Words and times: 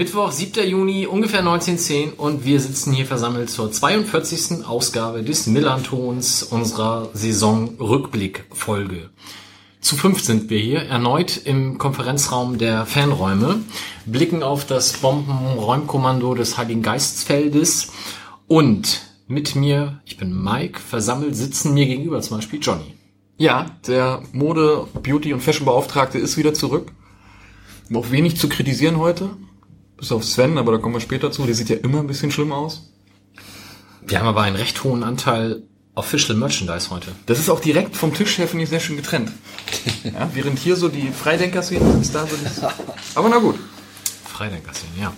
Mittwoch, 0.00 0.32
7. 0.32 0.66
Juni, 0.66 1.06
ungefähr 1.06 1.44
19.10 1.44 2.14
und 2.16 2.46
wir 2.46 2.58
sitzen 2.58 2.90
hier 2.90 3.04
versammelt 3.04 3.50
zur 3.50 3.70
42. 3.70 4.64
Ausgabe 4.64 5.22
des 5.22 5.46
Millantons 5.46 6.42
unserer 6.42 7.10
Saison-Rückblick-Folge. 7.12 9.10
Zu 9.82 9.96
fünf 9.96 10.22
sind 10.22 10.48
wir 10.48 10.58
hier, 10.58 10.78
erneut 10.84 11.42
im 11.44 11.76
Konferenzraum 11.76 12.56
der 12.56 12.86
Fanräume, 12.86 13.60
blicken 14.06 14.42
auf 14.42 14.64
das 14.64 14.94
Bombenräumkommando 14.94 16.34
des 16.34 16.56
Heiligen 16.56 16.80
Geistsfeldes 16.80 17.92
und 18.46 19.02
mit 19.28 19.54
mir, 19.54 20.00
ich 20.06 20.16
bin 20.16 20.42
Mike, 20.42 20.80
versammelt 20.80 21.36
sitzen 21.36 21.74
mir 21.74 21.84
gegenüber 21.84 22.22
zum 22.22 22.38
Beispiel 22.38 22.60
Johnny. 22.62 22.94
Ja, 23.36 23.66
der 23.86 24.22
Mode-, 24.32 24.86
Beauty- 25.02 25.34
und 25.34 25.42
Fashion-Beauftragte 25.42 26.16
ist 26.16 26.38
wieder 26.38 26.54
zurück. 26.54 26.90
Noch 27.90 28.10
wenig 28.10 28.38
zu 28.38 28.48
kritisieren 28.48 28.96
heute. 28.96 29.28
Bis 30.00 30.12
auf 30.12 30.24
Sven, 30.24 30.56
aber 30.56 30.72
da 30.72 30.78
kommen 30.78 30.94
wir 30.94 31.00
später 31.00 31.30
zu. 31.30 31.44
Der 31.44 31.54
sieht 31.54 31.68
ja 31.68 31.76
immer 31.76 32.00
ein 32.00 32.06
bisschen 32.06 32.30
schlimm 32.30 32.52
aus. 32.52 32.90
Wir 34.06 34.18
haben 34.18 34.26
aber 34.26 34.40
einen 34.40 34.56
recht 34.56 34.82
hohen 34.82 35.04
Anteil 35.04 35.62
Official 35.94 36.38
Merchandise 36.38 36.88
heute. 36.88 37.12
Das 37.26 37.38
ist 37.38 37.50
auch 37.50 37.60
direkt 37.60 37.94
vom 37.96 38.14
Tisch 38.14 38.38
her, 38.38 38.48
finde 38.48 38.64
ich, 38.64 38.70
sehr 38.70 38.80
schön 38.80 38.96
getrennt. 38.96 39.30
Ja, 40.04 40.30
während 40.32 40.58
hier 40.58 40.76
so 40.76 40.88
die 40.88 41.08
Freidenker-Szene 41.12 42.00
ist, 42.00 42.14
da 42.14 42.26
so 42.26 42.34
das... 42.42 42.74
Aber 43.14 43.28
na 43.28 43.38
gut. 43.38 43.56
Freidenker-Szene, 44.24 44.92
ja. 44.98 45.12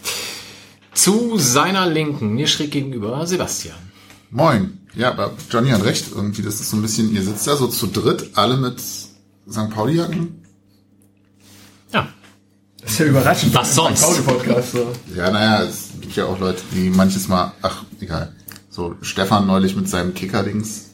Zu 0.93 1.39
seiner 1.39 1.87
Linken, 1.87 2.35
mir 2.35 2.49
schräg 2.49 2.73
gegenüber, 2.73 3.25
Sebastian. 3.27 3.77
Moin. 4.31 4.81
Ja, 4.95 5.13
aber 5.13 5.33
Johnny 5.51 5.71
hat 5.71 5.85
recht. 5.85 6.07
Irgendwie, 6.13 6.43
das 6.43 6.61
ist 6.61 6.71
so 6.71 6.77
ein 6.77 6.83
bisschen, 6.83 7.15
ihr 7.15 7.23
sitzt 7.23 7.47
da 7.47 7.57
so 7.57 7.69
zu 7.69 7.87
dritt, 7.87 8.31
alle 8.35 8.57
mit 8.57 8.81
St. 8.81 9.71
Pauli-Jacken. 9.71 10.42
Das 12.83 12.93
ist 12.93 12.99
ja 12.99 13.07
überraschend. 13.07 13.55
Was 13.55 13.75
sonst? 13.75 14.27
Podcast, 14.27 14.73
so. 14.73 14.93
Ja, 15.15 15.31
naja, 15.31 15.63
es 15.63 15.91
gibt 16.01 16.17
ja 16.17 16.27
auch 16.27 16.39
Leute, 16.39 16.63
die 16.73 16.91
manches 16.91 17.29
Mal, 17.29 17.53
ach, 17.63 17.85
egal. 18.01 18.33
So, 18.71 18.97
Stefan 19.03 19.47
neulich 19.47 19.77
mit 19.77 19.89
seinem 19.89 20.15
Kicker-Dings. 20.15 20.87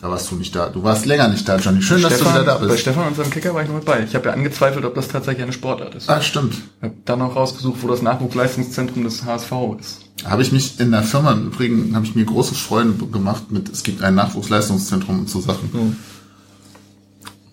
Da 0.00 0.10
warst 0.10 0.30
du 0.30 0.36
nicht 0.36 0.54
da. 0.54 0.68
Du 0.68 0.82
warst 0.82 1.06
länger 1.06 1.28
nicht 1.28 1.48
da, 1.48 1.56
Johnny. 1.56 1.80
Schön, 1.80 2.02
dass 2.02 2.12
du 2.12 2.16
Stefan, 2.18 2.34
wieder 2.34 2.44
da 2.44 2.58
bei 2.58 2.66
bist. 2.66 2.80
Stefan 2.80 3.08
und 3.08 3.16
seinem 3.16 3.30
Kicker 3.30 3.54
war 3.54 3.62
ich 3.62 3.68
noch 3.68 3.76
mit 3.76 3.86
bei. 3.86 4.04
Ich 4.04 4.14
habe 4.14 4.26
ja 4.26 4.34
angezweifelt, 4.34 4.84
ob 4.84 4.94
das 4.94 5.08
tatsächlich 5.08 5.42
eine 5.42 5.52
Sportart 5.54 5.94
ist. 5.94 6.10
Ah, 6.10 6.20
stimmt. 6.20 6.54
Ich 6.54 6.82
habe 6.82 6.94
dann 7.06 7.22
auch 7.22 7.34
rausgesucht, 7.34 7.82
wo 7.82 7.88
das 7.88 8.02
Nachwuchsleistungszentrum 8.02 9.04
des 9.04 9.24
HSV 9.24 9.52
ist. 9.80 10.00
Habe 10.24 10.42
ich 10.42 10.52
mich 10.52 10.78
in 10.78 10.90
der 10.90 11.02
Firma 11.02 11.32
im 11.32 11.46
Übrigen, 11.46 11.96
habe 11.96 12.04
ich 12.04 12.14
mir 12.14 12.24
große 12.24 12.54
Freude 12.54 12.92
gemacht 12.92 13.50
mit, 13.50 13.70
es 13.70 13.82
gibt 13.82 14.02
ein 14.02 14.14
Nachwuchsleistungszentrum 14.14 15.20
und 15.20 15.30
so 15.30 15.40
Sachen. 15.40 15.96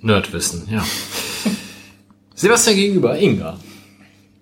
Nerdwissen, 0.01 0.67
ja. 0.69 0.83
Sebastian 2.41 2.75
gegenüber, 2.75 3.19
Inga. 3.19 3.59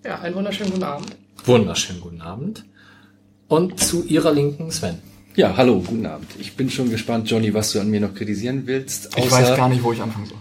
Ja, 0.06 0.20
einen 0.22 0.34
wunderschönen 0.34 0.72
guten 0.72 0.84
Abend. 0.84 1.18
Wunderschönen 1.44 2.00
guten 2.00 2.22
Abend. 2.22 2.64
Und 3.50 3.78
zu 3.78 4.06
ihrer 4.06 4.32
Linken 4.32 4.72
Sven. 4.72 5.00
Ja, 5.36 5.58
hallo, 5.58 5.82
guten 5.86 6.06
Abend. 6.06 6.28
Ich 6.40 6.56
bin 6.56 6.70
schon 6.70 6.90
gespannt, 6.90 7.30
Johnny, 7.30 7.54
was 7.54 7.74
du 7.74 7.82
an 7.82 7.90
mir 7.90 8.00
noch 8.00 8.16
kritisieren 8.16 8.66
willst. 8.68 9.10
Ich 9.18 9.30
weiß 9.30 9.58
gar 9.58 9.68
nicht, 9.68 9.84
wo 9.84 9.92
ich 9.92 10.02
anfangen 10.02 10.28
soll. 10.28 10.38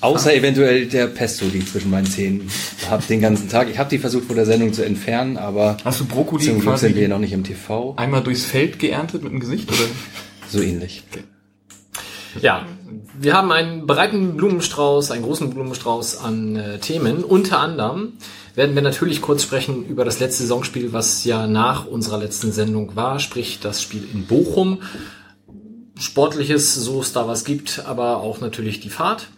Außer 0.00 0.34
eventuell 0.34 0.86
der 0.86 1.06
Pesto, 1.06 1.46
die 1.46 1.58
ich 1.58 1.70
zwischen 1.70 1.90
meinen 1.92 2.06
Zähnen 2.06 2.50
habe 2.90 3.04
den 3.08 3.20
ganzen 3.20 3.48
Tag. 3.48 3.70
Ich 3.70 3.78
habe 3.78 3.90
die 3.90 3.98
versucht 3.98 4.24
vor 4.24 4.34
der 4.34 4.46
Sendung 4.46 4.72
zu 4.72 4.84
entfernen, 4.84 5.36
aber 5.36 5.76
Hast 5.84 6.00
du 6.00 6.04
Brokkoli 6.04 6.46
zum 6.46 6.58
Glück 6.58 6.78
sind 6.78 6.96
wir 6.96 7.02
hier 7.02 7.08
noch 7.08 7.20
nicht 7.20 7.32
im 7.32 7.44
TV. 7.44 7.94
einmal 7.96 8.24
durchs 8.24 8.44
Feld 8.44 8.80
geerntet 8.80 9.22
mit 9.22 9.30
dem 9.30 9.38
Gesicht? 9.38 9.70
Oder? 9.70 9.88
So 10.48 10.60
ähnlich. 10.60 11.04
Ja, 12.42 12.66
wir 13.20 13.34
haben 13.34 13.50
einen 13.52 13.86
breiten 13.86 14.36
Blumenstrauß, 14.36 15.10
einen 15.10 15.24
großen 15.24 15.50
Blumenstrauß 15.50 16.18
an 16.18 16.56
äh, 16.56 16.78
Themen. 16.78 17.24
Unter 17.24 17.58
anderem 17.60 18.14
werden 18.54 18.74
wir 18.74 18.82
natürlich 18.82 19.22
kurz 19.22 19.42
sprechen 19.42 19.84
über 19.86 20.04
das 20.04 20.20
letzte 20.20 20.42
Saisonspiel, 20.42 20.92
was 20.92 21.24
ja 21.24 21.46
nach 21.46 21.86
unserer 21.86 22.18
letzten 22.18 22.52
Sendung 22.52 22.96
war, 22.96 23.18
sprich 23.20 23.60
das 23.60 23.82
Spiel 23.82 24.06
in 24.12 24.26
Bochum. 24.26 24.82
Sportliches, 25.98 26.74
so 26.74 27.00
es 27.00 27.12
da 27.12 27.26
was 27.26 27.44
gibt, 27.44 27.82
aber 27.86 28.18
auch 28.18 28.40
natürlich 28.40 28.80
die 28.80 28.90
Fahrt. 28.90 29.28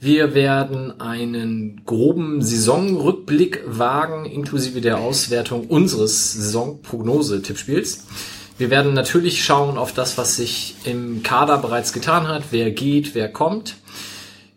Wir 0.00 0.34
werden 0.34 1.00
einen 1.00 1.82
groben 1.84 2.40
Saisonrückblick 2.40 3.62
wagen, 3.66 4.24
inklusive 4.24 4.80
der 4.80 4.98
Auswertung 4.98 5.66
unseres 5.66 6.32
Saisonprognose-Tippspiels. 6.32 8.04
Wir 8.58 8.70
werden 8.70 8.92
natürlich 8.92 9.44
schauen 9.44 9.78
auf 9.78 9.92
das, 9.92 10.18
was 10.18 10.34
sich 10.34 10.74
im 10.84 11.22
Kader 11.22 11.58
bereits 11.58 11.92
getan 11.92 12.26
hat, 12.26 12.42
wer 12.50 12.72
geht, 12.72 13.14
wer 13.14 13.28
kommt. 13.28 13.76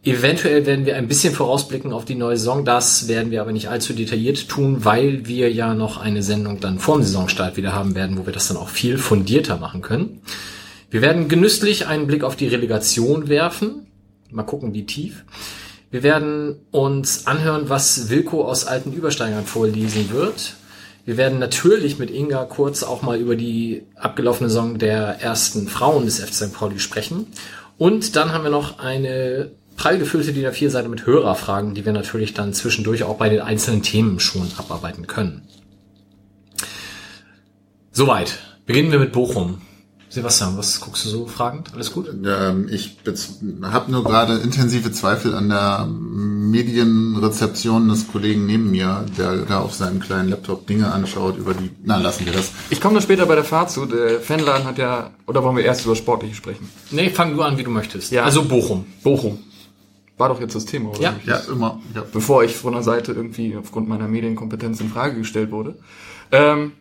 Eventuell 0.04 0.66
werden 0.66 0.88
wir 0.88 0.96
ein 0.96 1.08
bisschen 1.08 1.36
vorausblicken 1.36 1.94
auf 1.94 2.06
die 2.06 2.16
neue 2.16 2.36
Saison. 2.36 2.66
Das 2.66 3.08
werden 3.08 3.30
wir 3.30 3.42
aber 3.42 3.52
nicht 3.52 3.70
allzu 3.70 3.94
detailliert 3.94 4.50
tun, 4.50 4.84
weil 4.84 5.28
wir 5.28 5.52
ja 5.54 5.76
noch 5.76 5.98
eine 6.02 6.24
Sendung 6.24 6.60
dann 6.60 6.80
vor 6.80 6.98
dem 6.98 7.04
Saisonstart 7.04 7.58
wieder 7.58 7.74
haben 7.74 7.94
werden, 7.94 8.18
wo 8.18 8.26
wir 8.26 8.34
das 8.34 8.48
dann 8.48 8.58
auch 8.58 8.70
viel 8.70 8.98
fundierter 8.98 9.58
machen 9.58 9.84
können. 9.84 10.22
Wir 10.90 11.04
werden 11.04 11.28
genüsslich 11.28 11.86
einen 11.86 12.08
Blick 12.08 12.24
auf 12.24 12.36
die 12.36 12.48
Relegation 12.48 13.30
werfen. 13.30 13.86
Mal 14.32 14.42
gucken, 14.44 14.74
wie 14.74 14.88
tief. 14.88 15.24
Wir 15.92 16.02
werden 16.02 16.56
uns 16.72 17.28
anhören, 17.28 17.70
was 17.70 18.10
Wilko 18.10 18.46
aus 18.46 18.66
alten 18.66 18.94
Übersteigern 18.94 19.46
vorlesen 19.46 20.10
wird. 20.12 20.56
Wir 21.06 21.18
werden 21.18 21.40
natürlich 21.40 21.98
mit 21.98 22.12
Inga 22.12 22.46
kurz 22.46 22.84
auch 22.84 23.02
mal 23.02 23.18
über 23.18 23.36
die 23.36 23.84
abgelaufene 23.96 24.50
Saison 24.50 24.78
der 24.78 25.20
ersten 25.22 25.68
Frauen 25.68 26.06
des 26.06 26.20
FC 26.20 26.34
St. 26.34 26.54
Pauli 26.54 26.80
sprechen. 26.80 27.28
Und 27.78 28.16
dann 28.16 28.32
haben 28.32 28.44
wir 28.44 28.52
noch 28.52 28.80
eine 28.80 29.52
prall 29.76 29.98
gefüllte 29.98 30.32
DIN 30.32 30.46
A4-Seite 30.46 30.90
mit 30.90 31.08
Hörerfragen, 31.08 31.74
die 31.74 31.86
wir 31.86 31.94
natürlich 31.94 32.34
dann 32.36 32.54
zwischendurch 32.54 33.04
auch 33.04 33.18
bei 33.18 33.30
den 33.30 33.42
einzelnen 33.42 33.82
Themen 33.82 34.20
schon 34.20 34.48
abarbeiten 34.58 35.08
können. 35.08 35.48
Soweit. 37.92 38.38
Beginnen 38.68 38.92
wir 38.92 39.00
mit 39.00 39.12
Bochum. 39.12 39.62
Sebastian, 40.12 40.58
was 40.58 40.82
guckst 40.82 41.06
du 41.06 41.10
so 41.10 41.26
fragend? 41.26 41.74
Alles 41.74 41.94
gut? 41.94 42.10
Ähm, 42.10 42.68
ich 42.70 42.98
habe 43.64 43.90
nur 43.90 44.04
gerade 44.04 44.40
intensive 44.40 44.92
Zweifel 44.92 45.34
an 45.34 45.48
der 45.48 45.88
Medienrezeption 45.90 47.88
des 47.88 48.10
Kollegen 48.10 48.46
neben 48.46 48.72
mir, 48.72 49.06
der 49.18 49.38
da 49.46 49.62
auf 49.62 49.74
seinem 49.74 50.02
kleinen 50.02 50.28
Laptop 50.28 50.68
Dinge 50.68 50.92
anschaut 50.92 51.38
über 51.38 51.54
die. 51.54 51.70
Na, 51.86 51.98
lassen 51.98 52.26
wir 52.26 52.34
das. 52.34 52.52
Ich 52.70 52.82
komme 52.82 52.96
da 52.96 53.02
später 53.02 53.26
bei 53.26 53.36
der 53.36 53.46
Fahrt 53.46 53.72
zu. 53.72 53.86
Der 53.86 54.20
Fanladen 54.20 54.66
hat 54.66 54.78
ja, 54.78 55.12
oder 55.28 55.46
wollen 55.46 55.56
wir 55.56 55.64
erst 55.64 55.86
über 55.86 55.96
Sportliche 55.96 56.36
sprechen? 56.36 56.70
Nee, 56.92 57.10
fang 57.10 57.34
du 57.34 57.42
an, 57.42 57.58
wie 57.58 57.64
du 57.64 57.72
möchtest. 57.72 58.12
Ja. 58.12 58.24
Also 58.26 58.44
Bochum. 58.44 58.86
Bochum. 59.04 59.40
War 60.18 60.28
doch 60.28 60.42
jetzt 60.42 60.56
das 60.56 60.66
Thema, 60.66 60.90
oder? 60.90 61.00
Ja. 61.00 61.16
Ja, 61.26 61.38
immer. 61.50 61.80
Ja. 61.96 62.04
Bevor 62.12 62.44
ich 62.44 62.54
von 62.54 62.74
der 62.74 62.84
Seite 62.84 63.14
irgendwie 63.14 63.56
aufgrund 63.56 63.88
meiner 63.88 64.10
Medienkompetenz 64.10 64.82
in 64.82 64.90
Frage 64.90 65.20
gestellt 65.20 65.52
wurde. 65.52 65.80
Ähm, 66.34 66.74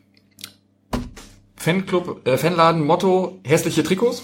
Fanclub, 1.60 2.26
äh, 2.26 2.38
Fanladen, 2.38 2.87
Motto, 2.87 3.38
hässliche 3.44 3.82
Trikots. 3.84 4.22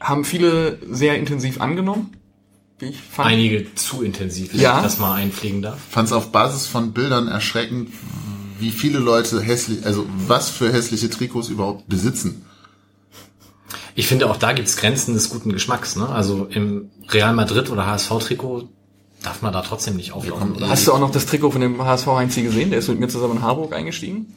Haben 0.00 0.24
viele 0.24 0.80
sehr 0.90 1.16
intensiv 1.16 1.60
angenommen. 1.60 2.10
Wie 2.80 2.86
ich 2.86 3.00
fand. 3.00 3.28
Einige 3.28 3.72
zu 3.76 4.02
intensiv, 4.02 4.52
wenn 4.52 4.60
Ja. 4.60 4.78
ich 4.78 4.82
das 4.82 4.98
mal 4.98 5.14
einpflegen 5.14 5.62
darf. 5.62 5.78
Fand 5.88 6.08
es 6.08 6.12
auf 6.12 6.32
Basis 6.32 6.66
von 6.66 6.92
Bildern 6.92 7.28
erschreckend, 7.28 7.90
wie 8.58 8.72
viele 8.72 8.98
Leute 8.98 9.40
hässlich, 9.40 9.86
also 9.86 10.06
was 10.26 10.50
für 10.50 10.72
hässliche 10.72 11.08
Trikots 11.08 11.48
überhaupt 11.50 11.88
besitzen. 11.88 12.44
Ich 13.94 14.08
finde 14.08 14.28
auch 14.28 14.36
da 14.38 14.54
gibt's 14.54 14.76
Grenzen 14.76 15.14
des 15.14 15.30
guten 15.30 15.52
Geschmacks. 15.52 15.94
Ne? 15.94 16.08
Also 16.08 16.46
im 16.50 16.90
Real 17.10 17.32
Madrid 17.32 17.70
oder 17.70 17.86
HSV-Trikot 17.86 18.68
darf 19.22 19.40
man 19.40 19.52
da 19.52 19.62
trotzdem 19.62 19.94
nicht 19.94 20.10
auflaufen. 20.12 20.56
Oder? 20.56 20.68
Hast 20.68 20.88
du 20.88 20.92
auch 20.92 20.98
noch 21.00 21.12
das 21.12 21.26
Trikot 21.26 21.52
von 21.52 21.60
dem 21.60 21.80
HSV 21.80 22.06
Heinzi 22.08 22.42
gesehen? 22.42 22.70
Der 22.70 22.80
ist 22.80 22.88
mit 22.88 22.98
mir 22.98 23.08
zusammen 23.08 23.36
in 23.36 23.42
Harburg 23.42 23.72
eingestiegen. 23.72 24.34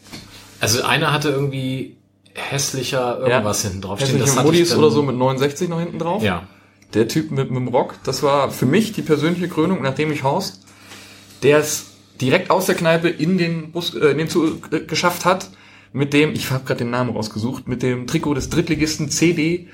Also 0.60 0.84
einer 0.84 1.14
hatte 1.14 1.30
irgendwie 1.30 1.98
hässlicher 2.34 3.20
irgendwas 3.20 3.62
hinten 3.62 3.82
drauf 3.82 4.00
stehen. 4.00 4.24
Ich 4.24 4.36
Modis 4.36 4.76
oder 4.76 4.92
so 4.92 5.04
mit 5.04 5.16
69 5.16 5.70
noch 5.70 5.80
hinten 5.80 6.00
drauf. 6.00 6.24
Ja. 6.24 6.48
Der 6.94 7.08
Typ 7.08 7.32
mit, 7.32 7.52
mit 7.52 7.60
dem 7.60 7.68
Rock, 7.68 7.96
das 8.04 8.24
war 8.24 8.50
für 8.50 8.66
mich 8.66 8.94
die 8.94 9.02
persönliche 9.02 9.48
Krönung, 9.48 9.82
nachdem 9.82 10.12
ich 10.12 10.24
Horst, 10.24 10.62
der 11.44 11.60
es 11.60 11.86
direkt 12.20 12.50
aus 12.50 12.66
der 12.66 12.76
Kneipe 12.76 13.10
in 13.10 13.38
den 13.38 13.72
Bus, 13.72 13.94
äh, 13.94 14.08
in 14.08 14.18
den 14.18 14.30
Zug 14.30 14.74
äh, 14.74 14.82
geschafft 14.82 15.26
hat, 15.26 15.50
mit 15.94 16.14
dem, 16.14 16.34
ich 16.34 16.52
habe 16.52 16.66
gerade 16.66 16.80
den 16.80 16.90
Namen 16.90 17.12
rausgesucht, 17.12 17.68
mit 17.68 17.84
dem 17.84 18.08
Trikot 18.08 18.34
des 18.34 18.50
Drittligisten 18.50 19.10
CD. 19.10 19.68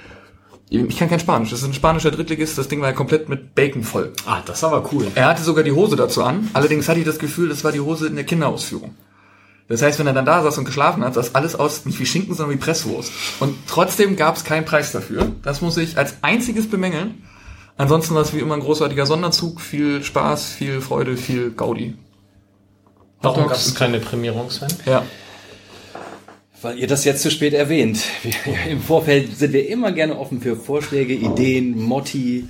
Ich 0.69 0.97
kann 0.97 1.09
kein 1.09 1.19
Spanisch, 1.19 1.51
das 1.51 1.61
ist 1.61 1.67
ein 1.67 1.73
spanischer 1.73 2.11
Drittligist, 2.11 2.57
das 2.57 2.67
Ding 2.67 2.81
war 2.81 2.89
ja 2.89 2.95
komplett 2.95 3.29
mit 3.29 3.53
Bacon 3.53 3.83
voll. 3.83 4.13
Ah, 4.25 4.41
das 4.45 4.63
war 4.63 4.73
aber 4.73 4.89
cool. 4.91 5.07
Er 5.13 5.27
hatte 5.27 5.43
sogar 5.43 5.63
die 5.63 5.71
Hose 5.71 5.95
dazu 5.95 6.23
an, 6.23 6.49
allerdings 6.53 6.89
hatte 6.89 6.99
ich 6.99 7.05
das 7.05 7.19
Gefühl, 7.19 7.49
das 7.49 7.63
war 7.63 7.71
die 7.71 7.81
Hose 7.81 8.07
in 8.07 8.15
der 8.15 8.23
Kinderausführung. 8.23 8.95
Das 9.67 9.81
heißt, 9.81 9.97
wenn 9.97 10.07
er 10.07 10.13
dann 10.13 10.25
da 10.25 10.43
saß 10.43 10.59
und 10.59 10.65
geschlafen 10.65 11.03
hat, 11.03 11.15
sah 11.15 11.21
das 11.21 11.33
alles 11.33 11.55
aus 11.55 11.85
nicht 11.85 11.99
wie 11.99 12.05
Schinken, 12.05 12.35
sondern 12.35 12.55
wie 12.55 12.61
Presswurst. 12.61 13.11
Und 13.39 13.55
trotzdem 13.67 14.15
gab 14.15 14.35
es 14.35 14.43
keinen 14.43 14.65
Preis 14.65 14.91
dafür. 14.91 15.31
Das 15.43 15.61
muss 15.61 15.77
ich 15.77 15.97
als 15.97 16.15
einziges 16.21 16.69
bemängeln. 16.69 17.23
Ansonsten 17.77 18.13
war 18.15 18.21
es 18.21 18.33
wie 18.33 18.39
immer 18.39 18.53
ein 18.55 18.61
großartiger 18.61 19.05
Sonderzug, 19.05 19.59
viel 19.59 20.03
Spaß, 20.03 20.51
viel 20.51 20.81
Freude, 20.81 21.17
viel 21.17 21.51
Gaudi. 21.51 21.95
Warum 23.21 23.47
gab 23.47 23.57
es 23.57 23.73
keine 23.73 23.99
Prämierung, 23.99 24.51
Sven? 24.51 24.69
Ja. 24.85 25.03
Weil 26.61 26.77
ihr 26.79 26.87
das 26.87 27.03
jetzt 27.03 27.23
zu 27.23 27.31
spät 27.31 27.53
erwähnt. 27.53 27.99
Wir, 28.21 28.71
Im 28.71 28.81
Vorfeld 28.81 29.35
sind 29.35 29.51
wir 29.51 29.67
immer 29.67 29.91
gerne 29.91 30.17
offen 30.17 30.41
für 30.41 30.55
Vorschläge, 30.55 31.13
Ideen, 31.13 31.77
Motti 31.81 32.47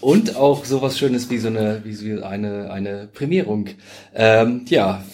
und 0.00 0.34
auch 0.34 0.64
sowas 0.64 0.98
Schönes 0.98 1.30
wie 1.30 1.38
so 1.38 1.48
eine, 1.48 1.82
wie 1.84 1.92
so 1.92 2.24
eine, 2.24 2.70
eine 2.70 3.08
Prämierung. 3.12 3.68
Ähm, 4.14 4.64
ja, 4.68 5.04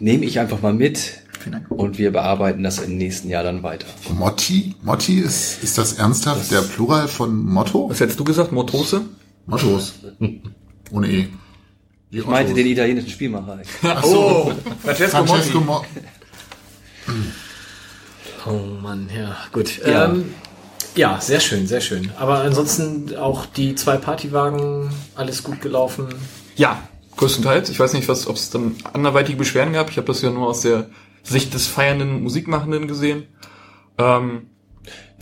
nehme 0.00 0.24
ich 0.24 0.38
einfach 0.40 0.60
mal 0.62 0.72
mit 0.72 0.98
Vielen 1.38 1.52
Dank. 1.52 1.70
und 1.70 1.98
wir 1.98 2.10
bearbeiten 2.12 2.62
das 2.62 2.78
im 2.78 2.96
nächsten 2.98 3.28
Jahr 3.28 3.42
dann 3.44 3.62
weiter. 3.62 3.86
Motti? 4.12 4.74
Motti 4.82 5.20
ist, 5.20 5.62
ist 5.62 5.78
das 5.78 5.94
ernsthaft 5.94 6.50
der 6.50 6.62
Plural 6.62 7.08
von 7.08 7.44
Motto? 7.44 7.88
Was 7.88 8.00
hättest 8.00 8.18
du 8.18 8.24
gesagt? 8.24 8.52
Motose? 8.52 9.02
Mottos. 9.46 9.94
Ohne 10.90 11.08
E. 11.08 11.28
Ich 12.10 12.26
meinte 12.26 12.52
den 12.54 12.66
italienischen 12.66 13.08
Spielmacher. 13.10 13.60
Oh, 14.02 14.50
Francesco 14.82 15.24
Francesco 15.24 15.60
Motti. 15.60 15.88
Mo 17.06 17.14
Oh 18.46 18.80
Mann, 18.82 19.08
ja, 19.14 19.36
gut. 19.52 19.78
Ja. 19.86 20.06
Ähm, 20.06 20.34
ja, 20.96 21.20
sehr 21.20 21.40
schön, 21.40 21.66
sehr 21.66 21.80
schön. 21.80 22.10
Aber 22.18 22.40
ansonsten 22.40 23.14
auch 23.16 23.46
die 23.46 23.74
zwei 23.74 23.96
Partywagen, 23.96 24.90
alles 25.14 25.42
gut 25.42 25.60
gelaufen. 25.60 26.08
Ja, 26.56 26.82
größtenteils. 27.16 27.70
Ich 27.70 27.80
weiß 27.80 27.92
nicht, 27.94 28.08
was, 28.08 28.26
ob 28.26 28.36
es 28.36 28.50
dann 28.50 28.76
anderweitige 28.92 29.38
Beschwerden 29.38 29.74
gab. 29.74 29.90
Ich 29.90 29.96
habe 29.96 30.06
das 30.06 30.22
ja 30.22 30.30
nur 30.30 30.48
aus 30.48 30.60
der 30.62 30.86
Sicht 31.22 31.52
des 31.54 31.66
feiernden 31.66 32.22
Musikmachenden 32.22 32.88
gesehen. 32.88 33.24
Ähm, 33.98 34.46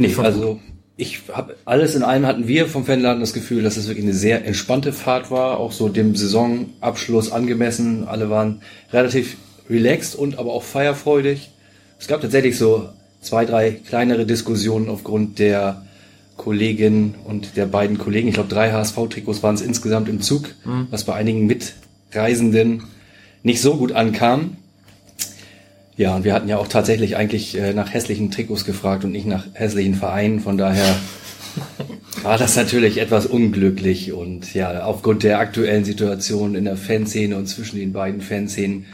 Nee, 0.01 0.15
also 0.19 0.61
ich 0.97 1.23
habe 1.33 1.57
alles 1.65 1.95
in 1.95 2.03
allem 2.03 2.27
hatten 2.27 2.47
wir 2.47 2.67
vom 2.67 2.85
Fanladen 2.85 3.21
das 3.21 3.33
Gefühl, 3.33 3.63
dass 3.63 3.77
es 3.77 3.89
wirklich 3.89 4.05
eine 4.05 4.15
sehr 4.15 4.45
entspannte 4.45 4.93
Fahrt 4.93 5.31
war, 5.31 5.59
auch 5.59 5.73
so 5.73 5.89
dem 5.89 6.15
Saisonabschluss 6.15 7.33
angemessen. 7.33 8.07
Alle 8.07 8.31
waren 8.31 8.63
relativ 8.93 9.37
relaxed 9.69 10.15
und 10.15 10.39
aber 10.39 10.53
auch 10.53 10.63
feierfreudig. 10.63 11.51
Es 11.99 12.07
gab 12.07 12.21
tatsächlich 12.21 12.57
so 12.57 12.89
zwei, 13.21 13.45
drei 13.45 13.73
kleinere 13.73 14.25
Diskussionen 14.25 14.89
aufgrund 14.89 15.41
der 15.41 15.85
Kollegin 16.39 17.15
und 17.25 17.57
der 17.57 17.67
beiden 17.67 17.99
Kollegen. 17.99 18.29
Ich 18.29 18.35
glaube, 18.35 18.49
drei 18.49 18.73
HSV-Trikots 18.73 19.43
waren 19.43 19.57
es 19.57 19.61
insgesamt 19.61 20.09
im 20.09 20.23
Zug, 20.23 20.55
was 20.91 21.05
bei 21.05 21.15
einigen 21.15 21.47
Mitreisenden 21.47 22.85
nicht 23.43 23.61
so 23.61 23.77
gut 23.77 23.93
ankam. 23.93 24.57
Ja, 25.99 26.15
und 26.15 26.25
wir 26.25 26.33
hatten 26.33 26.49
ja 26.49 26.59
auch 26.59 26.69
tatsächlich 26.69 27.17
eigentlich 27.17 27.59
äh, 27.59 27.75
nach 27.75 27.93
hässlichen 27.93 28.31
Trikots 28.31 28.65
gefragt 28.65 29.05
und 29.05 29.11
nicht 29.11 29.27
nach 29.27 29.47
hässlichen 29.55 29.97
Vereinen. 29.97 30.39
Von 30.39 30.57
daher 30.57 30.97
war 32.23 32.39
das 32.39 32.55
natürlich 32.55 32.99
etwas 32.99 33.27
unglücklich. 33.27 34.13
Und 34.13 34.55
ja, 34.55 34.85
aufgrund 34.85 35.25
der 35.25 35.41
aktuellen 35.41 35.85
Situation 35.85 36.55
in 36.55 36.67
der 36.67 36.77
Fanszene 36.77 37.37
und 37.37 37.49
zwischen 37.49 37.81
den 37.81 37.93
beiden 37.93 38.21
Fanszenen 38.21 38.87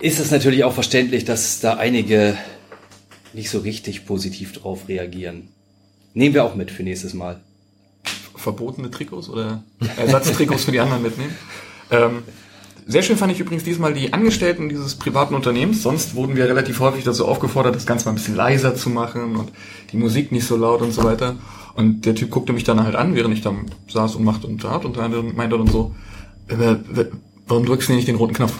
ist 0.00 0.18
es 0.18 0.30
natürlich 0.30 0.64
auch 0.64 0.72
verständlich, 0.72 1.26
dass 1.26 1.60
da 1.60 1.74
einige 1.74 2.38
nicht 3.34 3.50
so 3.50 3.58
richtig 3.58 4.06
positiv 4.06 4.54
drauf 4.54 4.88
reagieren. 4.88 5.48
Nehmen 6.18 6.34
wir 6.34 6.44
auch 6.44 6.56
mit 6.56 6.72
für 6.72 6.82
nächstes 6.82 7.14
Mal. 7.14 7.38
verbotene 8.34 8.90
Trikots 8.90 9.28
oder 9.28 9.62
Ersatztrikots 9.96 10.64
für 10.64 10.72
die 10.72 10.80
anderen 10.80 11.04
mitnehmen. 11.04 11.32
Ähm, 11.92 12.24
sehr 12.88 13.02
schön 13.02 13.16
fand 13.16 13.30
ich 13.30 13.38
übrigens 13.38 13.62
diesmal 13.62 13.94
die 13.94 14.12
Angestellten 14.12 14.68
dieses 14.68 14.96
privaten 14.96 15.36
Unternehmens. 15.36 15.84
Sonst 15.84 16.16
wurden 16.16 16.34
wir 16.34 16.46
relativ 16.46 16.80
häufig 16.80 17.04
dazu 17.04 17.24
aufgefordert, 17.28 17.76
das 17.76 17.86
Ganze 17.86 18.06
mal 18.06 18.12
ein 18.12 18.14
bisschen 18.16 18.34
leiser 18.34 18.74
zu 18.74 18.90
machen 18.90 19.36
und 19.36 19.52
die 19.92 19.96
Musik 19.96 20.32
nicht 20.32 20.44
so 20.44 20.56
laut 20.56 20.82
und 20.82 20.90
so 20.90 21.04
weiter. 21.04 21.36
Und 21.76 22.04
der 22.04 22.16
Typ 22.16 22.30
guckte 22.30 22.52
mich 22.52 22.64
dann 22.64 22.82
halt 22.82 22.96
an, 22.96 23.14
während 23.14 23.32
ich 23.32 23.42
dann 23.42 23.66
saß 23.88 24.16
und 24.16 24.24
machte 24.24 24.48
und 24.48 24.60
tat 24.60 24.84
und 24.84 24.96
meinte 25.36 25.56
dann 25.56 25.68
so, 25.68 25.94
äh, 26.48 26.54
äh, 26.54 27.10
warum 27.46 27.64
drückst 27.64 27.90
du 27.90 27.92
nicht 27.92 28.08
den 28.08 28.16
roten 28.16 28.34
Knopf? 28.34 28.54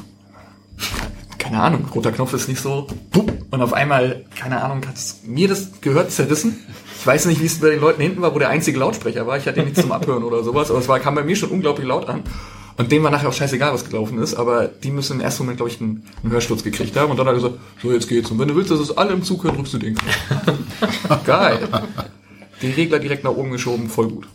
Keine 1.39 1.61
Ahnung, 1.61 1.87
roter 1.93 2.13
Knopf 2.13 2.35
ist 2.35 2.49
nicht 2.49 2.61
so. 2.61 2.87
Und 3.51 3.63
auf 3.63 3.73
einmal, 3.73 4.27
keine 4.37 4.63
Ahnung, 4.63 4.87
hat 4.87 4.95
mir 5.25 5.49
das 5.49 5.81
gehört 5.81 6.13
zerrissen. 6.13 6.59
Ich 7.01 7.07
weiß 7.07 7.27
nicht, 7.27 7.41
wie 7.41 7.47
es 7.47 7.61
bei 7.61 7.71
den 7.71 7.81
Leuten 7.81 8.03
hinten 8.03 8.23
war, 8.23 8.35
wo 8.35 8.39
der 8.39 8.49
einzige 8.49 8.79
Lautsprecher 8.79 9.27
war. 9.27 9.37
Ich 9.37 9.47
hatte 9.47 9.63
nichts 9.63 9.81
zum 9.81 9.93
Abhören 9.93 10.25
oder 10.25 10.43
sowas, 10.43 10.71
aber 10.71 10.81
es 10.81 10.89
war, 10.89 10.99
kam 10.99 11.15
bei 11.15 11.23
mir 11.23 11.37
schon 11.37 11.51
unglaublich 11.51 11.87
laut 11.87 12.09
an. 12.09 12.25
Und 12.77 12.93
dem 12.93 13.03
war 13.03 13.11
nachher 13.11 13.29
auch 13.29 13.33
scheißegal, 13.33 13.73
was 13.73 13.85
gelaufen 13.85 14.19
ist, 14.19 14.35
aber 14.35 14.69
die 14.69 14.91
müssen 14.91 15.15
im 15.15 15.21
ersten 15.21 15.43
Moment, 15.43 15.59
glaube 15.59 15.71
ich, 15.71 15.81
einen, 15.81 16.05
einen 16.23 16.33
Hörsturz 16.33 16.63
gekriegt 16.63 16.97
haben. 16.97 17.11
Und 17.11 17.17
dann 17.17 17.27
hat 17.27 17.35
er 17.35 17.41
gesagt, 17.41 17.55
so 17.83 17.93
jetzt 17.93 18.09
geht's. 18.09 18.31
Und 18.31 18.39
wenn 18.39 18.49
du 18.49 18.57
willst, 18.57 18.71
dass 18.71 18.81
es 18.81 18.97
alle 18.97 19.13
im 19.13 19.23
Zug 19.23 19.45
hören, 19.45 19.57
drückst 19.57 19.75
du 19.75 19.79
den 19.79 19.95
Knopf. 19.95 21.25
Geil. 21.27 21.59
Den 22.63 22.73
Regler 22.73 22.99
direkt 22.99 23.25
nach 23.25 23.33
oben 23.33 23.51
geschoben, 23.51 23.89
voll 23.89 24.09
gut. 24.09 24.29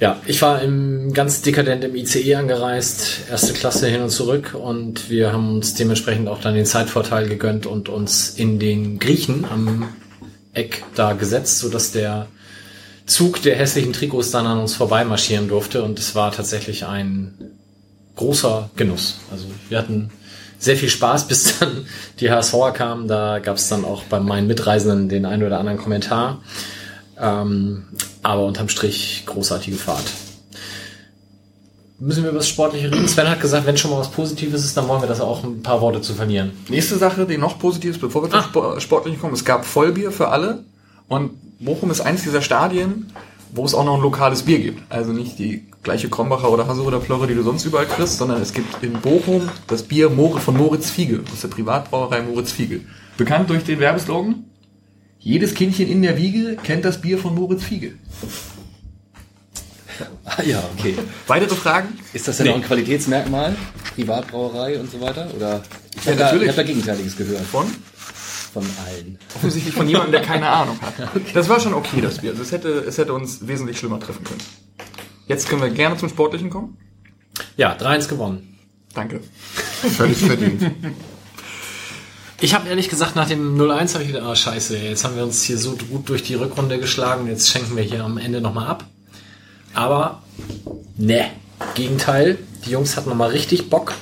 Ja, 0.00 0.20
ich 0.26 0.42
war 0.42 0.62
im, 0.62 1.12
ganz 1.12 1.42
dekadent 1.42 1.84
im 1.84 1.94
ICE 1.94 2.34
angereist, 2.34 3.22
erste 3.30 3.52
Klasse 3.52 3.86
hin 3.86 4.02
und 4.02 4.10
zurück 4.10 4.54
und 4.60 5.08
wir 5.08 5.32
haben 5.32 5.54
uns 5.54 5.74
dementsprechend 5.74 6.28
auch 6.28 6.40
dann 6.40 6.54
den 6.54 6.66
Zeitvorteil 6.66 7.28
gegönnt 7.28 7.66
und 7.66 7.88
uns 7.88 8.30
in 8.30 8.58
den 8.58 8.98
Griechen 8.98 9.44
am 9.44 9.88
Eck 10.56 10.82
da 10.94 11.12
gesetzt, 11.12 11.58
sodass 11.58 11.92
der 11.92 12.26
Zug 13.06 13.42
der 13.42 13.56
hässlichen 13.56 13.92
Trikots 13.92 14.30
dann 14.30 14.46
an 14.46 14.58
uns 14.58 14.74
vorbeimarschieren 14.74 15.48
durfte 15.48 15.82
und 15.82 15.98
es 15.98 16.14
war 16.14 16.32
tatsächlich 16.32 16.86
ein 16.86 17.34
großer 18.16 18.70
Genuss. 18.76 19.18
Also 19.30 19.46
wir 19.68 19.78
hatten 19.78 20.10
sehr 20.58 20.76
viel 20.76 20.88
Spaß, 20.88 21.28
bis 21.28 21.58
dann 21.58 21.86
die 22.18 22.30
HSVer 22.30 22.72
kamen. 22.72 23.06
Da 23.06 23.38
gab 23.38 23.56
es 23.56 23.68
dann 23.68 23.84
auch 23.84 24.02
bei 24.04 24.18
meinen 24.18 24.46
Mitreisenden 24.46 25.08
den 25.08 25.26
einen 25.26 25.44
oder 25.44 25.60
anderen 25.60 25.78
Kommentar. 25.78 26.42
Ähm, 27.18 27.84
aber 28.22 28.44
unterm 28.44 28.68
Strich 28.68 29.22
großartige 29.26 29.76
Fahrt. 29.76 30.04
Müssen 31.98 32.24
wir 32.24 32.30
über 32.30 32.38
das 32.40 32.48
Sportliche 32.48 32.90
reden? 32.92 33.08
Sven 33.08 33.28
hat 33.28 33.40
gesagt, 33.40 33.66
wenn 33.66 33.76
schon 33.78 33.90
mal 33.90 33.98
was 33.98 34.10
Positives 34.10 34.64
ist, 34.64 34.76
dann 34.76 34.86
wollen 34.86 35.00
wir 35.00 35.08
das 35.08 35.20
auch 35.20 35.42
ein 35.44 35.62
paar 35.62 35.80
Worte 35.80 36.02
zu 36.02 36.12
verlieren. 36.14 36.52
Nächste 36.68 36.96
Sache, 36.96 37.24
die 37.26 37.38
noch 37.38 37.58
positiv 37.58 37.92
ist, 37.92 38.00
bevor 38.00 38.22
wir 38.22 38.30
zum 38.30 38.40
Ah. 38.40 38.42
Spor- 38.42 38.80
Sportlichen 38.80 39.18
kommen. 39.20 39.32
Es 39.32 39.44
gab 39.46 39.64
Vollbier 39.64 40.10
für 40.12 40.28
alle 40.28 40.64
und 41.08 41.30
Bochum 41.58 41.90
ist 41.90 42.02
eins 42.02 42.22
dieser 42.22 42.42
Stadien, 42.42 43.10
wo 43.54 43.64
es 43.64 43.72
auch 43.74 43.84
noch 43.86 43.94
ein 43.96 44.02
lokales 44.02 44.42
Bier 44.42 44.58
gibt. 44.58 44.82
Also 44.92 45.12
nicht 45.12 45.38
die 45.38 45.64
gleiche 45.82 46.10
Krombacher 46.10 46.52
oder 46.52 46.66
Hasse 46.66 46.82
oder 46.82 46.98
Plörre, 47.00 47.26
die 47.28 47.34
du 47.34 47.42
sonst 47.42 47.64
überall 47.64 47.86
kriegst, 47.86 48.18
sondern 48.18 48.42
es 48.42 48.52
gibt 48.52 48.82
in 48.82 48.92
Bochum 49.00 49.48
das 49.66 49.82
Bier 49.84 50.10
von 50.10 50.54
Moritz 50.56 50.90
Fiege, 50.90 51.22
aus 51.32 51.40
der 51.40 51.48
Privatbrauerei 51.48 52.20
Moritz 52.20 52.52
Fiege. 52.52 52.80
Bekannt 53.16 53.48
durch 53.48 53.64
den 53.64 53.78
Werbeslogan, 53.80 54.44
jedes 55.18 55.54
Kindchen 55.54 55.88
in 55.88 56.02
der 56.02 56.18
Wiege 56.18 56.56
kennt 56.62 56.84
das 56.84 57.00
Bier 57.00 57.16
von 57.18 57.34
Moritz 57.34 57.62
Fiege. 57.64 57.94
Ah 60.24 60.42
ja, 60.42 60.62
okay. 60.78 60.96
Weitere 61.26 61.54
Fragen? 61.54 61.98
Ist 62.12 62.28
das 62.28 62.38
denn 62.38 62.48
auch 62.48 62.54
ein 62.56 62.62
Qualitätsmerkmal? 62.62 63.56
Privatbrauerei 63.94 64.78
und 64.78 64.90
so 64.90 65.00
weiter? 65.00 65.28
Oder 65.36 65.62
ich 65.96 66.04
Ja, 66.04 66.10
habe 66.12 66.16
da, 66.18 66.24
natürlich. 66.24 66.42
ich 66.44 66.48
hab 66.50 66.56
da 66.56 66.62
Gegenteiliges 66.62 67.16
gehört 67.16 67.42
Von? 67.42 67.66
von 68.52 68.64
allen. 68.86 69.18
Offensichtlich 69.34 69.74
von 69.74 69.86
jemandem, 69.86 70.12
der 70.12 70.22
keine 70.22 70.48
Ahnung 70.48 70.78
hat. 70.80 70.94
Das 71.34 71.48
war 71.50 71.60
schon 71.60 71.74
okay, 71.74 72.00
das 72.00 72.18
Bier. 72.18 72.30
Also 72.30 72.42
es 72.42 72.52
hätte, 72.52 72.68
es 72.88 72.96
hätte 72.96 73.12
uns 73.12 73.46
wesentlich 73.46 73.78
schlimmer 73.78 74.00
treffen 74.00 74.24
können. 74.24 74.40
Jetzt 75.26 75.48
können 75.48 75.60
wir 75.60 75.68
gerne 75.68 75.98
zum 75.98 76.08
Sportlichen 76.08 76.48
kommen. 76.48 76.78
Ja, 77.58 77.76
3-1 77.76 78.08
gewonnen. 78.08 78.58
Danke. 78.94 79.20
Völlig 79.96 80.16
verdient. 80.18 80.70
Ich 82.40 82.54
habe 82.54 82.68
ehrlich 82.68 82.88
gesagt, 82.88 83.14
nach 83.16 83.28
dem 83.28 83.58
0-1 83.60 83.94
habe 83.94 84.04
ich 84.04 84.08
wieder, 84.10 84.22
ah 84.22 84.34
scheiße, 84.36 84.76
jetzt 84.78 85.04
haben 85.04 85.16
wir 85.16 85.22
uns 85.24 85.42
hier 85.42 85.58
so 85.58 85.76
gut 85.76 86.08
durch 86.08 86.22
die 86.22 86.34
Rückrunde 86.34 86.78
geschlagen, 86.78 87.26
jetzt 87.26 87.50
schenken 87.50 87.76
wir 87.76 87.82
hier 87.82 88.04
am 88.04 88.16
Ende 88.18 88.40
nochmal 88.40 88.66
ab. 88.68 88.84
Aber, 89.76 90.22
ne, 90.96 91.26
Gegenteil, 91.74 92.38
die 92.64 92.70
Jungs 92.70 92.96
hatten 92.96 93.10
nochmal 93.10 93.30
richtig 93.30 93.68
Bock 93.68 93.92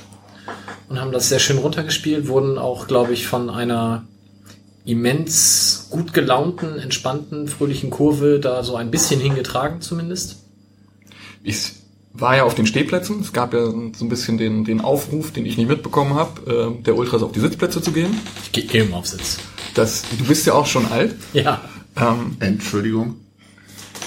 und 0.87 1.01
haben 1.01 1.11
das 1.11 1.29
sehr 1.29 1.39
schön 1.39 1.57
runtergespielt, 1.57 2.27
wurden 2.27 2.57
auch, 2.57 2.87
glaube 2.87 3.13
ich, 3.13 3.27
von 3.27 3.49
einer 3.49 4.05
immens 4.85 5.87
gut 5.89 6.13
gelaunten, 6.13 6.79
entspannten, 6.79 7.47
fröhlichen 7.47 7.89
Kurve 7.89 8.39
da 8.39 8.63
so 8.63 8.75
ein 8.75 8.89
bisschen 8.89 9.19
hingetragen 9.19 9.81
zumindest. 9.81 10.37
Ich 11.43 11.73
war 12.13 12.37
ja 12.37 12.43
auf 12.43 12.55
den 12.55 12.67
Stehplätzen. 12.67 13.19
Es 13.19 13.33
gab 13.33 13.53
ja 13.53 13.65
so 13.65 14.05
ein 14.05 14.09
bisschen 14.09 14.37
den, 14.37 14.63
den 14.63 14.79
Aufruf, 14.79 15.31
den 15.31 15.45
ich 15.45 15.57
nicht 15.57 15.67
mitbekommen 15.67 16.13
habe, 16.13 16.75
äh, 16.79 16.83
der 16.83 16.95
Ultras 16.95 17.21
auf 17.21 17.33
die 17.33 17.41
Sitzplätze 17.41 17.81
zu 17.81 17.91
gehen. 17.91 18.15
Ich 18.43 18.51
gehe 18.53 18.63
geh 18.63 18.79
im 18.79 18.93
Aufsitz. 18.93 19.39
Das, 19.73 20.03
du 20.17 20.23
bist 20.23 20.45
ja 20.45 20.53
auch 20.53 20.65
schon 20.65 20.85
alt. 20.85 21.15
Ja, 21.33 21.61
Ähm, 21.97 22.37
Entschuldigung. 22.39 23.15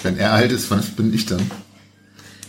Wenn 0.03 0.17
er 0.19 0.33
alt 0.33 0.53
ist, 0.53 0.71
was 0.71 0.87
bin 0.91 1.13
ich 1.15 1.27
dann? 1.27 1.51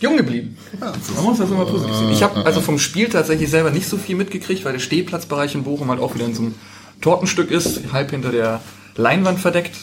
jung 0.00 0.16
geblieben. 0.16 0.56
Ja, 0.80 0.94
Man 1.16 1.24
muss 1.24 1.38
das 1.38 1.50
immer 1.50 1.66
positiv 1.66 1.94
sehen. 1.94 2.10
Ich 2.10 2.22
habe 2.22 2.46
also 2.46 2.62
vom 2.62 2.78
Spiel 2.78 3.10
tatsächlich 3.10 3.50
selber 3.50 3.70
nicht 3.70 3.86
so 3.86 3.98
viel 3.98 4.16
mitgekriegt, 4.16 4.64
weil 4.64 4.72
der 4.72 4.78
Stehplatzbereich 4.80 5.54
in 5.54 5.64
Bochum 5.64 5.90
halt 5.90 6.00
auch 6.00 6.14
wieder 6.14 6.24
in 6.24 6.34
so 6.34 6.40
einem 6.42 6.54
Tortenstück 7.02 7.50
ist, 7.50 7.92
halb 7.92 8.10
hinter 8.10 8.30
der 8.30 8.62
Leinwand 8.96 9.38
verdeckt, 9.40 9.76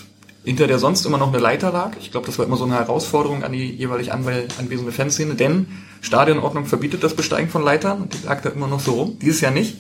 hinter 0.43 0.65
der 0.65 0.79
sonst 0.79 1.05
immer 1.05 1.19
noch 1.19 1.27
eine 1.27 1.37
Leiter 1.37 1.71
lag. 1.71 1.91
Ich 2.01 2.09
glaube, 2.09 2.25
das 2.25 2.39
war 2.39 2.47
immer 2.47 2.57
so 2.57 2.63
eine 2.65 2.73
Herausforderung 2.73 3.43
an 3.43 3.51
die 3.51 3.69
jeweilig 3.69 4.11
anwe- 4.11 4.47
anwesende 4.59 4.91
Fanszene, 4.91 5.35
denn 5.35 5.67
Stadionordnung 6.01 6.65
verbietet 6.65 7.03
das 7.03 7.13
Besteigen 7.15 7.49
von 7.51 7.63
Leitern 7.63 8.01
und 8.01 8.13
die 8.15 8.25
lag 8.25 8.41
da 8.41 8.49
immer 8.49 8.65
noch 8.67 8.79
so 8.79 8.93
rum. 8.93 9.19
Dieses 9.21 9.41
Jahr 9.41 9.51
nicht. 9.51 9.75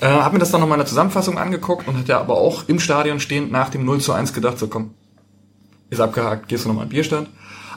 Äh, 0.00 0.06
hab 0.06 0.32
mir 0.32 0.38
das 0.38 0.52
dann 0.52 0.60
nochmal 0.60 0.76
in 0.76 0.82
der 0.82 0.88
Zusammenfassung 0.88 1.38
angeguckt 1.38 1.88
und 1.88 1.96
hatte 1.98 2.16
aber 2.18 2.34
auch 2.36 2.68
im 2.68 2.78
Stadion 2.78 3.18
stehend 3.18 3.50
nach 3.50 3.68
dem 3.70 3.84
0 3.84 4.00
zu 4.00 4.12
1 4.12 4.32
gedacht, 4.32 4.60
so 4.60 4.68
komm, 4.68 4.90
ist 5.92 6.00
abgehakt, 6.00 6.48
gehst 6.48 6.64
du 6.64 6.68
nochmal 6.68 6.84
an 6.84 6.88
den 6.88 6.94
Bierstand. 6.94 7.28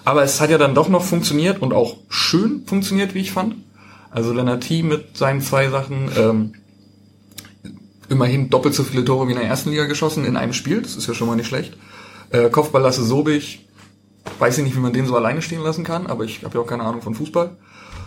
Aber 0.05 0.24
es 0.24 0.39
hat 0.39 0.50
ja 0.50 0.57
dann 0.57 0.74
doch 0.74 0.88
noch 0.88 1.03
funktioniert 1.03 1.62
und 1.62 1.74
auch 1.74 1.98
schön 2.10 2.63
funktioniert, 2.65 3.13
wie 3.13 3.19
ich 3.19 3.31
fand. 3.31 3.55
Also 4.10 4.31
Lennart 4.31 4.63
T. 4.63 4.84
mit 4.84 5.17
seinen 5.17 5.41
zwei 5.41 5.69
Sachen, 5.69 6.10
ähm, 6.17 6.53
immerhin 8.07 8.50
doppelt 8.50 8.74
so 8.74 8.84
viele 8.84 9.03
Tore 9.03 9.27
wie 9.27 9.34
in 9.34 9.39
der 9.39 9.48
ersten 9.48 9.72
Liga 9.72 9.86
geschossen 9.86 10.24
in 10.24 10.38
einem 10.38 10.53
Spiel. 10.53 10.81
Das 10.81 10.95
ist 10.95 11.07
ja 11.07 11.13
schon 11.13 11.27
mal 11.27 11.36
nicht 11.36 11.48
schlecht. 11.48 11.75
Äh, 12.29 12.50
Kopfball 12.50 12.81
Lasse 12.81 13.03
Sobich. 13.03 13.67
Weiß 14.39 14.57
ich 14.57 14.63
nicht, 14.63 14.75
wie 14.75 14.79
man 14.79 14.93
den 14.93 15.05
so 15.05 15.15
alleine 15.15 15.41
stehen 15.41 15.62
lassen 15.62 15.84
kann, 15.84 16.07
aber 16.07 16.24
ich 16.24 16.43
habe 16.43 16.57
ja 16.57 16.63
auch 16.63 16.67
keine 16.67 16.84
Ahnung 16.84 17.01
von 17.01 17.13
Fußball. 17.15 17.57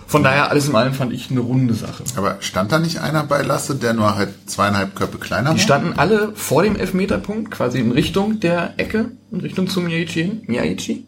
Von 0.08 0.22
daher, 0.22 0.50
alles 0.50 0.68
in 0.68 0.74
allem 0.74 0.94
fand 0.94 1.12
ich 1.12 1.30
eine 1.30 1.40
runde 1.40 1.74
Sache. 1.74 2.02
Aber 2.16 2.38
stand 2.40 2.72
da 2.72 2.78
nicht 2.78 2.98
einer 2.98 3.24
bei 3.24 3.42
Lasse, 3.42 3.76
der 3.76 3.92
nur 3.92 4.16
halt 4.16 4.30
zweieinhalb 4.46 4.96
Köpfe 4.96 5.18
kleiner 5.18 5.50
Die 5.50 5.56
war? 5.58 5.62
standen 5.62 5.98
alle 5.98 6.32
vor 6.34 6.62
dem 6.62 6.76
Elfmeterpunkt, 6.76 7.50
quasi 7.50 7.78
in 7.78 7.92
Richtung 7.92 8.40
der 8.40 8.72
Ecke, 8.78 9.10
in 9.30 9.40
Richtung 9.40 9.68
zum 9.68 9.84
Miyachi 9.84 10.22
hin. 10.24 10.42
Miyachi? 10.46 11.04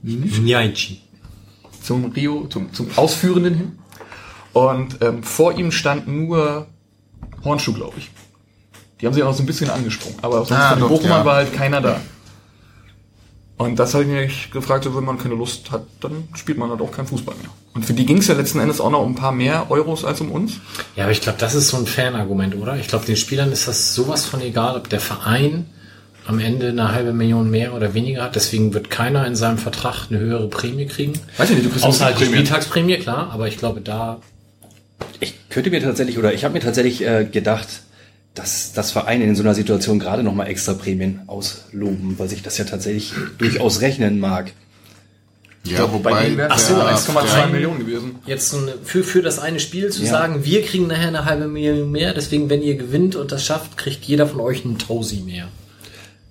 Njaichi. 0.00 1.00
Zum 1.82 2.04
Rio, 2.12 2.46
zum, 2.46 2.72
zum 2.72 2.86
Ausführenden 2.96 3.54
hin. 3.54 3.78
Und 4.52 4.98
ähm, 5.02 5.22
vor 5.24 5.58
ihm 5.58 5.72
stand 5.72 6.06
nur 6.06 6.68
Hornschuh, 7.44 7.72
glaube 7.74 7.94
ich. 7.98 8.10
Die 9.00 9.06
haben 9.06 9.12
sich 9.14 9.22
auch 9.24 9.28
noch 9.30 9.36
so 9.36 9.42
ein 9.42 9.46
bisschen 9.46 9.70
angesprungen. 9.70 10.18
Aber 10.22 10.44
sonst 10.44 10.52
Ah, 10.52 10.70
von 10.70 10.78
den 10.78 10.88
Bochumern 10.88 11.18
ja. 11.18 11.24
war 11.24 11.34
halt 11.36 11.52
keiner 11.52 11.80
da. 11.80 12.00
Und 13.56 13.78
das 13.78 13.94
habe 13.94 14.04
ich 14.04 14.10
mich 14.10 14.50
gefragt, 14.52 14.88
wenn 14.94 15.04
man 15.04 15.18
keine 15.18 15.34
Lust 15.34 15.70
hat, 15.72 15.84
dann 16.00 16.28
spielt 16.34 16.58
man 16.58 16.70
halt 16.70 16.80
auch 16.80 16.92
keinen 16.92 17.06
Fußball 17.08 17.34
mehr. 17.36 17.50
Und 17.74 17.84
für 17.84 17.92
die 17.92 18.06
ging 18.06 18.18
es 18.18 18.28
ja 18.28 18.34
letzten 18.34 18.60
Endes 18.60 18.80
auch 18.80 18.90
noch 18.90 19.02
um 19.02 19.12
ein 19.12 19.14
paar 19.16 19.32
mehr 19.32 19.66
Euros 19.68 20.04
als 20.04 20.20
um 20.20 20.30
uns. 20.30 20.54
Ja, 20.94 21.04
aber 21.04 21.12
ich 21.12 21.20
glaube, 21.20 21.38
das 21.38 21.54
ist 21.56 21.68
so 21.68 21.76
ein 21.76 21.86
Fanargument, 21.86 22.54
oder? 22.54 22.76
Ich 22.76 22.86
glaube, 22.86 23.04
den 23.04 23.16
Spielern 23.16 23.50
ist 23.50 23.66
das 23.66 23.94
sowas 23.94 24.26
von 24.26 24.40
egal, 24.40 24.76
ob 24.76 24.88
der 24.88 25.00
Verein 25.00 25.66
am 26.26 26.38
Ende 26.38 26.68
eine 26.68 26.92
halbe 26.92 27.12
Million 27.12 27.50
mehr 27.50 27.74
oder 27.74 27.92
weniger 27.94 28.22
hat. 28.22 28.36
Deswegen 28.36 28.72
wird 28.74 28.90
keiner 28.90 29.26
in 29.26 29.36
seinem 29.36 29.58
Vertrag 29.58 30.06
eine 30.08 30.20
höhere 30.20 30.48
Prämie 30.48 30.86
kriegen. 30.86 31.14
Weiß 31.36 31.50
ich 31.50 31.56
nicht, 31.56 31.66
du 31.66 31.70
kriegst 31.70 31.84
Außer 31.84 32.04
halt 32.06 32.20
die. 32.20 32.26
Spieltagsprämie, 32.26 32.96
klar. 32.98 33.30
Aber 33.32 33.48
ich 33.48 33.58
glaube, 33.58 33.80
da 33.80 34.20
Ich 35.20 35.34
könnte 35.50 35.70
mir 35.70 35.82
tatsächlich, 35.82 36.16
oder 36.16 36.32
ich 36.32 36.44
habe 36.44 36.54
mir 36.54 36.60
tatsächlich 36.60 37.04
äh, 37.04 37.24
gedacht, 37.24 37.82
dass 38.34 38.72
das 38.72 38.90
Vereine 38.90 39.24
in 39.24 39.36
so 39.36 39.42
einer 39.42 39.54
Situation 39.54 39.98
gerade 39.98 40.22
nochmal 40.22 40.48
extra 40.48 40.74
Prämien 40.74 41.20
ausloben, 41.26 42.18
weil 42.18 42.28
sich 42.28 42.42
das 42.42 42.58
ja 42.58 42.64
tatsächlich 42.64 43.12
durchaus 43.38 43.80
rechnen 43.80 44.18
mag. 44.18 44.52
Ja, 45.66 45.86
Bei 45.86 45.92
wobei 45.94 46.24
denen 46.24 46.36
wäre 46.36 46.50
Ach 46.50 46.56
es 46.58 46.68
so, 46.68 46.74
1,2 46.74 47.46
Millionen 47.48 47.78
gewesen. 47.78 48.16
jetzt 48.26 48.50
so 48.50 48.58
eine, 48.58 48.74
für, 48.84 49.02
für 49.02 49.22
das 49.22 49.38
eine 49.38 49.60
Spiel 49.60 49.90
zu 49.90 50.02
Ja. 50.02 50.10
sagen, 50.10 50.44
wir 50.44 50.62
kriegen 50.62 50.86
nachher 50.88 51.08
eine 51.08 51.24
halbe 51.24 51.48
Million 51.48 51.90
mehr. 51.90 52.12
Deswegen, 52.12 52.50
wenn 52.50 52.60
ihr 52.62 52.76
gewinnt 52.76 53.16
und 53.16 53.32
das 53.32 53.44
schafft, 53.44 53.78
kriegt 53.78 54.04
jeder 54.04 54.26
von 54.26 54.40
euch 54.40 54.64
einen 54.64 54.78
Tausi 54.78 55.22
mehr. 55.24 55.48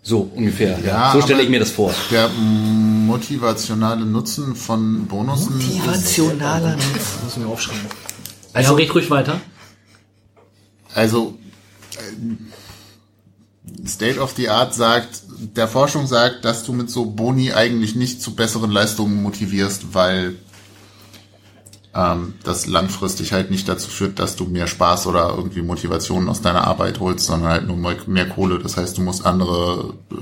So 0.04 0.30
ungefähr. 0.36 0.78
Ja, 0.80 0.86
Ja, 0.86 1.14
so 1.14 1.22
stelle 1.22 1.42
ich 1.42 1.50
mir 1.50 1.60
das 1.60 1.72
vor. 1.72 1.94
der 2.12 2.30
motivationale 2.30 4.06
Nutzen 4.06 4.56
von 4.56 5.08
Bonussen 5.08 5.56
Motivationaler 5.58 6.78
Muss 7.24 7.38
mir 7.38 7.48
aufschreiben. 7.48 7.82
Also, 8.54 8.76
red 8.76 8.94
ruhig 8.94 9.10
weiter. 9.10 9.42
Also 10.94 11.40
äh, 11.96 13.88
State 13.88 14.20
of 14.20 14.34
the 14.38 14.50
Art 14.50 14.76
sagt, 14.76 15.23
der 15.40 15.68
Forschung 15.68 16.08
sagt, 16.08 16.46
dass 16.46 16.64
du 16.64 16.74
mit 16.74 16.90
so 16.90 17.06
Boni 17.06 17.54
eigentlich 17.54 17.96
nicht 17.96 18.22
zu 18.22 18.36
besseren 18.36 18.72
Leistungen 18.72 19.22
motivierst, 19.22 19.94
weil 19.94 20.36
ähm, 21.96 22.34
das 22.44 22.66
langfristig 22.66 23.34
halt 23.34 23.52
nicht 23.52 23.70
dazu 23.70 23.90
führt, 23.90 24.20
dass 24.20 24.36
du 24.36 24.46
mehr 24.46 24.68
Spaß 24.68 25.08
oder 25.08 25.34
irgendwie 25.36 25.62
Motivation 25.62 26.28
aus 26.30 26.42
deiner 26.42 26.66
Arbeit 26.66 27.00
holst, 27.00 27.26
sondern 27.26 27.50
halt 27.50 27.68
nur 27.68 27.78
mehr, 27.78 28.30
Kohle. 28.30 28.60
Das 28.60 28.78
heißt, 28.78 28.98
du 28.98 29.02
musst 29.02 29.26
andere 29.26 29.94
äh, 30.12 30.16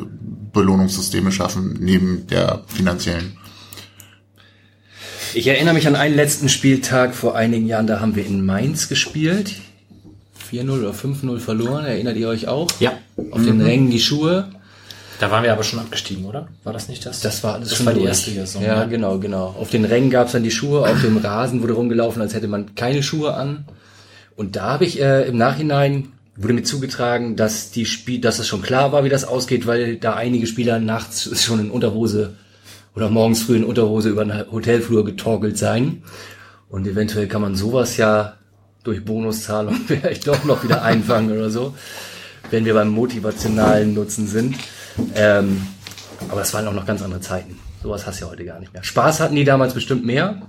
Belohnungssysteme 0.54 1.32
schaffen, 1.32 1.78
neben 1.80 2.28
der 2.28 2.64
finanziellen. 2.68 3.38
Ich 5.34 5.48
erinnere 5.48 5.74
mich 5.74 5.88
an 5.88 5.96
einen 5.96 6.16
letzten 6.16 6.50
Spieltag 6.50 7.16
vor 7.16 7.36
einigen 7.38 7.66
Jahren, 7.66 7.88
da 7.88 8.02
haben 8.02 8.18
wir 8.18 8.26
in 8.26 8.46
Mainz 8.46 8.90
gespielt. 8.90 9.54
4-0 10.52 10.80
oder 10.80 10.92
5-0 10.92 11.40
verloren, 11.40 11.86
erinnert 11.86 12.18
ihr 12.18 12.28
euch 12.28 12.50
auch? 12.50 12.68
Ja. 12.82 12.98
Auf 13.32 13.42
den 13.42 13.62
Rängen 13.62 13.90
die 13.90 14.02
Schuhe. 14.02 14.50
Da 15.22 15.30
waren 15.30 15.44
wir 15.44 15.54
aber 15.54 15.62
schon 15.62 15.78
abgestiegen, 15.78 16.26
oder? 16.26 16.48
War 16.64 16.74
das 16.74 16.90
nicht 16.90 17.06
das? 17.06 17.20
Das 17.20 17.44
war 17.44 17.54
alles 17.54 17.70
das 17.70 17.78
schon 17.78 17.86
war 17.86 17.94
die 17.94 18.04
erste 18.06 18.32
Saison. 18.32 18.64
Ja, 18.64 18.80
ne? 18.80 18.90
genau, 18.90 19.20
genau. 19.20 19.56
Auf 19.60 19.70
den 19.70 19.86
Rängen 19.86 20.10
gab's 20.10 20.32
dann 20.32 20.42
die 20.42 20.50
Schuhe, 20.50 20.82
auf 20.82 21.00
dem 21.00 21.18
Rasen 21.24 21.62
wurde 21.62 21.74
rumgelaufen, 21.74 22.24
als 22.24 22.34
hätte 22.34 22.48
man 22.48 22.74
keine 22.74 23.04
Schuhe 23.04 23.36
an. 23.36 23.66
Und 24.36 24.56
da 24.56 24.64
habe 24.72 24.86
ich 24.86 25.00
äh, 25.00 25.28
im 25.28 25.38
Nachhinein 25.38 26.08
wurde 26.36 26.56
mir 26.56 26.64
zugetragen, 26.64 27.36
dass 27.36 27.70
die 27.70 27.86
Spiel, 27.86 28.20
dass 28.20 28.40
es 28.40 28.48
schon 28.48 28.64
klar 28.64 28.94
war, 28.94 29.04
wie 29.04 29.10
das 29.10 29.24
ausgeht, 29.24 29.68
weil 29.68 29.98
da 29.98 30.16
einige 30.16 30.48
Spieler 30.48 30.80
nachts 30.80 31.30
schon 31.44 31.60
in 31.60 31.70
Unterhose 31.70 32.34
oder 32.96 33.12
morgens 33.12 33.44
früh 33.44 33.58
in 33.58 33.64
Unterhose 33.64 34.10
über 34.10 34.26
den 34.26 34.52
Hotelflur 34.52 35.06
getorkelt 35.06 35.56
seien. 35.56 36.02
Und 36.68 36.88
eventuell 36.88 37.28
kann 37.28 37.42
man 37.44 37.54
sowas 37.54 37.96
ja 37.96 38.38
durch 38.84 39.06
Bonuszahlung 39.06 39.76
vielleicht 39.86 40.26
doch 40.26 40.46
noch 40.46 40.64
wieder 40.64 40.82
einfangen 40.82 41.32
oder 41.32 41.52
so, 41.52 41.76
wenn 42.50 42.66
wir 42.66 42.74
beim 42.74 42.90
motivationalen 42.90 43.94
Nutzen 43.94 44.26
sind. 44.26 44.56
Ähm, 45.16 45.68
aber 46.30 46.42
es 46.42 46.54
waren 46.54 46.68
auch 46.68 46.74
noch 46.74 46.86
ganz 46.86 47.02
andere 47.02 47.22
Zeiten. 47.22 47.60
Sowas 47.82 48.06
hast 48.06 48.22
du 48.22 48.26
ja 48.26 48.32
heute 48.32 48.46
gar 48.46 48.60
nicht 48.60 48.74
mehr. 48.74 48.84
Spaß 48.84 49.20
hatten 49.20 49.36
die 49.36 49.44
damals 49.44 49.74
bestimmt 49.74 50.06
mehr, 50.06 50.42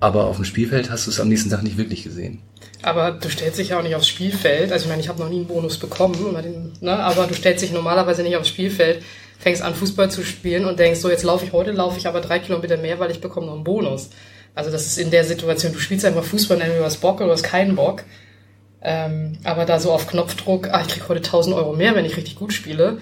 aber 0.00 0.24
auf 0.24 0.36
dem 0.36 0.44
Spielfeld 0.44 0.90
hast 0.90 1.06
du 1.06 1.10
es 1.10 1.20
am 1.20 1.28
nächsten 1.28 1.50
Tag 1.50 1.62
nicht 1.62 1.76
wirklich 1.76 2.02
gesehen. 2.02 2.42
Aber 2.82 3.12
du 3.12 3.30
stellst 3.30 3.58
dich 3.58 3.70
ja 3.70 3.78
auch 3.78 3.82
nicht 3.82 3.94
aufs 3.94 4.08
Spielfeld. 4.08 4.70
Also 4.70 4.84
ich 4.84 4.90
meine, 4.90 5.00
ich 5.00 5.08
habe 5.08 5.20
noch 5.20 5.30
nie 5.30 5.36
einen 5.36 5.46
Bonus 5.46 5.78
bekommen, 5.78 6.14
ne? 6.80 6.98
aber 6.98 7.26
du 7.26 7.34
stellst 7.34 7.62
dich 7.62 7.72
normalerweise 7.72 8.22
nicht 8.22 8.36
aufs 8.36 8.48
Spielfeld, 8.48 9.02
fängst 9.38 9.62
an 9.62 9.74
Fußball 9.74 10.10
zu 10.10 10.22
spielen 10.22 10.66
und 10.66 10.78
denkst 10.78 11.00
so, 11.00 11.08
jetzt 11.08 11.24
laufe 11.24 11.46
ich 11.46 11.52
heute, 11.52 11.72
laufe 11.72 11.98
ich 11.98 12.06
aber 12.06 12.20
drei 12.20 12.40
Kilometer 12.40 12.76
mehr, 12.76 12.98
weil 12.98 13.10
ich 13.10 13.20
bekomme 13.20 13.46
noch 13.46 13.54
einen 13.54 13.64
Bonus. 13.64 14.10
Also 14.54 14.70
das 14.70 14.86
ist 14.86 14.98
in 14.98 15.10
der 15.10 15.24
Situation, 15.24 15.72
du 15.72 15.78
spielst 15.78 16.04
einfach 16.04 16.24
Fußball, 16.24 16.60
entweder 16.60 16.80
du 16.80 16.84
hast 16.84 17.00
Bock 17.00 17.16
oder 17.16 17.26
du 17.26 17.32
hast 17.32 17.42
keinen 17.42 17.74
Bock. 17.74 18.04
Ähm, 18.82 19.38
aber 19.44 19.64
da 19.64 19.80
so 19.80 19.90
auf 19.90 20.06
Knopfdruck, 20.06 20.68
ah, 20.70 20.82
ich 20.82 20.88
krieg 20.88 21.08
heute 21.08 21.20
1000 21.20 21.56
Euro 21.56 21.72
mehr, 21.72 21.94
wenn 21.94 22.04
ich 22.04 22.18
richtig 22.18 22.36
gut 22.36 22.52
spiele, 22.52 22.98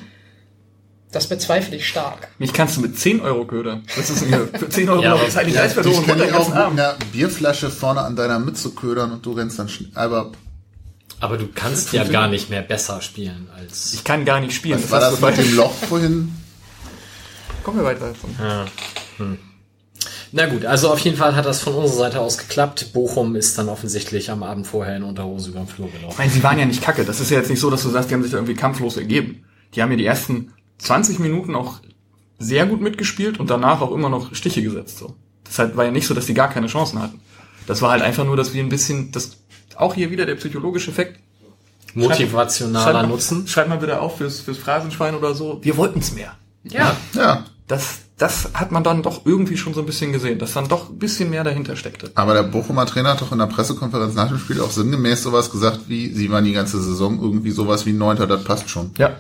das 1.12 1.28
bezweifle 1.28 1.76
ich 1.76 1.86
stark. 1.86 2.28
Mich 2.38 2.52
kannst 2.52 2.76
du 2.76 2.80
mit 2.80 2.98
10 2.98 3.20
Euro 3.20 3.44
ködern. 3.46 3.82
Was 3.96 4.10
ist 4.10 4.22
denn 4.22 4.28
hier? 4.28 4.48
Für 4.58 4.68
10 4.68 4.88
Euro 4.88 5.02
Ja, 5.02 5.14
ja, 5.16 5.22
ist 5.22 5.36
eigentlich 5.36 5.54
Ja, 5.54 5.62
Eisbär 5.62 5.86
ich 5.86 6.06
kann 6.06 6.18
dich 6.18 6.32
auch 6.32 6.48
mit 6.48 6.56
einer 6.58 6.96
Bierflasche 7.12 7.70
vorne 7.70 8.00
an 8.00 8.16
deiner 8.16 8.38
Mütze 8.38 8.70
ködern 8.70 9.12
und 9.12 9.24
du 9.24 9.32
rennst 9.32 9.58
dann 9.58 9.68
schnell. 9.68 9.90
Aber 9.94 10.32
Aber 11.20 11.36
du 11.38 11.46
kannst 11.54 11.92
ja 11.92 12.04
gar 12.04 12.28
nicht 12.28 12.50
mehr 12.50 12.62
besser 12.62 13.00
spielen 13.02 13.48
als. 13.56 13.94
Ich 13.94 14.02
kann 14.04 14.24
gar 14.24 14.40
nicht 14.40 14.54
spielen. 14.54 14.82
was 14.82 14.90
war 14.90 15.00
das 15.00 15.20
mit 15.20 15.36
dem 15.38 15.54
Loch 15.56 15.72
vorhin? 15.74 16.34
Kommen 17.62 17.78
wir 17.78 17.84
weiter. 17.84 18.12
Na 20.34 20.46
gut, 20.46 20.64
also 20.64 20.90
auf 20.90 20.98
jeden 21.00 21.16
Fall 21.18 21.36
hat 21.36 21.44
das 21.44 21.60
von 21.60 21.74
unserer 21.74 21.98
Seite 21.98 22.20
aus 22.20 22.38
geklappt. 22.38 22.92
Bochum 22.94 23.36
ist 23.36 23.58
dann 23.58 23.68
offensichtlich 23.68 24.30
am 24.30 24.42
Abend 24.42 24.66
vorher 24.66 24.96
in 24.96 25.02
Unterhose 25.02 25.50
über 25.50 25.60
den 25.60 25.68
Flur 25.68 25.88
Ich 25.88 25.94
gelaufen. 26.00 26.14
meine, 26.18 26.30
sie 26.32 26.42
waren 26.42 26.58
ja 26.58 26.64
nicht 26.64 26.82
kacke. 26.82 27.04
Das 27.04 27.20
ist 27.20 27.30
ja 27.30 27.36
jetzt 27.38 27.50
nicht 27.50 27.60
so, 27.60 27.70
dass 27.70 27.82
du 27.82 27.90
sagst, 27.90 28.08
die 28.10 28.14
haben 28.14 28.22
sich 28.22 28.32
da 28.32 28.38
irgendwie 28.38 28.54
kampflos 28.54 28.96
ergeben. 28.96 29.44
Die 29.74 29.82
haben 29.82 29.90
ja 29.90 29.96
die 29.98 30.06
ersten 30.06 30.52
20 30.82 31.18
Minuten 31.18 31.54
auch 31.54 31.80
sehr 32.38 32.66
gut 32.66 32.80
mitgespielt 32.80 33.38
und 33.40 33.50
danach 33.50 33.80
auch 33.80 33.92
immer 33.92 34.08
noch 34.08 34.34
Stiche 34.34 34.62
gesetzt. 34.62 34.98
So. 34.98 35.14
Das 35.44 35.58
halt 35.58 35.76
war 35.76 35.84
ja 35.84 35.90
nicht 35.90 36.06
so, 36.06 36.14
dass 36.14 36.26
die 36.26 36.34
gar 36.34 36.48
keine 36.48 36.66
Chancen 36.66 37.00
hatten. 37.00 37.20
Das 37.66 37.82
war 37.82 37.90
halt 37.92 38.02
einfach 38.02 38.24
nur, 38.24 38.36
dass 38.36 38.52
wir 38.52 38.62
ein 38.62 38.68
bisschen, 38.68 39.12
das 39.12 39.32
auch 39.76 39.94
hier 39.94 40.10
wieder 40.10 40.26
der 40.26 40.34
psychologische 40.34 40.90
Effekt. 40.90 41.20
Motivationaler 41.94 42.84
Schreib 42.84 42.94
mal- 42.94 43.06
Nutzen. 43.08 43.46
Schreib 43.46 43.68
mal 43.68 43.78
bitte 43.78 44.00
auf 44.00 44.18
fürs, 44.18 44.40
fürs 44.40 44.58
Phrasenschwein 44.58 45.14
oder 45.14 45.34
so. 45.34 45.58
Wir 45.62 45.76
wollten's 45.76 46.12
mehr. 46.12 46.32
Ja. 46.64 46.96
Ja, 47.14 47.44
Das, 47.66 47.98
das 48.18 48.50
hat 48.54 48.70
man 48.72 48.84
dann 48.84 49.02
doch 49.02 49.26
irgendwie 49.26 49.56
schon 49.56 49.74
so 49.74 49.80
ein 49.80 49.86
bisschen 49.86 50.12
gesehen, 50.12 50.38
dass 50.38 50.52
dann 50.52 50.68
doch 50.68 50.90
ein 50.90 50.98
bisschen 50.98 51.28
mehr 51.30 51.42
dahinter 51.44 51.76
steckte. 51.76 52.10
aber 52.14 52.34
der 52.34 52.44
Bochumer 52.44 52.86
Trainer 52.86 53.10
hat 53.10 53.20
doch 53.20 53.32
in 53.32 53.38
der 53.38 53.46
Pressekonferenz 53.46 54.14
nach 54.14 54.28
dem 54.28 54.38
Spiel 54.38 54.60
auch 54.60 54.70
sinngemäß 54.70 55.22
sowas 55.22 55.50
gesagt 55.50 55.80
wie, 55.88 56.12
sie 56.12 56.30
waren 56.30 56.44
die 56.44 56.52
ganze 56.52 56.80
Saison 56.80 57.20
irgendwie 57.20 57.50
sowas 57.50 57.84
wie 57.84 57.92
Neunter, 57.92 58.26
das 58.26 58.44
passt 58.44 58.70
schon. 58.70 58.92
Ja. 58.96 59.16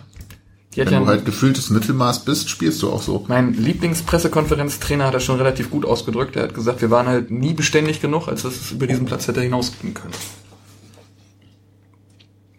Wenn 0.74 0.88
ja 0.88 1.00
du 1.00 1.06
halt 1.06 1.26
gefühltes 1.26 1.68
Mittelmaß 1.70 2.24
bist, 2.24 2.48
spielst 2.48 2.82
du 2.82 2.90
auch 2.90 3.02
so. 3.02 3.24
Mein 3.28 3.52
Lieblingspressekonferenztrainer 3.52 5.06
hat 5.06 5.14
das 5.14 5.24
schon 5.24 5.36
relativ 5.36 5.70
gut 5.70 5.84
ausgedrückt. 5.84 6.36
Er 6.36 6.44
hat 6.44 6.54
gesagt, 6.54 6.80
wir 6.80 6.90
waren 6.90 7.06
halt 7.06 7.30
nie 7.30 7.52
beständig 7.52 8.00
genug, 8.00 8.28
als 8.28 8.42
dass 8.42 8.54
es 8.54 8.70
über 8.72 8.86
diesen 8.86 9.04
Platz 9.04 9.28
hätte 9.28 9.42
hinausgehen 9.42 9.92
können. 9.92 10.14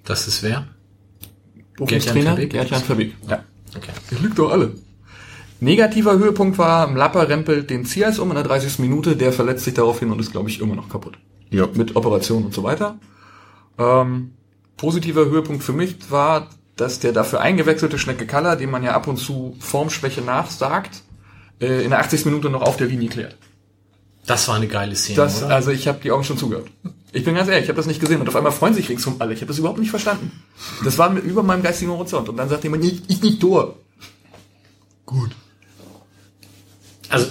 Das 0.04 0.28
ist 0.28 0.44
wer? 0.44 0.68
Trainer? 1.78 2.36
Verbeek? 2.36 2.52
Gerd-Jan 2.52 2.84
Verbeek. 2.84 3.16
Ja. 3.28 3.44
Okay. 3.76 3.92
Ihr 4.12 4.20
lügt 4.20 4.38
doch 4.38 4.52
alle. 4.52 4.74
Negativer 5.60 6.20
Höhepunkt 6.20 6.58
war, 6.58 6.94
Lapper 6.94 7.30
rempelt 7.30 7.70
den 7.70 7.86
Zias 7.86 8.20
um 8.20 8.30
in 8.30 8.36
der 8.36 8.44
30. 8.44 8.80
Minute, 8.80 9.16
der 9.16 9.32
verletzt 9.32 9.64
sich 9.64 9.74
daraufhin 9.74 10.12
und 10.12 10.20
ist, 10.20 10.34
glaube 10.34 10.50
ich, 10.50 10.60
immer 10.60 10.76
noch 10.76 10.90
kaputt. 10.90 11.18
Ja. 11.50 11.68
Mit 11.74 11.96
Operation 11.96 12.44
und 12.44 12.54
so 12.54 12.64
weiter. 12.64 13.00
Ähm, 13.78 14.32
positiver 14.78 15.26
Höhepunkt 15.26 15.64
für 15.64 15.74
mich 15.74 15.96
war, 16.12 16.50
dass 16.76 17.00
der 17.00 17.12
dafür 17.12 17.42
eingewechselte 17.42 18.00
Schnecke 18.00 18.26
Kaller, 18.26 18.56
dem 18.56 18.72
man 18.72 18.84
ja 18.84 18.94
ab 18.94 19.08
und 19.08 19.18
zu 19.18 19.56
Formschwäche 19.60 20.22
nachsagt, 20.22 21.02
äh, 21.60 21.84
in 21.84 21.92
der 21.92 22.00
80. 22.00 22.26
Minute 22.26 22.50
noch 22.50 22.62
auf 22.62 22.78
der 22.78 22.88
Linie 22.88 23.10
klärt. 23.10 23.38
Das 24.26 24.48
war 24.48 24.56
eine 24.56 24.68
geile 24.68 24.96
Szene, 24.96 25.18
Das, 25.18 25.44
oder? 25.44 25.54
also 25.54 25.72
ich 25.72 25.88
habe 25.88 26.00
die 26.02 26.12
Augen 26.12 26.24
schon 26.24 26.38
zugehört. 26.38 26.68
Ich 27.12 27.26
bin 27.26 27.36
ganz 27.36 27.48
ehrlich, 27.50 27.64
ich 27.64 27.70
habe 27.70 27.78
das 27.78 27.86
nicht 27.86 28.00
gesehen 28.00 28.22
und 28.22 28.28
auf 28.28 28.36
einmal 28.36 28.52
freuen 28.52 28.74
sich 28.74 28.90
ringsum 28.90 29.18
alle. 29.20 29.34
Ich 29.34 29.42
habe 29.42 29.50
das 29.50 29.60
überhaupt 29.60 29.80
nicht 29.80 29.92
verstanden. 29.92 30.32
Das 30.84 30.98
war 30.98 31.10
mit, 31.10 31.24
über 31.24 31.44
meinem 31.44 31.62
geistigen 31.62 31.92
Horizont 31.92 32.30
und 32.30 32.38
dann 32.38 32.50
sagt 32.50 32.64
jemand, 32.64 32.84
ich, 32.86 33.04
ich 33.08 33.22
nicht 33.22 33.40
Tor. 33.40 33.76
Gut. 35.06 35.32
Also, 37.10 37.28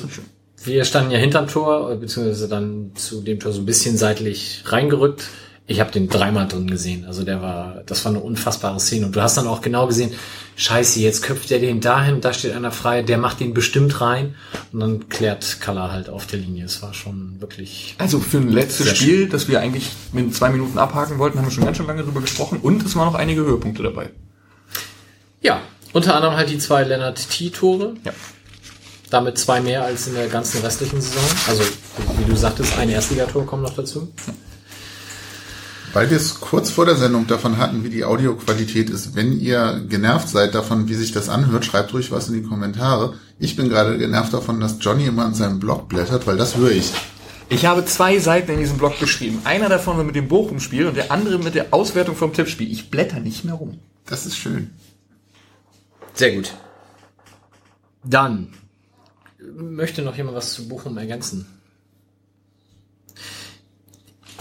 wir 0.64 0.84
standen 0.84 1.10
ja 1.10 1.18
hinterm 1.18 1.48
Tor, 1.48 1.96
beziehungsweise 1.96 2.46
dann 2.46 2.92
zu 2.94 3.22
dem 3.22 3.40
Tor 3.40 3.52
so 3.52 3.60
ein 3.60 3.66
bisschen 3.66 3.96
seitlich 3.96 4.62
reingerückt. 4.66 5.28
Ich 5.66 5.78
habe 5.80 5.92
den 5.92 6.08
dreimal 6.08 6.48
drin 6.48 6.66
gesehen. 6.66 7.04
Also 7.04 7.22
der 7.22 7.40
war, 7.40 7.82
das 7.86 8.04
war 8.04 8.10
eine 8.10 8.20
unfassbare 8.20 8.80
Szene. 8.80 9.06
Und 9.06 9.14
du 9.14 9.22
hast 9.22 9.36
dann 9.36 9.46
auch 9.46 9.60
genau 9.60 9.86
gesehen, 9.86 10.12
scheiße, 10.56 10.98
jetzt 11.00 11.22
köpft 11.22 11.50
er 11.52 11.60
den 11.60 11.80
dahin, 11.80 12.20
da 12.20 12.32
steht 12.32 12.52
einer 12.52 12.72
frei, 12.72 13.02
der 13.02 13.16
macht 13.16 13.38
den 13.40 13.54
bestimmt 13.54 14.00
rein. 14.00 14.34
Und 14.72 14.80
dann 14.80 15.08
klärt 15.08 15.60
Kalla 15.60 15.92
halt 15.92 16.08
auf 16.08 16.26
der 16.26 16.40
Linie. 16.40 16.64
Es 16.64 16.82
war 16.82 16.94
schon 16.94 17.40
wirklich. 17.40 17.94
Also 17.98 18.18
für 18.18 18.38
ein 18.38 18.50
letztes 18.50 18.96
Spiel, 18.96 19.28
das 19.28 19.48
wir 19.48 19.60
eigentlich 19.60 19.90
mit 20.12 20.34
zwei 20.34 20.50
Minuten 20.50 20.78
abhaken 20.78 21.18
wollten, 21.18 21.38
haben 21.38 21.46
wir 21.46 21.52
schon 21.52 21.64
ganz 21.64 21.76
schön 21.76 21.86
lange 21.86 22.02
drüber 22.02 22.20
gesprochen 22.20 22.58
und 22.60 22.84
es 22.84 22.96
waren 22.96 23.06
noch 23.06 23.14
einige 23.14 23.42
Höhepunkte 23.42 23.84
dabei. 23.84 24.10
Ja, 25.40 25.60
unter 25.92 26.16
anderem 26.16 26.36
halt 26.36 26.50
die 26.50 26.58
zwei 26.58 26.82
Lennart 26.82 27.28
T-Tore. 27.30 27.94
Ja. 28.04 28.12
Damit 29.10 29.38
zwei 29.38 29.60
mehr 29.60 29.84
als 29.84 30.06
in 30.06 30.14
der 30.14 30.26
ganzen 30.28 30.62
restlichen 30.62 31.00
Saison. 31.00 31.22
Also, 31.46 31.62
wie 32.18 32.24
du 32.24 32.34
sagtest, 32.34 32.78
ein 32.78 32.88
Erstligator 32.88 33.44
kommt 33.44 33.62
noch 33.62 33.74
dazu. 33.74 34.10
Weil 35.92 36.08
wir 36.08 36.16
es 36.16 36.40
kurz 36.40 36.70
vor 36.70 36.86
der 36.86 36.96
Sendung 36.96 37.26
davon 37.26 37.58
hatten, 37.58 37.84
wie 37.84 37.90
die 37.90 38.04
Audioqualität 38.04 38.88
ist. 38.88 39.14
Wenn 39.14 39.38
ihr 39.38 39.84
genervt 39.88 40.28
seid 40.28 40.54
davon, 40.54 40.88
wie 40.88 40.94
sich 40.94 41.12
das 41.12 41.28
anhört, 41.28 41.66
schreibt 41.66 41.92
ruhig 41.92 42.10
was 42.10 42.28
in 42.28 42.34
die 42.34 42.48
Kommentare. 42.48 43.14
Ich 43.38 43.56
bin 43.56 43.68
gerade 43.68 43.98
genervt 43.98 44.32
davon, 44.32 44.58
dass 44.60 44.76
Johnny 44.80 45.04
immer 45.04 45.26
an 45.26 45.34
seinem 45.34 45.60
Blog 45.60 45.88
blättert, 45.88 46.26
weil 46.26 46.38
das 46.38 46.56
höre 46.56 46.70
ich. 46.70 46.92
Ich 47.50 47.66
habe 47.66 47.84
zwei 47.84 48.18
Seiten 48.18 48.52
in 48.52 48.58
diesem 48.58 48.78
Blog 48.78 48.98
geschrieben. 48.98 49.42
Einer 49.44 49.68
davon 49.68 49.98
war 49.98 50.04
mit 50.04 50.16
dem 50.16 50.28
Bochum-Spiel 50.28 50.86
und 50.86 50.96
der 50.96 51.12
andere 51.12 51.38
mit 51.38 51.54
der 51.54 51.74
Auswertung 51.74 52.16
vom 52.16 52.32
Tippspiel. 52.32 52.72
Ich 52.72 52.90
blätter 52.90 53.20
nicht 53.20 53.44
mehr 53.44 53.54
rum. 53.54 53.78
Das 54.06 54.24
ist 54.24 54.38
schön. 54.38 54.70
Sehr 56.14 56.34
gut. 56.34 56.54
Dann 58.04 58.54
möchte 59.54 60.00
noch 60.00 60.16
jemand 60.16 60.36
was 60.36 60.54
zu 60.54 60.68
Bochum 60.68 60.96
ergänzen. 60.96 61.46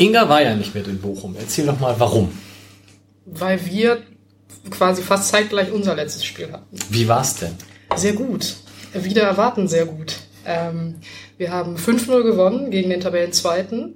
Inga 0.02 0.28
war 0.30 0.42
ja 0.42 0.56
nicht 0.56 0.74
mit 0.76 0.88
in 0.88 1.00
Bochum. 1.00 1.36
Erzähl 1.40 1.66
doch 1.66 1.80
mal, 1.80 1.96
warum. 2.00 2.32
Weil 3.26 3.64
wir 3.66 4.02
quasi 4.70 5.02
fast 5.02 5.30
zeitgleich 5.30 5.72
unser 5.72 5.96
letztes 5.96 6.26
Spiel 6.26 6.52
hatten. 6.52 6.78
Wie 6.90 7.08
war's 7.08 7.36
denn? 7.36 7.54
Sehr 7.96 8.14
gut. 8.14 8.56
Wieder 8.94 9.24
erwarten 9.24 9.68
sehr 9.68 9.86
gut. 9.86 10.16
Ähm, 10.46 10.96
wir 11.38 11.52
haben 11.52 11.76
5-0 11.78 12.24
gewonnen 12.24 12.72
gegen 12.72 12.90
den 12.90 13.00
Tabellenzweiten. 13.00 13.96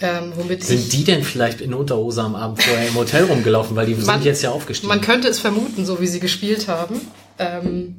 Ähm, 0.00 0.32
Sind 0.60 0.92
die 0.92 1.04
denn 1.04 1.22
vielleicht 1.22 1.62
in 1.62 1.72
Unterhose 1.72 2.20
am 2.22 2.34
Abend 2.34 2.62
vorher 2.62 2.88
im 2.88 2.94
Hotel 2.96 3.24
rumgelaufen, 3.24 3.74
weil 3.76 3.86
die 3.86 3.94
sind 3.94 4.06
Man- 4.06 4.22
jetzt 4.22 4.42
ja 4.42 4.50
aufgestiegen? 4.50 4.88
man 4.88 5.00
könnte 5.00 5.28
es 5.28 5.38
vermuten, 5.38 5.86
so 5.86 6.00
wie 6.00 6.06
sie 6.06 6.20
gespielt 6.20 6.68
haben. 6.68 7.00
Ähm, 7.38 7.96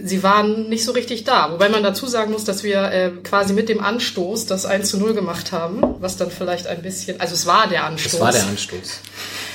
sie 0.00 0.22
waren 0.22 0.68
nicht 0.68 0.84
so 0.84 0.92
richtig 0.92 1.24
da. 1.24 1.52
Wobei 1.52 1.68
man 1.68 1.82
dazu 1.82 2.06
sagen 2.06 2.32
muss, 2.32 2.44
dass 2.44 2.62
wir 2.62 2.82
äh, 2.92 3.10
quasi 3.22 3.52
mit 3.52 3.68
dem 3.68 3.80
Anstoß 3.80 4.46
das 4.46 4.64
1 4.66 4.88
zu 4.90 4.98
0 4.98 5.14
gemacht 5.14 5.52
haben, 5.52 5.82
was 6.00 6.16
dann 6.16 6.30
vielleicht 6.30 6.66
ein 6.66 6.82
bisschen, 6.82 7.20
also 7.20 7.34
es 7.34 7.46
war 7.46 7.68
der 7.68 7.84
Anstoß. 7.84 8.12
das 8.12 8.20
war 8.20 8.32
der 8.32 8.44
Anstoß. 8.46 9.00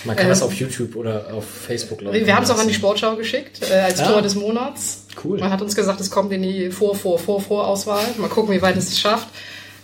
Man 0.06 0.16
kann 0.16 0.26
Ähm, 0.26 0.30
das 0.30 0.42
auf 0.42 0.54
YouTube 0.54 0.96
oder 0.96 1.34
auf 1.34 1.44
Facebook 1.46 2.02
Leute. 2.02 2.26
Wir 2.26 2.36
haben 2.36 2.44
es 2.44 2.52
auch 2.52 2.60
an 2.60 2.68
die. 2.68 2.74
Sportschau 2.74 3.16
geschickt, 3.16 3.62
äh, 3.70 3.74
als 3.74 4.00
Ja. 4.00 4.12
Tor 4.12 4.22
des 4.22 4.36
Monats. 4.36 5.06
Cool. 5.24 5.40
Man 5.40 5.50
hat 5.52 5.62
uns 5.62 5.76
gesagt, 5.76 6.00
es 6.00 6.12
kommt 6.12 6.32
in 6.32 6.44
die 6.44 6.70
Vor, 6.72 6.96
Vor, 6.96 7.18
Vor, 7.18 7.42
Vorauswahl. 7.42 8.06
Mal 8.18 8.30
gucken, 8.30 8.54
wie 8.54 8.62
weit 8.62 8.78
es 8.78 8.90
es 8.90 9.00
schafft. 9.00 9.28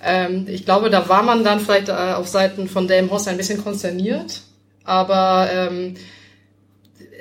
Ähm, 0.04 0.46
ich 0.48 0.66
glaube, 0.66 0.90
da 0.90 1.10
war 1.10 1.24
man 1.24 1.44
dann 1.44 1.60
vielleicht 1.60 1.90
äh, 1.90 1.94
auf 1.94 2.28
Seiten 2.28 2.68
von 2.70 2.88
Delmhorst 2.88 3.28
ein 3.28 3.38
bisschen 3.38 3.64
konsterniert. 3.64 4.42
Aber 4.84 5.50
ähm, 5.52 5.96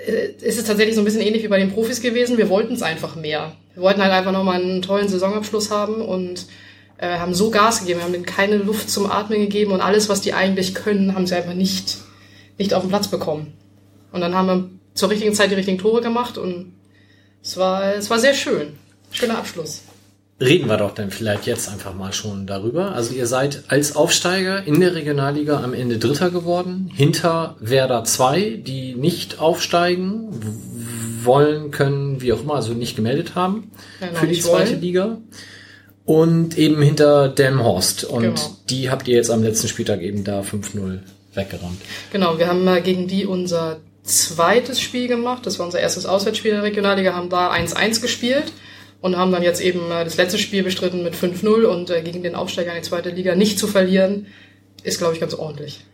äh, 0.06 0.34
es 0.42 0.56
ist 0.56 0.66
tatsächlich 0.66 0.94
so 0.94 1.00
ein 1.00 1.04
bisschen 1.04 1.20
ähnlich 1.20 1.42
wie 1.42 1.48
bei 1.48 1.58
den 1.58 1.72
Profis 1.72 2.00
gewesen. 2.00 2.38
Wir 2.38 2.48
wollten 2.48 2.74
es 2.74 2.82
einfach 2.82 3.16
mehr. 3.16 3.56
Wir 3.74 3.82
wollten 3.82 4.02
halt 4.02 4.12
einfach 4.12 4.32
nochmal 4.32 4.60
einen 4.60 4.82
tollen 4.82 5.08
Saisonabschluss 5.08 5.70
haben 5.70 6.02
und 6.02 6.46
äh, 6.98 7.18
haben 7.18 7.34
so 7.34 7.50
Gas 7.50 7.80
gegeben. 7.80 8.00
Wir 8.00 8.04
haben 8.04 8.12
denen 8.12 8.26
keine 8.26 8.56
Luft 8.56 8.90
zum 8.90 9.10
Atmen 9.10 9.40
gegeben 9.40 9.72
und 9.72 9.80
alles, 9.80 10.08
was 10.08 10.20
die 10.20 10.34
eigentlich 10.34 10.74
können, 10.74 11.14
haben 11.14 11.26
sie 11.26 11.36
einfach 11.36 11.54
nicht, 11.54 11.98
nicht 12.58 12.74
auf 12.74 12.82
den 12.82 12.90
Platz 12.90 13.08
bekommen. 13.08 13.54
Und 14.12 14.20
dann 14.20 14.34
haben 14.34 14.46
wir 14.46 14.70
zur 14.94 15.10
richtigen 15.10 15.34
Zeit 15.34 15.50
die 15.50 15.54
richtigen 15.54 15.78
Tore 15.78 16.02
gemacht 16.02 16.36
und 16.36 16.74
es 17.42 17.56
war, 17.56 17.94
es 17.94 18.10
war 18.10 18.18
sehr 18.18 18.34
schön. 18.34 18.74
Schöner 19.10 19.38
Abschluss. 19.38 19.82
Reden 20.40 20.68
wir 20.68 20.76
doch 20.76 20.92
dann 20.92 21.10
vielleicht 21.10 21.46
jetzt 21.46 21.68
einfach 21.68 21.94
mal 21.94 22.12
schon 22.12 22.46
darüber. 22.46 22.92
Also 22.92 23.14
ihr 23.14 23.26
seid 23.26 23.62
als 23.68 23.94
Aufsteiger 23.94 24.64
in 24.66 24.80
der 24.80 24.94
Regionalliga 24.94 25.62
am 25.62 25.72
Ende 25.72 25.98
Dritter 25.98 26.30
geworden, 26.30 26.90
hinter 26.92 27.56
Werder 27.60 28.02
2, 28.02 28.60
die 28.66 28.94
nicht 28.94 29.38
aufsteigen 29.38 30.28
wollen, 31.22 31.70
können, 31.70 32.20
wie 32.20 32.32
auch 32.32 32.42
immer, 32.42 32.54
also 32.56 32.72
nicht 32.72 32.96
gemeldet 32.96 33.36
haben 33.36 33.70
noch 34.00 34.18
für 34.18 34.26
die 34.26 34.40
zweite 34.40 34.70
wollen. 34.72 34.80
Liga. 34.80 35.18
Und 36.04 36.58
eben 36.58 36.82
hinter 36.82 37.28
Delmhorst. 37.28 38.02
Und 38.04 38.22
Genau. 38.22 38.56
die 38.68 38.90
habt 38.90 39.06
ihr 39.06 39.14
jetzt 39.14 39.30
am 39.30 39.44
letzten 39.44 39.68
Spieltag 39.68 40.00
eben 40.00 40.24
da 40.24 40.40
5-0 40.40 40.98
weggerammt. 41.34 41.80
Genau, 42.12 42.38
wir 42.38 42.48
haben 42.48 42.66
äh, 42.66 42.80
gegen 42.80 43.06
die 43.06 43.24
unser 43.26 43.78
zweites 44.02 44.80
Spiel 44.80 45.06
gemacht. 45.06 45.46
Das 45.46 45.60
war 45.60 45.66
unser 45.66 45.78
erstes 45.78 46.04
Auswärtsspiel 46.06 46.50
in 46.50 46.56
der 46.56 46.64
Regionalliga, 46.64 47.14
haben 47.14 47.28
da 47.30 47.52
1-1 47.52 48.02
gespielt 48.02 48.52
und 49.02 49.16
haben 49.16 49.30
dann 49.32 49.42
jetzt 49.42 49.60
eben 49.60 49.90
äh, 49.90 50.04
das 50.04 50.16
letzte 50.16 50.38
Spiel 50.38 50.62
bestritten 50.62 51.02
mit 51.02 51.14
5-0 51.14 51.64
und 51.64 51.90
äh, 51.90 52.00
gegen 52.02 52.22
den 52.22 52.34
Aufsteiger 52.34 52.70
in 52.70 52.82
die 52.82 52.88
zweite 52.88 53.10
Liga 53.10 53.34
nicht 53.34 53.58
zu 53.58 53.66
verlieren, 53.66 54.26
ist, 54.82 54.98
glaube 54.98 55.12
ich, 55.12 55.20
ganz 55.20 55.34
ordentlich. 55.34 55.84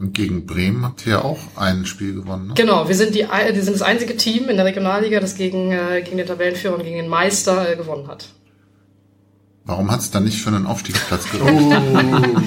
Und 0.00 0.12
gegen 0.12 0.44
Bremen 0.44 0.84
habt 0.84 1.06
ihr 1.06 1.12
ja 1.12 1.22
auch 1.22 1.38
ein 1.54 1.86
Spiel 1.86 2.14
gewonnen, 2.14 2.48
ne? 2.48 2.54
Genau, 2.56 2.88
wir 2.88 2.96
sind, 2.96 3.14
die, 3.14 3.20
wir 3.20 3.62
sind 3.62 3.74
das 3.74 3.82
einzige 3.82 4.16
Team 4.16 4.48
in 4.48 4.56
der 4.56 4.64
Regionalliga, 4.64 5.20
das 5.20 5.36
gegen, 5.36 5.70
äh, 5.70 6.02
gegen 6.02 6.16
den 6.16 6.26
Tabellenführer 6.26 6.74
und 6.74 6.82
gegen 6.82 6.96
den 6.96 7.08
Meister 7.08 7.76
gewonnen 7.76 8.08
hat. 8.08 8.28
Warum 9.64 9.90
hat 9.90 10.00
es 10.00 10.10
dann 10.10 10.24
nicht 10.24 10.42
für 10.42 10.48
einen 10.48 10.66
Aufstiegsplatz 10.66 11.30
gereicht? 11.30 11.82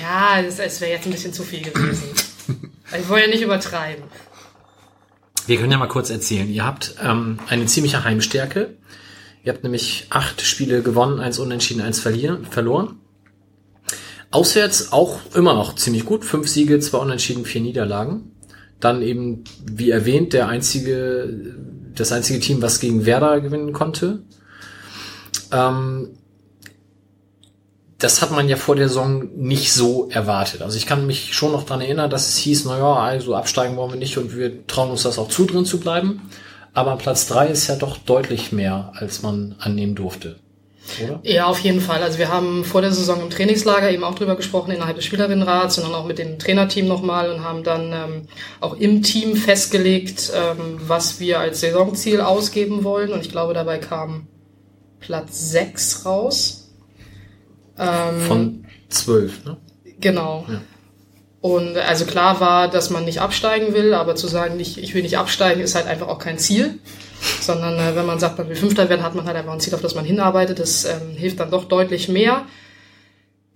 Ja, 0.00 0.40
es, 0.40 0.58
es 0.58 0.80
wäre 0.80 0.92
jetzt 0.92 1.04
ein 1.04 1.12
bisschen 1.12 1.34
zu 1.34 1.42
viel 1.42 1.62
gewesen. 1.62 2.04
Ich 2.98 3.06
wollte 3.10 3.26
ja 3.26 3.30
nicht 3.30 3.42
übertreiben. 3.42 4.04
Wir 5.46 5.58
können 5.58 5.70
ja 5.70 5.76
mal 5.76 5.88
kurz 5.88 6.08
erzählen. 6.08 6.48
Ihr 6.48 6.64
habt 6.64 6.94
ähm, 7.02 7.38
eine 7.46 7.66
ziemliche 7.66 8.04
Heimstärke. 8.04 8.78
Ihr 9.48 9.54
habt 9.54 9.64
nämlich 9.64 10.08
acht 10.10 10.42
Spiele 10.42 10.82
gewonnen, 10.82 11.20
eins 11.20 11.38
unentschieden, 11.38 11.80
eins 11.80 12.00
verlieren, 12.00 12.44
verloren. 12.44 13.00
Auswärts 14.30 14.92
auch 14.92 15.20
immer 15.34 15.54
noch 15.54 15.74
ziemlich 15.74 16.04
gut. 16.04 16.26
Fünf 16.26 16.48
Siege, 16.48 16.78
zwei 16.80 16.98
Unentschieden, 16.98 17.46
vier 17.46 17.62
Niederlagen. 17.62 18.32
Dann 18.78 19.00
eben, 19.00 19.44
wie 19.64 19.88
erwähnt, 19.88 20.34
der 20.34 20.48
einzige, 20.48 21.56
das 21.94 22.12
einzige 22.12 22.40
Team, 22.40 22.60
was 22.60 22.78
gegen 22.78 23.06
Werder 23.06 23.40
gewinnen 23.40 23.72
konnte. 23.72 24.18
Ähm, 25.50 26.10
das 27.96 28.20
hat 28.20 28.32
man 28.32 28.50
ja 28.50 28.56
vor 28.56 28.76
der 28.76 28.88
Saison 28.88 29.30
nicht 29.34 29.72
so 29.72 30.10
erwartet. 30.10 30.60
Also 30.60 30.76
ich 30.76 30.84
kann 30.84 31.06
mich 31.06 31.32
schon 31.32 31.52
noch 31.52 31.64
dran 31.64 31.80
erinnern, 31.80 32.10
dass 32.10 32.28
es 32.28 32.36
hieß, 32.36 32.66
naja, 32.66 32.96
also 32.96 33.34
absteigen 33.34 33.78
wollen 33.78 33.92
wir 33.92 33.98
nicht 33.98 34.18
und 34.18 34.36
wir 34.36 34.66
trauen 34.66 34.90
uns 34.90 35.04
das 35.04 35.18
auch 35.18 35.30
zu, 35.30 35.46
drin 35.46 35.64
zu 35.64 35.80
bleiben. 35.80 36.28
Aber 36.78 36.94
Platz 36.94 37.26
drei 37.26 37.48
ist 37.48 37.66
ja 37.66 37.74
doch 37.74 37.98
deutlich 37.98 38.52
mehr, 38.52 38.92
als 38.94 39.20
man 39.22 39.56
annehmen 39.58 39.96
durfte. 39.96 40.36
Oder? 41.02 41.18
Ja, 41.24 41.46
auf 41.46 41.58
jeden 41.58 41.80
Fall. 41.80 42.04
Also 42.04 42.18
wir 42.18 42.28
haben 42.28 42.64
vor 42.64 42.82
der 42.82 42.92
Saison 42.92 43.20
im 43.20 43.30
Trainingslager 43.30 43.90
eben 43.90 44.04
auch 44.04 44.14
drüber 44.14 44.36
gesprochen 44.36 44.70
innerhalb 44.70 44.94
des 44.94 45.04
Spielerinnenrats 45.04 45.76
und 45.76 45.84
dann 45.88 45.94
auch 45.94 46.06
mit 46.06 46.20
dem 46.20 46.38
Trainerteam 46.38 46.86
nochmal 46.86 47.32
und 47.32 47.42
haben 47.42 47.64
dann 47.64 47.92
ähm, 47.92 48.28
auch 48.60 48.74
im 48.76 49.02
Team 49.02 49.34
festgelegt, 49.34 50.32
ähm, 50.32 50.78
was 50.86 51.18
wir 51.18 51.40
als 51.40 51.62
Saisonziel 51.62 52.20
ausgeben 52.20 52.84
wollen. 52.84 53.10
Und 53.10 53.22
ich 53.22 53.32
glaube, 53.32 53.54
dabei 53.54 53.78
kam 53.78 54.28
Platz 55.00 55.50
6 55.50 56.06
raus. 56.06 56.70
Ähm, 57.76 58.20
Von 58.20 58.66
zwölf, 58.88 59.44
ne? 59.44 59.56
Genau. 59.98 60.46
Ja. 60.48 60.60
Und 61.40 61.76
also 61.76 62.04
klar 62.04 62.40
war, 62.40 62.68
dass 62.68 62.90
man 62.90 63.04
nicht 63.04 63.20
absteigen 63.20 63.72
will, 63.72 63.94
aber 63.94 64.16
zu 64.16 64.26
sagen, 64.26 64.56
nicht, 64.56 64.76
ich 64.76 64.94
will 64.94 65.02
nicht 65.02 65.18
absteigen, 65.18 65.60
ist 65.60 65.76
halt 65.76 65.86
einfach 65.86 66.08
auch 66.08 66.18
kein 66.18 66.38
Ziel. 66.38 66.78
Sondern 67.40 67.78
äh, 67.78 67.96
wenn 67.96 68.06
man 68.06 68.18
sagt, 68.18 68.38
man 68.38 68.48
will 68.48 68.56
Fünfter 68.56 68.88
werden, 68.88 69.02
hat 69.02 69.14
man 69.14 69.26
halt 69.26 69.36
einfach 69.36 69.52
ein 69.52 69.60
Ziel, 69.60 69.74
auf 69.74 69.80
das 69.80 69.94
man 69.94 70.04
hinarbeitet. 70.04 70.58
Das 70.58 70.84
ähm, 70.84 71.14
hilft 71.16 71.40
dann 71.40 71.50
doch 71.50 71.64
deutlich 71.64 72.08
mehr. 72.08 72.44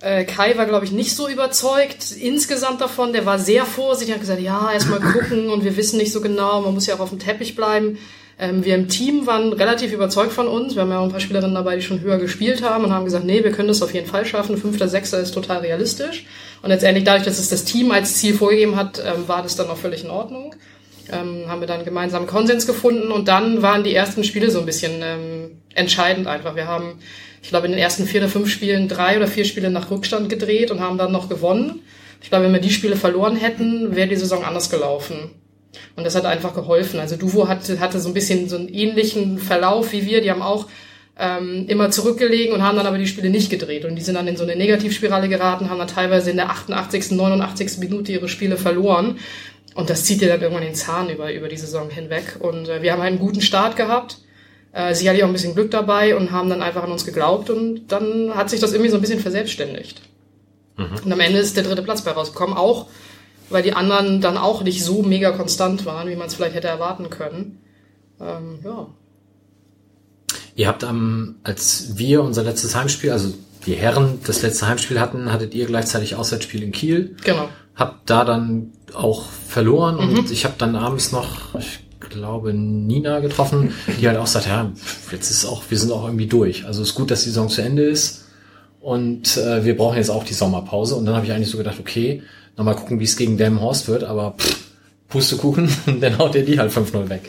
Äh, 0.01 0.25
Kai 0.25 0.57
war, 0.57 0.67
glaube 0.67 0.85
ich, 0.85 0.93
nicht 0.93 1.15
so 1.15 1.29
überzeugt 1.29 2.13
insgesamt 2.13 2.81
davon. 2.81 3.13
Der 3.13 3.27
war 3.27 3.39
sehr 3.39 3.65
vorsichtig, 3.65 4.15
hat 4.15 4.21
gesagt, 4.21 4.41
ja, 4.41 4.73
erstmal 4.73 5.01
gucken 5.01 5.51
und 5.51 5.65
wir 5.65 5.77
wissen 5.77 5.97
nicht 5.97 6.13
so 6.13 6.21
genau, 6.21 6.61
man 6.61 6.75
muss 6.75 6.87
ja 6.87 6.97
auch 6.97 7.01
auf 7.01 7.11
dem 7.11 7.21
Teppich 7.21 7.55
bleiben. 7.55 7.99
Ähm, 8.39 8.65
wir 8.65 8.75
im 8.75 8.89
Team 8.89 9.27
waren 9.27 9.53
relativ 9.53 9.93
überzeugt 9.93 10.33
von 10.33 10.49
uns. 10.49 10.75
Wir 10.75 10.83
haben 10.83 10.91
ja 10.91 10.99
auch 10.99 11.05
ein 11.05 11.11
paar 11.11 11.21
Spielerinnen 11.21 11.55
dabei, 11.55 11.77
die 11.77 11.83
schon 11.83 12.01
höher 12.01 12.19
gespielt 12.19 12.63
haben 12.63 12.85
und 12.85 12.93
haben 12.93 13.05
gesagt, 13.05 13.25
nee, 13.25 13.45
wir 13.45 13.53
können 13.53 13.69
das 13.69 13.83
auf 13.83 13.95
jeden 13.95 14.07
Fall 14.07 14.25
schaffen. 14.25 14.57
Fünfter, 14.57 14.89
Sechster 14.89 15.21
ist 15.21 15.33
total 15.33 15.59
realistisch. 15.59 16.27
Und 16.63 16.71
letztendlich 16.71 17.05
dadurch, 17.05 17.25
dass 17.25 17.39
es 17.39 17.49
das 17.49 17.65
Team 17.65 17.91
als 17.91 18.17
Ziel 18.17 18.35
vorgegeben 18.35 18.77
hat, 18.77 19.03
ähm, 19.05 19.29
war 19.29 19.43
das 19.43 19.57
dann 19.57 19.69
auch 19.69 19.77
völlig 19.77 20.05
in 20.05 20.11
Ordnung. 20.11 20.55
Ähm, 21.11 21.45
haben 21.49 21.61
wir 21.61 21.67
dann 21.67 21.85
gemeinsam 21.85 22.27
Konsens 22.27 22.67
gefunden 22.67 23.11
und 23.11 23.29
dann 23.29 23.61
waren 23.61 23.83
die 23.83 23.95
ersten 23.95 24.25
Spiele 24.25 24.51
so 24.51 24.61
ein 24.61 24.67
bisschen 24.67 25.03
ähm, 25.03 25.51
entscheidend 25.75 26.27
einfach. 26.27 26.55
Wir 26.55 26.69
haben, 26.69 27.01
ich 27.43 27.49
glaube, 27.49 27.67
in 27.67 27.73
den 27.73 27.81
ersten 27.81 28.07
vier 28.07 28.21
oder 28.21 28.31
fünf 28.31 28.49
Spielen 28.49 28.89
drei 28.89 29.17
oder 29.17 29.27
vier 29.27 29.45
Spiele 29.45 29.71
nach 29.71 29.91
Rückstand 29.91 30.29
gedreht 30.29 30.71
und 30.71 30.81
haben 30.81 30.99
dann 30.99 31.13
noch 31.13 31.29
gewonnen. 31.29 31.81
Ich 32.23 32.31
glaube, 32.31 32.45
wenn 32.45 32.53
wir 32.53 32.61
die 32.61 32.71
Spiele 32.71 32.97
verloren 32.97 33.37
hätten, 33.37 33.97
wäre 33.97 34.09
die 34.09 34.17
Saison 34.17 34.45
anders 34.45 34.71
gelaufen. 34.71 35.31
Und 35.97 36.05
das 36.05 36.15
hat 36.15 36.25
einfach 36.25 36.55
geholfen. 36.55 37.01
Also 37.01 37.17
Duvo 37.17 37.49
hatte, 37.49 37.81
hatte 37.81 38.01
so 38.01 38.09
ein 38.09 38.15
bisschen 38.15 38.49
so 38.49 38.57
einen 38.57 38.69
ähnlichen 38.69 39.39
Verlauf 39.39 39.93
wie 39.93 40.07
wir. 40.07 40.21
Die 40.21 40.31
haben 40.31 40.43
auch 40.43 40.67
ähm, 41.19 41.67
immer 41.69 41.91
zurückgelegen 41.91 42.55
und 42.55 42.63
haben 42.63 42.77
dann 42.77 42.87
aber 42.87 42.99
die 42.99 43.07
Spiele 43.07 43.31
nicht 43.31 43.51
gedreht. 43.51 43.85
Und 43.85 43.97
die 43.97 44.03
sind 44.03 44.15
dann 44.15 44.29
in 44.29 44.37
so 44.37 44.45
eine 44.45 44.57
Negativspirale 44.57 45.29
geraten, 45.29 45.71
haben 45.71 45.79
dann 45.79 45.89
teilweise 45.89 46.31
in 46.31 46.37
der 46.37 46.51
88., 46.51 47.13
89. 47.13 47.79
Minute 47.79 48.13
ihre 48.13 48.29
Spiele 48.29 48.57
verloren. 48.57 49.19
Und 49.75 49.89
das 49.89 50.05
zieht 50.05 50.21
dir 50.21 50.29
dann 50.29 50.41
irgendwann 50.41 50.65
den 50.65 50.75
Zahn 50.75 51.09
über, 51.09 51.33
über 51.33 51.49
die 51.49 51.57
Saison 51.57 51.89
hinweg. 51.91 52.37
Und 52.39 52.69
äh, 52.69 52.83
wir 52.83 52.93
haben 52.93 53.03
einen 53.03 53.19
guten 53.19 53.41
Start 53.41 53.77
gehabt. 53.77 54.19
Äh, 54.73 54.95
sicherlich 54.95 55.23
auch 55.23 55.27
ein 55.27 55.35
bisschen 55.35 55.55
Glück 55.55 55.71
dabei 55.71 56.17
und 56.17 56.33
haben 56.33 56.49
dann 56.49 56.63
einfach 56.63 56.83
an 56.83 56.93
uns 56.93 57.05
geglaubt 57.05 57.51
und 57.51 57.89
dann 57.89 58.35
hat 58.35 58.49
sich 58.49 58.59
das 58.59 58.73
irgendwie 58.73 58.91
so 58.91 58.97
ein 58.97 59.03
bisschen 59.03 59.21
verselbstständigt. 59.21 60.01
Mhm. 60.79 60.87
Und 61.05 61.13
am 61.13 61.21
Ende 61.21 61.41
ist 61.41 61.59
der 61.59 61.65
dritte 61.65 61.83
Platz 61.83 62.01
bei 62.03 62.13
rausgekommen, 62.13 62.57
auch 62.57 62.87
weil 63.51 63.63
die 63.63 63.73
anderen 63.73 64.21
dann 64.21 64.37
auch 64.37 64.63
nicht 64.63 64.85
so 64.85 65.03
mega 65.03 65.33
konstant 65.33 65.85
waren, 65.87 66.09
wie 66.09 66.17
man 66.17 66.27
es 66.27 66.35
vielleicht 66.35 66.55
hätte 66.55 66.69
erwarten 66.69 67.11
können. 67.11 67.59
Ähm, 68.21 68.59
ja. 68.65 68.87
Ihr 70.55 70.69
habt 70.69 70.85
am, 70.85 71.37
als 71.45 71.97
wir 71.97 72.23
unser 72.23 72.43
letztes 72.43 72.75
Heimspiel, 72.77 73.11
also 73.11 73.33
die 73.67 73.75
Herren 73.75 74.19
das 74.27 74.43
letzte 74.43 74.69
Heimspiel 74.69 75.01
hatten, 75.01 75.33
hattet 75.33 75.55
ihr 75.55 75.67
gleichzeitig 75.67 76.17
Auswärtsspiel 76.17 76.63
in 76.63 76.73
Kiel. 76.73 77.17
Genau. 77.25 77.49
Habt 77.75 78.11
da 78.11 78.25
dann 78.25 78.73
auch 78.93 79.25
verloren 79.27 79.97
und 79.97 80.13
mhm. 80.13 80.27
ich 80.31 80.45
habe 80.45 80.55
dann 80.59 80.77
abends 80.77 81.13
noch, 81.13 81.55
ich 81.59 81.81
glaube, 82.01 82.53
Nina 82.53 83.21
getroffen, 83.21 83.73
die 84.01 84.07
halt 84.07 84.19
auch 84.19 84.27
sagt, 84.27 84.47
ja, 84.47 84.71
jetzt 85.11 85.31
ist 85.31 85.47
auch, 85.47 85.63
wir 85.69 85.79
sind 85.79 85.91
auch 85.93 86.05
irgendwie 86.05 86.27
durch. 86.27 86.67
Also 86.67 86.83
es 86.83 86.91
ist 86.91 86.95
gut, 86.95 87.11
dass 87.11 87.23
die 87.23 87.31
Saison 87.31 87.49
zu 87.49 87.63
Ende 87.63 87.85
ist 87.85 88.27
und 88.81 89.37
äh, 89.37 89.65
wir 89.65 89.77
brauchen 89.77 89.97
jetzt 89.97 90.11
auch 90.11 90.25
die 90.25 90.35
Sommerpause. 90.35 90.97
Und 90.97 91.07
dann 91.07 91.15
habe 91.15 91.25
ich 91.25 91.33
eigentlich 91.33 91.51
so 91.51 91.57
gedacht, 91.57 91.79
okay, 91.79 92.23
nochmal 92.57 92.77
gucken, 92.77 93.01
wie 93.01 93.05
es 93.05 93.17
gegen 93.17 93.37
Delmenhorst 93.37 93.89
wird, 93.89 94.05
aber 94.05 94.35
pff, 94.39 94.59
Pustekuchen, 95.09 95.69
dann 96.01 96.19
haut 96.19 96.35
ihr 96.35 96.45
die 96.45 96.59
halt 96.59 96.73
5-0 96.73 97.09
weg. 97.09 97.23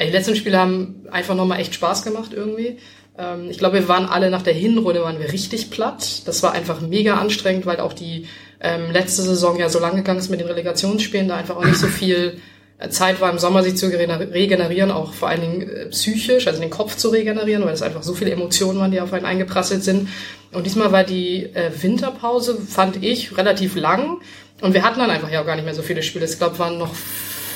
Die 0.00 0.10
letzten 0.10 0.36
Spiele 0.36 0.58
haben 0.58 1.06
einfach 1.10 1.34
nochmal 1.34 1.60
echt 1.60 1.74
Spaß 1.74 2.02
gemacht 2.02 2.32
irgendwie. 2.34 2.78
Ähm, 3.18 3.48
ich 3.50 3.58
glaube, 3.58 3.80
wir 3.80 3.88
waren 3.88 4.06
alle 4.06 4.30
nach 4.30 4.42
der 4.42 4.54
Hinrunde 4.54 5.02
waren 5.02 5.18
wir 5.18 5.32
richtig 5.32 5.70
platt. 5.70 6.26
Das 6.26 6.42
war 6.42 6.52
einfach 6.52 6.80
mega 6.80 7.14
anstrengend, 7.14 7.66
weil 7.66 7.80
auch 7.80 7.92
die 7.92 8.26
ähm, 8.60 8.90
letzte 8.90 9.22
Saison 9.22 9.58
ja 9.58 9.68
so 9.68 9.78
lang 9.78 9.96
gegangen 9.96 10.18
ist 10.18 10.30
mit 10.30 10.40
den 10.40 10.48
Relegationsspielen, 10.48 11.28
da 11.28 11.36
einfach 11.36 11.56
auch 11.56 11.64
nicht 11.64 11.78
so 11.78 11.86
viel 11.86 12.38
äh, 12.78 12.88
Zeit 12.88 13.20
war 13.20 13.30
im 13.30 13.38
Sommer 13.38 13.62
sich 13.62 13.76
zu 13.76 13.86
regenerieren, 13.86 14.90
auch 14.90 15.12
vor 15.12 15.28
allen 15.28 15.40
Dingen 15.40 15.62
äh, 15.62 15.86
psychisch, 15.86 16.46
also 16.46 16.60
den 16.60 16.70
Kopf 16.70 16.96
zu 16.96 17.08
regenerieren, 17.08 17.64
weil 17.64 17.74
es 17.74 17.82
einfach 17.82 18.02
so 18.02 18.14
viele 18.14 18.32
Emotionen 18.32 18.78
waren, 18.78 18.90
die 18.90 19.00
auf 19.00 19.12
einen 19.12 19.24
eingeprasselt 19.24 19.82
sind. 19.82 20.08
Und 20.52 20.64
diesmal 20.64 20.92
war 20.92 21.04
die 21.04 21.44
äh, 21.54 21.70
Winterpause, 21.80 22.58
fand 22.60 23.02
ich, 23.02 23.36
relativ 23.36 23.76
lang. 23.76 24.18
Und 24.60 24.74
wir 24.74 24.82
hatten 24.82 24.98
dann 24.98 25.10
einfach 25.10 25.30
ja 25.30 25.42
auch 25.42 25.46
gar 25.46 25.56
nicht 25.56 25.64
mehr 25.64 25.74
so 25.74 25.82
viele 25.82 26.02
Spiele. 26.02 26.24
Ich 26.24 26.38
glaube, 26.38 26.58
waren 26.58 26.78
noch 26.78 26.94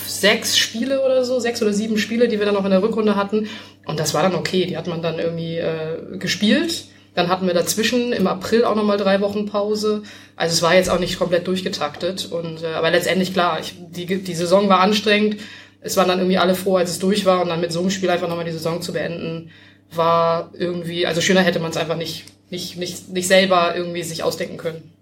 sechs 0.06 0.58
Spiele 0.58 1.02
oder 1.04 1.24
so, 1.24 1.40
sechs 1.40 1.62
oder 1.62 1.72
sieben 1.72 1.96
Spiele, 1.96 2.28
die 2.28 2.38
wir 2.38 2.46
dann 2.46 2.54
noch 2.54 2.64
in 2.64 2.70
der 2.70 2.82
Rückrunde 2.82 3.16
hatten. 3.16 3.48
Und 3.86 3.98
das 3.98 4.12
war 4.12 4.22
dann 4.22 4.34
okay. 4.34 4.66
Die 4.66 4.76
hat 4.76 4.86
man 4.86 5.02
dann 5.02 5.18
irgendwie 5.18 5.56
äh, 5.56 6.18
gespielt. 6.18 6.84
Dann 7.14 7.28
hatten 7.28 7.46
wir 7.46 7.54
dazwischen 7.54 8.12
im 8.12 8.26
April 8.26 8.64
auch 8.64 8.76
nochmal 8.76 8.98
drei 8.98 9.20
Wochen 9.20 9.46
Pause. 9.46 10.02
Also 10.36 10.52
es 10.54 10.62
war 10.62 10.74
jetzt 10.74 10.90
auch 10.90 11.00
nicht 11.00 11.18
komplett 11.18 11.46
durchgetaktet. 11.46 12.30
Und, 12.30 12.62
äh, 12.62 12.74
aber 12.74 12.90
letztendlich 12.90 13.32
klar, 13.32 13.58
ich, 13.60 13.74
die, 13.78 14.06
die 14.06 14.34
Saison 14.34 14.68
war 14.68 14.80
anstrengend. 14.80 15.36
Es 15.80 15.96
waren 15.96 16.08
dann 16.08 16.18
irgendwie 16.18 16.38
alle 16.38 16.54
froh, 16.54 16.76
als 16.76 16.90
es 16.90 16.98
durch 16.98 17.24
war. 17.24 17.40
Und 17.40 17.48
dann 17.48 17.62
mit 17.62 17.72
so 17.72 17.80
einem 17.80 17.90
Spiel 17.90 18.10
einfach 18.10 18.28
nochmal 18.28 18.44
die 18.44 18.52
Saison 18.52 18.82
zu 18.82 18.92
beenden, 18.92 19.50
war 19.92 20.50
irgendwie, 20.56 21.06
also 21.06 21.20
schöner 21.20 21.40
hätte 21.40 21.58
man 21.58 21.70
es 21.70 21.76
einfach 21.76 21.96
nicht, 21.96 22.26
nicht, 22.50 22.76
nicht, 22.76 23.08
nicht 23.08 23.26
selber 23.26 23.74
irgendwie 23.74 24.02
sich 24.02 24.22
ausdenken 24.22 24.58
können 24.58 24.92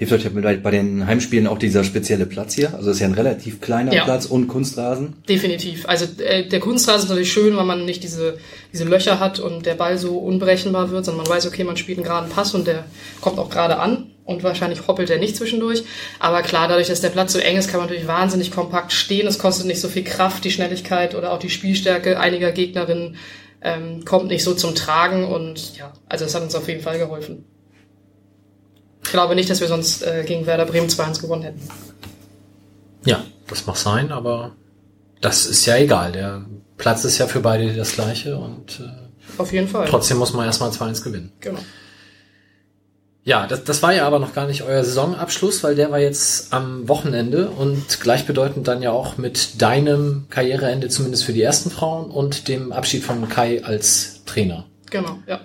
hilft 0.00 0.14
euch 0.14 0.62
bei 0.62 0.70
den 0.70 1.06
Heimspielen 1.06 1.46
auch 1.46 1.58
dieser 1.58 1.84
spezielle 1.84 2.24
Platz 2.24 2.54
hier? 2.54 2.72
Also 2.72 2.88
es 2.88 2.96
ist 2.96 3.00
ja 3.00 3.06
ein 3.06 3.12
relativ 3.12 3.60
kleiner 3.60 3.92
ja. 3.92 4.04
Platz 4.04 4.24
und 4.24 4.48
Kunstrasen. 4.48 5.12
Definitiv. 5.28 5.86
Also 5.86 6.06
äh, 6.22 6.48
der 6.48 6.58
Kunstrasen 6.58 7.02
ist 7.02 7.08
natürlich 7.10 7.30
schön, 7.30 7.54
weil 7.54 7.66
man 7.66 7.84
nicht 7.84 8.02
diese, 8.02 8.38
diese 8.72 8.84
Löcher 8.84 9.20
hat 9.20 9.40
und 9.40 9.66
der 9.66 9.74
Ball 9.74 9.98
so 9.98 10.16
unberechenbar 10.16 10.90
wird, 10.90 11.04
sondern 11.04 11.26
man 11.26 11.36
weiß, 11.36 11.46
okay, 11.46 11.64
man 11.64 11.76
spielt 11.76 11.98
einen 11.98 12.06
geraden 12.06 12.30
Pass 12.30 12.54
und 12.54 12.66
der 12.66 12.86
kommt 13.20 13.38
auch 13.38 13.50
gerade 13.50 13.78
an 13.78 14.06
und 14.24 14.42
wahrscheinlich 14.42 14.88
hoppelt 14.88 15.10
er 15.10 15.18
nicht 15.18 15.36
zwischendurch. 15.36 15.84
Aber 16.18 16.40
klar, 16.40 16.66
dadurch, 16.66 16.88
dass 16.88 17.02
der 17.02 17.10
Platz 17.10 17.34
so 17.34 17.38
eng 17.38 17.58
ist, 17.58 17.68
kann 17.68 17.80
man 17.80 17.88
natürlich 17.90 18.08
wahnsinnig 18.08 18.52
kompakt 18.52 18.92
stehen. 18.92 19.26
Es 19.26 19.38
kostet 19.38 19.66
nicht 19.66 19.82
so 19.82 19.88
viel 19.88 20.04
Kraft, 20.04 20.44
die 20.44 20.50
Schnelligkeit 20.50 21.14
oder 21.14 21.30
auch 21.30 21.38
die 21.38 21.50
Spielstärke 21.50 22.18
einiger 22.18 22.52
Gegnerinnen 22.52 23.16
ähm, 23.60 24.06
kommt 24.06 24.28
nicht 24.28 24.44
so 24.44 24.54
zum 24.54 24.74
Tragen 24.74 25.26
und 25.26 25.76
ja, 25.76 25.92
also 26.08 26.24
es 26.24 26.34
hat 26.34 26.42
uns 26.42 26.54
auf 26.54 26.68
jeden 26.68 26.80
Fall 26.80 26.98
geholfen. 26.98 27.44
Ich 29.02 29.10
glaube 29.10 29.34
nicht, 29.34 29.50
dass 29.50 29.60
wir 29.60 29.68
sonst 29.68 30.02
äh, 30.02 30.24
gegen 30.26 30.46
Werder 30.46 30.66
Bremen 30.66 30.88
2-1 30.88 31.20
gewonnen 31.20 31.42
hätten. 31.42 31.60
Ja, 33.04 33.24
das 33.48 33.66
mag 33.66 33.76
sein, 33.76 34.12
aber 34.12 34.52
das 35.20 35.46
ist 35.46 35.66
ja 35.66 35.76
egal. 35.76 36.12
Der 36.12 36.44
Platz 36.76 37.04
ist 37.04 37.18
ja 37.18 37.26
für 37.26 37.40
beide 37.40 37.74
das 37.74 37.92
gleiche 37.92 38.36
und 38.36 38.80
äh, 38.80 39.10
auf 39.38 39.52
jeden 39.52 39.68
Fall. 39.68 39.86
Trotzdem 39.88 40.18
muss 40.18 40.32
man 40.32 40.46
erstmal 40.46 40.70
2-1 40.70 41.02
gewinnen. 41.02 41.32
Genau. 41.40 41.60
Ja, 43.22 43.46
das, 43.46 43.64
das 43.64 43.82
war 43.82 43.92
ja 43.92 44.06
aber 44.06 44.18
noch 44.18 44.32
gar 44.32 44.46
nicht 44.46 44.62
euer 44.62 44.82
Saisonabschluss, 44.82 45.62
weil 45.62 45.74
der 45.74 45.90
war 45.90 45.98
jetzt 45.98 46.52
am 46.52 46.88
Wochenende 46.88 47.50
und 47.50 48.00
gleichbedeutend 48.00 48.66
dann 48.66 48.82
ja 48.82 48.92
auch 48.92 49.18
mit 49.18 49.60
deinem 49.60 50.26
Karriereende, 50.30 50.88
zumindest 50.88 51.24
für 51.24 51.32
die 51.32 51.42
ersten 51.42 51.70
Frauen 51.70 52.10
und 52.10 52.48
dem 52.48 52.72
Abschied 52.72 53.04
von 53.04 53.28
Kai 53.28 53.62
als 53.62 54.24
Trainer. 54.24 54.66
Genau, 54.90 55.18
ja. 55.26 55.40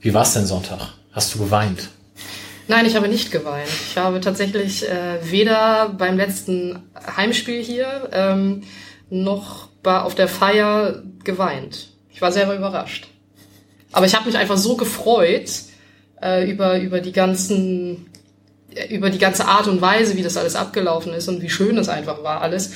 Wie 0.00 0.14
war 0.14 0.22
es 0.22 0.32
denn 0.32 0.46
Sonntag? 0.46 0.94
Hast 1.12 1.34
du 1.34 1.38
geweint? 1.38 1.90
Nein, 2.68 2.84
ich 2.84 2.94
habe 2.96 3.08
nicht 3.08 3.32
geweint. 3.32 3.68
Ich 3.68 3.96
habe 3.96 4.20
tatsächlich 4.20 4.88
äh, 4.88 5.18
weder 5.22 5.88
beim 5.88 6.16
letzten 6.18 6.82
Heimspiel 7.16 7.62
hier 7.62 8.10
ähm, 8.12 8.62
noch 9.08 9.68
bei, 9.82 10.00
auf 10.00 10.14
der 10.14 10.28
Feier 10.28 11.02
geweint. 11.24 11.88
Ich 12.10 12.20
war 12.20 12.30
selber 12.30 12.54
überrascht. 12.54 13.08
Aber 13.90 14.04
ich 14.04 14.14
habe 14.14 14.26
mich 14.26 14.36
einfach 14.36 14.58
so 14.58 14.76
gefreut 14.76 15.50
äh, 16.22 16.50
über, 16.50 16.78
über 16.78 17.00
die 17.00 17.12
ganzen 17.12 18.06
über 18.90 19.10
die 19.10 19.18
ganze 19.18 19.46
Art 19.46 19.66
und 19.66 19.80
Weise, 19.80 20.16
wie 20.16 20.22
das 20.22 20.36
alles 20.36 20.54
abgelaufen 20.54 21.12
ist 21.12 21.26
und 21.28 21.42
wie 21.42 21.50
schön 21.50 21.78
es 21.78 21.88
einfach 21.88 22.22
war 22.22 22.42
alles, 22.42 22.72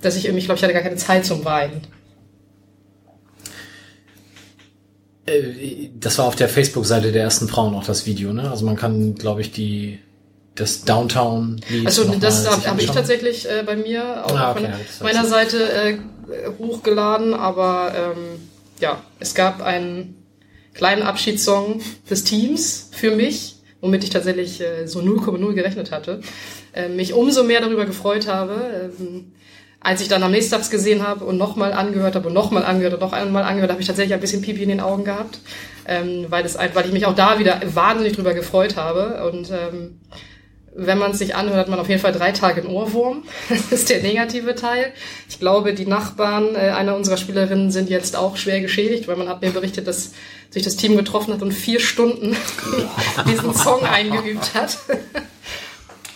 dass 0.00 0.16
ich 0.16 0.26
irgendwie, 0.26 0.44
glaube, 0.44 0.58
ich 0.58 0.62
hatte 0.62 0.74
gar 0.74 0.82
keine 0.82 0.96
Zeit 0.96 1.24
zum 1.24 1.44
Weinen. 1.44 1.82
Äh, 5.17 5.17
das 5.98 6.18
war 6.18 6.26
auf 6.26 6.36
der 6.36 6.48
Facebook-Seite 6.48 7.12
der 7.12 7.22
ersten 7.22 7.48
Frauen 7.48 7.74
auch 7.74 7.84
das 7.84 8.06
Video, 8.06 8.32
ne? 8.32 8.50
Also 8.50 8.64
man 8.64 8.76
kann, 8.76 9.14
glaube 9.14 9.40
ich, 9.40 9.52
die 9.52 9.98
das 10.54 10.84
Downtown. 10.84 11.60
Also 11.84 12.04
das 12.04 12.48
habe 12.50 12.66
hab 12.66 12.80
ich 12.80 12.90
tatsächlich 12.90 13.48
äh, 13.48 13.62
bei 13.64 13.76
mir 13.76 14.24
auch 14.24 14.36
ah, 14.36 14.52
okay, 14.52 14.66
auf 14.66 15.00
meiner, 15.00 15.20
meiner 15.20 15.28
Seite 15.28 15.72
äh, 15.72 15.98
hochgeladen, 16.58 17.34
aber 17.34 17.92
ähm, 17.94 18.40
ja, 18.80 19.00
es 19.20 19.34
gab 19.34 19.62
einen 19.62 20.16
kleinen 20.74 21.02
Abschiedssong 21.02 21.80
des 22.08 22.24
Teams 22.24 22.90
für 22.92 23.14
mich, 23.14 23.56
womit 23.80 24.04
ich 24.04 24.10
tatsächlich 24.10 24.60
äh, 24.60 24.86
so 24.86 25.00
0,0 25.00 25.54
gerechnet 25.54 25.90
hatte, 25.92 26.20
äh, 26.72 26.88
mich 26.88 27.12
umso 27.12 27.44
mehr 27.44 27.60
darüber 27.60 27.86
gefreut 27.86 28.26
habe. 28.26 28.90
Ähm, 29.00 29.32
als 29.80 30.00
ich 30.00 30.08
dann 30.08 30.22
am 30.22 30.32
nächsten 30.32 30.52
Tag 30.52 30.68
gesehen 30.70 31.06
habe 31.06 31.24
und 31.24 31.36
nochmal 31.36 31.72
angehört 31.72 32.16
habe 32.16 32.28
und 32.28 32.34
nochmal 32.34 32.64
angehört 32.64 32.94
und 32.94 33.00
noch 33.00 33.12
einmal 33.12 33.44
angehört, 33.44 33.70
habe 33.70 33.80
ich 33.80 33.86
tatsächlich 33.86 34.14
ein 34.14 34.20
bisschen 34.20 34.42
Pipi 34.42 34.62
in 34.62 34.68
den 34.68 34.80
Augen 34.80 35.04
gehabt, 35.04 35.38
ähm, 35.86 36.26
weil, 36.28 36.42
das, 36.42 36.58
weil 36.58 36.86
ich 36.86 36.92
mich 36.92 37.06
auch 37.06 37.14
da 37.14 37.38
wieder 37.38 37.60
wahnsinnig 37.64 38.14
drüber 38.14 38.34
gefreut 38.34 38.76
habe. 38.76 39.30
Und 39.30 39.50
ähm, 39.50 40.00
wenn 40.74 40.98
man 40.98 41.12
es 41.12 41.18
sich 41.18 41.34
anhört, 41.34 41.58
hat 41.58 41.68
man 41.68 41.78
auf 41.78 41.88
jeden 41.88 42.00
Fall 42.00 42.12
drei 42.12 42.32
Tage 42.32 42.60
einen 42.60 42.70
Ohrwurm. 42.70 43.22
Das 43.48 43.72
ist 43.72 43.88
der 43.88 44.02
negative 44.02 44.54
Teil. 44.54 44.92
Ich 45.28 45.38
glaube, 45.38 45.74
die 45.74 45.86
Nachbarn 45.86 46.54
äh, 46.54 46.70
einer 46.70 46.96
unserer 46.96 47.16
Spielerinnen 47.16 47.70
sind 47.70 47.88
jetzt 47.88 48.16
auch 48.16 48.36
schwer 48.36 48.60
geschädigt, 48.60 49.06
weil 49.06 49.16
man 49.16 49.28
hat 49.28 49.42
mir 49.42 49.50
berichtet, 49.50 49.86
dass 49.86 50.12
sich 50.50 50.62
das 50.62 50.76
Team 50.76 50.96
getroffen 50.96 51.34
hat 51.34 51.42
und 51.42 51.52
vier 51.52 51.80
Stunden 51.80 52.36
diesen 53.28 53.54
Song 53.54 53.84
eingeübt 53.84 54.54
hat. 54.54 54.78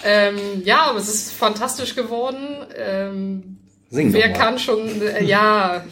Ähm, 0.05 0.62
ja, 0.65 0.87
aber 0.87 0.99
es 0.99 1.09
ist 1.09 1.33
fantastisch 1.33 1.95
geworden. 1.95 2.67
Ähm, 2.77 3.59
Sing 3.91 4.12
wer 4.12 4.33
kann 4.33 4.59
schon, 4.59 5.03
äh, 5.03 5.23
ja, 5.25 5.85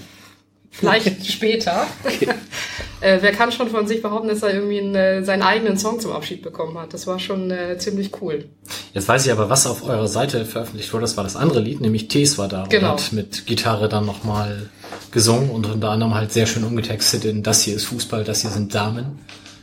vielleicht 0.71 1.27
später. 1.31 1.87
äh, 3.01 3.19
wer 3.21 3.33
kann 3.33 3.53
schon 3.53 3.69
von 3.69 3.87
sich 3.87 4.03
behaupten, 4.03 4.29
dass 4.29 4.43
er 4.43 4.55
irgendwie 4.55 4.81
einen, 4.81 4.95
äh, 4.95 5.25
seinen 5.25 5.43
eigenen 5.43 5.77
Song 5.77 6.01
zum 6.01 6.13
Abschied 6.13 6.43
bekommen 6.43 6.79
hat? 6.79 6.95
Das 6.95 7.07
war 7.07 7.19
schon 7.19 7.51
äh, 7.51 7.79
ziemlich 7.79 8.11
cool. 8.21 8.47
Jetzt 8.95 9.07
weiß 9.07 9.27
ich 9.27 9.33
aber, 9.33 9.51
was 9.51 9.67
auf 9.67 9.85
eurer 9.85 10.09
Seite 10.09 10.45
veröffentlicht 10.45 10.93
wurde. 10.93 11.03
Das 11.03 11.17
war 11.17 11.25
das 11.25 11.37
andere 11.37 11.61
Lied, 11.61 11.81
nämlich 11.81 12.09
Tees 12.09 12.39
war 12.39 12.49
da 12.49 12.67
genau. 12.69 12.93
und 12.93 13.01
hat 13.01 13.13
mit 13.13 13.47
Gitarre 13.47 13.89
dann 13.89 14.07
nochmal 14.07 14.71
gesungen 15.13 15.51
und 15.51 15.67
unter 15.67 15.91
anderem 15.91 16.15
halt 16.15 16.33
sehr 16.33 16.47
schön 16.47 16.65
umgetextet 16.65 17.25
in 17.25 17.43
Das 17.43 17.63
hier 17.63 17.77
ist 17.77 17.85
Fußball, 17.85 18.25
das 18.25 18.43
hier 18.43 18.51
sind 18.51 18.75
Damen 18.75 19.19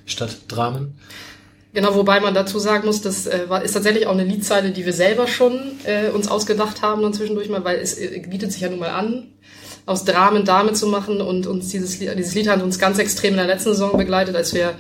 statt 0.05 0.37
Dramen. 0.47 0.97
Genau, 1.77 1.93
wobei 1.93 2.19
man 2.19 2.33
dazu 2.33 2.57
sagen 2.57 2.87
muss, 2.87 3.03
das 3.03 3.27
äh, 3.27 3.45
ist 3.63 3.73
tatsächlich 3.73 4.07
auch 4.07 4.13
eine 4.13 4.23
Liedzeile, 4.23 4.71
die 4.71 4.83
wir 4.83 4.93
selber 4.93 5.27
schon 5.27 5.59
äh, 5.83 6.09
uns 6.09 6.27
ausgedacht 6.27 6.81
haben 6.81 7.03
dann 7.03 7.13
zwischendurch 7.13 7.49
mal, 7.49 7.63
weil 7.63 7.77
es 7.77 7.99
äh, 7.99 8.19
bietet 8.27 8.51
sich 8.51 8.61
ja 8.61 8.69
nun 8.69 8.79
mal 8.79 8.89
an, 8.89 9.27
aus 9.85 10.03
Dramen 10.03 10.43
Dame 10.43 10.73
zu 10.73 10.87
machen 10.87 11.21
und 11.21 11.45
uns 11.45 11.67
dieses, 11.69 11.99
dieses 11.99 12.33
Lied 12.33 12.49
hat 12.49 12.63
uns 12.63 12.79
ganz 12.79 12.97
extrem 12.97 13.33
in 13.33 13.37
der 13.37 13.45
letzten 13.45 13.73
Saison 13.73 13.95
begleitet, 13.95 14.35
als 14.35 14.55
wir 14.55 14.73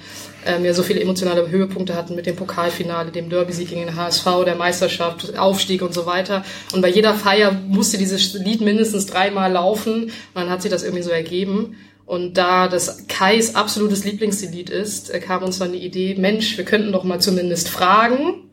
ähm, 0.47 0.65
ja 0.65 0.73
so 0.73 0.81
viele 0.81 0.99
emotionale 0.99 1.47
Höhepunkte 1.47 1.93
hatten 1.93 2.15
mit 2.15 2.25
dem 2.25 2.35
Pokalfinale, 2.35 3.11
dem 3.11 3.29
Derby-Sieg 3.29 3.69
gegen 3.69 3.81
den 3.81 3.95
HSV, 3.95 4.25
der 4.43 4.55
Meisterschaft, 4.55 5.37
Aufstieg 5.37 5.83
und 5.83 5.93
so 5.93 6.07
weiter. 6.07 6.43
Und 6.73 6.81
bei 6.81 6.89
jeder 6.89 7.13
Feier 7.13 7.51
musste 7.51 7.99
dieses 7.99 8.33
Lied 8.33 8.61
mindestens 8.61 9.05
dreimal 9.05 9.51
laufen 9.51 10.05
und 10.05 10.11
dann 10.33 10.49
hat 10.49 10.63
sich 10.63 10.71
das 10.71 10.81
irgendwie 10.81 11.03
so 11.03 11.11
ergeben. 11.11 11.75
Und 12.07 12.37
da 12.37 12.69
das 12.69 13.05
Kais 13.07 13.53
absolutes 13.53 14.05
Lieblingslied 14.05 14.69
ist, 14.69 15.13
äh, 15.13 15.19
kam 15.19 15.43
uns 15.43 15.59
dann 15.59 15.73
die 15.73 15.85
Idee, 15.85 16.15
Mensch, 16.15 16.57
wir 16.57 16.63
könnten 16.63 16.93
doch 16.93 17.03
mal 17.03 17.19
zumindest 17.19 17.67
fragen. 17.67 18.49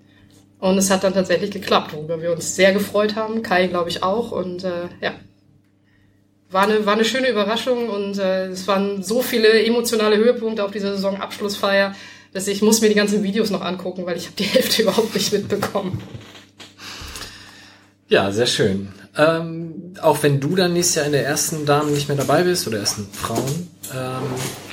Und 0.58 0.76
es 0.76 0.90
hat 0.90 1.04
dann 1.04 1.14
tatsächlich 1.14 1.52
geklappt, 1.52 1.92
worüber 1.92 2.20
wir 2.20 2.32
uns 2.32 2.56
sehr 2.56 2.72
gefreut 2.72 3.14
haben. 3.14 3.42
Kai, 3.42 3.68
glaube 3.68 3.90
ich, 3.90 4.02
auch. 4.02 4.32
Und 4.32 4.64
äh, 4.64 4.88
ja, 5.00 5.14
war 6.50 6.64
eine, 6.64 6.84
war 6.84 6.94
eine 6.94 7.04
schöne 7.04 7.28
Überraschung 7.28 7.88
und 7.88 8.18
äh, 8.18 8.46
es 8.46 8.66
waren 8.66 9.02
so 9.02 9.22
viele 9.22 9.64
emotionale 9.64 10.16
Höhepunkte 10.16 10.64
auf 10.64 10.72
dieser 10.72 10.94
Saisonabschlussfeier, 10.94 11.94
dass 12.32 12.48
ich 12.48 12.60
muss 12.60 12.80
mir 12.80 12.88
die 12.88 12.94
ganzen 12.96 13.22
Videos 13.22 13.50
noch 13.50 13.62
angucken, 13.62 14.04
weil 14.04 14.16
ich 14.16 14.26
habe 14.26 14.36
die 14.36 14.44
Hälfte 14.52 14.82
überhaupt 14.82 15.14
nicht 15.14 15.32
mitbekommen. 15.32 16.02
Ja, 18.08 18.32
sehr 18.32 18.46
schön. 18.46 18.92
Ähm, 19.16 19.94
auch 20.02 20.22
wenn 20.22 20.40
du 20.40 20.56
dann 20.56 20.72
nächstes 20.72 20.96
Jahr 20.96 21.06
in 21.06 21.12
der 21.12 21.24
ersten 21.24 21.66
Dame 21.66 21.92
nicht 21.92 22.08
mehr 22.08 22.16
dabei 22.16 22.42
bist 22.42 22.66
oder 22.66 22.78
ersten 22.78 23.06
Frauen, 23.12 23.70
ähm, 23.94 24.22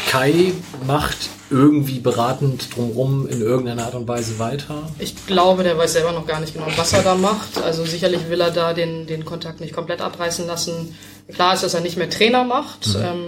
Kai 0.09 0.53
macht 0.87 1.17
irgendwie 1.51 1.99
beratend 1.99 2.75
drumrum 2.75 3.27
in 3.27 3.41
irgendeiner 3.41 3.85
Art 3.85 3.95
und 3.95 4.07
Weise 4.07 4.39
weiter. 4.39 4.89
Ich 4.99 5.27
glaube, 5.27 5.63
der 5.63 5.77
weiß 5.77 5.93
selber 5.93 6.11
noch 6.11 6.25
gar 6.25 6.39
nicht 6.39 6.53
genau, 6.53 6.67
was 6.75 6.93
er 6.93 7.03
da 7.03 7.15
macht. 7.15 7.61
Also 7.61 7.85
sicherlich 7.85 8.29
will 8.29 8.41
er 8.41 8.51
da 8.51 8.73
den, 8.73 9.05
den 9.05 9.25
Kontakt 9.25 9.59
nicht 9.59 9.73
komplett 9.73 10.01
abreißen 10.01 10.47
lassen. 10.47 10.95
Klar 11.31 11.53
ist, 11.53 11.63
dass 11.63 11.73
er 11.73 11.81
nicht 11.81 11.97
mehr 11.97 12.09
Trainer 12.09 12.43
macht. 12.43 12.87
Mhm. 12.87 13.01
Ähm, 13.03 13.19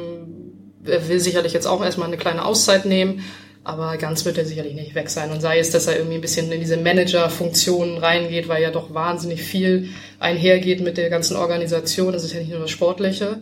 er 0.85 1.07
will 1.09 1.19
sicherlich 1.19 1.53
jetzt 1.53 1.67
auch 1.67 1.83
erstmal 1.83 2.07
eine 2.07 2.17
kleine 2.17 2.43
Auszeit 2.43 2.85
nehmen. 2.85 3.23
Aber 3.65 3.95
ganz 3.97 4.25
wird 4.25 4.37
er 4.37 4.45
sicherlich 4.45 4.73
nicht 4.73 4.93
weg 4.93 5.09
sein. 5.09 5.31
Und 5.31 5.41
sei 5.41 5.59
es, 5.59 5.71
dass 5.71 5.87
er 5.87 5.95
irgendwie 5.95 6.15
ein 6.15 6.21
bisschen 6.21 6.51
in 6.51 6.59
diese 6.59 6.75
Manager-Funktion 6.75 7.97
reingeht, 7.97 8.49
weil 8.49 8.61
ja 8.61 8.71
doch 8.71 8.93
wahnsinnig 8.93 9.41
viel 9.41 9.89
einhergeht 10.19 10.81
mit 10.81 10.97
der 10.97 11.09
ganzen 11.09 11.37
Organisation. 11.37 12.11
Das 12.11 12.25
ist 12.25 12.33
ja 12.33 12.39
nicht 12.39 12.51
nur 12.51 12.59
das 12.59 12.71
Sportliche. 12.71 13.41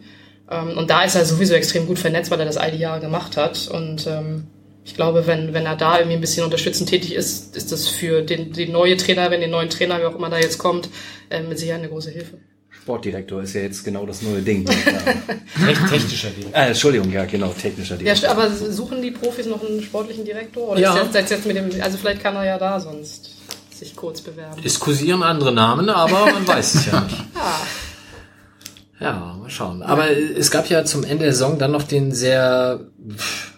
Ähm, 0.49 0.77
und 0.77 0.91
da 0.91 1.03
ist 1.03 1.15
er 1.15 1.25
sowieso 1.25 1.55
extrem 1.55 1.87
gut 1.87 1.97
vernetzt, 1.97 2.29
weil 2.29 2.39
er 2.39 2.45
das 2.45 2.57
all 2.57 2.71
die 2.71 2.77
Jahre 2.77 2.99
gemacht 2.99 3.35
hat. 3.35 3.67
Und 3.67 4.05
ähm, 4.05 4.47
ich 4.83 4.95
glaube, 4.95 5.25
wenn, 5.25 5.53
wenn 5.53 5.65
er 5.65 5.75
da 5.75 5.97
irgendwie 5.97 6.17
ein 6.17 6.21
bisschen 6.21 6.43
unterstützend 6.43 6.89
tätig 6.89 7.15
ist, 7.15 7.55
ist 7.55 7.71
das 7.71 7.87
für 7.87 8.21
den, 8.21 8.53
den 8.53 8.71
neue 8.71 8.97
Trainer, 8.97 9.31
wenn 9.31 9.41
den 9.41 9.51
neuen 9.51 9.69
Trainer, 9.69 9.99
wer 9.99 10.09
auch 10.09 10.15
immer 10.15 10.29
da 10.29 10.37
jetzt 10.37 10.59
kommt, 10.59 10.89
äh, 11.29 11.41
mit 11.41 11.57
Sicherheit 11.57 11.81
eine 11.81 11.89
große 11.89 12.11
Hilfe. 12.11 12.37
Sportdirektor 12.81 13.43
ist 13.43 13.53
ja 13.53 13.61
jetzt 13.61 13.83
genau 13.83 14.05
das 14.05 14.21
neue 14.21 14.41
Ding. 14.41 14.65
technischer 15.89 16.29
Direktor. 16.29 16.61
Äh, 16.61 16.67
Entschuldigung, 16.69 17.11
ja, 17.11 17.25
genau, 17.25 17.49
technischer 17.49 17.95
Direktor. 17.95 18.29
Ja, 18.29 18.35
aber 18.35 18.49
suchen 18.49 19.01
die 19.01 19.11
Profis 19.11 19.45
noch 19.45 19.63
einen 19.63 19.83
sportlichen 19.83 20.25
Direktor? 20.25 20.69
Oder 20.69 20.79
ja. 20.79 20.97
ist 20.97 21.13
jetzt, 21.13 21.29
jetzt 21.29 21.45
mit 21.45 21.57
dem, 21.57 21.69
also 21.81 21.97
vielleicht 21.97 22.23
kann 22.23 22.35
er 22.35 22.45
ja 22.45 22.57
da 22.57 22.79
sonst 22.79 23.31
sich 23.71 23.95
kurz 23.95 24.21
bewerben. 24.21 24.61
Es 24.63 24.79
kursieren 24.79 25.21
andere 25.21 25.51
Namen, 25.51 25.89
aber 25.89 26.25
man 26.25 26.47
weiß 26.47 26.75
es 26.75 26.85
ja 26.87 27.01
nicht. 27.01 27.17
ja. 27.35 27.61
Ja, 28.99 29.35
mal 29.39 29.49
schauen. 29.49 29.81
Aber 29.81 30.11
es 30.11 30.51
gab 30.51 30.69
ja 30.69 30.85
zum 30.85 31.03
Ende 31.03 31.23
der 31.23 31.33
Saison 31.33 31.57
dann 31.57 31.71
noch 31.71 31.81
den 31.81 32.11
sehr, 32.11 32.81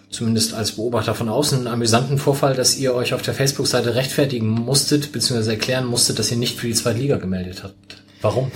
zumindest 0.08 0.54
als 0.54 0.72
Beobachter 0.72 1.14
von 1.14 1.28
außen, 1.28 1.66
amüsanten 1.66 2.16
Vorfall, 2.16 2.54
dass 2.54 2.78
ihr 2.78 2.94
euch 2.94 3.12
auf 3.12 3.20
der 3.20 3.34
Facebook-Seite 3.34 3.94
rechtfertigen 3.94 4.48
musstet, 4.48 5.12
beziehungsweise 5.12 5.50
erklären 5.50 5.84
musstet, 5.84 6.18
dass 6.18 6.30
ihr 6.30 6.38
nicht 6.38 6.58
für 6.58 6.66
die 6.66 6.72
zweite 6.72 6.98
Liga 6.98 7.18
gemeldet 7.18 7.62
habt. 7.62 8.02
Warum? 8.22 8.50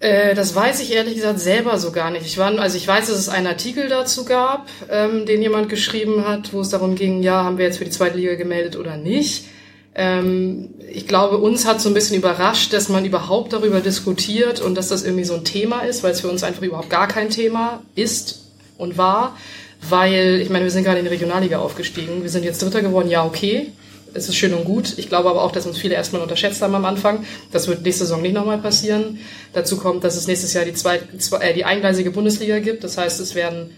Äh, 0.00 0.34
das 0.34 0.54
weiß 0.54 0.80
ich 0.80 0.92
ehrlich 0.92 1.16
gesagt 1.16 1.40
selber 1.40 1.78
so 1.78 1.90
gar 1.90 2.10
nicht. 2.10 2.24
Ich 2.24 2.38
war, 2.38 2.56
also 2.58 2.76
ich 2.76 2.86
weiß, 2.86 3.08
dass 3.08 3.18
es 3.18 3.28
einen 3.28 3.48
Artikel 3.48 3.88
dazu 3.88 4.24
gab, 4.24 4.68
ähm, 4.90 5.26
den 5.26 5.42
jemand 5.42 5.68
geschrieben 5.68 6.26
hat, 6.26 6.52
wo 6.52 6.60
es 6.60 6.68
darum 6.68 6.94
ging, 6.94 7.22
ja, 7.22 7.42
haben 7.44 7.58
wir 7.58 7.64
jetzt 7.64 7.78
für 7.78 7.84
die 7.84 7.90
zweite 7.90 8.16
Liga 8.16 8.36
gemeldet 8.36 8.76
oder 8.76 8.96
nicht. 8.96 9.44
Ähm, 9.96 10.70
ich 10.88 11.08
glaube, 11.08 11.38
uns 11.38 11.66
hat 11.66 11.80
so 11.80 11.88
ein 11.88 11.94
bisschen 11.94 12.16
überrascht, 12.16 12.72
dass 12.72 12.88
man 12.88 13.04
überhaupt 13.04 13.52
darüber 13.52 13.80
diskutiert 13.80 14.60
und 14.60 14.76
dass 14.76 14.88
das 14.88 15.02
irgendwie 15.02 15.24
so 15.24 15.34
ein 15.34 15.44
Thema 15.44 15.80
ist, 15.80 16.04
weil 16.04 16.12
es 16.12 16.20
für 16.20 16.28
uns 16.28 16.44
einfach 16.44 16.62
überhaupt 16.62 16.90
gar 16.90 17.08
kein 17.08 17.30
Thema 17.30 17.82
ist 17.96 18.46
und 18.76 18.96
war. 18.98 19.36
Weil, 19.88 20.40
ich 20.40 20.50
meine, 20.50 20.64
wir 20.64 20.70
sind 20.70 20.84
gerade 20.84 20.98
in 20.98 21.04
die 21.04 21.10
Regionalliga 21.10 21.58
aufgestiegen. 21.58 22.22
Wir 22.22 22.30
sind 22.30 22.44
jetzt 22.44 22.62
Dritter 22.62 22.82
geworden, 22.82 23.10
ja, 23.10 23.24
okay 23.24 23.72
es 24.14 24.28
ist 24.28 24.36
schön 24.36 24.54
und 24.54 24.64
gut. 24.64 24.98
Ich 24.98 25.08
glaube 25.08 25.28
aber 25.28 25.42
auch, 25.42 25.52
dass 25.52 25.66
uns 25.66 25.78
viele 25.78 25.94
erstmal 25.94 26.22
unterschätzt 26.22 26.62
haben 26.62 26.74
am 26.74 26.84
Anfang. 26.84 27.24
Das 27.52 27.68
wird 27.68 27.82
nächste 27.82 28.04
Saison 28.04 28.22
nicht 28.22 28.34
nochmal 28.34 28.58
passieren. 28.58 29.18
Dazu 29.52 29.76
kommt, 29.76 30.04
dass 30.04 30.16
es 30.16 30.26
nächstes 30.26 30.52
Jahr 30.52 30.64
die, 30.64 30.74
zweit, 30.74 31.02
äh, 31.40 31.54
die 31.54 31.64
eingleisige 31.64 32.10
Bundesliga 32.10 32.58
gibt. 32.58 32.84
Das 32.84 32.98
heißt, 32.98 33.20
es 33.20 33.34
werden 33.34 33.70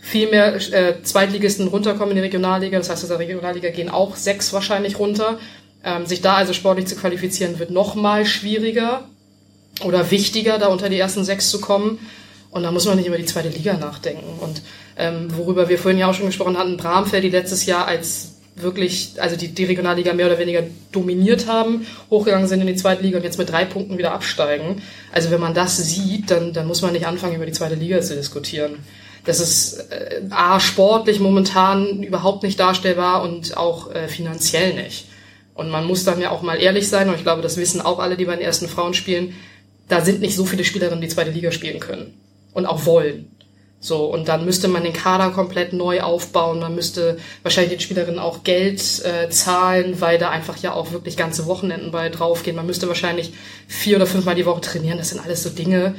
viel 0.00 0.30
mehr 0.30 0.54
äh, 0.54 1.02
Zweitligisten 1.02 1.68
runterkommen 1.68 2.10
in 2.10 2.16
die 2.16 2.22
Regionalliga. 2.22 2.78
Das 2.78 2.90
heißt, 2.90 3.02
aus 3.02 3.08
der 3.08 3.18
Regionalliga 3.18 3.70
gehen 3.70 3.88
auch 3.88 4.16
sechs 4.16 4.52
wahrscheinlich 4.52 4.98
runter. 4.98 5.38
Ähm, 5.84 6.06
sich 6.06 6.20
da 6.20 6.34
also 6.34 6.52
sportlich 6.52 6.86
zu 6.86 6.96
qualifizieren, 6.96 7.58
wird 7.58 7.70
nochmal 7.70 8.26
schwieriger 8.26 9.08
oder 9.84 10.10
wichtiger, 10.10 10.58
da 10.58 10.68
unter 10.68 10.88
die 10.88 10.98
ersten 10.98 11.24
sechs 11.24 11.50
zu 11.50 11.60
kommen. 11.60 11.98
Und 12.50 12.62
da 12.62 12.72
muss 12.72 12.86
man 12.86 12.96
nicht 12.96 13.06
über 13.06 13.18
die 13.18 13.26
zweite 13.26 13.48
Liga 13.48 13.74
nachdenken. 13.74 14.40
Und 14.40 14.62
ähm, 14.96 15.28
worüber 15.36 15.68
wir 15.68 15.78
vorhin 15.78 15.98
ja 15.98 16.08
auch 16.08 16.14
schon 16.14 16.26
gesprochen 16.26 16.56
hatten, 16.56 16.76
Bramfeld, 16.76 17.22
die 17.22 17.30
letztes 17.30 17.66
Jahr 17.66 17.86
als 17.86 18.37
wirklich, 18.62 19.14
also 19.18 19.36
die, 19.36 19.48
die 19.48 19.64
Regionalliga 19.64 20.12
mehr 20.12 20.26
oder 20.26 20.38
weniger 20.38 20.62
dominiert 20.92 21.46
haben, 21.46 21.86
hochgegangen 22.10 22.48
sind 22.48 22.60
in 22.60 22.66
die 22.66 22.76
zweite 22.76 23.02
Liga 23.02 23.18
und 23.18 23.24
jetzt 23.24 23.38
mit 23.38 23.50
drei 23.50 23.64
Punkten 23.64 23.98
wieder 23.98 24.12
absteigen. 24.12 24.82
Also 25.12 25.30
wenn 25.30 25.40
man 25.40 25.54
das 25.54 25.76
sieht, 25.76 26.30
dann, 26.30 26.52
dann 26.52 26.66
muss 26.66 26.82
man 26.82 26.92
nicht 26.92 27.06
anfangen, 27.06 27.36
über 27.36 27.46
die 27.46 27.52
zweite 27.52 27.74
Liga 27.74 28.00
zu 28.00 28.14
diskutieren. 28.14 28.76
Das 29.24 29.40
ist 29.40 29.90
äh, 29.90 30.22
A, 30.30 30.58
sportlich 30.60 31.20
momentan 31.20 32.02
überhaupt 32.02 32.42
nicht 32.42 32.58
darstellbar 32.58 33.22
und 33.22 33.56
auch 33.56 33.92
äh, 33.94 34.08
finanziell 34.08 34.74
nicht. 34.74 35.06
Und 35.54 35.70
man 35.70 35.84
muss 35.84 36.04
dann 36.04 36.20
ja 36.20 36.30
auch 36.30 36.42
mal 36.42 36.54
ehrlich 36.54 36.88
sein, 36.88 37.08
und 37.08 37.16
ich 37.16 37.24
glaube, 37.24 37.42
das 37.42 37.56
wissen 37.56 37.80
auch 37.80 37.98
alle, 37.98 38.16
die 38.16 38.24
bei 38.24 38.36
den 38.36 38.44
ersten 38.44 38.68
Frauen 38.68 38.94
spielen, 38.94 39.34
da 39.88 40.02
sind 40.02 40.20
nicht 40.20 40.36
so 40.36 40.44
viele 40.44 40.64
Spielerinnen, 40.64 41.00
die 41.00 41.08
zweite 41.08 41.30
Liga 41.30 41.50
spielen 41.50 41.80
können 41.80 42.14
und 42.52 42.66
auch 42.66 42.86
wollen. 42.86 43.30
So, 43.80 44.06
und 44.06 44.26
dann 44.26 44.44
müsste 44.44 44.66
man 44.66 44.82
den 44.82 44.92
Kader 44.92 45.30
komplett 45.30 45.72
neu 45.72 46.00
aufbauen. 46.00 46.58
Man 46.58 46.74
müsste 46.74 47.18
wahrscheinlich 47.42 47.74
den 47.74 47.80
Spielerinnen 47.80 48.18
auch 48.18 48.42
Geld 48.42 48.80
äh, 49.04 49.30
zahlen, 49.30 50.00
weil 50.00 50.18
da 50.18 50.30
einfach 50.30 50.56
ja 50.56 50.72
auch 50.72 50.90
wirklich 50.90 51.16
ganze 51.16 51.46
Wochenenden 51.46 51.92
bei 51.92 52.08
draufgehen. 52.08 52.56
Man 52.56 52.66
müsste 52.66 52.88
wahrscheinlich 52.88 53.32
vier 53.68 53.96
oder 53.96 54.06
fünfmal 54.06 54.34
die 54.34 54.46
Woche 54.46 54.60
trainieren. 54.60 54.98
Das 54.98 55.10
sind 55.10 55.24
alles 55.24 55.44
so 55.44 55.50
Dinge, 55.50 55.94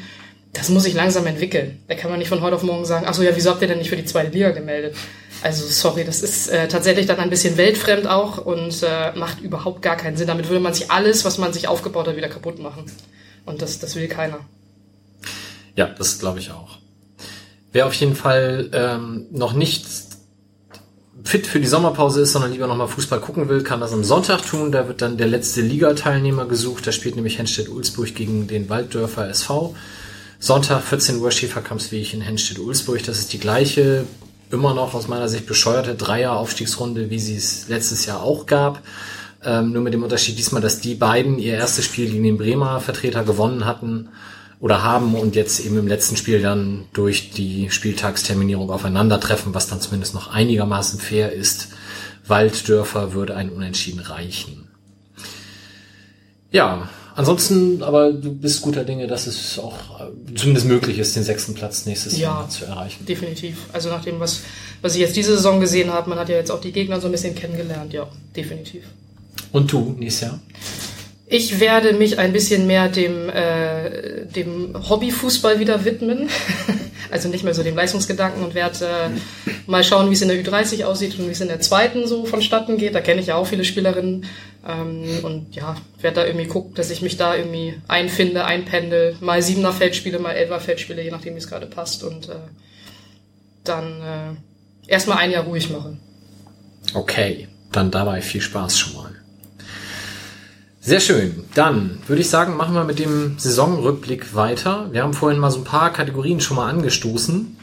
das 0.54 0.70
muss 0.70 0.84
sich 0.84 0.94
langsam 0.94 1.26
entwickeln. 1.28 1.82
Da 1.88 1.96
kann 1.96 2.10
man 2.10 2.20
nicht 2.20 2.28
von 2.28 2.42
heute 2.42 2.56
auf 2.56 2.64
morgen 2.64 2.84
sagen, 2.84 3.06
ach 3.08 3.14
so, 3.14 3.22
ja, 3.22 3.36
wieso 3.36 3.52
habt 3.52 3.62
ihr 3.62 3.68
denn 3.68 3.78
nicht 3.78 3.90
für 3.90 3.96
die 3.96 4.06
zweite 4.06 4.32
Liga 4.32 4.50
gemeldet? 4.50 4.96
Also, 5.42 5.66
sorry, 5.68 6.04
das 6.04 6.22
ist 6.22 6.50
äh, 6.50 6.68
tatsächlich 6.68 7.06
dann 7.06 7.20
ein 7.20 7.30
bisschen 7.30 7.56
weltfremd 7.56 8.08
auch 8.08 8.40
und 8.40 8.84
äh, 8.84 9.14
macht 9.16 9.42
überhaupt 9.42 9.82
gar 9.82 9.96
keinen 9.96 10.18
Sinn. 10.18 10.28
Damit 10.28 10.50
würde 10.50 10.60
man 10.60 10.74
sich 10.74 10.90
alles, 10.90 11.24
was 11.24 11.38
man 11.38 11.54
sich 11.54 11.68
aufgebaut 11.68 12.08
hat, 12.08 12.18
wieder 12.18 12.30
kaputt 12.30 12.60
machen. 12.60 12.86
Und 13.46 13.62
das, 13.62 13.80
das 13.80 13.96
will 13.96 14.08
keiner. 14.08 14.40
Ja, 15.76 15.86
das 15.86 16.20
glaube 16.20 16.40
ich 16.40 16.52
auch. 16.52 16.79
Wer 17.72 17.86
auf 17.86 17.94
jeden 17.94 18.16
Fall 18.16 18.70
ähm, 18.74 19.28
noch 19.32 19.54
nicht 19.54 19.86
fit 21.24 21.46
für 21.46 21.60
die 21.60 21.68
Sommerpause 21.68 22.22
ist, 22.22 22.32
sondern 22.32 22.52
lieber 22.52 22.68
nochmal 22.68 22.88
Fußball 22.88 23.20
gucken 23.20 23.50
will, 23.50 23.64
kann 23.64 23.80
das 23.80 23.94
am 23.94 24.04
Sonntag 24.04 24.42
tun. 24.42 24.72
Da 24.72 24.88
wird 24.88 25.02
dann 25.02 25.18
der 25.18 25.28
letzte 25.28 25.62
Liga-Teilnehmer 25.62 26.46
gesucht. 26.46 26.88
Da 26.88 26.92
spielt 26.92 27.16
nämlich 27.16 27.38
Henstedt-Ulzburg 27.38 28.16
gegen 28.16 28.48
den 28.48 28.70
Walddörfer 28.70 29.30
SV. 29.30 29.76
Sonntag 30.40 30.82
14 30.84 31.20
Uhr 31.20 31.32
Schäferkampfsweg 31.32 32.14
in 32.14 32.22
Henstedt-Ulzburg. 32.22 33.04
Das 33.04 33.20
ist 33.20 33.34
die 33.34 33.40
gleiche, 33.40 34.06
immer 34.50 34.74
noch 34.74 34.94
aus 34.94 35.08
meiner 35.08 35.28
Sicht 35.28 35.46
bescheuerte 35.46 35.96
Dreier-Aufstiegsrunde, 35.96 37.10
wie 37.10 37.20
sie 37.20 37.36
es 37.36 37.68
letztes 37.68 38.06
Jahr 38.06 38.24
auch 38.24 38.46
gab. 38.46 38.82
Ähm, 39.44 39.72
nur 39.72 39.84
mit 39.84 39.94
dem 39.94 40.04
Unterschied 40.04 40.38
diesmal, 40.38 40.62
dass 40.62 40.82
die 40.82 40.96
beiden 40.96 41.38
ihr 41.38 41.54
erstes 41.54 41.86
Spiel 41.86 42.10
gegen 42.10 42.24
den 42.24 42.38
Bremer 42.38 42.80
Vertreter 42.80 43.24
gewonnen 43.24 43.66
hatten 43.66 44.10
oder 44.60 44.84
haben 44.84 45.16
und 45.16 45.36
jetzt 45.36 45.60
eben 45.62 45.78
im 45.78 45.88
letzten 45.88 46.18
Spiel 46.18 46.42
dann 46.42 46.86
durch 46.94 47.32
die 47.32 47.70
Spieltagsterminierung 47.72 48.70
aufeinandertreffen, 48.70 49.54
was 49.54 49.68
dann 49.68 49.80
zumindest 49.80 50.14
noch 50.14 50.32
einigermaßen 50.32 51.00
fair 51.00 51.32
ist. 51.32 51.70
Walddörfer 52.28 53.14
würde 53.14 53.36
ein 53.36 53.50
Unentschieden 53.50 54.02
reichen. 54.02 54.68
Ja, 56.52 56.90
ansonsten, 57.16 57.84
aber 57.84 58.12
du 58.12 58.34
bist 58.34 58.62
guter 58.62 58.84
Dinge, 58.84 59.08
dass 59.08 59.28
es 59.28 59.58
auch 59.60 60.02
äh, 60.02 60.36
zumindest 60.36 60.68
möglich 60.68 61.00
ist, 61.00 61.16
den 61.16 61.24
sechsten 61.24 61.54
Platz 61.54 61.86
nächstes 61.86 62.18
ja, 62.18 62.30
Jahr 62.30 62.50
zu 62.50 62.66
erreichen. 62.66 63.06
Definitiv. 63.06 63.58
Also 63.72 63.90
nach 63.90 64.04
dem, 64.04 64.20
was, 64.20 64.42
was 64.82 64.96
ich 64.96 65.02
jetzt 65.02 65.16
diese 65.16 65.36
Saison 65.36 65.60
gesehen 65.60 65.92
habe, 65.92 66.10
man 66.10 66.20
hat 66.20 66.30
ja 66.30 66.36
jetzt 66.36 66.52
auch 66.52 66.62
die 66.62 66.72
Gegner 66.72 67.00
so 67.00 67.08
ein 67.08 67.12
bisschen 67.12 67.36
kennengelernt, 67.36 67.94
ja, 67.94 68.08
definitiv. 68.36 68.84
Und 69.52 69.72
du, 69.72 69.96
nächstes 69.98 70.28
Jahr? 70.28 70.40
Ich 71.32 71.60
werde 71.60 71.94
mich 71.94 72.18
ein 72.18 72.34
bisschen 72.34 72.66
mehr 72.66 72.90
dem, 72.90 73.30
äh, 73.30 74.26
dem 74.26 74.76
Hobbyfußball 74.90 75.60
wieder 75.60 75.86
widmen. 75.86 76.28
also 77.12 77.30
nicht 77.30 77.44
mehr 77.44 77.54
so 77.54 77.62
dem 77.62 77.76
Leistungsgedanken 77.76 78.44
und 78.44 78.56
werde 78.56 78.86
äh, 78.86 79.50
mal 79.68 79.84
schauen, 79.84 80.10
wie 80.10 80.16
es 80.16 80.24
in 80.24 80.30
der 80.30 80.44
Ü30 80.44 80.86
aussieht 80.86 81.20
und 81.20 81.28
wie 81.28 81.32
es 81.32 81.40
in 81.40 81.48
der 81.48 81.62
zweiten 81.62 82.08
so 82.08 82.26
vonstatten 82.26 82.78
geht. 82.78 82.96
Da 82.96 83.02
kenne 83.02 83.22
ich 83.22 83.28
ja 83.28 83.36
auch 83.36 83.46
viele 83.46 83.64
Spielerinnen. 83.64 84.26
Ähm, 84.68 85.20
und 85.22 85.56
ja, 85.56 85.76
werde 86.02 86.22
da 86.22 86.26
irgendwie 86.26 86.48
gucken, 86.48 86.74
dass 86.74 86.90
ich 86.90 87.04
mich 87.04 87.18
da 87.18 87.36
irgendwie 87.36 87.76
einfinde, 87.88 88.46
einpendel, 88.46 89.16
mal 89.20 89.44
Siebener 89.44 89.72
Feld 89.72 89.96
spiele, 89.96 90.18
mal 90.18 90.32
Elfer 90.32 90.60
Feld 90.60 90.80
spiele, 90.80 91.04
je 91.04 91.12
nachdem, 91.12 91.36
wie 91.36 91.40
es 91.40 91.48
gerade 91.48 91.68
passt. 91.68 92.04
Und 92.04 92.30
äh, 92.30 92.38
dann 93.64 94.02
äh, 94.02 94.92
erstmal 94.92 95.20
ein 95.20 95.30
Jahr 95.30 95.44
ruhig 95.44 95.70
machen. 95.70 96.00
Okay, 96.96 97.48
dann 97.72 97.92
dabei 97.92 98.20
viel 98.22 98.42
Spaß 98.42 98.80
schon 98.80 98.96
mal. 98.96 99.09
Sehr 100.82 101.02
schön. 101.02 101.44
Dann 101.56 102.00
würde 102.08 102.22
ich 102.22 102.30
sagen, 102.30 102.56
machen 102.56 102.74
wir 102.74 102.86
mit 102.86 103.00
dem 103.00 103.38
Saisonrückblick 103.38 104.34
weiter. 104.34 104.88
Wir 104.92 105.04
haben 105.04 105.14
vorhin 105.14 105.40
mal 105.40 105.52
so 105.52 105.60
ein 105.60 105.66
paar 105.66 105.92
Kategorien 105.92 106.40
schon 106.40 106.56
mal 106.56 106.70
angestoßen. 106.70 107.58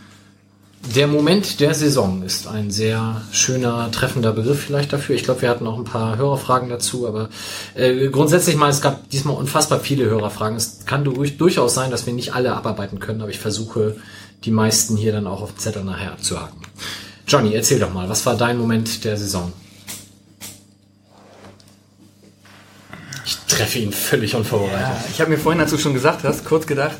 Der 0.94 1.06
Moment 1.06 1.58
der 1.60 1.74
Saison 1.74 2.22
ist 2.22 2.46
ein 2.46 2.70
sehr 2.70 3.22
schöner, 3.32 3.90
treffender 3.90 4.32
Begriff 4.32 4.60
vielleicht 4.60 4.92
dafür. 4.92 5.16
Ich 5.16 5.24
glaube, 5.24 5.42
wir 5.42 5.48
hatten 5.48 5.64
noch 5.64 5.78
ein 5.78 5.84
paar 5.84 6.16
Hörerfragen 6.18 6.68
dazu, 6.68 7.08
aber 7.08 7.30
äh, 7.74 8.08
grundsätzlich 8.08 8.56
mal, 8.56 8.68
es 8.68 8.82
gab 8.82 9.08
diesmal 9.10 9.36
unfassbar 9.36 9.80
viele 9.80 10.04
Hörerfragen. 10.04 10.56
Es 10.56 10.84
kann 10.84 11.02
durch, 11.02 11.38
durchaus 11.38 11.74
sein, 11.74 11.90
dass 11.90 12.06
wir 12.06 12.12
nicht 12.12 12.34
alle 12.34 12.54
abarbeiten 12.54 13.00
können, 13.00 13.22
aber 13.22 13.30
ich 13.30 13.40
versuche, 13.40 13.96
die 14.44 14.50
meisten 14.52 14.96
hier 14.96 15.12
dann 15.12 15.26
auch 15.26 15.40
auf 15.40 15.54
dem 15.54 15.58
Zettel 15.58 15.82
nachher 15.82 16.12
abzuhaken. 16.12 16.60
Johnny, 17.26 17.54
erzähl 17.54 17.80
doch 17.80 17.92
mal, 17.92 18.08
was 18.08 18.24
war 18.26 18.36
dein 18.36 18.58
Moment 18.58 19.04
der 19.04 19.16
Saison? 19.16 19.52
Treffe 23.56 23.78
ihn 23.78 23.92
völlig 23.92 24.34
unvorbereitet. 24.34 24.80
Ja, 24.80 25.04
ich 25.10 25.20
habe 25.20 25.30
mir 25.30 25.38
vorhin, 25.38 25.60
als 25.60 25.70
du 25.70 25.78
schon 25.78 25.94
gesagt 25.94 26.24
hast, 26.24 26.44
kurz 26.44 26.66
gedacht, 26.66 26.96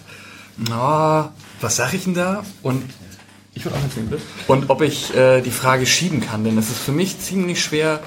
na, 0.57 1.33
was 1.61 1.77
sag 1.77 1.93
ich 1.93 2.05
denn 2.05 2.15
da? 2.15 2.45
Und 2.63 2.83
ich 3.55 3.65
würde 3.65 3.77
auch 3.77 3.83
erzählen, 3.83 4.09
bitte. 4.09 4.23
Und 4.47 4.71
ob 4.71 4.83
ich 4.83 5.15
äh, 5.15 5.43
die 5.43 5.51
Frage 5.51 5.87
schieben 5.87 6.21
kann, 6.21 6.45
denn 6.45 6.57
es 6.59 6.71
ist 6.71 6.79
für 6.79 6.93
mich 6.93 7.21
ziemlich 7.21 7.63
schwer, 7.63 8.01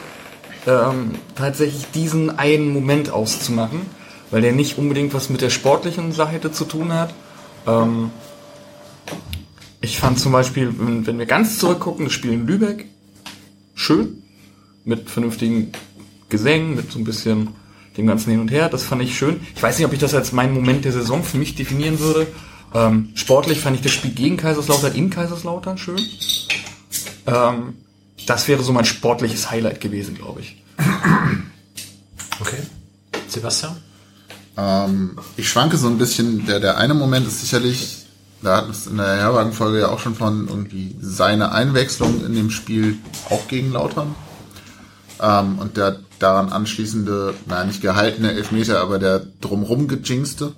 ähm, 0.68 1.16
tatsächlich 1.36 1.86
diesen 1.94 2.38
einen 2.38 2.74
Moment 2.74 3.12
auszumachen, 3.12 3.82
weil 4.32 4.42
der 4.42 4.52
nicht 4.52 4.78
unbedingt 4.78 5.14
was 5.14 5.30
mit 5.30 5.42
der 5.42 5.50
sportlichen 5.50 6.12
Seite 6.12 6.52
zu 6.52 6.66
tun 6.66 6.94
hat. 6.94 7.14
Ähm, 7.68 8.12
ich 9.82 9.98
fand 10.00 10.20
zum 10.20 10.32
Beispiel, 10.32 10.74
wenn, 10.78 11.08
wenn 11.08 11.20
wir 11.20 11.26
ganz 11.26 11.58
zurückgucken, 11.60 12.06
das 12.06 12.14
Spiel 12.14 12.34
in 12.34 12.48
Lübeck 12.48 12.86
schön, 13.76 14.24
mit 14.86 15.10
vernünftigen 15.10 15.72
Gesängen, 16.30 16.76
mit 16.76 16.92
so 16.92 17.00
ein 17.00 17.06
bisschen 17.06 17.50
dem 17.98 18.08
ganzen 18.08 18.32
Hin 18.32 18.40
und 18.40 18.52
Her, 18.52 18.70
das 18.70 18.84
fand 18.84 19.02
ich 19.02 19.18
schön. 19.18 19.42
Ich 19.56 19.62
weiß 19.62 19.78
nicht, 19.78 19.86
ob 19.86 19.94
ich 19.94 20.00
das 20.00 20.14
als 20.14 20.32
meinen 20.32 20.54
Moment 20.54 20.86
der 20.86 20.92
Saison 20.92 21.24
für 21.24 21.38
mich 21.38 21.56
definieren 21.56 22.00
würde, 22.00 22.28
ähm, 22.74 23.10
sportlich 23.16 23.60
fand 23.60 23.76
ich 23.76 23.82
das 23.82 23.92
Spiel 23.92 24.12
gegen 24.12 24.38
Kaiserslautern 24.38 24.94
in 24.94 25.10
Kaiserslautern 25.10 25.78
schön. 25.78 26.00
Ähm, 27.26 27.76
das 28.26 28.48
wäre 28.48 28.64
so 28.64 28.74
mein 28.74 28.86
sportliches 28.86 29.50
Highlight 29.50 29.82
gewesen, 29.82 30.16
glaube 30.16 30.42
ich. 30.42 30.62
Okay. 32.40 32.62
Sebastian? 33.28 33.78
Ähm, 34.56 35.18
ich 35.36 35.50
schwanke 35.50 35.78
so 35.78 35.88
ein 35.88 35.98
bisschen. 35.98 36.46
Der, 36.46 36.60
der 36.60 36.78
eine 36.78 36.94
Moment 36.94 37.28
ist 37.28 37.42
sicherlich, 37.42 38.06
da 38.42 38.58
hat 38.58 38.70
es 38.70 38.88
in 38.88 38.98
der 38.98 39.18
Herwagen-Folge 39.18 39.80
ja 39.80 39.90
auch 39.90 40.00
schon 40.00 40.16
von 40.16 40.48
irgendwie 40.48 40.96
seine 41.02 41.52
Einwechslung 41.52 42.26
in 42.26 42.36
dem 42.36 42.50
Spiel 42.50 42.98
auch 43.30 43.48
gegen 43.48 43.72
Lautern. 43.72 44.16
Ähm, 45.22 45.60
und 45.60 45.78
der 45.78 46.00
daran 46.20 46.50
anschließende, 46.50 47.34
naja, 47.46 47.66
nicht 47.66 47.82
gehaltene 47.82 48.32
Elfmeter, 48.32 48.82
aber 48.82 49.00
der 49.00 49.22
drumrum 49.42 49.88
gejinxte. 49.88 50.54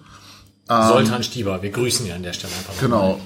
Soltan 0.67 1.24
Stieber, 1.24 1.62
wir 1.62 1.69
grüßen 1.69 2.06
ihn 2.06 2.13
an 2.13 2.24
der 2.24 2.34
Stelle 2.34 2.54
einfach. 2.54 2.80
Genau. 2.80 3.19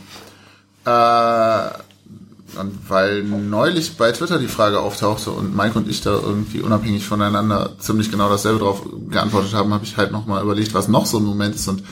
Äh, 0.86 2.60
und 2.60 2.89
weil 2.89 3.24
neulich 3.24 3.98
bei 3.98 4.12
Twitter 4.12 4.39
die 4.39 4.48
Frage 4.48 4.80
auftauchte 4.80 5.32
und 5.32 5.56
Mike 5.56 5.78
und 5.78 5.89
ich 5.89 6.02
da 6.02 6.12
irgendwie 6.12 6.62
unabhängig 6.62 7.06
voneinander 7.06 7.76
ziemlich 7.80 8.12
genau 8.12 8.30
dasselbe 8.30 8.60
drauf 8.60 8.84
geantwortet 9.10 9.54
haben, 9.54 9.74
habe 9.74 9.84
ich 9.84 9.98
halt 9.98 10.12
nochmal 10.12 10.43
überlegt, 10.43 10.74
was 10.74 10.88
noch 10.88 11.06
so 11.06 11.17
ein 11.17 11.26
Moment 11.26 11.56
ist. 11.56 11.67
Und 11.67 11.84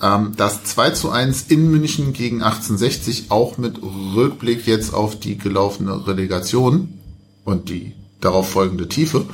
ähm, 0.00 0.34
das 0.36 0.64
2 0.64 0.90
zu 0.90 1.10
1 1.10 1.46
in 1.48 1.70
München 1.70 2.12
gegen 2.12 2.42
1860 2.42 3.30
auch 3.30 3.58
mit 3.58 3.80
Rückblick 3.82 4.66
jetzt 4.66 4.94
auf 4.94 5.18
die 5.18 5.38
gelaufene 5.38 6.06
Relegation 6.06 6.98
und 7.44 7.68
die 7.68 7.94
darauf 8.20 8.50
folgende 8.50 8.88
Tiefe. 8.88 9.24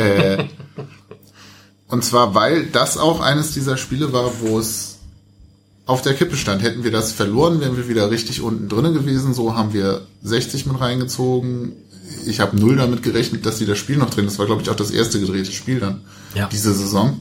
Äh, 0.00 0.44
und 1.88 2.04
zwar, 2.04 2.34
weil 2.34 2.66
das 2.66 2.96
auch 2.96 3.20
eines 3.20 3.52
dieser 3.52 3.76
Spiele 3.76 4.12
war, 4.12 4.30
wo 4.40 4.58
es 4.58 4.98
auf 5.86 6.02
der 6.02 6.14
Kippe 6.14 6.36
stand. 6.36 6.62
Hätten 6.62 6.84
wir 6.84 6.92
das 6.92 7.10
verloren, 7.12 7.60
wären 7.60 7.76
wir 7.76 7.88
wieder 7.88 8.10
richtig 8.10 8.42
unten 8.42 8.68
drinnen 8.68 8.94
gewesen. 8.94 9.34
So 9.34 9.56
haben 9.56 9.72
wir 9.72 10.02
60 10.22 10.66
mit 10.66 10.80
reingezogen. 10.80 11.72
Ich 12.26 12.38
habe 12.40 12.56
null 12.56 12.76
damit 12.76 13.02
gerechnet, 13.02 13.44
dass 13.44 13.58
sie 13.58 13.66
das 13.66 13.78
Spiel 13.78 13.96
noch 13.96 14.10
drin. 14.10 14.24
Das 14.26 14.38
war, 14.38 14.46
glaube 14.46 14.62
ich, 14.62 14.70
auch 14.70 14.76
das 14.76 14.90
erste 14.90 15.20
gedrehte 15.20 15.50
Spiel 15.52 15.80
dann 15.80 16.02
Ja. 16.34 16.48
diese 16.50 16.72
Saison. 16.74 17.20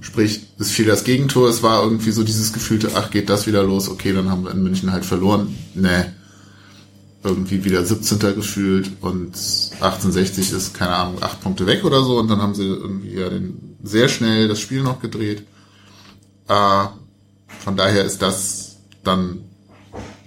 Sprich, 0.00 0.42
es 0.58 0.70
fiel 0.70 0.86
das 0.86 1.02
Gegentor. 1.04 1.48
Es 1.48 1.62
war 1.62 1.82
irgendwie 1.82 2.12
so 2.12 2.22
dieses 2.22 2.52
gefühlte, 2.52 2.90
ach, 2.94 3.10
geht 3.10 3.28
das 3.30 3.46
wieder 3.46 3.62
los? 3.64 3.88
Okay, 3.88 4.12
dann 4.12 4.30
haben 4.30 4.44
wir 4.44 4.52
in 4.52 4.62
München 4.62 4.92
halt 4.92 5.04
verloren. 5.04 5.56
Nee. 5.74 6.04
Irgendwie 7.24 7.64
wieder 7.64 7.84
17. 7.84 8.18
gefühlt 8.34 8.90
und 9.00 9.34
1860 9.80 10.52
ist, 10.52 10.74
keine 10.74 10.94
Ahnung, 10.94 11.22
acht 11.22 11.40
Punkte 11.40 11.66
weg 11.66 11.84
oder 11.84 12.02
so. 12.02 12.18
Und 12.18 12.28
dann 12.28 12.42
haben 12.42 12.54
sie 12.54 12.66
irgendwie 12.66 13.14
ja 13.14 13.30
den, 13.30 13.78
sehr 13.82 14.08
schnell 14.08 14.46
das 14.46 14.60
Spiel 14.60 14.82
noch 14.82 15.00
gedreht. 15.00 15.44
Äh, 16.48 16.84
von 17.60 17.76
daher 17.76 18.04
ist 18.04 18.20
das 18.20 18.76
dann 19.02 19.40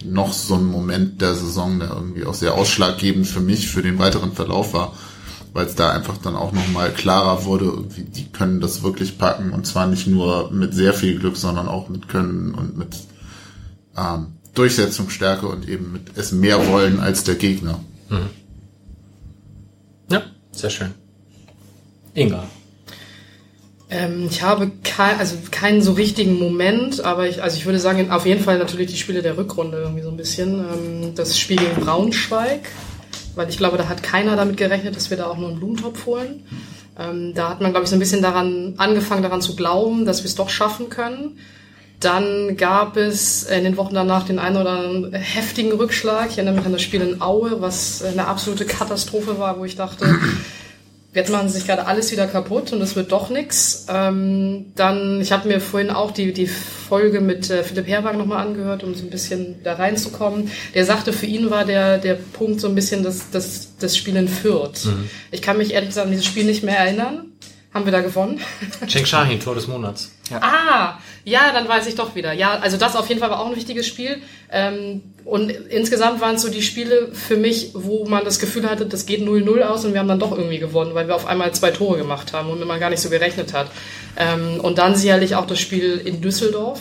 noch 0.03 0.33
so 0.33 0.55
ein 0.55 0.65
Moment 0.65 1.21
der 1.21 1.35
Saison, 1.35 1.79
der 1.79 1.89
irgendwie 1.89 2.25
auch 2.25 2.33
sehr 2.33 2.53
ausschlaggebend 2.53 3.27
für 3.27 3.41
mich, 3.41 3.67
für 3.67 3.81
den 3.81 3.99
weiteren 3.99 4.33
Verlauf 4.33 4.73
war, 4.73 4.93
weil 5.53 5.65
es 5.65 5.75
da 5.75 5.91
einfach 5.91 6.17
dann 6.17 6.35
auch 6.35 6.51
nochmal 6.51 6.91
klarer 6.91 7.45
wurde, 7.45 7.65
irgendwie, 7.65 8.03
die 8.03 8.31
können 8.31 8.59
das 8.59 8.83
wirklich 8.83 9.17
packen 9.17 9.51
und 9.51 9.65
zwar 9.65 9.87
nicht 9.87 10.07
nur 10.07 10.51
mit 10.51 10.73
sehr 10.73 10.93
viel 10.93 11.19
Glück, 11.19 11.37
sondern 11.37 11.67
auch 11.67 11.89
mit 11.89 12.07
Können 12.07 12.53
und 12.53 12.77
mit 12.77 12.95
ähm, 13.97 14.36
Durchsetzungsstärke 14.57 15.47
und 15.47 15.67
eben 15.67 15.91
mit 15.91 16.17
es 16.17 16.31
mehr 16.31 16.67
wollen 16.67 16.99
als 16.99 17.23
der 17.23 17.35
Gegner. 17.35 17.79
Ja, 20.09 20.23
sehr 20.51 20.69
schön. 20.69 20.93
Inga. 22.13 22.47
Ähm, 23.89 24.27
ich 24.29 24.41
habe 24.41 24.71
kein, 24.83 25.17
also 25.17 25.37
keinen 25.49 25.81
so 25.81 25.93
richtigen 25.93 26.37
Moment, 26.39 27.01
aber 27.01 27.27
ich, 27.27 27.41
also 27.41 27.55
ich 27.55 27.65
würde 27.65 27.79
sagen, 27.79 28.11
auf 28.11 28.25
jeden 28.25 28.43
Fall 28.43 28.57
natürlich 28.57 28.91
die 28.91 28.97
Spiele 28.97 29.21
der 29.21 29.37
Rückrunde 29.37 29.77
irgendwie 29.77 30.01
so 30.01 30.09
ein 30.09 30.17
bisschen. 30.17 30.59
Ähm, 30.59 31.15
das 31.15 31.39
Spiel 31.39 31.57
gegen 31.57 31.75
Braunschweig, 31.79 32.69
weil 33.35 33.49
ich 33.49 33.57
glaube, 33.57 33.77
da 33.77 33.87
hat 33.87 34.03
keiner 34.03 34.35
damit 34.35 34.57
gerechnet, 34.57 34.95
dass 34.95 35.09
wir 35.09 35.17
da 35.17 35.27
auch 35.27 35.37
nur 35.37 35.49
einen 35.49 35.59
Blumentopf 35.59 36.05
holen. 36.05 36.43
Ähm, 36.99 37.33
da 37.33 37.49
hat 37.49 37.61
man, 37.61 37.71
glaube 37.71 37.85
ich, 37.85 37.89
so 37.89 37.95
ein 37.95 37.99
bisschen 37.99 38.21
daran 38.21 38.73
angefangen, 38.77 39.23
daran 39.23 39.41
zu 39.41 39.55
glauben, 39.55 40.05
dass 40.05 40.23
wir 40.23 40.27
es 40.27 40.35
doch 40.35 40.49
schaffen 40.49 40.89
können. 40.89 41.37
Dann 41.99 42.57
gab 42.57 42.95
es 42.95 43.43
in 43.43 43.63
den 43.63 43.77
Wochen 43.77 43.95
danach 43.95 44.25
den 44.25 44.37
einen 44.37 44.57
oder 44.57 44.71
anderen 44.71 45.13
heftigen 45.13 45.71
Rückschlag. 45.71 46.29
Ich 46.29 46.37
erinnere 46.37 46.55
mich 46.55 46.65
an 46.65 46.73
das 46.73 46.83
Spiel 46.83 47.01
in 47.01 47.21
Aue, 47.21 47.59
was 47.59 48.03
eine 48.03 48.27
absolute 48.27 48.65
Katastrophe 48.65 49.39
war, 49.39 49.57
wo 49.59 49.65
ich 49.65 49.75
dachte, 49.75 50.05
jetzt 51.15 51.31
machen 51.31 51.49
sie 51.49 51.57
sich 51.57 51.65
gerade 51.65 51.87
alles 51.87 52.11
wieder 52.11 52.27
kaputt 52.27 52.71
und 52.71 52.81
es 52.81 52.95
wird 52.95 53.11
doch 53.11 53.31
nix. 53.31 53.87
Ähm, 53.89 54.67
dann, 54.75 55.21
ich 55.21 55.31
habe 55.31 55.47
mir 55.47 55.59
vorhin 55.59 55.89
auch 55.89 56.11
die, 56.11 56.33
die 56.33 56.45
Folge 56.45 57.19
mit 57.19 57.49
äh, 57.49 57.63
Philipp 57.63 57.87
Herwag 57.87 58.15
nochmal 58.15 58.45
angehört, 58.45 58.83
um 58.83 58.93
so 58.93 59.03
ein 59.03 59.09
bisschen 59.09 59.55
da 59.63 59.73
reinzukommen. 59.73 60.51
Der 60.75 60.85
sagte, 60.85 61.13
für 61.13 61.25
ihn 61.25 61.49
war 61.49 61.65
der, 61.65 61.97
der 61.97 62.13
Punkt 62.13 62.61
so 62.61 62.67
ein 62.67 62.75
bisschen 62.75 63.01
das, 63.01 63.31
das, 63.31 63.75
das 63.79 63.97
Spiel 63.97 64.15
in 64.17 64.27
Fürth. 64.27 64.87
Ich 65.31 65.41
kann 65.41 65.57
mich 65.57 65.73
ehrlich 65.73 65.89
gesagt 65.89 66.05
an 66.05 66.11
dieses 66.11 66.27
Spiel 66.27 66.45
nicht 66.45 66.63
mehr 66.63 66.77
erinnern. 66.77 67.31
Haben 67.77 67.85
wir 67.85 67.91
da 67.91 68.01
gewonnen? 68.01 68.41
Cenk 68.87 69.07
Shahin, 69.07 69.39
Tor 69.39 69.53
des 69.53 69.67
Monats. 69.67 70.11
Ah, 70.41 70.97
ja, 71.23 71.51
dann 71.53 71.67
weiß 71.67 71.85
ich 71.85 71.93
doch 71.93 72.15
wieder. 72.15 72.33
Ja, 72.33 72.57
also 72.57 72.75
das 72.75 72.95
auf 72.95 73.07
jeden 73.07 73.21
Fall 73.21 73.29
war 73.29 73.39
auch 73.39 73.45
ein 73.51 73.55
wichtiges 73.55 73.85
Spiel. 73.85 74.17
Ähm, 74.51 75.03
und 75.25 75.51
insgesamt 75.51 76.19
waren 76.19 76.37
es 76.37 76.41
so 76.41 76.49
die 76.49 76.63
Spiele 76.63 77.09
für 77.13 77.37
mich, 77.37 77.69
wo 77.75 78.07
man 78.07 78.25
das 78.25 78.39
Gefühl 78.39 78.67
hatte, 78.67 78.87
das 78.87 79.05
geht 79.05 79.21
0-0 79.21 79.61
aus 79.61 79.85
und 79.85 79.93
wir 79.93 79.99
haben 79.99 80.07
dann 80.07 80.17
doch 80.19 80.31
irgendwie 80.31 80.57
gewonnen, 80.57 80.95
weil 80.95 81.07
wir 81.07 81.13
auf 81.13 81.27
einmal 81.27 81.53
zwei 81.53 81.69
Tore 81.69 81.99
gemacht 81.99 82.33
haben 82.33 82.49
und 82.49 82.65
man 82.65 82.79
gar 82.79 82.89
nicht 82.89 82.99
so 82.99 83.11
gerechnet 83.11 83.53
hat. 83.53 83.69
Ähm, 84.17 84.59
und 84.59 84.79
dann 84.79 84.95
sicherlich 84.95 85.35
auch 85.35 85.45
das 85.45 85.59
Spiel 85.59 86.01
in 86.03 86.19
Düsseldorf, 86.19 86.79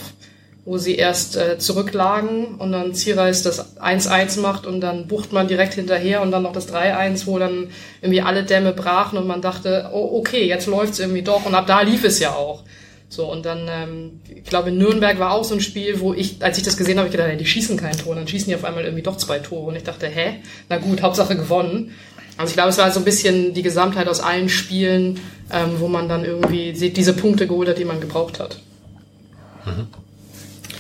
wo 0.67 0.79
sie 0.79 0.97
erst 0.97 1.37
äh, 1.37 1.59
zurücklagen 1.59 2.57
und 2.57 2.73
dann 2.73 2.93
Zierreis 2.93 3.45
das 3.45 3.79
1-1 3.79 4.41
macht 4.41 4.67
und 4.67 4.81
dann 4.81 5.07
bucht 5.07 5.33
man 5.33 5.47
direkt 5.47 5.75
hinterher 5.75 6.21
und 6.23 6.33
dann 6.33 6.43
noch 6.43 6.53
das 6.53 6.69
3-1, 6.69 7.27
wo 7.27 7.39
dann 7.39 7.69
irgendwie 8.03 8.21
alle 8.21 8.43
Dämme 8.43 8.73
brachen 8.73 9.17
und 9.17 9.29
man 9.29 9.41
dachte, 9.41 9.91
oh, 9.93 10.19
okay, 10.19 10.47
jetzt 10.47 10.67
läuft's 10.67 10.99
irgendwie 10.99 11.23
doch 11.23 11.47
und 11.47 11.55
ab 11.55 11.69
da 11.69 11.83
lief 11.83 12.03
es 12.03 12.19
ja 12.19 12.33
auch. 12.33 12.65
So, 13.09 13.31
und 13.31 13.47
dann, 13.47 13.69
ähm, 13.71 14.21
ich 14.29 14.43
glaube, 14.43 14.71
in 14.71 14.79
Nürnberg 14.79 15.21
war 15.21 15.31
auch 15.31 15.45
so 15.45 15.55
ein 15.55 15.61
Spiel, 15.61 16.01
wo 16.01 16.13
ich, 16.13 16.43
als 16.43 16.59
ich 16.59 16.65
das 16.65 16.77
gesehen 16.77 16.99
habe, 16.99 17.07
ich 17.07 17.13
gedacht, 17.13 17.31
die 17.39 17.47
schießen 17.47 17.77
kein 17.77 17.97
Tor. 17.97 18.11
Und 18.11 18.17
dann 18.17 18.29
schießen 18.29 18.49
die 18.49 18.57
auf 18.57 18.65
einmal 18.65 18.83
irgendwie 18.83 19.05
doch 19.05 19.17
zwei 19.17 19.39
Tore. 19.39 19.69
Und 19.69 19.77
ich 19.77 19.85
dachte, 19.85 20.09
hä? 20.09 20.41
Na 20.69 20.79
gut, 20.79 21.03
Hauptsache 21.03 21.37
gewonnen. 21.37 21.93
Also 22.37 22.51
ich 22.51 22.55
glaube, 22.55 22.71
es 22.71 22.79
war 22.79 22.91
so 22.91 22.99
ein 22.99 23.05
bisschen 23.05 23.55
die 23.55 23.63
Gesamtheit 23.63 24.09
aus 24.09 24.19
allen 24.19 24.49
Spielen, 24.49 25.21
ähm, 25.53 25.77
wo 25.79 25.87
man 25.87 26.09
dann 26.09 26.25
irgendwie 26.25 26.73
diese 26.73 27.13
Punkte 27.13 27.47
geholt 27.47 27.69
hat, 27.69 27.79
die 27.79 27.85
man 27.85 28.01
gebraucht 28.01 28.41
hat. 28.41 28.59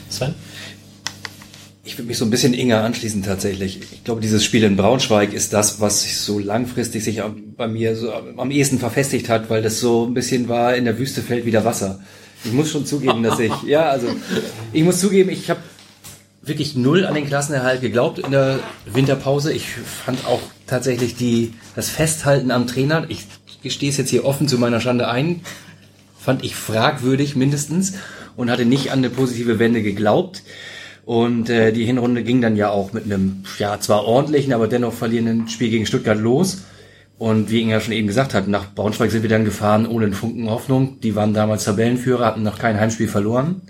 Sven? 0.09 0.35
Ich 1.85 1.97
würde 1.97 2.09
mich 2.09 2.19
so 2.19 2.25
ein 2.25 2.31
bisschen 2.31 2.53
Inga 2.53 2.85
anschließen 2.85 3.23
tatsächlich. 3.23 3.81
Ich 3.93 4.03
glaube, 4.03 4.21
dieses 4.21 4.45
Spiel 4.45 4.65
in 4.65 4.77
Braunschweig 4.77 5.33
ist 5.33 5.53
das, 5.53 5.81
was 5.81 6.03
sich 6.03 6.17
so 6.17 6.41
langfristig 6.41 7.05
sich 7.05 7.23
bei 7.57 7.69
mir 7.69 7.95
so 7.95 8.13
am 8.13 8.51
ehesten 8.51 8.79
verfestigt 8.79 9.29
hat, 9.29 9.51
weil 9.51 9.63
das 9.63 9.79
so 9.79 10.05
ein 10.05 10.13
bisschen 10.13 10.49
war, 10.49 10.75
in 10.75 10.85
der 10.85 10.99
Wüste 10.99 11.23
fällt 11.23 11.47
wieder 11.47 11.65
Wasser. 11.65 12.01
Ich 12.45 12.53
muss 12.53 12.71
schon 12.71 12.87
zugeben, 12.87 13.23
dass 13.23 13.39
ich, 13.39 13.53
ja, 13.63 13.89
also 13.89 14.09
ich 14.73 14.83
muss 14.83 15.01
zugeben, 15.01 15.31
ich 15.31 15.49
habe 15.49 15.61
wirklich 16.43 16.77
null 16.77 17.07
an 17.07 17.15
den 17.15 17.27
Klassenerhalt 17.27 17.81
geglaubt 17.81 18.19
in 18.19 18.31
der 18.31 18.61
Winterpause. 18.87 19.53
Ich 19.53 19.69
fand 19.69 20.27
auch 20.27 20.41
tatsächlich 20.67 21.17
die, 21.17 21.55
das 21.75 21.89
Festhalten 21.89 22.51
am 22.51 22.67
Trainer, 22.67 23.07
ich 23.09 23.27
gestehe 23.63 23.91
es 23.91 23.97
jetzt 23.97 24.11
hier 24.11 24.25
offen 24.25 24.49
zu 24.49 24.59
meiner 24.59 24.81
Schande 24.81 25.09
ein, 25.09 25.41
fand 26.19 26.45
ich 26.45 26.57
fragwürdig 26.57 27.37
mindestens 27.37 27.95
und 28.37 28.51
hatte 28.51 28.65
nicht 28.65 28.93
an 28.93 28.99
eine 28.99 29.11
positive 29.11 29.59
Wende 29.59 29.83
geglaubt. 29.83 30.43
Und 31.05 31.51
äh, 31.51 31.73
die 31.73 31.85
Hinrunde 31.85 32.25
ging 32.25 32.41
dann 32.41 32.57
ja 32.57 32.71
auch 32.71 32.93
mit 32.93 33.05
einem, 33.05 33.45
ja, 33.59 33.79
zwar 33.81 34.05
ordentlichen, 34.05 34.53
aber 34.53 34.67
dennoch 34.67 34.93
verlierenden 34.93 35.49
Spiel 35.49 35.71
gegen 35.71 35.87
Stuttgart 35.87 36.19
los. 36.19 36.65
Und 37.19 37.51
wie 37.51 37.63
Inga 37.63 37.81
schon 37.81 37.95
eben 37.95 38.09
gesagt 38.09 38.35
hat, 38.35 38.49
nach 38.49 38.75
Braunschweig 38.75 39.11
sind 39.11 39.23
wir 39.23 39.31
dann 39.31 39.45
gefahren 39.45 39.87
ohne 39.87 40.07
einen 40.07 40.15
Funken 40.15 40.51
Hoffnung. 40.51 41.01
Die 41.01 41.15
waren 41.15 41.33
damals 41.33 41.65
Tabellenführer, 41.65 42.27
hatten 42.27 42.43
noch 42.43 42.59
kein 42.59 42.79
Heimspiel 42.79 43.09
verloren. 43.09 43.63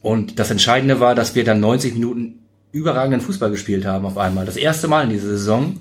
Und 0.00 0.38
das 0.38 0.50
Entscheidende 0.50 1.00
war, 1.00 1.14
dass 1.14 1.34
wir 1.34 1.44
dann 1.44 1.60
90 1.60 1.94
Minuten 1.94 2.46
überragenden 2.72 3.20
Fußball 3.20 3.50
gespielt 3.50 3.84
haben 3.84 4.06
auf 4.06 4.16
einmal. 4.16 4.46
Das 4.46 4.56
erste 4.56 4.88
Mal 4.88 5.04
in 5.04 5.10
dieser 5.10 5.28
Saison. 5.28 5.78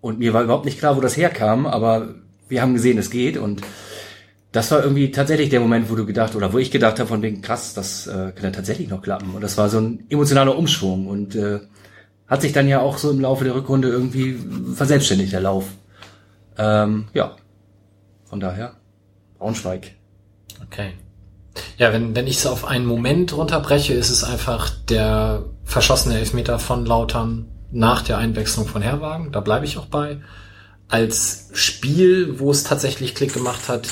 Und 0.00 0.18
mir 0.18 0.32
war 0.32 0.42
überhaupt 0.42 0.64
nicht 0.64 0.78
klar, 0.78 0.96
wo 0.96 1.00
das 1.00 1.16
herkam, 1.16 1.66
aber 1.66 2.14
wir 2.48 2.62
haben 2.62 2.74
gesehen, 2.74 2.98
es 2.98 3.10
geht. 3.10 3.36
Und 3.36 3.62
das 4.52 4.70
war 4.70 4.82
irgendwie 4.82 5.10
tatsächlich 5.10 5.50
der 5.50 5.60
Moment, 5.60 5.90
wo 5.90 5.94
du 5.94 6.06
gedacht, 6.06 6.34
oder 6.34 6.52
wo 6.52 6.58
ich 6.58 6.70
gedacht 6.70 6.98
habe, 6.98 7.08
von 7.08 7.22
wegen 7.22 7.42
krass, 7.42 7.74
das 7.74 8.06
äh, 8.06 8.32
kann 8.32 8.44
ja 8.44 8.50
tatsächlich 8.50 8.88
noch 8.88 9.02
klappen. 9.02 9.34
Und 9.34 9.42
das 9.42 9.58
war 9.58 9.68
so 9.68 9.78
ein 9.78 10.06
emotionaler 10.08 10.56
Umschwung. 10.56 11.06
Und 11.06 11.34
äh, 11.34 11.60
hat 12.26 12.42
sich 12.42 12.52
dann 12.52 12.68
ja 12.68 12.80
auch 12.80 12.98
so 12.98 13.10
im 13.10 13.20
Laufe 13.20 13.44
der 13.44 13.54
Rückrunde 13.54 13.88
irgendwie 13.88 14.38
verselbstständigt, 14.74 15.32
der 15.32 15.40
Lauf. 15.40 15.66
Ähm, 16.56 17.08
ja, 17.14 17.36
von 18.24 18.40
daher 18.40 18.74
Braunschweig. 19.38 19.94
Okay. 20.66 20.92
Ja, 21.76 21.92
wenn, 21.92 22.14
wenn 22.14 22.26
ich 22.26 22.36
es 22.36 22.46
auf 22.46 22.64
einen 22.66 22.86
Moment 22.86 23.36
runterbreche, 23.36 23.94
ist 23.94 24.10
es 24.10 24.24
einfach 24.24 24.70
der 24.70 25.44
verschossene 25.64 26.18
Elfmeter 26.18 26.58
von 26.58 26.86
Lautern 26.86 27.48
nach 27.70 28.02
der 28.02 28.18
Einwechslung 28.18 28.66
von 28.66 28.82
Herwagen. 28.82 29.32
Da 29.32 29.40
bleibe 29.40 29.64
ich 29.64 29.78
auch 29.78 29.86
bei. 29.86 30.20
Als 30.88 31.50
Spiel, 31.52 32.38
wo 32.38 32.50
es 32.50 32.64
tatsächlich 32.64 33.14
Klick 33.14 33.34
gemacht 33.34 33.68
hat, 33.68 33.88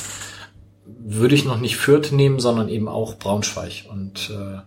würde 0.87 1.35
ich 1.35 1.45
noch 1.45 1.59
nicht 1.59 1.77
Fürth 1.77 2.13
nehmen, 2.13 2.41
sondern 2.41 2.69
eben 2.69 2.89
auch 2.89 3.17
Braunschweig. 3.17 3.85
Und 3.91 4.31
äh, 4.31 4.61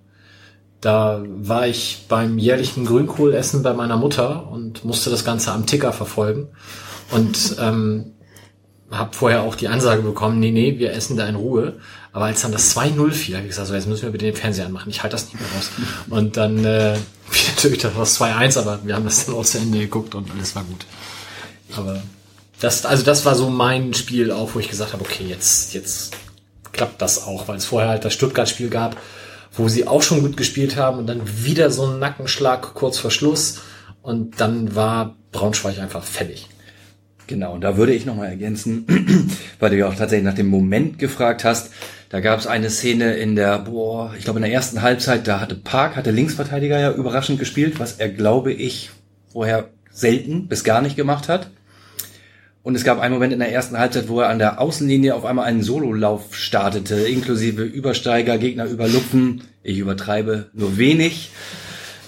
da 0.81 1.21
war 1.25 1.67
ich 1.67 2.05
beim 2.07 2.37
jährlichen 2.37 2.85
Grünkohlessen 2.85 3.63
bei 3.63 3.73
meiner 3.73 3.97
Mutter 3.97 4.49
und 4.49 4.85
musste 4.85 5.09
das 5.09 5.25
Ganze 5.25 5.51
am 5.51 5.65
Ticker 5.65 5.91
verfolgen. 5.93 6.47
Und 7.11 7.55
ähm, 7.59 8.13
habe 8.91 9.15
vorher 9.15 9.43
auch 9.43 9.55
die 9.55 9.67
Ansage 9.67 10.01
bekommen, 10.01 10.39
nee, 10.39 10.51
nee, 10.51 10.79
wir 10.79 10.93
essen 10.93 11.17
da 11.17 11.27
in 11.27 11.35
Ruhe. 11.35 11.79
Aber 12.11 12.25
als 12.25 12.41
dann 12.41 12.51
das 12.51 12.75
2-0 12.75 13.11
fiel, 13.11 13.35
habe 13.35 13.45
ich 13.45 13.51
gesagt, 13.51 13.67
so, 13.67 13.75
jetzt 13.75 13.87
müssen 13.87 14.03
wir 14.03 14.11
bitte 14.11 14.25
den 14.25 14.35
Fernseher 14.35 14.65
anmachen. 14.65 14.89
Ich 14.89 15.03
halte 15.03 15.15
das 15.15 15.25
nicht 15.25 15.39
mehr 15.39 15.49
raus. 15.55 15.69
Und 16.09 16.37
dann 16.37 16.65
äh, 16.65 16.97
natürlich 17.55 17.79
das 17.79 17.95
was 17.95 18.19
2-1, 18.19 18.57
aber 18.59 18.79
wir 18.83 18.95
haben 18.95 19.05
das 19.05 19.25
dann 19.25 19.35
auch 19.35 19.45
zu 19.45 19.59
Ende 19.59 19.79
geguckt 19.79 20.15
und 20.15 20.31
alles 20.31 20.55
war 20.55 20.63
gut. 20.63 20.85
Aber 21.75 22.01
das, 22.59 22.85
also 22.85 23.03
das 23.03 23.25
war 23.25 23.35
so 23.35 23.49
mein 23.49 23.93
Spiel 23.93 24.31
auch, 24.31 24.55
wo 24.55 24.59
ich 24.59 24.69
gesagt 24.69 24.93
habe, 24.93 25.03
okay, 25.03 25.25
jetzt, 25.27 25.73
jetzt 25.73 26.15
klappt 26.71 27.01
das 27.01 27.23
auch, 27.23 27.47
weil 27.47 27.57
es 27.57 27.65
vorher 27.65 27.89
halt 27.89 28.05
das 28.05 28.13
Stuttgart-Spiel 28.13 28.69
gab, 28.69 28.97
wo 29.53 29.67
sie 29.67 29.87
auch 29.87 30.01
schon 30.01 30.21
gut 30.21 30.37
gespielt 30.37 30.75
haben 30.75 30.99
und 30.99 31.07
dann 31.07 31.21
wieder 31.43 31.71
so 31.71 31.85
ein 31.85 31.99
Nackenschlag 31.99 32.73
kurz 32.73 32.97
vor 32.97 33.11
Schluss 33.11 33.61
und 34.01 34.39
dann 34.39 34.75
war 34.75 35.15
Braunschweig 35.31 35.79
einfach 35.79 36.03
fällig. 36.03 36.47
Genau, 37.27 37.53
und 37.53 37.61
da 37.61 37.77
würde 37.77 37.93
ich 37.93 38.05
nochmal 38.05 38.29
ergänzen, 38.29 38.85
weil 39.59 39.69
du 39.69 39.77
ja 39.77 39.87
auch 39.87 39.95
tatsächlich 39.95 40.25
nach 40.25 40.33
dem 40.33 40.47
Moment 40.47 40.97
gefragt 40.97 41.43
hast. 41.43 41.71
Da 42.09 42.21
gab 42.21 42.39
es 42.39 42.47
eine 42.47 42.71
Szene 42.71 43.13
in 43.17 43.35
der, 43.35 43.59
boah, 43.59 44.15
ich 44.17 44.23
glaube 44.23 44.39
in 44.39 44.43
der 44.43 44.51
ersten 44.51 44.81
Halbzeit, 44.81 45.27
da 45.27 45.39
hatte 45.39 45.53
Park, 45.53 45.95
hatte 45.95 46.09
Linksverteidiger 46.09 46.79
ja 46.79 46.91
überraschend 46.91 47.37
gespielt, 47.37 47.79
was 47.79 47.93
er, 47.93 48.09
glaube 48.09 48.51
ich, 48.51 48.89
vorher 49.31 49.69
selten 49.91 50.47
bis 50.47 50.63
gar 50.63 50.81
nicht 50.81 50.95
gemacht 50.95 51.29
hat. 51.29 51.51
Und 52.61 52.75
es 52.75 52.83
gab 52.83 52.99
einen 52.99 53.13
Moment 53.13 53.33
in 53.33 53.39
der 53.39 53.51
ersten 53.51 53.77
Halbzeit, 53.77 54.09
wo 54.09 54.19
er 54.19 54.29
an 54.29 54.39
der 54.39 54.59
Außenlinie 54.59 55.15
auf 55.15 55.25
einmal 55.25 55.45
einen 55.45 55.63
Sololauf 55.63 56.35
startete, 56.35 56.95
inklusive 56.95 57.63
Übersteiger, 57.63 58.37
Gegner 58.37 58.65
überlupfen. 58.65 59.43
Ich 59.63 59.77
übertreibe 59.77 60.49
nur 60.53 60.77
wenig. 60.77 61.31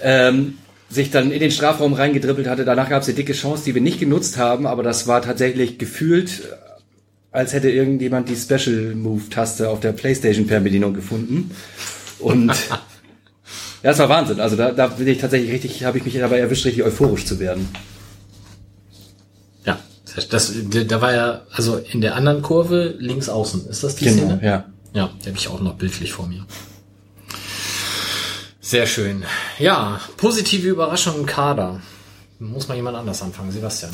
Ähm, 0.02 0.58
sich 0.90 1.10
dann 1.10 1.32
in 1.32 1.40
den 1.40 1.50
Strafraum 1.50 1.94
reingedribbelt 1.94 2.46
hatte. 2.46 2.64
Danach 2.64 2.90
gab 2.90 3.02
es 3.02 3.08
eine 3.08 3.16
dicke 3.16 3.32
Chance, 3.32 3.64
die 3.64 3.74
wir 3.74 3.80
nicht 3.80 3.98
genutzt 3.98 4.36
haben, 4.36 4.66
aber 4.66 4.82
das 4.82 5.06
war 5.06 5.22
tatsächlich 5.22 5.78
gefühlt, 5.78 6.42
als 7.30 7.54
hätte 7.54 7.70
irgendjemand 7.70 8.28
die 8.28 8.36
Special 8.36 8.94
Move 8.94 9.30
Taste 9.30 9.70
auf 9.70 9.80
der 9.80 9.92
PlayStation 9.92 10.46
Fernbedienung 10.46 10.92
gefunden. 10.92 11.50
Und 12.18 12.48
ja, 12.70 12.80
das 13.82 13.98
war 13.98 14.10
Wahnsinn. 14.10 14.38
Also 14.38 14.56
da, 14.56 14.70
da 14.70 14.88
bin 14.88 15.08
ich 15.08 15.18
tatsächlich 15.18 15.50
richtig, 15.50 15.84
habe 15.84 15.96
ich 15.96 16.04
mich 16.04 16.14
dabei 16.14 16.38
erwischt, 16.38 16.66
richtig 16.66 16.82
euphorisch 16.82 17.24
zu 17.24 17.40
werden. 17.40 17.68
Das, 20.14 20.52
da 20.86 21.00
war 21.00 21.12
ja, 21.12 21.42
also 21.52 21.76
in 21.76 22.00
der 22.00 22.16
anderen 22.16 22.42
Kurve 22.42 22.94
links 22.98 23.28
außen. 23.28 23.66
Ist 23.66 23.82
das 23.82 23.96
die 23.96 24.04
genau, 24.04 24.16
Szene? 24.16 24.40
Ja. 24.42 24.64
Ja, 24.94 25.10
die 25.22 25.28
habe 25.28 25.38
ich 25.38 25.48
auch 25.48 25.60
noch 25.60 25.74
bildlich 25.74 26.12
vor 26.12 26.26
mir. 26.26 26.44
Sehr 28.60 28.86
schön. 28.86 29.24
Ja, 29.58 30.00
positive 30.16 30.68
Überraschung 30.68 31.20
im 31.20 31.26
Kader. 31.26 31.80
Muss 32.38 32.68
mal 32.68 32.74
jemand 32.74 32.96
anders 32.96 33.22
anfangen, 33.22 33.52
Sebastian. 33.52 33.92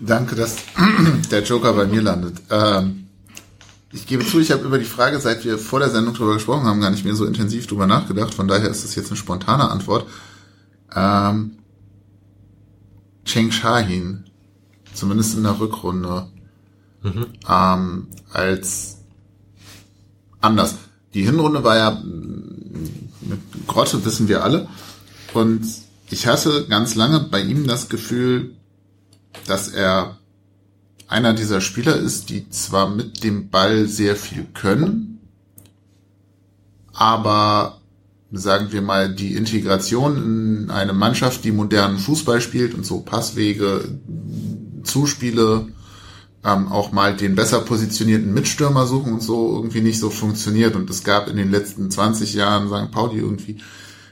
Danke, 0.00 0.34
dass 0.34 0.56
der 1.30 1.42
Joker 1.42 1.72
bei 1.72 1.86
mir 1.86 2.02
landet. 2.02 2.36
Ähm, 2.50 3.08
ich 3.92 4.06
gebe 4.06 4.26
zu, 4.26 4.40
ich 4.40 4.50
habe 4.50 4.64
über 4.64 4.78
die 4.78 4.84
Frage, 4.84 5.20
seit 5.20 5.44
wir 5.44 5.56
vor 5.56 5.78
der 5.78 5.90
Sendung 5.90 6.14
darüber 6.14 6.34
gesprochen 6.34 6.64
haben, 6.64 6.80
gar 6.80 6.90
nicht 6.90 7.04
mehr 7.04 7.14
so 7.14 7.24
intensiv 7.24 7.66
drüber 7.66 7.86
nachgedacht. 7.86 8.34
Von 8.34 8.48
daher 8.48 8.68
ist 8.68 8.84
das 8.84 8.94
jetzt 8.96 9.08
eine 9.08 9.16
spontane 9.16 9.70
Antwort. 9.70 10.06
Ähm, 10.94 11.58
Cheng 13.24 13.52
Shahin, 13.52 14.23
zumindest 14.94 15.36
in 15.36 15.42
der 15.42 15.60
Rückrunde, 15.60 16.28
mhm. 17.02 17.26
ähm, 17.48 18.06
als 18.32 18.98
anders. 20.40 20.76
Die 21.12 21.24
Hinrunde 21.24 21.62
war 21.62 21.76
ja 21.76 22.02
mit 23.26 23.40
Grotte 23.66 24.04
wissen 24.04 24.28
wir 24.28 24.42
alle. 24.42 24.68
Und 25.32 25.62
ich 26.10 26.26
hatte 26.26 26.66
ganz 26.68 26.94
lange 26.94 27.20
bei 27.20 27.40
ihm 27.40 27.66
das 27.66 27.88
Gefühl, 27.88 28.54
dass 29.46 29.68
er 29.68 30.18
einer 31.08 31.34
dieser 31.34 31.60
Spieler 31.60 31.96
ist, 31.96 32.30
die 32.30 32.48
zwar 32.50 32.88
mit 32.88 33.24
dem 33.24 33.50
Ball 33.50 33.86
sehr 33.86 34.16
viel 34.16 34.46
können, 34.54 35.20
aber 36.92 37.80
sagen 38.32 38.72
wir 38.72 38.82
mal 38.82 39.14
die 39.14 39.34
Integration 39.34 40.16
in 40.16 40.70
eine 40.70 40.92
Mannschaft, 40.92 41.44
die 41.44 41.52
modernen 41.52 41.98
Fußball 41.98 42.40
spielt 42.40 42.74
und 42.74 42.84
so 42.84 43.00
Passwege, 43.00 43.84
Zuspiele, 44.84 45.68
ähm, 46.44 46.68
auch 46.68 46.92
mal 46.92 47.16
den 47.16 47.34
besser 47.34 47.60
positionierten 47.60 48.32
Mitstürmer 48.32 48.86
suchen 48.86 49.14
und 49.14 49.22
so 49.22 49.54
irgendwie 49.54 49.80
nicht 49.80 49.98
so 49.98 50.10
funktioniert. 50.10 50.76
Und 50.76 50.90
es 50.90 51.04
gab 51.04 51.28
in 51.28 51.36
den 51.36 51.50
letzten 51.50 51.90
20 51.90 52.34
Jahren 52.34 52.68
St. 52.68 52.90
Pauli 52.92 53.18
irgendwie 53.18 53.58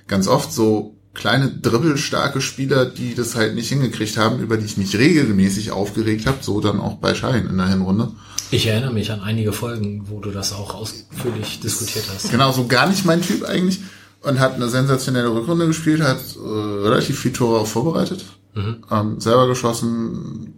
ganz 0.07 0.29
oft 0.29 0.53
so 0.53 0.97
kleine 1.15 1.51
dribbelstarke 1.51 2.41
Spieler, 2.41 2.87
die 2.87 3.15
das 3.15 3.35
halt 3.35 3.55
nicht 3.55 3.69
hingekriegt 3.69 4.17
haben, 4.17 4.41
über 4.41 4.57
die 4.57 4.65
ich 4.65 4.79
mich 4.79 4.97
regelmäßig 4.97 5.71
aufgeregt 5.71 6.27
habe, 6.27 6.39
so 6.41 6.61
dann 6.61 6.81
auch 6.81 6.97
bei 6.97 7.15
Schein 7.15 7.47
in 7.47 7.59
der 7.59 7.69
Hinrunde. 7.69 8.13
Ich 8.51 8.67
erinnere 8.67 8.93
mich 8.93 9.11
an 9.11 9.21
einige 9.21 9.53
Folgen, 9.53 10.05
wo 10.09 10.21
du 10.21 10.31
das 10.31 10.53
auch 10.53 10.75
ausführlich 10.75 11.61
diskutiert 11.61 12.07
hast. 12.13 12.31
Genau, 12.31 12.53
so 12.53 12.67
gar 12.67 12.89
nicht 12.89 13.05
mein 13.05 13.23
Typ 13.23 13.45
eigentlich 13.45 13.81
und 14.23 14.41
hat 14.41 14.55
eine 14.55 14.69
sensationelle 14.69 15.35
Rückrunde 15.35 15.67
gespielt, 15.67 16.03
hat 16.03 16.21
äh, 16.37 16.49
relativ 16.49 17.19
viel 17.19 17.33
Tore 17.33 17.61
auch 17.61 17.67
vorbereitet, 17.67 18.25
mhm. 18.55 18.85
ähm, 18.91 19.21
selber 19.21 19.49
geschossen, 19.49 20.55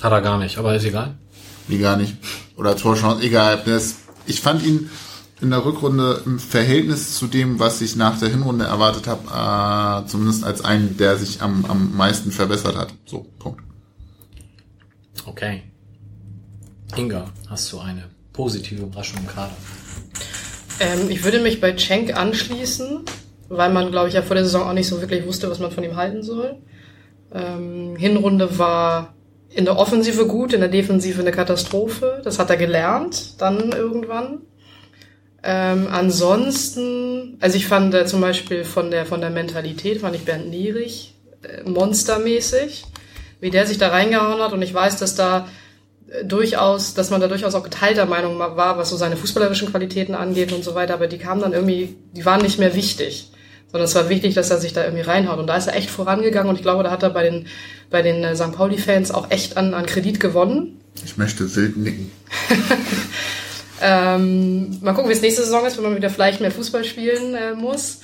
hat 0.00 0.12
er 0.12 0.20
gar 0.20 0.38
nicht, 0.38 0.58
aber 0.58 0.74
ist 0.74 0.84
egal. 0.84 1.14
Wie 1.68 1.78
gar 1.78 1.96
nicht. 1.96 2.16
Oder 2.56 2.76
Torchance, 2.76 3.22
egal. 3.22 3.62
Ich 4.26 4.40
fand 4.40 4.64
ihn 4.64 4.90
in 5.40 5.50
der 5.50 5.64
Rückrunde 5.64 6.22
im 6.24 6.38
Verhältnis 6.38 7.16
zu 7.16 7.26
dem, 7.26 7.58
was 7.58 7.80
ich 7.80 7.96
nach 7.96 8.18
der 8.18 8.28
Hinrunde 8.28 8.64
erwartet 8.64 9.06
habe, 9.06 10.04
äh, 10.04 10.08
zumindest 10.08 10.44
als 10.44 10.64
einen, 10.64 10.96
der 10.96 11.18
sich 11.18 11.42
am, 11.42 11.64
am 11.66 11.96
meisten 11.96 12.30
verbessert 12.30 12.76
hat. 12.76 12.94
So, 13.04 13.26
Punkt. 13.38 13.60
Okay. 15.26 15.62
Inga, 16.96 17.30
hast 17.48 17.72
du 17.72 17.80
eine 17.80 18.04
positive 18.32 18.82
Überraschung 18.82 19.20
im 19.20 19.26
Kader? 19.26 19.56
Ähm, 20.80 21.10
ich 21.10 21.24
würde 21.24 21.40
mich 21.40 21.60
bei 21.60 21.72
Cenk 21.72 22.16
anschließen, 22.16 23.00
weil 23.48 23.72
man, 23.72 23.90
glaube 23.90 24.08
ich, 24.08 24.14
ja 24.14 24.22
vor 24.22 24.36
der 24.36 24.44
Saison 24.44 24.68
auch 24.68 24.72
nicht 24.72 24.88
so 24.88 25.00
wirklich 25.00 25.26
wusste, 25.26 25.50
was 25.50 25.58
man 25.58 25.70
von 25.70 25.84
ihm 25.84 25.96
halten 25.96 26.22
soll. 26.22 26.56
Ähm, 27.32 27.96
Hinrunde 27.96 28.58
war 28.58 29.13
in 29.54 29.64
der 29.64 29.78
Offensive 29.78 30.26
gut, 30.26 30.52
in 30.52 30.60
der 30.60 30.68
Defensive 30.68 31.20
eine 31.20 31.30
Katastrophe. 31.30 32.20
Das 32.24 32.38
hat 32.38 32.50
er 32.50 32.56
gelernt, 32.56 33.40
dann 33.40 33.72
irgendwann. 33.72 34.40
Ähm, 35.42 35.88
ansonsten, 35.90 37.36
also 37.40 37.56
ich 37.56 37.66
fand 37.66 37.94
äh, 37.94 38.06
zum 38.06 38.20
Beispiel 38.20 38.64
von 38.64 38.90
der, 38.90 39.06
von 39.06 39.20
der 39.20 39.30
Mentalität, 39.30 40.00
fand 40.00 40.16
ich 40.16 40.24
Bernd 40.24 40.48
Nierig 40.48 41.14
äh, 41.42 41.68
monstermäßig, 41.68 42.84
wie 43.40 43.50
der 43.50 43.66
sich 43.66 43.78
da 43.78 43.88
reingehauen 43.88 44.40
hat. 44.40 44.52
Und 44.52 44.62
ich 44.62 44.74
weiß, 44.74 44.96
dass 44.96 45.14
da 45.14 45.46
äh, 46.08 46.24
durchaus, 46.24 46.94
dass 46.94 47.10
man 47.10 47.20
da 47.20 47.28
durchaus 47.28 47.54
auch 47.54 47.62
geteilter 47.62 48.06
Meinung 48.06 48.38
war, 48.38 48.78
was 48.78 48.90
so 48.90 48.96
seine 48.96 49.16
fußballerischen 49.16 49.70
Qualitäten 49.70 50.14
angeht 50.14 50.52
und 50.52 50.64
so 50.64 50.74
weiter. 50.74 50.94
Aber 50.94 51.06
die 51.06 51.18
kamen 51.18 51.42
dann 51.42 51.52
irgendwie, 51.52 51.96
die 52.12 52.24
waren 52.24 52.40
nicht 52.40 52.58
mehr 52.58 52.74
wichtig 52.74 53.30
sondern 53.74 53.88
es 53.88 53.94
war 53.96 54.08
wichtig, 54.08 54.34
dass 54.34 54.50
er 54.50 54.58
sich 54.58 54.72
da 54.72 54.84
irgendwie 54.84 55.02
reinhaut. 55.02 55.40
Und 55.40 55.48
da 55.48 55.56
ist 55.56 55.66
er 55.66 55.74
echt 55.74 55.90
vorangegangen 55.90 56.48
und 56.48 56.54
ich 56.54 56.62
glaube, 56.62 56.84
da 56.84 56.92
hat 56.92 57.02
er 57.02 57.10
bei 57.10 57.24
den, 57.24 57.48
bei 57.90 58.02
den 58.02 58.22
äh, 58.22 58.36
St. 58.36 58.52
Pauli-Fans 58.52 59.10
auch 59.10 59.32
echt 59.32 59.56
an, 59.56 59.74
an 59.74 59.84
Kredit 59.84 60.20
gewonnen. 60.20 60.80
Ich 61.04 61.16
möchte 61.16 61.52
wild 61.56 61.76
nicken. 61.76 62.12
Ähm, 63.82 64.78
mal 64.80 64.94
gucken, 64.94 65.10
wie 65.10 65.14
es 65.14 65.20
nächste 65.20 65.42
Saison 65.42 65.66
ist, 65.66 65.76
wenn 65.76 65.84
man 65.84 65.96
wieder 65.96 66.08
vielleicht 66.08 66.40
mehr 66.40 66.52
Fußball 66.52 66.84
spielen 66.84 67.34
äh, 67.34 67.54
muss. 67.54 67.98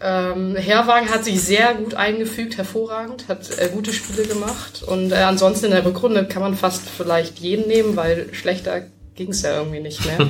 Ähm, 0.00 0.54
Herwagen 0.54 1.08
hat 1.08 1.24
sich 1.24 1.40
sehr 1.40 1.74
gut 1.74 1.94
eingefügt, 1.94 2.58
hervorragend, 2.58 3.26
hat 3.26 3.58
äh, 3.58 3.70
gute 3.72 3.92
Spiele 3.92 4.28
gemacht. 4.28 4.84
Und 4.86 5.10
äh, 5.10 5.16
ansonsten 5.16 5.66
in 5.66 5.72
der 5.72 5.84
Rückrunde 5.84 6.26
kann 6.26 6.42
man 6.42 6.54
fast 6.54 6.82
vielleicht 6.88 7.40
jeden 7.40 7.66
nehmen, 7.66 7.96
weil 7.96 8.32
schlechter 8.34 8.82
ging 9.16 9.30
es 9.30 9.42
ja 9.42 9.56
irgendwie 9.56 9.80
nicht 9.80 10.04
mehr. 10.04 10.18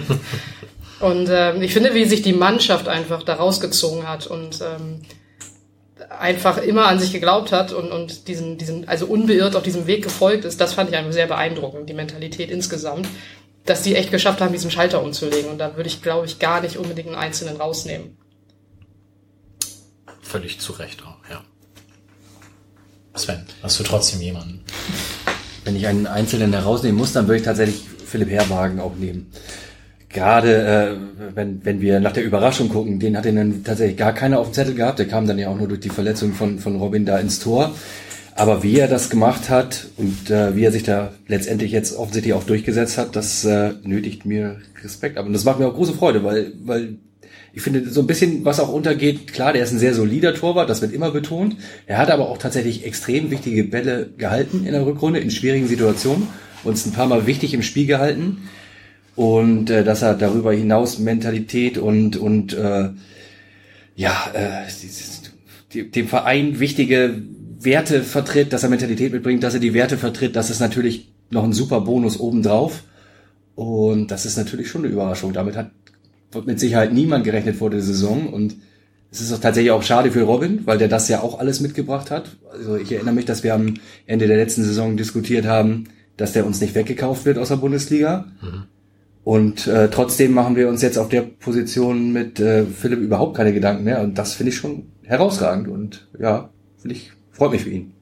und 1.01 1.29
ähm, 1.31 1.63
ich 1.63 1.73
finde, 1.73 1.95
wie 1.95 2.05
sich 2.05 2.23
die 2.23 2.33
Mannschaft 2.33 2.89
einfach 2.89 3.23
da 3.23 3.35
rausgezogen 3.35 4.07
hat 4.07 4.27
und 4.27 4.61
ähm, 4.61 5.01
einfach 6.11 6.59
immer 6.59 6.87
an 6.87 6.99
sich 6.99 7.13
geglaubt 7.13 7.53
hat 7.53 7.73
und, 7.73 7.91
und 7.91 8.29
diesen, 8.29 8.59
diesen, 8.59 8.87
also 8.89 9.07
unbeirrt 9.07 9.57
auf 9.57 9.63
diesem 9.63 9.87
Weg 9.87 10.03
gefolgt 10.03 10.45
ist, 10.45 10.61
das 10.61 10.75
fand 10.75 10.91
ich 10.91 10.97
einfach 10.97 11.13
sehr 11.13 11.27
beeindruckend, 11.27 11.89
die 11.89 11.95
Mentalität 11.95 12.51
insgesamt, 12.51 13.09
dass 13.65 13.83
die 13.83 13.95
echt 13.95 14.11
geschafft 14.11 14.41
haben, 14.41 14.53
diesen 14.53 14.71
Schalter 14.71 15.03
umzulegen. 15.03 15.51
Und 15.51 15.59
da 15.59 15.77
würde 15.77 15.89
ich, 15.89 16.03
glaube 16.03 16.27
ich, 16.27 16.39
gar 16.39 16.61
nicht 16.61 16.77
unbedingt 16.77 17.09
einen 17.09 17.17
Einzelnen 17.17 17.57
rausnehmen. 17.57 18.17
Völlig 20.21 20.61
zu 20.61 20.73
Recht 20.73 21.03
auch, 21.03 21.17
ja. 21.31 21.43
Sven, 23.15 23.47
hast 23.63 23.79
du 23.81 23.85
trotzdem 23.85 24.21
jemanden? 24.21 24.65
Wenn 25.65 25.77
ich 25.77 25.87
einen 25.87 26.07
Einzelnen 26.07 26.53
herausnehmen 26.53 26.97
muss, 26.97 27.13
dann 27.13 27.27
würde 27.27 27.39
ich 27.39 27.45
tatsächlich 27.45 27.83
Philipp 28.07 28.31
Herwagen 28.31 28.81
auch 28.81 28.95
nehmen. 28.97 29.33
Gerade 30.13 30.99
äh, 31.29 31.37
wenn, 31.37 31.65
wenn 31.65 31.81
wir 31.81 32.01
nach 32.01 32.13
der 32.13 32.25
Überraschung 32.25 32.69
gucken, 32.69 32.99
den 32.99 33.17
hat 33.17 33.27
er 33.27 33.33
dann 33.33 33.63
tatsächlich 33.63 33.97
gar 33.97 34.13
keiner 34.13 34.41
auf 34.41 34.49
dem 34.49 34.55
Zettel 34.55 34.75
gehabt. 34.75 34.99
Der 34.99 35.07
kam 35.07 35.27
dann 35.27 35.39
ja 35.39 35.49
auch 35.49 35.57
nur 35.57 35.69
durch 35.69 35.81
die 35.81 35.89
Verletzung 35.89 36.33
von, 36.33 36.59
von 36.59 36.77
Robin 36.77 37.07
da 37.07 37.19
ins 37.19 37.39
Tor. 37.39 37.73
Aber 38.35 38.63
wie 38.63 38.79
er 38.79 38.89
das 38.89 39.11
gemacht 39.11 39.51
hat 39.51 39.87
und 39.97 40.31
äh, 40.31 40.57
wie 40.57 40.65
er 40.65 40.73
sich 40.73 40.83
da 40.83 41.13
letztendlich 41.29 41.73
jetzt 41.73 41.97
offensichtlich 41.97 42.35
auch 42.35 42.45
durchgesetzt 42.45 42.99
hat, 42.99 43.15
das 43.15 43.45
äh, 43.45 43.75
nötigt 43.83 44.25
mir 44.25 44.57
Respekt 44.83 45.17
ab. 45.17 45.27
Und 45.27 45.33
das 45.33 45.45
macht 45.45 45.61
mir 45.61 45.67
auch 45.67 45.75
große 45.75 45.93
Freude, 45.93 46.25
weil, 46.25 46.53
weil 46.65 46.97
ich 47.53 47.63
finde, 47.63 47.89
so 47.89 48.01
ein 48.01 48.07
bisschen, 48.07 48.45
was 48.45 48.61
auch 48.61 48.73
untergeht, 48.73 49.33
klar, 49.33 49.53
der 49.53 49.63
ist 49.63 49.73
ein 49.73 49.79
sehr 49.79 49.95
solider 49.95 50.35
Torwart, 50.35 50.71
das 50.71 50.81
wird 50.81 50.93
immer 50.93 51.11
betont. 51.11 51.57
Er 51.87 51.99
hat 51.99 52.11
aber 52.11 52.29
auch 52.29 52.39
tatsächlich 52.39 52.85
extrem 52.85 53.31
wichtige 53.31 53.65
Bälle 53.65 54.11
gehalten 54.17 54.65
in 54.65 54.73
der 54.73 54.87
Rückrunde, 54.87 55.21
in 55.21 55.31
schwierigen 55.31 55.69
Situationen, 55.69 56.29
uns 56.65 56.87
ein 56.87 56.93
paar 56.93 57.07
Mal 57.07 57.27
wichtig 57.27 57.55
im 57.55 57.63
Spiel 57.63 57.87
gehalten. 57.87 58.49
Und 59.17 59.71
äh, 59.71 59.85
dass 59.85 60.03
er 60.03 60.15
darüber 60.15 60.53
hinaus 60.53 60.99
Mentalität 60.99 61.79
und, 61.79 62.17
und 62.17 62.55
äh, 62.55 62.91
ja, 63.97 64.31
äh, 64.33 65.83
dem 65.85 66.09
Verein 66.09 66.59
wichtige 66.59 67.23
Werte 67.61 68.03
vertritt, 68.03 68.53
dass 68.53 68.63
er 68.63 68.71
Mentalität 68.71 69.13
mitbringt, 69.13 69.43
dass 69.43 69.55
er 69.55 69.61
die 69.61 69.75
Werte 69.75 69.99
vertritt, 69.99 70.35
das 70.37 70.51
ist 70.51 70.61
natürlich 70.61 71.13
noch 71.31 71.45
ein 71.45 71.53
super 71.53 71.83
Bonus 71.83 72.19
obendrauf. 72.19 72.83
Und 73.55 74.11
das 74.11 74.25
ist 74.25 74.37
natürlich 74.37 74.69
schon 74.69 74.85
eine 74.85 74.93
Überraschung. 74.93 75.33
Damit 75.33 75.57
hat 75.57 75.71
mit 76.47 76.59
Sicherheit 76.59 76.93
niemand 76.93 77.25
gerechnet 77.25 77.57
vor 77.57 77.71
der 77.71 77.83
Saison. 77.83 78.33
Und 78.33 78.57
es 79.11 79.21
ist 79.21 79.33
auch 79.33 79.41
tatsächlich 79.41 79.73
auch 79.73 79.83
schade 79.83 80.11
für 80.11 80.23
Robin, 80.23 80.63
weil 80.65 80.79
der 80.79 80.89
das 80.89 81.09
ja 81.09 81.21
auch 81.21 81.39
alles 81.39 81.61
mitgebracht 81.61 82.11
hat. 82.11 82.37
Also 82.51 82.77
ich 82.77 82.91
erinnere 82.93 83.15
mich, 83.15 83.27
dass 83.27 83.43
wir 83.43 83.55
am 83.55 83.75
Ende 84.07 84.27
der 84.27 84.37
letzten 84.37 84.65
Saison 84.65 84.97
diskutiert 84.97 85.45
haben, 85.45 85.85
dass 86.17 86.33
der 86.33 86.47
uns 86.47 86.61
nicht 86.61 86.75
weggekauft 86.75 87.25
wird 87.25 87.39
aus 87.39 87.49
der 87.49 87.57
Bundesliga. 87.57 88.27
Mhm. 88.41 88.65
Und 89.31 89.69
äh, 89.69 89.89
trotzdem 89.91 90.33
machen 90.33 90.57
wir 90.57 90.69
uns 90.69 90.83
jetzt 90.83 90.99
auf 90.99 91.09
der 91.09 91.23
Position 91.23 92.13
mit 92.13 92.41
äh, 92.41 92.67
Philipp 92.67 92.99
überhaupt 92.99 93.37
keine 93.37 93.53
Gedanken 93.53 93.85
mehr. 93.85 94.01
Und 94.01 94.19
das 94.19 94.35
finde 94.35 94.51
ich 94.51 94.57
schon 94.57 94.91
herausragend. 95.05 95.69
Und 95.69 96.09
ja, 96.19 96.51
finde 96.79 96.97
ich 96.97 97.13
Freut 97.41 97.53
mich 97.53 97.63
für 97.63 97.71
ihn. 97.71 97.95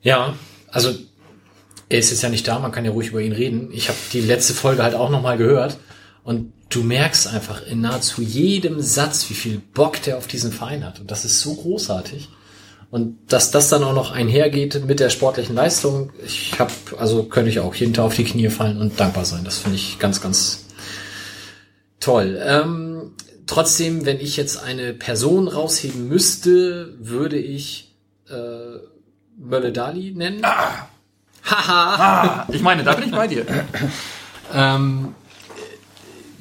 Ja, 0.00 0.34
also 0.70 0.94
er 1.90 1.98
ist 1.98 2.10
jetzt 2.10 2.22
ja 2.22 2.30
nicht 2.30 2.48
da, 2.48 2.58
man 2.58 2.72
kann 2.72 2.86
ja 2.86 2.92
ruhig 2.92 3.08
über 3.08 3.20
ihn 3.20 3.32
reden. 3.32 3.68
Ich 3.74 3.90
habe 3.90 3.98
die 4.14 4.22
letzte 4.22 4.54
Folge 4.54 4.82
halt 4.82 4.94
auch 4.94 5.10
nochmal 5.10 5.36
gehört 5.36 5.76
und 6.24 6.54
du 6.70 6.82
merkst 6.82 7.26
einfach 7.28 7.66
in 7.66 7.82
nahezu 7.82 8.22
jedem 8.22 8.80
Satz, 8.80 9.28
wie 9.28 9.34
viel 9.34 9.60
Bock 9.74 10.00
der 10.00 10.16
auf 10.16 10.26
diesen 10.26 10.50
Verein 10.50 10.82
hat. 10.82 10.98
Und 10.98 11.10
das 11.10 11.26
ist 11.26 11.42
so 11.42 11.56
großartig. 11.56 12.30
Und 12.90 13.18
dass 13.28 13.50
das 13.50 13.68
dann 13.68 13.82
auch 13.82 13.94
noch 13.94 14.12
einhergeht 14.12 14.86
mit 14.86 15.00
der 15.00 15.10
sportlichen 15.10 15.54
Leistung, 15.54 16.12
ich 16.24 16.58
habe, 16.58 16.72
also 16.98 17.24
könnte 17.24 17.50
ich 17.50 17.60
auch 17.60 17.74
jeden 17.74 17.94
Tag 17.94 18.04
auf 18.04 18.14
die 18.14 18.24
Knie 18.24 18.48
fallen 18.48 18.80
und 18.80 18.98
dankbar 18.98 19.24
sein. 19.24 19.44
Das 19.44 19.58
finde 19.58 19.76
ich 19.76 19.98
ganz, 19.98 20.20
ganz 20.20 20.66
toll. 22.00 22.40
Ähm, 22.42 23.12
trotzdem, 23.46 24.06
wenn 24.06 24.20
ich 24.20 24.36
jetzt 24.36 24.62
eine 24.62 24.94
Person 24.94 25.48
rausheben 25.48 26.08
müsste, 26.08 26.94
würde 27.00 27.38
ich 27.38 27.94
äh, 28.28 28.78
Mölle 29.38 29.72
Dali 29.72 30.12
nennen. 30.12 30.40
Ah. 30.44 30.88
Haha. 31.44 31.96
ah, 31.96 32.46
ich 32.50 32.62
meine, 32.62 32.82
da 32.82 32.94
bin 32.94 33.04
ich 33.04 33.12
bei 33.12 33.28
dir. 33.28 33.46
ähm, 34.54 35.14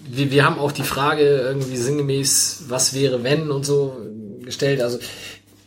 wir, 0.08 0.32
wir 0.32 0.46
haben 0.46 0.58
auch 0.58 0.72
die 0.72 0.84
Frage 0.84 1.24
irgendwie 1.24 1.78
sinngemäß, 1.78 2.66
was 2.68 2.94
wäre 2.94 3.24
wenn 3.24 3.52
und 3.52 3.66
so 3.66 3.98
gestellt. 4.44 4.82
Also 4.82 5.00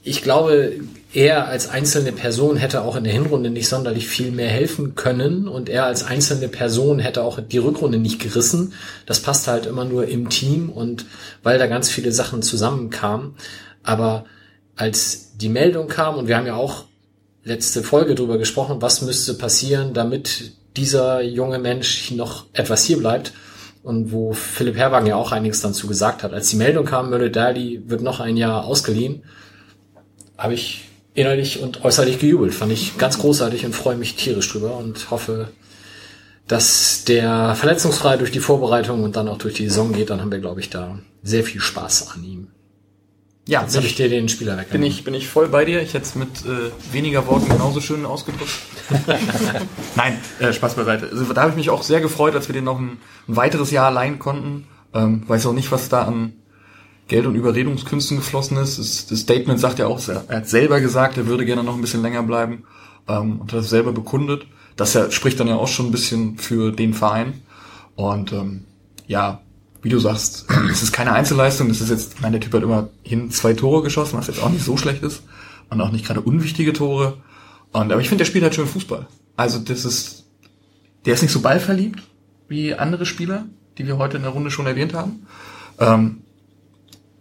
ich 0.02 0.22
glaube, 0.22 0.80
er 1.12 1.48
als 1.48 1.68
einzelne 1.68 2.12
Person 2.12 2.56
hätte 2.56 2.82
auch 2.82 2.96
in 2.96 3.04
der 3.04 3.12
Hinrunde 3.12 3.50
nicht 3.50 3.68
sonderlich 3.68 4.08
viel 4.08 4.30
mehr 4.30 4.48
helfen 4.48 4.94
können 4.94 5.48
und 5.48 5.68
er 5.68 5.84
als 5.84 6.04
einzelne 6.04 6.48
Person 6.48 6.98
hätte 6.98 7.22
auch 7.22 7.40
die 7.40 7.58
Rückrunde 7.58 7.98
nicht 7.98 8.20
gerissen. 8.20 8.74
Das 9.06 9.20
passt 9.20 9.48
halt 9.48 9.66
immer 9.66 9.84
nur 9.84 10.06
im 10.06 10.28
Team 10.28 10.70
und 10.70 11.06
weil 11.42 11.58
da 11.58 11.66
ganz 11.66 11.88
viele 11.88 12.12
Sachen 12.12 12.42
zusammenkamen. 12.42 13.34
Aber 13.82 14.26
als 14.76 15.36
die 15.36 15.48
Meldung 15.48 15.88
kam 15.88 16.16
und 16.16 16.28
wir 16.28 16.36
haben 16.36 16.46
ja 16.46 16.56
auch 16.56 16.84
letzte 17.42 17.82
Folge 17.82 18.14
drüber 18.14 18.38
gesprochen, 18.38 18.82
was 18.82 19.02
müsste 19.02 19.34
passieren, 19.34 19.94
damit 19.94 20.52
dieser 20.76 21.22
junge 21.22 21.58
Mensch 21.58 22.10
noch 22.12 22.44
etwas 22.52 22.84
hier 22.84 22.98
bleibt 22.98 23.32
und 23.82 24.12
wo 24.12 24.32
Philipp 24.34 24.76
Herwagen 24.76 25.06
ja 25.06 25.16
auch 25.16 25.32
einiges 25.32 25.62
dazu 25.62 25.86
gesagt 25.86 26.22
hat. 26.22 26.34
Als 26.34 26.50
die 26.50 26.56
Meldung 26.56 26.84
kam, 26.84 27.10
Mölle 27.10 27.30
Dali 27.30 27.82
wird 27.86 28.02
noch 28.02 28.20
ein 28.20 28.36
Jahr 28.36 28.64
ausgeliehen, 28.64 29.22
habe 30.38 30.54
ich 30.54 30.88
innerlich 31.14 31.60
und 31.60 31.84
äußerlich 31.84 32.20
gejubelt. 32.20 32.54
Fand 32.54 32.72
ich 32.72 32.96
ganz 32.96 33.18
großartig 33.18 33.66
und 33.66 33.74
freue 33.74 33.96
mich 33.96 34.14
tierisch 34.14 34.50
drüber 34.50 34.76
und 34.76 35.10
hoffe, 35.10 35.48
dass 36.46 37.04
der 37.04 37.54
verletzungsfrei 37.56 38.16
durch 38.16 38.30
die 38.30 38.40
Vorbereitung 38.40 39.02
und 39.02 39.16
dann 39.16 39.28
auch 39.28 39.38
durch 39.38 39.54
die 39.54 39.68
Saison 39.68 39.92
geht. 39.92 40.10
Dann 40.10 40.20
haben 40.20 40.30
wir, 40.30 40.38
glaube 40.38 40.60
ich, 40.60 40.70
da 40.70 40.98
sehr 41.22 41.44
viel 41.44 41.60
Spaß 41.60 42.12
an 42.14 42.24
ihm. 42.24 42.48
Ja, 43.46 43.62
jetzt 43.62 43.76
habe 43.76 43.86
ich 43.86 43.94
dir 43.94 44.10
den 44.10 44.28
Spieler 44.28 44.58
weg. 44.58 44.70
Bin 44.70 44.82
ich, 44.82 45.04
bin 45.04 45.14
ich 45.14 45.26
voll 45.26 45.48
bei 45.48 45.64
dir. 45.64 45.80
Ich 45.82 45.94
hätte 45.94 46.04
es 46.04 46.14
mit 46.14 46.28
äh, 46.44 46.70
weniger 46.92 47.26
Worten 47.26 47.48
genauso 47.48 47.80
schön 47.80 48.04
ausgedrückt. 48.04 48.52
Nein, 49.96 50.18
äh, 50.38 50.52
Spaß 50.52 50.74
beiseite. 50.74 51.08
Also, 51.10 51.32
da 51.32 51.40
habe 51.40 51.52
ich 51.52 51.56
mich 51.56 51.70
auch 51.70 51.82
sehr 51.82 52.02
gefreut, 52.02 52.34
als 52.34 52.48
wir 52.48 52.52
den 52.52 52.64
noch 52.64 52.78
ein, 52.78 52.98
ein 53.26 53.36
weiteres 53.36 53.70
Jahr 53.70 53.90
leihen 53.90 54.18
konnten. 54.18 54.66
Ähm, 54.92 55.26
weiß 55.26 55.46
auch 55.46 55.54
nicht, 55.54 55.72
was 55.72 55.88
da 55.88 56.02
an 56.02 56.34
Geld- 57.08 57.26
und 57.26 57.34
Überredungskünsten 57.34 58.18
geflossen 58.18 58.58
ist. 58.58 58.78
Das, 58.78 59.18
Statement 59.18 59.58
sagt 59.58 59.78
ja 59.78 59.86
auch, 59.86 60.00
er 60.08 60.24
hat 60.28 60.48
selber 60.48 60.80
gesagt, 60.80 61.16
er 61.16 61.26
würde 61.26 61.44
gerne 61.44 61.64
noch 61.64 61.74
ein 61.74 61.80
bisschen 61.80 62.02
länger 62.02 62.22
bleiben 62.22 62.64
ähm, 63.08 63.40
und 63.40 63.52
hat 63.52 63.60
das 63.60 63.70
selber 63.70 63.92
bekundet. 63.92 64.46
Das 64.76 64.94
ja, 64.94 65.10
spricht 65.10 65.40
dann 65.40 65.48
ja 65.48 65.56
auch 65.56 65.68
schon 65.68 65.86
ein 65.86 65.90
bisschen 65.90 66.38
für 66.38 66.70
den 66.70 66.94
Verein. 66.94 67.42
Und 67.96 68.32
ähm, 68.32 68.64
ja, 69.06 69.40
wie 69.82 69.88
du 69.88 69.98
sagst, 69.98 70.46
es 70.70 70.82
ist 70.82 70.92
keine 70.92 71.12
Einzelleistung. 71.12 71.68
Das 71.68 71.80
ist 71.80 71.90
jetzt, 71.90 72.14
ich 72.14 72.20
meine, 72.20 72.38
der 72.38 72.42
Typ 72.42 72.54
hat 72.54 72.62
immer 72.62 72.90
hin 73.02 73.30
zwei 73.30 73.54
Tore 73.54 73.82
geschossen, 73.82 74.18
was 74.18 74.28
jetzt 74.28 74.42
auch 74.42 74.50
nicht 74.50 74.64
so 74.64 74.76
schlecht 74.76 75.02
ist. 75.02 75.22
Und 75.70 75.80
auch 75.80 75.90
nicht 75.90 76.06
gerade 76.06 76.20
unwichtige 76.20 76.72
Tore. 76.72 77.18
Und, 77.72 77.90
aber 77.90 78.00
ich 78.00 78.08
finde, 78.08 78.22
der 78.22 78.26
spielt 78.26 78.44
halt 78.44 78.54
schön 78.54 78.66
Fußball. 78.66 79.06
Also 79.36 79.58
das 79.58 79.84
ist, 79.84 80.26
der 81.06 81.14
ist 81.14 81.22
nicht 81.22 81.32
so 81.32 81.40
ballverliebt 81.40 82.02
wie 82.48 82.74
andere 82.74 83.06
Spieler, 83.06 83.46
die 83.76 83.86
wir 83.86 83.98
heute 83.98 84.16
in 84.16 84.22
der 84.22 84.32
Runde 84.32 84.50
schon 84.50 84.66
erwähnt 84.66 84.94
haben. 84.94 85.26
Ähm, 85.78 86.22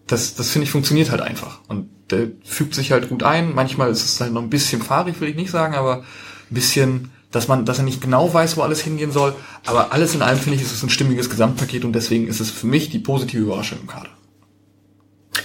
das, 0.07 0.35
das 0.35 0.49
finde 0.49 0.63
ich 0.63 0.71
funktioniert 0.71 1.11
halt 1.11 1.21
einfach. 1.21 1.59
Und 1.67 1.89
der 2.09 2.27
fügt 2.43 2.73
sich 2.73 2.91
halt 2.91 3.09
gut 3.09 3.23
ein. 3.23 3.53
Manchmal 3.53 3.91
ist 3.91 4.03
es 4.03 4.19
halt 4.21 4.33
noch 4.33 4.41
ein 4.41 4.49
bisschen 4.49 4.81
fahrig, 4.81 5.19
will 5.19 5.29
ich 5.29 5.35
nicht 5.35 5.51
sagen, 5.51 5.75
aber 5.75 5.97
ein 6.49 6.53
bisschen, 6.53 7.11
dass 7.31 7.47
man, 7.47 7.65
dass 7.65 7.77
er 7.77 7.83
nicht 7.83 8.01
genau 8.01 8.33
weiß, 8.33 8.57
wo 8.57 8.61
alles 8.61 8.81
hingehen 8.81 9.11
soll. 9.11 9.35
Aber 9.65 9.91
alles 9.91 10.15
in 10.15 10.21
allem 10.21 10.39
finde 10.39 10.55
ich, 10.57 10.63
ist 10.63 10.71
es 10.71 10.83
ein 10.83 10.89
stimmiges 10.89 11.29
Gesamtpaket 11.29 11.83
und 11.83 11.93
deswegen 11.93 12.27
ist 12.27 12.39
es 12.39 12.49
für 12.49 12.67
mich 12.67 12.89
die 12.89 12.99
positive 12.99 13.43
Überraschung 13.43 13.79
im 13.81 13.87
Kader. 13.87 14.09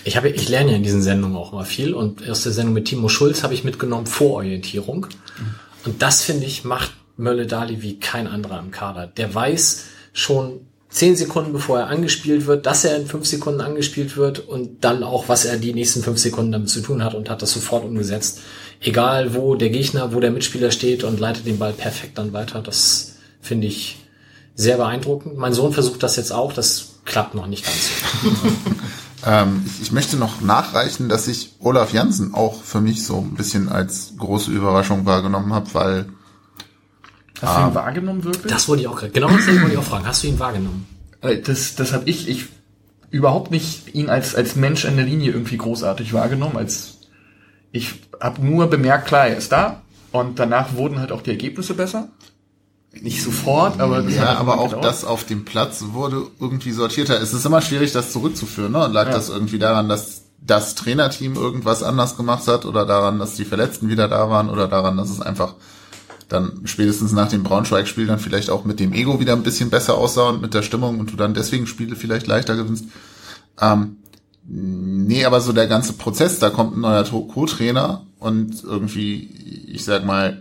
Ich 0.05 0.17
habe, 0.17 0.31
ich 0.31 0.49
lerne 0.49 0.71
ja 0.71 0.77
in 0.77 0.83
diesen 0.83 1.03
Sendungen 1.03 1.37
auch 1.37 1.53
immer 1.53 1.65
viel 1.65 1.95
und 1.95 2.29
aus 2.29 2.43
der 2.43 2.53
Sendung 2.53 2.75
mit 2.75 2.87
Timo 2.87 3.09
Schulz 3.09 3.43
habe 3.43 3.55
ich 3.55 3.65
mitgenommen 3.65 4.07
Vororientierung. 4.07 5.07
Und 5.85 6.03
das 6.03 6.23
finde 6.23 6.47
ich 6.47 6.65
macht 6.65 6.93
Mölle 7.17 7.47
Dali 7.47 7.83
wie 7.83 7.99
kein 7.99 8.27
anderer 8.27 8.59
im 8.59 8.71
Kader. 8.71 9.07
Der 9.07 9.35
weiß 9.35 9.85
schon 10.13 10.67
zehn 10.93 11.17
Sekunden 11.17 11.53
bevor 11.53 11.81
er 11.81 11.87
angespielt 11.89 12.47
wird, 12.47 12.67
dass 12.67 12.85
er 12.85 12.97
in 12.97 13.07
fünf 13.07 13.27
Sekunden 13.27 13.63
angespielt 13.63 14.17
wird 14.17 14.39
und 14.41 14.85
dann 14.85 15.03
auch, 15.03 15.29
was 15.29 15.47
er 15.47 15.57
die 15.57 15.73
nächsten 15.73 16.03
fünf 16.03 16.19
Sekunden 16.19 16.53
damit 16.53 16.69
zu 16.69 16.83
tun 16.83 17.03
hat 17.03 17.15
und 17.15 17.31
hat 17.31 17.43
das 17.43 17.53
sofort 17.53 17.85
umgesetzt. 17.85 18.41
Egal 18.81 19.35
wo 19.35 19.55
der 19.55 19.71
Gegner, 19.71 20.13
wo 20.13 20.21
der 20.21 20.31
Mitspieler 20.31 20.71
steht 20.71 21.03
und 21.03 21.19
leitet 21.19 21.47
den 21.47 21.59
Ball 21.59 21.73
perfekt 21.73 22.19
dann 22.19 22.33
weiter. 22.33 22.61
Das 22.61 23.17
finde 23.41 23.69
ich 23.69 23.99
sehr 24.55 24.77
beeindruckend. 24.77 25.39
Mein 25.39 25.55
Sohn 25.55 25.73
versucht 25.73 26.03
das 26.03 26.17
jetzt 26.17 26.33
auch, 26.33 26.53
das 26.53 26.97
klappt 27.05 27.35
noch 27.35 27.47
nicht 27.47 27.65
ganz 27.65 27.91
ähm, 29.27 29.65
ich, 29.67 29.83
ich 29.83 29.93
möchte 29.93 30.17
noch 30.17 30.43
nachreichen, 30.43 31.09
dass 31.09 31.27
ich 31.27 31.55
Olaf 31.59 31.93
Janssen 31.93 32.35
auch 32.35 32.63
für 32.63 32.81
mich 32.81 33.05
so 33.05 33.19
ein 33.19 33.35
bisschen 33.35 33.71
als 33.71 34.13
große 34.19 34.51
Überraschung 34.51 35.07
wahrgenommen 35.07 35.55
habe, 35.55 35.73
weil 35.73 36.07
Hast 37.41 37.59
du 37.59 37.69
ihn 37.69 37.75
wahrgenommen 37.75 38.25
wirklich? 38.25 38.53
Das 38.53 38.69
wollte 38.69 38.83
ich 38.83 38.89
auch 38.89 38.97
gerade. 38.97 39.13
Genau 39.13 39.29
das 39.29 39.47
wollte 39.47 39.73
ich 39.73 39.79
auch 39.79 39.83
fragen. 39.85 40.07
Hast 40.07 40.23
du 40.23 40.29
ihn 40.29 40.39
wahrgenommen? 40.39 40.87
Äh, 41.23 41.39
Das, 41.39 41.75
das 41.75 41.93
habe 41.93 42.09
ich, 42.09 42.29
ich 42.29 42.47
überhaupt 43.11 43.51
nicht 43.51 43.95
ihn 43.95 44.09
als, 44.09 44.35
als 44.35 44.55
Mensch 44.57 44.85
an 44.85 44.97
der 44.97 45.05
Linie 45.07 45.33
irgendwie 45.33 45.57
großartig 45.57 46.13
wahrgenommen. 46.13 46.57
Als 46.57 46.99
ich 47.73 47.95
habe 48.21 48.45
nur 48.45 48.69
bemerkt, 48.69 49.07
klar, 49.09 49.27
er 49.29 49.37
ist 49.37 49.51
da. 49.53 49.83
Und 50.13 50.39
danach 50.39 50.75
wurden 50.75 51.01
halt 51.01 51.11
auch 51.11 51.23
die 51.23 51.31
Ergebnisse 51.31 51.75
besser. 51.75 52.09
Nicht 53.01 53.23
sofort, 53.23 53.81
aber 53.81 54.03
Ja, 54.03 54.37
aber 54.37 54.59
auch 54.61 54.65
gedauert. 54.67 54.85
das 54.85 55.05
auf 55.05 55.25
dem 55.25 55.47
Platz 55.47 55.83
wurde 55.93 56.27
irgendwie 56.39 56.73
sortierter. 56.73 57.19
Es 57.21 57.33
ist 57.33 57.47
immer 57.47 57.63
schwierig, 57.63 57.93
das 57.93 58.13
zurückzuführen. 58.13 58.73
Ne? 58.73 58.85
Und 58.85 58.93
lag 58.93 59.07
Ja. 59.07 59.13
das 59.13 59.31
irgendwie 59.31 59.59
daran, 59.59 59.89
dass 59.89 60.25
das 60.45 60.75
Trainerteam 60.75 61.35
irgendwas 61.35 61.83
anders 61.83 62.17
gemacht 62.19 62.47
hat 62.49 62.67
oder 62.67 62.85
daran, 62.85 63.19
dass 63.19 63.35
die 63.35 63.47
Verletzten 63.47 63.89
wieder 63.89 64.09
da 64.09 64.29
waren 64.29 64.51
oder 64.51 64.69
daran, 64.69 64.97
dass 64.99 65.09
es 65.09 65.21
einfach 65.23 65.55
dann 66.33 66.63
spätestens 66.65 67.13
nach 67.13 67.29
dem 67.29 67.43
Braunschweig-Spiel 67.43 68.07
dann 68.07 68.19
vielleicht 68.19 68.51
auch 68.51 68.65
mit 68.65 68.81
dem 68.81 68.93
Ego 68.93 69.21
wieder 69.21 69.35
ein 69.35 69.43
bisschen 69.43 69.71
besser 69.71 69.97
aussah 69.97 70.31
und 70.31 70.41
mit 70.41 70.55
der 70.55 70.63
Stimmung 70.63 70.99
und 70.99 71.13
du 71.13 71.17
dann 71.17 71.35
deswegen 71.35 71.67
Spiele 71.67 71.95
vielleicht 71.95 72.27
leichter 72.27 72.57
gewinnst. 72.57 72.87
Ähm, 73.61 73.99
nee, 74.47 75.25
aber 75.25 75.41
so 75.41 75.53
der 75.53 75.67
ganze 75.67 75.93
Prozess, 75.93 76.39
da 76.39 76.51
kommt 76.51 76.77
ein 76.77 76.81
neuer 76.81 77.05
Co-Trainer 77.05 78.07
und 78.19 78.65
irgendwie, 78.65 79.29
ich 79.67 79.85
sag 79.85 80.05
mal, 80.05 80.41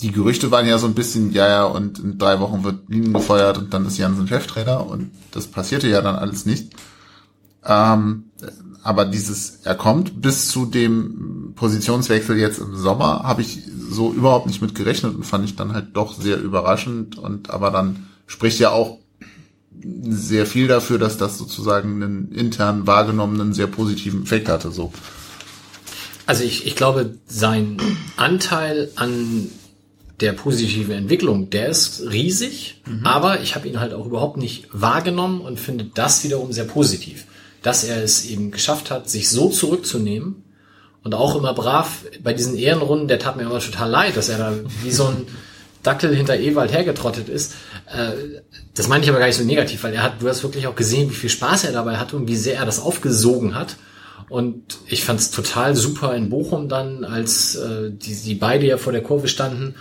die 0.00 0.12
Gerüchte 0.12 0.50
waren 0.50 0.66
ja 0.66 0.78
so 0.78 0.86
ein 0.86 0.94
bisschen, 0.94 1.32
ja, 1.32 1.48
ja, 1.48 1.64
und 1.64 1.98
in 1.98 2.18
drei 2.18 2.40
Wochen 2.40 2.62
wird 2.62 2.88
Linen 2.88 3.12
gefeuert 3.12 3.58
und 3.58 3.74
dann 3.74 3.86
ist 3.86 3.98
Jansen 3.98 4.28
Cheftrainer 4.28 4.86
und 4.86 5.10
das 5.32 5.46
passierte 5.46 5.88
ja 5.88 6.00
dann 6.00 6.16
alles 6.16 6.46
nicht. 6.46 6.72
Ähm, 7.64 8.24
aber 8.84 9.06
dieses, 9.06 9.60
er 9.64 9.74
kommt 9.74 10.20
bis 10.20 10.48
zu 10.48 10.66
dem 10.66 11.54
Positionswechsel 11.56 12.36
jetzt 12.36 12.58
im 12.58 12.76
Sommer, 12.76 13.22
habe 13.24 13.40
ich 13.40 13.58
so 13.90 14.12
überhaupt 14.12 14.46
nicht 14.46 14.60
mit 14.60 14.74
gerechnet 14.74 15.14
und 15.14 15.24
fand 15.24 15.46
ich 15.46 15.56
dann 15.56 15.72
halt 15.72 15.88
doch 15.94 16.20
sehr 16.20 16.38
überraschend 16.38 17.16
und 17.16 17.50
aber 17.50 17.70
dann 17.70 18.06
spricht 18.26 18.58
ja 18.60 18.70
auch 18.70 18.98
sehr 20.06 20.46
viel 20.46 20.68
dafür, 20.68 20.98
dass 20.98 21.16
das 21.16 21.38
sozusagen 21.38 22.02
einen 22.02 22.32
intern 22.32 22.86
wahrgenommenen, 22.86 23.54
sehr 23.54 23.66
positiven 23.66 24.22
Effekt 24.22 24.48
hatte, 24.48 24.70
so. 24.70 24.92
Also 26.26 26.44
ich, 26.44 26.66
ich 26.66 26.76
glaube, 26.76 27.14
sein 27.26 27.78
Anteil 28.16 28.90
an 28.96 29.48
der 30.20 30.32
positiven 30.32 30.94
Entwicklung, 30.94 31.50
der 31.50 31.68
ist 31.68 32.02
riesig, 32.10 32.82
aber 33.02 33.40
ich 33.40 33.54
habe 33.54 33.68
ihn 33.68 33.80
halt 33.80 33.92
auch 33.94 34.06
überhaupt 34.06 34.36
nicht 34.36 34.68
wahrgenommen 34.72 35.40
und 35.40 35.58
finde 35.58 35.84
das 35.92 36.22
wiederum 36.22 36.52
sehr 36.52 36.64
positiv, 36.64 37.26
dass 37.64 37.82
er 37.82 38.04
es 38.04 38.26
eben 38.26 38.50
geschafft 38.50 38.90
hat, 38.90 39.08
sich 39.08 39.30
so 39.30 39.48
zurückzunehmen 39.48 40.44
und 41.02 41.14
auch 41.14 41.34
immer 41.34 41.54
brav 41.54 42.04
bei 42.22 42.34
diesen 42.34 42.56
Ehrenrunden, 42.56 43.08
der 43.08 43.18
tat 43.18 43.36
mir 43.36 43.44
immer 43.44 43.58
total 43.58 43.90
leid, 43.90 44.16
dass 44.16 44.28
er 44.28 44.38
da 44.38 44.52
wie 44.82 44.92
so 44.92 45.06
ein 45.06 45.26
Dackel 45.82 46.14
hinter 46.14 46.38
Ewald 46.38 46.72
hergetrottet 46.72 47.30
ist. 47.30 47.54
Äh, 47.86 48.42
das 48.74 48.88
meine 48.88 49.02
ich 49.02 49.10
aber 49.10 49.18
gar 49.18 49.26
nicht 49.26 49.36
so 49.36 49.44
negativ, 49.44 49.82
weil 49.82 49.94
er 49.94 50.02
hat, 50.02 50.20
du 50.20 50.28
hast 50.28 50.42
wirklich 50.42 50.66
auch 50.66 50.76
gesehen, 50.76 51.10
wie 51.10 51.14
viel 51.14 51.30
Spaß 51.30 51.64
er 51.64 51.72
dabei 51.72 51.96
hatte 51.96 52.16
und 52.16 52.28
wie 52.28 52.36
sehr 52.36 52.58
er 52.58 52.66
das 52.66 52.80
aufgesogen 52.80 53.54
hat. 53.54 53.76
Und 54.28 54.78
ich 54.86 55.04
fand 55.04 55.20
es 55.20 55.30
total 55.30 55.74
super 55.74 56.14
in 56.14 56.28
Bochum 56.28 56.68
dann, 56.68 57.04
als 57.04 57.54
äh, 57.56 57.90
die, 57.90 58.14
die 58.14 58.34
beide 58.34 58.66
ja 58.66 58.76
vor 58.76 58.92
der 58.92 59.02
Kurve 59.02 59.28
standen 59.28 59.74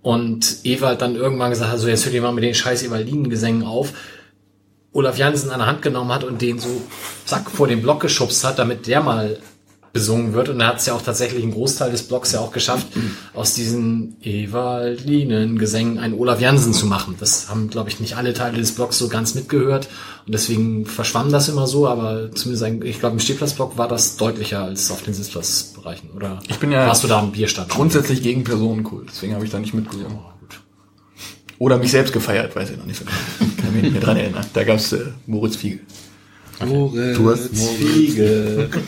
und 0.00 0.64
Ewald 0.64 1.02
dann 1.02 1.16
irgendwann 1.16 1.50
gesagt 1.50 1.70
hat, 1.70 1.80
so 1.80 1.88
jetzt 1.88 2.04
hört 2.06 2.14
ihr 2.14 2.22
mal 2.22 2.32
mit 2.32 2.44
den 2.44 2.54
scheiß 2.54 2.82
Evalinen-Gesängen 2.82 3.62
auf. 3.62 3.92
Olaf 4.92 5.18
Jansen 5.18 5.50
an 5.50 5.58
der 5.58 5.68
Hand 5.68 5.82
genommen 5.82 6.12
hat 6.12 6.24
und 6.24 6.40
den 6.40 6.58
so 6.58 6.82
zack 7.24 7.50
vor 7.50 7.68
den 7.68 7.82
Block 7.82 8.00
geschubst 8.00 8.44
hat, 8.44 8.58
damit 8.58 8.86
der 8.86 9.02
mal 9.02 9.38
besungen 9.96 10.34
wird. 10.34 10.50
Und 10.50 10.60
er 10.60 10.66
hat 10.68 10.78
es 10.78 10.86
ja 10.86 10.94
auch 10.94 11.00
tatsächlich 11.00 11.42
einen 11.42 11.52
Großteil 11.52 11.90
des 11.90 12.02
Blocks 12.02 12.32
ja 12.32 12.40
auch 12.40 12.52
geschafft, 12.52 12.86
aus 13.32 13.54
diesen 13.54 14.16
Ewald-Linen-Gesängen 14.20 15.98
einen 15.98 16.12
Olaf 16.14 16.38
Jansen 16.38 16.74
zu 16.74 16.84
machen. 16.84 17.16
Das 17.18 17.48
haben, 17.48 17.70
glaube 17.70 17.88
ich, 17.88 17.98
nicht 17.98 18.16
alle 18.16 18.34
Teile 18.34 18.58
des 18.58 18.72
Blocks 18.72 18.98
so 18.98 19.08
ganz 19.08 19.34
mitgehört. 19.34 19.88
Und 20.26 20.34
deswegen 20.34 20.84
verschwamm 20.84 21.32
das 21.32 21.48
immer 21.48 21.66
so, 21.66 21.88
aber 21.88 22.30
zumindest, 22.32 22.64
ein, 22.64 22.82
ich 22.82 22.98
glaube, 23.00 23.14
im 23.14 23.20
Stehplatzblock 23.20 23.78
war 23.78 23.88
das 23.88 24.16
deutlicher 24.18 24.62
als 24.64 24.90
auf 24.90 25.02
den 25.02 25.14
Sitzplatzbereichen. 25.14 26.10
Oder 26.10 26.40
Ich 26.48 26.58
bin 26.58 26.70
ja 26.72 26.86
warst 26.86 27.02
du 27.02 27.08
da 27.08 27.20
im 27.20 27.32
Bierstand? 27.32 27.70
grundsätzlich 27.70 28.22
gegen 28.22 28.44
Personenkult, 28.44 29.08
deswegen 29.10 29.34
habe 29.34 29.46
ich 29.46 29.50
da 29.50 29.58
nicht 29.58 29.72
mitgesungen. 29.72 30.18
Oder 31.58 31.78
mich 31.78 31.90
selbst 31.90 32.12
gefeiert, 32.12 32.54
weiß 32.54 32.70
ich 32.70 32.76
noch 32.76 32.84
nicht 32.86 32.98
so 32.98 33.04
genau. 33.04 33.52
Kann 33.62 33.72
mich 33.72 33.82
nicht 33.82 33.92
mehr 33.92 34.02
dran 34.02 34.16
erinnern. 34.16 34.46
Da 34.52 34.64
gab's 34.64 34.92
äh, 34.92 35.00
Moritz 35.26 35.56
Fiegel. 35.56 35.80
Moritz, 36.64 37.16
Du 37.16 37.30
hast- 37.30 37.48
Fiege. 37.56 38.68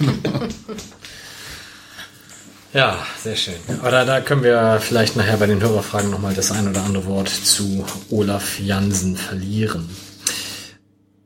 Ja, 2.74 2.98
sehr 3.22 3.34
schön. 3.36 3.54
Aber 3.80 3.90
da, 3.90 4.04
da 4.04 4.20
können 4.20 4.42
wir 4.42 4.78
vielleicht 4.80 5.16
nachher 5.16 5.38
bei 5.38 5.46
den 5.46 5.60
Hörerfragen 5.62 6.10
nochmal 6.10 6.34
das 6.34 6.52
ein 6.52 6.68
oder 6.68 6.84
andere 6.84 7.06
Wort 7.06 7.28
zu 7.30 7.84
Olaf 8.10 8.60
Jansen 8.60 9.16
verlieren. 9.16 9.88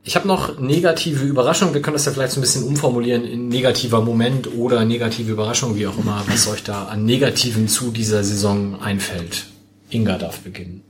Ich 0.05 0.15
habe 0.15 0.27
noch 0.27 0.57
negative 0.59 1.23
Überraschungen. 1.25 1.73
Wir 1.73 1.81
können 1.81 1.95
das 1.95 2.05
ja 2.05 2.13
vielleicht 2.13 2.31
so 2.33 2.39
ein 2.39 2.43
bisschen 2.43 2.63
umformulieren 2.63 3.25
in 3.25 3.49
negativer 3.49 4.01
Moment 4.01 4.53
oder 4.55 4.85
negative 4.85 5.31
Überraschung, 5.31 5.75
wie 5.75 5.85
auch 5.85 5.97
immer, 5.97 6.23
was 6.27 6.47
euch 6.47 6.63
da 6.63 6.85
an 6.85 7.05
Negativen 7.05 7.67
zu 7.67 7.91
dieser 7.91 8.23
Saison 8.23 8.81
einfällt. 8.81 9.45
Inga 9.89 10.17
darf 10.17 10.39
beginnen. 10.39 10.81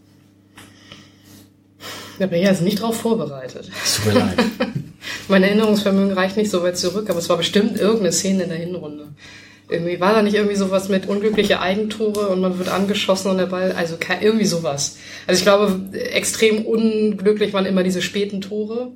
Da 2.23 2.27
bin 2.27 2.41
ich 2.41 2.47
also 2.47 2.63
nicht 2.63 2.81
drauf 2.81 2.95
vorbereitet. 2.95 3.69
Tut 3.97 4.13
mir 4.13 4.19
leid. 4.21 4.37
Mein 5.27 5.43
Erinnerungsvermögen 5.43 6.13
reicht 6.13 6.37
nicht 6.37 6.49
so 6.49 6.63
weit 6.63 6.77
zurück, 6.77 7.09
aber 7.09 7.19
es 7.19 7.27
war 7.27 7.35
bestimmt 7.35 7.77
irgendeine 7.77 8.13
Szene 8.13 8.43
in 8.43 8.49
der 8.49 8.59
Hinrunde. 8.59 9.07
Irgendwie 9.69 9.99
war 9.99 10.13
da 10.13 10.21
nicht 10.21 10.35
irgendwie 10.35 10.55
sowas 10.55 10.87
mit 10.87 11.05
unglückliche 11.09 11.59
Eigentore 11.59 12.29
und 12.29 12.39
man 12.39 12.57
wird 12.59 12.69
angeschossen 12.69 13.29
und 13.29 13.39
der 13.39 13.47
Ball, 13.47 13.73
also 13.73 13.97
irgendwie 14.21 14.45
sowas. 14.45 14.95
Also 15.27 15.39
ich 15.39 15.43
glaube, 15.43 15.81
extrem 15.97 16.63
unglücklich 16.65 17.51
waren 17.51 17.65
immer 17.65 17.83
diese 17.83 18.01
späten 18.01 18.39
Tore. 18.39 18.93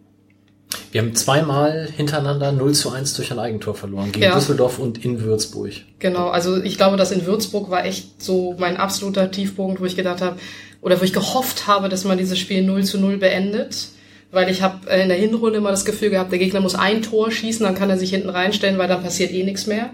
Wir 0.93 1.01
haben 1.01 1.13
zweimal 1.13 1.89
hintereinander 1.95 2.53
0 2.53 2.73
zu 2.73 2.91
1 2.91 3.13
durch 3.15 3.31
ein 3.31 3.39
Eigentor 3.39 3.75
verloren. 3.75 4.13
Gegen 4.13 4.23
Ja. 4.23 4.35
Düsseldorf 4.35 4.79
und 4.79 5.03
in 5.03 5.21
Würzburg. 5.21 5.71
Genau, 5.99 6.29
also 6.29 6.61
ich 6.63 6.77
glaube, 6.77 6.95
das 6.95 7.11
in 7.11 7.25
Würzburg 7.25 7.69
war 7.69 7.85
echt 7.85 8.21
so 8.23 8.55
mein 8.57 8.77
absoluter 8.77 9.31
Tiefpunkt, 9.31 9.81
wo 9.81 9.85
ich 9.85 9.97
gedacht 9.97 10.21
habe, 10.21 10.37
oder 10.81 10.99
wo 10.99 11.03
ich 11.03 11.13
gehofft 11.13 11.67
habe, 11.67 11.89
dass 11.89 12.03
man 12.03 12.17
dieses 12.17 12.39
Spiel 12.39 12.63
0 12.63 12.83
zu 12.83 12.99
0 12.99 13.17
beendet. 13.17 13.89
Weil 14.31 14.49
ich 14.49 14.61
habe 14.61 14.89
in 14.89 15.07
der 15.07 15.17
Hinrunde 15.17 15.59
immer 15.59 15.71
das 15.71 15.85
Gefühl 15.85 16.09
gehabt, 16.09 16.31
der 16.31 16.39
Gegner 16.39 16.59
muss 16.59 16.75
ein 16.75 17.01
Tor 17.01 17.31
schießen, 17.31 17.65
dann 17.65 17.75
kann 17.75 17.89
er 17.89 17.97
sich 17.97 18.09
hinten 18.09 18.29
reinstellen, 18.29 18.77
weil 18.77 18.89
dann 18.89 19.01
passiert 19.01 19.31
eh 19.31 19.43
nichts 19.43 19.67
mehr. 19.67 19.91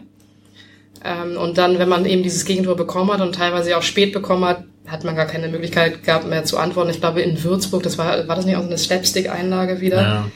Ähm, 1.03 1.37
und 1.37 1.57
dann, 1.57 1.77
wenn 1.79 1.89
man 1.89 2.05
eben 2.05 2.23
dieses 2.23 2.45
Gegentor 2.45 2.75
bekommen 2.75 3.11
hat 3.11 3.21
und 3.21 3.35
teilweise 3.35 3.77
auch 3.77 3.83
spät 3.83 4.11
bekommen 4.11 4.45
hat, 4.45 4.63
hat 4.87 5.03
man 5.03 5.15
gar 5.15 5.25
keine 5.25 5.49
Möglichkeit 5.49 6.03
gehabt 6.03 6.27
mehr 6.27 6.45
zu 6.45 6.57
antworten. 6.57 6.89
Ich 6.89 6.99
glaube, 6.99 7.21
in 7.21 7.43
Würzburg, 7.43 7.83
das 7.83 7.97
war, 7.97 8.27
war 8.27 8.35
das 8.35 8.45
nicht 8.45 8.55
auch 8.55 8.61
so 8.61 8.67
eine 8.67 8.77
Slapstick-Einlage 8.77 9.81
wieder? 9.81 10.01
Ja. 10.01 10.31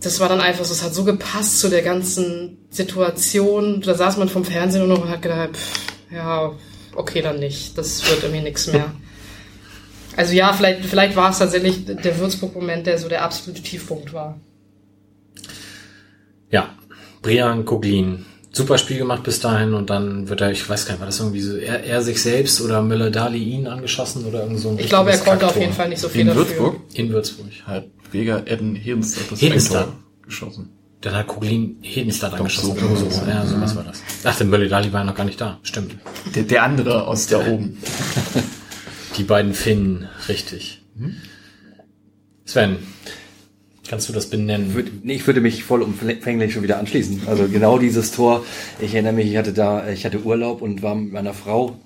das 0.00 0.20
war 0.20 0.28
dann 0.28 0.40
einfach 0.40 0.64
so, 0.64 0.72
es 0.72 0.82
hat 0.82 0.94
so 0.94 1.04
gepasst 1.04 1.60
zu 1.60 1.68
der 1.68 1.82
ganzen 1.82 2.58
Situation. 2.70 3.80
Da 3.80 3.94
saß 3.94 4.16
man 4.16 4.28
vom 4.28 4.44
Fernsehen 4.44 4.86
nur 4.86 4.96
noch 4.96 5.04
und 5.04 5.10
hat 5.10 5.22
gedacht, 5.22 5.50
pff, 5.54 5.80
ja, 6.12 6.52
okay, 6.94 7.22
dann 7.22 7.38
nicht. 7.38 7.76
Das 7.78 8.08
wird 8.08 8.22
irgendwie 8.22 8.42
nichts 8.42 8.66
mehr. 8.66 8.92
Also 10.16 10.32
ja, 10.34 10.52
vielleicht, 10.52 10.84
vielleicht 10.84 11.16
war 11.16 11.30
es 11.30 11.38
tatsächlich 11.38 11.84
der 11.86 12.18
Würzburg-Moment, 12.18 12.86
der 12.86 12.98
so 12.98 13.08
der 13.08 13.22
absolute 13.24 13.62
Tiefpunkt 13.62 14.12
war. 14.12 14.38
Ja, 16.50 16.68
Brian 17.22 17.64
Koglin. 17.64 18.24
Super 18.52 18.78
Spiel 18.78 18.98
gemacht 18.98 19.24
bis 19.24 19.40
dahin 19.40 19.74
und 19.74 19.90
dann 19.90 20.28
wird 20.28 20.40
er, 20.40 20.52
ich 20.52 20.68
weiß 20.68 20.86
gar 20.86 20.92
nicht, 20.92 21.00
war 21.00 21.06
das 21.06 21.18
irgendwie 21.18 21.40
so, 21.40 21.56
er, 21.56 21.82
er 21.82 22.02
sich 22.02 22.22
selbst 22.22 22.60
oder 22.60 22.82
Müller-Dali 22.82 23.42
ihn 23.42 23.66
angeschossen 23.66 24.24
oder 24.26 24.42
irgend 24.44 24.60
so 24.60 24.68
ein 24.68 24.78
Ich 24.78 24.88
glaube, 24.88 25.10
er 25.10 25.18
konnte 25.18 25.46
auf 25.46 25.54
Kacktor. 25.54 25.62
jeden 25.62 25.72
Fall 25.74 25.88
nicht 25.88 25.98
so 25.98 26.08
viel 26.08 26.20
In 26.20 26.28
dafür. 26.28 26.46
Würzburg 26.46 26.76
In 26.94 27.10
Würzburg. 27.10 27.46
hat 27.66 27.86
Vega 28.12 28.42
Edden 28.44 28.76
Hedenstadt 28.76 29.24
das 29.32 29.40
Hedenstadt. 29.42 29.88
Geschossen. 30.24 30.70
Dann 31.00 31.14
hat 31.16 31.26
Koglin 31.26 31.78
Hedenstadt 31.82 32.34
angeschossen. 32.34 32.76
so. 32.78 32.86
oder 32.86 32.96
so. 33.10 33.26
Ja, 33.28 33.44
so 33.44 33.60
was 33.60 33.74
war 33.74 33.82
das. 33.82 34.00
Ich 34.18 34.22
dachte, 34.22 34.44
Müller-Dali 34.44 34.92
war 34.92 35.00
ja 35.00 35.04
noch 35.06 35.16
gar 35.16 35.24
nicht 35.24 35.40
da. 35.40 35.58
Stimmt. 35.64 35.96
Der, 36.36 36.44
der 36.44 36.62
andere 36.62 37.08
aus 37.08 37.26
da 37.26 37.44
oben. 37.44 37.78
Die 39.16 39.24
beiden 39.24 39.54
Finnen, 39.54 40.08
richtig. 40.28 40.82
Sven, 42.44 42.76
kannst 43.88 44.08
du 44.08 44.12
das 44.12 44.28
benennen? 44.28 45.02
Ich 45.04 45.26
würde 45.26 45.40
mich 45.40 45.64
vollumfänglich 45.64 46.52
schon 46.52 46.62
wieder 46.62 46.78
anschließen. 46.78 47.22
Also 47.26 47.48
genau 47.48 47.78
dieses 47.78 48.12
Tor. 48.12 48.44
Ich 48.80 48.94
erinnere 48.94 49.12
mich, 49.12 49.30
ich 49.30 49.36
hatte 49.36 49.52
da, 49.52 49.88
ich 49.88 50.04
hatte 50.04 50.22
Urlaub 50.24 50.62
und 50.62 50.82
war 50.82 50.94
mit 50.94 51.12
meiner 51.12 51.34
Frau 51.34 51.78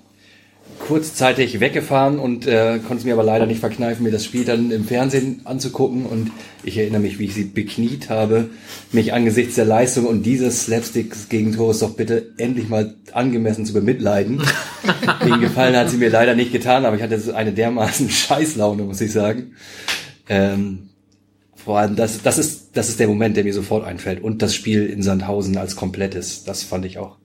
kurzzeitig 0.79 1.59
weggefahren 1.59 2.19
und 2.19 2.47
äh, 2.47 2.79
konnte 2.79 3.01
es 3.01 3.03
mir 3.03 3.13
aber 3.13 3.23
leider 3.23 3.45
nicht 3.45 3.59
verkneifen, 3.59 4.03
mir 4.03 4.11
das 4.11 4.25
Spiel 4.25 4.45
dann 4.45 4.71
im 4.71 4.85
Fernsehen 4.85 5.41
anzugucken. 5.43 6.05
Und 6.05 6.31
ich 6.63 6.77
erinnere 6.77 7.01
mich, 7.01 7.19
wie 7.19 7.25
ich 7.25 7.33
sie 7.33 7.43
bekniet 7.43 8.09
habe, 8.09 8.49
mich 8.91 9.13
angesichts 9.13 9.55
der 9.55 9.65
Leistung 9.65 10.05
und 10.05 10.23
dieses 10.25 10.63
Slapsticks-Gegentores 10.65 11.79
doch 11.79 11.95
bitte 11.95 12.33
endlich 12.37 12.69
mal 12.69 12.95
angemessen 13.11 13.65
zu 13.65 13.73
bemitleiden. 13.73 14.41
Den 15.25 15.41
Gefallen 15.41 15.75
hat 15.75 15.89
sie 15.89 15.97
mir 15.97 16.09
leider 16.09 16.35
nicht 16.35 16.51
getan, 16.51 16.85
aber 16.85 16.95
ich 16.95 17.03
hatte 17.03 17.35
eine 17.35 17.53
dermaßen 17.53 18.09
Scheißlaune, 18.09 18.83
muss 18.83 19.01
ich 19.01 19.11
sagen. 19.11 19.53
Ähm, 20.27 20.89
vor 21.55 21.77
allem, 21.77 21.95
das, 21.95 22.21
das, 22.23 22.37
ist, 22.37 22.69
das 22.73 22.89
ist 22.89 22.99
der 22.99 23.07
Moment, 23.07 23.37
der 23.37 23.43
mir 23.43 23.53
sofort 23.53 23.85
einfällt. 23.85 24.23
Und 24.23 24.41
das 24.41 24.55
Spiel 24.55 24.85
in 24.85 25.03
Sandhausen 25.03 25.57
als 25.57 25.75
komplettes, 25.75 26.43
das 26.45 26.63
fand 26.63 26.85
ich 26.85 26.97
auch 26.97 27.17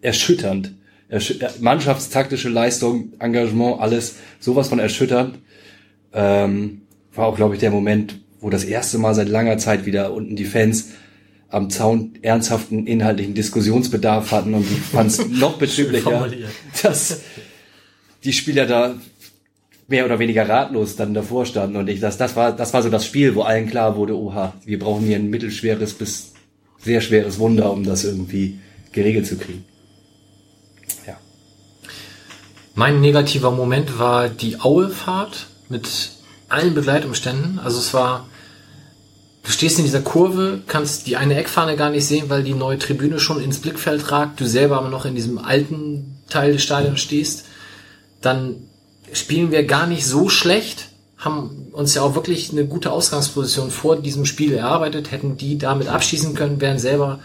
erschütternd, 0.00 0.68
erschü- 0.68 0.85
mannschaftstaktische 1.60 2.48
Leistung, 2.48 3.12
Engagement, 3.18 3.80
alles 3.80 4.16
sowas 4.40 4.68
von 4.68 4.78
erschütternd. 4.78 5.38
Ähm, 6.12 6.82
war 7.14 7.26
auch, 7.26 7.36
glaube 7.36 7.54
ich, 7.54 7.60
der 7.60 7.70
Moment, 7.70 8.20
wo 8.40 8.50
das 8.50 8.64
erste 8.64 8.98
Mal 8.98 9.14
seit 9.14 9.28
langer 9.28 9.58
Zeit 9.58 9.86
wieder 9.86 10.12
unten 10.12 10.36
die 10.36 10.44
Fans 10.44 10.90
am 11.48 11.70
Zaun 11.70 12.14
ernsthaften 12.22 12.86
inhaltlichen 12.86 13.34
Diskussionsbedarf 13.34 14.32
hatten 14.32 14.54
und 14.54 14.62
ich 14.70 14.78
fand 14.78 15.10
es 15.10 15.28
noch 15.28 15.58
betrüblicher, 15.58 16.28
dass 16.82 17.20
die 18.24 18.32
Spieler 18.32 18.66
da 18.66 18.96
mehr 19.88 20.04
oder 20.04 20.18
weniger 20.18 20.48
ratlos 20.48 20.96
dann 20.96 21.14
davor 21.14 21.46
standen 21.46 21.76
und 21.76 21.88
ich 21.88 22.00
das 22.00 22.18
das 22.18 22.34
war 22.34 22.54
das 22.54 22.74
war 22.74 22.82
so 22.82 22.90
das 22.90 23.06
Spiel, 23.06 23.36
wo 23.36 23.42
allen 23.42 23.68
klar 23.68 23.96
wurde, 23.96 24.18
oha, 24.18 24.54
wir 24.64 24.78
brauchen 24.78 25.06
hier 25.06 25.16
ein 25.16 25.30
mittelschweres 25.30 25.94
bis 25.94 26.32
sehr 26.78 27.00
schweres 27.00 27.38
Wunder, 27.38 27.72
um 27.72 27.84
das 27.84 28.04
irgendwie 28.04 28.58
geregelt 28.92 29.26
zu 29.26 29.36
kriegen. 29.36 29.64
Ja. 31.06 31.16
Mein 32.78 33.00
negativer 33.00 33.52
Moment 33.52 33.98
war 33.98 34.28
die 34.28 34.60
Aue-Fahrt 34.60 35.46
mit 35.70 36.10
allen 36.50 36.74
Begleitumständen. 36.74 37.58
Also 37.58 37.78
es 37.78 37.94
war, 37.94 38.26
du 39.44 39.50
stehst 39.50 39.78
in 39.78 39.86
dieser 39.86 40.02
Kurve, 40.02 40.60
kannst 40.66 41.06
die 41.06 41.16
eine 41.16 41.36
Eckfahne 41.36 41.76
gar 41.76 41.88
nicht 41.88 42.04
sehen, 42.04 42.28
weil 42.28 42.42
die 42.42 42.52
neue 42.52 42.78
Tribüne 42.78 43.18
schon 43.18 43.40
ins 43.40 43.60
Blickfeld 43.60 44.12
ragt, 44.12 44.40
du 44.40 44.46
selber 44.46 44.76
aber 44.76 44.90
noch 44.90 45.06
in 45.06 45.14
diesem 45.14 45.38
alten 45.38 46.18
Teil 46.28 46.52
des 46.52 46.64
Stadions 46.64 47.00
stehst. 47.00 47.46
Dann 48.20 48.56
spielen 49.10 49.52
wir 49.52 49.64
gar 49.64 49.86
nicht 49.86 50.04
so 50.04 50.28
schlecht, 50.28 50.90
haben 51.16 51.68
uns 51.72 51.94
ja 51.94 52.02
auch 52.02 52.14
wirklich 52.14 52.52
eine 52.52 52.66
gute 52.66 52.92
Ausgangsposition 52.92 53.70
vor 53.70 53.96
diesem 53.96 54.26
Spiel 54.26 54.52
erarbeitet, 54.52 55.12
hätten 55.12 55.38
die 55.38 55.56
damit 55.56 55.88
abschießen 55.88 56.34
können, 56.34 56.60
wären 56.60 56.78
selber 56.78 57.20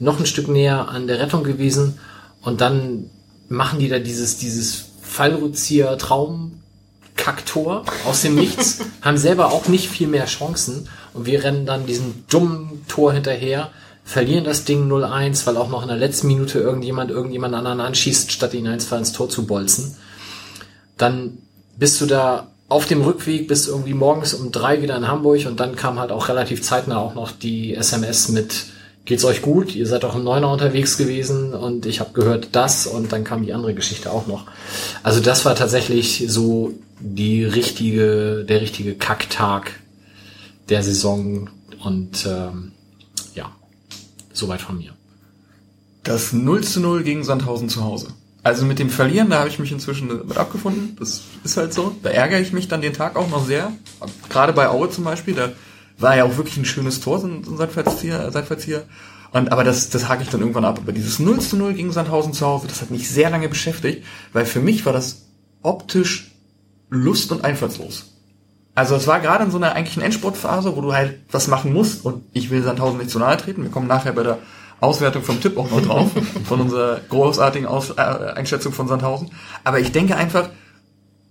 noch 0.00 0.18
ein 0.18 0.26
Stück 0.26 0.48
näher 0.48 0.88
an 0.88 1.06
der 1.06 1.20
Rettung 1.20 1.44
gewesen 1.44 2.00
und 2.42 2.60
dann 2.60 3.10
machen 3.48 3.78
die 3.78 3.88
da 3.88 3.98
dieses, 3.98 4.38
dieses 4.38 4.87
Fallrückzieher 5.08 5.98
Traum 5.98 6.60
Kacktor 7.16 7.84
aus 8.06 8.22
dem 8.22 8.36
Nichts, 8.36 8.80
haben 9.02 9.18
selber 9.18 9.52
auch 9.52 9.68
nicht 9.68 9.88
viel 9.88 10.06
mehr 10.06 10.26
Chancen 10.26 10.88
und 11.14 11.26
wir 11.26 11.42
rennen 11.42 11.66
dann 11.66 11.86
diesem 11.86 12.24
dummen 12.30 12.84
Tor 12.88 13.12
hinterher, 13.12 13.70
verlieren 14.04 14.44
das 14.44 14.64
Ding 14.64 14.88
0-1, 14.90 15.44
weil 15.46 15.56
auch 15.56 15.68
noch 15.68 15.82
in 15.82 15.88
der 15.88 15.96
letzten 15.96 16.28
Minute 16.28 16.60
irgendjemand 16.60 17.10
irgendjemand 17.10 17.54
anderen 17.54 17.80
anschießt, 17.80 18.32
statt 18.32 18.54
ihn 18.54 18.68
eins 18.68 18.90
ins 18.92 19.12
Tor 19.12 19.28
zu 19.28 19.46
bolzen. 19.46 19.96
Dann 20.96 21.38
bist 21.76 22.00
du 22.00 22.06
da 22.06 22.48
auf 22.68 22.86
dem 22.86 23.02
Rückweg, 23.02 23.48
bist 23.48 23.68
irgendwie 23.68 23.94
morgens 23.94 24.34
um 24.34 24.52
drei 24.52 24.82
wieder 24.82 24.96
in 24.96 25.08
Hamburg 25.08 25.46
und 25.46 25.58
dann 25.58 25.76
kam 25.76 25.98
halt 25.98 26.12
auch 26.12 26.28
relativ 26.28 26.62
zeitnah 26.62 26.98
auch 26.98 27.14
noch 27.14 27.32
die 27.32 27.74
SMS 27.74 28.28
mit 28.28 28.66
Geht's 29.08 29.24
euch 29.24 29.40
gut? 29.40 29.74
Ihr 29.74 29.86
seid 29.86 30.04
auch 30.04 30.16
im 30.16 30.24
Neuner 30.24 30.52
unterwegs 30.52 30.98
gewesen 30.98 31.54
und 31.54 31.86
ich 31.86 32.00
habe 32.00 32.12
gehört 32.12 32.50
das 32.52 32.86
und 32.86 33.10
dann 33.10 33.24
kam 33.24 33.42
die 33.42 33.54
andere 33.54 33.72
Geschichte 33.72 34.12
auch 34.12 34.26
noch. 34.26 34.44
Also 35.02 35.20
das 35.20 35.46
war 35.46 35.54
tatsächlich 35.54 36.26
so 36.28 36.74
die 37.00 37.42
richtige, 37.42 38.44
der 38.46 38.60
richtige 38.60 38.96
Kacktag 38.96 39.80
der 40.68 40.82
Saison 40.82 41.48
und 41.82 42.26
ähm, 42.26 42.72
ja, 43.34 43.50
soweit 44.34 44.60
von 44.60 44.76
mir. 44.76 44.92
Das 46.02 46.34
0 46.34 46.62
zu 46.64 46.80
0 46.80 47.02
gegen 47.02 47.24
Sandhausen 47.24 47.70
zu 47.70 47.82
Hause. 47.82 48.08
Also 48.42 48.66
mit 48.66 48.78
dem 48.78 48.90
Verlieren, 48.90 49.30
da 49.30 49.38
habe 49.38 49.48
ich 49.48 49.58
mich 49.58 49.72
inzwischen 49.72 50.08
mit 50.08 50.36
abgefunden. 50.36 50.96
Das 50.98 51.22
ist 51.44 51.56
halt 51.56 51.72
so. 51.72 51.96
Da 52.02 52.10
ärgere 52.10 52.40
ich 52.40 52.52
mich 52.52 52.68
dann 52.68 52.82
den 52.82 52.92
Tag 52.92 53.16
auch 53.16 53.30
noch 53.30 53.46
sehr. 53.46 53.72
Gerade 54.28 54.52
bei 54.52 54.68
Aue 54.68 54.90
zum 54.90 55.04
Beispiel, 55.04 55.32
da 55.32 55.52
war 55.98 56.16
ja 56.16 56.24
auch 56.24 56.36
wirklich 56.36 56.56
ein 56.56 56.64
schönes 56.64 57.00
Tor, 57.00 57.18
so 57.18 57.26
ein 57.26 57.44
ein 57.46 57.56
Seitfallzieher. 57.56 58.30
Seitfallzieher. 58.30 58.84
Und, 59.32 59.52
aber 59.52 59.64
das, 59.64 59.90
das 59.90 60.08
hake 60.08 60.22
ich 60.22 60.30
dann 60.30 60.40
irgendwann 60.40 60.64
ab. 60.64 60.78
Aber 60.82 60.92
dieses 60.92 61.18
0 61.18 61.40
zu 61.40 61.56
0 61.56 61.74
gegen 61.74 61.92
Sandhausen 61.92 62.32
zu 62.32 62.46
Hause, 62.46 62.66
das 62.66 62.80
hat 62.80 62.90
mich 62.90 63.10
sehr 63.10 63.30
lange 63.30 63.48
beschäftigt, 63.48 64.04
weil 64.32 64.46
für 64.46 64.60
mich 64.60 64.86
war 64.86 64.92
das 64.92 65.26
optisch 65.62 66.32
lust- 66.88 67.32
und 67.32 67.44
einfallslos. 67.44 68.14
Also 68.74 68.94
es 68.94 69.06
war 69.06 69.20
gerade 69.20 69.44
in 69.44 69.50
so 69.50 69.56
einer 69.56 69.72
eigentlichen 69.72 70.02
Endsportphase, 70.02 70.76
wo 70.76 70.80
du 70.80 70.92
halt 70.92 71.20
was 71.30 71.48
machen 71.48 71.72
musst 71.72 72.04
und 72.04 72.24
ich 72.32 72.50
will 72.50 72.62
Sandhausen 72.62 72.98
nicht 72.98 73.10
zu 73.10 73.18
nahe 73.18 73.36
treten. 73.36 73.64
Wir 73.64 73.70
kommen 73.70 73.88
nachher 73.88 74.12
bei 74.12 74.22
der 74.22 74.38
Auswertung 74.80 75.24
vom 75.24 75.40
Tipp 75.40 75.58
auch 75.58 75.70
noch 75.70 75.82
drauf, 75.82 76.10
von 76.44 76.60
unserer 76.60 77.00
großartigen 77.08 77.66
Aus 77.66 77.90
äh, 77.90 78.00
Einschätzung 78.00 78.72
von 78.72 78.86
Sandhausen. 78.86 79.30
Aber 79.64 79.80
ich 79.80 79.90
denke 79.90 80.16
einfach, 80.16 80.50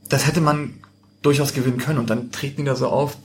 das 0.09 0.27
hätte 0.27 0.41
man 0.41 0.73
durchaus 1.21 1.53
gewinnen 1.53 1.77
können 1.77 1.99
und 1.99 2.09
dann 2.09 2.31
treten 2.31 2.57
die 2.57 2.65
da 2.65 2.75
so 2.75 2.87
auf. 2.87 3.17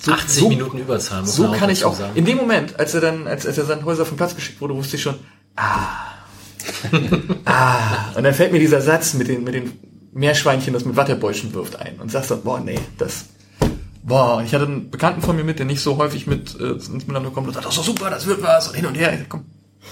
So, 0.00 0.12
80 0.12 0.42
so, 0.42 0.48
Minuten 0.48 0.78
Überzahl. 0.78 1.20
muss 1.20 1.36
So 1.36 1.50
kann 1.52 1.70
ich 1.70 1.84
auch. 1.84 1.96
sagen. 1.96 2.12
In 2.16 2.24
dem 2.24 2.36
Moment, 2.36 2.78
als 2.78 2.94
er 2.94 3.00
dann, 3.00 3.26
als, 3.26 3.46
als 3.46 3.58
er 3.58 3.64
Sandhäuser 3.64 4.04
vom 4.04 4.16
Platz 4.16 4.34
geschickt 4.34 4.60
wurde, 4.60 4.74
wusste 4.74 4.96
ich 4.96 5.02
schon, 5.02 5.14
ah, 5.56 6.12
ah. 7.44 8.12
Und 8.14 8.24
dann 8.24 8.34
fällt 8.34 8.52
mir 8.52 8.58
dieser 8.58 8.80
Satz 8.80 9.14
mit 9.14 9.28
den, 9.28 9.44
mit 9.44 9.54
den 9.54 9.72
Meerschweinchen, 10.12 10.72
das 10.72 10.84
mit 10.84 10.96
Wattebäuschen 10.96 11.54
wirft 11.54 11.76
ein 11.76 11.98
und 12.00 12.10
sagst 12.10 12.30
dann, 12.30 12.42
boah, 12.42 12.60
nee, 12.60 12.78
das, 12.98 13.26
boah. 14.02 14.36
Und 14.36 14.44
ich 14.44 14.54
hatte 14.54 14.66
einen 14.66 14.90
Bekannten 14.90 15.22
von 15.22 15.36
mir 15.36 15.44
mit, 15.44 15.58
der 15.58 15.66
nicht 15.66 15.80
so 15.80 15.96
häufig 15.96 16.26
mit 16.26 16.58
äh, 16.60 16.72
ins 16.72 16.88
Miteinander 16.90 17.30
kommt 17.30 17.48
und 17.48 17.54
sagt, 17.54 17.66
das 17.66 17.72
ist 17.72 17.78
doch 17.78 17.86
super, 17.86 18.10
das 18.10 18.26
wird 18.26 18.42
was 18.42 18.68
und 18.68 18.74
hin 18.74 18.86
und 18.86 18.94
her. 18.94 19.12
Ich 19.12 19.20
sag, 19.20 19.28
Komm, 19.28 19.44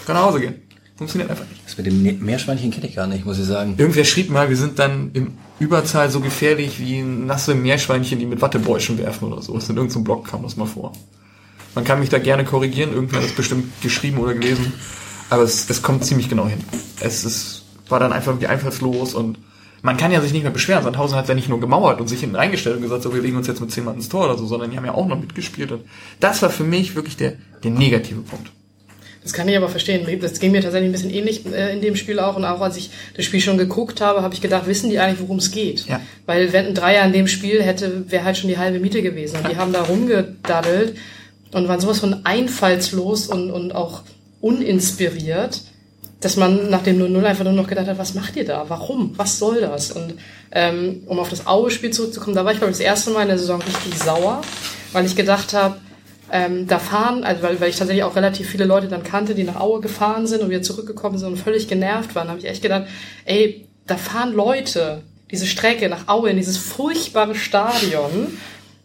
kann 0.06 0.16
nach 0.16 0.24
Hause 0.24 0.40
gehen. 0.40 0.62
Funktioniert 0.96 1.30
einfach 1.30 1.46
nicht. 1.48 1.62
Das 1.64 1.78
mit 1.78 1.86
dem 1.86 2.24
Meerschweinchen 2.24 2.70
kenne 2.70 2.86
ich 2.86 2.94
gar 2.94 3.06
nicht, 3.06 3.24
muss 3.24 3.38
ich 3.38 3.46
sagen. 3.46 3.74
Irgendwer 3.78 4.04
schrieb 4.04 4.28
mal, 4.28 4.50
wir 4.50 4.56
sind 4.56 4.78
dann 4.78 5.10
im 5.14 5.38
Überzahl 5.60 6.10
so 6.10 6.20
gefährlich 6.20 6.80
wie 6.80 7.02
nasse 7.02 7.54
Meerschweinchen, 7.54 8.18
die 8.18 8.26
mit 8.26 8.40
Wattebäuschen 8.40 8.98
werfen 8.98 9.32
oder 9.32 9.42
so. 9.42 9.54
Das 9.54 9.68
in 9.68 9.76
irgendeinem 9.76 10.04
Blog 10.04 10.26
kam 10.26 10.42
das 10.42 10.56
mal 10.56 10.66
vor. 10.66 10.92
Man 11.74 11.84
kann 11.84 12.00
mich 12.00 12.08
da 12.08 12.18
gerne 12.18 12.44
korrigieren, 12.44 12.92
irgendwer 12.92 13.18
hat 13.18 13.26
das 13.26 13.36
bestimmt 13.36 13.80
geschrieben 13.82 14.18
oder 14.18 14.34
gelesen. 14.34 14.72
Aber 15.28 15.42
es, 15.42 15.70
es 15.70 15.82
kommt 15.82 16.04
ziemlich 16.04 16.28
genau 16.28 16.48
hin. 16.48 16.58
Es 16.98 17.24
ist, 17.24 17.64
war 17.88 18.00
dann 18.00 18.12
einfach 18.12 18.32
irgendwie 18.32 18.48
einfallslos 18.48 19.14
und 19.14 19.38
man 19.82 19.96
kann 19.96 20.12
ja 20.12 20.20
sich 20.20 20.32
nicht 20.32 20.42
mehr 20.42 20.50
beschweren. 20.50 20.82
Sandhausen 20.82 21.16
hat 21.16 21.28
ja 21.28 21.34
nicht 21.34 21.48
nur 21.48 21.60
gemauert 21.60 22.00
und 22.00 22.08
sich 22.08 22.20
hinten 22.20 22.36
reingestellt 22.36 22.76
und 22.76 22.82
gesagt, 22.82 23.02
so, 23.02 23.14
wir 23.14 23.22
legen 23.22 23.36
uns 23.36 23.46
jetzt 23.46 23.60
mit 23.60 23.70
zehn 23.70 23.84
Mann 23.84 23.96
ins 23.96 24.08
Tor 24.08 24.24
oder 24.24 24.36
so, 24.36 24.46
sondern 24.46 24.70
die 24.70 24.76
haben 24.76 24.84
ja 24.84 24.94
auch 24.94 25.06
noch 25.06 25.20
mitgespielt. 25.20 25.72
Und 25.72 25.84
das 26.18 26.42
war 26.42 26.50
für 26.50 26.64
mich 26.64 26.96
wirklich 26.96 27.16
der, 27.16 27.34
der 27.62 27.70
negative 27.70 28.20
Punkt. 28.22 28.50
Das 29.22 29.34
kann 29.34 29.48
ich 29.48 29.56
aber 29.56 29.68
verstehen. 29.68 30.06
Das 30.20 30.40
ging 30.40 30.52
mir 30.52 30.62
tatsächlich 30.62 30.88
ein 30.88 30.92
bisschen 30.92 31.10
ähnlich 31.10 31.44
äh, 31.52 31.72
in 31.74 31.82
dem 31.82 31.94
Spiel 31.94 32.18
auch. 32.18 32.36
Und 32.36 32.44
auch 32.44 32.60
als 32.60 32.76
ich 32.76 32.90
das 33.14 33.24
Spiel 33.26 33.40
schon 33.40 33.58
geguckt 33.58 34.00
habe, 34.00 34.22
habe 34.22 34.32
ich 34.32 34.40
gedacht, 34.40 34.66
wissen 34.66 34.88
die 34.88 34.98
eigentlich, 34.98 35.20
worum 35.20 35.38
es 35.38 35.50
geht? 35.50 35.86
Ja. 35.86 36.00
Weil 36.24 36.52
wenn 36.52 36.66
ein 36.66 36.74
Dreier 36.74 37.04
in 37.04 37.12
dem 37.12 37.28
Spiel 37.28 37.62
hätte, 37.62 38.10
wäre 38.10 38.24
halt 38.24 38.38
schon 38.38 38.48
die 38.48 38.56
halbe 38.56 38.80
Miete 38.80 39.02
gewesen. 39.02 39.36
Und 39.36 39.50
die 39.50 39.56
haben 39.56 39.72
da 39.72 39.82
rumgedaddelt 39.82 40.96
und 41.52 41.68
waren 41.68 41.80
sowas 41.80 42.00
von 42.00 42.24
einfallslos 42.24 43.26
und, 43.26 43.50
und 43.50 43.74
auch 43.74 44.02
uninspiriert, 44.40 45.60
dass 46.20 46.36
man 46.36 46.70
nach 46.70 46.82
dem 46.82 46.98
0-0 46.98 47.22
einfach 47.22 47.44
nur 47.44 47.52
noch 47.52 47.66
gedacht 47.66 47.88
hat, 47.88 47.98
was 47.98 48.14
macht 48.14 48.36
ihr 48.36 48.44
da? 48.44 48.64
Warum? 48.68 49.12
Was 49.16 49.38
soll 49.38 49.60
das? 49.60 49.90
Und 49.92 50.14
ähm, 50.52 51.02
um 51.06 51.18
auf 51.18 51.28
das 51.28 51.46
Aue-Spiel 51.46 51.90
zurückzukommen, 51.90 52.34
da 52.34 52.44
war 52.44 52.52
ich, 52.52 52.58
glaube 52.58 52.72
ich, 52.72 52.78
das 52.78 52.86
erste 52.86 53.10
Mal 53.10 53.22
in 53.22 53.28
der 53.28 53.38
Saison 53.38 53.60
richtig 53.60 53.98
sauer, 53.98 54.40
weil 54.92 55.04
ich 55.04 55.16
gedacht 55.16 55.52
habe, 55.52 55.76
ähm, 56.32 56.66
da 56.66 56.78
fahren, 56.78 57.24
also 57.24 57.42
weil, 57.42 57.60
weil 57.60 57.70
ich 57.70 57.76
tatsächlich 57.76 58.04
auch 58.04 58.16
relativ 58.16 58.48
viele 58.48 58.64
Leute 58.64 58.88
dann 58.88 59.02
kannte, 59.02 59.34
die 59.34 59.44
nach 59.44 59.60
Aue 59.60 59.80
gefahren 59.80 60.26
sind 60.26 60.42
und 60.42 60.50
wieder 60.50 60.62
zurückgekommen 60.62 61.18
sind 61.18 61.28
und 61.28 61.36
völlig 61.36 61.68
genervt 61.68 62.14
waren, 62.14 62.28
habe 62.28 62.38
ich 62.38 62.46
echt 62.46 62.62
gedacht, 62.62 62.86
ey, 63.24 63.66
da 63.86 63.96
fahren 63.96 64.32
Leute 64.32 65.02
diese 65.30 65.46
Strecke 65.46 65.88
nach 65.88 66.08
Aue 66.08 66.30
in 66.30 66.36
dieses 66.36 66.56
furchtbare 66.56 67.34
Stadion, 67.34 68.38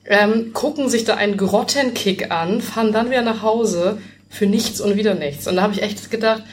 ähm, 0.05 0.53
gucken 0.53 0.89
sich 0.89 1.03
da 1.03 1.15
einen 1.15 1.37
Grottenkick 1.37 2.31
an, 2.31 2.61
fahren 2.61 2.91
dann 2.91 3.09
wieder 3.09 3.23
nach 3.23 3.41
Hause 3.41 3.97
für 4.29 4.45
nichts 4.45 4.79
und 4.79 4.95
wieder 4.95 5.15
nichts. 5.15 5.47
Und 5.47 5.55
da 5.55 5.63
habe 5.63 5.73
ich 5.73 5.81
echt 5.81 6.11
gedacht, 6.11 6.43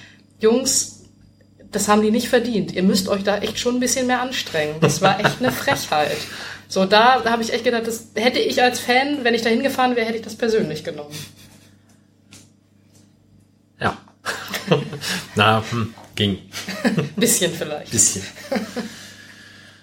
Jungs, 0.40 1.02
das 1.70 1.88
haben 1.88 2.02
die 2.02 2.10
nicht 2.10 2.28
verdient. 2.28 2.72
Ihr 2.72 2.82
müsst 2.82 3.08
euch 3.08 3.24
da 3.24 3.38
echt 3.38 3.58
schon 3.58 3.76
ein 3.76 3.80
bisschen 3.80 4.06
mehr 4.06 4.20
anstrengen. 4.20 4.76
Das 4.80 5.00
war 5.00 5.20
echt 5.20 5.40
eine 5.40 5.52
Frechheit. 5.52 6.16
So, 6.72 6.86
da, 6.86 7.20
da 7.20 7.32
habe 7.32 7.42
ich 7.42 7.52
echt 7.52 7.64
gedacht, 7.64 7.86
das 7.86 8.06
hätte 8.14 8.38
ich 8.38 8.62
als 8.62 8.80
Fan, 8.80 9.24
wenn 9.24 9.34
ich 9.34 9.42
da 9.42 9.50
hingefahren 9.50 9.94
wäre, 9.94 10.06
hätte 10.06 10.16
ich 10.16 10.24
das 10.24 10.36
persönlich 10.36 10.82
genommen. 10.82 11.14
Ja. 13.78 13.98
Na, 15.34 15.62
hm, 15.70 15.92
ging. 16.14 16.38
Bisschen 17.16 17.52
vielleicht. 17.52 17.90
Bisschen. 17.90 18.22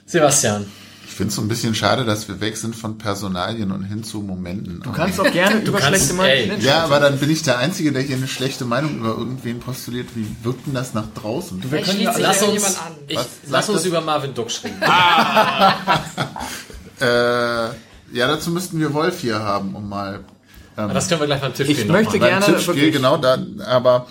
Sebastian. 0.08 0.66
Ich 1.08 1.14
finde 1.14 1.30
es 1.30 1.36
so 1.36 1.44
ein 1.44 1.48
bisschen 1.48 1.76
schade, 1.76 2.06
dass 2.06 2.28
wir 2.28 2.40
weg 2.42 2.58
sind 2.58 2.76
von 2.76 2.98
Personalien 2.98 3.72
und 3.72 3.84
hin 3.84 4.04
zu 4.04 4.22
Momenten. 4.22 4.82
Du 4.82 4.92
kannst 4.92 5.20
auch 5.20 5.32
gerne 5.32 5.60
über 5.60 5.78
kannst- 5.78 6.06
schlechte 6.06 6.14
Meinungen 6.16 6.62
ja, 6.62 6.86
aber 6.86 7.00
dann 7.00 7.20
bin 7.20 7.30
ich 7.30 7.44
der 7.44 7.60
Einzige, 7.60 7.92
der 7.92 8.02
hier 8.02 8.16
eine 8.16 8.28
schlechte 8.28 8.66
Meinung 8.66 8.98
über 8.98 9.10
irgendwen 9.10 9.60
postiert. 9.60 10.08
Wie 10.16 10.26
wirkt 10.42 10.66
denn 10.66 10.74
das 10.74 10.96
nach 10.96 11.14
draußen? 11.14 11.62
Wir 11.62 11.70
Vielleicht 11.70 12.00
können 12.00 12.20
Lass 12.20 12.42
uns, 12.42 12.80
ich, 13.08 13.20
lass 13.48 13.70
uns 13.70 13.80
das? 13.80 13.86
über 13.86 14.02
Marvin 14.02 14.34
Duck 14.34 14.50
reden. 14.64 14.82
Äh, 17.02 17.06
ja, 17.06 18.28
dazu 18.28 18.52
müssten 18.52 18.80
wir 18.80 18.93
Wolf 18.93 19.20
hier 19.22 19.39
haben, 19.39 19.76
um 19.76 19.88
mal 19.88 20.22
ähm, 20.78 20.89
Das 20.93 21.08
können 21.08 21.22
wir 21.22 21.28
gleich 21.28 21.41
beim 21.41 21.54
Tippspiel 21.54 21.80
Ich 21.80 21.88
möchte 21.88 22.18
machen. 22.18 22.30
gerne- 22.30 22.45
beim 22.45 22.56
Tippspiel, 22.56 22.91
genau 22.91 23.18
da, 23.18 23.38
aber 23.66 24.08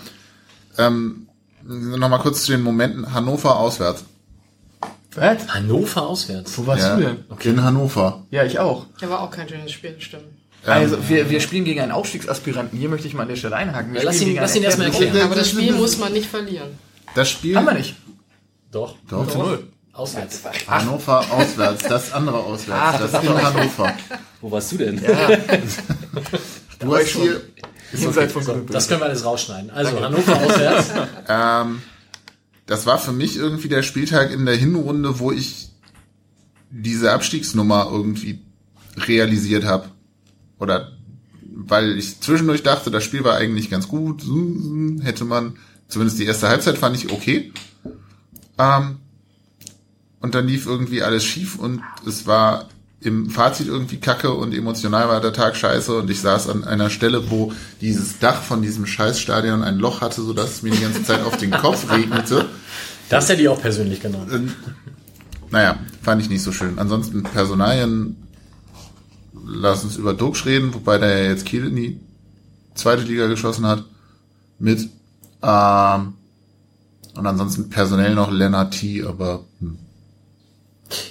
ähm, 0.77 1.27
nochmal 1.63 2.19
kurz 2.19 2.43
zu 2.43 2.51
den 2.51 2.61
Momenten 2.61 3.13
Hannover 3.13 3.57
auswärts. 3.57 4.03
Was? 5.15 5.47
Hannover 5.49 6.03
auswärts. 6.07 6.57
Wo 6.57 6.67
warst 6.67 6.83
Ja, 6.83 6.95
du 6.95 7.01
denn? 7.01 7.17
In 7.43 7.63
Hannover. 7.63 8.25
Ja, 8.31 8.43
ich 8.43 8.59
auch. 8.59 8.85
Ja, 9.01 9.09
war 9.09 9.21
auch 9.21 9.31
kein 9.31 9.49
schönes 9.49 9.71
Spiel, 9.71 9.95
stimmt. 9.99 10.23
Also 10.65 10.97
wir, 11.09 11.29
wir 11.29 11.39
spielen 11.39 11.63
gegen 11.65 11.79
einen 11.81 11.91
Aufstiegsaspiranten. 11.91 12.77
Hier 12.77 12.89
möchte 12.89 13.07
ich 13.07 13.13
mal 13.13 13.23
an 13.23 13.29
der 13.29 13.35
Stelle 13.37 13.55
einhaken. 13.55 13.93
Wir 13.93 14.01
Ja, 14.01 14.05
lass 14.05 14.21
ihn- 14.21 14.35
lass 14.35 14.55
ihn 14.55 14.63
erstmal 14.63 14.87
erklären. 14.87 15.21
Aber 15.21 15.35
das 15.35 15.49
Spiel 15.49 15.73
muss 15.73 15.97
man 15.97 16.13
nicht 16.13 16.29
verlieren. 16.29 16.69
Das 17.15 17.29
Spiel, 17.29 17.55
Haben 17.55 17.65
wir 17.65 17.73
nicht. 17.73 17.95
Doch. 18.71 18.95
Doch. 19.09 19.27
zu 19.27 19.37
null. 19.37 19.67
Auswärts. 19.99 20.41
Hannover 20.67 21.19
auswärts, 21.31 21.83
das 21.83 22.13
andere 22.13 22.37
auswärts, 22.37 23.11
das 23.11 23.23
in 23.23 23.29
Hannover. 23.29 23.93
Wo 24.41 24.51
warst 24.51 24.71
du 24.71 24.77
denn? 24.77 25.01
Du 26.79 26.95
hast 26.95 27.07
hier, 27.07 27.41
Jenseits 27.91 28.31
von 28.31 28.45
Grümpel. 28.45 28.73
Das 28.73 28.87
können 28.87 29.01
wir 29.01 29.07
alles 29.07 29.25
rausschneiden. 29.25 29.69
Also 29.69 29.99
Hannover 29.99 30.37
auswärts. 30.37 30.93
ähm, 31.27 31.81
das 32.65 32.85
war 32.85 32.99
für 32.99 33.11
mich 33.11 33.35
irgendwie 33.35 33.67
der 33.67 33.83
Spieltag 33.83 34.31
in 34.31 34.45
der 34.45 34.55
Hinrunde, 34.55 35.19
wo 35.19 35.33
ich 35.33 35.69
diese 36.69 37.11
Abstiegsnummer 37.11 37.89
irgendwie 37.91 38.39
realisiert 38.95 39.65
habe. 39.65 39.89
Oder 40.57 40.93
weil 41.53 41.97
ich 41.97 42.21
zwischendurch 42.21 42.63
dachte, 42.63 42.91
das 42.91 43.03
Spiel 43.03 43.25
war 43.25 43.35
eigentlich 43.35 43.69
ganz 43.69 43.89
gut, 43.89 44.23
hätte 45.01 45.25
man, 45.25 45.57
zumindest 45.89 46.19
die 46.19 46.25
erste 46.25 46.47
Halbzeit 46.47 46.77
fand 46.77 46.95
ich 46.95 47.11
okay. 47.11 47.51
Ähm, 48.57 48.99
und 50.21 50.35
dann 50.35 50.47
lief 50.47 50.65
irgendwie 50.65 51.01
alles 51.01 51.23
schief 51.23 51.57
und 51.57 51.81
es 52.05 52.27
war 52.27 52.69
im 53.01 53.29
Fazit 53.29 53.67
irgendwie 53.67 53.97
kacke 53.97 54.33
und 54.33 54.53
emotional 54.53 55.07
war 55.07 55.21
der 55.21 55.31
Tag 55.31 55.55
scheiße 55.55 55.95
und 55.97 56.09
ich 56.09 56.19
saß 56.19 56.49
an 56.49 56.65
einer 56.65 56.89
Stelle, 56.89 57.31
wo 57.31 57.53
dieses 57.79 58.19
Dach 58.19 58.41
von 58.41 58.61
diesem 58.61 58.85
Scheißstadion 58.85 59.63
ein 59.63 59.77
Loch 59.77 60.01
hatte, 60.01 60.21
sodass 60.21 60.55
es 60.55 60.63
mir 60.63 60.71
die 60.71 60.81
ganze 60.81 61.03
Zeit 61.03 61.23
auf 61.23 61.37
den 61.37 61.51
Kopf 61.51 61.89
regnete. 61.89 62.45
Das 63.07 63.29
hätte 63.29 63.41
ich 63.41 63.47
auch 63.47 63.61
persönlich 63.61 64.01
genommen. 64.01 64.53
Naja, 65.49 65.79
fand 66.01 66.21
ich 66.21 66.29
nicht 66.29 66.43
so 66.43 66.51
schön. 66.51 66.77
Ansonsten 66.77 67.23
Personalien, 67.23 68.17
lass 69.45 69.83
uns 69.83 69.95
über 69.95 70.13
Dux 70.13 70.45
reden, 70.45 70.73
wobei 70.73 70.97
der 70.97 71.23
ja 71.23 71.29
jetzt 71.29 71.45
Kiel 71.45 71.67
in 71.67 71.75
die 71.75 71.99
zweite 72.75 73.03
Liga 73.03 73.27
geschossen 73.27 73.65
hat. 73.65 73.83
Mit. 74.59 74.89
Ähm, 75.41 76.13
und 77.15 77.25
ansonsten 77.25 77.69
personell 77.69 78.13
noch 78.13 78.31
Lennart 78.31 78.73
T, 78.73 79.03
aber. 79.03 79.45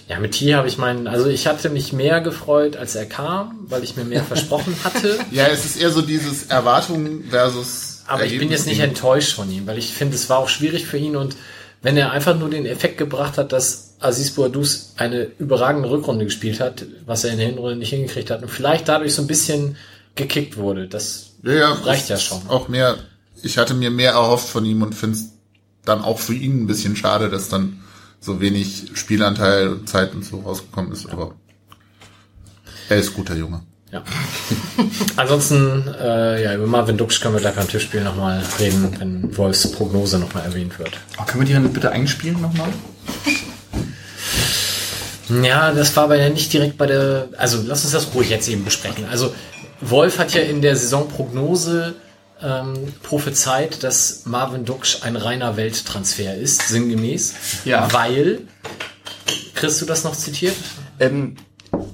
Ja, 0.08 0.18
mit 0.18 0.32
T 0.32 0.54
habe 0.54 0.66
ich 0.68 0.78
meinen, 0.78 1.06
also 1.06 1.26
ich 1.28 1.46
hatte 1.46 1.70
mich 1.70 1.92
mehr 1.92 2.20
gefreut, 2.20 2.76
als 2.76 2.94
er 2.94 3.06
kam, 3.06 3.66
weil 3.68 3.84
ich 3.84 3.96
mir 3.96 4.04
mehr 4.04 4.24
versprochen 4.24 4.74
hatte. 4.84 5.18
Ja, 5.30 5.46
es 5.46 5.64
ist 5.64 5.80
eher 5.80 5.90
so 5.90 6.02
dieses 6.02 6.46
Erwartungen 6.46 7.24
versus. 7.30 8.02
Aber 8.06 8.24
ich 8.24 8.38
bin 8.38 8.50
jetzt 8.50 8.66
nicht 8.66 8.80
Ergebnis- 8.80 8.98
enttäuscht 8.98 9.32
von 9.34 9.50
ihm, 9.50 9.66
weil 9.66 9.78
ich 9.78 9.92
finde, 9.92 10.16
es 10.16 10.28
war 10.30 10.38
auch 10.38 10.48
schwierig 10.48 10.86
für 10.86 10.96
ihn 10.98 11.14
und 11.16 11.36
wenn 11.82 11.96
er 11.96 12.10
einfach 12.10 12.36
nur 12.36 12.50
den 12.50 12.66
Effekt 12.66 12.98
gebracht 12.98 13.38
hat, 13.38 13.52
dass 13.52 13.94
Aziz 14.00 14.32
Bouadouz 14.32 14.94
eine 14.96 15.28
überragende 15.38 15.88
Rückrunde 15.90 16.24
gespielt 16.24 16.58
hat, 16.60 16.84
was 17.06 17.22
er 17.24 17.32
in 17.32 17.38
der 17.38 17.46
Hinrunde 17.48 17.76
nicht 17.76 17.90
hingekriegt 17.90 18.30
hat 18.30 18.42
und 18.42 18.48
vielleicht 18.48 18.88
dadurch 18.88 19.14
so 19.14 19.22
ein 19.22 19.28
bisschen 19.28 19.76
gekickt 20.16 20.56
wurde, 20.56 20.88
das 20.88 21.32
Ja, 21.44 21.52
ja, 21.52 21.72
reicht 21.72 22.08
ja 22.08 22.16
schon. 22.18 22.40
Auch 22.48 22.66
mehr, 22.68 22.96
ich 23.42 23.58
hatte 23.58 23.74
mir 23.74 23.90
mehr 23.90 24.12
erhofft 24.12 24.48
von 24.48 24.64
ihm 24.64 24.82
und 24.82 24.94
finde 24.94 25.18
es 25.18 25.26
dann 25.84 26.02
auch 26.02 26.18
für 26.18 26.34
ihn 26.34 26.62
ein 26.62 26.66
bisschen 26.66 26.96
schade, 26.96 27.28
dass 27.28 27.48
dann 27.48 27.80
so 28.20 28.40
wenig 28.40 28.90
Spielanteil 28.94 29.68
und 29.68 29.88
Zeit 29.88 30.14
und 30.14 30.24
so 30.24 30.40
rausgekommen 30.40 30.92
ist, 30.92 31.08
aber 31.08 31.34
er 32.88 32.96
ist 32.96 33.14
guter 33.14 33.36
Junge. 33.36 33.62
Ja. 33.92 34.02
Ansonsten, 35.16 35.86
äh, 35.98 36.44
ja, 36.44 36.54
über 36.54 36.66
Marvin 36.66 36.98
Dux 36.98 37.20
können 37.20 37.34
wir 37.34 37.40
gleich 37.40 37.54
beim 37.54 37.68
Tischspiel 37.68 38.02
nochmal 38.02 38.42
reden, 38.58 38.94
wenn 38.98 39.36
Wolfs 39.36 39.70
Prognose 39.72 40.18
nochmal 40.18 40.44
erwähnt 40.44 40.78
wird. 40.78 40.98
Oh, 41.18 41.24
können 41.24 41.40
wir 41.40 41.46
die 41.46 41.54
dann 41.54 41.72
bitte 41.72 41.90
einspielen 41.90 42.40
nochmal? 42.40 42.68
Ja, 45.42 45.72
das 45.72 45.94
war 45.96 46.04
aber 46.04 46.16
ja 46.16 46.28
nicht 46.28 46.52
direkt 46.52 46.78
bei 46.78 46.86
der. 46.86 47.28
Also 47.36 47.62
lass 47.66 47.84
uns 47.84 47.92
das 47.92 48.14
ruhig 48.14 48.30
jetzt 48.30 48.48
eben 48.48 48.64
besprechen. 48.64 49.04
Also 49.10 49.34
Wolf 49.80 50.18
hat 50.18 50.32
ja 50.34 50.42
in 50.42 50.62
der 50.62 50.74
Saisonprognose 50.74 51.94
ähm, 52.42 52.92
prophezeit, 53.02 53.82
dass 53.82 54.26
Marvin 54.26 54.64
Duksch 54.64 55.02
ein 55.02 55.16
reiner 55.16 55.56
Welttransfer 55.56 56.34
ist, 56.36 56.68
sinngemäß. 56.68 57.34
Ja. 57.64 57.92
Weil. 57.92 58.40
Kriegst 59.54 59.80
du 59.80 59.86
das 59.86 60.04
noch 60.04 60.14
zitiert? 60.14 60.54
Ähm, 61.00 61.36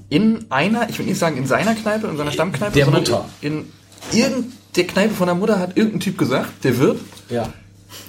in 0.08 0.46
einer, 0.50 0.88
ich 0.90 0.98
will 0.98 1.06
nicht 1.06 1.18
sagen 1.18 1.36
in 1.36 1.46
seiner 1.46 1.74
Kneipe, 1.74 2.06
in 2.06 2.16
seiner 2.16 2.30
Stammkneipe, 2.30 2.72
Der 2.74 2.86
Mutter. 2.86 3.28
In 3.40 3.72
irgendeiner 4.12 4.86
Kneipe 4.86 5.14
von 5.14 5.26
der 5.26 5.34
Mutter 5.34 5.58
hat 5.58 5.76
irgendein 5.76 6.00
Typ 6.00 6.18
gesagt, 6.18 6.64
der 6.64 6.78
wird, 6.78 7.00
Ja. 7.30 7.52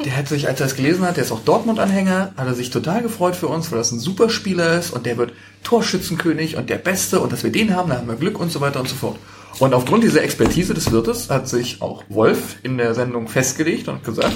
der 0.03 0.15
hat 0.17 0.27
sich, 0.27 0.47
als 0.47 0.59
er 0.59 0.67
es 0.67 0.75
gelesen 0.75 1.05
hat, 1.05 1.15
der 1.17 1.23
ist 1.23 1.31
auch 1.31 1.39
Dortmund-Anhänger, 1.39 2.33
hat 2.35 2.47
er 2.47 2.53
sich 2.53 2.69
total 2.69 3.01
gefreut 3.01 3.35
für 3.35 3.47
uns, 3.47 3.71
weil 3.71 3.77
das 3.79 3.91
ein 3.91 3.99
super 3.99 4.29
Spieler 4.29 4.77
ist 4.77 4.91
und 4.91 5.05
der 5.05 5.17
wird 5.17 5.31
Torschützenkönig 5.63 6.57
und 6.57 6.69
der 6.69 6.77
Beste 6.77 7.19
und 7.21 7.31
dass 7.31 7.43
wir 7.43 7.51
den 7.51 7.73
haben, 7.75 7.89
da 7.89 7.97
haben 7.97 8.07
wir 8.07 8.15
Glück 8.15 8.39
und 8.39 8.51
so 8.51 8.61
weiter 8.61 8.79
und 8.81 8.89
so 8.89 8.95
fort. 8.95 9.17
Und 9.59 9.73
aufgrund 9.73 10.03
dieser 10.03 10.21
Expertise 10.21 10.73
des 10.73 10.91
Wirtes 10.91 11.29
hat 11.29 11.47
sich 11.47 11.81
auch 11.81 12.03
Wolf 12.09 12.57
in 12.63 12.77
der 12.77 12.93
Sendung 12.93 13.27
festgelegt 13.27 13.87
und 13.87 14.03
gesagt, 14.03 14.35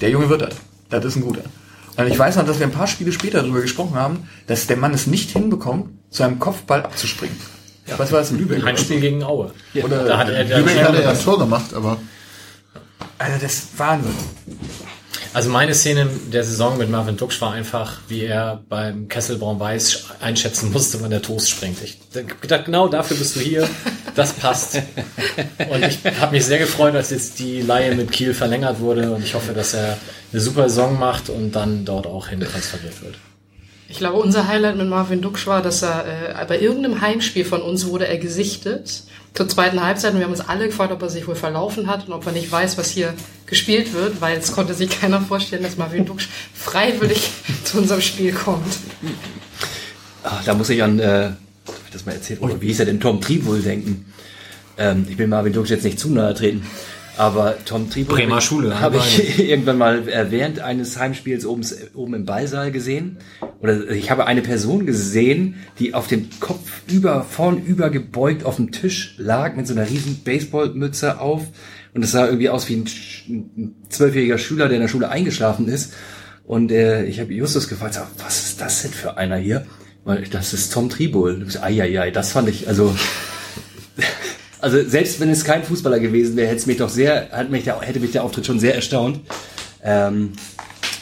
der 0.00 0.10
Junge 0.10 0.28
wird 0.28 0.42
das. 0.42 0.54
Das 0.90 1.04
ist 1.04 1.16
ein 1.16 1.22
guter. 1.22 1.42
Und 1.96 2.06
ich 2.06 2.18
weiß 2.18 2.36
noch, 2.36 2.46
dass 2.46 2.58
wir 2.58 2.66
ein 2.66 2.72
paar 2.72 2.86
Spiele 2.86 3.10
später 3.10 3.40
darüber 3.40 3.60
gesprochen 3.60 3.94
haben, 3.94 4.28
dass 4.46 4.66
der 4.66 4.76
Mann 4.76 4.94
es 4.94 5.06
nicht 5.06 5.30
hinbekommt, 5.30 5.90
zu 6.10 6.22
einem 6.22 6.38
Kopfball 6.38 6.82
abzuspringen. 6.82 7.36
Was 7.96 8.12
war 8.12 8.20
das 8.20 8.30
in 8.30 8.38
Lübeck? 8.38 8.62
Ein 8.64 8.76
Spiel 8.76 9.00
gegen 9.00 9.22
Aue. 9.22 9.52
Oder 9.82 10.04
Da 10.04 10.18
hat 10.18 10.28
er, 10.28 10.44
Lübeck 10.44 10.76
hat 10.76 10.90
er 10.90 10.94
ja 10.94 11.00
der, 11.00 11.10
ein 11.10 11.20
Tor 11.22 11.38
gemacht, 11.38 11.72
aber 11.74 11.96
Also 13.18 13.32
das 13.40 13.52
ist 13.54 13.78
Wahnsinn. 13.78 14.12
Also 15.34 15.50
meine 15.50 15.74
Szene 15.74 16.08
der 16.32 16.44
Saison 16.44 16.78
mit 16.78 16.90
Marvin 16.90 17.16
Duksch 17.16 17.40
war 17.40 17.52
einfach, 17.52 17.98
wie 18.08 18.24
er 18.24 18.62
beim 18.68 19.08
Kessel 19.08 19.36
Braun-Weiß 19.36 20.06
einschätzen 20.20 20.72
musste, 20.72 21.00
wann 21.00 21.10
der 21.10 21.22
Toast 21.22 21.50
springt. 21.50 21.78
Ich 21.82 21.98
gedacht, 22.40 22.64
genau 22.64 22.88
dafür 22.88 23.16
bist 23.16 23.36
du 23.36 23.40
hier. 23.40 23.68
Das 24.14 24.32
passt. 24.32 24.82
Und 25.70 25.84
ich 25.84 25.98
habe 26.20 26.32
mich 26.32 26.44
sehr 26.44 26.58
gefreut, 26.58 26.94
als 26.94 27.10
jetzt 27.10 27.38
die 27.38 27.60
Laie 27.60 27.94
mit 27.94 28.10
Kiel 28.10 28.34
verlängert 28.34 28.80
wurde. 28.80 29.12
Und 29.12 29.22
ich 29.22 29.34
hoffe, 29.34 29.52
dass 29.52 29.74
er 29.74 29.96
eine 30.32 30.40
super 30.40 30.68
Saison 30.68 30.98
macht 30.98 31.30
und 31.30 31.52
dann 31.52 31.84
dort 31.84 32.06
auch 32.06 32.28
hin 32.28 32.40
transferiert 32.40 33.00
wird. 33.02 33.14
Ich 33.88 33.98
glaube, 33.98 34.18
unser 34.18 34.48
Highlight 34.48 34.76
mit 34.76 34.88
Marvin 34.88 35.22
Duksch 35.22 35.46
war, 35.46 35.62
dass 35.62 35.82
er 35.82 36.40
äh, 36.40 36.44
bei 36.46 36.60
irgendeinem 36.60 37.00
Heimspiel 37.00 37.44
von 37.44 37.62
uns 37.62 37.86
wurde 37.86 38.06
er 38.06 38.18
gesichtet 38.18 39.04
zur 39.38 39.48
zweiten 39.48 39.80
Halbzeit 39.80 40.14
und 40.14 40.18
wir 40.18 40.24
haben 40.24 40.32
uns 40.32 40.40
alle 40.40 40.66
gefragt, 40.66 40.90
ob 40.90 41.00
er 41.00 41.08
sich 41.08 41.28
wohl 41.28 41.36
verlaufen 41.36 41.86
hat 41.86 42.08
und 42.08 42.12
ob 42.12 42.26
er 42.26 42.32
nicht 42.32 42.50
weiß, 42.50 42.76
was 42.76 42.90
hier 42.90 43.14
gespielt 43.46 43.94
wird, 43.94 44.20
weil 44.20 44.36
es 44.36 44.50
konnte 44.50 44.74
sich 44.74 44.90
keiner 44.90 45.20
vorstellen, 45.20 45.62
dass 45.62 45.76
Marvin 45.76 46.04
Duksch 46.04 46.28
freiwillig 46.52 47.30
zu 47.64 47.78
unserem 47.78 48.00
Spiel 48.00 48.32
kommt. 48.32 48.78
Ah, 50.24 50.40
da 50.44 50.54
muss 50.54 50.70
ich 50.70 50.82
an, 50.82 50.98
äh, 50.98 51.30
das 51.92 52.04
mal 52.04 52.16
erzählt, 52.16 52.42
oder 52.42 52.60
wie 52.60 52.66
hieß 52.66 52.80
er 52.80 52.86
denn, 52.86 52.98
Tom 52.98 53.20
Tribul 53.20 53.62
denken. 53.62 54.12
Ähm, 54.76 55.06
ich 55.08 55.16
will 55.16 55.28
Marvin 55.28 55.52
Duksch 55.52 55.70
jetzt 55.70 55.84
nicht 55.84 56.00
zu 56.00 56.10
nahe 56.10 56.34
treten, 56.34 56.66
aber 57.18 57.56
Tom 57.64 57.90
Tribul 57.90 58.16
Bremer 58.16 58.40
Schule, 58.40 58.80
habe 58.80 58.98
ich 58.98 59.38
irgendwann 59.50 59.76
mal 59.76 60.08
äh, 60.08 60.30
während 60.30 60.60
eines 60.60 60.98
Heimspiels 60.98 61.44
oben, 61.44 61.62
oben 61.94 62.14
im 62.14 62.24
Ballsaal 62.24 62.70
gesehen. 62.70 63.18
Oder 63.60 63.90
ich 63.90 64.10
habe 64.10 64.26
eine 64.26 64.40
Person 64.40 64.86
gesehen, 64.86 65.56
die 65.80 65.94
auf 65.94 66.06
dem 66.06 66.28
Kopf 66.38 66.82
über, 66.86 67.24
vorn 67.24 67.62
über 67.64 67.90
gebeugt 67.90 68.44
auf 68.44 68.56
dem 68.56 68.70
Tisch 68.70 69.16
lag 69.18 69.56
mit 69.56 69.66
so 69.66 69.74
einer 69.74 69.90
riesen 69.90 70.20
Baseballmütze 70.22 71.20
auf. 71.20 71.42
Und 71.92 72.04
es 72.04 72.12
sah 72.12 72.26
irgendwie 72.26 72.50
aus 72.50 72.68
wie 72.68 72.76
ein 72.76 73.74
zwölfjähriger 73.88 74.38
Schüler, 74.38 74.68
der 74.68 74.76
in 74.76 74.82
der 74.82 74.88
Schule 74.88 75.08
eingeschlafen 75.08 75.66
ist. 75.66 75.94
Und 76.44 76.70
äh, 76.70 77.04
ich 77.04 77.18
habe 77.18 77.34
Justus 77.34 77.68
gefragt, 77.68 77.94
sag, 77.94 78.06
was 78.24 78.44
ist 78.44 78.60
das 78.60 78.82
denn 78.82 78.92
für 78.92 79.16
einer 79.16 79.36
hier? 79.36 79.66
Weil 80.04 80.22
das 80.30 80.54
ist 80.54 80.72
Tom 80.72 80.88
Tribul. 80.88 81.46
Eieiei, 81.60 82.12
das 82.12 82.32
fand 82.32 82.48
ich, 82.48 82.68
also 82.68 82.94
also 84.60 84.82
selbst 84.88 85.20
wenn 85.20 85.30
es 85.30 85.44
kein 85.44 85.64
Fußballer 85.64 86.00
gewesen 86.00 86.36
wäre, 86.36 86.48
hätte 86.48 86.58
es 86.58 86.66
mich 86.66 86.76
doch 86.78 86.88
sehr, 86.88 87.30
hat 87.30 87.50
mich 87.50 87.64
der, 87.64 87.80
hätte 87.80 88.00
mich 88.00 88.12
der 88.12 88.24
Auftritt 88.24 88.46
schon 88.46 88.58
sehr 88.60 88.74
erstaunt. 88.74 89.20
Ähm, 89.82 90.32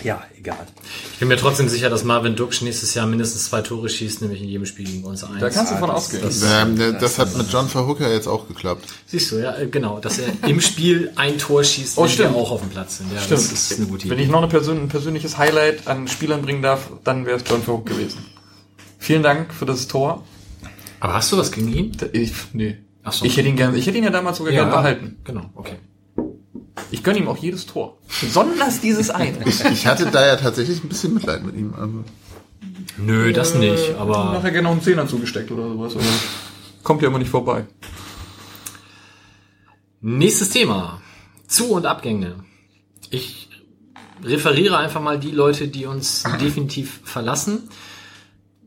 ja, 0.05 0.23
egal. 0.39 0.67
Ich 1.15 1.19
bin 1.19 1.29
mir 1.29 1.39
trotzdem 1.39 1.69
sicher, 1.69 1.89
dass 1.89 2.05
Marvin 2.05 2.37
Duksch 2.37 2.61
nächstes 2.63 2.93
Jahr 2.95 3.07
mindestens 3.07 3.47
zwei 3.47 3.63
Tore 3.63 3.89
schießt, 3.89 4.21
nämlich 4.21 4.43
in 4.43 4.49
jedem 4.49 4.67
Spiel 4.67 4.85
gegen 4.87 5.05
uns 5.05 5.25
eins. 5.25 5.41
Da 5.41 5.49
kannst 5.51 5.73
du 5.73 5.77
von 5.77 5.91
ausgehen. 5.91 6.23
Das, 6.23 6.43
ähm, 6.43 6.77
das 7.01 7.19
hat 7.19 7.35
mit 7.37 7.51
John 7.51 7.67
Verhooker 7.69 8.13
jetzt 8.13 8.29
auch 8.29 8.47
geklappt. 8.47 8.85
siehst 9.07 9.33
du, 9.33 9.37
ja, 9.39 9.57
äh, 9.57 9.67
genau, 9.67 9.99
dass 9.99 10.19
er 10.19 10.29
im 10.47 10.61
Spiel 10.61 11.11
ein 11.17 11.39
Tor 11.39 11.65
schießt, 11.65 11.97
Oh, 11.97 12.03
wenn 12.03 12.11
stimmt. 12.11 12.35
wir 12.35 12.37
auch 12.37 12.51
auf 12.51 12.61
dem 12.61 12.69
Platz 12.71 12.99
sind. 12.99 13.11
Ja, 13.13 13.21
Stimmt. 13.23 13.41
Das 13.41 13.53
ist 13.53 13.79
eine 13.79 13.87
gute 13.89 14.05
Wenn 14.05 14.13
Idee. 14.19 14.25
ich 14.25 14.31
noch 14.31 14.39
eine 14.39 14.49
Persön 14.49 14.77
ein 14.83 14.89
persönliches 14.89 15.39
Highlight 15.39 15.89
an 15.89 16.07
Spielern 16.07 16.43
bringen 16.43 16.63
darf, 16.63 16.91
dann 17.03 17.25
wäre 17.27 17.39
es 17.39 17.45
John 17.49 17.63
Verhoek 17.63 17.87
gewesen. 17.87 18.19
Vielen 18.99 19.23
Dank 19.23 19.55
für 19.55 19.65
das 19.67 19.89
Tor. 19.89 20.23
Aber 21.01 21.15
hast 21.15 21.33
du 21.33 21.39
was 21.39 21.51
gegen 21.53 21.73
ihn? 21.73 21.93
Ich, 22.13 22.33
nee. 22.53 22.77
Ach 23.09 23.13
so. 23.13 23.25
Ich 23.25 23.37
hätte 23.37 23.49
ihn 23.49 23.55
gern, 23.57 23.73
ich 23.77 23.87
hätte 23.87 23.99
ihn 23.99 24.05
ja 24.05 24.11
damals 24.11 24.39
sogar 24.39 24.53
gern 24.53 24.69
behalten. 24.69 25.19
Genau, 25.23 25.49
okay. 25.55 25.77
Ich 26.91 27.05
gönne 27.05 27.19
ihm 27.21 27.29
auch 27.29 27.37
jedes 27.37 27.65
Tor. 27.65 27.99
Besonders 28.21 28.81
dieses 28.81 29.11
eine. 29.11 29.39
Ich 29.73 29.87
hatte 29.87 30.07
da 30.11 30.27
ja 30.27 30.35
tatsächlich 30.37 30.83
ein 30.83 30.89
bisschen 30.89 31.15
Mitleid 31.15 31.45
mit 31.45 31.55
ihm. 31.57 31.73
Also, 31.79 32.05
Nö, 32.99 33.33
das 33.33 33.55
nicht, 33.55 33.95
Aber 33.97 34.19
aber 34.19 34.33
nachher 34.35 34.51
gerne 34.51 34.65
noch 34.65 34.73
einen 34.73 34.83
Zehner 34.83 35.07
zugesteckt 35.07 35.51
oder 35.53 35.69
sowas. 35.69 35.95
Aber 35.95 36.05
kommt 36.83 37.03
ja 37.03 37.09
immer 37.09 37.19
nicht 37.21 37.31
vorbei. 37.31 37.65
nächstes 40.01 40.51
Thema. 40.51 41.01
Zu- 41.47 41.73
und 41.75 41.87
Abgänge. 41.87 42.35
Ich 43.11 43.49
referiere 44.25 44.79
einfach 44.79 45.01
mal 45.01 45.19
die 45.21 45.31
Leute, 45.31 45.69
die 45.69 45.87
uns 45.87 46.25
definitiv 46.41 47.01
verlassen. 47.05 47.69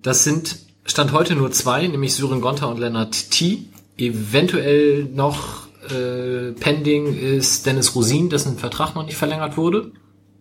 Das 0.02 0.24
sind 0.24 0.60
Stand 0.86 1.12
heute 1.12 1.36
nur 1.36 1.52
zwei, 1.52 1.86
nämlich 1.88 2.16
Sören 2.16 2.40
Gonter 2.40 2.70
und 2.70 2.80
Lennart 2.80 3.32
T. 3.32 3.66
Eventuell 4.00 5.04
noch 5.14 5.68
äh, 5.90 6.54
pending 6.54 7.18
ist 7.18 7.66
Dennis 7.66 7.96
Rosin, 7.96 8.30
dessen 8.30 8.58
Vertrag 8.58 8.96
noch 8.96 9.06
nicht 9.06 9.18
verlängert 9.18 9.58
wurde. 9.58 9.92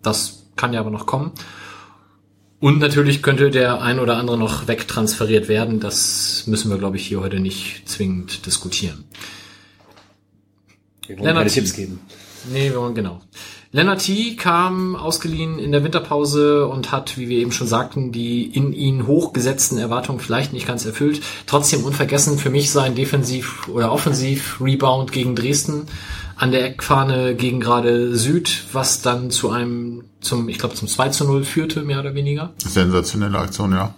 Das 0.03 0.47
kann 0.57 0.73
ja 0.73 0.81
aber 0.81 0.91
noch 0.91 1.07
kommen. 1.07 1.33
Und 2.61 2.79
natürlich 2.79 3.23
könnte 3.23 3.51
der 3.51 3.83
ein 3.83 4.01
oder 4.01 4.17
andere 4.17 4.37
noch 4.37 4.67
wegtransferiert 4.67 5.49
werden. 5.49 5.79
Das 5.81 6.45
müssen 6.47 6.71
wir, 6.71 6.79
glaube 6.79 6.97
ich, 6.97 7.07
hier 7.07 7.21
heute 7.21 7.39
nicht 7.39 7.89
zwingend 7.89 8.47
diskutieren. 8.47 9.05
Wir 11.07 11.17
wollen 11.17 11.27
Lennart 11.27 11.45
keine. 11.45 11.55
Tipps 11.55 11.75
geben. 11.75 12.01
Nee, 12.53 12.71
wir 12.71 12.81
wollen 12.81 12.95
genau. 12.95 13.21
Lennart 13.71 14.01
T. 14.01 14.35
kam 14.37 14.97
ausgeliehen 14.97 15.59
in 15.59 15.73
der 15.73 15.85
Winterpause 15.85 16.67
und 16.67 16.91
hat, 16.91 17.19
wie 17.19 17.29
wir 17.29 17.39
eben 17.39 17.53
schon 17.53 17.67
sagten, 17.67 18.13
die 18.13 18.45
in 18.45 18.73
ihn 18.73 19.07
hochgesetzten 19.07 19.77
Erwartungen 19.77 20.21
vielleicht 20.21 20.55
nicht 20.55 20.67
ganz 20.67 20.87
erfüllt. 20.87 21.21
Trotzdem 21.47 21.85
unvergessen 21.85 22.39
für 22.39 22.49
mich 22.49 22.71
sein 22.71 22.95
Defensiv- 22.95 23.69
oder 23.69 23.93
Offensiv-Rebound 23.93 25.13
gegen 25.13 25.37
Dresden 25.37 25.87
an 26.37 26.51
der 26.51 26.65
Eckfahne 26.65 27.35
gegen 27.35 27.61
gerade 27.61 28.17
Süd, 28.17 28.65
was 28.73 29.03
dann 29.03 29.31
zu 29.31 29.51
einem, 29.51 30.05
zum, 30.21 30.49
ich 30.49 30.59
glaube, 30.59 30.75
zum 30.75 30.89
2 30.89 31.11
zu 31.11 31.25
0 31.27 31.45
führte, 31.45 31.83
mehr 31.83 32.01
oder 32.01 32.15
weniger. 32.15 32.55
Sensationelle 32.59 33.39
Aktion, 33.39 33.73
ja. 33.73 33.95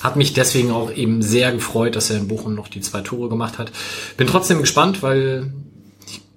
Hat 0.00 0.16
mich 0.16 0.32
deswegen 0.32 0.72
auch 0.72 0.90
eben 0.90 1.22
sehr 1.22 1.52
gefreut, 1.52 1.94
dass 1.94 2.10
er 2.10 2.16
in 2.16 2.26
Bochum 2.26 2.56
noch 2.56 2.66
die 2.66 2.80
zwei 2.80 3.02
Tore 3.02 3.28
gemacht 3.28 3.58
hat. 3.58 3.70
Bin 4.16 4.26
trotzdem 4.26 4.60
gespannt, 4.60 5.04
weil 5.04 5.52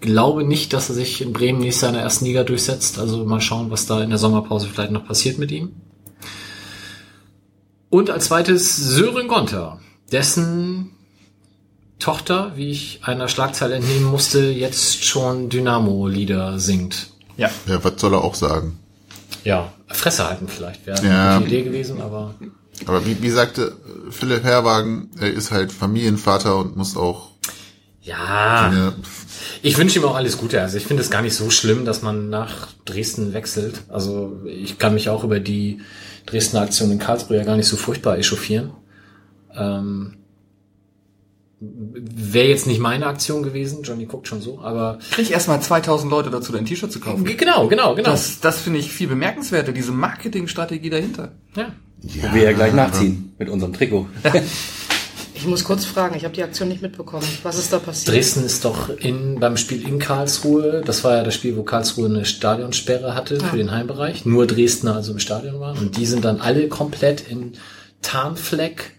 glaube 0.06 0.44
nicht, 0.44 0.74
dass 0.74 0.90
er 0.90 0.96
sich 0.96 1.22
in 1.22 1.34
Bremen 1.34 1.60
nächstes 1.60 1.82
Jahr 1.82 1.90
in 1.90 1.96
der 1.96 2.04
ersten 2.04 2.26
Liga 2.26 2.44
durchsetzt. 2.44 3.00
Also 3.00 3.26
mal 3.26 3.42
schauen, 3.42 3.72
was 3.72 3.86
da 3.86 4.02
in 4.02 4.10
der 4.10 4.20
Sommerpause 4.20 4.68
vielleicht 4.68 4.92
noch 4.92 5.06
passiert 5.06 5.38
mit 5.38 5.52
ihm. 5.52 5.74
Und 7.90 8.10
als 8.10 8.26
zweites 8.26 8.76
Sören 8.76 9.28
Gonter, 9.28 9.80
dessen 10.12 10.92
Tochter, 12.00 12.54
wie 12.56 12.72
ich 12.72 13.00
einer 13.04 13.28
Schlagzeile 13.28 13.76
entnehmen 13.76 14.06
musste, 14.06 14.40
jetzt 14.52 15.06
schon 15.06 15.50
Dynamo-Lieder 15.50 16.60
singt. 16.60 17.08
Ja. 17.38 17.50
Ja, 17.68 17.84
was 17.84 17.94
soll 18.00 18.14
er 18.14 18.24
auch 18.24 18.36
sagen? 18.36 18.80
Ja, 19.44 19.72
Fresse 19.88 20.28
halten 20.28 20.48
vielleicht 20.48 20.86
wäre 20.86 21.06
Ja. 21.06 21.36
eine 21.38 21.44
gute 21.46 21.56
Idee 21.56 21.64
gewesen, 21.64 22.02
aber 22.02 22.34
Aber 22.86 23.06
wie, 23.06 23.22
wie 23.22 23.30
sagte 23.30 23.78
Philipp 24.10 24.44
Herwagen, 24.44 25.10
er 25.20 25.32
ist 25.32 25.52
halt 25.52 25.72
Familienvater 25.72 26.58
und 26.58 26.76
muss 26.76 26.98
auch 26.98 27.30
ja. 28.02 28.68
eine, 28.68 28.94
Ich 29.62 29.78
wünsche 29.78 30.00
ihm 30.00 30.06
auch 30.06 30.16
alles 30.16 30.38
Gute. 30.38 30.62
Also 30.62 30.78
ich 30.78 30.86
finde 30.86 31.04
es 31.04 31.10
gar 31.10 31.22
nicht 31.22 31.36
so 31.36 31.50
schlimm, 31.50 31.86
dass 31.86 32.02
man 32.02 32.30
nach 32.30 32.70
Dresden 32.86 33.34
wechselt. 33.34 33.82
Also 33.90 34.42
ich 34.46 34.78
kann 34.78 34.94
mich 34.94 35.10
auch 35.10 35.24
über 35.24 35.40
die 35.40 35.82
Dresdner 36.26 36.62
Aktion 36.62 36.92
in 36.92 37.00
Karlsruhe 37.00 37.38
ja 37.38 37.44
gar 37.44 37.58
nicht 37.58 37.68
so 37.68 37.78
furchtbar 37.78 38.18
echauffieren. 38.18 38.72
Ähm, 39.56 40.18
Wäre 41.60 42.48
jetzt 42.48 42.68
nicht 42.68 42.80
meine 42.80 43.08
Aktion 43.08 43.42
gewesen, 43.42 43.84
Johnny 43.84 44.06
guckt 44.06 44.28
schon 44.28 44.42
so, 44.42 44.60
aber 44.60 45.00
Krieg 45.12 45.32
erstmal 45.32 45.62
2000 45.62 46.12
Leute 46.12 46.30
dazu, 46.30 46.52
dein 46.52 46.66
T-Shirt 46.66 46.92
zu 46.92 47.00
kaufen. 47.00 47.24
genau, 47.24 47.68
genau, 47.68 47.96
genau. 47.96 48.10
Das, 48.10 48.42
das 48.42 48.60
finde 48.60 48.80
ich 48.80 48.92
viel 48.92 49.08
bemerkenswerter, 49.08 49.72
diese 49.72 49.94
Marketingstrategie 49.94 50.90
dahinter. 50.90 51.32
ja. 51.56 51.72
ja, 52.02 52.34
Wir 52.34 52.44
ja 52.44 52.52
gleich 52.52 52.74
nachziehen 52.74 53.34
mit 53.40 53.50
unserem 53.50 53.74
Trikot. 53.74 54.08
Ich 55.38 55.46
muss 55.46 55.64
kurz 55.66 55.84
fragen, 55.86 56.16
ich 56.16 56.24
habe 56.24 56.34
die 56.34 56.44
Aktion 56.44 56.70
nicht 56.70 56.82
mitbekommen. 56.82 57.26
Was 57.44 57.58
ist 57.58 57.72
da 57.74 57.80
passiert? 57.80 58.16
Dresden 58.16 58.46
ist 58.46 58.64
doch 58.64 58.90
in, 58.90 59.40
beim 59.40 59.58
Spiel 59.58 59.86
in 59.88 60.00
Karlsruhe, 60.00 60.82
das 60.86 61.04
war 61.04 61.18
ja 61.18 61.24
das 61.24 61.36
Spiel, 61.36 61.58
wo 61.58 61.64
Karlsruhe 61.64 62.08
eine 62.08 62.26
Stadionsperre 62.26 63.14
hatte 63.16 63.40
für 63.40 63.54
Ah. 63.54 63.56
den 63.58 63.72
Heimbereich, 63.72 64.26
nur 64.26 64.48
Dresdner 64.48 64.96
also 64.96 65.12
im 65.12 65.20
Stadion 65.20 65.60
waren 65.60 65.78
und 65.78 65.98
die 65.98 66.06
sind 66.06 66.24
dann 66.26 66.40
alle 66.40 66.68
komplett 66.70 67.28
in 67.30 67.54
Tarnfleck, 68.02 68.94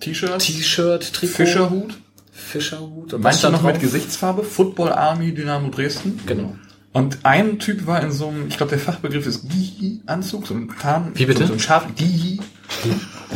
T-Shirt, 0.00 0.38
T-Shirt, 0.38 1.12
Trikot, 1.12 1.34
Fischerhut, 1.34 1.94
Fischerhut 2.32 3.14
und 3.14 3.22
manche 3.22 3.38
stand 3.40 3.54
noch 3.56 3.62
mit 3.62 3.74
drauf? 3.76 3.82
Gesichtsfarbe, 3.82 4.42
Football 4.44 4.92
Army 4.92 5.32
Dynamo 5.34 5.68
Dresden. 5.70 6.20
Genau. 6.26 6.56
Und 6.92 7.18
ein 7.22 7.58
Typ 7.58 7.86
war 7.86 8.02
in 8.02 8.10
so 8.10 8.28
einem, 8.28 8.48
ich 8.48 8.56
glaube 8.56 8.70
der 8.70 8.80
Fachbegriff 8.80 9.26
ist 9.26 9.48
Gihi-Anzug, 9.48 10.46
so 10.46 10.54
ein 10.54 10.68
Tarn, 10.80 11.12
Wie 11.14 11.24
bitte? 11.26 11.46
So, 11.46 11.52
ein 11.52 11.60
Scharf, 11.60 11.86
Gihi, 11.94 12.40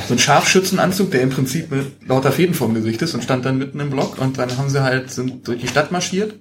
so 0.08 0.14
ein 0.14 0.18
Scharfschützenanzug, 0.18 1.10
der 1.10 1.22
im 1.22 1.30
Prinzip 1.30 1.70
mit 1.70 2.08
lauter 2.08 2.32
Fäden 2.32 2.54
vom 2.54 2.74
Gesicht 2.74 3.00
ist 3.02 3.14
und 3.14 3.22
stand 3.22 3.44
dann 3.44 3.58
mitten 3.58 3.80
im 3.80 3.90
Block 3.90 4.18
und 4.18 4.38
dann 4.38 4.56
haben 4.56 4.68
sie 4.68 4.82
halt, 4.82 5.10
sind 5.10 5.46
durch 5.46 5.60
die 5.60 5.68
Stadt 5.68 5.92
marschiert. 5.92 6.34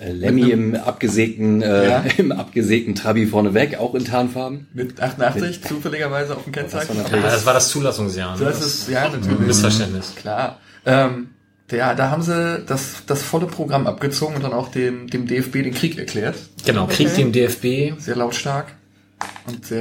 Äh, 0.00 0.12
Lemmy 0.12 0.50
im 0.50 0.74
abgesägten, 0.74 1.62
äh, 1.62 1.88
Ja. 1.88 2.04
im 2.16 2.32
abgesägten 2.32 2.94
Trabi 2.94 3.26
vorneweg, 3.26 3.78
auch 3.78 3.94
in 3.94 4.04
Tarnfarben. 4.04 4.66
Mit 4.74 5.00
88 5.00 5.62
zufälligerweise 5.62 6.36
auf 6.36 6.44
dem 6.44 6.52
Das 6.52 6.72
war 6.72 6.80
Kennzeichen. 6.80 7.02
natürlich 7.02 7.24
Ja, 7.24 7.30
das 7.30 7.46
war 7.46 7.54
das 7.54 7.68
Zulassungsjahr. 7.68 8.36
Ne? 8.38 8.44
Das 8.44 8.64
ist, 8.64 8.88
ja, 8.88 9.08
natürlich. 9.08 9.38
ein 9.38 9.46
Missverständnis. 9.46 10.14
Klar. 10.16 10.58
Ähm, 10.84 11.28
ja, 11.70 11.94
da 11.94 12.10
haben 12.10 12.22
sie 12.22 12.62
das, 12.66 13.02
das 13.06 13.22
volle 13.22 13.46
Programm 13.46 13.86
abgezogen 13.86 14.36
und 14.36 14.44
dann 14.44 14.52
auch 14.52 14.68
dem, 14.70 15.06
dem 15.08 15.26
DFB 15.26 15.62
den 15.62 15.74
Krieg 15.74 15.96
erklärt. 15.98 16.36
Genau, 16.66 16.86
Krieg 16.86 17.14
dem 17.14 17.32
DFB 17.32 17.98
Sehr 17.98 18.16
lautstark. 18.16 18.66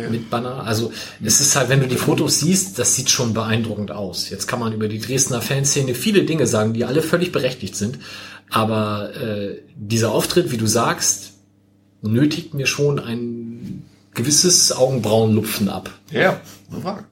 Mit 0.09 0.29
Banner. 0.29 0.65
Also 0.65 0.91
es 1.23 1.39
ist 1.39 1.55
halt, 1.55 1.69
wenn 1.69 1.79
du 1.79 1.87
die 1.87 1.95
Fotos 1.95 2.39
siehst, 2.39 2.79
das 2.79 2.95
sieht 2.95 3.09
schon 3.09 3.33
beeindruckend 3.33 3.91
aus. 3.91 4.29
Jetzt 4.29 4.47
kann 4.47 4.59
man 4.59 4.73
über 4.73 4.87
die 4.87 4.99
Dresdner 4.99 5.41
Fanszene 5.41 5.95
viele 5.95 6.23
Dinge 6.23 6.47
sagen, 6.47 6.73
die 6.73 6.85
alle 6.85 7.01
völlig 7.01 7.31
berechtigt 7.31 7.75
sind. 7.75 7.99
Aber 8.49 9.15
äh, 9.15 9.61
dieser 9.75 10.11
Auftritt, 10.11 10.51
wie 10.51 10.57
du 10.57 10.67
sagst, 10.67 11.33
nötigt 12.01 12.53
mir 12.53 12.67
schon 12.67 12.99
ein 12.99 13.83
gewisses 14.13 14.71
Augenbrauenlupfen 14.71 15.69
ab. 15.69 15.89
ja, 16.11 16.41
so 16.69 16.81
Frage. 16.81 17.05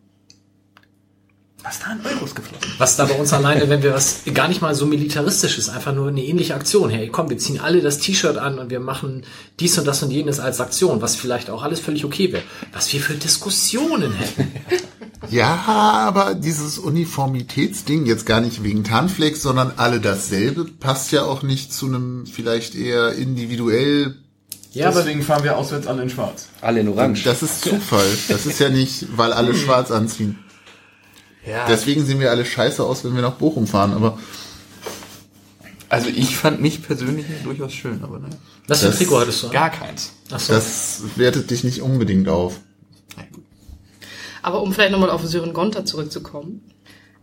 Was 1.64 1.80
da 1.80 1.86
an 1.88 2.02
Euros 2.04 2.34
geflossen? 2.34 2.74
Was 2.80 2.96
da 2.96 3.06
bei 3.06 3.14
uns 3.14 3.34
alleine, 3.34 3.70
wenn 3.70 3.84
wir 3.84 3.94
was 3.94 4.22
gar 4.34 4.48
nicht 4.48 4.62
mal 4.62 4.74
so 4.74 4.86
militaristisch 4.88 5.60
ist, 5.60 5.70
einfach 5.70 5.94
nur 5.94 6.08
eine 6.08 6.24
ähnliche 6.24 6.56
Aktion. 6.56 6.90
Hey, 6.90 7.10
komm, 7.10 7.30
wir 7.30 7.38
ziehen 7.38 7.60
alle 7.60 7.82
das 7.82 8.00
T-Shirt 8.00 8.38
an 8.38 8.58
und 8.58 8.72
wir 8.72 8.80
machen 8.80 9.24
dies 9.60 9.78
und 9.78 9.86
das 9.86 10.02
und 10.02 10.10
jenes 10.10 10.40
als 10.40 10.60
Aktion, 10.60 11.02
was 11.02 11.16
vielleicht 11.16 11.52
auch 11.52 11.62
alles 11.62 11.80
völlig 11.80 12.04
okay 12.04 12.32
wäre. 12.32 12.44
Was 12.74 12.92
wir 12.92 13.00
für 13.00 13.14
Diskussionen 13.14 14.14
hätten. 14.14 14.52
Ja, 15.30 15.64
aber 15.68 16.34
dieses 16.34 16.80
Uniformitätsding, 16.80 18.08
jetzt 18.08 18.26
gar 18.26 18.42
nicht 18.42 18.64
wegen 18.64 18.84
Tarnfleck, 18.84 19.38
sondern 19.38 19.74
alle 19.78 20.02
dasselbe, 20.02 20.66
passt 20.66 21.12
ja 21.12 21.24
auch 21.24 21.44
nicht 21.44 21.72
zu 21.72 21.86
einem 21.86 22.26
vielleicht 22.26 22.74
eher 22.74 23.14
individuell. 23.14 24.16
Ja, 24.72 24.88
aber 24.88 25.02
Deswegen 25.02 25.22
fahren 25.22 25.44
wir 25.44 25.58
auswärts 25.58 25.86
alle 25.86 26.02
in 26.02 26.10
schwarz. 26.10 26.48
Alle 26.62 26.80
in 26.80 26.88
Orange. 26.88 27.24
Das 27.24 27.44
ist 27.44 27.62
Zufall. 27.62 28.08
Das 28.30 28.48
ist 28.48 28.60
ja 28.60 28.70
nicht, 28.70 29.16
weil 29.16 29.32
alle 29.32 29.54
schwarz 29.54 29.92
anziehen. 29.92 30.40
Ja. 31.46 31.66
Deswegen 31.68 32.06
sehen 32.06 32.20
wir 32.20 32.30
alle 32.30 32.46
scheiße 32.46 32.84
aus, 32.84 33.04
wenn 33.04 33.16
wir 33.16 33.22
nach 33.22 33.34
Bochum 33.34 33.68
fahren, 33.68 33.94
aber 33.94 34.18
also 35.90 36.08
ich 36.08 36.38
fand 36.38 36.62
mich 36.62 36.84
persönlich 36.84 37.26
durchaus 37.44 37.74
schön, 37.74 38.02
aber 38.04 38.20
ne. 38.20 38.30
was 38.68 38.80
für 38.80 38.86
ein 38.86 38.92
das- 38.92 39.00
Trikot 39.00 39.20
hattest 39.20 39.44
du? 39.44 39.48
an? 39.48 39.54
Gar 39.54 39.70
keins. 39.72 40.14
Ach 40.32 40.40
so. 40.40 40.54
das 40.54 41.02
wertet 41.16 41.52
dich 41.52 41.64
nicht 41.64 41.82
unbedingt 41.82 42.30
auf. 42.30 42.60
Aber 44.42 44.62
um 44.62 44.74
vielleicht 44.74 44.92
nochmal 44.92 45.10
auf 45.10 45.26
Sören 45.26 45.54
Gonter 45.54 45.86
zurückzukommen. 45.86 46.62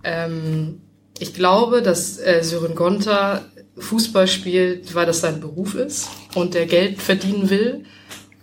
Ähm, 0.05 0.81
ich 1.19 1.35
glaube, 1.35 1.83
dass 1.83 2.19
äh, 2.19 2.43
Sören 2.43 2.75
Gonter 2.75 3.45
Fußball 3.77 4.29
spielt, 4.29 4.95
weil 4.95 5.07
das 5.07 5.21
sein 5.21 5.41
Beruf 5.41 5.75
ist 5.75 6.09
und 6.35 6.55
der 6.55 6.67
Geld 6.67 7.01
verdienen 7.01 7.51
will 7.51 7.85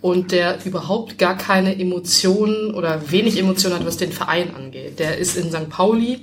und 0.06 0.30
der 0.30 0.64
überhaupt 0.64 1.18
gar 1.18 1.36
keine 1.36 1.76
Emotionen 1.80 2.72
oder 2.72 3.10
wenig 3.10 3.36
Emotionen 3.40 3.74
hat, 3.74 3.84
was 3.84 3.96
den 3.96 4.12
Verein 4.12 4.54
angeht. 4.54 5.00
Der 5.00 5.18
ist 5.18 5.36
in 5.36 5.50
St. 5.50 5.68
Pauli 5.68 6.20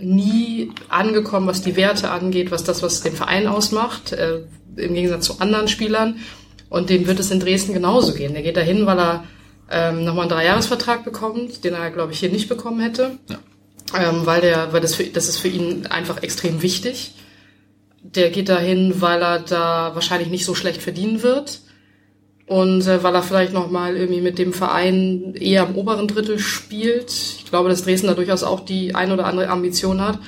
nie 0.00 0.72
angekommen, 0.88 1.46
was 1.46 1.62
die 1.62 1.76
Werte 1.76 2.10
angeht, 2.10 2.50
was 2.50 2.64
das, 2.64 2.82
was 2.82 3.00
den 3.00 3.12
Verein 3.12 3.46
ausmacht, 3.46 4.10
äh, 4.10 4.40
im 4.74 4.94
Gegensatz 4.94 5.26
zu 5.26 5.38
anderen 5.38 5.68
Spielern. 5.68 6.16
Und 6.70 6.90
dem 6.90 7.06
wird 7.06 7.20
es 7.20 7.30
in 7.30 7.38
Dresden 7.38 7.72
genauso 7.72 8.14
gehen. 8.14 8.32
Der 8.32 8.42
geht 8.42 8.56
dahin, 8.56 8.84
weil 8.84 8.98
er 8.98 9.24
ähm, 9.70 10.02
nochmal 10.02 10.22
einen 10.22 10.32
Dreijahresvertrag 10.32 11.04
bekommt, 11.04 11.62
den 11.62 11.74
er, 11.74 11.92
glaube 11.92 12.12
ich, 12.12 12.18
hier 12.18 12.30
nicht 12.30 12.48
bekommen 12.48 12.80
hätte. 12.80 13.12
Ähm, 13.96 14.26
weil 14.26 14.40
der, 14.40 14.72
weil 14.72 14.80
das 14.80 14.96
für, 14.96 15.04
das 15.04 15.28
ist 15.28 15.38
für 15.38 15.46
ihn 15.46 15.86
einfach 15.86 16.24
extrem 16.24 16.62
wichtig. 16.62 17.14
Der 18.02 18.30
geht 18.30 18.48
dahin, 18.48 19.00
weil 19.00 19.22
er 19.22 19.38
da 19.38 19.92
wahrscheinlich 19.94 20.30
nicht 20.30 20.44
so 20.44 20.56
schlecht 20.56 20.82
verdienen 20.82 21.22
wird. 21.22 21.60
Und 22.48 22.86
äh, 22.86 23.02
weil 23.02 23.14
er 23.14 23.22
vielleicht 23.22 23.52
nochmal 23.52 23.96
irgendwie 23.96 24.22
mit 24.22 24.38
dem 24.38 24.54
Verein 24.54 25.34
eher 25.34 25.66
im 25.66 25.76
oberen 25.76 26.08
Drittel 26.08 26.38
spielt. 26.38 27.10
Ich 27.10 27.46
glaube, 27.50 27.68
dass 27.68 27.84
Dresden 27.84 28.06
da 28.06 28.14
durchaus 28.14 28.42
auch 28.42 28.60
die 28.60 28.94
ein 28.94 29.12
oder 29.12 29.26
andere 29.26 29.48
Ambition 29.48 30.00
hat. 30.00 30.18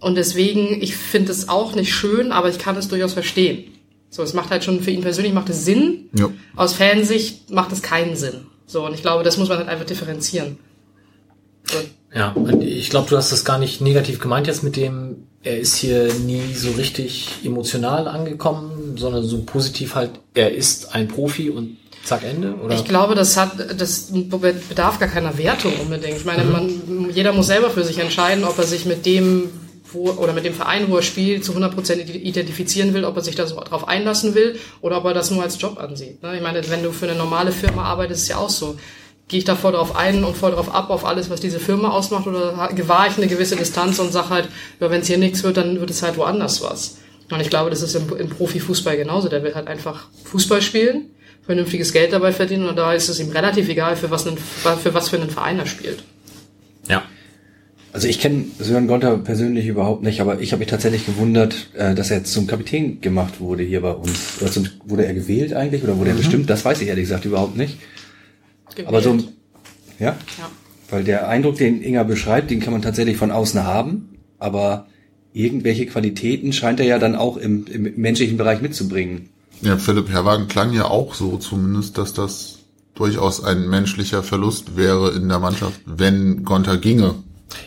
Und 0.00 0.16
deswegen, 0.16 0.82
ich 0.82 0.96
finde 0.96 1.30
es 1.30 1.48
auch 1.48 1.74
nicht 1.76 1.94
schön, 1.94 2.32
aber 2.32 2.48
ich 2.48 2.58
kann 2.58 2.76
es 2.76 2.88
durchaus 2.88 3.12
verstehen. 3.12 3.64
So, 4.08 4.24
es 4.24 4.34
macht 4.34 4.50
halt 4.50 4.64
schon 4.64 4.80
für 4.80 4.90
ihn 4.90 5.02
persönlich 5.02 5.32
macht 5.32 5.48
es 5.50 5.64
Sinn. 5.64 6.08
Ja. 6.18 6.30
Aus 6.56 6.74
Fansicht 6.74 7.50
macht 7.50 7.70
es 7.70 7.82
keinen 7.82 8.16
Sinn. 8.16 8.46
So, 8.66 8.84
und 8.84 8.94
ich 8.94 9.02
glaube, 9.02 9.22
das 9.22 9.36
muss 9.36 9.48
man 9.48 9.58
halt 9.58 9.68
einfach 9.68 9.86
differenzieren. 9.86 10.58
So. 11.64 11.78
Ja, 12.12 12.34
ich 12.58 12.90
glaube, 12.90 13.08
du 13.08 13.16
hast 13.16 13.30
das 13.30 13.44
gar 13.44 13.58
nicht 13.58 13.80
negativ 13.80 14.18
gemeint 14.18 14.48
jetzt 14.48 14.64
mit 14.64 14.74
dem, 14.74 15.28
er 15.42 15.58
ist 15.58 15.76
hier 15.76 16.12
nie 16.14 16.54
so 16.54 16.72
richtig 16.72 17.28
emotional 17.44 18.06
angekommen, 18.08 18.96
sondern 18.96 19.24
so 19.24 19.42
positiv 19.42 19.94
halt, 19.94 20.10
er 20.34 20.52
ist 20.52 20.94
ein 20.94 21.08
Profi 21.08 21.50
und 21.50 21.78
zack 22.04 22.24
Ende, 22.24 22.54
oder? 22.54 22.74
Ich 22.74 22.84
glaube, 22.84 23.14
das 23.14 23.36
hat, 23.36 23.52
das 23.80 24.12
bedarf 24.12 24.98
gar 24.98 25.08
keiner 25.08 25.36
Wertung 25.38 25.72
unbedingt. 25.80 26.16
Ich 26.18 26.24
meine, 26.24 26.44
man, 26.44 27.10
jeder 27.14 27.32
muss 27.32 27.46
selber 27.46 27.70
für 27.70 27.84
sich 27.84 27.98
entscheiden, 27.98 28.44
ob 28.44 28.58
er 28.58 28.64
sich 28.64 28.84
mit 28.84 29.06
dem, 29.06 29.50
wo, 29.92 30.10
oder 30.10 30.32
mit 30.32 30.44
dem 30.44 30.54
Verein, 30.54 30.90
wo 30.90 30.96
er 30.96 31.02
spielt, 31.02 31.44
zu 31.44 31.52
100% 31.52 32.10
identifizieren 32.10 32.92
will, 32.92 33.04
ob 33.04 33.16
er 33.16 33.22
sich 33.22 33.34
da 33.34 33.46
so 33.46 33.58
drauf 33.60 33.88
einlassen 33.88 34.34
will 34.34 34.58
oder 34.82 34.98
ob 34.98 35.06
er 35.06 35.14
das 35.14 35.30
nur 35.30 35.42
als 35.42 35.60
Job 35.60 35.78
ansieht. 35.78 36.22
ne? 36.22 36.36
Ich 36.36 36.42
meine, 36.42 36.68
wenn 36.68 36.82
du 36.82 36.92
für 36.92 37.08
eine 37.08 37.16
normale 37.16 37.52
Firma 37.52 37.84
arbeitest, 37.84 38.22
ist 38.22 38.28
ja 38.28 38.36
auch 38.36 38.50
so. 38.50 38.76
Gehe 39.30 39.38
ich 39.38 39.44
da 39.44 39.54
voll 39.54 39.72
drauf 39.72 39.94
ein 39.94 40.24
und 40.24 40.36
voll 40.36 40.50
drauf 40.50 40.74
ab, 40.74 40.90
auf 40.90 41.06
alles, 41.06 41.30
was 41.30 41.40
diese 41.40 41.60
Firma 41.60 41.90
ausmacht, 41.90 42.26
oder 42.26 42.68
gewahre 42.74 43.08
ich 43.08 43.16
eine 43.16 43.28
gewisse 43.28 43.54
Distanz 43.54 44.00
und 44.00 44.12
sage 44.12 44.30
halt, 44.30 44.48
ja, 44.80 44.90
wenn 44.90 45.02
es 45.02 45.06
hier 45.06 45.18
nichts 45.18 45.44
wird, 45.44 45.56
dann 45.56 45.78
wird 45.78 45.88
es 45.88 46.02
halt 46.02 46.16
woanders 46.16 46.60
was. 46.62 46.98
Und 47.30 47.40
ich 47.40 47.48
glaube, 47.48 47.70
das 47.70 47.80
ist 47.80 47.94
im, 47.94 48.14
im 48.16 48.28
Profifußball 48.28 48.96
genauso. 48.96 49.28
Der 49.28 49.44
will 49.44 49.54
halt 49.54 49.68
einfach 49.68 50.08
Fußball 50.24 50.60
spielen, 50.60 51.10
vernünftiges 51.46 51.92
Geld 51.92 52.12
dabei 52.12 52.32
verdienen 52.32 52.68
und 52.68 52.76
da 52.76 52.92
ist 52.92 53.08
es 53.08 53.20
ihm 53.20 53.30
relativ 53.30 53.68
egal, 53.68 53.94
für 53.94 54.10
was, 54.10 54.26
ein, 54.26 54.36
für 54.36 54.94
was 54.94 55.10
für 55.10 55.16
einen 55.16 55.30
Verein 55.30 55.60
er 55.60 55.66
spielt. 55.66 56.02
Ja. 56.88 57.04
Also 57.92 58.08
ich 58.08 58.18
kenne 58.18 58.46
Sören 58.58 58.88
Gonter 58.88 59.16
persönlich 59.18 59.66
überhaupt 59.66 60.02
nicht, 60.02 60.20
aber 60.20 60.40
ich 60.40 60.50
habe 60.50 60.58
mich 60.58 60.68
tatsächlich 60.68 61.06
gewundert, 61.06 61.70
äh, 61.76 61.94
dass 61.94 62.10
er 62.10 62.18
jetzt 62.18 62.32
zum 62.32 62.48
Kapitän 62.48 63.00
gemacht 63.00 63.40
wurde 63.40 63.62
hier 63.62 63.80
bei 63.80 63.92
uns. 63.92 64.40
Oder 64.40 64.50
zum, 64.50 64.68
wurde 64.84 65.06
er 65.06 65.14
gewählt 65.14 65.52
eigentlich 65.52 65.84
oder 65.84 65.98
wurde 65.98 66.10
er 66.10 66.16
bestimmt? 66.16 66.50
Das 66.50 66.64
weiß 66.64 66.80
ich 66.80 66.88
ehrlich 66.88 67.04
gesagt 67.04 67.24
überhaupt 67.24 67.56
nicht. 67.56 67.78
Aber 68.86 69.02
so, 69.02 69.12
Gewählt. 69.12 69.28
ja, 69.98 70.16
Ja. 70.38 70.50
weil 70.90 71.04
der 71.04 71.28
Eindruck, 71.28 71.56
den 71.56 71.82
Inga 71.82 72.02
beschreibt, 72.04 72.50
den 72.50 72.60
kann 72.60 72.72
man 72.72 72.82
tatsächlich 72.82 73.16
von 73.16 73.30
außen 73.30 73.64
haben, 73.64 74.10
aber 74.38 74.86
irgendwelche 75.32 75.86
Qualitäten 75.86 76.52
scheint 76.52 76.80
er 76.80 76.86
ja 76.86 76.98
dann 76.98 77.14
auch 77.14 77.36
im, 77.36 77.66
im 77.66 77.94
menschlichen 77.96 78.36
Bereich 78.36 78.60
mitzubringen. 78.60 79.28
Ja, 79.62 79.76
Philipp 79.76 80.08
Herrwagen 80.08 80.48
klang 80.48 80.72
ja 80.72 80.86
auch 80.86 81.14
so 81.14 81.36
zumindest, 81.36 81.98
dass 81.98 82.12
das 82.14 82.58
durchaus 82.94 83.44
ein 83.44 83.68
menschlicher 83.68 84.22
Verlust 84.22 84.76
wäre 84.76 85.12
in 85.12 85.28
der 85.28 85.38
Mannschaft, 85.38 85.80
wenn 85.86 86.44
Gonter 86.44 86.76
ginge. 86.78 87.14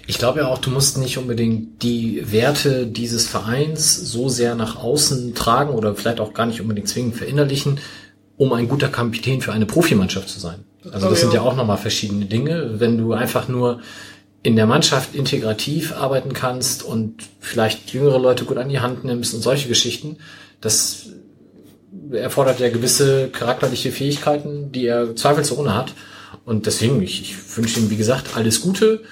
Ich 0.08 0.18
glaube 0.18 0.39
ja 0.39 0.47
auch, 0.47 0.60
du 0.60 0.70
musst 0.70 0.97
nicht 0.97 1.18
unbedingt 1.18 1.84
die 1.84 2.24
Werte 2.32 2.88
dieses 2.88 3.28
Vereins 3.28 3.95
so 3.95 4.30
sehr 4.30 4.56
nach 4.56 4.78
außen 4.78 5.36
tragen 5.36 5.72
oder 5.74 5.95
vielleicht 5.95 6.20
auch 6.20 6.34
gar 6.34 6.45
nicht 6.45 6.62
unbedingt 6.62 6.88
zwingend 6.88 7.16
verinnerlichen, 7.16 7.80
um 8.38 8.54
ein 8.54 8.68
guter 8.68 8.88
Kapitän 8.89 9.41
für 9.41 9.51
eine 9.54 9.66
Profimannschaft 9.66 10.30
zu 10.30 10.39
sein. 10.39 10.60
Also 10.91 11.09
das 11.09 11.21
sind 11.21 11.34
ja. 11.34 11.41
auch 11.41 11.55
nochmal 11.55 11.77
verschiedene 11.77 12.25
Dinge. 12.25 12.79
Wenn 12.79 12.97
du 12.97 13.13
einfach 13.13 13.47
nur 13.47 13.79
in 14.41 14.55
der 14.57 14.65
Mannschaft 14.65 15.15
integrativ 15.15 15.93
arbeiten 15.93 16.34
kannst 16.34 16.84
und 16.84 17.23
vielleicht 17.39 17.93
jüngere 17.93 18.19
Leute 18.19 18.43
gut 18.43 18.57
an 18.57 18.69
die 18.69 18.79
Hand 18.79 19.05
nimmst 19.05 19.34
und 19.34 19.41
solche 19.41 19.69
Geschichten, 19.69 20.17
das 20.59 21.07
erfordert 22.11 22.59
ja 22.59 22.69
gewisse 22.69 23.29
charakterliche 23.29 23.91
Fähigkeiten, 23.91 24.71
die 24.71 24.86
er 24.86 25.15
zweifelsohne 25.15 25.73
hat. 25.73 25.93
Und 26.45 26.65
deswegen, 26.65 27.01
ich, 27.01 27.21
ich 27.21 27.57
wünsche 27.57 27.79
ihm, 27.79 27.89
wie 27.89 27.95
gesagt, 27.95 28.36
alles 28.36 28.61
Gute. 28.61 29.03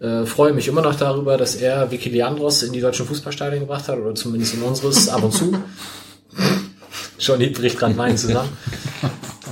Äh, 0.00 0.24
freue 0.24 0.52
mich 0.52 0.66
immer 0.66 0.82
noch 0.82 0.96
darüber, 0.96 1.36
dass 1.36 1.54
er 1.54 1.90
Vicky 1.90 2.08
Leandros 2.08 2.62
in 2.62 2.72
die 2.72 2.80
deutschen 2.80 3.06
Fußballstadien 3.06 3.60
gebracht 3.60 3.86
hat, 3.86 3.98
oder 3.98 4.14
zumindest 4.14 4.54
in 4.54 4.62
unseres 4.62 5.08
ab 5.08 5.22
und 5.22 5.32
zu. 5.32 5.56
Johnny 7.18 7.48
bricht 7.48 7.78
gerade 7.78 7.96
Wein 7.96 8.16
zusammen. 8.16 8.48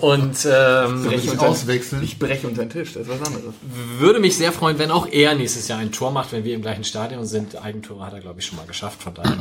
Und 0.00 0.46
ähm, 0.50 1.02
Soll 1.02 1.14
ich 1.14 1.38
auswechseln? 1.38 2.02
Ich 2.02 2.18
breche 2.18 2.46
unter 2.46 2.62
den 2.64 2.70
Tisch, 2.70 2.92
das 2.94 3.02
ist 3.06 3.08
was 3.08 3.26
anderes. 3.26 3.54
würde 3.98 4.20
mich 4.20 4.36
sehr 4.36 4.52
freuen, 4.52 4.78
wenn 4.78 4.90
auch 4.90 5.06
er 5.10 5.34
nächstes 5.34 5.68
Jahr 5.68 5.78
ein 5.78 5.92
Tor 5.92 6.10
macht, 6.10 6.32
wenn 6.32 6.44
wir 6.44 6.54
im 6.54 6.62
gleichen 6.62 6.84
Stadion 6.84 7.24
sind. 7.26 7.56
Eigentore 7.62 8.04
hat 8.06 8.12
er, 8.12 8.20
glaube 8.20 8.40
ich, 8.40 8.46
schon 8.46 8.56
mal 8.56 8.66
geschafft. 8.66 9.02
Von 9.02 9.14
daher 9.14 9.36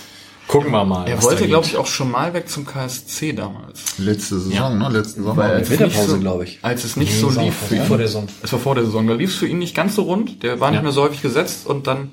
gucken 0.48 0.70
wir 0.70 0.84
mal. 0.84 1.08
Er 1.08 1.22
wollte, 1.22 1.46
glaube 1.46 1.66
ich, 1.66 1.76
auch 1.76 1.86
schon 1.86 2.10
mal 2.10 2.34
weg 2.34 2.48
zum 2.48 2.66
KSC 2.66 3.32
damals. 3.32 3.98
Letzte 3.98 4.36
Saison, 4.40 4.52
Ja. 4.52 4.68
ne? 4.70 4.88
Letzten 4.90 5.22
Sommer. 5.24 5.36
Weil- 5.42 5.58
Mit 5.60 5.70
Winterpause, 5.70 6.10
so- 6.10 6.18
glaube 6.18 6.44
ich. 6.44 6.58
Als 6.62 6.84
es 6.84 6.96
nicht 6.96 7.18
so 7.18 7.30
Nee, 7.30 7.44
lief 7.46 7.54
vor- 7.56 7.68
für 7.68 7.76
ihn. 7.76 7.84
vor 7.84 7.98
der 7.98 8.06
Saison. 8.08 8.26
Es 8.42 8.52
war 8.52 8.58
vor 8.60 8.74
der 8.74 8.84
Saison. 8.84 9.06
Da 9.06 9.14
lief 9.14 9.30
es 9.30 9.36
für 9.36 9.46
ihn 9.46 9.58
nicht 9.58 9.74
ganz 9.74 9.94
so 9.94 10.02
rund. 10.02 10.42
Der 10.42 10.60
war 10.60 10.70
nicht 10.70 10.78
Ja. 10.78 10.82
mehr 10.82 10.92
so 10.92 11.02
häufig 11.02 11.22
gesetzt 11.22 11.66
und 11.66 11.86
dann 11.86 12.10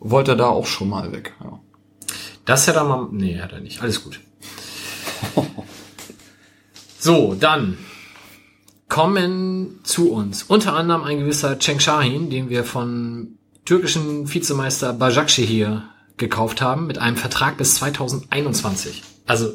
wollte 0.00 0.32
er 0.32 0.36
da 0.36 0.46
auch 0.48 0.66
schon 0.66 0.88
mal 0.88 1.12
weg. 1.12 1.34
Ja. 1.42 1.58
Das 2.44 2.66
hätte 2.66 2.78
er 2.78 2.84
mal. 2.84 3.08
Nee, 3.10 3.38
hat 3.40 3.52
er 3.52 3.60
nicht. 3.60 3.82
Alles 3.82 4.02
gut. 4.04 4.20
So, 7.04 7.36
dann 7.38 7.76
kommen 8.88 9.80
zu 9.82 10.10
uns 10.10 10.42
unter 10.44 10.72
anderem 10.72 11.02
ein 11.02 11.18
gewisser 11.18 11.60
Cenk 11.60 11.82
Shahin, 11.82 12.30
den 12.30 12.48
wir 12.48 12.64
von 12.64 13.36
türkischen 13.66 14.32
Vizemeister 14.32 14.94
Başakşehir 14.94 15.82
gekauft 16.16 16.62
haben, 16.62 16.86
mit 16.86 16.96
einem 16.96 17.18
Vertrag 17.18 17.58
bis 17.58 17.74
2021. 17.74 19.02
Also, 19.26 19.52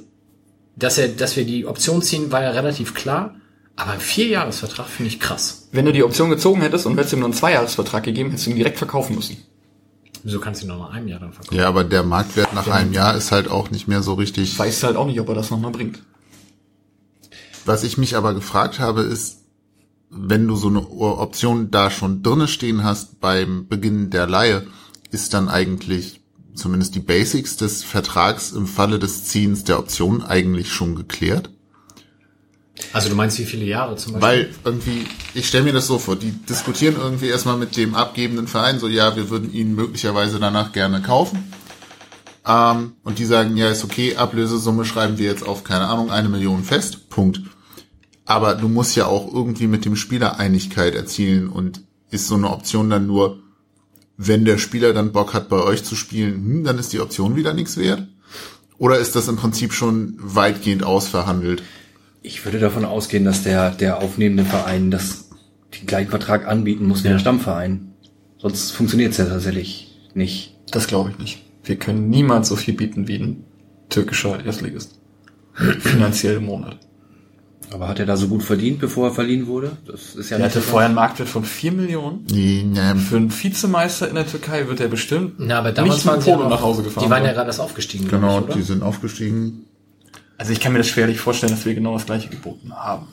dass, 0.75 0.99
er, 0.99 1.07
dass 1.07 1.37
wir 1.37 1.43
die 1.43 1.65
Option 1.65 2.03
ziehen, 2.03 2.31
war 2.31 2.43
ja 2.43 2.51
relativ 2.51 2.93
klar. 2.93 3.33
Aber 3.75 3.93
ein 3.93 3.99
Vierjahresvertrag 3.99 4.85
finde 4.85 5.09
ich 5.09 5.19
krass. 5.19 5.69
Wenn 5.71 5.85
du 5.85 5.91
die 5.91 6.03
Option 6.03 6.29
gezogen 6.29 6.61
hättest 6.61 6.85
und 6.85 6.97
hättest 6.97 7.13
ihm 7.13 7.21
nur 7.21 7.29
einen 7.29 7.33
Zweijahresvertrag 7.33 8.03
gegeben, 8.03 8.29
hättest 8.29 8.45
du 8.45 8.51
ihn 8.51 8.57
direkt 8.57 8.77
verkaufen 8.77 9.15
müssen. 9.15 9.37
Wieso 10.21 10.39
kannst 10.39 10.61
du 10.61 10.67
ihn 10.67 10.69
noch 10.69 10.77
nach 10.77 10.93
einem 10.93 11.07
Jahr 11.07 11.19
dann 11.19 11.33
verkaufen? 11.33 11.57
Ja, 11.57 11.67
aber 11.67 11.83
der 11.83 12.03
Marktwert 12.03 12.53
nach 12.53 12.67
einem 12.67 12.93
Jahr 12.93 13.17
ist 13.17 13.31
halt 13.31 13.49
auch 13.49 13.71
nicht 13.71 13.87
mehr 13.87 14.03
so 14.03 14.13
richtig. 14.13 14.59
Weißt 14.59 14.83
halt 14.83 14.97
auch 14.97 15.07
nicht, 15.07 15.19
ob 15.19 15.29
er 15.29 15.33
das 15.33 15.49
nochmal 15.49 15.71
bringt. 15.71 16.03
Was 17.65 17.83
ich 17.83 17.97
mich 17.97 18.15
aber 18.15 18.33
gefragt 18.33 18.79
habe, 18.79 19.01
ist, 19.01 19.39
wenn 20.09 20.47
du 20.47 20.55
so 20.55 20.69
eine 20.69 20.87
Option 20.89 21.71
da 21.71 21.91
schon 21.91 22.23
drinne 22.23 22.47
stehen 22.47 22.83
hast 22.83 23.19
beim 23.19 23.67
Beginn 23.67 24.09
der 24.09 24.27
Leihe, 24.27 24.65
ist 25.11 25.33
dann 25.33 25.49
eigentlich 25.49 26.21
zumindest 26.55 26.95
die 26.95 26.99
Basics 26.99 27.57
des 27.57 27.83
Vertrags 27.83 28.51
im 28.51 28.67
Falle 28.67 28.99
des 28.99 29.25
Ziehens 29.25 29.63
der 29.63 29.79
Option 29.79 30.23
eigentlich 30.23 30.71
schon 30.71 30.95
geklärt? 30.95 31.49
Also 32.93 33.09
du 33.09 33.15
meinst 33.15 33.37
wie 33.39 33.45
viele 33.45 33.65
Jahre 33.65 33.95
zum 33.97 34.13
Beispiel? 34.13 34.29
Weil 34.29 34.49
irgendwie, 34.63 35.05
ich 35.33 35.47
stelle 35.47 35.65
mir 35.65 35.73
das 35.73 35.87
so 35.87 35.99
vor, 35.99 36.15
die 36.15 36.31
diskutieren 36.31 36.95
irgendwie 36.97 37.27
erstmal 37.27 37.57
mit 37.57 37.75
dem 37.77 37.93
abgebenden 37.93 38.47
Verein, 38.47 38.79
so 38.79 38.87
ja, 38.87 39.15
wir 39.15 39.29
würden 39.29 39.53
ihn 39.53 39.75
möglicherweise 39.75 40.39
danach 40.39 40.71
gerne 40.71 41.01
kaufen. 41.01 41.51
Ähm, 42.47 42.93
und 43.03 43.19
die 43.19 43.25
sagen, 43.25 43.57
ja, 43.57 43.69
ist 43.69 43.83
okay, 43.83 44.15
Ablösesumme 44.15 44.85
schreiben 44.85 45.17
wir 45.17 45.25
jetzt 45.25 45.45
auf, 45.45 45.63
keine 45.63 45.87
Ahnung, 45.87 46.11
eine 46.11 46.29
Million 46.29 46.63
fest. 46.63 47.09
Punkt. 47.09 47.41
Aber 48.25 48.55
du 48.55 48.67
musst 48.67 48.95
ja 48.95 49.07
auch 49.07 49.33
irgendwie 49.33 49.67
mit 49.67 49.85
dem 49.85 49.95
Spieler 49.95 50.39
Einigkeit 50.39 50.95
erzielen 50.95 51.49
und 51.49 51.81
ist 52.11 52.27
so 52.27 52.35
eine 52.35 52.49
Option 52.49 52.89
dann 52.89 53.07
nur, 53.07 53.39
wenn 54.17 54.45
der 54.45 54.57
Spieler 54.57 54.93
dann 54.93 55.11
Bock 55.11 55.33
hat, 55.33 55.49
bei 55.49 55.61
euch 55.63 55.83
zu 55.83 55.95
spielen, 55.95 56.33
hm, 56.33 56.63
dann 56.63 56.77
ist 56.77 56.93
die 56.93 56.99
Option 56.99 57.35
wieder 57.35 57.53
nichts 57.53 57.77
wert? 57.77 58.07
Oder 58.77 58.97
ist 58.97 59.15
das 59.15 59.27
im 59.27 59.35
Prinzip 59.35 59.73
schon 59.73 60.15
weitgehend 60.19 60.83
ausverhandelt? 60.83 61.63
Ich 62.21 62.45
würde 62.45 62.59
davon 62.59 62.85
ausgehen, 62.85 63.25
dass 63.25 63.43
der, 63.43 63.71
der 63.71 63.99
aufnehmende 63.99 64.45
Verein 64.45 64.91
das, 64.91 65.29
den 65.77 65.85
gleichen 65.85 66.09
Vertrag 66.09 66.47
anbieten 66.47 66.87
muss 66.87 67.03
wie 67.03 67.09
der 67.09 67.19
Stammverein. 67.19 67.93
Sonst 68.37 68.71
funktioniert 68.71 69.11
es 69.11 69.17
ja 69.17 69.25
tatsächlich 69.25 69.97
nicht. 70.13 70.55
Das 70.71 70.87
glaube 70.87 71.11
ich 71.11 71.17
nicht. 71.17 71.48
Wir 71.69 71.75
können 71.75 72.09
niemals 72.09 72.49
so 72.49 72.55
viel 72.55 72.73
bieten 72.73 73.07
wie 73.07 73.17
ein 73.17 73.43
türkischer 73.89 74.43
Erstligist. 74.43 74.99
Finanziell 75.53 76.37
im 76.37 76.45
Monat. 76.45 76.79
Aber 77.71 77.87
hat 77.87 77.99
er 77.99 78.07
da 78.07 78.17
so 78.17 78.27
gut 78.27 78.41
verdient, 78.41 78.79
bevor 78.79 79.09
er 79.09 79.13
verliehen 79.13 79.45
wurde? 79.45 79.77
Das 79.85 80.15
ist 80.15 80.31
ja 80.31 80.37
Er 80.37 80.45
hatte 80.45 80.61
so 80.61 80.65
vorher 80.65 80.87
einen 80.87 80.95
Marktwert 80.95 81.29
von 81.29 81.43
4 81.45 81.71
Millionen. 81.73 82.25
Nee, 82.31 82.65
nee, 82.65 82.95
Für 82.95 83.17
einen 83.17 83.31
Vizemeister 83.31 84.09
in 84.09 84.15
der 84.15 84.25
Türkei 84.25 84.67
wird 84.67 84.79
er 84.79 84.87
bestimmt 84.87 85.35
Na, 85.37 85.59
aber 85.59 85.71
damals 85.71 85.97
nicht 85.97 86.07
waren 86.07 86.25
ja 86.25 86.35
Polo 86.35 86.49
nach 86.49 86.61
Hause 86.63 86.81
gefahren. 86.81 87.05
Die 87.05 87.11
waren 87.11 87.23
ja 87.23 87.33
gerade 87.33 87.49
erst 87.49 87.59
aufgestiegen, 87.59 88.07
genau, 88.07 88.47
ich, 88.47 88.55
die 88.55 88.63
sind 88.63 88.81
aufgestiegen. 88.81 89.65
also 90.39 90.51
ich 90.51 90.59
kann 90.59 90.73
mir 90.73 90.79
das 90.79 90.87
schwerlich 90.87 91.19
vorstellen, 91.19 91.51
dass 91.51 91.65
wir 91.67 91.75
genau 91.75 91.93
das 91.93 92.07
gleiche 92.07 92.29
geboten 92.29 92.73
haben. 92.73 93.05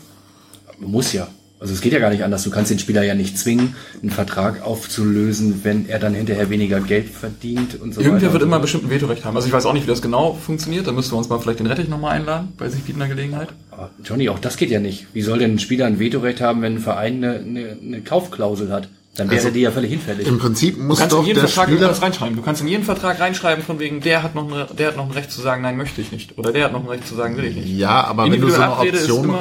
Muss 0.79 1.13
ja. 1.13 1.29
Also 1.59 1.73
es 1.73 1.81
geht 1.81 1.93
ja 1.93 1.99
gar 2.01 2.11
nicht 2.11 2.23
anders. 2.23 2.43
Du 2.43 2.51
kannst 2.51 2.71
den 2.71 2.79
Spieler 2.79 3.03
ja 3.03 3.15
nicht 3.15 3.39
zwingen, 3.39 3.77
einen 4.03 4.11
Vertrag 4.11 4.63
aufzulösen, 4.63 5.61
wenn 5.65 5.89
er 5.89 5.99
dann 5.99 6.13
hinterher 6.13 6.51
weniger 6.51 6.81
Geld 6.81 7.09
verdient 7.09 7.81
und 7.81 7.95
so 7.95 8.01
Irgendwer 8.01 8.25
weiter. 8.25 8.33
wird 8.35 8.43
immer 8.43 8.61
bestimmt 8.61 8.85
ein 8.85 8.91
Vetorecht 8.91 9.25
haben. 9.25 9.37
Also 9.37 9.49
ich 9.49 9.55
weiß 9.55 9.65
auch 9.65 9.73
nicht, 9.73 9.85
wie 9.85 9.91
das 9.91 10.03
genau 10.03 10.35
funktioniert. 10.35 10.87
Da 10.87 10.93
müssten 10.93 11.13
wir 11.13 11.19
uns 11.19 11.29
mal 11.31 11.39
vielleicht 11.39 11.61
den 11.61 11.67
Rettich 11.67 11.89
nochmal 11.89 12.13
einladen, 12.17 12.53
bei 12.59 12.69
sich 12.69 12.83
bietender 12.83 13.09
Gelegenheit. 13.09 13.49
Aber 13.71 13.91
Johnny, 14.05 14.29
auch 14.29 14.39
das 14.39 14.59
geht 14.59 14.71
ja 14.71 14.81
nicht. 14.81 15.07
Wie 15.15 15.23
soll 15.23 15.39
denn 15.39 15.53
ein 15.55 15.59
Spieler 15.59 15.87
ein 15.87 15.99
Vetorecht 15.99 16.43
haben, 16.43 16.61
wenn 16.61 16.75
ein 16.75 16.81
Verein 16.81 17.25
eine, 17.25 17.39
eine, 17.39 17.77
eine 17.83 18.01
Kaufklausel 18.03 18.71
hat? 18.71 18.89
Dann 19.17 19.31
wäre 19.31 19.41
Also, 19.41 19.51
die 19.51 19.61
ja 19.61 19.71
völlig 19.71 19.91
hinfällig. 19.91 20.27
Im 20.27 20.39
Prinzip 20.39 20.77
Du 20.77 20.83
muss 20.83 20.99
kannst 20.99 21.13
doch 21.15 21.21
in 21.21 21.27
jeden 21.27 21.41
der 21.41 21.49
Vertrag 21.49 21.69
Spieler 21.75 22.03
reinschreiben. 22.03 22.37
Du 22.37 22.43
kannst 22.43 22.61
in 22.61 22.69
jeden 22.69 22.85
Vertrag 22.85 23.19
reinschreiben, 23.19 23.65
von 23.65 23.79
wegen, 23.79 24.01
der 24.01 24.23
hat 24.23 24.35
noch, 24.35 24.51
eine, 24.51 24.67
der 24.77 24.89
hat 24.89 24.97
noch 24.97 25.07
ein 25.07 25.13
Recht 25.13 25.31
zu 25.31 25.41
sagen, 25.41 25.63
nein, 25.63 25.77
möchte 25.77 26.01
ich 26.01 26.13
nicht. 26.13 26.37
Oder 26.39 26.53
der 26.53 26.65
hat 26.67 26.73
noch 26.73 26.83
ein 26.83 26.89
Recht 26.89 27.07
zu 27.09 27.15
sagen, 27.15 27.37
will 27.37 27.45
ich 27.45 27.57
nicht. 27.57 27.69
Ja, 27.69 28.05
aber 28.05 28.31
wenn 28.31 28.41
du 28.41 28.49
so 28.51 28.57
eine 28.57 28.73
Abrede 28.73 28.99
Option, 28.99 29.35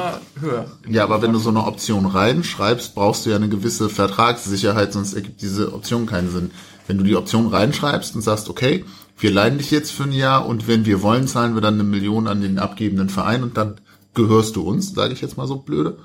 ja, 0.88 1.04
aber 1.04 1.20
wenn 1.22 1.32
du 1.32 1.38
so 1.38 1.50
eine 1.50 1.64
Option 1.66 2.06
reinschreibst, 2.06 2.94
brauchst 2.94 3.26
du 3.26 3.30
ja 3.30 3.36
eine 3.36 3.48
gewisse 3.48 3.88
Vertragssicherheit, 3.90 4.92
sonst 4.92 5.14
ergibt 5.14 5.42
diese 5.42 5.72
Option 5.74 6.06
keinen 6.06 6.30
Sinn. 6.30 6.50
Wenn 6.86 6.98
du 6.98 7.04
die 7.04 7.16
Option 7.16 7.48
reinschreibst 7.48 8.14
und 8.14 8.22
sagst, 8.22 8.48
okay, 8.48 8.84
wir 9.18 9.30
leihen 9.30 9.58
dich 9.58 9.70
jetzt 9.70 9.92
für 9.92 10.04
ein 10.04 10.12
Jahr 10.12 10.46
und 10.46 10.68
wenn 10.68 10.86
wir 10.86 11.02
wollen, 11.02 11.26
zahlen 11.26 11.54
wir 11.54 11.60
dann 11.60 11.74
eine 11.74 11.84
Million 11.84 12.28
an 12.28 12.40
den 12.40 12.58
abgebenden 12.58 13.08
Verein 13.08 13.42
und 13.42 13.56
dann 13.56 13.80
gehörst 14.14 14.56
du 14.56 14.62
uns, 14.62 14.94
sage 14.94 15.12
ich 15.12 15.20
jetzt 15.20 15.36
mal 15.36 15.46
so 15.46 15.56
blöde. 15.56 15.98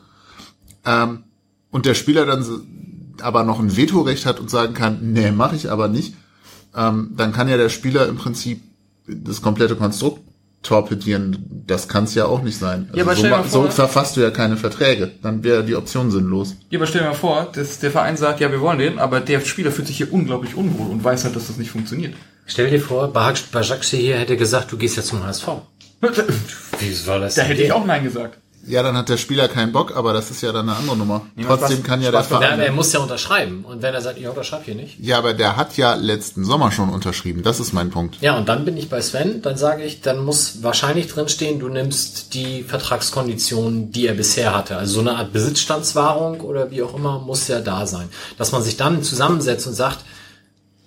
Ähm, 0.85 1.23
und 1.71 1.85
der 1.85 1.93
Spieler 1.93 2.25
dann 2.25 2.43
so- 2.43 2.59
aber 3.21 3.43
noch 3.43 3.59
ein 3.59 3.75
Vetorecht 3.77 4.25
hat 4.25 4.39
und 4.39 4.49
sagen 4.49 4.73
kann, 4.73 4.99
nee, 5.13 5.31
mache 5.31 5.55
ich 5.55 5.69
aber 5.71 5.87
nicht, 5.87 6.13
ähm, 6.75 7.11
dann 7.15 7.31
kann 7.33 7.47
ja 7.49 7.57
der 7.57 7.69
Spieler 7.69 8.07
im 8.07 8.17
Prinzip 8.17 8.61
das 9.07 9.41
komplette 9.41 9.75
Konstrukt 9.75 10.21
torpedieren. 10.63 11.63
Das 11.67 11.87
kann 11.87 12.03
es 12.03 12.13
ja 12.13 12.25
auch 12.25 12.43
nicht 12.43 12.57
sein. 12.57 12.85
Also 12.89 12.97
Ja, 12.97 13.03
aber 13.03 13.13
so, 13.15 13.19
stell 13.19 13.29
dir 13.31 13.35
ma- 13.37 13.41
mal 13.43 13.49
so 13.49 13.61
vor- 13.63 13.71
verfasst 13.71 14.15
du 14.15 14.21
ja 14.21 14.29
keine 14.29 14.57
Verträge. 14.57 15.11
Dann 15.23 15.43
wäre 15.43 15.63
die 15.63 15.75
Option 15.75 16.11
sinnlos. 16.11 16.55
Ja, 16.69 16.77
aber 16.79 16.85
stell 16.87 17.01
dir 17.01 17.07
mal 17.07 17.13
vor, 17.15 17.49
dass 17.53 17.79
der 17.79 17.89
Verein 17.91 18.15
sagt, 18.15 18.39
ja, 18.41 18.51
wir 18.51 18.61
wollen 18.61 18.77
den, 18.77 18.99
aber 18.99 19.19
der 19.21 19.39
Spieler 19.41 19.71
fühlt 19.71 19.87
sich 19.87 19.97
hier 19.97 20.13
unglaublich 20.13 20.55
unwohl 20.55 20.87
und 20.91 21.03
weiß 21.03 21.23
halt, 21.23 21.35
dass 21.35 21.47
das 21.47 21.57
nicht 21.57 21.71
funktioniert. 21.71 22.13
Stell 22.45 22.69
dir 22.69 22.79
vor, 22.79 23.11
Bajak 23.11 23.83
hier 23.83 24.17
hätte 24.17 24.37
gesagt, 24.37 24.71
du 24.71 24.77
gehst 24.77 24.97
jetzt 24.97 25.07
zum 25.07 25.23
HSV. 25.23 25.47
Wie 26.79 26.93
soll 26.93 27.21
das 27.21 27.35
Da 27.35 27.43
hätte 27.43 27.61
ich 27.63 27.71
auch 27.71 27.85
Nein 27.85 28.03
gesagt. 28.03 28.37
Ja, 28.67 28.83
dann 28.83 28.95
hat 28.95 29.09
der 29.09 29.17
Spieler 29.17 29.47
keinen 29.47 29.71
Bock, 29.71 29.95
aber 29.95 30.13
das 30.13 30.29
ist 30.29 30.41
ja 30.41 30.51
dann 30.51 30.69
eine 30.69 30.77
andere 30.77 30.95
Nummer. 30.95 31.25
Macht 31.35 31.47
Trotzdem 31.47 31.79
Spaß- 31.79 31.83
kann 31.83 32.01
ja 32.01 32.11
der 32.11 32.19
Spaß 32.19 32.31
Ja, 32.31 32.37
Verein. 32.39 32.59
er 32.59 32.71
muss 32.71 32.93
ja 32.93 32.99
unterschreiben. 32.99 33.65
Und 33.67 33.81
wenn 33.81 33.93
er 33.93 34.01
sagt, 34.01 34.19
ich 34.19 34.27
unterschreibe 34.27 34.65
hier 34.65 34.75
nicht. 34.75 34.99
Ja, 34.99 35.17
aber 35.17 35.33
der 35.33 35.57
hat 35.57 35.77
ja 35.77 35.95
letzten 35.95 36.45
Sommer 36.45 36.71
schon 36.71 36.89
unterschrieben. 36.89 37.41
Das 37.43 37.59
ist 37.59 37.73
mein 37.73 37.89
Punkt. 37.89 38.17
Ja, 38.21 38.37
und 38.37 38.47
dann 38.49 38.63
bin 38.63 38.77
ich 38.77 38.87
bei 38.89 39.01
Sven, 39.01 39.41
dann 39.41 39.57
sage 39.57 39.83
ich, 39.83 40.01
dann 40.01 40.23
muss 40.23 40.61
wahrscheinlich 40.61 41.07
drinstehen, 41.07 41.59
du 41.59 41.69
nimmst 41.69 42.33
die 42.35 42.63
Vertragskonditionen, 42.63 43.91
die 43.91 44.07
er 44.07 44.13
bisher 44.13 44.55
hatte. 44.55 44.77
Also 44.77 44.95
so 44.95 44.99
eine 45.01 45.15
Art 45.17 45.33
Besitzstandswahrung 45.33 46.41
oder 46.41 46.71
wie 46.71 46.83
auch 46.83 46.95
immer 46.95 47.19
muss 47.19 47.47
ja 47.47 47.59
da 47.61 47.85
sein. 47.87 48.09
Dass 48.37 48.51
man 48.51 48.61
sich 48.63 48.77
dann 48.77 49.03
zusammensetzt 49.03 49.67
und 49.67 49.73
sagt, 49.73 49.99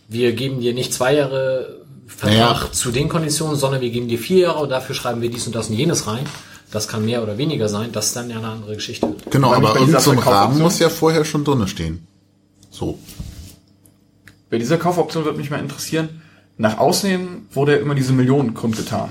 wir 0.08 0.32
geben 0.32 0.60
dir 0.60 0.74
nicht 0.74 0.92
zwei 0.92 1.14
Jahre 1.14 1.80
Vertrag 2.06 2.60
Naja. 2.60 2.72
zu 2.72 2.90
den 2.92 3.08
Konditionen, 3.08 3.56
sondern 3.56 3.80
wir 3.80 3.90
geben 3.90 4.08
dir 4.08 4.18
vier 4.18 4.38
Jahre 4.40 4.58
und 4.60 4.68
dafür 4.68 4.94
schreiben 4.94 5.20
wir 5.22 5.30
dies 5.30 5.46
und 5.46 5.54
das 5.56 5.68
und 5.70 5.74
jenes 5.76 6.06
rein. 6.06 6.24
Das 6.74 6.88
kann 6.88 7.04
mehr 7.04 7.22
oder 7.22 7.38
weniger 7.38 7.68
sein, 7.68 7.92
das 7.92 8.06
ist 8.06 8.16
dann 8.16 8.28
ja 8.28 8.38
eine 8.38 8.48
andere 8.48 8.74
Geschichte. 8.74 9.14
Genau, 9.30 9.54
Aber 9.54 9.76
irgendein 9.76 10.02
so 10.02 10.10
ein 10.10 10.18
Rahmen 10.18 10.58
muss 10.58 10.80
ja 10.80 10.88
vorher 10.88 11.24
schon 11.24 11.44
drinne 11.44 11.68
stehen. 11.68 12.04
So. 12.68 12.98
Bei 14.50 14.58
dieser 14.58 14.76
Kaufoption 14.76 15.24
würde 15.24 15.38
mich 15.38 15.50
mal 15.50 15.60
interessieren, 15.60 16.20
nach 16.56 16.78
außen 16.78 17.08
hin 17.08 17.28
wurde 17.52 17.76
ja 17.76 17.78
immer 17.78 17.94
diese 17.94 18.12
Millionen 18.12 18.54
kundgetan. 18.54 19.10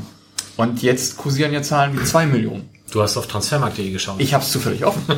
Und 0.58 0.82
jetzt 0.82 1.16
kursieren 1.16 1.54
ja 1.54 1.62
Zahlen 1.62 1.98
wie 1.98 2.04
zwei 2.04 2.26
Millionen. 2.26 2.70
Du 2.92 3.02
hast 3.02 3.16
auf 3.16 3.28
transfermarkt.de 3.28 3.92
geschaut. 3.92 4.20
Ich 4.20 4.34
habe 4.34 4.44
es 4.44 4.52
zufällig 4.52 4.86
offen. 4.86 5.02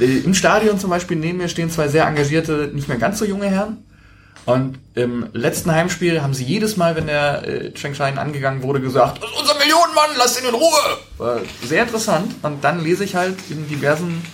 Äh, 0.00 0.18
Im 0.20 0.32
Stadion 0.32 0.78
zum 0.78 0.88
Beispiel 0.88 1.18
neben 1.18 1.38
mir 1.38 1.48
stehen 1.48 1.70
zwei 1.70 1.88
sehr 1.88 2.06
engagierte, 2.06 2.70
nicht 2.72 2.88
mehr 2.88 2.98
ganz 2.98 3.18
so 3.18 3.26
junge 3.26 3.46
Herren. 3.46 3.84
Und 4.48 4.78
im 4.94 5.28
letzten 5.34 5.72
Heimspiel 5.72 6.22
haben 6.22 6.32
sie 6.32 6.42
jedes 6.42 6.78
Mal, 6.78 6.96
wenn 6.96 7.06
der 7.06 7.46
äh, 7.46 7.70
Chengschein 7.74 8.16
angegangen 8.16 8.62
wurde, 8.62 8.80
gesagt, 8.80 9.22
das 9.22 9.30
ist 9.30 9.38
unser 9.38 9.58
Millionenmann, 9.58 10.08
lasst 10.16 10.40
ihn 10.40 10.48
in 10.48 10.54
Ruhe. 10.54 10.98
War 11.18 11.40
sehr 11.62 11.82
interessant. 11.82 12.34
Und 12.40 12.64
dann 12.64 12.82
lese 12.82 13.04
ich 13.04 13.14
halt 13.14 13.36
in 13.50 13.68
diversen, 13.68 14.24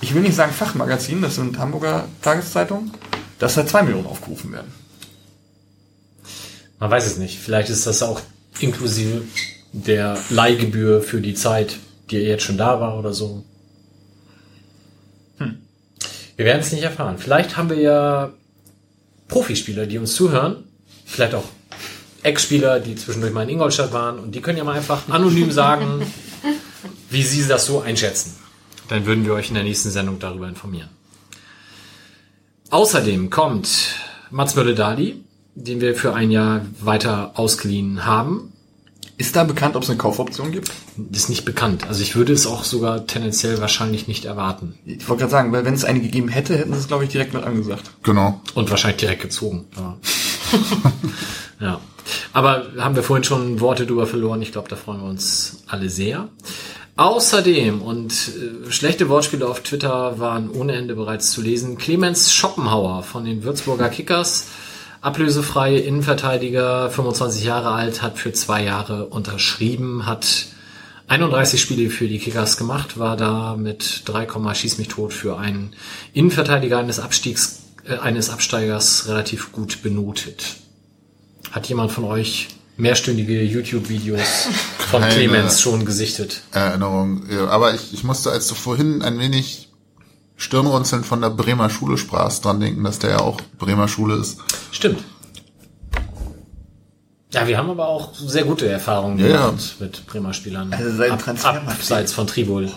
ich 0.00 0.14
will 0.14 0.22
nicht 0.22 0.36
sagen 0.36 0.52
Fachmagazinen, 0.52 1.20
das 1.20 1.34
sind 1.34 1.58
Hamburger 1.58 2.08
Tageszeitungen, 2.22 2.92
dass 3.38 3.56
da 3.56 3.66
zwei 3.66 3.82
Millionen 3.82 4.06
aufgerufen 4.06 4.52
werden. 4.54 4.72
Man 6.78 6.90
weiß 6.90 7.04
es 7.04 7.18
nicht. 7.18 7.38
Vielleicht 7.38 7.68
ist 7.68 7.86
das 7.86 8.02
auch 8.02 8.22
inklusive 8.60 9.20
der 9.70 10.16
Leihgebühr 10.30 11.02
für 11.02 11.20
die 11.20 11.34
Zeit, 11.34 11.76
die 12.10 12.16
er 12.16 12.22
jetzt 12.22 12.44
schon 12.44 12.56
da 12.56 12.80
war 12.80 12.98
oder 12.98 13.12
so. 13.12 13.44
Hm. 15.36 15.58
Wir 16.36 16.46
werden 16.46 16.60
es 16.60 16.72
nicht 16.72 16.84
erfahren. 16.84 17.18
Vielleicht 17.18 17.58
haben 17.58 17.68
wir 17.68 17.78
ja 17.78 18.32
Profispieler, 19.28 19.86
die 19.86 19.98
uns 19.98 20.14
zuhören. 20.14 20.64
Vielleicht 21.04 21.34
auch 21.34 21.44
Ex-Spieler, 22.22 22.80
die 22.80 22.96
zwischendurch 22.96 23.32
mal 23.32 23.42
in 23.42 23.50
Ingolstadt 23.50 23.92
waren. 23.92 24.18
Und 24.18 24.34
die 24.34 24.40
können 24.40 24.58
ja 24.58 24.64
mal 24.64 24.76
einfach 24.76 25.08
anonym 25.08 25.52
sagen, 25.52 26.02
wie 27.10 27.22
sie 27.22 27.46
das 27.46 27.66
so 27.66 27.80
einschätzen. 27.80 28.34
Dann 28.88 29.06
würden 29.06 29.24
wir 29.24 29.34
euch 29.34 29.48
in 29.48 29.54
der 29.54 29.64
nächsten 29.64 29.90
Sendung 29.90 30.18
darüber 30.18 30.48
informieren. 30.48 30.88
Außerdem 32.70 33.30
kommt 33.30 33.94
Mats 34.30 34.56
Mölle-Dali, 34.56 35.22
den 35.54 35.80
wir 35.80 35.94
für 35.94 36.14
ein 36.14 36.30
Jahr 36.30 36.62
weiter 36.80 37.32
ausgeliehen 37.34 38.04
haben. 38.04 38.52
Ist 39.18 39.34
da 39.34 39.44
bekannt, 39.44 39.76
ob 39.76 39.82
es 39.82 39.88
eine 39.88 39.98
Kaufoption 39.98 40.52
gibt? 40.52 40.70
Ist 41.12 41.30
nicht 41.30 41.46
bekannt. 41.46 41.86
Also 41.88 42.02
ich 42.02 42.16
würde 42.16 42.34
es 42.34 42.46
auch 42.46 42.64
sogar 42.64 43.06
tendenziell 43.06 43.60
wahrscheinlich 43.60 44.08
nicht 44.08 44.26
erwarten. 44.26 44.74
Ich 44.84 45.08
wollte 45.08 45.20
gerade 45.20 45.30
sagen, 45.30 45.52
weil 45.52 45.64
wenn 45.64 45.72
es 45.72 45.86
eine 45.86 46.00
gegeben 46.00 46.28
hätte, 46.28 46.58
hätten 46.58 46.74
sie 46.74 46.80
es, 46.80 46.88
glaube 46.88 47.04
ich, 47.04 47.10
direkt 47.10 47.32
mit 47.32 47.42
angesagt. 47.42 47.90
Genau. 48.02 48.42
Und 48.54 48.70
wahrscheinlich 48.70 49.00
direkt 49.00 49.22
gezogen. 49.22 49.64
Ja. 49.76 49.96
ja. 51.66 51.80
Aber 52.34 52.66
haben 52.78 52.94
wir 52.94 53.02
vorhin 53.02 53.24
schon 53.24 53.60
Worte 53.60 53.86
drüber 53.86 54.06
verloren. 54.06 54.42
Ich 54.42 54.52
glaube, 54.52 54.68
da 54.68 54.76
freuen 54.76 55.00
wir 55.00 55.08
uns 55.08 55.62
alle 55.66 55.88
sehr. 55.88 56.28
Außerdem, 56.96 57.82
und 57.82 58.12
äh, 58.12 58.70
schlechte 58.70 59.08
Wortspiele 59.08 59.46
auf 59.46 59.60
Twitter 59.60 60.18
waren 60.18 60.50
ohne 60.50 60.74
Ende 60.74 60.94
bereits 60.94 61.30
zu 61.30 61.42
lesen, 61.42 61.76
Clemens 61.76 62.32
Schoppenhauer 62.32 63.02
von 63.02 63.24
den 63.24 63.44
Würzburger 63.44 63.90
Kickers, 63.90 64.48
ablösefreie 65.00 65.78
Innenverteidiger, 65.78 66.90
25 66.90 67.44
Jahre 67.44 67.70
alt, 67.70 68.02
hat 68.02 68.18
für 68.18 68.32
zwei 68.32 68.64
Jahre 68.64 69.06
unterschrieben, 69.06 70.06
hat 70.06 70.46
31 71.08 71.60
Spiele 71.60 71.90
für 71.90 72.08
die 72.08 72.18
Kickers 72.18 72.56
gemacht, 72.56 72.98
war 72.98 73.16
da 73.16 73.56
mit 73.56 74.02
3, 74.06 74.54
schieß 74.54 74.78
mich 74.78 74.88
tot 74.88 75.12
für 75.12 75.38
einen 75.38 75.72
Innenverteidiger 76.12 76.78
eines 76.78 76.98
Abstiegs, 76.98 77.60
äh, 77.86 77.98
eines 77.98 78.30
Absteigers 78.30 79.06
relativ 79.08 79.52
gut 79.52 79.82
benotet. 79.82 80.56
Hat 81.52 81.68
jemand 81.68 81.92
von 81.92 82.04
euch 82.04 82.48
mehrstündige 82.76 83.42
YouTube-Videos 83.42 84.48
von. 84.90 85.02
Clemens 85.02 85.60
schon 85.60 85.84
gesichtet? 85.84 86.42
Erinnerung. 86.52 87.22
Ja, 87.30 87.46
Aber 87.48 87.74
ich, 87.74 87.92
ich 87.92 88.04
musste, 88.04 88.30
als 88.30 88.48
du 88.48 88.54
vorhin 88.54 89.02
ein 89.02 89.18
wenig 89.18 89.65
Stirnrunzeln 90.36 91.02
von 91.04 91.20
der 91.22 91.30
Bremer 91.30 91.70
Schule 91.70 91.96
sprachst, 91.98 92.44
dran 92.44 92.60
denken, 92.60 92.84
dass 92.84 92.98
der 92.98 93.10
ja 93.10 93.18
auch 93.20 93.40
Bremer 93.58 93.88
Schule 93.88 94.16
ist. 94.16 94.38
Stimmt. 94.70 95.02
Ja, 97.32 97.46
wir 97.46 97.58
haben 97.58 97.70
aber 97.70 97.88
auch 97.88 98.14
sehr 98.14 98.44
gute 98.44 98.68
Erfahrungen 98.68 99.18
Ja, 99.18 99.26
ja. 99.26 99.46
gemacht 99.48 99.76
mit 99.80 100.06
Bremer 100.06 100.32
Spielern. 100.32 100.72
Also 100.72 100.96
sein 100.96 101.10
Ab, 101.10 101.66
abseits 101.66 102.12
von 102.12 102.26
Tribul. 102.26 102.70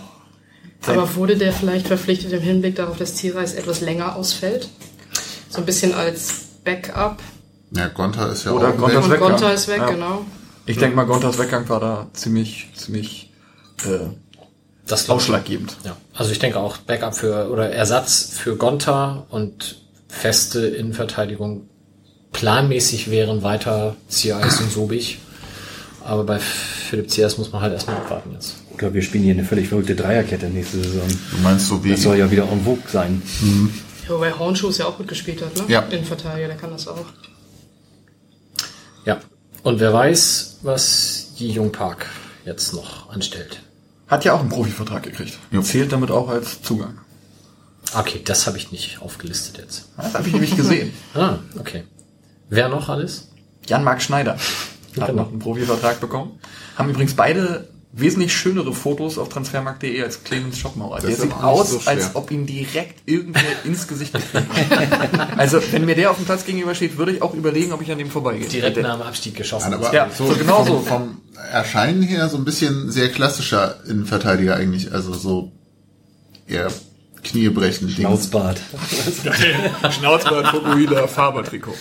Aber 0.88 1.16
wurde 1.16 1.38
der 1.38 1.54
vielleicht 1.54 1.88
verpflichtet 1.88 2.32
im 2.32 2.42
Hinblick 2.42 2.76
darauf, 2.76 2.98
dass 2.98 3.14
Tierreis 3.14 3.54
etwas 3.54 3.82
länger 3.82 4.16
ausfällt? 4.16 4.70
So 5.50 5.60
ein 5.60 5.66
bisschen 5.66 5.94
als 5.94 6.46
Backup. 6.64 7.22
Ja, 7.72 7.88
Gonta 7.90 8.28
ist 8.28 8.46
ja 8.46 8.52
Oder 8.52 8.70
auch 8.70 8.78
Gonta 8.78 8.88
weg. 8.88 8.98
ist 9.00 9.06
Und 9.06 9.12
weg, 9.12 9.20
Gonta 9.20 9.48
ja. 9.48 9.54
ist 9.54 9.68
weg, 9.68 9.78
Ja. 9.80 9.90
genau. 9.92 10.26
Ich 10.66 10.78
denke 10.78 10.96
mal, 10.96 11.06
Gontas 11.06 11.38
Weggang 11.40 11.68
war 11.68 11.80
da 11.80 12.08
ziemlich, 12.14 12.70
ziemlich 12.76 13.32
äh, 13.86 14.08
Das 14.90 15.10
ausschlaggebend. 15.10 15.78
Ja, 15.86 15.96
also 16.14 16.32
ich 16.32 16.40
denke 16.40 16.60
auch 16.60 16.78
Backup 16.78 17.16
für 17.16 17.50
oder 17.50 17.70
Ersatz 17.72 18.32
für 18.34 18.58
Gonta 18.58 19.26
und 19.30 19.78
feste 20.08 20.66
Innenverteidigung 20.66 21.70
planmäßig 22.32 23.10
wären 23.10 23.44
weiter 23.44 23.96
Ziereis 24.08 24.60
und 24.60 24.72
Sobich. 24.72 25.20
Aber 26.04 26.24
bei 26.24 26.40
Philipp 26.40 27.12
Ziers 27.12 27.38
muss 27.38 27.52
man 27.52 27.62
halt 27.62 27.74
erstmal 27.74 27.98
abwarten 27.98 28.32
jetzt. 28.34 28.56
Oder 28.74 28.94
wir 28.94 29.02
spielen 29.02 29.24
hier 29.24 29.34
eine 29.34 29.44
völlig 29.44 29.68
verrückte 29.68 29.96
Dreierkette 29.96 30.48
nächste 30.48 30.78
Saison. 30.82 31.08
Du 31.08 31.38
meinst 31.44 31.68
so 31.68 31.84
wie 31.84 31.92
Das 31.92 32.02
soll 32.02 32.18
ja 32.18 32.32
wieder 32.32 32.50
en 32.52 32.64
vogue 32.64 32.82
sein. 32.92 33.22
Ja, 34.08 34.16
wobei 34.16 34.32
Hornschuh 34.32 34.72
ja 34.72 34.86
auch 34.86 34.98
gut 34.98 35.08
gespielt 35.08 35.44
hat, 35.44 35.56
ne? 35.56 35.64
Ja. 35.68 35.82
Innenverteidiger, 35.82 36.48
der 36.48 36.58
kann 36.58 36.72
das 36.72 36.88
auch. 36.88 37.06
Ja. 39.06 39.20
Und 39.62 39.80
wer 39.80 39.94
weiß, 39.94 40.60
was 40.64 41.34
die 41.38 41.52
Jungpark 41.52 42.08
jetzt 42.46 42.74
noch 42.74 43.10
anstellt. 43.10 43.62
Hat 44.10 44.26
ja 44.26 44.34
auch 44.34 44.40
einen 44.42 44.50
Profivertrag 44.50 45.04
gekriegt. 45.04 45.38
Jo. 45.52 45.62
Zählt 45.62 45.92
damit 45.92 46.12
auch 46.12 46.28
als 46.30 46.62
Zugang. 46.62 46.98
Okay, 47.96 48.22
das 48.24 48.46
habe 48.48 48.58
ich 48.58 48.72
nicht 48.72 49.02
aufgelistet 49.02 49.58
jetzt. 49.58 49.90
Das 49.98 50.14
habe 50.14 50.28
ich 50.28 50.34
nämlich 50.34 50.56
gesehen. 50.56 50.94
Ah, 51.16 51.40
okay. 51.60 51.84
Wer 52.50 52.70
noch 52.70 52.90
alles? 52.90 53.30
Jan-Marc 53.68 54.02
Schneider 54.02 54.34
hat 54.34 55.08
Genau. 55.08 55.14
noch 55.24 55.30
einen 55.30 55.40
Profivertrag 55.40 56.00
bekommen. 56.00 56.40
Haben 56.76 56.90
übrigens 56.90 57.14
beide 57.16 57.70
wesentlich 57.92 58.32
schönere 58.36 58.74
Fotos 58.74 59.18
auf 59.18 59.30
transfermarkt.de 59.30 60.02
als 60.04 60.24
Clemens 60.24 60.60
Schopenhauer. 60.60 61.00
Der 61.00 61.16
sieht 61.16 61.34
aus, 61.34 61.72
so 61.72 61.82
als 61.90 62.16
ob 62.16 62.30
ihm 62.30 62.46
direkt 62.46 63.08
irgendwer 63.10 63.42
ins 63.64 63.88
Gesicht 63.88 64.14
gekriegt 64.14 64.52
hat. 64.72 65.38
Also, 65.40 65.60
wenn 65.72 65.86
mir 65.86 65.96
der 65.96 66.12
auf 66.12 66.18
dem 66.18 66.26
Platz 66.26 66.46
gegenübersteht, 66.46 66.98
würde 66.98 67.14
ich 67.14 67.22
auch 67.22 67.34
überlegen, 67.34 67.72
ob 67.72 67.82
ich 67.82 67.92
an 67.92 67.98
dem 67.98 68.12
vorbeigehe. 68.12 68.48
Direkt 68.48 68.78
nach 68.78 68.98
dem 68.98 69.08
Abstieg 69.08 69.36
geschossen. 69.36 69.74
aber 69.74 69.92
Ja, 69.94 70.10
so 70.16 70.26
genau 70.26 70.64
so. 70.64 70.80
vom, 70.82 70.86
vom 70.86 71.22
Erscheinen 71.52 72.04
her 72.04 72.30
so 72.30 72.38
ein 72.38 72.46
bisschen 72.46 72.92
sehr 72.92 73.10
klassischer 73.10 73.84
Innenverteidiger 73.88 74.56
eigentlich. 74.56 74.92
Also 74.94 75.14
so 75.14 75.52
eher 76.48 76.68
Kniebrechen. 77.24 77.88
Ding. 77.88 77.96
Schnauzbart. 77.98 78.60
Schnauzbart, 80.00 80.48
Fokuhila, 80.48 81.08
Faber-Trikot. 81.08 81.74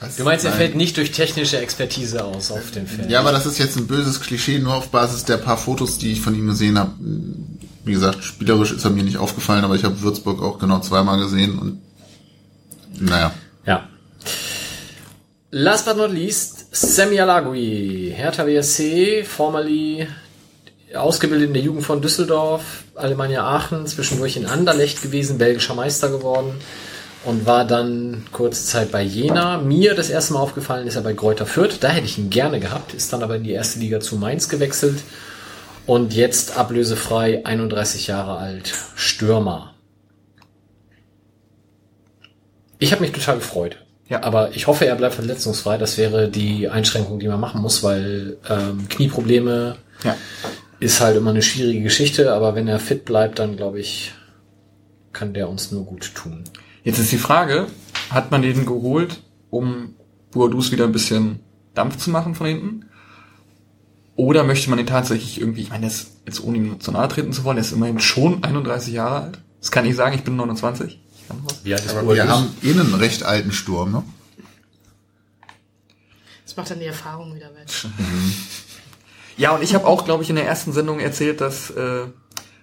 Was? 0.00 0.16
Du 0.16 0.24
meinst, 0.24 0.44
er 0.44 0.52
Nein. 0.52 0.58
fällt 0.60 0.74
nicht 0.76 0.96
durch 0.96 1.10
technische 1.10 1.58
Expertise 1.58 2.24
aus 2.24 2.52
auf 2.52 2.70
dem 2.70 2.86
Feld? 2.86 3.10
Ja, 3.10 3.20
aber 3.20 3.32
das 3.32 3.46
ist 3.46 3.58
jetzt 3.58 3.76
ein 3.76 3.88
böses 3.88 4.20
Klischee, 4.20 4.58
nur 4.58 4.74
auf 4.74 4.88
Basis 4.88 5.24
der 5.24 5.38
paar 5.38 5.58
Fotos, 5.58 5.98
die 5.98 6.12
ich 6.12 6.20
von 6.20 6.34
ihm 6.36 6.46
gesehen 6.46 6.78
habe. 6.78 6.92
Wie 7.84 7.92
gesagt, 7.92 8.22
spielerisch 8.22 8.70
ist 8.70 8.84
er 8.84 8.90
mir 8.90 9.02
nicht 9.02 9.16
aufgefallen, 9.16 9.64
aber 9.64 9.74
ich 9.74 9.82
habe 9.82 10.00
Würzburg 10.00 10.40
auch 10.40 10.58
genau 10.58 10.80
zweimal 10.80 11.18
gesehen 11.18 11.58
und 11.58 11.82
naja. 13.00 13.32
Ja. 13.66 13.88
Last 15.50 15.86
but 15.86 15.96
not 15.96 16.12
least, 16.12 16.66
Semi 16.70 17.18
Alagui, 17.18 18.12
Hertha 18.14 18.46
WSC, 18.46 19.24
formerly 19.24 20.06
ausgebildet 20.94 21.48
in 21.48 21.54
der 21.54 21.62
Jugend 21.62 21.84
von 21.84 22.00
Düsseldorf, 22.00 22.84
Alemannia 22.94 23.44
Aachen, 23.44 23.86
zwischendurch 23.86 24.36
in 24.36 24.46
Anderlecht 24.46 25.02
gewesen, 25.02 25.38
belgischer 25.38 25.74
Meister 25.74 26.08
geworden 26.08 26.52
und 27.28 27.44
war 27.44 27.66
dann 27.66 28.24
kurze 28.32 28.64
Zeit 28.64 28.90
bei 28.90 29.02
Jena. 29.02 29.58
Mir 29.58 29.94
das 29.94 30.08
erste 30.08 30.32
Mal 30.32 30.40
aufgefallen 30.40 30.86
ist 30.86 30.96
er 30.96 31.02
bei 31.02 31.12
Greuther 31.12 31.44
Fürth, 31.44 31.76
da 31.80 31.88
hätte 31.88 32.06
ich 32.06 32.16
ihn 32.16 32.30
gerne 32.30 32.58
gehabt, 32.58 32.94
ist 32.94 33.12
dann 33.12 33.22
aber 33.22 33.36
in 33.36 33.44
die 33.44 33.52
erste 33.52 33.80
Liga 33.80 34.00
zu 34.00 34.16
Mainz 34.16 34.48
gewechselt 34.48 35.02
und 35.84 36.14
jetzt 36.14 36.56
ablösefrei, 36.56 37.44
31 37.44 38.06
Jahre 38.06 38.38
alt, 38.38 38.72
Stürmer. 38.94 39.74
Ich 42.78 42.92
habe 42.92 43.02
mich 43.02 43.12
total 43.12 43.36
gefreut. 43.36 43.76
Ja. 44.08 44.22
Aber 44.22 44.56
ich 44.56 44.66
hoffe, 44.66 44.86
er 44.86 44.94
bleibt 44.94 45.16
verletzungsfrei. 45.16 45.76
Das 45.76 45.98
wäre 45.98 46.30
die 46.30 46.70
Einschränkung, 46.70 47.18
die 47.18 47.28
man 47.28 47.40
machen 47.40 47.60
muss, 47.60 47.82
weil 47.82 48.38
ähm, 48.48 48.88
Knieprobleme 48.88 49.76
Ja. 50.02 50.16
ist 50.80 51.00
halt 51.02 51.18
immer 51.18 51.30
eine 51.30 51.42
schwierige 51.42 51.82
Geschichte, 51.82 52.32
aber 52.32 52.54
wenn 52.54 52.68
er 52.68 52.78
fit 52.78 53.04
bleibt, 53.04 53.38
dann 53.38 53.56
glaube 53.56 53.80
ich, 53.80 54.14
kann 55.12 55.34
der 55.34 55.50
uns 55.50 55.72
nur 55.72 55.84
gut 55.84 56.14
tun. 56.14 56.44
Jetzt 56.88 57.00
ist 57.00 57.12
die 57.12 57.18
Frage, 57.18 57.66
hat 58.08 58.30
man 58.30 58.40
den 58.40 58.64
geholt, 58.64 59.22
um 59.50 59.94
Boadus 60.30 60.72
wieder 60.72 60.84
ein 60.84 60.92
bisschen 60.92 61.40
Dampf 61.74 61.98
zu 61.98 62.08
machen 62.08 62.34
von 62.34 62.46
hinten? 62.46 62.86
Oder 64.16 64.42
möchte 64.42 64.70
man 64.70 64.78
ihn 64.78 64.86
tatsächlich 64.86 65.38
irgendwie, 65.38 65.60
ich 65.60 65.68
meine, 65.68 65.86
ist 65.86 66.12
jetzt 66.24 66.42
ohne 66.42 66.56
ihm 66.56 66.80
zu 66.80 66.90
nahe 66.90 67.06
treten 67.08 67.34
zu 67.34 67.44
wollen, 67.44 67.56
der 67.56 67.64
ist 67.66 67.72
immerhin 67.72 68.00
schon 68.00 68.42
31 68.42 68.94
Jahre 68.94 69.20
alt. 69.20 69.38
Das 69.60 69.70
kann 69.70 69.84
ich 69.84 69.96
sagen, 69.96 70.14
ich 70.14 70.24
bin 70.24 70.36
29. 70.36 70.98
Ich 71.14 71.28
kann 71.28 71.36
was. 71.44 71.58
Ist 71.58 71.94
Aber 71.94 72.14
wir 72.14 72.26
haben 72.26 72.56
eh 72.62 72.70
einen 72.70 72.94
recht 72.94 73.22
alten 73.22 73.52
Sturm, 73.52 73.92
ne? 73.92 74.02
Das 76.46 76.56
macht 76.56 76.70
dann 76.70 76.78
die 76.80 76.86
Erfahrung 76.86 77.34
wieder 77.34 77.54
wett. 77.54 77.86
Ja, 79.36 79.52
und 79.54 79.62
ich 79.62 79.72
habe 79.72 79.86
auch, 79.86 80.04
glaube 80.04 80.24
ich, 80.24 80.30
in 80.30 80.36
der 80.36 80.46
ersten 80.46 80.72
Sendung 80.72 80.98
erzählt, 80.98 81.40
dass 81.40 81.70
äh, 81.70 82.06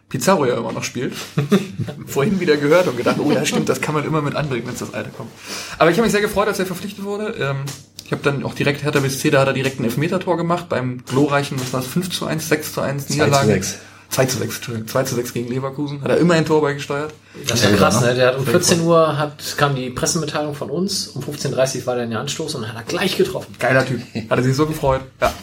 Pizarro 0.10 0.46
ja 0.46 0.58
immer 0.58 0.72
noch 0.72 0.84
spielt. 0.84 1.14
Vorhin 2.06 2.40
wieder 2.40 2.58
gehört 2.58 2.88
und 2.88 2.98
gedacht, 2.98 3.18
oh 3.20 3.32
ja, 3.32 3.46
stimmt, 3.46 3.70
das 3.70 3.82
kann 3.82 3.96
man 3.96 4.06
immer 4.06 4.22
mit 4.22 4.36
anbringen, 4.36 4.66
wenn 4.68 4.74
es 4.74 4.80
das 4.80 4.94
Alter 4.94 5.10
kommt. 5.10 5.32
Aber 5.78 5.90
ich 5.90 5.98
habe 5.98 6.04
mich 6.06 6.12
sehr 6.12 6.22
gefreut, 6.22 6.48
als 6.48 6.60
er 6.60 6.66
verpflichtet 6.66 7.04
wurde. 7.04 7.36
Ähm, 7.40 7.66
ich 8.06 8.12
habe 8.12 8.22
dann 8.22 8.44
auch 8.44 8.54
direkt, 8.54 8.84
Hertha 8.84 9.00
BSC, 9.00 9.32
da 9.32 9.42
hat 9.42 9.48
er 9.48 9.54
direkt 9.54 9.80
ein 9.80 9.84
Elfmeter-Tor 9.84 10.38
gemacht, 10.38 10.70
beim 10.70 11.04
glorreichen, 11.06 11.60
was 11.60 11.74
war 11.74 11.80
es, 11.80 11.88
5 11.88 12.12
zu 12.12 12.28
1, 12.28 12.48
6 12.48 12.74
zu 12.74 12.82
1 12.82 13.10
Niederlage. 13.10 13.54
6. 13.54 13.80
2 14.16 14.26
zu 14.28 14.38
6, 14.38 14.56
Entschuldigung, 14.56 14.88
2 14.88 15.04
zu 15.04 15.16
6 15.16 15.34
gegen 15.34 15.50
Leverkusen. 15.50 16.02
Hat 16.02 16.10
er 16.10 16.18
immer 16.18 16.36
ein 16.36 16.46
Tor 16.46 16.62
beigesteuert. 16.62 17.14
Das 17.50 17.62
war 17.64 17.72
Ja, 17.72 17.76
krass, 17.76 18.00
ne? 18.00 18.08
ne? 18.08 18.16
Der 18.16 18.28
hat 18.30 18.38
um 18.38 18.46
14 18.46 18.80
Uhr 18.80 19.18
hat, 19.18 19.58
kam 19.58 19.76
die 19.76 19.90
Pressemitteilung 19.90 20.56
von 20.56 20.70
uns, 20.70 21.10
um 21.10 21.22
15.30 21.22 21.80
Uhr 21.82 21.86
war 21.88 21.96
der 21.96 22.06
in 22.06 22.12
der 22.12 22.22
Anstoß 22.22 22.56
und 22.56 22.66
hat 22.66 22.78
er 22.78 22.84
gleich 22.84 23.18
getroffen. 23.18 23.54
Geiler 23.60 23.86
Typ. 23.86 24.00
Hat 24.30 24.38
er 24.38 24.44
sich 24.44 24.56
so 24.56 24.68
gefreut. 24.68 25.02
Ja. 25.20 25.34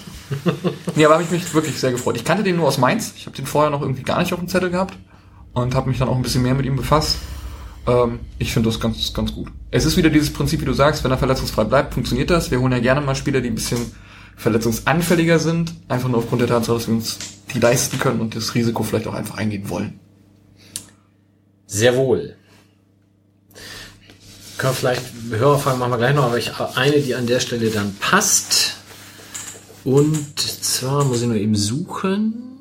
nee, 0.95 1.05
aber 1.05 1.15
habe 1.15 1.23
ich 1.23 1.31
mich 1.31 1.53
wirklich 1.53 1.79
sehr 1.79 1.93
gefreut. 1.93 2.17
Ich 2.17 2.25
kannte 2.25 2.43
den 2.43 2.57
nur 2.57 2.67
aus 2.67 2.79
Mainz. 2.79 3.13
Ich 3.15 3.27
habe 3.27 3.37
den 3.37 3.45
vorher 3.45 3.71
noch 3.71 3.83
irgendwie 3.83 4.05
gar 4.05 4.21
nicht 4.21 4.33
auf 4.33 4.39
dem 4.39 4.49
Zettel 4.49 4.71
gehabt 4.71 4.95
und 5.53 5.75
habe 5.75 5.91
mich 5.91 5.99
dann 5.99 6.09
auch 6.09 6.17
ein 6.17 6.23
bisschen 6.23 6.43
mehr 6.43 6.55
mit 6.55 6.65
ihm 6.65 6.77
befasst. 6.77 7.19
Ähm, 7.87 8.21
ich 8.39 8.55
finde 8.55 8.71
das 8.71 8.81
ganz, 8.81 9.13
ganz 9.13 9.35
gut. 9.35 9.49
Es 9.71 9.85
ist 9.85 9.99
wieder 9.99 10.09
dieses 10.09 10.33
Prinzip, 10.33 10.63
wie 10.63 10.65
du 10.65 10.73
sagst, 10.73 11.05
wenn 11.05 11.11
er 11.11 11.19
verletzungsfrei 11.19 11.65
bleibt, 11.65 11.93
funktioniert 11.93 12.31
das. 12.31 12.51
Wir 12.51 12.59
holen 12.59 12.73
ja 12.73 12.79
gerne 12.79 13.03
mal 13.03 13.15
Spieler, 13.15 13.43
die 13.43 13.49
ein 13.49 13.55
bisschen 13.55 13.93
verletzungsanfälliger 14.37 15.39
sind, 15.39 15.73
einfach 15.89 16.09
nur 16.09 16.19
aufgrund 16.19 16.41
der 16.41 16.49
Tatsache, 16.49 16.77
dass 16.77 16.89
wir 16.89 16.95
uns 16.95 17.19
die 17.55 17.61
leisten 17.61 17.99
können 17.99 18.21
und 18.21 18.35
das 18.35 18.55
Risiko 18.55 18.83
vielleicht 18.83 19.07
auch 19.07 19.15
einfach 19.15 19.37
eingehen 19.37 19.69
wollen. 19.69 20.01
Sehr 21.67 21.97
wohl. 21.97 22.37
Können 24.59 24.73
wir 24.73 24.77
vielleicht, 24.77 25.03
Hörerfragen 25.31 25.81
machen 25.81 25.93
wir 25.93 25.99
gleich 25.99 26.15
noch, 26.15 26.25
aber 26.25 26.39
ich 26.39 26.59
habe 26.59 26.77
eine, 26.77 27.01
die 27.01 27.15
an 27.15 27.27
der 27.27 27.41
Stelle 27.41 27.71
dann 27.71 27.95
passt. 27.97 28.77
Und 29.85 30.39
zwar 30.39 31.05
muss 31.05 31.23
ich 31.23 31.27
nur 31.27 31.37
eben 31.37 31.57
suchen. 31.57 32.53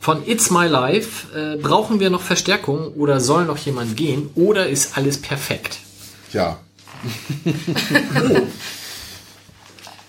Von 0.00 0.26
It's 0.26 0.50
My 0.50 0.66
Life 0.66 1.34
äh, 1.34 1.56
brauchen 1.56 2.00
wir 2.00 2.10
noch 2.10 2.20
Verstärkung 2.20 2.92
oder 2.94 3.20
soll 3.20 3.46
noch 3.46 3.56
jemand 3.58 3.96
gehen 3.96 4.28
oder 4.34 4.68
ist 4.68 4.98
alles 4.98 5.20
perfekt? 5.20 5.78
Ja. 6.32 6.60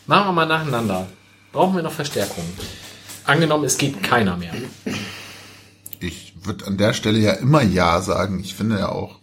Machen 0.07 0.27
wir 0.27 0.31
mal 0.33 0.45
nacheinander. 0.45 1.07
Brauchen 1.51 1.75
wir 1.75 1.83
noch 1.83 1.91
Verstärkung? 1.91 2.43
Angenommen, 3.23 3.63
es 3.63 3.77
geht 3.77 4.03
keiner 4.03 4.37
mehr. 4.37 4.53
Ich 5.99 6.35
würde 6.43 6.67
an 6.67 6.77
der 6.77 6.93
Stelle 6.93 7.19
ja 7.19 7.33
immer 7.33 7.61
Ja 7.63 8.01
sagen. 8.01 8.39
Ich 8.39 8.53
finde 8.53 8.79
ja 8.79 8.89
auch. 8.89 9.19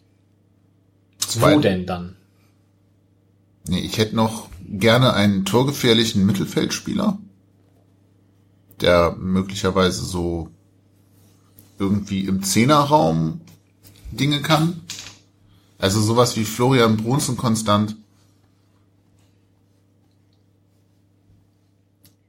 Wo 1.37 1.61
denn 1.61 1.87
dann? 1.87 2.17
Nee, 3.69 3.81
ich 3.81 3.99
hätte 3.99 4.17
noch 4.17 4.49
gerne 4.69 5.13
einen 5.13 5.45
torgefährlichen 5.45 6.27
Mittelfeldspieler, 6.27 7.19
der 8.81 9.15
möglicherweise 9.19 10.05
so 10.05 10.49
irgendwie 11.79 12.27
im 12.27 12.43
Zehnerraum 12.43 13.41
Dinge 14.11 14.43
kann. 14.43 14.81
Also 15.83 16.01
sowas 16.01 16.37
wie 16.37 16.45
Florian 16.45 16.97
Brunsen 16.97 17.37
konstant. 17.37 17.97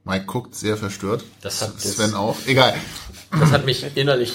Mike 0.02 0.26
guckt 0.26 0.54
sehr 0.54 0.76
verstört. 0.76 1.24
Das 1.40 1.62
hat, 1.62 1.80
Sven 1.80 2.14
auch. 2.14 2.36
Egal. 2.46 2.74
das 3.30 3.52
hat 3.52 3.64
mich 3.64 3.96
innerlich 3.96 4.34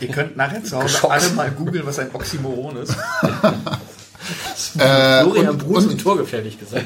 Ihr 0.00 0.08
könnt 0.08 0.36
nachher 0.36 0.64
zu 0.64 0.76
Hause 0.76 0.86
Geschockt. 0.86 1.12
alle 1.12 1.30
mal 1.30 1.50
googeln, 1.52 1.86
was 1.86 1.98
ein 1.98 2.12
Oxymoron 2.12 2.78
ist. 2.78 2.96
Äh, 4.76 5.22
Florian 5.22 5.48
und, 5.50 5.58
Bruns 5.58 5.86
und, 5.86 5.98
torgefährlich 6.00 6.58
gesagt. 6.58 6.84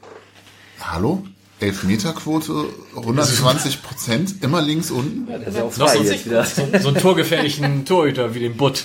hallo? 0.80 1.24
Elfmeterquote 1.60 2.66
120 2.96 3.82
Prozent, 3.82 4.42
immer 4.42 4.62
links 4.62 4.90
unten. 4.90 5.26
Das 5.30 5.48
ist 5.48 5.56
ja 5.56 5.62
auch 5.64 5.76
Noch 5.76 5.88
frei 5.90 5.96
so, 5.98 6.42
so, 6.72 6.78
so 6.80 6.88
einen 6.88 6.96
torgefährlichen 6.98 7.84
Torhüter 7.84 8.34
wie 8.34 8.40
den 8.40 8.56
Butt. 8.56 8.84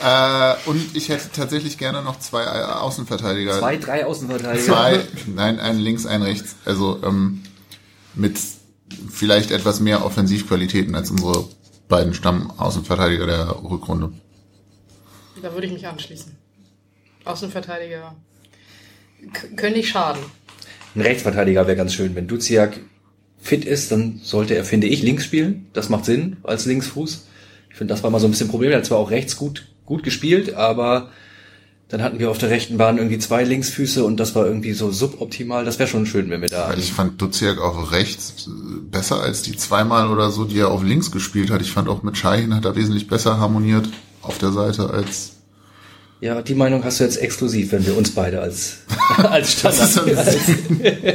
Naja. 0.00 0.54
Äh, 0.54 0.68
und 0.68 0.94
ich 0.96 1.08
hätte 1.08 1.30
tatsächlich 1.32 1.78
gerne 1.78 2.02
noch 2.02 2.18
zwei 2.20 2.42
äh, 2.44 2.62
Außenverteidiger. 2.64 3.58
Zwei, 3.58 3.76
drei 3.76 4.06
Außenverteidiger. 4.06 4.64
Zwei, 4.64 5.00
nein, 5.26 5.58
ein 5.58 5.78
links, 5.78 6.06
ein 6.06 6.22
rechts. 6.22 6.54
Also 6.64 7.00
ähm, 7.02 7.42
mit 8.14 8.38
vielleicht 9.10 9.50
etwas 9.50 9.80
mehr 9.80 10.04
Offensivqualitäten 10.04 10.94
als 10.94 11.10
unsere 11.10 11.48
beiden 11.88 12.14
Stammaußenverteidiger 12.14 13.26
der 13.26 13.48
Rückrunde. 13.64 14.12
Da 15.42 15.52
würde 15.54 15.66
ich 15.66 15.72
mich 15.72 15.86
anschließen. 15.86 16.36
Außenverteidiger 17.24 18.14
k- 19.32 19.48
können 19.56 19.76
nicht 19.76 19.88
schaden. 19.88 20.20
Ein 20.98 21.02
Rechtsverteidiger 21.02 21.68
wäre 21.68 21.76
ganz 21.76 21.94
schön. 21.94 22.16
Wenn 22.16 22.26
Duziak 22.26 22.80
fit 23.40 23.64
ist, 23.64 23.92
dann 23.92 24.18
sollte 24.20 24.56
er, 24.56 24.64
finde 24.64 24.88
ich, 24.88 25.00
links 25.00 25.24
spielen. 25.24 25.68
Das 25.72 25.90
macht 25.90 26.04
Sinn 26.04 26.38
als 26.42 26.66
Linksfuß. 26.66 27.24
Ich 27.70 27.76
finde, 27.76 27.94
das 27.94 28.02
war 28.02 28.10
mal 28.10 28.18
so 28.18 28.26
ein 28.26 28.32
bisschen 28.32 28.48
ein 28.48 28.50
Problem. 28.50 28.72
Er 28.72 28.78
hat 28.78 28.86
zwar 28.86 28.98
auch 28.98 29.12
rechts 29.12 29.36
gut, 29.36 29.68
gut 29.86 30.02
gespielt, 30.02 30.54
aber 30.54 31.10
dann 31.86 32.02
hatten 32.02 32.18
wir 32.18 32.32
auf 32.32 32.38
der 32.38 32.50
rechten 32.50 32.78
Bahn 32.78 32.98
irgendwie 32.98 33.20
zwei 33.20 33.44
Linksfüße 33.44 34.02
und 34.02 34.18
das 34.18 34.34
war 34.34 34.44
irgendwie 34.44 34.72
so 34.72 34.90
suboptimal. 34.90 35.64
Das 35.64 35.78
wäre 35.78 35.88
schon 35.88 36.04
schön, 36.04 36.30
wenn 36.30 36.42
wir 36.42 36.48
da. 36.48 36.74
Ich 36.74 36.92
fand 36.92 37.22
Duziak 37.22 37.60
auch 37.60 37.92
rechts 37.92 38.48
äh, 38.48 38.80
besser 38.90 39.20
als 39.20 39.42
die 39.42 39.56
zweimal 39.56 40.10
oder 40.10 40.32
so, 40.32 40.46
die 40.46 40.58
er 40.58 40.72
auf 40.72 40.82
links 40.82 41.12
gespielt 41.12 41.52
hat. 41.52 41.62
Ich 41.62 41.70
fand 41.70 41.88
auch 41.88 42.02
mit 42.02 42.16
Schein 42.16 42.56
hat 42.56 42.64
er 42.64 42.74
wesentlich 42.74 43.06
besser 43.06 43.38
harmoniert 43.38 43.88
auf 44.20 44.38
der 44.38 44.50
Seite 44.50 44.90
als 44.90 45.37
Ja, 46.20 46.42
die 46.42 46.54
Meinung 46.54 46.82
hast 46.84 46.98
du 47.00 47.04
jetzt 47.04 47.16
exklusiv, 47.18 47.72
wenn 47.72 47.86
wir 47.86 47.96
uns 47.96 48.10
beide 48.10 48.40
als, 48.40 48.78
als 49.18 49.62
Das 49.62 49.78
ist 49.78 49.92
Standard. 49.92 50.32
so 50.32 50.52
ein- 50.52 51.14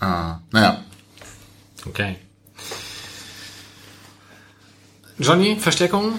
ah, 0.00 0.38
naja. 0.52 0.84
Okay. 1.86 2.16
Johnny, 5.18 5.56
Verstärkung? 5.58 6.18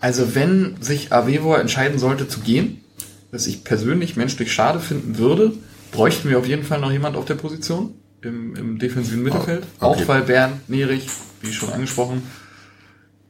Also 0.00 0.34
wenn 0.34 0.80
sich 0.82 1.12
Avevo 1.12 1.54
entscheiden 1.54 1.98
sollte 1.98 2.28
zu 2.28 2.40
gehen, 2.40 2.82
was 3.30 3.46
ich 3.46 3.64
persönlich 3.64 4.16
menschlich 4.16 4.52
schade 4.52 4.80
finden 4.80 5.18
würde, 5.18 5.52
bräuchten 5.92 6.28
wir 6.28 6.38
auf 6.38 6.46
jeden 6.46 6.64
Fall 6.64 6.80
noch 6.80 6.92
jemand 6.92 7.16
auf 7.16 7.24
der 7.24 7.34
Position 7.34 7.94
im, 8.22 8.54
im 8.56 8.78
defensiven 8.78 9.22
Mittelfeld. 9.22 9.64
Oh, 9.80 9.86
okay. 9.86 10.02
Auch 10.02 10.08
weil 10.08 10.22
Bernd 10.22 10.68
Nerich, 10.68 11.06
wie 11.40 11.52
schon 11.52 11.72
angesprochen, 11.72 12.22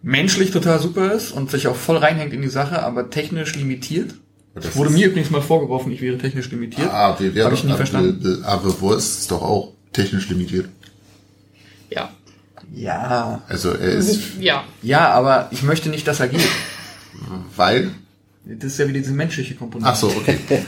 menschlich 0.02 0.50
total 0.50 0.80
super 0.80 1.12
ist 1.12 1.32
und 1.32 1.50
sich 1.50 1.66
auch 1.68 1.76
voll 1.76 1.96
reinhängt 1.96 2.32
in 2.32 2.42
die 2.42 2.48
Sache, 2.48 2.82
aber 2.82 3.10
technisch 3.10 3.54
limitiert. 3.56 4.14
Das 4.54 4.76
Wurde 4.76 4.90
mir 4.90 5.06
übrigens 5.06 5.30
mal 5.30 5.42
vorgeworfen, 5.42 5.92
ich 5.92 6.00
wäre 6.00 6.18
technisch 6.18 6.50
limitiert. 6.50 6.88
Ah, 6.90 7.16
wir 7.18 7.28
Habe 7.28 7.34
werden 7.34 7.54
ich 7.54 7.64
nie 7.64 7.74
verstanden. 7.74 8.44
Aber 8.44 8.80
wo 8.80 8.92
ist 8.92 9.20
es 9.20 9.26
doch 9.28 9.42
auch 9.42 9.72
technisch 9.92 10.28
limitiert? 10.28 10.68
Ja. 11.90 12.10
Ja. 12.74 13.42
Also 13.48 13.70
er 13.70 13.92
ist, 13.92 14.20
Ja. 14.40 14.64
Ja, 14.82 15.10
aber 15.10 15.48
ich 15.52 15.62
möchte 15.62 15.88
nicht, 15.88 16.06
dass 16.06 16.20
er 16.20 16.28
geht. 16.28 16.46
weil. 17.56 17.90
Das 18.44 18.72
ist 18.72 18.78
ja 18.78 18.88
wieder 18.88 18.98
diese 19.00 19.12
menschliche 19.12 19.54
Komponente. 19.54 19.90
Ach 19.92 19.96
so, 19.96 20.08
okay. 20.08 20.38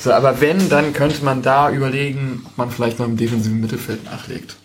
So, 0.00 0.12
aber 0.12 0.42
wenn, 0.42 0.68
dann 0.68 0.92
könnte 0.92 1.24
man 1.24 1.40
da 1.40 1.70
überlegen, 1.70 2.42
ob 2.44 2.58
man 2.58 2.70
vielleicht 2.70 2.98
noch 2.98 3.06
im 3.06 3.16
defensiven 3.16 3.58
Mittelfeld 3.58 4.04
nachlegt. 4.04 4.56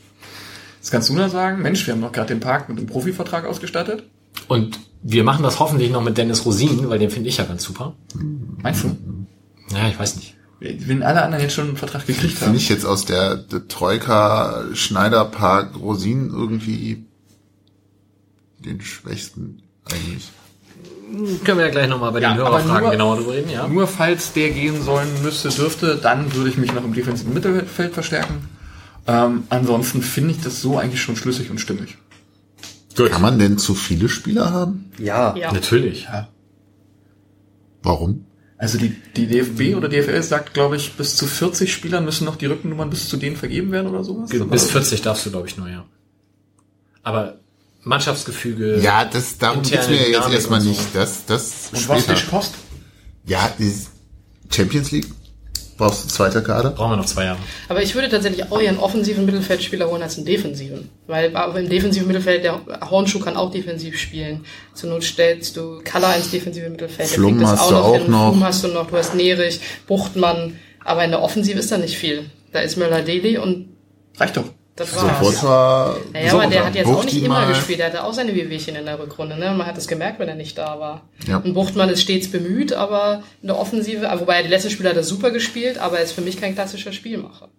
Das 0.90 0.94
kannst 0.94 1.10
du 1.10 1.16
da 1.16 1.30
sagen. 1.30 1.62
Mensch, 1.62 1.86
wir 1.86 1.94
haben 1.94 2.02
doch 2.02 2.12
gerade 2.12 2.30
den 2.30 2.40
Park 2.40 2.68
mit 2.68 2.80
einem 2.80 2.88
Profivertrag 2.88 3.46
ausgestattet. 3.46 4.06
Und 4.48 4.80
wir 5.04 5.24
machen 5.24 5.44
das 5.44 5.60
hoffentlich 5.60 5.92
noch 5.92 6.02
mit 6.02 6.18
Dennis 6.18 6.48
Rosin, 6.48 6.90
weil 6.90 6.98
den 6.98 7.12
finde 7.12 7.30
ich 7.30 7.38
ja 7.38 7.44
ganz 7.44 7.64
super. 7.64 7.94
Meinst 8.64 8.86
du? 8.86 8.98
Ja, 9.72 9.88
ich 9.88 10.00
weiß 10.00 10.16
nicht. 10.16 10.34
Wenn 10.60 11.04
alle 11.04 11.22
anderen 11.22 11.44
jetzt 11.44 11.54
schon 11.54 11.68
einen 11.68 11.78
Vertrag 11.78 12.08
gekriegt 12.08 12.34
Finde 12.34 12.46
haben. 12.48 12.56
ich 12.56 12.70
jetzt 12.70 12.88
aus 12.88 13.06
der, 13.06 13.36
der 13.38 13.68
Troika 13.68 14.64
Schneiderpark 14.74 15.80
Rosin 15.80 16.32
irgendwie 16.32 17.06
den 18.58 18.82
schwächsten 18.82 19.62
eigentlich. 19.92 20.28
Können 21.44 21.60
wir 21.60 21.68
ja 21.68 21.72
gleich 21.72 21.88
nochmal 21.88 22.14
bei 22.14 22.20
Ja, 22.20 22.30
den 22.30 22.38
Hörerfragen 22.40 22.90
genauer 22.90 23.18
drüber 23.18 23.34
reden, 23.34 23.52
ja? 23.52 23.68
Nur 23.68 23.86
falls 23.86 24.34
der 24.34 24.50
gehen 24.50 24.82
sollen 24.82 25.22
müsste, 25.22 25.50
dürfte, 25.50 26.00
dann 26.02 26.34
würde 26.34 26.50
ich 26.50 26.58
mich 26.58 26.74
noch 26.74 26.84
im 26.84 26.96
defensiven 26.96 27.36
Mittelfeld 27.36 27.94
verstärken. 27.94 28.50
Ähm, 29.08 29.44
ansonsten 29.50 30.02
finde 30.02 30.32
ich 30.32 30.42
das 30.42 30.62
so 30.62 30.78
eigentlich 30.78 31.02
schon 31.02 31.16
schlüssig 31.16 31.50
und 31.50 31.60
stimmig. 31.60 31.98
Kann 32.96 33.22
man 33.22 33.40
denn 33.40 33.58
zu 33.58 33.76
viele 33.76 34.10
Spieler 34.10 34.52
haben? 34.52 34.92
Ja, 34.98 35.36
Ja. 35.38 35.54
Natürlich. 35.54 36.08
Warum? 37.82 38.26
Also 38.58 38.78
die, 38.78 38.94
die 39.16 39.28
DFB 39.28 39.78
oder 39.78 39.88
DFL 39.88 40.22
sagt, 40.22 40.54
glaube 40.54 40.76
ich, 40.76 40.94
bis 40.96 41.16
zu 41.16 41.26
40 41.28 41.72
Spielern 41.72 42.04
müssen 42.04 42.26
noch 42.26 42.36
die 42.36 42.46
Rückennummern 42.48 42.90
bis 42.90 43.08
zu 43.08 43.16
denen 43.16 43.38
vergeben 43.38 43.72
werden 43.72 43.88
oder 43.88 44.04
sowas. 44.04 44.30
Bis 44.50 44.70
40 44.70 45.02
darfst 45.02 45.26
du, 45.26 45.32
glaube 45.32 45.48
ich, 45.48 45.56
nur, 45.56 45.70
ja. 45.70 45.86
Aber 47.02 47.40
Mannschaftsgefüge. 47.84 48.80
Ja, 48.82 49.06
das, 49.06 49.38
darum 49.38 49.64
geht's 49.64 49.88
mir 49.88 50.10
jetzt 50.10 50.30
erstmal 50.30 50.60
so. 50.60 50.70
nicht. 50.70 50.82
Das, 50.94 51.26
das 51.26 51.70
Und 51.72 51.88
was 51.88 52.02
später. 52.02 52.14
dich 52.16 52.30
kostet? 52.30 52.60
Ja, 53.26 53.50
die 53.58 53.74
Champions 54.54 54.92
League 54.92 55.08
brauchst 55.80 56.04
du 56.06 56.10
zweiter 56.10 56.42
Kader. 56.42 56.70
Brauchen 56.70 56.92
wir 56.92 56.98
noch 56.98 57.06
zwei 57.06 57.26
Jahre. 57.26 57.40
Aber 57.68 57.82
ich 57.82 57.96
würde 57.96 58.10
tatsächlich 58.10 58.52
auch 58.52 58.62
eher 58.62 58.70
einen 58.70 58.78
offensiven 58.80 59.26
Mittelfeldspieler 59.26 59.90
holen 59.90 60.04
als 60.04 60.18
einen 60.18 60.26
defensiven. 60.26 60.90
Weil 61.08 61.36
aber 61.36 61.60
im 61.60 61.70
defensiven 61.70 62.08
Mittelfeld, 62.08 62.44
der 62.44 62.62
Hornschuh 62.90 63.20
kann 63.20 63.36
auch 63.36 63.50
defensiv 63.50 63.98
spielen. 63.98 64.46
Zur 64.76 64.92
Not 64.92 65.04
stellst 65.04 65.58
du 65.58 65.82
Kalla 65.84 66.14
ins 66.14 66.30
defensive 66.30 66.70
Mittelfeld. 66.70 67.10
der 67.10 67.16
Flum 67.16 67.38
kriegt 67.38 67.52
das 67.52 67.60
hast 67.60 67.72
du 67.72 67.76
auch 67.76 67.96
hin. 67.96 68.12
noch. 68.12 68.32
Flum 68.32 68.44
hast 68.44 68.64
du 68.64 68.68
noch, 68.68 68.88
du 68.88 68.98
hast 68.98 69.16
Nerich, 69.16 69.60
Buchtmann. 69.88 70.60
Aber 70.86 71.04
in 71.04 71.12
der 71.12 71.22
Offensive 71.22 71.58
ist 71.60 71.72
da 71.72 71.78
nicht 71.78 71.98
viel. 71.98 72.30
Da 72.52 72.60
ist 72.60 72.78
Möller-Deli 72.78 73.38
und 73.38 73.70
Reicht 74.18 74.36
doch. 74.38 74.46
Das 74.80 74.92
Sofort 74.92 75.22
war's. 75.22 75.44
war 75.44 75.98
Naja, 76.14 76.34
aber 76.34 76.48
der 76.48 76.66
hat 76.66 76.76
jetzt 76.76 76.88
auch 76.88 76.96
Buchti 76.96 77.16
nicht 77.16 77.26
immer 77.26 77.42
mal. 77.42 77.48
gespielt. 77.48 77.80
Der 77.80 77.88
hatte 77.88 78.04
auch 78.04 78.14
seine 78.14 78.34
Wehwehchen 78.34 78.76
in 78.76 78.86
der 78.86 79.00
Rückrunde. 79.00 79.38
Ne? 79.38 79.52
Man 79.52 79.68
hat 79.68 79.78
das 79.78 79.88
gemerkt, 79.88 80.20
wenn 80.20 80.28
er 80.30 80.36
nicht 80.36 80.58
da 80.58 80.80
war. 80.80 81.02
Ja. 81.28 81.38
Und 81.38 81.54
Buchtmann 81.54 81.90
ist 81.90 82.02
stets 82.02 82.30
bemüht, 82.32 82.74
aber 82.74 83.24
in 83.42 83.48
der 83.48 83.60
Offensive, 83.60 84.10
ah, 84.10 84.20
wobei 84.20 84.38
er 84.38 84.44
die 84.44 84.50
letzten 84.50 84.70
Spiele 84.70 84.90
hat 84.90 84.98
er 84.98 85.04
super 85.04 85.32
gespielt, 85.32 85.78
aber 85.78 85.98
er 85.98 86.04
ist 86.04 86.14
für 86.14 86.22
mich 86.22 86.40
kein 86.40 86.56
klassischer 86.56 86.92
Spielmacher. 86.94 87.50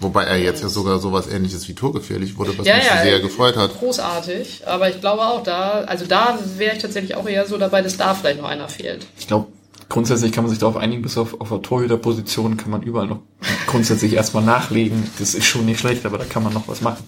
Wobei 0.00 0.24
er 0.24 0.36
jetzt 0.36 0.62
ja 0.62 0.68
sogar 0.68 0.98
sowas 0.98 1.28
ähnliches 1.28 1.68
wie 1.68 1.74
torgefährlich 1.74 2.36
wurde, 2.36 2.58
was 2.58 2.66
Ja, 2.66 2.74
mich 2.76 2.86
ja, 2.86 3.02
sehr 3.02 3.20
gefreut 3.20 3.56
hat. 3.56 3.78
Großartig, 3.78 4.62
aber 4.66 4.88
ich 4.90 5.00
glaube 5.00 5.22
auch 5.22 5.44
da, 5.44 5.84
also 5.86 6.06
da 6.06 6.38
wäre 6.56 6.74
ich 6.74 6.82
tatsächlich 6.82 7.14
auch 7.14 7.28
eher 7.28 7.46
so 7.46 7.56
dabei, 7.56 7.82
dass 7.82 7.96
da 7.96 8.12
vielleicht 8.14 8.40
noch 8.40 8.48
einer 8.48 8.68
fehlt. 8.68 9.06
Ich 9.16 9.28
glaube, 9.28 9.46
grundsätzlich 9.92 10.32
kann 10.32 10.44
man 10.44 10.50
sich 10.50 10.58
darauf 10.58 10.76
einigen, 10.76 11.02
bis 11.02 11.18
auf, 11.18 11.40
auf 11.40 11.50
der 11.50 11.62
Torhüterposition 11.62 12.56
kann 12.56 12.70
man 12.70 12.82
überall 12.82 13.06
noch 13.06 13.20
grundsätzlich 13.66 14.14
erstmal 14.14 14.42
nachlegen. 14.42 15.04
Das 15.18 15.34
ist 15.34 15.44
schon 15.44 15.66
nicht 15.66 15.80
schlecht, 15.80 16.06
aber 16.06 16.18
da 16.18 16.24
kann 16.24 16.42
man 16.42 16.52
noch 16.52 16.66
was 16.66 16.80
machen. 16.80 17.04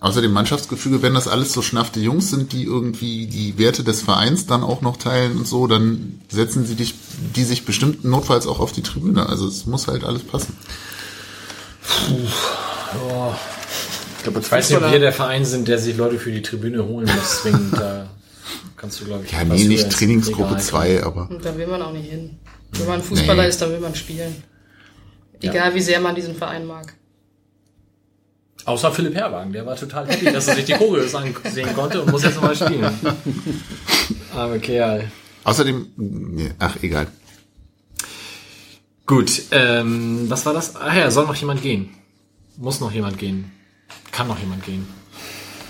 Außerdem 0.00 0.32
Mannschaftsgefüge, 0.32 1.02
wenn 1.02 1.14
das 1.14 1.28
alles 1.28 1.52
so 1.52 1.62
schnaffte 1.62 2.00
Jungs 2.00 2.30
sind, 2.30 2.52
die 2.52 2.64
irgendwie 2.64 3.26
die 3.26 3.56
Werte 3.58 3.84
des 3.84 4.02
Vereins 4.02 4.46
dann 4.46 4.62
auch 4.62 4.80
noch 4.82 4.96
teilen 4.96 5.38
und 5.38 5.46
so, 5.46 5.66
dann 5.66 6.20
setzen 6.28 6.66
sie 6.66 6.74
dich, 6.74 6.94
die 7.36 7.44
sich 7.44 7.64
bestimmt 7.64 8.04
notfalls 8.04 8.46
auch 8.46 8.60
auf 8.60 8.72
die 8.72 8.82
Tribüne. 8.82 9.28
Also 9.28 9.46
es 9.46 9.66
muss 9.66 9.88
halt 9.88 10.04
alles 10.04 10.22
passen. 10.22 10.56
Ich 14.18 14.22
glaube, 14.22 14.40
Ich 14.40 14.52
weiß 14.52 14.70
nicht, 14.70 14.82
ob 14.82 14.90
wir 14.90 14.98
der 14.98 15.12
Verein 15.12 15.44
sind, 15.44 15.68
der 15.68 15.78
sich 15.78 15.96
Leute 15.96 16.18
für 16.18 16.32
die 16.32 16.42
Tribüne 16.42 16.84
holen 16.84 17.10
muss, 17.14 17.40
zwingend. 17.42 17.74
Da 17.74 18.08
kannst 18.76 19.00
du, 19.00 19.04
glaube 19.06 19.24
ich, 19.24 19.32
Ja, 19.32 19.44
nee, 19.44 19.64
nicht 19.64 19.90
Trainingsgruppe 19.90 20.50
Regal 20.50 20.62
2, 20.62 21.02
aber 21.04 21.30
Und 21.30 21.44
da 21.44 21.56
will 21.56 21.66
man 21.66 21.82
auch 21.82 21.92
nicht 21.92 22.10
hin. 22.10 22.38
Wenn 22.72 22.86
man 22.86 23.02
Fußballer 23.02 23.42
Nee. 23.44 23.48
ist, 23.48 23.60
dann 23.62 23.70
will 23.70 23.80
man 23.80 23.94
spielen. 23.94 24.34
Egal 25.40 25.74
wie 25.74 25.80
sehr 25.80 26.00
man 26.00 26.14
diesen 26.14 26.34
Verein 26.34 26.66
mag. 26.66 26.94
Außer 28.64 28.90
Philipp 28.92 29.14
Herrwagen, 29.14 29.52
der 29.52 29.66
war 29.66 29.76
total 29.76 30.08
happy, 30.08 30.24
dass 30.32 30.48
er 30.48 30.54
sich 30.54 30.64
die 30.64 30.72
Choreos 30.72 31.14
ansehen 31.14 31.74
konnte 31.74 32.00
und 32.02 32.10
muss 32.10 32.22
jetzt 32.22 32.36
nochmal 32.36 32.56
spielen. 32.56 32.90
Aber 34.34 34.58
Kerl. 34.58 35.10
außerdem, 35.44 35.86
nee, 35.96 36.50
ach 36.58 36.76
egal. 36.82 37.06
Gut, 39.06 39.42
ähm, 39.50 40.24
was 40.30 40.46
war 40.46 40.54
das? 40.54 40.76
Ach 40.76 40.94
ja, 40.94 41.10
soll 41.10 41.26
noch 41.26 41.34
jemand 41.34 41.60
gehen? 41.60 41.90
Muss 42.56 42.80
noch 42.80 42.90
jemand 42.92 43.18
gehen? 43.18 43.52
Kann 44.12 44.28
noch 44.28 44.38
jemand 44.38 44.64
gehen? 44.64 44.86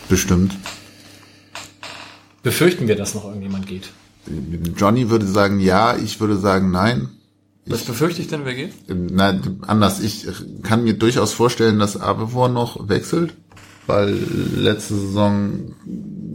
Bestimmt. 0.08 0.56
Befürchten 2.44 2.86
wir, 2.86 2.94
dass 2.94 3.14
noch 3.14 3.24
irgendjemand 3.24 3.66
geht? 3.66 3.90
Johnny 4.76 5.10
würde 5.10 5.26
sagen 5.26 5.58
ja, 5.60 5.96
ich 5.96 6.20
würde 6.20 6.36
sagen 6.36 6.70
nein. 6.70 7.08
Was 7.66 7.82
befürchte 7.84 8.20
ich 8.20 8.28
denn, 8.28 8.44
wer 8.44 8.54
geht? 8.54 8.72
Na, 8.88 9.40
anders. 9.66 10.00
Ich 10.00 10.26
kann 10.62 10.84
mir 10.84 10.94
durchaus 10.94 11.32
vorstellen, 11.32 11.78
dass 11.78 11.96
Abevor 11.98 12.48
noch 12.50 12.88
wechselt, 12.88 13.34
weil 13.86 14.16
letzte 14.54 14.94
Saison 14.94 15.74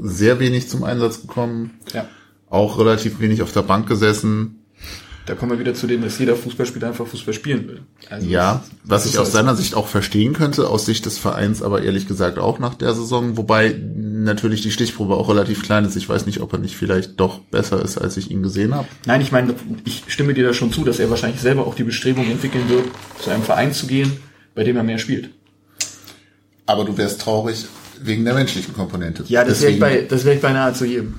sehr 0.02 0.40
wenig 0.40 0.68
zum 0.70 0.84
Einsatz 0.84 1.22
gekommen, 1.22 1.80
Ja. 1.94 2.08
auch 2.50 2.80
relativ 2.80 3.20
wenig 3.20 3.44
auf 3.44 3.52
der 3.54 3.62
Bank 3.62 3.88
gesessen. 3.88 4.59
Da 5.30 5.36
kommen 5.36 5.52
wir 5.52 5.60
wieder 5.60 5.76
zu 5.76 5.86
dem, 5.86 6.02
dass 6.02 6.18
jeder 6.18 6.36
Fußballspieler 6.36 6.88
einfach 6.88 7.06
Fußball 7.06 7.36
spielen 7.36 7.68
will. 7.68 7.82
Also 8.10 8.28
Ja, 8.28 8.64
was 8.84 9.04
das 9.04 9.12
ich 9.12 9.20
aus 9.20 9.32
seiner 9.32 9.56
Sicht 9.56 9.76
auch 9.76 9.86
verstehen 9.86 10.34
könnte, 10.34 10.68
aus 10.68 10.88
Sicht 10.88 11.06
des 11.06 11.20
Vereins, 11.20 11.62
aber 11.62 11.84
ehrlich 11.84 12.08
gesagt 12.08 12.40
auch 12.40 12.58
nach 12.58 12.74
der 12.74 12.96
Saison, 12.96 13.38
wobei 13.38 13.80
natürlich 13.96 14.62
die 14.62 14.72
Stichprobe 14.72 15.14
auch 15.16 15.30
relativ 15.30 15.62
klein 15.62 15.86
ist. 15.86 15.96
Ich 15.96 16.10
weiß 16.10 16.26
nicht, 16.26 16.42
ob 16.42 16.52
er 16.54 16.58
nicht 16.58 16.76
vielleicht 16.76 17.20
doch 17.20 17.42
besser 17.42 17.80
ist, 17.80 18.00
als 18.00 18.18
ich 18.18 18.32
ihn 18.32 18.42
gesehen 18.42 18.74
habe. 18.74 18.88
Nein, 19.06 19.22
ich 19.22 19.32
meine, 19.32 19.54
ich 19.86 20.02
stimme 20.08 20.34
dir 20.34 20.48
da 20.48 20.52
schon 20.52 20.74
zu, 20.74 20.84
dass 20.84 20.98
er 20.98 21.12
wahrscheinlich 21.12 21.42
selber 21.42 21.68
auch 21.68 21.76
die 21.76 21.84
Bestrebung 21.84 22.26
entwickeln 22.26 22.68
wird, 22.68 22.86
zu 23.22 23.30
einem 23.30 23.44
Verein 23.44 23.72
zu 23.72 23.86
gehen, 23.86 24.12
bei 24.56 24.64
dem 24.64 24.78
er 24.78 24.84
mehr 24.84 24.98
spielt. 24.98 25.30
Aber 26.66 26.86
du 26.86 26.98
wärst 26.98 27.22
traurig 27.22 27.66
wegen 28.02 28.26
der 28.26 28.34
menschlichen 28.34 28.74
Komponente. 28.74 29.26
Ja, 29.28 29.44
das 29.44 29.62
wäre 29.62 29.74
ich, 29.74 29.80
bei, 29.80 30.08
das 30.10 30.26
wär 30.26 30.34
ich 30.34 30.42
bei 30.42 30.54
nahezu 30.54 30.86
jedem. 30.86 31.14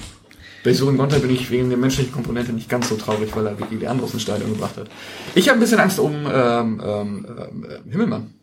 Bei 0.62 0.74
Surin 0.74 0.98
Gonta 0.98 1.18
bin 1.18 1.30
ich 1.30 1.50
wegen 1.50 1.68
der 1.70 1.78
menschlichen 1.78 2.12
Komponente 2.12 2.52
nicht 2.52 2.68
ganz 2.68 2.88
so 2.88 2.96
traurig, 2.96 3.34
weil 3.34 3.46
er 3.46 3.90
andere 3.90 4.04
aus 4.04 4.10
dem 4.10 4.20
Stadion 4.20 4.52
gebracht 4.52 4.76
hat. 4.76 4.88
Ich 5.34 5.48
habe 5.48 5.58
ein 5.58 5.60
bisschen 5.60 5.80
Angst 5.80 5.98
um 5.98 6.12
ähm, 6.12 6.80
ähm, 6.84 7.26
ähm, 7.26 7.64
äh, 7.64 7.90
Himmelmann. 7.90 8.34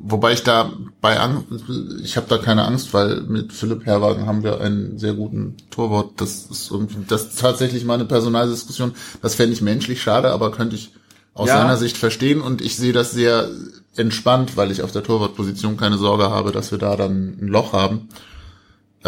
Wobei 0.00 0.32
ich 0.32 0.42
da 0.42 0.72
bei 1.00 1.18
Angst, 1.18 1.46
ich 2.02 2.16
habe 2.16 2.26
da 2.28 2.38
keine 2.38 2.64
Angst, 2.64 2.94
weil 2.94 3.22
mit 3.22 3.52
Philipp 3.52 3.84
Herrwagen 3.84 4.26
haben 4.26 4.44
wir 4.44 4.60
einen 4.60 4.98
sehr 4.98 5.14
guten 5.14 5.56
Torwart. 5.70 6.12
Das 6.20 6.46
ist 6.50 6.70
irgendwie, 6.70 7.04
das 7.06 7.26
ist 7.26 7.40
tatsächlich 7.40 7.84
mal 7.84 7.94
eine 7.94 8.04
Personaldiskussion. 8.04 8.94
Das 9.22 9.34
fände 9.34 9.54
ich 9.54 9.60
menschlich 9.62 10.00
schade, 10.02 10.30
aber 10.30 10.52
könnte 10.52 10.76
ich 10.76 10.92
aus 11.34 11.48
Ja. 11.48 11.58
seiner 11.58 11.76
Sicht 11.76 11.96
verstehen 11.96 12.40
und 12.40 12.60
ich 12.60 12.76
sehe 12.76 12.92
das 12.92 13.12
sehr 13.12 13.48
entspannt, 13.96 14.56
weil 14.56 14.70
ich 14.70 14.82
auf 14.82 14.92
der 14.92 15.02
Torwartposition 15.02 15.76
keine 15.76 15.98
Sorge 15.98 16.30
habe, 16.30 16.52
dass 16.52 16.70
wir 16.70 16.78
da 16.78 16.96
dann 16.96 17.36
ein 17.40 17.48
Loch 17.48 17.72
haben. 17.72 18.08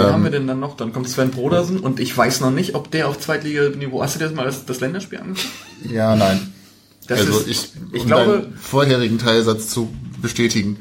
Wen 0.01 0.07
Ähm. 0.09 0.13
haben 0.15 0.25
wir 0.25 0.31
denn 0.31 0.47
dann 0.47 0.61
noch? 0.61 0.77
Dann 0.77 0.93
kommt 0.93 1.09
Sven 1.09 1.31
Brodersen 1.31 1.81
und 1.81 2.01
ich 2.01 2.17
weiß 2.17 2.41
noch 2.41 2.51
nicht, 2.51 2.75
ob 2.75 2.91
der 2.91 3.09
auf 3.09 3.19
Zweitliga-Niveau. 3.19 4.03
Hast 4.03 4.15
du 4.15 4.19
dir 4.19 4.27
das 4.27 4.35
mal 4.35 4.45
das, 4.45 4.65
das 4.67 4.81
Länderspiel 4.81 5.19
angeguckt? 5.19 5.47
Ja, 5.91 6.17
nein. 6.17 6.53
Das 7.07 7.21
also 7.21 7.39
ist, 7.41 7.49
ich, 7.49 7.73
ich 7.93 8.03
um 8.03 8.07
glaube, 8.07 8.49
vorherigen 8.61 9.19
Teilsatz 9.19 9.69
zu 9.69 9.93
bestätigen. 10.23 10.79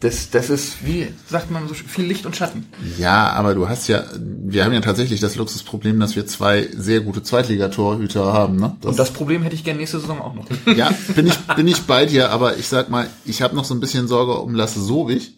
das, 0.00 0.30
das 0.30 0.50
ist, 0.50 0.86
wie 0.86 1.08
sagt 1.28 1.50
man 1.50 1.66
so 1.66 1.74
viel 1.74 2.04
Licht 2.04 2.26
und 2.26 2.36
Schatten. 2.36 2.66
Ja, 2.98 3.30
aber 3.30 3.56
du 3.56 3.68
hast 3.68 3.88
ja, 3.88 4.04
wir 4.16 4.64
haben 4.64 4.72
ja 4.72 4.80
tatsächlich 4.80 5.18
das 5.18 5.34
Luxusproblem, 5.34 5.98
dass 5.98 6.14
wir 6.14 6.26
zwei 6.28 6.68
sehr 6.76 7.00
gute 7.00 7.24
Zweitligatorhüter 7.24 8.32
haben, 8.32 8.56
ne? 8.56 8.76
Und 8.84 8.96
das 8.96 9.10
Problem 9.10 9.42
hätte 9.42 9.56
ich 9.56 9.64
gerne 9.64 9.80
nächste 9.80 9.98
Saison 9.98 10.20
auch 10.20 10.34
noch. 10.34 10.46
Ja, 10.76 10.92
bin 11.16 11.26
ich, 11.26 11.36
bin 11.56 11.66
ich 11.66 11.80
bei 11.82 12.06
dir, 12.06 12.30
aber 12.30 12.56
ich 12.58 12.68
sag 12.68 12.88
mal, 12.90 13.08
ich 13.24 13.42
habe 13.42 13.56
noch 13.56 13.64
so 13.64 13.74
ein 13.74 13.80
bisschen 13.80 14.06
Sorge 14.06 14.34
um 14.34 14.54
Lasse 14.54 14.80
Sowig. 14.80 15.32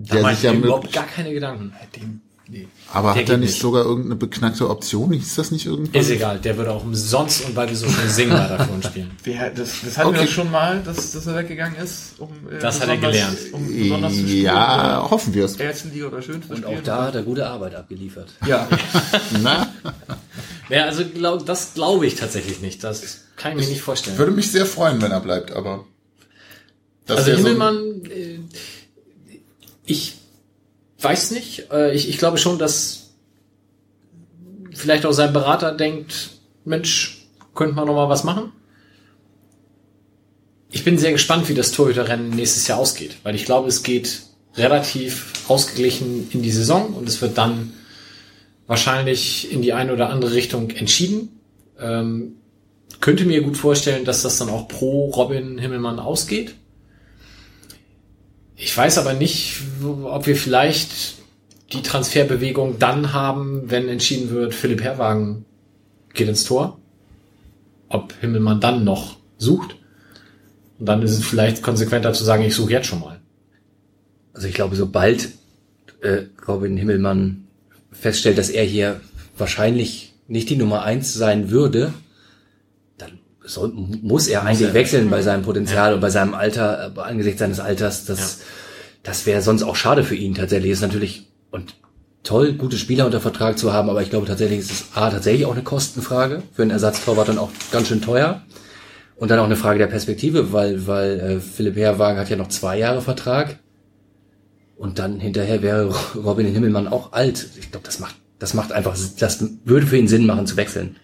Da 0.00 0.14
Der 0.14 0.22
mache 0.22 0.34
sich 0.36 0.44
ich 0.44 0.50
ja 0.50 0.56
überhaupt 0.56 0.92
gar 0.92 1.06
keine 1.06 1.32
Gedanken. 1.32 1.72
Dem, 1.96 2.20
nee. 2.48 2.68
aber 2.92 3.14
der 3.14 3.22
hat 3.22 3.30
er 3.30 3.36
nicht 3.36 3.50
nicht. 3.50 3.60
sogar 3.60 3.84
irgendeine 3.84 4.14
beknackte 4.14 4.70
Option? 4.70 5.12
Hieß 5.12 5.34
das 5.34 5.50
nicht 5.50 5.66
irgendwann? 5.66 6.00
Ist 6.00 6.10
egal, 6.10 6.38
der 6.38 6.56
würde 6.56 6.70
auch 6.70 6.84
umsonst 6.84 7.44
und 7.46 7.56
weil 7.56 7.68
wir 7.68 7.74
so 7.76 7.88
schön 7.88 8.08
singen 8.08 8.38
uns 8.72 8.86
spielen. 8.86 9.10
Wer, 9.24 9.50
das, 9.50 9.72
das 9.84 9.98
hatten 9.98 10.12
wir 10.12 10.18
Okay. 10.20 10.26
doch 10.26 10.32
schon 10.32 10.50
mal, 10.52 10.80
dass, 10.84 11.10
dass 11.10 11.26
er 11.26 11.36
weggegangen 11.36 11.76
ist, 11.82 12.14
um 12.20 12.28
äh, 12.48 12.58
Das 12.60 12.80
hat 12.80 12.88
er 12.88 12.94
besonders- 12.96 13.10
gelernt. 13.12 13.38
Um 13.52 13.66
besonders 13.66 14.12
zu 14.12 14.18
spielen. 14.20 14.44
Ja, 14.44 15.06
hoffen 15.10 15.34
wir 15.34 15.44
es. 15.46 15.56
Erste 15.56 15.88
Liga 15.88 16.06
oder 16.06 16.22
schön 16.22 16.42
zu 16.42 16.52
Und 16.54 16.64
auch 16.64 16.80
da 16.84 17.04
hat 17.06 17.14
er 17.16 17.22
gute 17.22 17.44
Arbeit 17.46 17.74
abgeliefert. 17.74 18.28
Ja, 18.46 18.68
Na, 19.42 19.66
Ja, 20.68 20.84
also 20.84 21.04
glaub, 21.04 21.44
das 21.44 21.74
glaube 21.74 22.06
ich 22.06 22.14
tatsächlich 22.14 22.60
nicht. 22.60 22.84
Das 22.84 23.24
kann 23.36 23.52
ich 23.58 23.64
mir 23.64 23.70
nicht 23.72 23.82
vorstellen. 23.82 24.16
würde 24.16 24.32
mich 24.32 24.52
sehr 24.52 24.64
freuen, 24.66 25.02
wenn 25.02 25.10
er 25.10 25.20
bleibt, 25.20 25.50
aber. 25.50 25.84
das 27.06 27.18
Also 27.18 27.28
wär 27.30 27.36
so 27.38 27.40
ein- 27.40 27.46
Himmelmann, 27.52 28.02
äh, 28.10 28.38
ich 29.88 30.14
weiß 31.00 31.32
nicht. 31.32 31.70
Äh, 31.72 31.94
ich, 31.94 32.08
ich 32.08 32.18
glaube 32.18 32.38
schon, 32.38 32.58
dass 32.58 33.10
vielleicht 34.72 35.06
auch 35.06 35.12
sein 35.12 35.32
Berater 35.32 35.72
denkt, 35.72 36.30
Mensch, 36.64 37.26
könnte 37.54 37.74
man 37.74 37.86
noch 37.86 37.94
mal 37.94 38.08
was 38.08 38.22
machen. 38.22 38.52
Ich 40.70 40.84
bin 40.84 40.98
sehr 40.98 41.12
gespannt, 41.12 41.48
wie 41.48 41.54
das 41.54 41.72
Torhüterrennen 41.72 42.30
nächstes 42.30 42.68
Jahr 42.68 42.78
ausgeht, 42.78 43.16
weil 43.22 43.34
ich 43.34 43.46
glaube, 43.46 43.68
es 43.68 43.82
geht 43.82 44.22
relativ 44.54 45.32
ausgeglichen 45.48 46.28
in 46.30 46.42
die 46.42 46.50
Saison 46.50 46.92
und 46.92 47.08
es 47.08 47.22
wird 47.22 47.38
dann 47.38 47.72
wahrscheinlich 48.66 49.50
in 49.50 49.62
die 49.62 49.72
eine 49.72 49.94
oder 49.94 50.10
andere 50.10 50.34
Richtung 50.34 50.70
entschieden. 50.70 51.40
Ähm, 51.80 52.34
könnte 53.00 53.24
mir 53.24 53.42
gut 53.42 53.56
vorstellen, 53.56 54.04
dass 54.04 54.22
das 54.22 54.38
dann 54.38 54.50
auch 54.50 54.68
pro 54.68 55.06
Robin 55.10 55.58
Himmelmann 55.58 55.98
ausgeht. 55.98 56.54
Ich 58.60 58.76
weiß 58.76 58.98
aber 58.98 59.14
nicht, 59.14 59.60
ob 60.02 60.26
wir 60.26 60.34
vielleicht 60.34 61.14
die 61.72 61.82
Transferbewegung 61.82 62.80
dann 62.80 63.12
haben, 63.12 63.70
wenn 63.70 63.88
entschieden 63.88 64.30
wird, 64.30 64.52
Philipp 64.52 64.82
Herrwagen 64.82 65.44
geht 66.12 66.28
ins 66.28 66.42
Tor. 66.42 66.80
Ob 67.88 68.12
Himmelmann 68.20 68.60
dann 68.60 68.82
noch 68.82 69.16
sucht. 69.38 69.76
Und 70.80 70.86
dann 70.86 71.02
ist 71.02 71.12
es 71.12 71.24
vielleicht 71.24 71.62
konsequenter 71.62 72.12
zu 72.12 72.24
sagen, 72.24 72.42
ich 72.42 72.54
suche 72.54 72.72
jetzt 72.72 72.88
schon 72.88 73.00
mal. 73.00 73.20
Also 74.34 74.48
ich 74.48 74.54
glaube, 74.54 74.74
sobald 74.74 75.28
äh, 76.00 76.22
Robin 76.48 76.76
Himmelmann 76.76 77.44
feststellt, 77.92 78.38
dass 78.38 78.50
er 78.50 78.64
hier 78.64 79.00
wahrscheinlich 79.36 80.14
nicht 80.26 80.50
die 80.50 80.56
Nummer 80.56 80.82
eins 80.82 81.14
sein 81.14 81.50
würde, 81.50 81.94
soll, 83.48 83.72
muss 83.72 84.28
er 84.28 84.44
eigentlich 84.44 84.74
wechseln 84.74 85.10
bei 85.10 85.22
seinem 85.22 85.42
Potenzial 85.42 85.94
und 85.94 86.00
bei 86.00 86.10
seinem 86.10 86.34
Alter, 86.34 86.92
äh, 86.96 87.00
angesichts 87.00 87.40
seines 87.40 87.60
Alters. 87.60 88.04
Das, 88.04 88.40
das 89.02 89.26
wäre 89.26 89.42
sonst 89.42 89.62
auch 89.62 89.76
schade 89.76 90.04
für 90.04 90.14
ihn 90.14 90.34
tatsächlich. 90.34 90.72
Ist 90.72 90.82
natürlich 90.82 91.28
und 91.50 91.74
toll, 92.22 92.52
gute 92.52 92.76
Spieler 92.76 93.06
unter 93.06 93.20
Vertrag 93.20 93.58
zu 93.58 93.72
haben, 93.72 93.88
aber 93.88 94.02
ich 94.02 94.10
glaube 94.10 94.26
tatsächlich 94.26 94.58
ist 94.58 94.70
es 94.70 94.84
A, 94.94 95.10
tatsächlich 95.10 95.46
auch 95.46 95.54
eine 95.54 95.62
Kostenfrage 95.62 96.42
für 96.52 96.62
einen 96.62 96.70
Ersatztorwart 96.70 97.28
dann 97.28 97.38
auch 97.38 97.50
ganz 97.72 97.88
schön 97.88 98.02
teuer. 98.02 98.42
Und 99.16 99.32
dann 99.32 99.40
auch 99.40 99.46
eine 99.46 99.56
Frage 99.56 99.80
der 99.80 99.88
Perspektive, 99.88 100.52
weil, 100.52 100.86
weil 100.86 101.20
äh, 101.20 101.40
Philipp 101.40 101.74
Herrwagen 101.76 102.20
hat 102.20 102.30
ja 102.30 102.36
noch 102.36 102.48
zwei 102.48 102.78
Jahre 102.78 103.02
Vertrag. 103.02 103.58
Und 104.76 105.00
dann 105.00 105.18
hinterher 105.18 105.60
wäre 105.60 105.92
Robin 106.14 106.46
Himmelmann 106.46 106.86
auch 106.86 107.12
alt. 107.12 107.48
Ich 107.58 107.72
glaube, 107.72 107.84
das 107.84 107.98
macht, 107.98 108.14
das 108.38 108.54
macht 108.54 108.70
einfach, 108.70 108.96
das 109.18 109.44
würde 109.64 109.88
für 109.88 109.96
ihn 109.96 110.06
Sinn 110.06 110.24
machen 110.24 110.46
zu 110.46 110.56
wechseln. 110.56 110.94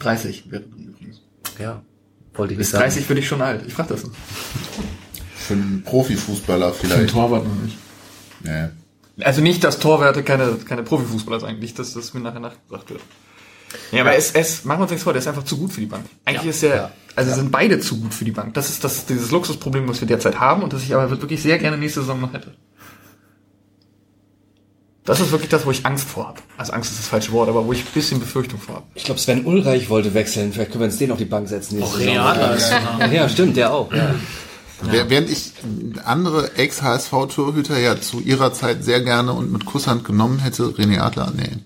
30 0.00 0.50
wird 0.50 0.66
übrigens. 0.66 1.20
Ja, 1.58 1.82
wollte 2.34 2.54
ich 2.54 2.58
nicht 2.58 2.66
Bis 2.66 2.70
sagen. 2.70 2.84
30 2.84 3.08
würde 3.08 3.20
ich 3.20 3.28
schon 3.28 3.42
alt. 3.42 3.64
Ich 3.66 3.74
frag 3.74 3.88
das. 3.88 4.02
Für 5.36 5.54
einen 5.54 5.82
Profifußballer 5.84 6.72
Für 6.72 6.84
einen 6.84 6.92
vielleicht. 6.92 7.12
Torwart 7.12 7.44
noch 7.46 7.62
nicht. 7.62 7.76
Nee. 8.42 8.68
Also 9.20 9.40
nicht, 9.40 9.64
dass 9.64 9.78
Torwärte 9.78 10.22
keine, 10.22 10.56
keine 10.64 10.82
Profifußballer 10.82 11.40
sein, 11.40 11.58
nicht, 11.58 11.78
dass 11.78 11.94
das 11.94 12.14
mir 12.14 12.20
nachher 12.20 12.40
nachgedacht 12.40 12.90
wird. 12.90 13.00
Ja, 13.92 14.02
aber 14.02 14.14
es, 14.14 14.32
es, 14.32 14.64
machen 14.64 14.78
wir 14.78 14.82
uns 14.82 14.90
nichts 14.92 15.04
vor, 15.04 15.12
der 15.12 15.20
ist 15.20 15.28
einfach 15.28 15.44
zu 15.44 15.58
gut 15.58 15.72
für 15.72 15.80
die 15.80 15.86
Bank. 15.86 16.04
Eigentlich 16.24 16.50
ist 16.50 16.62
er, 16.62 16.92
also 17.16 17.34
sind 17.34 17.50
beide 17.50 17.80
zu 17.80 18.00
gut 18.00 18.14
für 18.14 18.24
die 18.24 18.30
Bank. 18.30 18.54
Das 18.54 18.70
ist 18.70 18.84
das, 18.84 19.06
dieses 19.06 19.30
Luxusproblem, 19.30 19.88
was 19.88 20.00
wir 20.00 20.08
derzeit 20.08 20.38
haben 20.38 20.62
und 20.62 20.72
das 20.72 20.82
ich 20.82 20.94
aber 20.94 21.10
wirklich 21.10 21.42
sehr 21.42 21.58
gerne 21.58 21.76
nächste 21.76 22.00
Saison 22.00 22.20
noch 22.20 22.32
hätte. 22.32 22.54
Das 25.08 25.20
ist 25.20 25.30
wirklich 25.32 25.48
das, 25.48 25.64
wo 25.64 25.70
ich 25.70 25.86
Angst 25.86 26.06
vor 26.06 26.28
habe. 26.28 26.40
Also 26.58 26.72
Angst 26.74 26.90
ist 26.92 26.98
das 27.00 27.08
falsche 27.08 27.32
Wort, 27.32 27.48
aber 27.48 27.64
wo 27.66 27.72
ich 27.72 27.80
ein 27.80 27.92
bisschen 27.94 28.20
Befürchtung 28.20 28.60
vor 28.60 28.76
habe. 28.76 28.86
Ich 28.94 29.04
glaube, 29.04 29.18
Sven 29.18 29.46
Ulreich 29.46 29.88
wollte 29.88 30.12
wechseln. 30.12 30.52
Vielleicht 30.52 30.70
können 30.70 30.82
wir 30.82 30.86
uns 30.88 30.98
den 30.98 31.10
auf 31.10 31.18
die 31.18 31.24
Bank 31.24 31.48
setzen. 31.48 31.82
Auch. 31.82 31.98
Real 31.98 32.54
ist 32.56 32.70
Ja, 32.70 33.06
ja, 33.06 33.28
stimmt, 33.28 33.56
der 33.56 33.72
auch. 33.72 33.90
Ja. 33.92 34.14
Wer- 34.82 35.08
Während 35.08 35.30
ich 35.30 35.52
andere 36.04 36.54
Ex-HSV-Torhüter 36.56 37.78
ja 37.78 38.00
zu 38.00 38.20
ihrer 38.20 38.52
Zeit 38.52 38.84
sehr 38.84 39.00
gerne 39.00 39.32
und 39.32 39.50
mit 39.50 39.64
Kusshand 39.64 40.04
genommen 40.04 40.40
hätte, 40.40 40.64
René 40.64 41.00
Adler, 41.00 41.32
nee. 41.34 41.56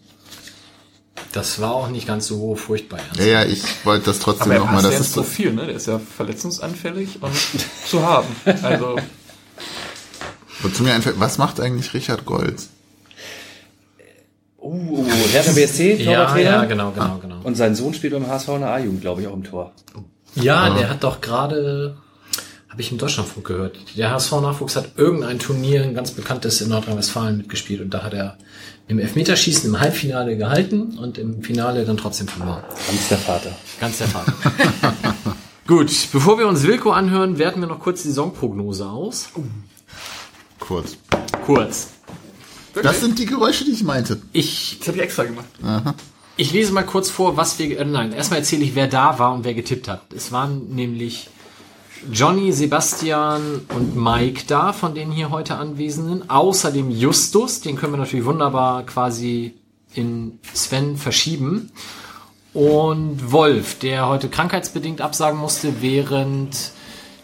Das 1.32 1.60
war 1.60 1.72
auch 1.74 1.88
nicht 1.88 2.06
ganz 2.06 2.26
so 2.28 2.54
furchtbar. 2.54 3.00
Ja, 3.18 3.24
ja, 3.24 3.44
ich 3.44 3.62
wollte 3.84 4.06
das 4.06 4.18
trotzdem 4.20 4.44
Aber 4.44 4.54
er 4.54 4.58
nochmal, 4.60 4.74
passt 4.82 4.92
ja 4.92 4.98
das 4.98 5.06
ist 5.08 5.14
so, 5.14 5.22
Profil, 5.22 5.52
ne? 5.52 5.66
Der 5.66 5.74
ist 5.74 5.86
ja 5.88 5.98
verletzungsanfällig 5.98 7.18
und 7.20 7.32
zu 7.86 8.02
haben. 8.06 8.28
Also, 8.62 8.96
wozu 10.62 10.82
mir 10.84 10.92
einfällt, 10.94 11.18
was 11.18 11.38
macht 11.38 11.58
eigentlich 11.60 11.92
Richard 11.94 12.24
Golds? 12.24 12.68
Uh, 14.62 15.04
Hertha 15.32 15.52
BSC, 15.52 15.94
Ja, 15.96 16.04
Torwarttrainer. 16.24 16.50
ja, 16.50 16.64
genau, 16.66 16.92
genau, 16.92 17.18
genau. 17.20 17.36
Und 17.42 17.56
sein 17.56 17.74
Sohn 17.74 17.94
spielt 17.94 18.12
beim 18.12 18.28
HSV 18.28 18.48
in 18.48 18.60
der 18.60 18.70
A-Jugend, 18.70 19.00
glaube 19.00 19.20
ich, 19.22 19.26
auch 19.26 19.32
im 19.34 19.42
Tor. 19.42 19.72
Ja, 20.36 20.70
der 20.70 20.88
hat 20.88 21.02
doch 21.02 21.20
gerade, 21.20 21.96
habe 22.68 22.80
ich 22.80 22.92
im 22.92 22.98
Deutschlandfunk 22.98 23.46
gehört, 23.46 23.76
der 23.96 24.10
HSV-Nachwuchs 24.12 24.76
hat 24.76 24.92
irgendein 24.96 25.38
Turnier, 25.40 25.82
ein 25.82 25.94
ganz 25.94 26.12
bekanntes 26.12 26.60
in 26.60 26.68
Nordrhein-Westfalen 26.68 27.36
mitgespielt 27.38 27.80
und 27.80 27.90
da 27.92 28.02
hat 28.04 28.14
er 28.14 28.36
im 28.88 28.98
Elfmeterschießen 28.98 29.68
im 29.68 29.80
Halbfinale 29.80 30.36
gehalten 30.36 30.96
und 30.98 31.18
im 31.18 31.42
Finale 31.42 31.84
dann 31.84 31.96
trotzdem 31.96 32.28
verloren. 32.28 32.62
Ganz 32.88 33.08
der 33.08 33.18
Vater. 33.18 33.50
Ganz 33.80 33.98
der 33.98 34.06
Fall. 34.08 34.24
Gut, 35.66 35.90
bevor 36.12 36.38
wir 36.38 36.46
uns 36.46 36.62
Wilko 36.64 36.90
anhören, 36.92 37.38
werten 37.38 37.60
wir 37.60 37.66
noch 37.68 37.80
kurz 37.80 38.02
die 38.02 38.08
Saisonprognose 38.08 38.86
aus. 38.88 39.28
Kurz. 40.58 40.96
Kurz. 41.46 41.88
Das 42.80 43.00
sind 43.00 43.18
die 43.18 43.26
Geräusche, 43.26 43.64
die 43.64 43.72
ich 43.72 43.82
meinte. 43.82 44.20
Ich, 44.32 44.76
das 44.78 44.88
habe 44.88 44.98
ich 44.98 45.04
extra 45.04 45.24
gemacht. 45.24 45.46
ich 46.36 46.52
lese 46.52 46.72
mal 46.72 46.84
kurz 46.84 47.10
vor, 47.10 47.36
was 47.36 47.58
wir, 47.58 47.78
äh, 47.78 47.84
nein, 47.84 48.12
erstmal 48.12 48.40
erzähle 48.40 48.64
ich, 48.64 48.74
wer 48.74 48.88
da 48.88 49.18
war 49.18 49.34
und 49.34 49.44
wer 49.44 49.54
getippt 49.54 49.88
hat. 49.88 50.12
Es 50.12 50.32
waren 50.32 50.74
nämlich 50.74 51.28
Johnny, 52.10 52.52
Sebastian 52.52 53.62
und 53.74 53.96
Mike 53.96 54.44
da, 54.46 54.72
von 54.72 54.94
den 54.94 55.12
hier 55.12 55.30
heute 55.30 55.56
Anwesenden. 55.56 56.28
Außerdem 56.30 56.90
Justus, 56.90 57.60
den 57.60 57.76
können 57.76 57.92
wir 57.92 57.98
natürlich 57.98 58.24
wunderbar 58.24 58.84
quasi 58.84 59.54
in 59.94 60.38
Sven 60.52 60.96
verschieben. 60.96 61.70
Und 62.54 63.32
Wolf, 63.32 63.78
der 63.78 64.08
heute 64.08 64.28
krankheitsbedingt 64.28 65.00
absagen 65.00 65.38
musste, 65.38 65.80
während 65.80 66.72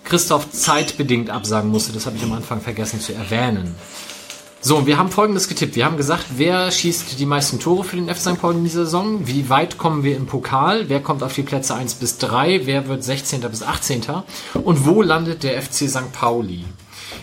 Christoph 0.04 0.50
zeitbedingt 0.52 1.28
absagen 1.28 1.70
musste. 1.70 1.92
Das 1.92 2.06
habe 2.06 2.16
ich 2.16 2.22
am 2.22 2.32
Anfang 2.32 2.60
vergessen 2.60 3.00
zu 3.00 3.12
erwähnen. 3.14 3.74
So, 4.68 4.86
wir 4.86 4.98
haben 4.98 5.10
folgendes 5.10 5.48
getippt. 5.48 5.76
Wir 5.76 5.86
haben 5.86 5.96
gesagt, 5.96 6.26
wer 6.36 6.70
schießt 6.70 7.18
die 7.18 7.24
meisten 7.24 7.58
Tore 7.58 7.84
für 7.84 7.96
den 7.96 8.10
F. 8.10 8.20
St. 8.20 8.38
Pauli 8.38 8.58
in 8.58 8.64
dieser 8.64 8.84
Saison? 8.84 9.26
Wie 9.26 9.48
weit 9.48 9.78
kommen 9.78 10.02
wir 10.02 10.14
im 10.14 10.26
Pokal? 10.26 10.90
Wer 10.90 11.02
kommt 11.02 11.22
auf 11.22 11.32
die 11.32 11.42
Plätze 11.42 11.74
1 11.74 11.94
bis 11.94 12.18
3? 12.18 12.66
Wer 12.66 12.86
wird 12.86 13.02
16. 13.02 13.40
bis 13.40 13.62
18.? 13.62 14.02
Und 14.62 14.84
wo 14.84 15.00
landet 15.00 15.42
der 15.42 15.62
FC 15.62 15.88
St. 15.88 16.12
Pauli? 16.12 16.66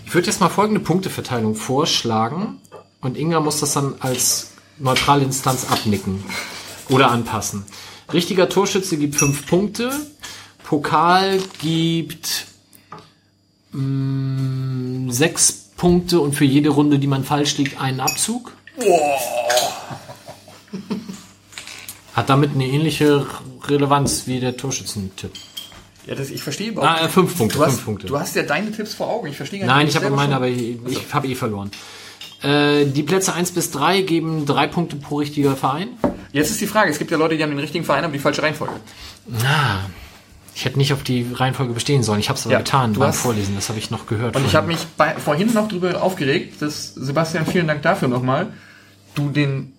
Ich 0.08 0.16
würde 0.16 0.26
jetzt 0.26 0.40
mal 0.40 0.50
folgende 0.50 0.80
Punkteverteilung 0.80 1.54
vorschlagen 1.54 2.60
und 3.02 3.16
Inga 3.16 3.40
muss 3.42 3.60
das 3.60 3.74
dann 3.74 3.94
als 4.00 4.54
neutrale 4.80 5.24
Instanz 5.24 5.68
abnicken 5.70 6.24
oder 6.90 7.12
anpassen. 7.12 7.64
Richtiger 8.12 8.50
Torschütze 8.50 8.98
gibt 8.98 9.18
5 9.18 9.46
Punkte. 9.46 9.92
Pokal 10.64 11.40
gibt 11.62 12.48
6 13.72 15.52
Punkte 15.52 15.65
und 16.22 16.34
für 16.34 16.46
jede 16.46 16.70
Runde, 16.70 17.00
die 17.00 17.08
man 17.08 17.24
falsch 17.24 17.58
liegt, 17.58 17.80
einen 17.80 18.00
Abzug. 18.00 18.54
Hat 22.14 22.30
damit 22.30 22.52
eine 22.54 22.66
ähnliche 22.66 23.26
Relevanz 23.68 24.26
wie 24.28 24.40
der 24.40 24.56
Torschützentipp. 24.58 25.32
Ja, 26.08 26.16
das, 26.16 26.30
ich 26.30 26.42
verstehe 26.44 26.70
überhaupt 26.70 27.02
Ah, 27.02 27.06
äh, 27.06 27.10
fünf 27.10 27.38
Punkte, 27.38 27.58
Du 27.58 27.64
hast, 27.66 27.74
fünf 27.74 27.86
Punkte. 27.86 28.08
du 28.08 28.20
hast 28.20 28.36
ja 28.36 28.44
deine 28.44 28.72
Tipps 28.72 28.94
vor 28.94 29.08
Augen. 29.08 29.28
Ich 29.28 29.38
verstehe 29.38 29.60
gar 29.60 29.68
Nein, 29.68 29.88
ich 29.88 29.96
habe 29.96 30.10
meine, 30.12 30.36
aber 30.36 30.48
ich, 30.48 30.78
ich 30.88 31.14
habe 31.14 31.28
eh 31.28 31.36
verloren. 31.36 31.72
Äh, 32.44 32.86
die 32.86 33.04
Plätze 33.04 33.34
1 33.34 33.52
bis 33.52 33.72
3 33.72 34.02
geben 34.02 34.46
drei 34.46 34.68
Punkte 34.68 34.98
pro 34.98 35.18
richtiger 35.18 35.56
Verein. 35.56 35.90
Jetzt 36.32 36.52
ist 36.52 36.62
die 36.62 36.68
Frage, 36.68 36.92
es 36.92 37.00
gibt 37.00 37.10
ja 37.12 37.18
Leute, 37.18 37.38
die 37.38 37.44
haben 37.44 37.50
den 37.50 37.60
richtigen 37.60 37.86
Verein, 37.86 38.04
aber 38.04 38.14
die 38.14 38.20
falsche 38.20 38.44
Reihenfolge. 38.44 38.76
Ah, 39.44 39.80
ich 40.56 40.64
hätte 40.64 40.78
nicht 40.78 40.94
auf 40.94 41.04
die 41.04 41.28
Reihenfolge 41.34 41.74
bestehen 41.74 42.02
sollen. 42.02 42.20
Ich 42.22 42.30
habe 42.30 42.40
es 42.40 42.46
aber 42.46 42.54
Ja, 42.54 42.60
getan 42.60 42.94
du 42.94 43.02
beim 43.02 43.10
hast- 43.10 43.20
Vorlesen. 43.20 43.56
Das 43.56 43.68
habe 43.68 43.78
ich 43.78 43.92
noch 43.92 44.08
gehört. 44.08 44.36
Und 44.38 44.46
ich 44.46 44.56
habe 44.56 44.68
mich 44.68 44.80
bei, 44.98 45.14
vorhin 45.16 45.54
noch 45.54 45.68
drüber 45.68 46.02
aufgeregt, 46.02 46.62
dass 46.62 46.94
Sebastian, 46.96 47.46
vielen 47.46 47.68
Dank 47.68 47.82
dafür 47.82 48.08
nochmal, 48.08 48.48
du 49.16 49.30
den 49.30 49.74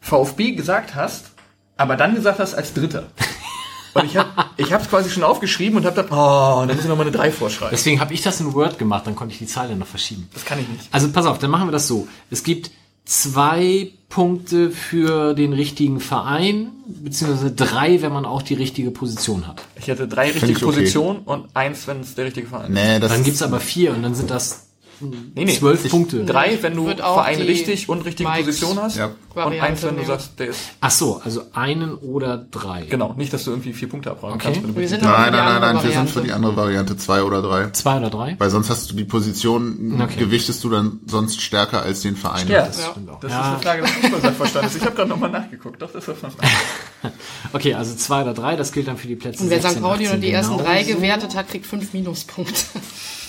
VfB 0.00 0.52
gesagt 0.52 0.94
hast, 0.94 1.32
aber 1.76 1.96
dann 1.96 2.14
gesagt 2.14 2.38
hast 2.38 2.54
als 2.54 2.72
Dritter. 2.74 3.08
Und 3.94 4.04
ich 4.04 4.16
habe 4.16 4.28
ich 4.56 4.70
es 4.70 4.88
quasi 4.88 5.10
schon 5.10 5.24
aufgeschrieben 5.24 5.76
und 5.78 5.84
habe 5.86 5.96
dann, 5.96 6.06
oh, 6.10 6.64
dann 6.66 6.76
muss 6.76 6.84
ich 6.84 6.88
nochmal 6.88 7.06
eine 7.08 7.16
3 7.16 7.32
vorschreiben. 7.32 7.70
Deswegen 7.72 8.00
habe 8.00 8.14
ich 8.14 8.22
das 8.22 8.38
in 8.38 8.52
Word 8.54 8.78
gemacht, 8.78 9.06
dann 9.06 9.16
konnte 9.16 9.32
ich 9.32 9.38
die 9.38 9.46
Zeile 9.46 9.74
noch 9.74 9.86
verschieben. 9.88 10.28
Das 10.34 10.44
kann 10.44 10.60
ich 10.60 10.68
nicht. 10.68 10.88
Also 10.92 11.10
pass 11.10 11.26
auf, 11.26 11.38
dann 11.38 11.50
machen 11.50 11.66
wir 11.66 11.72
das 11.72 11.88
so. 11.88 12.06
Es 12.30 12.44
gibt 12.44 12.70
zwei 13.06 13.90
Punkte 14.08 14.70
für 14.70 15.34
den 15.34 15.52
richtigen 15.52 16.00
Verein, 16.00 16.70
beziehungsweise 16.86 17.52
drei, 17.52 18.00
wenn 18.00 18.12
man 18.12 18.24
auch 18.24 18.40
die 18.42 18.54
richtige 18.54 18.90
Position 18.90 19.46
hat. 19.46 19.62
Ich 19.76 19.88
hätte 19.88 20.08
drei 20.08 20.28
Find 20.28 20.36
richtige 20.42 20.52
ich 20.52 20.64
okay. 20.64 20.76
Positionen 20.76 21.20
und 21.20 21.46
eins, 21.54 21.86
wenn 21.86 22.00
es 22.00 22.14
der 22.14 22.24
richtige 22.24 22.46
Verein 22.46 22.72
ist. 22.72 22.74
Nee, 22.74 22.98
das 23.00 23.12
Dann 23.12 23.22
gibt's 23.22 23.42
aber 23.42 23.60
vier 23.60 23.92
und 23.92 24.02
dann 24.02 24.14
sind 24.14 24.30
das 24.30 24.67
Nee, 25.00 25.44
nee. 25.44 25.56
zwölf 25.56 25.88
Punkte. 25.88 26.24
Drei, 26.24 26.58
wenn 26.60 26.74
du 26.74 26.88
Verein 26.88 27.36
die 27.38 27.44
richtig 27.44 27.88
und 27.88 28.04
richtige 28.04 28.28
Mikes 28.28 28.46
Position 28.46 28.78
hast. 28.82 28.96
Ja. 28.96 29.10
Und 29.34 29.60
eins, 29.60 29.82
wenn 29.84 29.96
du 29.96 30.04
sagst, 30.04 30.32
der 30.38 30.48
ist. 30.48 30.60
Ach 30.80 30.90
so, 30.90 31.20
also 31.24 31.42
einen 31.52 31.94
oder 31.94 32.36
drei. 32.38 32.82
Genau, 32.82 33.12
nicht, 33.16 33.32
dass 33.32 33.44
du 33.44 33.50
irgendwie 33.52 33.72
vier 33.72 33.88
Punkte 33.88 34.10
abräumen 34.10 34.34
Okay. 34.34 34.46
kannst. 34.46 34.62
wenn 34.64 34.74
du 34.74 34.80
Wir 34.80 34.88
sind 34.88 35.02
nein, 35.02 35.12
für 35.26 35.30
die 35.30 35.36
nein, 35.36 35.44
nein, 35.44 35.46
andere 35.46 35.60
nein, 35.60 35.74
wir 35.74 35.80
sind 35.82 35.90
Variante. 35.92 36.12
für 36.12 36.20
die 36.22 36.32
andere 36.32 36.56
Variante 36.56 36.96
zwei 36.96 37.22
oder 37.22 37.42
drei. 37.42 37.70
Zwei 37.70 37.98
oder 37.98 38.10
drei? 38.10 38.34
Weil 38.38 38.50
sonst 38.50 38.70
hast 38.70 38.90
du 38.90 38.96
die 38.96 39.04
Position, 39.04 40.00
Okay. 40.02 40.16
gewichtest 40.18 40.64
du 40.64 40.70
dann 40.70 41.00
sonst 41.06 41.40
stärker 41.40 41.82
als 41.82 42.00
den 42.00 42.16
Verein. 42.16 42.48
Ja, 42.48 42.66
Das 42.66 42.76
das, 42.78 42.86
stimmt 42.90 43.10
auch. 43.10 43.22
ist 43.22 43.30
Ja. 43.30 43.42
eine 43.52 43.58
Frage 43.62 43.82
des 43.82 43.90
Fußballsachverstandes. 43.92 44.76
Ich 44.76 44.82
habe 44.82 44.94
gerade 44.96 45.08
nochmal 45.10 45.30
nachgeguckt. 45.30 45.80
Doch, 45.80 45.92
das 45.92 46.08
ist 46.08 46.22
das 46.22 46.32
Okay, 47.52 47.74
also 47.74 47.94
zwei 47.94 48.22
oder 48.22 48.34
drei, 48.34 48.56
das 48.56 48.72
gilt 48.72 48.88
dann 48.88 48.96
für 48.96 49.06
die 49.06 49.14
Plätze 49.16 49.42
Und 49.42 49.50
wer 49.50 49.60
16, 49.60 49.78
St. 49.78 49.82
Pauli 49.82 50.04
18 50.06 50.10
nur 50.10 50.20
die 50.20 50.32
ersten 50.32 50.58
drei 50.58 50.82
genauso. 50.82 50.96
gewertet 51.00 51.34
hat, 51.36 51.48
kriegt 51.48 51.66
fünf 51.66 51.92
Minuspunkte. 51.92 52.54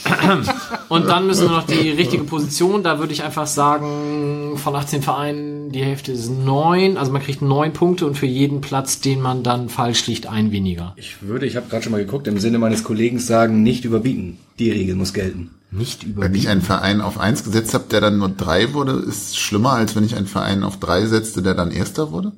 Und 0.90 1.08
dann 1.08 1.28
müssen 1.28 1.48
wir 1.48 1.56
noch 1.56 1.66
die 1.66 1.90
richtige 1.90 2.24
Position. 2.24 2.84
Da 2.84 3.00
würde 3.00 3.14
ich 3.14 3.24
einfach 3.24 3.48
sagen, 3.48 4.58
von 4.58 4.76
18 4.76 5.02
Vereinen, 5.02 5.72
die 5.72 5.84
Hälfte 5.84 6.12
ist 6.12 6.30
neun. 6.30 6.98
Also 6.98 7.12
man 7.12 7.22
kriegt 7.22 7.42
neun 7.42 7.74
Punkte 7.74 8.06
und 8.06 8.16
für 8.16 8.26
jeden 8.26 8.62
Platz, 8.62 9.00
den 9.02 9.22
man 9.22 9.44
dann 9.44 9.70
falsch 9.70 10.08
liegt, 10.08 10.28
ein 10.28 10.52
weniger. 10.52 10.94
Ich 10.96 11.22
würde, 11.22 11.46
ich 11.46 11.56
habe 11.56 11.68
gerade 11.70 11.84
schon 11.84 11.92
mal 11.92 12.04
geguckt, 12.04 12.28
im 12.28 12.40
Sinne 12.40 12.60
meines 12.60 12.84
Kollegen 12.84 13.20
sagen, 13.20 13.64
nicht 13.64 13.86
überbieten. 13.86 14.38
Die 14.58 14.72
Regel 14.72 14.96
muss 14.96 15.14
gelten. 15.14 15.52
Nicht 15.72 16.04
Wenn 16.04 16.32
über 16.32 16.36
ich 16.36 16.50
einen 16.50 16.62
Verein 16.62 17.02
auf 17.02 17.20
eins 17.20 17.44
gesetzt 17.44 17.74
habe, 17.74 17.86
der 17.92 18.02
dann 18.02 18.18
nur 18.18 18.30
drei 18.30 18.74
wurde, 18.74 18.94
ist 18.94 19.38
schlimmer, 19.38 19.74
als 19.74 19.96
wenn 19.96 20.04
ich 20.04 20.16
einen 20.16 20.28
Verein 20.28 20.64
auf 20.64 20.80
drei 20.80 21.06
setzte, 21.06 21.44
der 21.44 21.54
dann 21.54 21.72
erster 21.72 22.12
wurde? 22.12 22.32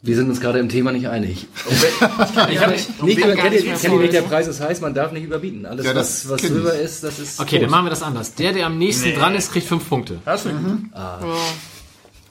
Wir 0.00 0.14
sind 0.14 0.28
uns 0.28 0.40
gerade 0.40 0.60
im 0.60 0.68
Thema 0.68 0.92
nicht 0.92 1.08
einig. 1.08 1.48
Ich 1.68 2.00
hab, 2.00 2.70
Nicht, 2.70 2.86
kennt 2.96 3.02
nicht 3.02 3.18
ihr, 3.18 3.34
kennt 3.34 3.54
ihr 3.54 3.98
nicht, 3.98 4.12
der 4.12 4.22
voll. 4.22 4.30
Preis 4.30 4.46
ist 4.46 4.60
heiß, 4.60 4.80
man 4.80 4.94
darf 4.94 5.10
nicht 5.10 5.24
überbieten. 5.24 5.66
Alles, 5.66 5.84
Ja, 5.84 5.94
was, 5.94 6.22
das 6.22 6.28
was 6.30 6.42
ich. 6.44 6.50
drüber 6.50 6.72
ist, 6.74 7.02
das 7.02 7.18
ist. 7.18 7.40
Okay, 7.40 7.56
dann 7.56 7.62
tot. 7.64 7.70
machen 7.72 7.86
wir 7.86 7.90
das 7.90 8.02
anders. 8.02 8.34
Der, 8.34 8.52
der 8.52 8.66
am 8.66 8.78
nächsten 8.78 9.12
dran 9.14 9.34
ist, 9.34 9.50
kriegt 9.50 9.66
fünf 9.66 9.88
Punkte. 9.88 10.20
Hast 10.24 10.44
du 10.46 10.50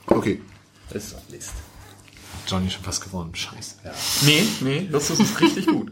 Okay. 0.08 0.42
Das 0.92 1.04
ist 1.04 1.14
doch 1.16 1.22
Mist. 1.30 1.52
Johnny 2.48 2.70
schon 2.70 2.84
fast 2.84 3.04
gewonnen. 3.04 3.36
Scheiße. 3.36 3.76
Nee, 4.26 4.44
nee, 4.62 4.88
das 4.90 5.10
ist 5.10 5.42
richtig 5.42 5.68
gut. 5.68 5.92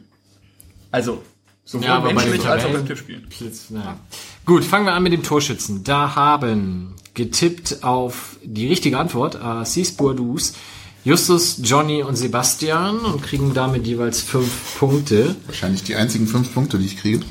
Also, 0.92 1.22
sowohl 1.66 1.86
Ja, 1.88 1.96
aber 1.98 2.14
bei 2.14 2.24
den 2.24 2.46
als 2.46 2.64
auch 2.64 2.72
beim 2.72 2.86
Tippspielen. 2.88 3.28
Naja. 3.72 4.00
Gut, 4.46 4.64
fangen 4.64 4.86
wir 4.86 4.94
an 4.94 5.04
mit 5.04 5.12
dem 5.12 5.24
Torschützen. 5.24 5.84
Da 5.84 6.16
haben 6.16 6.94
getippt 7.14 7.84
auf 7.84 8.38
die 8.44 8.68
richtige 8.70 8.98
Antwort 8.98 9.36
Assis 9.36 9.92
Bourdous, 9.92 10.54
Justus, 11.06 11.60
Johnny 11.62 12.02
und 12.02 12.16
Sebastian 12.16 12.98
und 12.98 13.22
kriegen 13.22 13.54
damit 13.54 13.86
jeweils 13.86 14.22
fünf 14.22 14.80
Punkte. 14.80 15.36
Wahrscheinlich 15.46 15.84
die 15.84 15.96
einzigen 15.96 16.26
fünf 16.26 16.52
Punkte, 16.52 16.80
die 16.80 16.88
ich 16.88 16.98
kriege. 16.98 17.24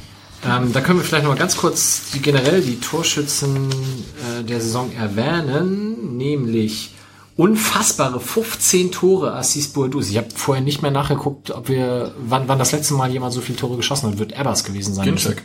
Ähm, 0.47 0.73
da 0.73 0.81
können 0.81 1.01
wir 1.01 1.05
vielleicht 1.05 1.25
noch 1.25 1.33
mal 1.33 1.39
ganz 1.39 1.57
kurz 1.57 2.13
die, 2.13 2.21
generell 2.21 2.61
die 2.61 2.79
Torschützen 2.79 3.69
äh, 3.71 4.45
der 4.45 4.61
Saison 4.61 4.93
erwähnen, 4.93 6.17
nämlich 6.17 6.95
unfassbare 7.37 8.21
15 8.21 8.93
Tore 8.93 9.35
Assis 9.35 9.67
Bourdous. 9.73 10.09
Ich 10.09 10.19
habe 10.19 10.29
vorher 10.33 10.63
nicht 10.63 10.83
mehr 10.83 10.93
nachgeguckt, 10.93 11.51
ob 11.51 11.69
wir 11.69 12.15
wann, 12.29 12.47
wann 12.47 12.61
das 12.61 12.71
letzte 12.71 12.95
Mal 12.95 13.11
jemand 13.11 13.33
so 13.33 13.41
viele 13.41 13.59
Tore 13.59 13.77
geschossen 13.77 14.09
hat. 14.09 14.19
Wird 14.19 14.39
Ebbers 14.39 14.63
gewesen 14.63 14.95
sein. 14.95 15.07
Ginczek. 15.07 15.43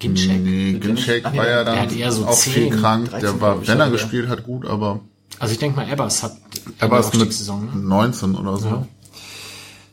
Ginczek. 0.00 0.40
Nee, 0.40 0.72
Ginczek 0.72 1.22
war 1.22 1.48
ja 1.48 1.62
dann 1.62 1.96
eher 1.96 2.10
so 2.10 2.26
auch 2.26 2.36
10, 2.36 2.52
viel 2.52 2.70
krank. 2.70 3.10
13, 3.10 3.20
Der 3.20 3.40
war, 3.40 3.64
wenn 3.64 3.78
er 3.78 3.90
gespielt 3.90 4.28
hat, 4.28 4.42
gut, 4.42 4.66
aber 4.66 5.02
Also 5.38 5.52
ich 5.52 5.58
denke 5.58 5.76
mal, 5.76 5.88
Ebbers 5.90 6.22
hat 6.22 6.36
er 6.78 6.90
es 6.90 6.90
mit 6.90 6.92
Aufstiegssaison, 6.92 7.66
ne? 7.66 7.72
19 7.76 8.34
oder 8.34 8.56
so. 8.56 8.68
Ja. 8.68 8.86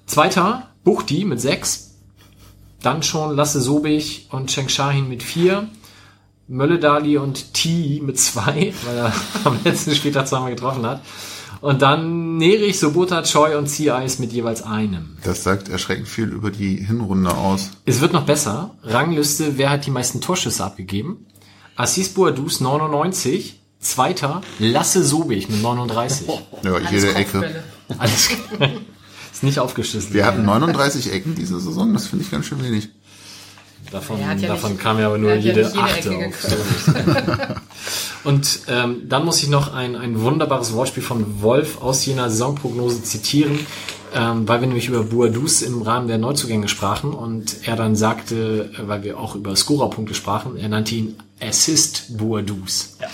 Zweiter, 0.05 0.69
Buchti 0.83 1.25
mit 1.25 1.41
sechs. 1.41 1.91
Dann 2.81 3.03
schon 3.03 3.35
Lasse 3.35 3.61
Sobich 3.61 4.27
und 4.31 4.49
Cheng 4.49 4.69
Shahin 4.69 5.09
mit 5.09 5.23
vier. 5.23 5.67
Mölledali 6.47 7.17
und 7.17 7.53
T 7.53 8.01
mit 8.03 8.19
zwei, 8.19 8.73
weil 8.85 8.97
er 8.97 9.13
am 9.43 9.59
letzten 9.63 9.95
Spieltag 9.95 10.27
zweimal 10.27 10.51
getroffen 10.51 10.85
hat. 10.85 11.01
Und 11.61 11.81
dann 11.81 12.37
Nerich, 12.37 12.77
Sobota, 12.79 13.23
Choi 13.23 13.55
und 13.57 13.67
Sea-Eis 13.67 14.19
mit 14.19 14.31
jeweils 14.31 14.61
einem. 14.61 15.17
Das 15.23 15.43
sagt 15.43 15.67
erschreckend 15.67 16.07
viel 16.07 16.27
über 16.27 16.51
die 16.51 16.75
Hinrunde 16.75 17.33
aus. 17.33 17.71
Es 17.85 18.01
wird 18.01 18.13
noch 18.13 18.25
besser. 18.25 18.75
Rangliste, 18.83 19.57
wer 19.57 19.71
hat 19.71 19.85
die 19.87 19.91
meisten 19.91 20.21
Torschüsse 20.21 20.63
abgegeben? 20.63 21.25
Assis 21.75 22.09
Boadus 22.09 22.61
99. 22.61 23.59
Zweiter, 23.85 24.41
Lasse 24.57 25.03
Sobich 25.03 25.47
mit 25.47 25.61
39. 25.61 26.27
Ja, 26.63 26.79
jede 26.91 27.13
Ecke. 27.13 27.63
Alles 27.99 28.29
ist 29.31 29.43
nicht 29.43 29.59
aufgeschlüsselt. 29.59 30.11
Wir 30.13 30.25
hatten 30.25 30.43
39 30.43 31.13
Ecken 31.13 31.35
diese 31.35 31.59
Saison, 31.59 31.93
das 31.93 32.07
finde 32.07 32.25
ich 32.25 32.31
ganz 32.31 32.47
schön 32.47 32.63
wenig. 32.63 32.89
Davon, 33.91 34.19
ja 34.19 34.33
davon 34.33 34.71
nicht- 34.71 34.81
kam 34.81 34.97
ja 34.99 35.05
aber 35.05 35.19
nur 35.19 35.31
hat 35.31 35.37
ja 35.43 35.53
jede 35.53 35.61
jede 35.67 35.79
achte 35.79 36.09
Ecke 36.15 36.47
auf. 36.47 37.55
Und 38.23 38.61
ähm, 38.67 39.03
dann 39.07 39.23
muss 39.23 39.43
ich 39.43 39.49
noch 39.49 39.71
ein, 39.71 39.95
ein 39.95 40.19
wunderbares 40.19 40.73
Wortspiel 40.73 41.03
von 41.03 41.43
Wolf 41.43 41.79
aus 41.81 42.03
jener 42.07 42.31
Saisonprognose 42.31 43.03
zitieren, 43.03 43.59
ähm, 44.15 44.47
weil 44.47 44.61
wir 44.61 44.67
nämlich 44.67 44.87
über 44.87 45.03
Boadus 45.03 45.61
im 45.61 45.81
Rahmen 45.81 46.07
der 46.07 46.17
Neuzugänge 46.17 46.69
sprachen 46.69 47.13
und 47.13 47.67
er 47.67 47.75
dann 47.75 47.97
sagte, 47.97 48.71
äh, 48.73 48.87
weil 48.87 49.03
wir 49.03 49.19
auch 49.19 49.35
über 49.35 49.53
Scorerpunkte 49.55 50.13
sprachen, 50.13 50.55
er 50.55 50.69
nannte 50.69 50.95
ihn 50.95 51.15
Assist 51.41 52.17
Boadus. 52.17 52.97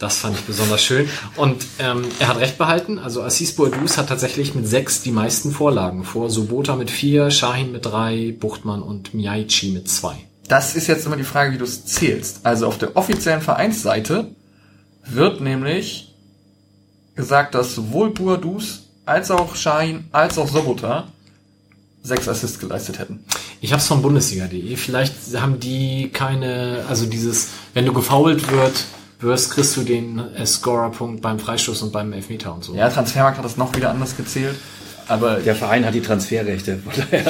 Das 0.00 0.16
fand 0.16 0.34
ich 0.34 0.44
besonders 0.46 0.82
schön. 0.82 1.10
Und 1.36 1.62
ähm, 1.78 2.06
er 2.20 2.28
hat 2.28 2.38
recht 2.38 2.56
behalten. 2.56 2.98
Also 2.98 3.22
Assis 3.22 3.54
Boadus 3.54 3.98
hat 3.98 4.08
tatsächlich 4.08 4.54
mit 4.54 4.66
sechs 4.66 5.02
die 5.02 5.10
meisten 5.12 5.50
Vorlagen. 5.50 6.04
Vor 6.04 6.30
Sobota 6.30 6.74
mit 6.74 6.90
vier, 6.90 7.30
Shahin 7.30 7.70
mit 7.70 7.84
drei, 7.84 8.34
Buchtmann 8.40 8.80
und 8.80 9.12
Miyaichi 9.12 9.72
mit 9.72 9.90
zwei. 9.90 10.16
Das 10.48 10.74
ist 10.74 10.86
jetzt 10.86 11.04
immer 11.04 11.18
die 11.18 11.22
Frage, 11.22 11.52
wie 11.52 11.58
du 11.58 11.64
es 11.64 11.84
zählst. 11.84 12.46
Also 12.46 12.66
auf 12.66 12.78
der 12.78 12.96
offiziellen 12.96 13.42
Vereinsseite 13.42 14.34
wird 15.04 15.42
nämlich 15.42 16.14
gesagt, 17.14 17.54
dass 17.54 17.74
sowohl 17.74 18.08
Boadus 18.08 18.89
als 19.10 19.30
auch 19.30 19.56
Shahin 19.56 20.04
als 20.12 20.38
auch 20.38 20.48
Sobota 20.48 21.08
sechs 22.02 22.28
Assists 22.28 22.58
geleistet 22.58 22.98
hätten. 22.98 23.24
Ich 23.60 23.72
habe 23.72 23.80
es 23.82 23.86
von 23.88 24.00
Bundesliga.de. 24.00 24.76
Vielleicht 24.76 25.14
haben 25.36 25.60
die 25.60 26.08
keine, 26.12 26.84
also 26.88 27.04
dieses, 27.06 27.48
wenn 27.74 27.84
du 27.84 27.92
gefoult 27.92 28.50
wird, 28.50 28.84
wirst, 29.18 29.50
kriegst 29.50 29.76
du 29.76 29.82
den 29.82 30.18
äh, 30.18 30.46
Scorerpunkt 30.46 31.20
beim 31.20 31.38
Freistoß 31.38 31.82
und 31.82 31.92
beim 31.92 32.12
Elfmeter 32.14 32.54
und 32.54 32.64
so. 32.64 32.74
Ja, 32.74 32.88
Transfermarkt 32.88 33.36
hat 33.36 33.44
das 33.44 33.58
noch 33.58 33.74
wieder 33.76 33.90
anders 33.90 34.16
gezählt. 34.16 34.56
Aber 35.08 35.34
Der 35.40 35.56
Verein 35.56 35.84
hat 35.84 35.92
die 35.92 36.00
Transferrechte. 36.00 36.80
Okay, 36.86 37.22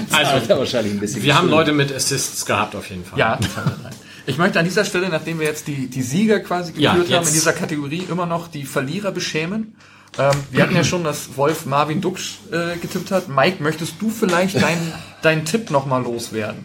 also 0.10 0.48
wahrscheinlich 0.48 0.94
ein 0.94 0.98
bisschen. 0.98 1.22
wir 1.22 1.36
haben. 1.36 1.48
Leute 1.50 1.72
mit 1.72 1.94
Assists 1.94 2.44
gehabt 2.46 2.74
auf 2.74 2.88
jeden 2.88 3.04
Fall. 3.04 3.18
ja, 3.18 3.38
ich 4.26 4.38
möchte 4.38 4.58
an 4.58 4.64
dieser 4.64 4.84
Stelle, 4.86 5.10
nachdem 5.10 5.38
wir 5.38 5.46
jetzt 5.46 5.68
die, 5.68 5.88
die 5.88 6.02
Sieger 6.02 6.40
quasi 6.40 6.72
Ja, 6.78 6.94
geführt 6.94 7.12
haben 7.12 7.18
jetzt. 7.20 7.28
in 7.28 7.34
dieser 7.34 7.52
Kategorie, 7.52 8.04
immer 8.10 8.24
noch 8.26 8.48
die 8.48 8.64
Verlierer 8.64 9.12
beschämen. 9.12 9.76
Ähm, 10.18 10.30
wir 10.50 10.62
hatten 10.62 10.74
ja 10.74 10.84
schon, 10.84 11.04
dass 11.04 11.36
Wolf 11.36 11.66
Marvin 11.66 12.00
Duksch 12.00 12.38
äh, 12.50 12.76
getippt 12.78 13.10
hat. 13.10 13.28
Mike, 13.28 13.62
möchtest 13.62 13.94
du 14.00 14.08
vielleicht 14.10 14.60
deinen 14.60 14.92
deinen 15.22 15.44
Tipp 15.44 15.70
nochmal 15.70 16.02
loswerden? 16.02 16.64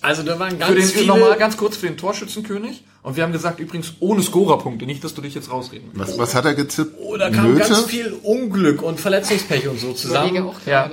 Also 0.00 0.22
da 0.22 0.38
waren 0.38 0.52
Für 0.52 0.56
ganz 0.58 0.74
den, 0.74 0.84
viele... 0.84 1.06
nochmal 1.06 1.36
ganz 1.38 1.56
kurz 1.56 1.76
für 1.76 1.86
den 1.86 1.96
Torschützenkönig. 1.96 2.84
Und 3.02 3.16
wir 3.16 3.22
haben 3.22 3.32
gesagt, 3.32 3.58
übrigens 3.60 3.94
ohne 4.00 4.22
Scorerpunkte, 4.22 4.84
nicht, 4.84 5.02
dass 5.02 5.14
du 5.14 5.22
dich 5.22 5.34
jetzt 5.34 5.50
rausreden 5.50 5.90
willst. 5.92 6.12
Was, 6.12 6.18
was 6.18 6.34
hat 6.34 6.44
er 6.44 6.54
getippt? 6.54 6.94
Oh, 7.00 7.16
da 7.16 7.30
kam 7.30 7.54
Löte? 7.54 7.68
ganz 7.68 7.84
viel 7.86 8.12
Unglück 8.22 8.82
und 8.82 9.00
Verletzungspech 9.00 9.68
und 9.68 9.80
so 9.80 9.92
zusammen. 9.92 10.36
auch 10.42 10.56
Ja. 10.66 10.90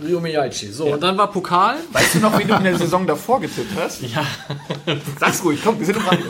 Rio 0.00 0.20
Miyaichi. 0.20 0.72
So, 0.72 0.86
und 0.92 1.02
dann 1.02 1.18
war 1.18 1.30
Pokal. 1.30 1.76
Weißt 1.92 2.14
du 2.14 2.20
noch, 2.20 2.38
wie 2.38 2.44
du 2.44 2.54
in 2.54 2.64
der 2.64 2.78
Saison 2.78 3.06
davor 3.06 3.40
getippt 3.40 3.76
hast? 3.76 4.02
Ja. 4.02 4.26
Sag's 5.20 5.44
ruhig, 5.44 5.60
komm, 5.62 5.78
wir 5.78 5.86
sind 5.86 5.96
im 5.96 6.06
Radio. 6.06 6.26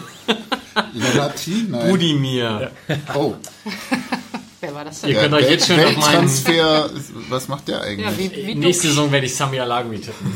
Lelati? 0.93 1.67
Nein. 1.69 1.91
Budimir. 1.91 2.71
Oh. 3.15 3.35
Wer 4.61 4.75
war 4.75 4.85
das 4.85 5.01
denn? 5.01 5.11
Ihr 5.11 5.17
könnt 5.17 5.35
euch 5.35 5.51
jetzt 5.51 5.67
schon 5.67 5.81
auf 5.81 5.97
meinen... 5.97 6.03
Welttransfer, 6.03 6.91
was 7.29 7.49
macht 7.49 7.67
der 7.67 7.83
eigentlich? 7.83 8.07
Ja, 8.07 8.17
wie, 8.17 8.47
wie 8.47 8.55
Nächste 8.55 8.89
Saison 8.89 9.11
werde 9.11 9.27
ich 9.27 9.35
Sami 9.35 9.59
Alagui 9.59 10.01
tippen. 10.01 10.35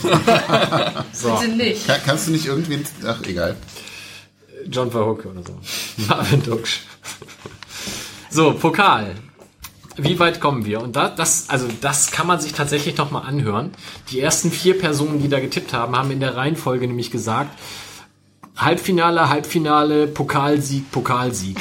so. 1.13 1.37
sind 1.39 1.51
sie 1.51 1.57
nicht. 1.57 1.87
Kann, 1.87 2.01
kannst 2.05 2.27
du 2.27 2.33
nicht 2.33 2.47
irgendwie, 2.47 2.83
ach 3.07 3.23
egal. 3.25 3.57
John 4.69 4.91
Verhooke 4.91 5.29
oder 5.29 5.43
so. 5.43 5.57
Marvin 6.09 6.43
Duksch. 6.43 6.81
So, 8.31 8.53
Pokal. 8.53 9.15
Wie 9.97 10.19
weit 10.19 10.41
kommen 10.41 10.65
wir? 10.67 10.83
Und 10.83 10.97
da, 10.97 11.09
das, 11.09 11.49
also 11.49 11.69
das 11.81 12.11
kann 12.11 12.27
man 12.27 12.41
sich 12.41 12.53
tatsächlich 12.53 12.97
noch 12.97 13.11
mal 13.11 13.21
anhören. 13.21 13.73
Die 14.11 14.21
ersten 14.21 14.51
vier 14.51 14.79
Personen, 14.79 15.23
die 15.23 15.29
da 15.29 15.41
getippt 15.41 15.73
haben, 15.73 15.97
haben 15.97 16.11
in 16.11 16.21
der 16.21 16.37
Reihenfolge 16.37 16.87
nämlich 16.87 17.11
gesagt, 17.11 17.59
Halbfinale, 18.57 19.29
Halbfinale, 19.29 20.07
Pokalsieg, 20.07 20.91
Pokalsieg. 20.91 21.59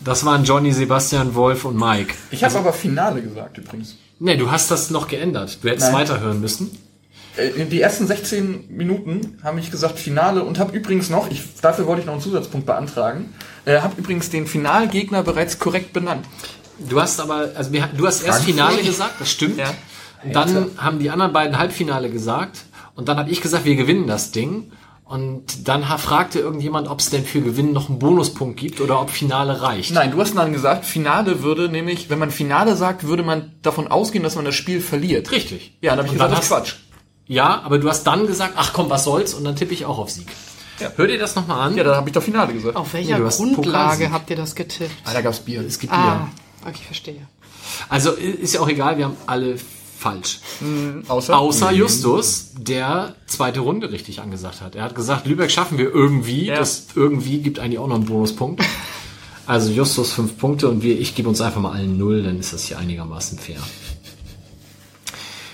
Das 0.00 0.24
waren 0.24 0.44
Johnny, 0.44 0.72
Sebastian, 0.72 1.34
Wolf 1.34 1.64
und 1.64 1.76
Mike. 1.76 2.14
Ich 2.30 2.44
habe 2.44 2.58
aber 2.58 2.72
Finale 2.72 3.22
gesagt 3.22 3.58
übrigens. 3.58 3.96
Ne, 4.18 4.36
du 4.36 4.50
hast 4.50 4.70
das 4.70 4.90
noch 4.90 5.08
geändert. 5.08 5.58
Du 5.62 5.68
hättest 5.68 5.92
Nein. 5.92 6.02
weiterhören 6.02 6.40
müssen. 6.40 6.70
Äh, 7.36 7.48
In 7.50 7.70
die 7.70 7.80
ersten 7.80 8.06
16 8.06 8.66
Minuten 8.68 9.38
haben 9.42 9.58
ich 9.58 9.70
gesagt 9.70 9.98
Finale 9.98 10.42
und 10.42 10.58
habe 10.58 10.76
übrigens 10.76 11.08
noch, 11.08 11.30
ich, 11.30 11.42
dafür 11.62 11.86
wollte 11.86 12.00
ich 12.00 12.06
noch 12.06 12.14
einen 12.14 12.22
Zusatzpunkt 12.22 12.66
beantragen, 12.66 13.32
äh, 13.64 13.80
habe 13.80 13.94
übrigens 13.98 14.30
den 14.30 14.46
Finalgegner 14.46 15.22
bereits 15.22 15.58
korrekt 15.58 15.92
benannt. 15.92 16.26
Du 16.78 17.00
hast 17.00 17.20
aber, 17.20 17.50
also 17.54 17.72
wir, 17.72 17.88
du 17.96 18.06
hast 18.06 18.22
erst? 18.22 18.44
Finale 18.44 18.82
gesagt, 18.82 19.20
das 19.20 19.30
stimmt. 19.30 19.58
Ja. 19.58 19.74
Dann 20.32 20.70
haben 20.76 20.98
die 20.98 21.10
anderen 21.10 21.32
beiden 21.32 21.58
Halbfinale 21.58 22.10
gesagt 22.10 22.64
und 22.94 23.08
dann 23.08 23.18
habe 23.18 23.30
ich 23.30 23.40
gesagt, 23.40 23.64
wir 23.64 23.76
gewinnen 23.76 24.06
das 24.06 24.32
Ding. 24.32 24.72
Und 25.04 25.66
dann 25.66 25.82
fragte 25.82 26.38
irgendjemand, 26.38 26.86
ob 26.86 27.00
es 27.00 27.10
denn 27.10 27.24
für 27.24 27.40
Gewinnen 27.40 27.72
noch 27.72 27.88
einen 27.88 27.98
Bonuspunkt 27.98 28.60
gibt 28.60 28.80
oder 28.80 29.00
ob 29.00 29.10
Finale 29.10 29.60
reicht. 29.60 29.90
Nein, 29.90 30.12
du 30.12 30.20
hast 30.20 30.36
dann 30.36 30.52
gesagt, 30.52 30.84
Finale 30.84 31.42
würde 31.42 31.68
nämlich, 31.68 32.10
wenn 32.10 32.20
man 32.20 32.30
Finale 32.30 32.76
sagt, 32.76 33.02
würde 33.02 33.24
man 33.24 33.50
davon 33.60 33.88
ausgehen, 33.88 34.22
dass 34.22 34.36
man 34.36 34.44
das 34.44 34.54
Spiel 34.54 34.80
verliert. 34.80 35.32
Richtig. 35.32 35.76
Ja, 35.80 35.96
dann 35.96 36.06
habe 36.06 36.06
ich 36.06 36.12
gesagt, 36.12 36.32
das 36.32 36.42
ist 36.42 36.48
Quatsch. 36.48 36.74
Ja, 37.26 37.60
aber 37.64 37.78
du 37.78 37.88
hast 37.88 38.04
dann 38.04 38.28
gesagt, 38.28 38.54
ach 38.56 38.72
komm, 38.72 38.88
was 38.88 39.02
soll's? 39.02 39.34
Und 39.34 39.42
dann 39.42 39.56
tippe 39.56 39.74
ich 39.74 39.84
auch 39.84 39.98
auf 39.98 40.10
Sieg. 40.10 40.28
Ja. 40.80 40.92
Hör 40.96 41.06
dir 41.06 41.18
das 41.18 41.34
nochmal 41.34 41.68
an. 41.68 41.76
Ja, 41.76 41.84
dann 41.84 41.96
habe 41.96 42.08
ich 42.08 42.14
doch 42.14 42.22
Finale 42.22 42.52
gesagt. 42.52 42.76
Auf 42.76 42.92
welcher 42.94 43.22
hast 43.24 43.38
Grundlage 43.38 44.10
habt 44.10 44.30
ihr 44.30 44.36
das 44.36 44.54
getippt? 44.54 44.90
Ah, 45.04 45.12
da 45.12 45.20
gab's 45.20 45.40
Bier. 45.40 45.60
es 45.66 45.78
gibt 45.78 45.92
Ah, 45.92 46.28
Bier. 46.62 46.70
okay, 46.70 46.82
verstehe. 46.86 47.26
Also 47.88 48.12
ist 48.12 48.54
ja 48.54 48.60
auch 48.60 48.68
egal, 48.68 48.98
wir 48.98 49.04
haben 49.06 49.16
alle 49.26 49.56
falsch. 49.98 50.40
Außer? 51.08 51.38
Außer 51.38 51.72
Justus, 51.72 52.52
der 52.58 53.14
zweite 53.26 53.60
Runde 53.60 53.92
richtig 53.92 54.20
angesagt 54.20 54.60
hat. 54.62 54.74
Er 54.74 54.82
hat 54.84 54.94
gesagt, 54.94 55.26
Lübeck 55.26 55.50
schaffen 55.50 55.76
wir 55.78 55.90
irgendwie. 55.94 56.46
Ja. 56.46 56.56
Das 56.56 56.86
irgendwie 56.94 57.38
gibt 57.38 57.58
eigentlich 57.58 57.78
auch 57.78 57.86
noch 57.86 57.96
einen 57.96 58.06
Bonuspunkt. 58.06 58.62
Also 59.46 59.70
Justus 59.70 60.12
fünf 60.12 60.38
Punkte 60.38 60.68
und 60.68 60.82
wir, 60.82 60.98
ich 60.98 61.14
gebe 61.14 61.28
uns 61.28 61.40
einfach 61.40 61.60
mal 61.60 61.72
allen 61.72 61.98
null, 61.98 62.22
dann 62.22 62.38
ist 62.38 62.52
das 62.52 62.64
hier 62.64 62.78
einigermaßen 62.78 63.38
fair. 63.38 63.58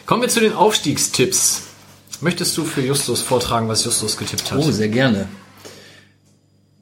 Kommen 0.07 0.23
wir 0.23 0.29
zu 0.29 0.41
den 0.41 0.53
Aufstiegstipps. 0.53 1.63
Möchtest 2.23 2.57
du 2.57 2.65
für 2.65 2.81
Justus 2.83 3.21
vortragen, 3.23 3.69
was 3.69 3.85
Justus 3.85 4.17
getippt 4.17 4.51
hat? 4.51 4.59
Oh, 4.59 4.71
sehr 4.71 4.89
gerne. 4.89 5.29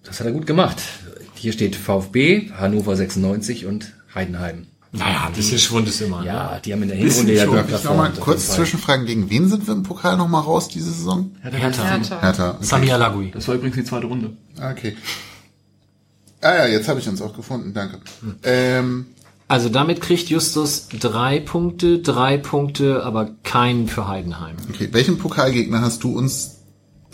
Das 0.04 0.20
hat 0.20 0.26
er 0.26 0.32
gut 0.32 0.46
gemacht. 0.46 0.80
Hier 1.34 1.52
steht 1.52 1.76
VfB, 1.76 2.50
Hannover 2.52 2.96
96 2.96 3.66
und 3.66 3.92
Heidenheim. 4.14 4.66
Naja, 4.92 5.24
ein 5.26 5.32
bisschen 5.32 5.58
Schwund 5.58 5.88
ist 5.88 6.00
immer. 6.02 6.20
ne? 6.20 6.26
Ja, 6.28 6.60
die 6.64 6.72
haben 6.72 6.82
in 6.82 6.88
der 6.88 6.96
Hinrunde 6.96 7.32
ja 7.34 7.44
schon. 7.46 7.54
Glück 7.66 7.78
Ich 7.78 7.84
mal 7.84 8.10
kurz 8.12 8.50
zwischenfragen, 8.50 9.06
gegen 9.06 9.28
wen 9.28 9.48
sind 9.48 9.66
wir 9.66 9.74
im 9.74 9.82
Pokal 9.82 10.16
noch 10.16 10.28
mal 10.28 10.38
raus 10.40 10.68
diese 10.68 10.92
Saison? 10.92 11.34
Hertha. 11.42 11.58
Hertha. 11.58 12.20
Hertha. 12.20 12.50
Okay. 12.52 12.64
Sami 12.64 12.92
Alagui. 12.92 13.30
Das 13.32 13.48
war 13.48 13.56
übrigens 13.56 13.74
die 13.76 13.84
zweite 13.84 14.06
Runde. 14.06 14.36
Ah, 14.58 14.70
Okay. 14.70 14.96
Ah 16.40 16.54
ja, 16.56 16.66
jetzt 16.66 16.88
habe 16.88 17.00
ich 17.00 17.08
uns 17.08 17.22
auch 17.22 17.34
gefunden, 17.34 17.72
danke. 17.72 18.00
Ähm, 18.42 19.06
Also 19.46 19.68
damit 19.68 20.00
kriegt 20.00 20.30
Justus 20.30 20.88
drei 21.00 21.38
Punkte, 21.38 21.98
drei 21.98 22.38
Punkte, 22.38 23.04
aber 23.04 23.30
keinen 23.42 23.88
für 23.88 24.08
Heidenheim. 24.08 24.56
okay, 24.70 24.88
welchen 24.92 25.18
Pokalgegner 25.18 25.82
hast 25.82 26.02
du 26.02 26.16
uns 26.16 26.60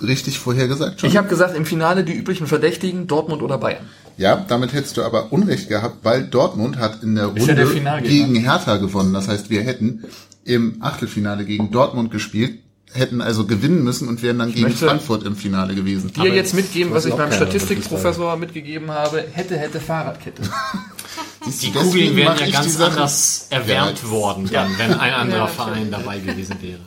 richtig 0.01 0.39
vorhergesagt 0.39 1.01
schon? 1.01 1.11
Ich 1.11 1.17
habe 1.17 1.29
gesagt, 1.29 1.57
im 1.57 1.67
Finale 1.67 2.05
die 2.05 2.13
üblichen 2.13 2.47
Verdächtigen, 2.47 3.07
Dortmund 3.09 3.43
oder 3.43 3.59
Bayern. 3.59 3.85
Ja, 4.17 4.45
damit 4.47 4.73
hättest 4.73 4.97
du 4.97 5.03
aber 5.03 5.33
Unrecht 5.33 5.69
gehabt, 5.69 6.05
weil 6.05 6.25
Dortmund 6.25 6.79
hat 6.79 7.03
in 7.03 7.15
der 7.15 7.25
ja 7.25 7.31
Runde 7.31 7.55
der 7.55 8.01
gegen 8.01 8.37
Hertha 8.37 8.77
gewonnen. 8.77 9.13
Das 9.13 9.29
heißt, 9.29 9.51
wir 9.51 9.63
hätten 9.63 10.05
im 10.45 10.77
Achtelfinale 10.81 11.45
gegen 11.45 11.71
Dortmund 11.71 12.11
gespielt, 12.11 12.59
hätten 12.93 13.23
also 13.23 13.47
gewinnen 13.47 13.83
müssen 13.83 14.09
und 14.09 14.23
wären 14.23 14.39
dann 14.39 14.53
gegen 14.53 14.63
möchte 14.63 14.87
Frankfurt 14.87 15.25
im 15.25 15.37
Finale 15.37 15.75
gewesen. 15.75 16.13
Dir 16.13 16.35
jetzt 16.35 16.55
mitgeben, 16.55 16.93
was 16.93 17.07
ich 17.07 17.15
beim 17.15 17.33
Statistikprofessor 17.33 18.37
mitgegeben 18.37 18.91
habe, 18.91 19.25
hätte, 19.33 19.57
hätte 19.57 19.81
Fahrradkette. 19.81 20.43
Siehst 21.45 21.63
Die 21.63 21.73
Kugeln 21.73 22.17
wären 22.17 22.39
ja 22.39 22.51
ganz 22.51 22.79
anders 22.81 23.47
erwärmt 23.51 24.03
Ja. 24.03 24.11
worden, 24.11 24.49
dann, 24.53 24.79
wenn 24.79 24.93
ein 24.93 25.13
anderer 25.15 25.39
Ja, 25.41 25.47
Verein 25.47 25.91
dabei 25.91 26.19
gewesen 26.19 26.57
wäre. 26.61 26.81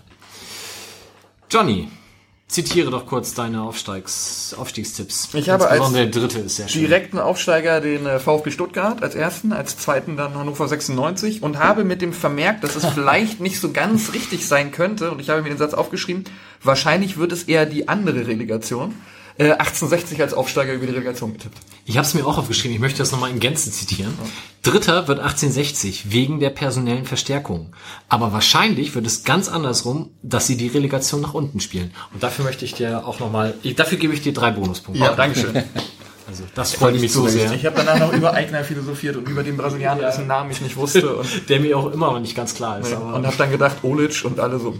Johnny, 1.49 1.88
zitiere 2.47 2.91
doch 2.91 3.07
kurz 3.07 3.34
deine 3.34 3.63
Aufsteigs 3.63 4.55
Aufstiegstipps. 4.57 5.30
Ich 5.34 5.49
habe 5.49 5.67
als 5.67 5.91
der 5.91 6.05
dritte 6.07 6.39
ist 6.39 6.57
sehr 6.57 6.67
schön. 6.67 6.81
Direkten 6.81 7.17
Aufsteiger 7.17 7.81
den 7.81 8.05
äh, 8.05 8.19
VfB 8.19 8.51
Stuttgart 8.51 9.01
als 9.01 9.15
ersten, 9.15 9.53
als 9.53 9.77
zweiten 9.77 10.17
dann 10.17 10.35
Hannover 10.35 10.67
96 10.67 11.41
und 11.41 11.57
habe 11.57 11.84
mit 11.84 12.01
dem 12.01 12.13
Vermerk, 12.13 12.61
dass 12.61 12.75
es 12.75 12.85
vielleicht 12.93 13.39
nicht 13.39 13.59
so 13.59 13.71
ganz 13.71 14.13
richtig 14.13 14.47
sein 14.47 14.71
könnte, 14.71 15.09
und 15.11 15.19
ich 15.19 15.30
habe 15.30 15.41
mir 15.41 15.49
den 15.49 15.57
Satz 15.57 15.73
aufgeschrieben, 15.73 16.25
wahrscheinlich 16.61 17.17
wird 17.17 17.31
es 17.31 17.43
eher 17.43 17.65
die 17.65 17.88
andere 17.88 18.27
Relegation, 18.27 18.93
äh, 19.38 19.51
1860 19.51 20.22
als 20.22 20.34
Aufsteiger 20.34 20.73
über 20.73 20.85
die 20.85 20.93
Relegation 20.93 21.34
getippt. 21.34 21.57
Ich 21.85 21.97
habe 21.97 22.07
es 22.07 22.14
mir 22.14 22.26
auch 22.26 22.38
aufgeschrieben, 22.38 22.76
ich 22.76 22.81
möchte 22.81 22.99
das 22.99 23.11
nochmal 23.11 23.31
in 23.31 23.39
Gänze 23.39 23.72
zitieren. 23.72 24.14
Dritter 24.61 25.07
wird 25.07 25.19
1860 25.19 26.11
wegen 26.11 26.39
der 26.39 26.49
personellen 26.49 27.05
Verstärkung. 27.05 27.73
Aber 28.07 28.31
wahrscheinlich 28.31 28.95
wird 28.95 29.05
es 29.05 29.23
ganz 29.23 29.49
andersrum, 29.49 30.11
dass 30.22 30.47
sie 30.47 30.55
die 30.55 30.68
Relegation 30.68 31.22
nach 31.22 31.34
unten 31.34 31.60
spielen. 31.60 31.93
Und 32.14 32.23
dafür 32.23 32.45
möchte 32.45 32.64
ich 32.64 32.73
dir 32.73 33.05
auch 33.05 33.19
nochmal, 33.19 33.55
dafür 33.76 33.97
gebe 33.97 34.14
ich 34.14 34.22
dir 34.22 34.34
drei 34.34 34.51
Bonuspunkte. 34.51 35.03
Ja. 35.03 35.14
Dankeschön. 35.14 35.64
Also 36.27 36.43
das 36.55 36.73
freut 36.73 36.99
mich 36.99 37.11
so 37.11 37.27
sehr. 37.27 37.51
Ich 37.51 37.65
habe 37.65 37.75
danach 37.75 37.99
noch 37.99 38.13
über 38.13 38.33
Eigner 38.33 38.63
philosophiert 38.63 39.17
und 39.17 39.27
über 39.27 39.43
den 39.43 39.57
Brasilianer, 39.57 40.01
dessen 40.03 40.25
Namen 40.25 40.51
ich 40.51 40.61
nicht 40.61 40.75
wusste 40.77 41.17
und, 41.17 41.27
Der 41.49 41.59
mir 41.59 41.77
auch 41.77 41.91
immer 41.91 42.11
noch 42.13 42.19
nicht 42.21 42.35
ganz 42.35 42.53
klar 42.55 42.79
ist. 42.79 42.93
Aber 42.93 43.13
und 43.15 43.25
habe 43.27 43.35
dann 43.37 43.51
gedacht, 43.51 43.77
Olic 43.83 44.23
und 44.23 44.39
alle 44.39 44.57
so. 44.57 44.73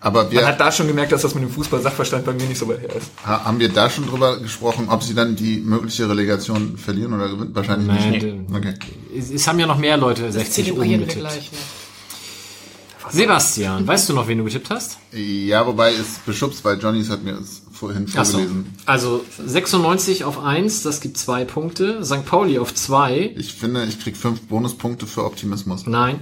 Aber 0.00 0.24
Man 0.24 0.32
wir 0.32 0.46
hat 0.46 0.60
da 0.60 0.70
schon 0.70 0.86
gemerkt, 0.86 1.12
dass 1.12 1.22
das 1.22 1.34
mit 1.34 1.42
dem 1.42 1.50
Fußball-Sachverstand 1.50 2.24
bei 2.26 2.32
mir 2.34 2.44
nicht 2.44 2.58
so 2.58 2.68
weit 2.68 2.80
her 2.82 2.94
ist. 2.96 3.08
ha- 3.24 3.44
haben 3.46 3.58
wir 3.58 3.70
da 3.70 3.88
schon 3.88 4.06
drüber 4.06 4.38
gesprochen, 4.40 4.88
ob 4.90 5.02
sie 5.02 5.14
dann 5.14 5.36
die 5.36 5.60
mögliche 5.60 6.08
Relegation 6.08 6.76
verlieren 6.76 7.14
oder 7.14 7.28
gewinnen? 7.30 7.54
Wahrscheinlich 7.54 7.86
Nein, 7.88 8.10
nicht. 8.10 8.22
d- 8.22 8.40
Okay. 8.54 8.74
es, 9.16 9.30
es 9.30 9.48
haben 9.48 9.58
ja 9.58 9.66
noch 9.66 9.78
mehr 9.78 9.96
Leute 9.96 10.30
60 10.30 10.72
oben 10.72 10.80
Zelebrieren 10.82 11.00
wir 11.00 11.06
getippt. 11.06 11.20
gleich. 11.20 11.50
Ne? 11.52 11.58
Sebastian, 13.10 13.86
weißt 13.86 14.08
du 14.10 14.12
noch, 14.12 14.28
wen 14.28 14.38
du 14.38 14.44
getippt 14.44 14.68
hast? 14.70 14.98
Ja, 15.12 15.66
wobei 15.66 15.92
es 15.94 16.18
beschubst, 16.26 16.62
weil 16.64 16.78
Johnnys 16.78 17.08
hat 17.08 17.22
mir 17.22 17.38
es 17.38 17.62
vorhin 17.78 18.06
Ach 18.16 18.24
so. 18.24 18.38
vorgelesen. 18.38 18.74
Also 18.86 19.24
96 19.46 20.24
auf 20.24 20.38
1, 20.42 20.82
das 20.82 21.00
gibt 21.00 21.16
zwei 21.16 21.44
Punkte. 21.44 22.04
St. 22.04 22.24
Pauli 22.26 22.58
auf 22.58 22.74
2, 22.74 23.34
Ich 23.36 23.54
finde, 23.54 23.84
ich 23.86 24.00
krieg 24.00 24.16
fünf 24.16 24.42
Bonuspunkte 24.42 25.06
für 25.06 25.24
Optimismus. 25.24 25.86
nein. 25.86 26.20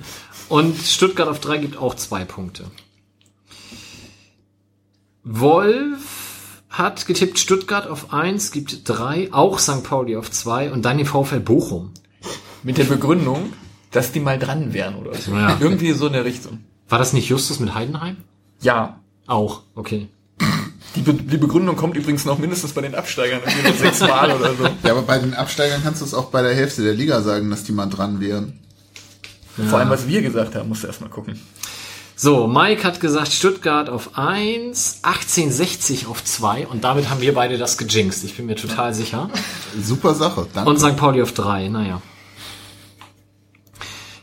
Und 0.48 0.76
Stuttgart 0.78 1.26
auf 1.28 1.40
3 1.40 1.58
gibt 1.58 1.76
auch 1.76 1.96
zwei 1.96 2.24
Punkte. 2.24 2.70
Wolf 5.24 6.62
hat 6.68 7.06
getippt 7.06 7.38
Stuttgart 7.38 7.88
auf 7.88 8.12
1, 8.12 8.52
gibt 8.52 8.88
3, 8.88 9.32
auch 9.32 9.58
St. 9.58 9.82
Pauli 9.82 10.16
auf 10.16 10.30
2 10.30 10.70
und 10.72 10.82
dann 10.84 10.98
den 10.98 11.06
VfL 11.06 11.40
Bochum. 11.40 11.90
Mit 12.62 12.78
der 12.78 12.84
Begründung, 12.84 13.52
dass 13.90 14.12
die 14.12 14.20
mal 14.20 14.38
dran 14.38 14.72
wären 14.72 14.96
oder 14.96 15.14
so. 15.14 15.32
Ja. 15.32 15.56
Irgendwie 15.60 15.92
so 15.92 16.06
in 16.06 16.12
der 16.12 16.24
Richtung. 16.24 16.60
War 16.88 16.98
das 16.98 17.12
nicht 17.12 17.28
Justus 17.28 17.58
mit 17.60 17.74
Heidenheim? 17.74 18.18
Ja. 18.60 19.00
Auch, 19.26 19.62
okay. 19.74 20.08
Die, 20.96 21.02
Be 21.02 21.12
die 21.14 21.36
Begründung 21.36 21.76
kommt 21.76 21.96
übrigens 21.96 22.24
noch 22.24 22.38
mindestens 22.38 22.72
bei 22.72 22.80
den 22.80 22.94
Absteigern 22.94 23.40
noch 23.44 23.74
sechsmal 23.76 24.34
oder 24.34 24.54
so. 24.54 24.64
Ja, 24.82 24.92
aber 24.92 25.02
bei 25.02 25.18
den 25.18 25.34
Absteigern 25.34 25.82
kannst 25.82 26.00
du 26.00 26.04
es 26.06 26.14
auch 26.14 26.26
bei 26.26 26.42
der 26.42 26.54
Hälfte 26.54 26.82
der 26.82 26.94
Liga 26.94 27.20
sagen, 27.22 27.50
dass 27.50 27.64
die 27.64 27.72
mal 27.72 27.86
dran 27.86 28.20
wären. 28.20 28.58
Vor 29.68 29.78
allem, 29.78 29.90
was 29.90 30.06
wir 30.08 30.22
gesagt 30.22 30.54
haben, 30.54 30.68
musst 30.68 30.82
du 30.82 30.86
erstmal 30.86 31.10
gucken. 31.10 31.40
So, 32.18 32.46
Mike 32.46 32.82
hat 32.82 33.00
gesagt 33.00 33.30
Stuttgart 33.30 33.90
auf 33.90 34.16
1, 34.16 35.00
1860 35.02 36.06
auf 36.06 36.24
2 36.24 36.66
und 36.66 36.82
damit 36.82 37.10
haben 37.10 37.20
wir 37.20 37.34
beide 37.34 37.58
das 37.58 37.76
gejinxt. 37.76 38.24
Ich 38.24 38.36
bin 38.36 38.46
mir 38.46 38.56
total 38.56 38.94
sicher. 38.94 39.28
Super 39.78 40.14
Sache. 40.14 40.46
Danke. 40.54 40.70
Und 40.70 40.78
St. 40.78 40.96
Pauli 40.96 41.20
auf 41.20 41.32
3, 41.32 41.68
naja. 41.68 42.00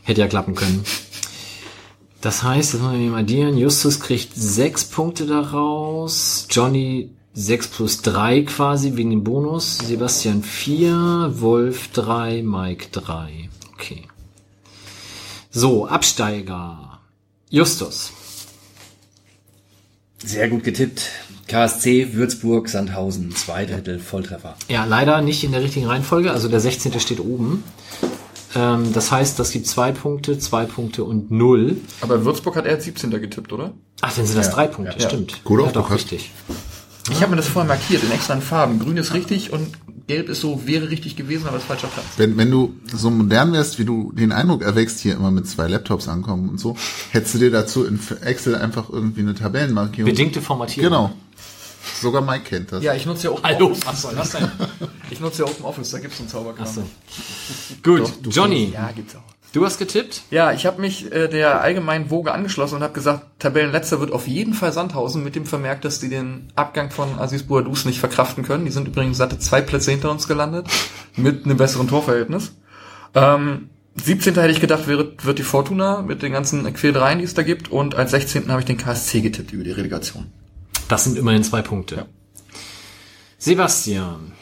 Hätte 0.02 0.22
ja 0.22 0.26
klappen 0.26 0.56
können. 0.56 0.84
Das 2.24 2.42
heißt, 2.42 2.72
jetzt 2.72 2.82
müssen 2.82 3.02
wir 3.02 3.10
mal 3.10 3.20
addieren. 3.20 3.58
Justus 3.58 4.00
kriegt 4.00 4.34
6 4.34 4.86
Punkte 4.86 5.26
daraus. 5.26 6.46
Johnny 6.50 7.10
6 7.34 7.66
plus 7.68 8.00
3 8.00 8.44
quasi 8.44 8.96
wegen 8.96 9.10
dem 9.10 9.24
Bonus. 9.24 9.76
Sebastian 9.76 10.42
4, 10.42 11.34
Wolf 11.34 11.88
3, 11.88 12.42
Mike 12.42 12.86
3. 12.92 13.50
Okay. 13.74 14.04
So, 15.50 15.86
Absteiger. 15.86 16.98
Justus. 17.50 18.10
Sehr 20.24 20.48
gut 20.48 20.64
getippt. 20.64 21.10
KSC, 21.46 22.14
Würzburg, 22.14 22.70
Sandhausen, 22.70 23.36
zwei 23.36 23.66
Drittel 23.66 23.98
Volltreffer. 23.98 24.56
Ja, 24.70 24.86
leider 24.86 25.20
nicht 25.20 25.44
in 25.44 25.52
der 25.52 25.62
richtigen 25.62 25.88
Reihenfolge. 25.88 26.30
Also 26.32 26.48
der 26.48 26.60
16. 26.60 26.98
steht 27.00 27.20
oben. 27.20 27.64
Ähm, 28.54 28.92
das 28.92 29.10
heißt, 29.10 29.38
das 29.38 29.50
gibt 29.50 29.66
zwei 29.66 29.92
Punkte, 29.92 30.38
zwei 30.38 30.64
Punkte 30.64 31.04
und 31.04 31.30
null. 31.30 31.76
Aber 32.00 32.24
Würzburg 32.24 32.56
hat 32.56 32.66
er 32.66 32.72
als 32.74 32.84
17. 32.84 33.10
getippt, 33.10 33.52
oder? 33.52 33.72
Ach, 34.00 34.14
dann 34.14 34.26
sind 34.26 34.36
das 34.38 34.48
Ja, 34.48 34.54
drei 34.54 34.66
Punkte, 34.66 34.98
ja. 34.98 35.08
stimmt. 35.08 35.42
Gut 35.44 35.60
ja, 35.60 35.72
doch, 35.72 35.90
richtig. 35.90 36.30
Ich 37.10 37.20
habe 37.20 37.32
mir 37.32 37.36
das 37.36 37.48
vorher 37.48 37.68
markiert 37.68 38.02
in 38.02 38.10
extra 38.10 38.40
Farben. 38.40 38.78
Grün 38.78 38.96
ist 38.96 39.12
richtig 39.12 39.52
und 39.52 39.68
gelb 40.06 40.28
ist 40.28 40.40
so, 40.40 40.66
wäre 40.66 40.88
richtig 40.90 41.16
gewesen, 41.16 41.46
aber 41.46 41.58
ist 41.58 41.64
falscher 41.64 41.88
Platz. 41.88 42.06
Wenn, 42.16 42.36
wenn 42.38 42.50
du 42.50 42.74
so 42.94 43.10
modern 43.10 43.52
wärst, 43.52 43.78
wie 43.78 43.84
du 43.84 44.12
den 44.12 44.32
Eindruck 44.32 44.62
erwächst, 44.62 45.00
hier 45.00 45.14
immer 45.14 45.30
mit 45.30 45.46
zwei 45.46 45.68
Laptops 45.68 46.08
ankommen 46.08 46.48
und 46.48 46.58
so, 46.58 46.76
hättest 47.10 47.34
du 47.34 47.38
dir 47.38 47.50
dazu 47.50 47.84
in 47.84 47.98
Excel 48.22 48.54
einfach 48.54 48.88
irgendwie 48.90 49.20
eine 49.20 49.34
Tabellenmarkierung. 49.34 50.10
Bedingte 50.10 50.40
Formatierung. 50.40 50.90
Genau. 50.90 51.12
Sogar 52.00 52.22
Mike 52.22 52.44
kennt 52.44 52.72
das. 52.72 52.82
Ja, 52.82 52.94
ich 52.94 53.06
nutze 53.06 53.28
ja 53.28 53.30
auch 53.32 53.42
Hallo, 53.42 53.72
was 53.84 54.02
soll 54.02 54.14
das 54.14 54.30
denn? 54.30 54.50
Ich 55.10 55.20
nutze 55.20 55.42
ja 55.42 55.48
Open 55.48 55.64
Office, 55.64 55.90
da 55.90 55.98
gibt's 55.98 56.18
einen 56.20 56.28
Zauberkram. 56.28 56.66
Achso. 56.66 56.82
Gut, 57.82 58.10
Johnny, 58.30 58.70
Ja, 58.72 58.90
gibt's 58.94 59.14
auch. 59.16 59.22
du 59.52 59.64
hast 59.64 59.78
getippt? 59.78 60.22
Ja, 60.30 60.52
ich 60.52 60.66
habe 60.66 60.80
mich 60.80 61.12
äh, 61.12 61.28
der 61.28 61.60
allgemeinen 61.60 62.10
Woge 62.10 62.32
angeschlossen 62.32 62.76
und 62.76 62.82
habe 62.82 62.92
gesagt, 62.94 63.24
Tabellenletzter 63.38 64.00
wird 64.00 64.12
auf 64.12 64.26
jeden 64.26 64.54
Fall 64.54 64.72
Sandhausen 64.72 65.22
mit 65.22 65.34
dem 65.36 65.46
Vermerk, 65.46 65.82
dass 65.82 66.00
die 66.00 66.08
den 66.08 66.48
Abgang 66.56 66.90
von 66.90 67.18
Aziz 67.18 67.42
Bouadouz 67.44 67.84
nicht 67.84 68.00
verkraften 68.00 68.44
können. 68.44 68.64
Die 68.64 68.70
sind 68.72 68.88
übrigens 68.88 69.18
satte 69.18 69.38
zwei 69.38 69.60
Plätze 69.60 69.90
hinter 69.90 70.10
uns 70.10 70.26
gelandet 70.26 70.66
mit 71.16 71.44
einem 71.44 71.56
besseren 71.56 71.88
Torverhältnis. 71.88 72.52
Ähm, 73.14 73.68
17. 73.96 74.34
hätte 74.34 74.50
ich 74.50 74.60
gedacht, 74.60 74.88
wäre, 74.88 75.12
wird 75.22 75.38
die 75.38 75.44
Fortuna 75.44 76.02
mit 76.02 76.22
den 76.22 76.32
ganzen 76.32 76.64
Quälereien, 76.74 77.18
die 77.20 77.24
es 77.24 77.34
da 77.34 77.42
gibt. 77.42 77.70
Und 77.70 77.94
als 77.94 78.10
16. 78.10 78.50
habe 78.50 78.60
ich 78.60 78.66
den 78.66 78.76
KSC 78.76 79.20
getippt 79.20 79.52
über 79.52 79.62
die 79.62 79.70
Relegation. 79.70 80.26
Das 80.88 81.04
sind 81.04 81.16
immerhin 81.16 81.44
zwei 81.44 81.62
Punkte. 81.62 82.06
Sebastian. 83.38 84.32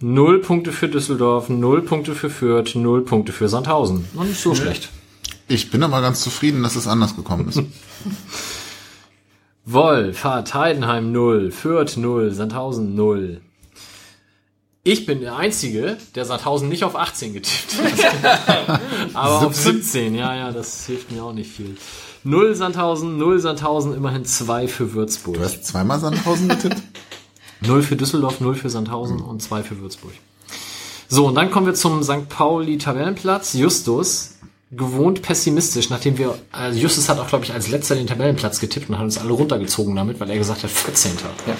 Null 0.00 0.40
Punkte 0.40 0.72
für 0.72 0.88
Düsseldorf, 0.88 1.50
null 1.50 1.82
Punkte 1.82 2.14
für 2.14 2.30
Fürth, 2.30 2.74
null 2.74 3.04
Punkte 3.04 3.32
für 3.32 3.48
Sandhausen. 3.48 4.06
Noch 4.14 4.24
nicht 4.24 4.40
so 4.40 4.54
schlecht. 4.54 4.88
Ich 5.46 5.70
bin 5.70 5.82
aber 5.82 6.00
ganz 6.00 6.22
zufrieden, 6.22 6.62
dass 6.62 6.76
es 6.76 6.86
anders 6.86 7.16
gekommen 7.16 7.48
ist. 7.48 7.58
Wolf 9.66 10.24
hat 10.24 10.54
Heidenheim 10.54 11.12
0, 11.12 11.50
Fürth 11.50 11.98
0, 11.98 12.32
Sandhausen 12.32 12.94
0. 12.94 13.42
Ich 14.82 15.04
bin 15.04 15.20
der 15.20 15.36
Einzige, 15.36 15.98
der 16.14 16.24
Sandhausen 16.24 16.70
nicht 16.70 16.84
auf 16.84 16.96
18 16.96 17.34
getippt 17.34 17.76
hat. 17.76 18.80
Aber 19.12 19.46
auf 19.46 19.54
17, 19.54 20.14
ja, 20.14 20.34
ja, 20.34 20.52
das 20.52 20.86
hilft 20.86 21.12
mir 21.12 21.22
auch 21.22 21.34
nicht 21.34 21.50
viel. 21.50 21.76
0 22.24 22.54
Sandhausen, 22.54 23.16
0 23.18 23.40
Sandhausen, 23.40 23.94
immerhin 23.94 24.24
2 24.24 24.68
für 24.68 24.92
Würzburg. 24.92 25.36
Du 25.36 25.42
hast 25.42 25.64
zweimal 25.64 25.98
Sandhausen 25.98 26.48
getippt? 26.48 26.82
0 27.62 27.82
für 27.82 27.96
Düsseldorf, 27.96 28.40
0 28.40 28.54
für 28.54 28.70
Sandhausen 28.70 29.20
und 29.20 29.42
2 29.42 29.62
für 29.62 29.80
Würzburg. 29.80 30.12
So, 31.08 31.26
und 31.26 31.34
dann 31.34 31.50
kommen 31.50 31.66
wir 31.66 31.74
zum 31.74 32.02
St. 32.02 32.28
Pauli 32.28 32.78
Tabellenplatz. 32.78 33.54
Justus, 33.54 34.34
gewohnt 34.70 35.22
pessimistisch, 35.22 35.90
nachdem 35.90 36.18
wir, 36.18 36.38
also 36.52 36.78
Justus 36.78 37.08
hat 37.08 37.18
auch, 37.18 37.26
glaube 37.26 37.44
ich, 37.44 37.52
als 37.52 37.68
letzter 37.68 37.96
den 37.96 38.06
Tabellenplatz 38.06 38.60
getippt 38.60 38.88
und 38.88 38.96
hat 38.96 39.04
uns 39.04 39.18
alle 39.18 39.32
runtergezogen 39.32 39.96
damit, 39.96 40.20
weil 40.20 40.30
er 40.30 40.38
gesagt 40.38 40.62
hat, 40.62 40.70
14. 40.70 41.12
Ja. 41.46 41.56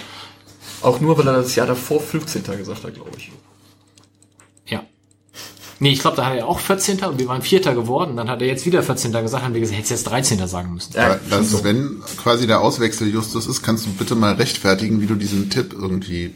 Auch 0.82 1.00
nur, 1.00 1.18
weil 1.18 1.26
er 1.26 1.34
das 1.34 1.54
Jahr 1.56 1.66
davor 1.66 2.00
15. 2.00 2.42
gesagt 2.56 2.84
hat, 2.84 2.94
glaube 2.94 3.10
ich. 3.16 3.32
Ja. 5.80 5.84
Nee, 5.84 5.92
ich 5.92 6.00
glaube, 6.00 6.16
da 6.16 6.26
hat 6.26 6.36
er 6.36 6.46
auch 6.46 6.60
14. 6.60 7.00
und 7.04 7.18
wir 7.18 7.26
waren 7.26 7.42
Vierter 7.42 7.74
geworden. 7.74 8.16
Dann 8.16 8.28
hat 8.28 8.42
er 8.42 8.48
jetzt 8.48 8.66
wieder 8.66 8.82
14. 8.82 9.12
gesagt, 9.12 9.42
haben 9.42 9.54
wir 9.54 9.60
gesagt, 9.60 9.78
hättest 9.78 9.90
jetzt 9.90 10.04
13. 10.04 10.46
sagen 10.46 10.74
müssen. 10.74 10.92
Ja, 10.94 11.18
das, 11.30 11.64
wenn 11.64 12.02
quasi 12.16 12.46
der 12.46 12.60
Auswechsel 12.60 13.08
Justus 13.08 13.46
ist, 13.46 13.62
kannst 13.62 13.86
du 13.86 13.90
bitte 13.90 14.14
mal 14.14 14.34
rechtfertigen, 14.34 15.00
wie 15.00 15.06
du 15.06 15.14
diesen 15.14 15.48
Tipp 15.50 15.72
irgendwie. 15.72 16.34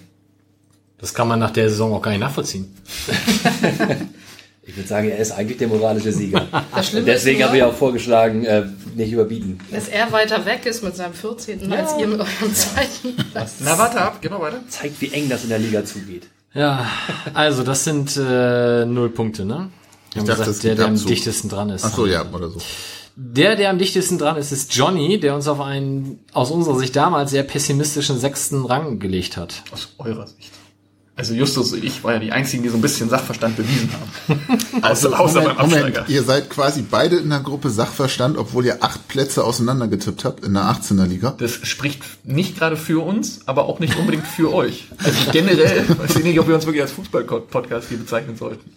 Das 0.99 1.13
kann 1.13 1.29
man 1.29 1.39
nach 1.39 1.51
der 1.51 1.69
Saison 1.69 1.93
auch 1.93 2.03
gar 2.03 2.11
nicht 2.11 2.21
nachvollziehen. 2.21 2.75
Ich 4.67 4.75
würde 4.77 4.89
sagen, 4.89 5.11
er 5.11 5.19
ist 5.19 5.31
eigentlich 5.33 5.59
der 5.59 5.69
moralische 5.69 6.11
Sieger. 6.11 6.49
Das 6.75 6.91
deswegen 6.91 7.45
habe 7.45 7.57
ich 7.59 7.63
auch 7.63 7.75
vorgeschlagen, 7.75 8.45
äh, 8.45 8.65
nicht 8.95 9.13
überbieten. 9.13 9.61
Dass 9.71 9.89
er 9.89 10.11
weiter 10.11 10.47
weg 10.47 10.65
ist 10.65 10.83
mit 10.83 10.97
seinem 10.97 11.13
14. 11.13 11.71
als 11.71 11.99
ihr 11.99 12.07
mit 12.07 12.19
eurem 12.21 12.55
zweiten. 12.55 13.15
Na, 13.61 13.79
warte 13.79 14.01
ab, 14.01 14.19
geh 14.23 14.29
mal 14.31 14.41
weiter. 14.41 14.61
Zeigt, 14.69 15.01
wie 15.01 15.13
eng 15.13 15.29
das 15.29 15.43
in 15.43 15.51
der 15.51 15.59
Liga 15.59 15.85
zugeht. 15.85 16.29
Ja, 16.55 16.87
also 17.35 17.65
das 17.65 17.85
sind 17.85 18.17
äh, 18.17 18.85
null 18.85 19.11
Punkte, 19.11 19.45
ne? 19.45 19.55
Haben 19.55 19.71
dachte, 20.15 20.25
gesagt, 20.25 20.49
es 20.49 20.59
der, 20.61 20.77
der 20.77 20.87
am 20.87 21.05
dichtesten 21.05 21.49
dran 21.49 21.71
ist. 21.71 21.85
Ach 21.85 21.93
so, 21.93 22.07
ja, 22.07 22.25
oder 22.33 22.49
so. 22.49 22.61
Der, 23.17 23.57
der 23.57 23.71
am 23.71 23.79
dichtesten 23.79 24.19
dran 24.19 24.37
ist, 24.37 24.53
ist 24.53 24.75
Johnny, 24.75 25.19
der 25.19 25.35
uns 25.35 25.49
auf 25.49 25.61
einen 25.61 26.21
aus 26.33 26.51
unserer 26.51 26.79
Sicht 26.79 26.95
damals 26.97 27.31
sehr 27.31 27.43
pessimistischen 27.43 28.19
sechsten 28.19 28.65
Rang 28.65 28.99
gelegt 28.99 29.37
hat. 29.37 29.63
Aus 29.73 29.95
eurer 29.99 30.27
Sicht. 30.27 30.51
Also 31.17 31.33
Justus 31.33 31.73
und 31.73 31.85
ich 31.85 32.03
war 32.03 32.15
ja 32.15 32.19
die 32.19 32.33
einzigen, 32.33 32.65
die 32.65 32.69
so 32.71 32.77
ein 32.77 32.81
bisschen 32.81 33.09
Sachverstand 33.09 33.57
bewiesen 33.57 33.89
haben. 33.93 34.83
außer, 34.83 35.19
außer 35.19 35.43
beim 35.43 35.57
Moment, 35.57 35.61
Absteiger. 35.61 36.01
Moment, 36.01 36.09
ihr 36.09 36.23
seid 36.25 36.51
quasi 36.51 36.83
beide 36.83 37.17
in 37.17 37.31
der 37.31 37.39
Gruppe 37.39 37.71
Sachverstand, 37.71 38.37
obwohl 38.37 38.67
ihr 38.67 38.83
acht 38.83 39.07
Plätze 39.07 39.45
auseinander 39.45 39.87
getippt 39.87 40.25
habt 40.25 40.45
in 40.45 40.55
der 40.55 40.65
18er 40.65 41.07
Liga. 41.07 41.35
Das 41.39 41.53
spricht 41.53 42.03
nicht 42.25 42.59
gerade 42.59 42.77
für 42.77 43.05
uns, 43.05 43.43
aber 43.47 43.67
auch 43.67 43.79
nicht 43.79 43.97
unbedingt 43.97 44.27
für 44.27 44.53
euch. 44.53 44.89
Also 44.99 45.31
generell 45.31 45.85
weiß 45.89 46.17
ich 46.17 46.25
nicht, 46.25 46.41
ob 46.41 46.49
wir 46.49 46.57
uns 46.57 46.67
wirklich 46.67 46.83
als 46.83 46.93
Fußball-Podcast 46.93 47.89
hier 47.91 47.99
bezeichnen 47.99 48.37
sollten. 48.37 48.73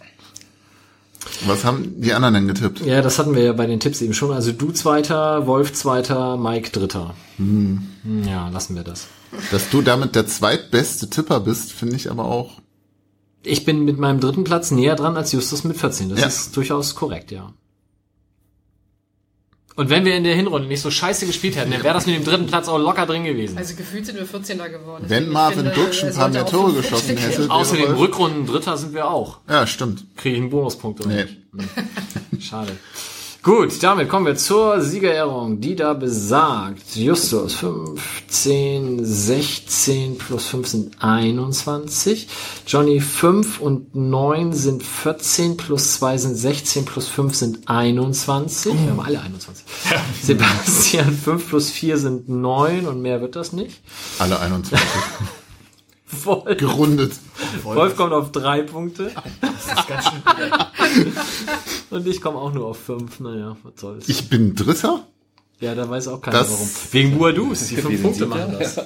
Was 1.46 1.66
haben 1.66 2.00
die 2.02 2.14
anderen 2.14 2.36
denn 2.36 2.48
getippt? 2.48 2.82
Ja, 2.86 3.02
das 3.02 3.18
hatten 3.20 3.36
wir 3.36 3.44
ja 3.44 3.54
bei 3.54 3.66
den 3.66 3.80
Tipps 3.80 4.02
eben 4.02 4.14
schon. 4.14 4.32
Also 4.32 4.52
du 4.52 4.72
Zweiter, 4.72 5.46
Wolf 5.48 5.74
Zweiter, 5.74 6.38
Mike 6.38 6.70
Dritter. 6.72 7.16
Hm, 7.38 7.82
Ja, 8.28 8.50
lassen 8.50 8.76
wir 8.76 8.84
das. 8.84 9.08
Dass 9.52 9.70
du 9.70 9.82
damit 9.82 10.16
der 10.16 10.28
zweitbeste 10.28 11.10
Tipper 11.10 11.40
bist, 11.42 11.74
finde 11.74 11.96
ich 11.96 12.10
aber 12.10 12.26
auch. 12.26 12.62
Ich 13.44 13.66
bin 13.66 13.86
mit 13.86 13.98
meinem 13.98 14.20
dritten 14.20 14.44
Platz 14.44 14.72
näher 14.72 14.96
dran 14.96 15.16
als 15.18 15.32
Justus 15.32 15.64
mit 15.64 15.78
14. 15.78 16.10
Das 16.10 16.20
Ja. 16.20 16.28
ist 16.28 16.56
durchaus 16.58 16.96
korrekt, 16.96 17.32
ja. 17.32 17.54
Und 19.76 19.92
wenn 19.92 20.06
wir 20.06 20.16
in 20.18 20.24
der 20.24 20.34
Hinrunde 20.36 20.68
nicht 20.68 20.82
so 20.82 20.90
scheiße 20.90 21.28
gespielt 21.28 21.56
hätten, 21.56 21.70
dann 21.70 21.84
wäre 21.84 21.94
das 21.94 22.08
mit 22.08 22.16
dem 22.16 22.24
dritten 22.26 22.48
Platz 22.48 22.68
auch 22.68 22.80
locker 22.80 23.06
drin 23.06 23.24
gewesen. 23.26 23.60
Also 23.60 23.76
gefühlt 23.76 24.08
sind 24.08 24.16
wir 24.18 24.26
14. 24.26 24.58
geworden. 24.72 25.06
Wenn 25.08 25.30
Marvin 25.30 25.70
Duksch 25.76 26.04
ein 26.04 26.16
paar 26.16 26.30
mehr 26.30 26.48
Tore 26.48 26.74
geschossen 26.74 27.16
hätte. 27.16 27.48
Außerdem. 27.52 27.94
Rückrunden 27.94 28.48
Dritter 28.48 28.76
sind 28.76 28.96
wir 28.96 29.08
auch. 29.12 29.40
Ja, 29.48 29.68
stimmt. 29.68 30.04
Kriege 30.18 30.36
ich 30.38 30.42
einen 30.42 30.50
Bonuspunkt 30.50 31.02
oder 31.02 31.10
Nee. 31.10 31.26
nicht? 31.26 31.70
Hm. 32.32 32.40
Schade. 32.42 32.72
Gut, 33.48 33.82
damit 33.82 34.10
kommen 34.10 34.26
wir 34.26 34.36
zur 34.36 34.82
Siegerehrung, 34.82 35.62
die 35.62 35.78
da 35.78 35.94
besagt. 35.94 36.98
Justus 36.98 37.54
15, 37.54 39.06
16 39.06 40.18
plus 40.18 40.48
5 40.48 40.68
sind 40.68 41.02
21. 41.02 42.28
Johnny 42.68 43.00
5 43.00 43.62
und 43.62 43.96
9 43.96 44.52
sind 44.52 44.84
14 44.84 45.56
plus 45.56 45.94
2 45.94 46.18
sind 46.18 46.36
16 46.36 46.84
plus 46.84 47.08
5 47.08 47.36
sind 47.36 47.70
21. 47.70 48.74
Wir 48.74 48.90
haben 48.90 49.00
alle 49.00 49.22
21. 49.22 49.64
Sebastian 50.24 51.14
5 51.14 51.48
plus 51.48 51.70
4 51.70 51.98
sind 52.00 52.28
9 52.28 52.86
und 52.86 53.02
mehr 53.02 53.22
wird 53.22 53.38
das 53.38 53.54
nicht. 53.54 53.80
Alle 54.20 54.42
21. 54.42 54.78
Wolf, 56.24 56.58
Gerundet. 56.58 57.14
Wolf 57.64 57.96
kommt 57.98 58.14
auf 58.14 58.32
3 58.32 58.62
Punkte. 58.64 59.12
und 61.90 62.08
ich 62.08 62.22
komme 62.22 62.38
auch 62.38 62.54
nur 62.54 62.68
auf 62.68 62.78
5. 62.80 63.20
Naja, 63.20 63.58
was 63.64 63.74
soll's. 63.82 64.10
Ich 64.10 64.30
bin 64.30 64.56
Dritter? 64.56 65.06
Ja, 65.60 65.76
da 65.76 65.90
weiß 65.90 66.08
auch 66.10 66.22
keiner 66.22 66.40
Das- 66.40 66.52
warum. 66.52 66.70
Wegen 66.92 67.18
Buadus, 67.18 67.68
die 67.68 67.76
fünf 67.78 68.02
Punkte 68.02 68.24
Sieger. 68.26 68.36
machen 68.36 68.56
das. 68.60 68.80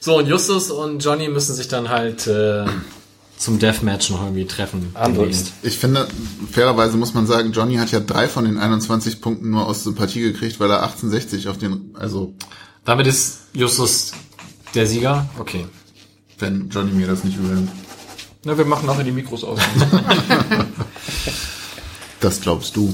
So, 0.00 0.16
und 0.16 0.26
Justus 0.26 0.70
und 0.70 1.04
Johnny 1.04 1.28
müssen 1.28 1.54
sich 1.54 1.68
dann 1.68 1.88
halt 1.88 2.26
äh, 2.26 2.64
zum 3.36 3.58
Deathmatch 3.58 4.10
noch 4.10 4.22
irgendwie 4.22 4.46
treffen. 4.46 4.94
Ich 5.62 5.78
finde, 5.78 6.08
fairerweise 6.50 6.96
muss 6.96 7.14
man 7.14 7.26
sagen, 7.26 7.52
Johnny 7.52 7.76
hat 7.76 7.90
ja 7.90 8.00
drei 8.00 8.28
von 8.28 8.44
den 8.44 8.58
21 8.58 9.20
Punkten 9.20 9.50
nur 9.50 9.66
aus 9.66 9.84
Sympathie 9.84 10.20
gekriegt, 10.22 10.58
weil 10.60 10.70
er 10.70 10.82
1860 10.82 11.48
auf 11.48 11.58
den, 11.58 11.94
also, 11.98 12.32
Damit 12.84 13.06
ist 13.08 13.38
Justus 13.52 14.12
der 14.74 14.86
Sieger. 14.86 15.28
Okay. 15.38 15.66
wenn 16.38 16.68
Johnny 16.68 16.92
mir 16.92 17.06
das 17.06 17.24
nicht 17.24 17.36
übernimmt. 17.36 17.70
Na, 18.44 18.56
wir 18.56 18.64
machen 18.64 18.86
nachher 18.86 19.04
die 19.04 19.10
Mikros 19.12 19.44
aus. 19.44 19.58
Das 22.20 22.40
glaubst 22.40 22.74
du. 22.76 22.92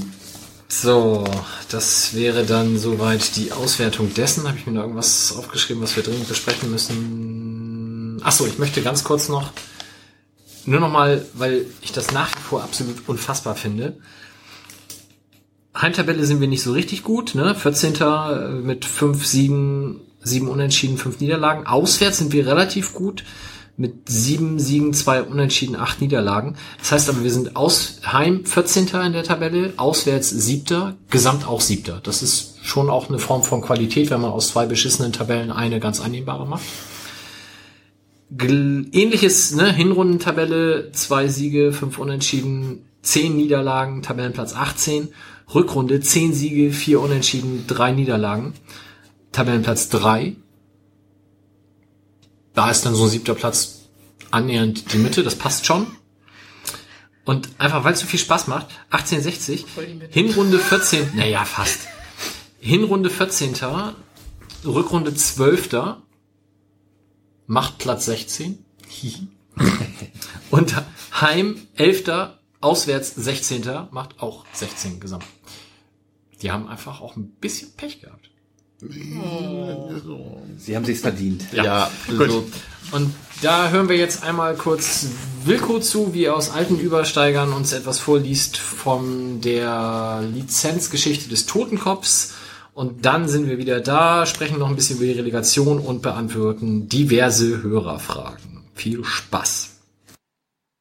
So, 0.67 1.23
das 1.69 2.13
wäre 2.13 2.43
dann 2.45 2.77
soweit 2.77 3.35
die 3.37 3.51
Auswertung 3.51 4.13
dessen. 4.13 4.47
Habe 4.47 4.57
ich 4.57 4.67
mir 4.67 4.73
da 4.73 4.81
irgendwas 4.81 5.35
aufgeschrieben, 5.37 5.81
was 5.81 5.95
wir 5.95 6.03
dringend 6.03 6.27
besprechen 6.27 6.69
müssen? 6.69 8.21
Ach 8.23 8.31
so, 8.31 8.45
ich 8.45 8.59
möchte 8.59 8.81
ganz 8.81 9.03
kurz 9.03 9.29
noch, 9.29 9.51
nur 10.65 10.79
noch 10.79 10.91
mal, 10.91 11.25
weil 11.33 11.65
ich 11.81 11.91
das 11.91 12.11
nach 12.11 12.35
wie 12.35 12.41
vor 12.41 12.63
absolut 12.63 13.07
unfassbar 13.07 13.55
finde. 13.55 13.97
Heimtabelle 15.75 16.25
sind 16.25 16.39
wir 16.39 16.47
nicht 16.47 16.63
so 16.63 16.71
richtig 16.71 17.03
gut, 17.03 17.35
ne? 17.35 17.53
14. 17.53 18.63
mit 18.63 18.85
fünf 18.85 19.25
Siegen, 19.25 20.01
sieben 20.25 20.49
Unentschieden, 20.49 20.97
fünf 20.97 21.19
Niederlagen. 21.19 21.65
Auswärts 21.65 22.17
sind 22.17 22.33
wir 22.33 22.45
relativ 22.47 22.93
gut 22.93 23.23
mit 23.77 24.09
sieben 24.09 24.59
Siegen, 24.59 24.93
zwei 24.93 25.21
Unentschieden, 25.21 25.75
acht 25.75 26.01
Niederlagen. 26.01 26.55
Das 26.79 26.91
heißt 26.93 27.09
aber, 27.09 27.23
wir 27.23 27.31
sind 27.31 27.55
aus 27.55 27.99
Heim 28.05 28.45
14. 28.45 28.87
in 29.05 29.13
der 29.13 29.23
Tabelle, 29.23 29.73
auswärts 29.77 30.29
siebter, 30.29 30.95
gesamt 31.09 31.47
auch 31.47 31.61
siebter. 31.61 31.99
Das 32.01 32.23
ist 32.23 32.55
schon 32.63 32.89
auch 32.89 33.09
eine 33.09 33.19
Form 33.19 33.43
von 33.43 33.61
Qualität, 33.61 34.09
wenn 34.09 34.21
man 34.21 34.31
aus 34.31 34.49
zwei 34.49 34.65
beschissenen 34.65 35.11
Tabellen 35.11 35.51
eine 35.51 35.79
ganz 35.79 35.99
annehmbare 35.99 36.47
macht. 36.47 36.63
Ähnliches, 38.41 39.53
ne, 39.55 39.71
Hinrundentabelle, 39.71 40.91
zwei 40.91 41.27
Siege, 41.27 41.73
fünf 41.73 41.99
Unentschieden, 41.99 42.85
zehn 43.01 43.35
Niederlagen, 43.35 44.01
Tabellenplatz 44.01 44.55
18. 44.55 45.09
Rückrunde, 45.53 45.99
zehn 45.99 46.33
Siege, 46.33 46.71
vier 46.71 47.01
Unentschieden, 47.01 47.65
drei 47.67 47.91
Niederlagen. 47.91 48.53
Tabellenplatz 49.35 49.89
3. 49.89 50.35
Da 52.53 52.71
ist 52.71 52.85
dann 52.85 52.95
so 52.95 53.03
ein 53.03 53.09
siebter 53.09 53.35
Platz 53.35 53.81
annähernd 54.31 54.93
die 54.93 54.97
Mitte, 54.97 55.23
das 55.23 55.35
passt 55.35 55.65
schon. 55.65 55.87
Und 57.25 57.49
einfach, 57.57 57.83
weil 57.83 57.93
es 57.93 57.99
so 57.99 58.05
viel 58.05 58.19
Spaß 58.19 58.47
macht, 58.47 58.67
1860, 58.91 59.65
Voll 59.65 59.87
die 59.87 59.93
Mitte. 59.95 60.13
Hinrunde 60.13 60.59
14, 60.59 61.15
naja, 61.15 61.43
fast. 61.43 61.79
Hinrunde 62.59 63.09
14. 63.11 63.55
Rückrunde 64.65 65.13
12. 65.13 65.97
Macht 67.45 67.77
Platz 67.77 68.05
16. 68.05 68.65
Und 70.49 70.75
Heim 71.19 71.67
11. 71.75 72.31
Auswärts 72.61 73.13
16. 73.13 73.87
Macht 73.91 74.19
auch 74.19 74.45
16 74.53 74.99
gesamt. 74.99 75.25
Die 76.41 76.51
haben 76.51 76.67
einfach 76.67 77.01
auch 77.01 77.15
ein 77.15 77.31
bisschen 77.35 77.75
Pech 77.75 78.01
gehabt. 78.01 78.31
Sie 80.57 80.75
haben 80.75 80.85
sich's 80.85 81.01
verdient. 81.01 81.45
Ja, 81.53 81.89
Gut. 82.07 82.21
also, 82.21 82.47
Und 82.91 83.13
da 83.41 83.69
hören 83.69 83.89
wir 83.89 83.97
jetzt 83.97 84.23
einmal 84.23 84.55
kurz 84.55 85.07
Wilko 85.43 85.79
zu, 85.79 86.13
wie 86.13 86.25
er 86.25 86.35
aus 86.35 86.51
alten 86.51 86.79
Übersteigern 86.79 87.53
uns 87.53 87.73
etwas 87.73 87.99
vorliest 87.99 88.57
von 88.57 89.41
der 89.41 90.23
Lizenzgeschichte 90.33 91.29
des 91.29 91.45
Totenkopfs. 91.45 92.35
Und 92.73 93.05
dann 93.05 93.29
sind 93.29 93.47
wir 93.47 93.57
wieder 93.57 93.79
da, 93.79 94.25
sprechen 94.25 94.59
noch 94.59 94.67
ein 94.67 94.75
bisschen 94.75 94.97
über 94.97 95.05
die 95.05 95.13
Relegation 95.13 95.79
und 95.79 96.01
beantworten 96.01 96.89
diverse 96.89 97.63
Hörerfragen. 97.63 98.65
Viel 98.73 99.05
Spaß. 99.05 99.71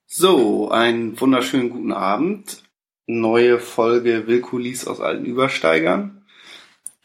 So, 0.07 0.71
einen 0.71 1.21
wunderschönen 1.21 1.71
guten 1.71 1.93
Abend. 1.93 2.65
Neue 3.07 3.61
Folge 3.61 4.27
Willkulis 4.27 4.87
aus 4.87 5.01
alten 5.01 5.25
Übersteigern. 5.25 6.24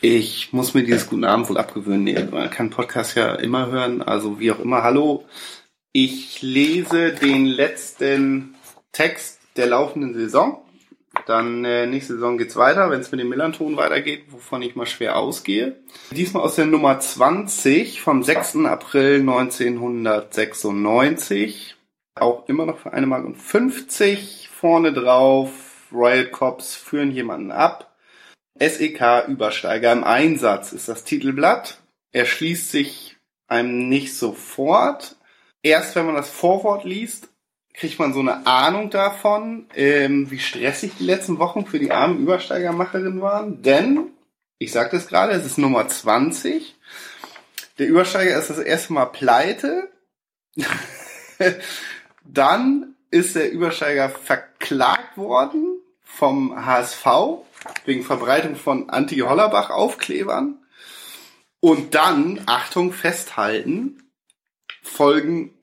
Ich 0.01 0.53
muss 0.53 0.73
mir 0.73 0.84
dieses 0.84 1.09
guten 1.09 1.26
Abend 1.26 1.49
wohl 1.49 1.57
abgewöhnen. 1.57 2.30
Man 2.31 2.49
kann 2.49 2.69
Podcast 2.69 3.17
ja 3.17 3.35
immer 3.35 3.67
hören, 3.67 4.01
also 4.01 4.39
wie 4.39 4.49
auch 4.49 4.59
immer. 4.59 4.81
Hallo, 4.81 5.26
ich 5.91 6.41
lese 6.41 7.11
den 7.11 7.45
letzten 7.45 8.55
Text 8.93 9.41
der 9.57 9.67
laufenden 9.67 10.13
Saison. 10.13 10.61
Dann 11.26 11.65
äh, 11.65 11.85
nächste 11.85 12.13
Saison 12.13 12.38
geht's 12.38 12.55
weiter, 12.55 12.89
wenn 12.89 13.01
es 13.01 13.11
mit 13.11 13.19
dem 13.19 13.27
Millanton 13.27 13.76
weitergeht, 13.76 14.27
wovon 14.30 14.61
ich 14.61 14.77
mal 14.77 14.85
schwer 14.85 15.17
ausgehe. 15.17 15.84
Diesmal 16.11 16.43
aus 16.43 16.55
der 16.55 16.67
Nummer 16.67 16.97
20 16.97 17.99
vom 17.99 18.23
6. 18.23 18.55
April 18.67 19.19
1996 19.19 21.76
auch 22.15 22.47
immer 22.47 22.65
noch 22.65 22.77
für 22.77 22.93
eine 22.93 23.05
Mark 23.05 23.26
und 23.26 23.35
50 23.35 24.47
vorne 24.49 24.93
drauf. 24.93 25.51
Royal 25.91 26.27
Cops 26.27 26.76
führen 26.76 27.11
jemanden 27.11 27.51
ab. 27.51 27.88
SEK 28.60 29.27
Übersteiger 29.27 29.91
im 29.91 30.03
Einsatz 30.03 30.73
ist 30.73 30.90
das 30.90 31.03
Titelblatt. 31.03 31.80
Er 32.11 32.26
schließt 32.26 32.72
sich 32.72 33.18
einem 33.48 33.90
nicht 33.90 34.15
sofort. 34.15 35.15
Erst 35.61 35.95
wenn 35.95 36.06
man 36.06 36.15
das 36.15 36.30
Vorwort 36.30 36.84
liest, 36.84 37.30
kriegt 37.73 37.99
man 37.99 38.14
so 38.14 38.19
eine 38.19 38.45
Ahnung 38.45 38.90
davon, 38.90 39.68
ähm, 39.76 40.30
wie 40.31 40.40
stressig 40.40 40.94
die 40.99 41.06
letzten 41.06 41.40
Wochen 41.40 41.65
für 41.65 41.80
die 41.80 41.91
armen 41.91 42.19
Übersteigermacherinnen 42.19 43.22
waren. 43.22 43.61
Denn, 43.61 44.11
ich 44.57 44.72
sagte 44.72 44.98
es 44.98 45.07
gerade, 45.07 45.34
es 45.34 45.45
ist 45.45 45.57
Nummer 45.57 45.88
20. 45.88 46.76
Der 47.77 47.88
Übersteiger 47.88 48.38
ist 48.38 48.49
das 48.49 48.60
erste 48.60 48.94
Mal 48.94 49.06
pleite. 49.06 49.90
Dann 52.26 52.95
ist 53.11 53.36
der 53.36 53.52
Übersteiger 53.52 54.10
verklagt 54.10 55.18
worden 55.18 55.80
vom 56.03 56.65
HSV 56.65 57.06
wegen 57.86 58.03
Verbreitung 58.03 58.56
von 58.56 58.90
Anti-Hollerbach-Aufklebern. 58.90 60.57
Und 61.60 61.95
dann, 61.95 62.41
Achtung, 62.45 62.94
festhalten, 62.94 64.11
folgen 64.81 65.53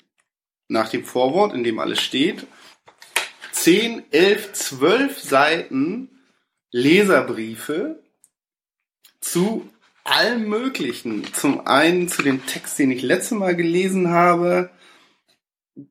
nach 0.68 0.90
dem 0.90 1.04
Vorwort, 1.04 1.54
in 1.54 1.64
dem 1.64 1.78
alles 1.78 2.00
steht, 2.00 2.46
10, 3.52 4.12
11, 4.12 4.52
12 4.52 5.18
Seiten 5.18 6.10
Leserbriefe 6.70 8.02
zu 9.20 9.68
allem 10.04 10.48
Möglichen. 10.48 11.32
Zum 11.32 11.66
einen 11.66 12.08
zu 12.08 12.22
dem 12.22 12.44
Text, 12.46 12.78
den 12.78 12.90
ich 12.90 13.02
letztes 13.02 13.38
Mal 13.38 13.56
gelesen 13.56 14.10
habe. 14.10 14.70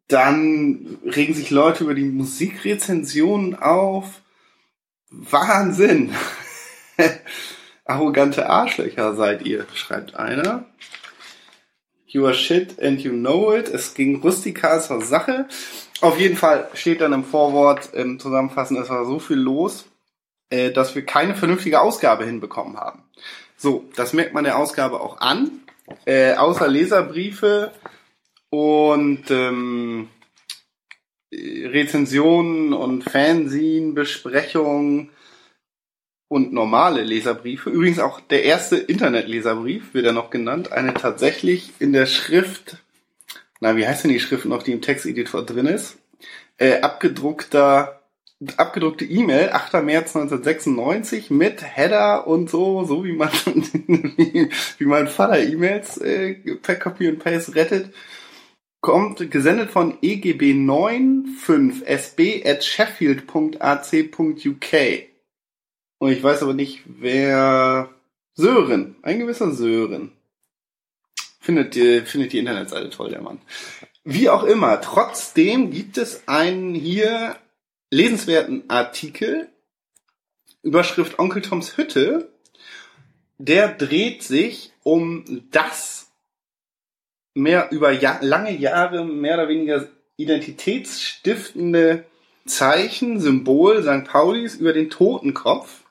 Dann 0.07 0.99
regen 1.05 1.33
sich 1.33 1.49
Leute 1.49 1.83
über 1.83 1.95
die 1.95 2.05
Musikrezensionen 2.05 3.55
auf. 3.55 4.21
Wahnsinn! 5.17 6.13
Arrogante 7.85 8.49
Arschlöcher 8.49 9.15
seid 9.15 9.45
ihr, 9.45 9.65
schreibt 9.73 10.15
einer. 10.15 10.65
You 12.07 12.25
are 12.25 12.33
shit 12.33 12.81
and 12.81 13.01
you 13.01 13.11
know 13.11 13.53
it. 13.53 13.67
Es 13.67 13.93
ging 13.93 14.21
rustikal 14.21 14.81
zur 14.81 15.01
Sache. 15.01 15.47
Auf 16.01 16.19
jeden 16.19 16.37
Fall 16.37 16.69
steht 16.73 17.01
dann 17.01 17.13
im 17.13 17.23
Vorwort 17.23 17.89
ähm, 17.93 18.19
zusammenfassend, 18.19 18.79
es 18.79 18.89
war 18.89 19.05
so 19.05 19.19
viel 19.19 19.37
los, 19.37 19.85
äh, 20.49 20.71
dass 20.71 20.95
wir 20.95 21.05
keine 21.05 21.35
vernünftige 21.35 21.81
Ausgabe 21.81 22.25
hinbekommen 22.25 22.77
haben. 22.77 23.03
So, 23.57 23.85
das 23.95 24.13
merkt 24.13 24.33
man 24.33 24.43
der 24.43 24.57
Ausgabe 24.57 24.99
auch 24.99 25.19
an. 25.19 25.51
Äh, 26.05 26.33
außer 26.33 26.67
Leserbriefe 26.67 27.71
und 28.49 29.29
ähm, 29.29 30.09
Rezensionen 31.35 32.73
und 32.73 33.03
Fanzine, 33.03 33.93
Besprechungen 33.93 35.09
und 36.27 36.53
normale 36.53 37.03
Leserbriefe. 37.03 37.69
Übrigens 37.69 37.99
auch 37.99 38.19
der 38.19 38.43
erste 38.43 38.77
Internetleserbrief 38.77 39.93
wird 39.93 40.05
er 40.05 40.13
noch 40.13 40.29
genannt. 40.29 40.71
Eine 40.71 40.93
tatsächlich 40.93 41.73
in 41.79 41.93
der 41.93 42.05
Schrift, 42.05 42.77
na, 43.59 43.77
wie 43.77 43.87
heißt 43.87 44.03
denn 44.03 44.11
die 44.11 44.19
Schrift 44.19 44.45
noch, 44.45 44.63
die 44.63 44.71
im 44.71 44.81
Texteditor 44.81 45.45
drin 45.45 45.67
ist? 45.67 45.97
Äh, 46.57 46.81
abgedruckter, 46.81 48.01
abgedruckte 48.57 49.05
E-Mail, 49.05 49.49
8. 49.51 49.73
März 49.83 50.15
1996 50.15 51.29
mit 51.29 51.61
Header 51.61 52.27
und 52.27 52.49
so, 52.49 52.83
so 52.85 53.03
wie 53.05 53.13
man, 53.13 53.29
wie, 53.45 54.49
wie 54.77 54.85
mein 54.85 55.07
Vater 55.07 55.39
E-Mails 55.39 55.97
äh, 55.97 56.33
per 56.61 56.75
Copy 56.75 57.07
und 57.07 57.19
Paste 57.19 57.55
rettet. 57.55 57.93
Kommt 58.85 59.31
gesendet 59.31 59.71
von 59.71 59.97
EGB 60.03 60.53
95 60.53 61.89
sb 61.89 62.45
at 62.45 62.63
sheffield.ac.uk. 62.63 64.73
Und 65.97 66.11
ich 66.11 66.21
weiß 66.21 66.43
aber 66.43 66.53
nicht, 66.53 66.83
wer 66.85 67.89
Sören, 68.35 68.95
ein 69.01 69.17
gewisser 69.17 69.49
Sören. 69.53 70.11
Findet 71.39 71.73
die, 71.73 72.01
findet 72.01 72.33
die 72.33 72.37
Internetseite 72.37 72.91
toll, 72.91 73.09
der 73.09 73.23
Mann. 73.23 73.41
Wie 74.03 74.29
auch 74.29 74.43
immer, 74.43 74.79
trotzdem 74.81 75.71
gibt 75.71 75.97
es 75.97 76.27
einen 76.27 76.75
hier 76.75 77.37
lesenswerten 77.89 78.69
Artikel, 78.69 79.49
Überschrift 80.61 81.17
Onkel 81.17 81.41
Toms 81.41 81.75
Hütte, 81.75 82.29
der 83.39 83.69
dreht 83.69 84.21
sich 84.21 84.73
um 84.83 85.41
das 85.49 86.04
mehr 87.35 87.69
über 87.71 87.91
ja 87.91 88.17
lange 88.21 88.57
Jahre 88.57 89.05
mehr 89.05 89.35
oder 89.35 89.47
weniger 89.47 89.87
identitätsstiftende 90.17 92.05
Zeichen, 92.47 93.19
Symbol 93.19 93.83
St. 93.83 94.09
Paulis 94.09 94.55
über 94.55 94.73
den 94.73 94.89
Totenkopf 94.89 95.85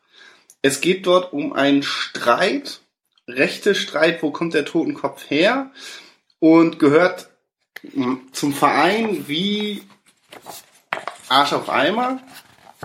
es 0.64 0.80
geht 0.80 1.06
dort 1.06 1.34
um 1.34 1.52
einen 1.52 1.82
Streit, 1.82 2.80
rechte 3.28 3.74
Streit, 3.74 4.22
wo 4.22 4.30
kommt 4.30 4.54
der 4.54 4.64
Totenkopf 4.64 5.28
her 5.28 5.70
und 6.38 6.78
gehört 6.78 7.28
zum 8.32 8.54
Verein 8.54 9.28
wie 9.28 9.82
Arsch 11.28 11.52
auf 11.52 11.68
Eimer, 11.68 12.18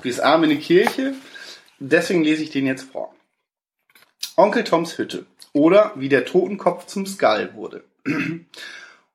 wie 0.02 0.10
das 0.10 0.20
Arm 0.20 0.44
in 0.44 0.50
die 0.50 0.60
Kirche. 0.60 1.16
Deswegen 1.80 2.22
lese 2.22 2.44
ich 2.44 2.50
den 2.50 2.68
jetzt 2.68 2.84
vor. 2.84 3.16
Onkel 4.36 4.66
Toms 4.66 4.98
Hütte 4.98 5.26
oder 5.54 5.94
wie 5.96 6.10
der 6.10 6.26
Totenkopf 6.26 6.86
zum 6.86 7.06
Skull 7.06 7.52
wurde. 7.54 7.86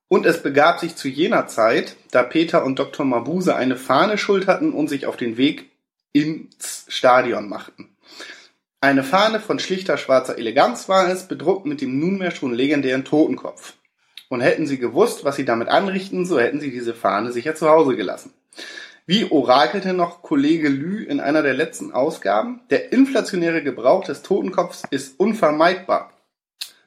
Und 0.08 0.26
es 0.26 0.42
begab 0.42 0.80
sich 0.80 0.96
zu 0.96 1.08
jener 1.08 1.46
Zeit, 1.46 1.96
da 2.10 2.22
Peter 2.22 2.64
und 2.64 2.78
Dr. 2.78 3.04
Mabuse 3.04 3.56
eine 3.56 3.76
Fahne 3.76 4.18
schulterten 4.18 4.72
und 4.72 4.88
sich 4.88 5.06
auf 5.06 5.16
den 5.16 5.36
Weg 5.36 5.70
ins 6.12 6.86
Stadion 6.88 7.48
machten. 7.48 7.96
Eine 8.80 9.02
Fahne 9.02 9.40
von 9.40 9.58
schlichter 9.58 9.96
schwarzer 9.96 10.36
Eleganz 10.36 10.88
war 10.88 11.08
es, 11.08 11.26
bedruckt 11.26 11.64
mit 11.64 11.80
dem 11.80 11.98
nunmehr 11.98 12.30
schon 12.30 12.52
legendären 12.52 13.04
Totenkopf. 13.04 13.74
Und 14.28 14.40
hätten 14.40 14.66
sie 14.66 14.78
gewusst, 14.78 15.24
was 15.24 15.36
sie 15.36 15.44
damit 15.44 15.68
anrichten, 15.68 16.26
so 16.26 16.38
hätten 16.38 16.60
sie 16.60 16.70
diese 16.70 16.94
Fahne 16.94 17.32
sicher 17.32 17.54
zu 17.54 17.68
Hause 17.68 17.96
gelassen. 17.96 18.32
Wie 19.06 19.30
orakelte 19.30 19.92
noch 19.92 20.22
Kollege 20.22 20.68
Lü 20.68 21.02
in 21.02 21.20
einer 21.20 21.42
der 21.42 21.54
letzten 21.54 21.92
Ausgaben, 21.92 22.60
der 22.70 22.92
inflationäre 22.92 23.62
Gebrauch 23.62 24.04
des 24.04 24.22
Totenkopfs 24.22 24.82
ist 24.90 25.18
unvermeidbar. 25.18 26.12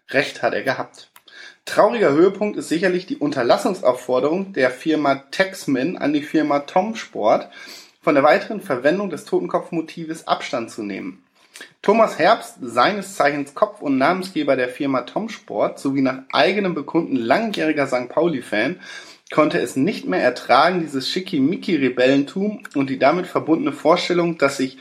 Recht 0.09 0.41
hat 0.41 0.53
er 0.53 0.63
gehabt. 0.63 1.11
Trauriger 1.67 2.13
Höhepunkt 2.13 2.57
ist 2.57 2.69
sicherlich 2.69 3.05
die 3.07 3.17
Unterlassungsaufforderung 3.17 4.53
der 4.53 4.71
Firma 4.71 5.15
Texman 5.31 5.97
an 5.97 6.13
die 6.13 6.23
Firma 6.23 6.59
Tom 6.59 6.95
Sport, 6.95 7.49
von 8.01 8.15
der 8.15 8.23
weiteren 8.23 8.61
Verwendung 8.61 9.09
des 9.09 9.25
Totenkopfmotives 9.25 10.27
Abstand 10.27 10.71
zu 10.71 10.81
nehmen. 10.81 11.21
Thomas 11.81 12.17
Herbst, 12.17 12.55
seines 12.61 13.15
Zeichens 13.15 13.53
Kopf 13.53 13.81
und 13.81 13.97
Namensgeber 13.97 14.55
der 14.55 14.69
Firma 14.69 15.01
Tom 15.01 15.27
Sport 15.27 15.77
sowie 15.77 16.01
nach 16.01 16.19
eigenem 16.31 16.73
Bekunden 16.73 17.17
langjähriger 17.17 17.85
St. 17.85 18.07
Pauli-Fan, 18.07 18.79
konnte 19.29 19.59
es 19.59 19.75
nicht 19.75 20.07
mehr 20.07 20.23
ertragen, 20.23 20.79
dieses 20.79 21.09
Schickimicki-Rebellentum 21.09 22.63
und 22.75 22.89
die 22.89 22.97
damit 22.97 23.27
verbundene 23.27 23.73
Vorstellung, 23.73 24.37
dass 24.37 24.55
sich 24.55 24.77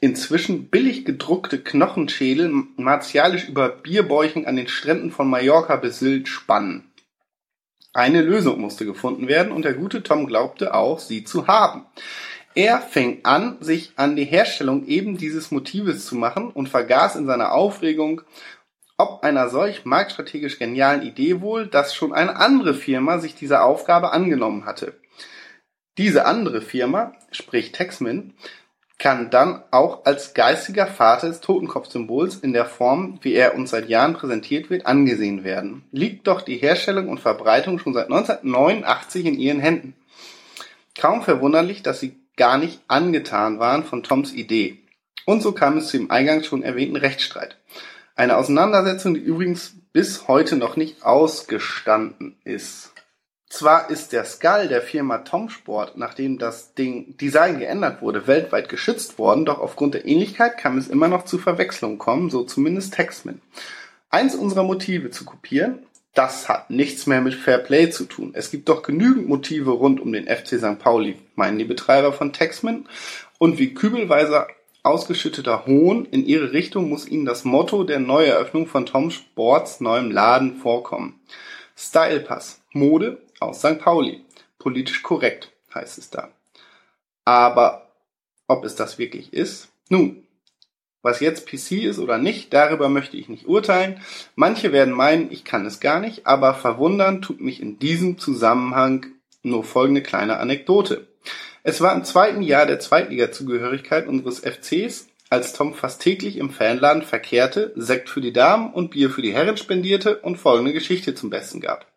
inzwischen 0.00 0.68
billig 0.68 1.04
gedruckte 1.04 1.62
Knochenschädel 1.62 2.50
martialisch 2.76 3.48
über 3.48 3.68
Bierbäuchen 3.68 4.46
an 4.46 4.56
den 4.56 4.68
Stränden 4.68 5.10
von 5.10 5.28
Mallorca 5.28 5.76
bis 5.76 5.98
Sylt 5.98 6.28
spannen. 6.28 6.90
Eine 7.92 8.22
Lösung 8.22 8.60
musste 8.60 8.86
gefunden 8.86 9.28
werden 9.28 9.52
und 9.52 9.64
der 9.64 9.74
gute 9.74 10.02
Tom 10.02 10.26
glaubte 10.26 10.74
auch, 10.74 11.00
sie 11.00 11.24
zu 11.24 11.48
haben. 11.48 11.86
Er 12.54 12.80
fängt 12.80 13.26
an, 13.26 13.58
sich 13.60 13.92
an 13.96 14.16
die 14.16 14.24
Herstellung 14.24 14.86
eben 14.86 15.16
dieses 15.16 15.50
Motives 15.50 16.06
zu 16.06 16.16
machen 16.16 16.50
und 16.50 16.68
vergaß 16.68 17.16
in 17.16 17.26
seiner 17.26 17.52
Aufregung, 17.52 18.22
ob 18.96 19.22
einer 19.22 19.48
solch 19.48 19.84
marktstrategisch 19.84 20.58
genialen 20.58 21.02
Idee 21.02 21.40
wohl, 21.40 21.66
dass 21.66 21.94
schon 21.94 22.12
eine 22.12 22.36
andere 22.36 22.74
Firma 22.74 23.18
sich 23.18 23.34
dieser 23.34 23.64
Aufgabe 23.64 24.12
angenommen 24.12 24.66
hatte. 24.66 24.94
Diese 25.96 26.26
andere 26.26 26.60
Firma, 26.60 27.12
sprich 27.30 27.72
Texman, 27.72 28.34
kann 29.00 29.30
dann 29.30 29.62
auch 29.70 30.04
als 30.04 30.34
geistiger 30.34 30.86
Vater 30.86 31.28
des 31.28 31.40
Totenkopfsymbols 31.40 32.36
in 32.36 32.52
der 32.52 32.66
Form, 32.66 33.18
wie 33.22 33.32
er 33.32 33.54
uns 33.54 33.70
seit 33.70 33.88
Jahren 33.88 34.12
präsentiert 34.12 34.68
wird, 34.68 34.84
angesehen 34.86 35.42
werden. 35.42 35.84
Liegt 35.90 36.26
doch 36.26 36.42
die 36.42 36.58
Herstellung 36.58 37.08
und 37.08 37.18
Verbreitung 37.18 37.78
schon 37.78 37.94
seit 37.94 38.04
1989 38.04 39.24
in 39.24 39.38
ihren 39.38 39.58
Händen. 39.58 39.94
Kaum 40.98 41.22
verwunderlich, 41.22 41.82
dass 41.82 41.98
sie 41.98 42.14
gar 42.36 42.58
nicht 42.58 42.80
angetan 42.88 43.58
waren 43.58 43.84
von 43.84 44.02
Toms 44.02 44.34
Idee. 44.34 44.78
Und 45.24 45.42
so 45.42 45.52
kam 45.52 45.78
es 45.78 45.88
zu 45.88 45.96
dem 45.96 46.10
eingangs 46.10 46.46
schon 46.46 46.62
erwähnten 46.62 46.96
Rechtsstreit. 46.96 47.56
Eine 48.16 48.36
Auseinandersetzung, 48.36 49.14
die 49.14 49.20
übrigens 49.20 49.76
bis 49.94 50.28
heute 50.28 50.56
noch 50.56 50.76
nicht 50.76 51.02
ausgestanden 51.04 52.36
ist. 52.44 52.89
Zwar 53.50 53.90
ist 53.90 54.12
der 54.12 54.24
Skull 54.24 54.68
der 54.68 54.80
Firma 54.80 55.18
Tom 55.18 55.48
Sport, 55.50 55.96
nachdem 55.96 56.38
das 56.38 56.72
Ding 56.74 57.16
Design 57.18 57.58
geändert 57.58 58.00
wurde, 58.00 58.28
weltweit 58.28 58.68
geschützt 58.68 59.18
worden, 59.18 59.44
doch 59.44 59.58
aufgrund 59.58 59.94
der 59.94 60.06
Ähnlichkeit 60.06 60.56
kann 60.56 60.78
es 60.78 60.86
immer 60.86 61.08
noch 61.08 61.24
zu 61.24 61.36
Verwechslungen 61.36 61.98
kommen, 61.98 62.30
so 62.30 62.44
zumindest 62.44 62.94
Textman. 62.94 63.42
Eins 64.08 64.36
unserer 64.36 64.62
Motive 64.62 65.10
zu 65.10 65.24
kopieren, 65.24 65.80
das 66.14 66.48
hat 66.48 66.70
nichts 66.70 67.08
mehr 67.08 67.20
mit 67.20 67.34
Fair 67.34 67.58
Play 67.58 67.90
zu 67.90 68.04
tun. 68.04 68.30
Es 68.34 68.52
gibt 68.52 68.68
doch 68.68 68.82
genügend 68.82 69.28
Motive 69.28 69.72
rund 69.72 70.00
um 70.00 70.12
den 70.12 70.28
FC 70.28 70.58
St. 70.58 70.78
Pauli, 70.78 71.18
meinen 71.34 71.58
die 71.58 71.64
Betreiber 71.64 72.12
von 72.12 72.32
Texman. 72.32 72.88
Und 73.38 73.58
wie 73.58 73.74
kübelweise 73.74 74.46
ausgeschütteter 74.84 75.66
Hohn 75.66 76.04
in 76.06 76.24
ihre 76.24 76.52
Richtung 76.52 76.88
muss 76.88 77.06
ihnen 77.06 77.26
das 77.26 77.44
Motto 77.44 77.82
der 77.82 77.98
Neueröffnung 77.98 78.68
von 78.68 78.86
Tom 78.86 79.10
Sports 79.10 79.80
neuem 79.80 80.12
Laden 80.12 80.56
vorkommen. 80.56 81.20
Style 81.76 82.20
Pass. 82.20 82.60
Mode 82.72 83.20
aus 83.40 83.58
St. 83.58 83.78
Pauli. 83.78 84.24
Politisch 84.58 85.02
korrekt. 85.02 85.50
heißt 85.74 85.98
es 85.98 86.10
da. 86.10 86.30
Aber 87.24 87.90
ob 88.46 88.64
es 88.64 88.74
das 88.74 88.98
wirklich 88.98 89.32
ist? 89.32 89.68
Nun, 89.88 90.26
was 91.02 91.20
jetzt 91.20 91.46
PC 91.46 91.84
ist 91.84 91.98
oder 91.98 92.18
nicht, 92.18 92.52
darüber 92.52 92.88
möchte 92.88 93.16
ich 93.16 93.28
nicht 93.28 93.46
urteilen. 93.46 94.00
Manche 94.34 94.72
werden 94.72 94.92
meinen, 94.92 95.30
ich 95.32 95.44
kann 95.44 95.64
es 95.64 95.80
gar 95.80 96.00
nicht, 96.00 96.26
aber 96.26 96.54
verwundern 96.54 97.22
tut 97.22 97.40
mich 97.40 97.60
in 97.60 97.78
diesem 97.78 98.18
Zusammenhang 98.18 99.06
nur 99.42 99.64
folgende 99.64 100.02
kleine 100.02 100.38
Anekdote. 100.38 101.06
Es 101.62 101.80
war 101.80 101.94
im 101.94 102.04
zweiten 102.04 102.42
Jahr 102.42 102.66
der 102.66 102.80
Zweitliga-Zugehörigkeit 102.80 104.06
unseres 104.06 104.40
FCs, 104.40 105.08
als 105.30 105.52
Tom 105.52 105.74
fast 105.74 106.02
täglich 106.02 106.36
im 106.36 106.50
Fanladen 106.50 107.02
verkehrte, 107.02 107.72
Sekt 107.76 108.08
für 108.08 108.20
die 108.20 108.32
Damen 108.32 108.72
und 108.72 108.90
Bier 108.90 109.10
für 109.10 109.22
die 109.22 109.32
Herren 109.32 109.56
spendierte 109.56 110.18
und 110.18 110.36
folgende 110.36 110.72
Geschichte 110.72 111.14
zum 111.14 111.30
Besten 111.30 111.60
gab. 111.60 111.89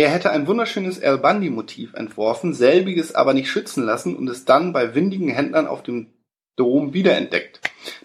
Er 0.00 0.08
hätte 0.08 0.30
ein 0.30 0.46
wunderschönes 0.46 1.02
Al 1.02 1.18
Bundy-Motiv 1.18 1.92
entworfen, 1.92 2.54
selbiges 2.54 3.14
aber 3.14 3.34
nicht 3.34 3.50
schützen 3.50 3.84
lassen 3.84 4.16
und 4.16 4.30
es 4.30 4.46
dann 4.46 4.72
bei 4.72 4.94
windigen 4.94 5.28
Händlern 5.28 5.66
auf 5.66 5.82
dem 5.82 6.06
Dom 6.56 6.94
wiederentdeckt. 6.94 7.60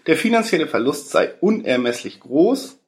Der 0.06 0.18
finanzielle 0.18 0.66
Verlust 0.66 1.08
sei 1.08 1.32
unermesslich 1.40 2.20
groß, 2.20 2.78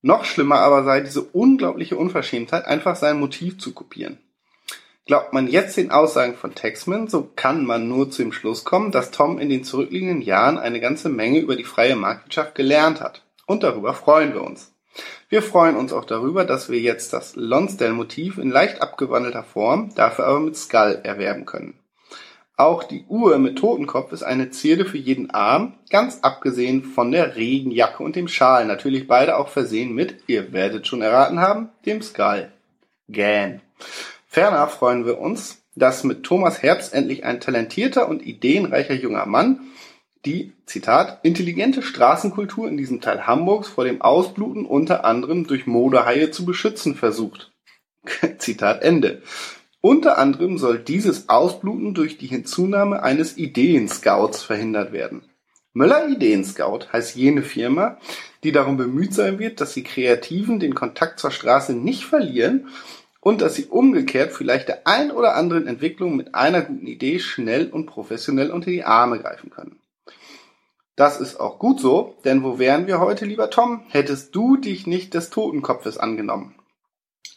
noch 0.00 0.24
schlimmer 0.24 0.60
aber 0.60 0.84
sei 0.84 1.00
diese 1.00 1.22
unglaubliche 1.22 1.96
Unverschämtheit, 1.96 2.66
einfach 2.66 2.94
sein 2.94 3.18
Motiv 3.18 3.58
zu 3.58 3.74
kopieren. 3.74 4.20
Glaubt 5.06 5.32
man 5.32 5.48
jetzt 5.48 5.76
den 5.76 5.90
Aussagen 5.90 6.36
von 6.36 6.54
Texman, 6.54 7.08
so 7.08 7.28
kann 7.34 7.66
man 7.66 7.88
nur 7.88 8.12
zu 8.12 8.22
dem 8.22 8.32
Schluss 8.32 8.62
kommen, 8.62 8.92
dass 8.92 9.10
Tom 9.10 9.40
in 9.40 9.48
den 9.48 9.64
zurückliegenden 9.64 10.22
Jahren 10.22 10.56
eine 10.56 10.78
ganze 10.78 11.08
Menge 11.08 11.40
über 11.40 11.56
die 11.56 11.64
freie 11.64 11.96
Marktwirtschaft 11.96 12.54
gelernt 12.54 13.00
hat. 13.00 13.22
Und 13.46 13.64
darüber 13.64 13.92
freuen 13.92 14.34
wir 14.34 14.44
uns. 14.44 14.75
Wir 15.28 15.42
freuen 15.42 15.76
uns 15.76 15.92
auch 15.92 16.04
darüber, 16.04 16.44
dass 16.44 16.68
wir 16.68 16.80
jetzt 16.80 17.12
das 17.12 17.36
Lonsdale-Motiv 17.36 18.38
in 18.38 18.50
leicht 18.50 18.80
abgewandelter 18.80 19.42
Form, 19.42 19.94
dafür 19.94 20.26
aber 20.26 20.40
mit 20.40 20.56
Skull 20.56 21.00
erwerben 21.02 21.46
können. 21.46 21.74
Auch 22.58 22.84
die 22.84 23.04
Uhr 23.08 23.36
mit 23.38 23.58
Totenkopf 23.58 24.12
ist 24.12 24.22
eine 24.22 24.50
Zierde 24.50 24.86
für 24.86 24.96
jeden 24.96 25.30
Arm, 25.30 25.74
ganz 25.90 26.20
abgesehen 26.22 26.84
von 26.84 27.12
der 27.12 27.36
Regenjacke 27.36 28.02
und 28.02 28.16
dem 28.16 28.28
Schal. 28.28 28.64
Natürlich 28.64 29.06
beide 29.06 29.36
auch 29.36 29.48
versehen 29.48 29.94
mit, 29.94 30.22
ihr 30.26 30.52
werdet 30.52 30.86
schon 30.86 31.02
erraten 31.02 31.40
haben, 31.40 31.68
dem 31.84 32.00
Skull. 32.00 32.50
Gan. 33.08 33.60
Ferner 34.26 34.68
freuen 34.68 35.04
wir 35.04 35.18
uns, 35.18 35.62
dass 35.74 36.02
mit 36.02 36.22
Thomas 36.22 36.62
Herbst 36.62 36.94
endlich 36.94 37.24
ein 37.24 37.40
talentierter 37.40 38.08
und 38.08 38.24
ideenreicher 38.24 38.94
junger 38.94 39.26
Mann 39.26 39.60
die, 40.26 40.52
Zitat, 40.66 41.20
intelligente 41.22 41.80
Straßenkultur 41.82 42.68
in 42.68 42.76
diesem 42.76 43.00
Teil 43.00 43.26
Hamburgs 43.26 43.68
vor 43.68 43.84
dem 43.84 44.02
Ausbluten 44.02 44.66
unter 44.66 45.04
anderem 45.04 45.46
durch 45.46 45.66
Modehaie 45.66 46.30
zu 46.30 46.44
beschützen 46.44 46.94
versucht. 46.96 47.52
Zitat 48.38 48.82
Ende. 48.82 49.22
Unter 49.80 50.18
anderem 50.18 50.58
soll 50.58 50.80
dieses 50.80 51.28
Ausbluten 51.28 51.94
durch 51.94 52.18
die 52.18 52.26
Hinzunahme 52.26 53.02
eines 53.02 53.38
Ideenscouts 53.38 54.42
verhindert 54.42 54.92
werden. 54.92 55.22
Möller 55.72 56.08
Ideenscout 56.08 56.88
heißt 56.92 57.16
jene 57.16 57.42
Firma, 57.42 57.98
die 58.42 58.50
darum 58.50 58.76
bemüht 58.76 59.14
sein 59.14 59.38
wird, 59.38 59.60
dass 59.60 59.74
die 59.74 59.84
Kreativen 59.84 60.58
den 60.58 60.74
Kontakt 60.74 61.20
zur 61.20 61.30
Straße 61.30 61.74
nicht 61.74 62.04
verlieren 62.04 62.68
und 63.20 63.42
dass 63.42 63.54
sie 63.54 63.66
umgekehrt 63.66 64.32
vielleicht 64.32 64.68
der 64.68 64.86
ein 64.86 65.10
oder 65.10 65.36
anderen 65.36 65.66
Entwicklung 65.66 66.16
mit 66.16 66.34
einer 66.34 66.62
guten 66.62 66.86
Idee 66.86 67.18
schnell 67.18 67.68
und 67.68 67.86
professionell 67.86 68.50
unter 68.50 68.70
die 68.70 68.84
Arme 68.84 69.20
greifen 69.20 69.50
können. 69.50 69.78
Das 70.96 71.20
ist 71.20 71.38
auch 71.38 71.58
gut 71.58 71.78
so, 71.78 72.16
denn 72.24 72.42
wo 72.42 72.58
wären 72.58 72.86
wir 72.86 73.00
heute, 73.00 73.26
lieber 73.26 73.50
Tom, 73.50 73.82
hättest 73.88 74.34
du 74.34 74.56
dich 74.56 74.86
nicht 74.86 75.12
des 75.12 75.28
Totenkopfes 75.28 75.98
angenommen? 75.98 76.54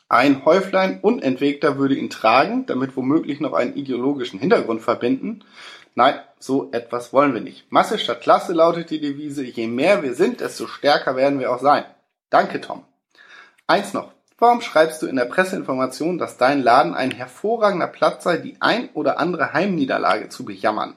Ein 0.07 0.45
Häuflein 0.45 1.02
Unentwegter 1.02 1.77
würde 1.77 1.95
ihn 1.95 2.10
tragen, 2.10 2.65
damit 2.65 2.95
womöglich 2.95 3.41
noch 3.41 3.53
einen 3.53 3.76
ideologischen 3.76 4.40
Hintergrund 4.40 4.81
verbinden. 4.81 5.44
Nein, 5.94 6.15
so 6.40 6.69
etwas 6.72 7.11
wollen 7.11 7.34
wir 7.34 7.41
nicht. 7.41 7.69
Masse 7.69 7.99
statt 7.99 8.22
Klasse 8.22 8.53
lautet 8.53 8.90
die 8.90 9.02
Devise, 9.02 9.44
je 9.44 9.68
mehr 9.68 10.02
wir 10.02 10.15
sind, 10.15 10.40
desto 10.40 10.65
stärker 10.65 11.18
werden 11.18 11.40
wir 11.40 11.52
auch 11.52 11.61
sein. 11.61 11.84
Danke, 12.30 12.61
Tom. 12.61 12.86
Eins 13.68 13.94
noch. 13.94 14.14
Warum 14.39 14.61
schreibst 14.61 15.01
du 15.01 15.07
in 15.07 15.17
der 15.17 15.25
Presseinformation, 15.25 16.17
dass 16.17 16.37
dein 16.37 16.61
Laden 16.61 16.93
ein 16.93 17.11
hervorragender 17.11 17.87
Platz 17.87 18.23
sei, 18.23 18.37
die 18.37 18.55
ein 18.61 18.89
oder 18.93 19.19
andere 19.19 19.51
Heimniederlage 19.51 20.29
zu 20.29 20.45
bejammern? 20.45 20.95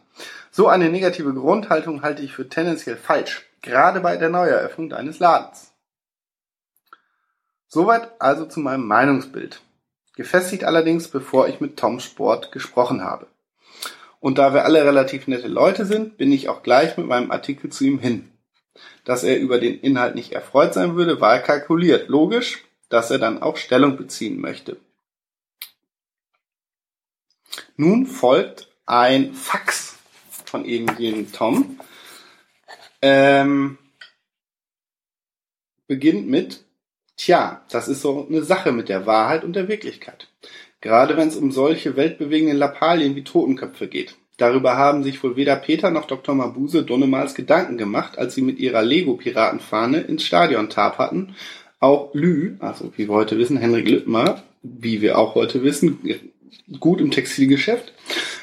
So 0.52 0.68
eine 0.68 0.90
negative 0.90 1.34
Grundhaltung 1.34 2.02
halte 2.02 2.22
ich 2.22 2.32
für 2.32 2.48
tendenziell 2.48 2.96
falsch, 2.96 3.46
gerade 3.60 4.00
bei 4.00 4.16
der 4.16 4.28
Neueröffnung 4.28 4.88
deines 4.88 5.18
Ladens. 5.18 5.72
Soweit 7.66 8.20
also 8.20 8.46
zu 8.46 8.60
meinem 8.60 8.86
Meinungsbild. 8.86 9.60
Gefestigt 10.14 10.64
allerdings, 10.64 11.08
bevor 11.08 11.48
ich 11.48 11.60
mit 11.60 11.78
Tom 11.78 11.98
Sport 11.98 12.52
gesprochen 12.52 13.02
habe. 13.02 13.26
Und 14.20 14.38
da 14.38 14.54
wir 14.54 14.64
alle 14.64 14.84
relativ 14.84 15.26
nette 15.26 15.48
Leute 15.48 15.84
sind, 15.84 16.16
bin 16.16 16.30
ich 16.30 16.48
auch 16.48 16.62
gleich 16.62 16.96
mit 16.96 17.06
meinem 17.06 17.32
Artikel 17.32 17.70
zu 17.70 17.84
ihm 17.84 17.98
hin. 17.98 18.30
Dass 19.04 19.24
er 19.24 19.40
über 19.40 19.58
den 19.58 19.80
Inhalt 19.80 20.14
nicht 20.14 20.32
erfreut 20.32 20.74
sein 20.74 20.94
würde, 20.94 21.20
war 21.20 21.38
kalkuliert. 21.40 22.08
Logisch, 22.08 22.62
dass 22.92 23.10
er 23.10 23.18
dann 23.18 23.40
auch 23.42 23.56
Stellung 23.56 23.96
beziehen 23.96 24.38
möchte. 24.40 24.76
Nun 27.76 28.06
folgt 28.06 28.68
ein 28.84 29.32
Fax 29.32 29.96
von 30.44 30.66
irgendjenem 30.66 31.32
Tom. 31.32 31.80
Ähm, 33.00 33.78
beginnt 35.86 36.28
mit 36.28 36.64
Tja, 37.16 37.64
das 37.70 37.88
ist 37.88 38.02
so 38.02 38.26
eine 38.28 38.42
Sache 38.42 38.72
mit 38.72 38.88
der 38.88 39.06
Wahrheit 39.06 39.44
und 39.44 39.54
der 39.54 39.68
Wirklichkeit. 39.68 40.28
Gerade 40.80 41.16
wenn 41.16 41.28
es 41.28 41.36
um 41.36 41.52
solche 41.52 41.96
weltbewegenden 41.96 42.58
Lappalien 42.58 43.14
wie 43.14 43.24
Totenköpfe 43.24 43.86
geht. 43.86 44.16
Darüber 44.38 44.76
haben 44.76 45.04
sich 45.04 45.22
wohl 45.22 45.36
weder 45.36 45.56
Peter 45.56 45.90
noch 45.90 46.06
Dr. 46.06 46.34
Mabuse 46.34 46.82
Donnemals 46.82 47.34
Gedanken 47.34 47.78
gemacht, 47.78 48.18
als 48.18 48.34
sie 48.34 48.42
mit 48.42 48.58
ihrer 48.58 48.82
Lego-Piratenfahne 48.82 50.00
ins 50.00 50.24
Stadion 50.24 50.68
hatten. 50.74 51.36
Auch 51.82 52.14
Lü, 52.14 52.54
also 52.60 52.92
wie 52.96 53.08
wir 53.08 53.14
heute 53.16 53.38
wissen, 53.38 53.56
Henrik 53.56 53.88
Lüttmer, 53.88 54.44
wie 54.62 55.00
wir 55.00 55.18
auch 55.18 55.34
heute 55.34 55.64
wissen, 55.64 55.98
gut 56.78 57.00
im 57.00 57.10
Textilgeschäft, 57.10 57.92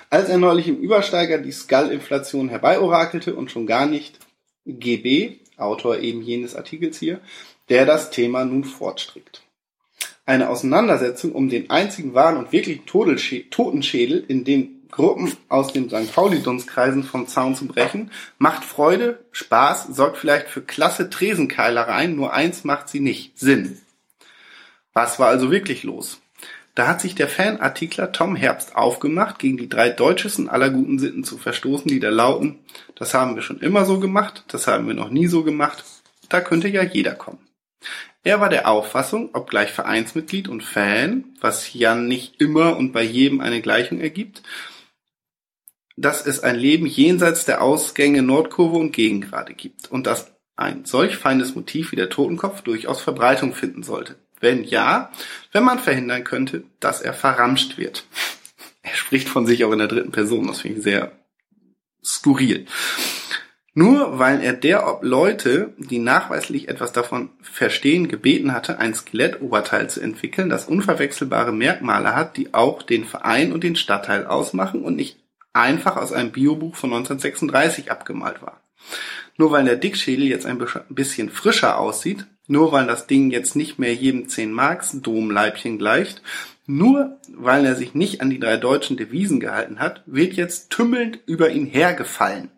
als 0.10 0.28
er 0.28 0.38
neulich 0.38 0.68
im 0.68 0.76
Übersteiger 0.76 1.38
die 1.38 1.54
Skull-Inflation 1.54 2.50
herbeiorakelte 2.50 3.34
und 3.34 3.50
schon 3.50 3.66
gar 3.66 3.86
nicht 3.86 4.20
GB, 4.66 5.38
Autor 5.56 6.00
eben 6.00 6.22
jenes 6.22 6.54
Artikels 6.54 7.00
hier, 7.00 7.22
der 7.70 7.86
das 7.86 8.12
Thema 8.12 8.44
nun 8.44 8.66
fortstrickt. 8.66 9.42
Eine 10.26 10.50
Auseinandersetzung 10.50 11.32
um 11.32 11.48
den 11.48 11.70
einzigen 11.70 12.14
wahren 12.14 12.36
und 12.36 12.52
wirklichen 12.52 12.86
Totenschädel 12.86 14.22
in 14.28 14.44
den 14.44 14.79
Gruppen 14.92 15.32
aus 15.50 15.72
den 15.72 15.90
St. 15.90 16.14
Pauli-Dunstkreisen 16.14 17.04
vom 17.04 17.28
Zaun 17.28 17.56
zu 17.56 17.68
brechen, 17.68 18.12
macht 18.38 18.66
Freude, 18.66 19.24
Spaß, 19.32 19.88
sorgt 19.88 20.18
vielleicht 20.18 20.48
für 20.48 20.62
klasse 20.62 21.10
Tresenkeilereien, 21.10 22.16
nur 22.16 22.34
eins 22.34 22.64
macht 22.64 22.90
sie 22.90 23.00
nicht, 23.00 23.38
Sinn. 23.38 23.80
Was 24.94 25.20
war 25.20 25.28
also 25.28 25.52
wirklich 25.52 25.84
los? 25.84 26.20
Da 26.76 26.88
hat 26.88 27.02
sich 27.02 27.14
der 27.14 27.28
Fanartikler 27.28 28.12
Tom 28.12 28.36
Herbst 28.36 28.76
aufgemacht, 28.76 29.40
gegen 29.40 29.58
die 29.58 29.70
drei 29.70 29.90
deutschesten 29.90 30.50
aller 30.50 30.70
guten 30.70 30.98
Sitten 30.98 31.24
zu 31.24 31.38
verstoßen, 31.38 31.88
die 31.88 32.00
da 32.00 32.10
lauten, 32.10 32.60
das 32.96 33.14
haben 33.14 33.36
wir 33.36 33.42
schon 33.42 33.60
immer 33.60 33.86
so 33.86 34.00
gemacht, 34.00 34.46
das 34.48 34.68
haben 34.68 34.88
wir 34.88 34.94
noch 34.94 35.10
nie 35.10 35.28
so 35.28 35.44
gemacht, 35.44 35.84
da 36.30 36.42
könnte 36.42 36.68
ja 36.68 36.84
jeder 36.84 37.16
kommen. 37.16 37.40
Er 38.24 38.42
war 38.42 38.50
der 38.50 38.68
Auffassung, 38.68 39.30
obgleich 39.34 39.72
Vereinsmitglied 39.72 40.48
und 40.48 40.64
Fan, 40.64 41.26
was 41.40 41.74
ja 41.74 41.96
nicht 41.96 42.42
immer 42.42 42.78
und 42.78 42.92
bei 42.92 43.04
jedem 43.04 43.40
eine 43.40 43.62
Gleichung 43.62 44.00
ergibt, 44.02 44.44
dass 46.02 46.26
es 46.26 46.42
ein 46.42 46.56
Leben 46.56 46.86
jenseits 46.86 47.46
der 47.46 47.62
Ausgänge 47.62 48.22
Nordkurve 48.22 48.78
und 48.78 48.94
Gegengrade 48.94 49.54
gibt 49.54 49.92
und 49.92 50.08
dass 50.08 50.32
ein 50.56 50.86
solch 50.86 51.18
feines 51.18 51.56
Motiv 51.56 51.92
wie 51.92 51.96
der 51.96 52.10
Totenkopf 52.10 52.62
durchaus 52.62 53.02
Verbreitung 53.02 53.54
finden 53.54 53.84
sollte. 53.84 54.16
Wenn 54.40 54.64
ja, 54.64 55.12
wenn 55.52 55.64
man 55.64 55.80
verhindern 55.80 56.24
könnte, 56.24 56.64
dass 56.80 57.02
er 57.02 57.14
verramscht 57.14 57.78
wird. 57.78 58.06
Er 58.82 58.96
spricht 58.96 59.28
von 59.28 59.46
sich 59.46 59.66
auch 59.66 59.74
in 59.74 59.78
der 59.78 59.90
dritten 59.90 60.14
Person, 60.14 60.48
das 60.48 60.62
finde 60.62 60.78
ich 60.78 60.84
sehr 60.84 61.12
skurril. 62.04 62.66
Nur 63.74 64.18
weil 64.18 64.42
er 64.42 64.54
der 64.54 65.00
Leute, 65.02 65.74
die 65.78 66.00
nachweislich 66.00 66.70
etwas 66.70 66.94
davon 66.94 67.30
verstehen, 67.42 68.08
gebeten 68.08 68.54
hatte, 68.54 68.80
ein 68.80 68.96
Skelettoberteil 68.96 69.90
zu 69.90 70.00
entwickeln, 70.00 70.50
das 70.50 70.66
unverwechselbare 70.66 71.52
Merkmale 71.52 72.16
hat, 72.16 72.38
die 72.38 72.54
auch 72.54 72.82
den 72.82 73.04
Verein 73.04 73.52
und 73.52 73.64
den 73.64 73.76
Stadtteil 73.76 74.26
ausmachen 74.26 74.82
und 74.82 74.96
nicht 74.96 75.20
einfach 75.54 75.98
aus 75.98 76.14
einem 76.14 76.32
Biobuch 76.32 76.76
von 76.76 76.92
1936 76.94 77.92
abgemalt 77.92 78.42
war. 78.42 78.62
Nur 79.38 79.52
weil 79.52 79.66
der 79.66 79.76
Dickschädel 79.76 80.26
jetzt 80.26 80.46
ein 80.46 80.64
bisschen 80.90 81.30
frischer 81.30 81.78
aussieht, 81.78 82.26
nur 82.48 82.72
weil 82.72 82.88
das 82.88 83.08
Ding 83.08 83.32
jetzt 83.32 83.56
nicht 83.56 83.80
mehr 83.80 83.94
jedem 83.94 84.28
10 84.28 84.52
Marks 84.52 84.92
Domleibchen 85.02 85.78
gleicht, 85.78 86.22
nur 86.66 87.20
weil 87.36 87.66
er 87.66 87.76
sich 87.76 87.94
nicht 87.94 88.22
an 88.22 88.30
die 88.30 88.40
drei 88.40 88.58
deutschen 88.58 88.98
Devisen 88.98 89.40
gehalten 89.40 89.80
hat, 89.80 90.04
wird 90.06 90.34
jetzt 90.34 90.70
tümmelnd 90.70 91.20
über 91.26 91.50
ihn 91.50 91.66
hergefallen. 91.66 92.52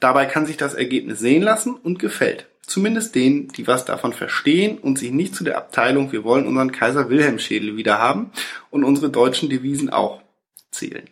Dabei 0.00 0.26
kann 0.26 0.46
sich 0.46 0.56
das 0.56 0.74
Ergebnis 0.74 1.18
sehen 1.18 1.42
lassen 1.42 1.74
und 1.74 1.98
gefällt. 1.98 2.46
Zumindest 2.62 3.14
denen, 3.14 3.48
die 3.48 3.66
was 3.66 3.86
davon 3.86 4.12
verstehen 4.12 4.78
und 4.78 4.98
sich 4.98 5.10
nicht 5.10 5.34
zu 5.34 5.42
der 5.42 5.56
Abteilung, 5.56 6.12
wir 6.12 6.22
wollen 6.22 6.46
unseren 6.46 6.70
Kaiser 6.70 7.08
Wilhelm 7.08 7.38
Schädel 7.38 7.76
wieder 7.76 7.98
haben 7.98 8.30
und 8.70 8.84
unsere 8.84 9.10
deutschen 9.10 9.48
Devisen 9.48 9.90
auch. 9.90 10.22
zählen. 10.70 11.08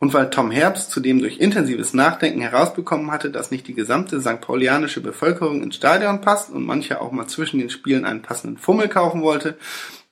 Und 0.00 0.14
weil 0.14 0.30
Tom 0.30 0.52
Herbst 0.52 0.92
zudem 0.92 1.18
durch 1.18 1.38
intensives 1.38 1.92
Nachdenken 1.92 2.40
herausbekommen 2.40 3.10
hatte, 3.10 3.30
dass 3.30 3.50
nicht 3.50 3.66
die 3.66 3.74
gesamte 3.74 4.20
St. 4.20 4.40
Paulianische 4.40 5.00
Bevölkerung 5.00 5.62
ins 5.62 5.74
Stadion 5.74 6.20
passt 6.20 6.50
und 6.50 6.64
manche 6.64 7.00
auch 7.00 7.10
mal 7.10 7.26
zwischen 7.26 7.58
den 7.58 7.70
Spielen 7.70 8.04
einen 8.04 8.22
passenden 8.22 8.58
Fummel 8.58 8.88
kaufen 8.88 9.22
wollte, 9.22 9.58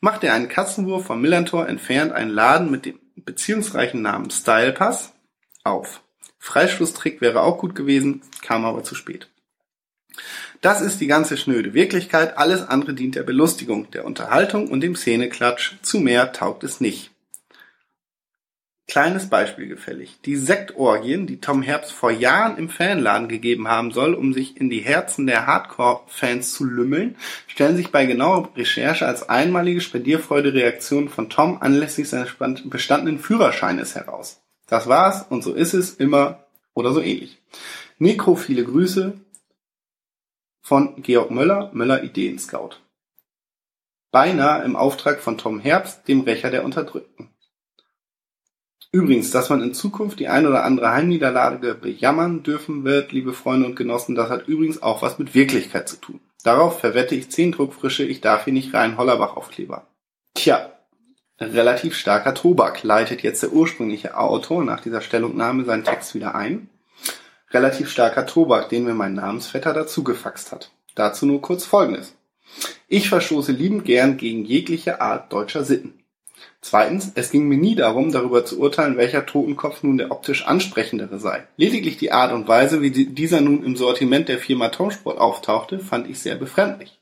machte 0.01 0.27
er 0.27 0.35
einen 0.35 0.49
Katzenwurf 0.49 1.07
vom 1.07 1.21
Millantor 1.21 1.69
entfernt 1.69 2.13
einen 2.13 2.31
Laden 2.31 2.71
mit 2.71 2.85
dem 2.85 2.99
beziehungsreichen 3.15 4.03
Namen 4.03 4.31
Style 4.31 4.73
Pass 4.73 5.13
auf. 5.63 6.03
Freischlusstrick 6.39 7.21
wäre 7.21 7.43
auch 7.43 7.59
gut 7.59 7.75
gewesen, 7.75 8.23
kam 8.43 8.65
aber 8.65 8.85
zu 8.85 8.95
spät. 8.95 9.29
Das 10.61 10.81
ist 10.81 11.01
die 11.01 11.07
ganze 11.07 11.37
schnöde 11.37 11.75
Wirklichkeit, 11.75 12.39
alles 12.39 12.63
andere 12.63 12.95
dient 12.95 13.15
der 13.15 13.23
Belustigung, 13.23 13.91
der 13.91 14.05
Unterhaltung 14.05 14.69
und 14.69 14.81
dem 14.81 14.97
Szeneklatsch, 14.97 15.75
zu 15.83 16.01
mehr 16.01 16.33
taugt 16.33 16.65
es 16.65 16.81
nicht. 16.81 17.11
Kleines 18.89 19.29
Beispiel 19.29 19.67
gefällig. 19.67 20.21
Die 20.25 20.37
Sektorgien, 20.37 21.27
die 21.27 21.41
Tom 21.41 21.61
Herbst 21.61 21.91
vor 21.91 22.13
Jahren 22.13 22.57
im 22.57 22.69
Fanladen 22.69 23.29
gegeben 23.29 23.67
haben 23.67 23.91
soll, 23.91 24.15
um 24.15 24.33
sich 24.33 24.61
in 24.61 24.71
die 24.71 24.81
Herzen 24.81 25.27
der 25.27 25.47
Hardcore-Fans 25.47 26.53
zu 26.53 26.65
lümmeln, 26.65 27.17
stellen 27.49 27.77
sich 27.77 27.91
bei 27.91 28.07
genauer 28.07 28.49
Recherche 28.57 29.05
als 29.05 29.29
einmalige 29.29 29.81
Spendierfreude-Reaktion 29.81 31.09
von 31.09 31.29
Tom 31.29 31.61
anlässlich 31.61 32.09
seines 32.09 32.37
bestandenen 32.65 33.19
Führerscheines 33.19 33.97
heraus. 33.97 34.41
Das 34.69 34.87
war's 34.87 35.27
und 35.29 35.43
so 35.43 35.53
ist 35.53 35.75
es 35.75 35.95
immer 35.95 36.47
oder 36.73 36.93
so 36.93 37.01
ähnlich. 37.01 37.39
Nekrophile 37.99 38.65
Grüße 38.65 39.15
von 40.63 41.03
Georg 41.03 41.33
Möller, 41.33 41.71
Möller 41.73 42.05
Ideen 42.05 42.39
Scout. 42.39 42.77
Beinahe 44.13 44.65
im 44.65 44.77
Auftrag 44.77 45.21
von 45.21 45.39
Tom 45.39 45.59
Herbst, 45.59 46.07
dem 46.07 46.21
Rächer 46.21 46.51
der 46.51 46.65
Unterdrückten. 46.65 47.31
Übrigens, 48.97 49.31
dass 49.31 49.51
man 49.51 49.63
in 49.63 49.75
Zukunft 49.75 50.21
die 50.21 50.29
ein 50.29 50.47
oder 50.47 50.65
andere 50.65 50.91
Heimniederlage 50.91 51.75
bejammern 51.75 52.43
dürfen 52.43 52.83
wird, 52.85 53.13
liebe 53.13 53.35
Freunde 53.35 53.67
und 53.67 53.77
Genossen, 53.77 54.15
das 54.15 54.31
hat 54.31 54.49
übrigens 54.49 54.83
auch 54.83 55.03
was 55.03 55.19
mit 55.19 55.35
Wirklichkeit 55.35 55.87
zu 55.87 55.97
tun. 55.97 56.21
Darauf 56.45 56.81
verwette 56.81 57.15
ich 57.15 57.31
zehn 57.31 57.53
Druckfrische, 57.53 58.05
ich 58.05 58.23
darf 58.23 58.45
hier 58.45 58.55
nicht 58.55 58.73
rein 58.73 58.97
Hollerbach-Aufkleber. 58.97 59.87
Tja, 60.33 60.73
relativ 61.39 61.95
starker 61.95 62.33
Tobak 62.33 62.85
leitet 62.85 63.23
jetzt 63.23 63.43
der 63.43 63.53
ursprüngliche 63.53 64.17
Autor 64.17 64.65
nach 64.65 64.81
dieser 64.81 65.03
Stellungnahme 65.03 65.67
seinen 65.67 65.85
Text 65.85 66.15
wieder 66.15 66.35
ein. 66.35 66.71
Relativ 67.51 67.91
starker 67.91 68.25
Tobak, 68.25 68.71
den 68.71 68.85
mir 68.85 68.95
mein 68.95 69.13
Namensvetter 69.13 69.75
dazu 69.75 70.05
gefaxt 70.05 70.53
hat. 70.53 70.71
Dazu 70.95 71.27
nur 71.27 71.43
kurz 71.43 71.67
Folgendes. 71.67 72.15
Ich 72.89 73.11
verstoße 73.11 73.53
liebend 73.53 73.85
gern 73.85 74.17
gegen 74.17 74.47
jegliche 74.47 75.03
Art 75.03 75.31
deutscher 75.35 75.65
Sitten. 75.65 76.03
Zweitens, 76.61 77.13
es 77.15 77.31
ging 77.31 77.47
mir 77.49 77.59
nie 77.59 77.75
darum, 77.75 78.11
darüber 78.11 78.45
zu 78.45 78.59
urteilen, 78.59 78.97
welcher 78.97 79.25
Totenkopf 79.25 79.83
nun 79.83 79.99
der 79.99 80.11
optisch 80.11 80.47
ansprechendere 80.47 81.19
sei. 81.19 81.47
Lediglich 81.57 81.97
die 81.97 82.13
Art 82.13 82.33
und 82.33 82.49
Weise, 82.49 82.83
wie 82.83 82.91
dieser 82.91 83.41
nun 83.41 83.65
im 83.65 83.77
Sortiment 83.77 84.29
der 84.29 84.39
Firma 84.39 84.69
Tomsport 84.69 85.19
auftauchte, 85.19 85.79
fand 85.79 86.09
ich 86.09 86.19
sehr 86.19 86.35
befremdlich. 86.35 86.99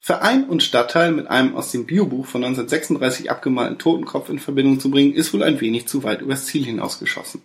Verein 0.00 0.44
und 0.44 0.62
Stadtteil 0.62 1.12
mit 1.12 1.28
einem 1.28 1.56
aus 1.56 1.72
dem 1.72 1.86
Biobuch 1.86 2.26
von 2.26 2.44
1936 2.44 3.30
abgemalten 3.30 3.78
Totenkopf 3.78 4.28
in 4.28 4.38
Verbindung 4.38 4.78
zu 4.78 4.90
bringen, 4.90 5.14
ist 5.14 5.32
wohl 5.32 5.42
ein 5.42 5.62
wenig 5.62 5.88
zu 5.88 6.02
weit 6.02 6.20
übers 6.20 6.44
Ziel 6.44 6.62
hinausgeschossen. 6.62 7.40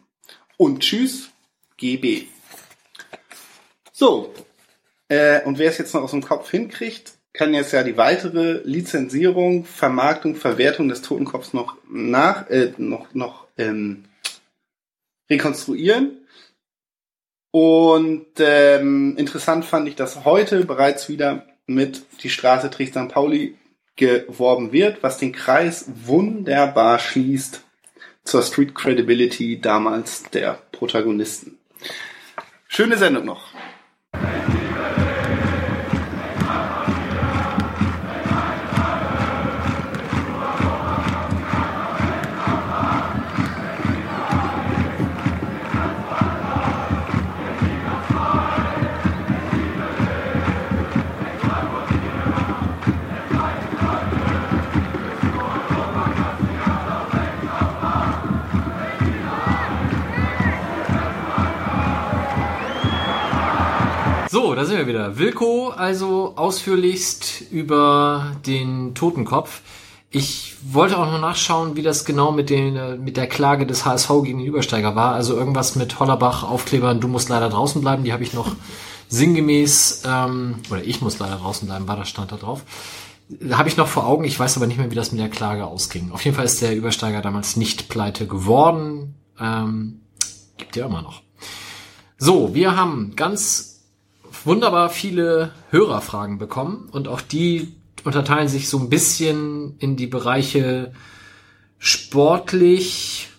Und 0.58 0.82
tschüss, 0.82 1.30
GB. 1.78 2.28
So, 3.94 4.34
äh, 5.08 5.42
und 5.46 5.58
wer 5.58 5.70
es 5.70 5.78
jetzt 5.78 5.94
noch 5.94 6.04
aus 6.04 6.12
dem 6.12 6.22
Kopf 6.22 6.52
hinkriegt, 6.52 7.14
kann 7.40 7.54
jetzt 7.54 7.72
ja 7.72 7.84
die 7.84 7.96
weitere 7.96 8.60
Lizenzierung, 8.66 9.64
Vermarktung, 9.64 10.36
Verwertung 10.36 10.90
des 10.90 11.02
Totenkopfs 11.02 11.54
noch 11.54 11.78
nach, 11.90 12.50
äh, 12.50 12.74
noch, 12.76 13.14
noch 13.14 13.48
ähm, 13.58 14.04
rekonstruieren. 15.30 16.18
Und 17.52 18.26
ähm, 18.40 19.16
interessant 19.16 19.64
fand 19.64 19.88
ich, 19.88 19.96
dass 19.96 20.26
heute 20.26 20.66
bereits 20.66 21.08
wieder 21.08 21.46
mit 21.66 22.04
die 22.24 22.30
Straße 22.30 22.70
St. 22.74 23.08
Pauli 23.08 23.56
geworben 23.96 24.74
wird, 24.74 25.02
was 25.02 25.18
den 25.18 25.32
Kreis 25.32 25.86
wunderbar 25.88 27.00
schließt 27.00 27.64
zur 28.26 28.44
Street 28.44 28.76
Credibility 28.76 29.62
damals 29.62 30.24
der 30.24 30.62
Protagonisten. 30.74 31.58
Schöne 32.68 32.98
Sendung 32.98 33.24
noch. 33.24 33.54
Da 64.60 64.66
sind 64.66 64.78
wir 64.78 64.88
wieder. 64.88 65.18
Wilko 65.18 65.70
also 65.70 66.34
ausführlichst 66.36 67.44
über 67.50 68.36
den 68.46 68.94
Totenkopf. 68.94 69.62
Ich 70.12 70.58
wollte 70.64 70.98
auch 70.98 71.10
noch 71.10 71.22
nachschauen, 71.22 71.78
wie 71.78 71.82
das 71.82 72.04
genau 72.04 72.34
mit, 72.34 72.50
den, 72.50 72.76
äh, 72.76 72.98
mit 72.98 73.16
der 73.16 73.28
Klage 73.28 73.66
des 73.66 73.86
HSV 73.86 74.10
gegen 74.22 74.40
den 74.40 74.48
Übersteiger 74.48 74.98
war. 74.98 75.14
Also 75.14 75.38
irgendwas 75.38 75.78
mit 75.78 75.98
Hollerbach, 76.02 76.44
Aufklebern, 76.44 77.00
du 77.00 77.08
musst 77.08 77.30
leider 77.30 77.48
draußen 77.48 77.80
bleiben. 77.80 78.04
Die 78.04 78.12
habe 78.12 78.24
ich 78.24 78.34
noch 78.34 78.54
sinngemäß, 79.08 80.04
ähm, 80.06 80.56
oder 80.70 80.84
ich 80.84 81.00
muss 81.00 81.20
leider 81.20 81.38
draußen 81.38 81.66
bleiben, 81.66 81.88
war 81.88 81.96
das 81.96 82.10
stand 82.10 82.34
da 82.34 82.36
drauf. 82.36 82.66
Habe 83.52 83.70
ich 83.70 83.78
noch 83.78 83.88
vor 83.88 84.08
Augen, 84.08 84.26
ich 84.26 84.38
weiß 84.38 84.58
aber 84.58 84.68
nicht 84.68 84.78
mehr, 84.78 84.92
wie 84.92 84.96
das 84.96 85.14
mit 85.14 85.22
der 85.22 85.30
Klage 85.30 85.68
ausging. 85.68 86.12
Auf 86.12 86.26
jeden 86.26 86.36
Fall 86.36 86.44
ist 86.44 86.62
der 86.62 86.76
Übersteiger 86.76 87.22
damals 87.22 87.56
nicht 87.56 87.88
pleite 87.88 88.28
geworden. 88.28 89.16
Ähm, 89.40 90.02
gibt 90.58 90.76
ja 90.76 90.86
immer 90.86 91.02
noch. 91.02 91.22
So, 92.18 92.54
wir 92.54 92.76
haben 92.76 93.14
ganz 93.16 93.79
wunderbar 94.46 94.90
viele 94.90 95.52
Hörerfragen 95.70 96.38
bekommen 96.38 96.90
und 96.92 97.08
auch 97.08 97.22
die 97.22 97.76
unterteilen 98.04 98.48
sich 98.48 98.70
so 98.70 98.80
ein 98.80 98.90
bisschen 98.90 99.76
in 99.80 99.96
die 99.96 100.08
Bereiche 100.08 100.94
sportlich, 101.78 103.30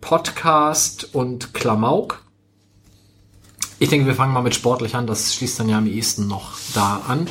Podcast 0.00 1.14
und 1.14 1.54
Klamauk. 1.54 2.22
Ich 3.78 3.90
denke, 3.90 4.06
wir 4.06 4.14
fangen 4.14 4.32
mal 4.32 4.42
mit 4.42 4.54
sportlich 4.54 4.94
an. 4.94 5.06
Das 5.06 5.34
schließt 5.34 5.60
dann 5.60 5.68
ja 5.68 5.78
am 5.78 5.86
ehesten 5.86 6.26
noch 6.26 6.52
da 6.74 7.02
an. 7.06 7.28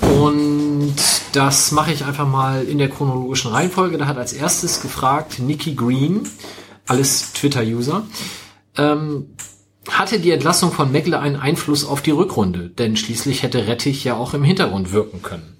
Und 0.00 0.94
das 1.32 1.72
mache 1.72 1.92
ich 1.92 2.04
einfach 2.04 2.28
mal 2.28 2.64
in 2.64 2.78
der 2.78 2.90
chronologischen 2.90 3.50
Reihenfolge. 3.50 3.98
Da 3.98 4.06
hat 4.06 4.18
als 4.18 4.32
erstes 4.32 4.80
gefragt 4.80 5.38
Nikki 5.38 5.74
Green, 5.74 6.28
alles 6.86 7.32
Twitter-User. 7.32 8.04
Ähm, 8.76 9.34
hatte 9.90 10.20
die 10.20 10.30
Entlassung 10.30 10.72
von 10.72 10.92
Meckle 10.92 11.18
einen 11.18 11.36
Einfluss 11.36 11.84
auf 11.84 12.02
die 12.02 12.10
Rückrunde? 12.10 12.70
Denn 12.70 12.96
schließlich 12.96 13.42
hätte 13.42 13.66
Rettich 13.66 14.04
ja 14.04 14.16
auch 14.16 14.34
im 14.34 14.44
Hintergrund 14.44 14.92
wirken 14.92 15.22
können. 15.22 15.56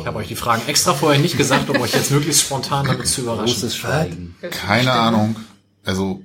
Ich 0.00 0.06
habe 0.06 0.18
euch 0.18 0.28
die 0.28 0.36
Fragen 0.36 0.62
extra 0.68 0.94
vorher 0.94 1.20
nicht 1.20 1.36
gesagt, 1.36 1.68
um 1.68 1.80
euch 1.80 1.92
jetzt 1.92 2.10
möglichst 2.10 2.42
spontan 2.42 2.86
damit 2.86 3.06
zu 3.06 3.22
überraschen. 3.22 3.46
Großes 3.46 3.76
Schweigen. 3.76 4.34
Keine 4.50 4.92
Ahnung. 4.92 5.36
Also 5.84 6.22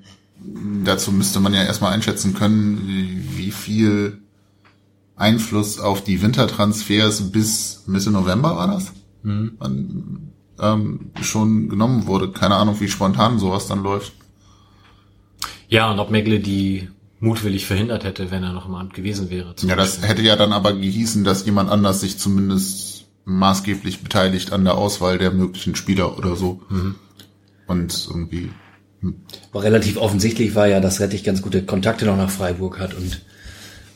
dazu 0.83 1.11
müsste 1.11 1.39
man 1.39 1.53
ja 1.53 1.63
erstmal 1.63 1.93
einschätzen 1.93 2.33
können, 2.33 2.87
wie, 2.87 3.37
wie 3.37 3.51
viel 3.51 4.21
Einfluss 5.15 5.79
auf 5.79 6.03
die 6.03 6.21
Wintertransfers 6.21 7.31
bis 7.31 7.83
Mitte 7.87 8.11
November 8.11 8.55
war 8.55 8.67
das? 8.67 8.93
Mhm. 9.23 9.51
Wann, 9.59 10.31
ähm, 10.59 11.11
schon 11.21 11.69
genommen 11.69 12.07
wurde. 12.07 12.31
Keine 12.31 12.55
Ahnung, 12.55 12.79
wie 12.79 12.87
spontan 12.87 13.39
sowas 13.39 13.67
dann 13.67 13.83
läuft. 13.83 14.13
Ja, 15.71 15.89
und 15.91 15.99
ob 15.99 16.11
Megle 16.11 16.39
die 16.39 16.89
mutwillig 17.19 17.65
verhindert 17.65 18.03
hätte, 18.03 18.29
wenn 18.29 18.43
er 18.43 18.51
noch 18.53 18.67
im 18.67 18.75
Amt 18.75 18.93
gewesen 18.93 19.29
wäre. 19.29 19.55
Ja, 19.63 19.75
das 19.75 19.91
Beispiel. 19.93 20.09
hätte 20.09 20.21
ja 20.21 20.35
dann 20.35 20.53
aber 20.53 20.73
gehießen, 20.73 21.23
dass 21.23 21.45
jemand 21.45 21.69
anders 21.71 22.01
sich 22.01 22.17
zumindest 22.19 23.05
maßgeblich 23.25 24.01
beteiligt 24.03 24.51
an 24.53 24.63
der 24.65 24.75
Auswahl 24.77 25.17
der 25.17 25.31
möglichen 25.31 25.75
Spieler 25.75 26.17
oder 26.17 26.35
so. 26.35 26.61
Und 27.67 28.07
irgendwie, 28.09 28.49
Aber 29.51 29.63
relativ 29.63 29.97
offensichtlich 29.97 30.55
war 30.55 30.67
ja, 30.67 30.79
dass 30.79 30.99
Rettich 30.99 31.23
ganz 31.23 31.41
gute 31.41 31.63
Kontakte 31.63 32.05
noch 32.05 32.17
nach 32.17 32.29
Freiburg 32.29 32.79
hat 32.79 32.93
und 32.93 33.21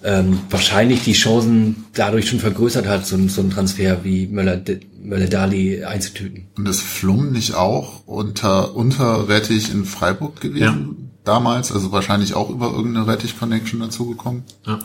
ähm, 0.03 0.39
wahrscheinlich 0.52 1.02
die 1.03 1.14
Chancen 1.14 1.85
dadurch 1.93 2.30
schon 2.30 2.39
vergrößert 2.39 2.88
hat, 2.88 3.07
so, 3.07 3.15
ein- 3.15 3.27
so 3.27 3.41
einen 3.41 3.49
Transfer 3.49 4.03
wie 4.03 4.27
Möller, 4.27 4.61
Möller-Dali 5.02 5.84
einzutüten. 5.84 6.47
und 6.56 6.68
ist 6.68 6.81
Flum 6.81 7.31
nicht 7.31 7.56
auch 7.56 8.06
unter, 8.06 8.76
unter 8.76 9.27
Rettich 9.27 9.73
in 9.73 9.84
Freiburg 9.85 10.39
gewesen? 10.41 11.05
Damals, 11.26 11.72
also 11.72 11.91
wahrscheinlich 11.91 12.35
auch 12.35 12.49
über 12.49 12.68
irgendeine 12.68 13.07
Rettich-Connection 13.07 13.80
dazugekommen. 13.80 14.43
Ja. 14.65 14.80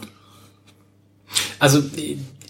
Also 1.58 1.82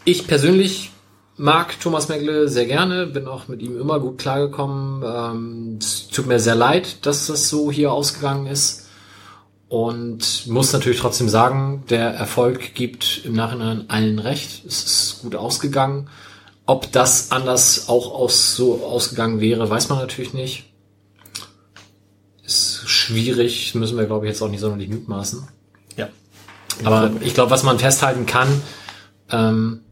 ich 0.05 0.27
persönlich 0.27 0.93
mag 1.37 1.81
Thomas 1.81 2.09
Megle 2.09 2.49
sehr 2.49 2.67
gerne, 2.67 3.07
bin 3.07 3.27
auch 3.27 3.49
mit 3.49 3.63
ihm 3.63 3.79
immer 3.81 3.99
gut 3.99 4.19
klargekommen. 4.19 5.03
Ähm, 5.05 5.79
es 5.81 6.09
tut 6.09 6.27
mir 6.27 6.39
sehr 6.39 6.55
leid, 6.55 7.05
dass 7.05 7.27
das 7.27 7.49
so 7.49 7.73
hier 7.73 7.93
ausgegangen 7.93 8.47
ist. 8.47 8.87
Und 9.69 10.47
muss 10.49 10.73
natürlich 10.73 10.99
trotzdem 10.99 11.29
sagen, 11.29 11.85
der 11.91 12.11
Erfolg 12.11 12.75
gibt 12.75 13.23
im 13.25 13.35
Nachhinein 13.35 13.85
allen 13.89 14.19
recht. 14.19 14.65
Es 14.67 14.85
ist 14.85 15.23
gut 15.23 15.37
ausgegangen. 15.37 16.09
Ob 16.67 16.91
das 16.93 17.31
anders 17.31 17.89
auch 17.89 18.13
aus, 18.13 18.55
so 18.57 18.85
ausgegangen 18.85 19.41
wäre, 19.41 19.71
weiß 19.71 19.89
man 19.89 19.99
natürlich 19.99 20.35
nicht. 20.35 20.70
Ist 22.51 22.89
schwierig, 22.89 23.77
müssen 23.77 23.97
wir, 23.97 24.07
glaube 24.07 24.27
ich, 24.27 24.33
jetzt 24.33 24.43
auch 24.43 24.51
nicht 24.51 24.59
sonderlich 24.59 24.89
mutmaßen. 24.89 25.47
Ja. 25.97 26.09
Aber 26.83 27.13
ich 27.21 27.33
glaube, 27.33 27.53
was 27.53 27.63
man 27.63 27.79
festhalten 27.79 28.27
kann, 28.27 28.49
ähm, 29.31 29.83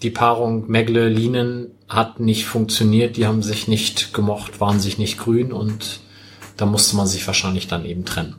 die 0.00 0.08
Paarung 0.08 0.70
Megle-Linen 0.70 1.72
hat 1.86 2.18
nicht 2.18 2.46
funktioniert, 2.46 3.18
die 3.18 3.26
haben 3.26 3.42
sich 3.42 3.68
nicht 3.68 4.14
gemocht, 4.14 4.58
waren 4.62 4.80
sich 4.80 4.96
nicht 4.96 5.18
grün 5.18 5.52
und 5.52 6.00
da 6.56 6.64
musste 6.64 6.96
man 6.96 7.06
sich 7.06 7.26
wahrscheinlich 7.26 7.68
dann 7.68 7.84
eben 7.84 8.06
trennen. 8.06 8.36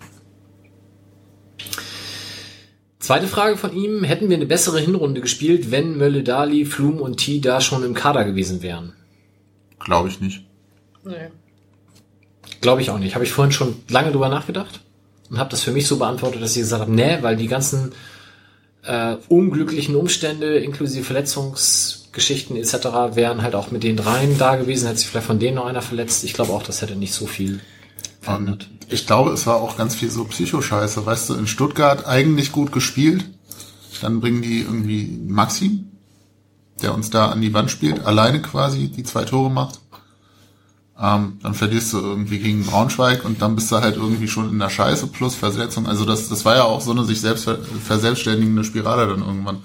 Zweite 2.97 3.27
Frage 3.27 3.57
von 3.57 3.71
ihm, 3.71 4.03
hätten 4.03 4.29
wir 4.29 4.35
eine 4.35 4.47
bessere 4.47 4.79
Hinrunde 4.79 5.21
gespielt, 5.21 5.69
wenn 5.69 5.95
Mölle 5.95 6.23
Dali, 6.23 6.65
Flum 6.65 6.99
und 6.99 7.17
T 7.17 7.39
da 7.39 7.61
schon 7.61 7.83
im 7.83 7.93
Kader 7.93 8.25
gewesen 8.25 8.63
wären? 8.63 8.93
Glaube 9.77 10.09
ich 10.09 10.19
nicht. 10.19 10.43
Nee. 11.05 11.29
Glaube 12.61 12.81
ich 12.81 12.89
auch 12.89 12.99
nicht. 12.99 13.15
Habe 13.15 13.25
ich 13.25 13.31
vorhin 13.31 13.51
schon 13.51 13.75
lange 13.89 14.11
drüber 14.11 14.29
nachgedacht 14.29 14.81
und 15.29 15.37
habe 15.37 15.49
das 15.49 15.61
für 15.61 15.71
mich 15.71 15.87
so 15.87 15.97
beantwortet, 15.97 16.41
dass 16.41 16.55
ich 16.55 16.63
gesagt 16.63 16.81
habe, 16.81 16.91
nee, 16.91 17.17
weil 17.21 17.35
die 17.35 17.47
ganzen 17.47 17.93
äh, 18.83 19.15
unglücklichen 19.27 19.95
Umstände 19.95 20.57
inklusive 20.57 21.03
Verletzungsgeschichten 21.03 22.55
etc. 22.55 23.15
wären 23.15 23.41
halt 23.41 23.55
auch 23.55 23.71
mit 23.71 23.83
den 23.83 23.97
dreien 23.97 24.37
da 24.37 24.55
gewesen, 24.55 24.87
hätte 24.87 24.99
sich 24.99 25.07
vielleicht 25.07 25.27
von 25.27 25.39
denen 25.39 25.55
noch 25.55 25.65
einer 25.65 25.81
verletzt. 25.81 26.23
Ich 26.23 26.33
glaube 26.33 26.53
auch, 26.53 26.63
das 26.63 26.81
hätte 26.81 26.95
nicht 26.95 27.13
so 27.13 27.25
viel 27.25 27.59
verändert. 28.21 28.69
Und 28.71 28.91
ich 28.91 29.05
glaube, 29.05 29.31
es 29.31 29.45
war 29.45 29.57
auch 29.57 29.77
ganz 29.77 29.95
viel 29.95 30.09
so 30.09 30.23
Psychoscheiße. 30.25 31.05
Weißt 31.05 31.29
du, 31.29 31.35
in 31.35 31.47
Stuttgart 31.47 32.07
eigentlich 32.07 32.51
gut 32.51 32.71
gespielt. 32.71 33.25
Dann 34.01 34.21
bringen 34.21 34.41
die 34.41 34.61
irgendwie 34.61 35.19
Maxi, 35.27 35.83
der 36.81 36.93
uns 36.93 37.09
da 37.09 37.29
an 37.29 37.41
die 37.41 37.53
Wand 37.53 37.69
spielt, 37.69 38.05
alleine 38.05 38.41
quasi 38.41 38.87
die 38.87 39.03
zwei 39.03 39.25
Tore 39.25 39.51
macht. 39.51 39.81
Ähm, 41.01 41.39
dann 41.41 41.53
verlierst 41.53 41.93
du 41.93 41.99
irgendwie 41.99 42.39
gegen 42.39 42.65
Braunschweig 42.65 43.23
und 43.23 43.41
dann 43.41 43.55
bist 43.55 43.71
du 43.71 43.77
halt 43.77 43.95
irgendwie 43.95 44.27
schon 44.27 44.49
in 44.49 44.59
der 44.59 44.69
Scheiße 44.69 45.07
plus 45.07 45.35
Versetzung. 45.35 45.87
Also 45.87 46.03
das, 46.03 46.27
das 46.27 46.43
war 46.43 46.57
ja 46.57 46.63
auch 46.63 46.81
so 46.81 46.91
eine 46.91 47.05
sich 47.05 47.21
selbst 47.21 47.45
ver 47.45 47.57
verselbstständigende 47.85 48.65
Spirale 48.65 49.07
dann 49.07 49.21
irgendwann. 49.21 49.59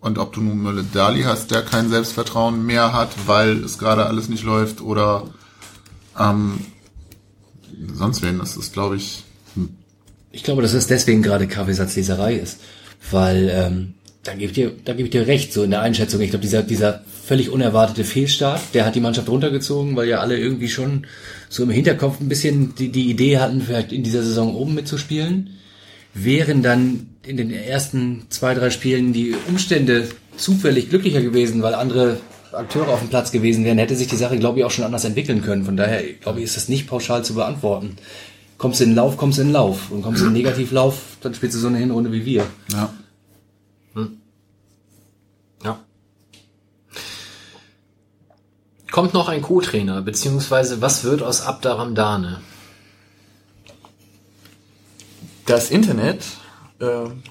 Und 0.00 0.18
ob 0.18 0.34
du 0.34 0.42
nun 0.42 0.62
Mölle 0.62 0.84
Dali 0.84 1.22
hast, 1.22 1.50
der 1.50 1.62
kein 1.62 1.88
Selbstvertrauen 1.88 2.64
mehr 2.64 2.92
hat, 2.92 3.08
weil 3.26 3.64
es 3.64 3.78
gerade 3.78 4.06
alles 4.06 4.28
nicht 4.28 4.44
läuft 4.44 4.82
oder 4.82 5.24
ähm, 6.18 6.58
sonst 7.94 8.22
wen, 8.22 8.38
das 8.38 8.56
ist, 8.56 8.74
glaube 8.74 8.96
ich, 8.96 9.24
hm. 9.54 9.70
Ich 10.30 10.44
glaube, 10.44 10.60
dass 10.60 10.74
es 10.74 10.86
deswegen 10.86 11.22
gerade 11.22 11.48
Kaffeesatzleserei 11.48 12.34
ist, 12.34 12.60
weil 13.10 13.50
ähm, 13.50 13.94
da 14.26 14.32
gebe 14.32 14.46
ich 14.46 14.52
dir, 14.52 14.72
da 14.84 14.92
gebe 14.92 15.04
ich 15.04 15.12
dir 15.12 15.26
recht, 15.26 15.52
so 15.52 15.62
in 15.62 15.70
der 15.70 15.82
Einschätzung. 15.82 16.20
Ich 16.20 16.30
glaube, 16.30 16.42
dieser 16.42 16.62
dieser 16.62 17.02
völlig 17.24 17.50
unerwartete 17.50 18.04
Fehlstart, 18.04 18.60
der 18.74 18.84
hat 18.84 18.94
die 18.94 19.00
Mannschaft 19.00 19.28
runtergezogen, 19.28 19.96
weil 19.96 20.08
ja 20.08 20.18
alle 20.18 20.38
irgendwie 20.38 20.68
schon 20.68 21.06
so 21.48 21.62
im 21.62 21.70
Hinterkopf 21.70 22.20
ein 22.20 22.28
bisschen 22.28 22.74
die, 22.74 22.90
die 22.90 23.10
Idee 23.10 23.38
hatten, 23.38 23.62
vielleicht 23.62 23.92
in 23.92 24.02
dieser 24.02 24.22
Saison 24.22 24.54
oben 24.54 24.74
mitzuspielen. 24.74 25.50
Wären 26.14 26.62
dann 26.62 27.08
in 27.24 27.36
den 27.36 27.50
ersten 27.50 28.26
zwei, 28.30 28.54
drei 28.54 28.70
Spielen 28.70 29.12
die 29.12 29.34
Umstände 29.48 30.08
zufällig 30.36 30.88
glücklicher 30.88 31.20
gewesen, 31.20 31.62
weil 31.62 31.74
andere 31.74 32.18
Akteure 32.52 32.88
auf 32.88 33.00
dem 33.00 33.08
Platz 33.08 33.32
gewesen 33.32 33.64
wären, 33.64 33.78
hätte 33.78 33.96
sich 33.96 34.08
die 34.08 34.16
Sache, 34.16 34.38
glaube 34.38 34.58
ich, 34.58 34.64
auch 34.64 34.70
schon 34.70 34.84
anders 34.84 35.04
entwickeln 35.04 35.42
können. 35.42 35.64
Von 35.64 35.76
daher, 35.76 36.02
glaube 36.20 36.38
ich, 36.38 36.46
ist 36.46 36.56
das 36.56 36.68
nicht 36.68 36.86
pauschal 36.86 37.24
zu 37.24 37.34
beantworten. 37.34 37.96
Kommst 38.56 38.80
du 38.80 38.84
in 38.84 38.90
den 38.90 38.96
Lauf, 38.96 39.18
kommst 39.18 39.38
du 39.38 39.42
in 39.42 39.48
den 39.48 39.54
Lauf. 39.54 39.90
Und 39.90 40.02
kommst 40.02 40.22
du 40.22 40.26
in 40.26 40.32
den 40.32 40.42
Negativlauf, 40.42 41.02
dann 41.20 41.34
spielst 41.34 41.56
du 41.56 41.60
so 41.60 41.68
eine 41.68 41.78
Hinrunde 41.78 42.12
wie 42.12 42.24
wir. 42.24 42.46
ja. 42.72 42.90
Kommt 48.96 49.12
noch 49.12 49.28
ein 49.28 49.42
Co-Trainer, 49.42 50.00
beziehungsweise 50.00 50.80
was 50.80 51.04
wird 51.04 51.22
aus 51.22 51.42
Abdaramdane? 51.42 52.40
Das 55.44 55.70
Internet 55.70 56.24
äh, 56.78 56.86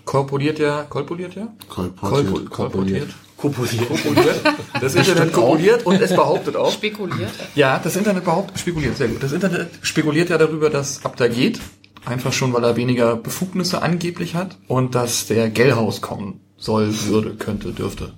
korporiert 0.06 0.60
ja, 0.60 0.84
kolportiert 0.84 1.34
ja? 1.34 1.48
Kolportiert. 1.68 2.28
Kolpo- 2.28 2.50
kolportiert. 2.52 3.10
Kopuliert. 3.36 3.88
Kopuliert. 3.88 4.42
Das 4.80 4.94
Internet 4.94 5.34
kopuliert 5.34 5.88
und 5.88 6.00
es 6.00 6.12
behauptet 6.12 6.56
auch. 6.56 6.72
Spekuliert. 6.72 7.32
Ja, 7.56 7.80
das 7.84 7.96
Internet 7.96 8.26
behauptet, 8.26 8.60
spekuliert, 8.60 8.96
sehr 8.96 9.08
gut. 9.08 9.24
Das 9.24 9.32
Internet 9.32 9.72
spekuliert 9.82 10.30
ja 10.30 10.38
darüber, 10.38 10.70
dass 10.70 11.04
Abda 11.04 11.30
geht. 11.30 11.60
Einfach 12.06 12.32
schon, 12.32 12.54
weil 12.54 12.64
er 12.64 12.76
weniger 12.76 13.16
Befugnisse 13.16 13.82
angeblich 13.82 14.36
hat. 14.36 14.56
Und 14.68 14.94
dass 14.94 15.26
der 15.26 15.50
Gellhaus 15.50 16.02
kommen 16.02 16.42
soll, 16.58 16.94
würde, 17.08 17.34
könnte, 17.34 17.72
dürfte. 17.72 18.14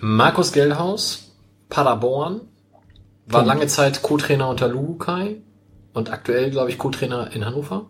Markus 0.00 0.52
Gellhaus, 0.52 1.32
Paderborn, 1.68 2.40
war 3.26 3.40
Punkt. 3.40 3.46
lange 3.48 3.66
Zeit 3.66 4.02
Co-Trainer 4.02 4.48
unter 4.48 4.68
Lukai 4.68 5.36
und 5.92 6.10
aktuell, 6.12 6.50
glaube 6.50 6.70
ich, 6.70 6.78
Co-Trainer 6.78 7.32
in 7.32 7.44
Hannover. 7.44 7.86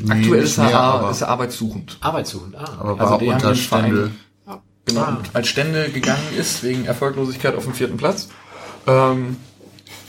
Nee, 0.00 0.10
Aktuell 0.12 0.42
ist 0.42 0.58
er, 0.58 0.64
mehr, 0.64 0.80
aber, 0.80 1.10
ist 1.10 1.20
er 1.20 1.28
arbeitssuchend. 1.28 1.98
Arbeitssuchend, 2.00 2.56
ah. 2.56 2.64
aber 2.80 2.90
also 2.92 2.98
war 3.00 3.10
haben 3.12 3.28
unter 3.28 3.54
Stendel. 3.54 4.10
Genau, 4.84 5.00
Ah. 5.02 5.18
als 5.32 5.46
Stände 5.46 5.90
gegangen 5.90 6.26
ist, 6.36 6.64
wegen 6.64 6.86
Erfolglosigkeit 6.86 7.54
auf 7.54 7.62
dem 7.64 7.72
vierten 7.72 7.98
Platz, 7.98 8.28
ähm, 8.88 9.36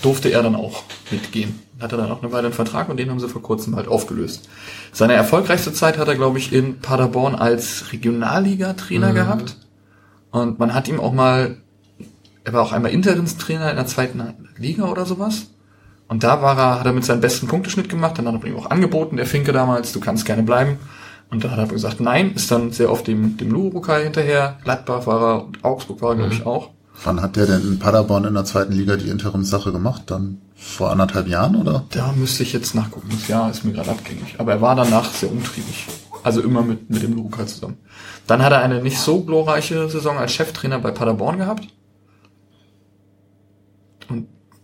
durfte 0.01 0.29
er 0.29 0.41
dann 0.41 0.55
auch 0.55 0.83
mitgehen. 1.11 1.59
Hatte 1.79 1.95
dann 1.97 2.11
auch 2.11 2.23
eine 2.23 2.31
Weile 2.31 2.45
einen 2.47 2.55
Vertrag 2.55 2.89
und 2.89 2.97
den 2.97 3.09
haben 3.11 3.19
sie 3.19 3.29
vor 3.29 3.41
kurzem 3.43 3.75
halt 3.75 3.87
aufgelöst. 3.87 4.49
Seine 4.91 5.13
erfolgreichste 5.13 5.73
Zeit 5.73 5.97
hat 5.99 6.07
er, 6.07 6.15
glaube 6.15 6.39
ich, 6.39 6.51
in 6.53 6.79
Paderborn 6.79 7.35
als 7.35 7.91
Regionalliga-Trainer 7.91 9.13
gehabt. 9.13 9.57
Und 10.31 10.57
man 10.59 10.73
hat 10.73 10.87
ihm 10.87 10.99
auch 10.99 11.13
mal, 11.13 11.57
er 12.43 12.53
war 12.53 12.61
auch 12.61 12.71
einmal 12.71 12.91
Interimstrainer 12.91 13.69
in 13.69 13.75
der 13.75 13.85
zweiten 13.85 14.21
Liga 14.57 14.85
oder 14.85 15.05
sowas. 15.05 15.47
Und 16.07 16.23
da 16.23 16.41
war 16.41 16.57
er, 16.57 16.79
hat 16.79 16.85
er 16.85 16.93
mit 16.93 17.05
seinem 17.05 17.21
besten 17.21 17.47
Punkteschnitt 17.47 17.89
gemacht, 17.89 18.17
dann 18.17 18.27
hat 18.27 18.43
er 18.43 18.49
ihm 18.49 18.57
auch 18.57 18.69
angeboten, 18.69 19.17
der 19.17 19.25
Finke 19.25 19.53
damals, 19.53 19.93
du 19.93 19.99
kannst 19.99 20.25
gerne 20.25 20.43
bleiben. 20.43 20.77
Und 21.31 21.43
dann 21.43 21.51
hat 21.51 21.59
er 21.59 21.67
gesagt, 21.67 21.99
nein, 21.99 22.33
ist 22.35 22.51
dann 22.51 22.71
sehr 22.71 22.91
oft 22.91 23.07
dem, 23.07 23.37
dem 23.37 23.49
Lurukai 23.49 24.03
hinterher, 24.03 24.57
Gladbach 24.63 25.07
war 25.07 25.21
er 25.21 25.45
und 25.45 25.63
Augsburg 25.63 26.01
war 26.01 26.11
er, 26.11 26.15
glaube 26.17 26.33
ich, 26.33 26.45
auch. 26.45 26.69
Wann 27.03 27.21
hat 27.21 27.35
der 27.35 27.47
denn 27.47 27.61
in 27.61 27.79
Paderborn 27.79 28.25
in 28.25 28.35
der 28.35 28.45
zweiten 28.45 28.73
Liga 28.73 28.97
die 28.97 29.09
Interimssache 29.09 29.71
gemacht? 29.71 30.03
Dann 30.07 30.41
vor 30.55 30.91
anderthalb 30.91 31.27
Jahren, 31.27 31.55
oder? 31.55 31.85
Da 31.89 32.13
müsste 32.15 32.43
ich 32.43 32.53
jetzt 32.53 32.75
nachgucken, 32.75 33.09
das 33.11 33.27
Jahr 33.27 33.49
ist 33.49 33.65
mir 33.65 33.73
gerade 33.73 33.89
abgängig. 33.89 34.35
Aber 34.37 34.51
er 34.51 34.61
war 34.61 34.75
danach 34.75 35.11
sehr 35.11 35.31
umtriebig. 35.31 35.87
Also 36.23 36.41
immer 36.41 36.61
mit, 36.61 36.89
mit 36.89 37.01
dem 37.01 37.15
Lurukai 37.15 37.45
zusammen. 37.45 37.77
Dann 38.27 38.43
hat 38.43 38.53
er 38.53 38.61
eine 38.61 38.81
nicht 38.81 38.99
so 38.99 39.21
glorreiche 39.21 39.89
Saison 39.89 40.17
als 40.17 40.31
Cheftrainer 40.31 40.79
bei 40.79 40.91
Paderborn 40.91 41.37
gehabt. 41.37 41.67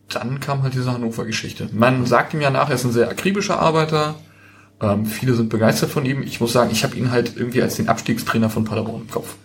Dann 0.09 0.39
kam 0.39 0.63
halt 0.63 0.73
diese 0.73 0.91
Hannover-Geschichte. 0.91 1.69
Man 1.71 2.05
sagt 2.05 2.33
ihm 2.33 2.41
ja 2.41 2.49
nach, 2.49 2.69
er 2.69 2.75
ist 2.75 2.83
ein 2.83 2.91
sehr 2.91 3.09
akribischer 3.09 3.59
Arbeiter. 3.59 4.15
Ähm, 4.81 5.05
viele 5.05 5.33
sind 5.35 5.49
begeistert 5.49 5.89
von 5.91 6.05
ihm. 6.05 6.23
Ich 6.23 6.39
muss 6.41 6.53
sagen, 6.53 6.71
ich 6.71 6.83
habe 6.83 6.95
ihn 6.95 7.11
halt 7.11 7.33
irgendwie 7.35 7.61
als 7.61 7.75
den 7.75 7.89
Abstiegstrainer 7.89 8.49
von 8.49 8.63
Paderborn 8.65 9.01
im 9.01 9.09
Kopf. 9.09 9.35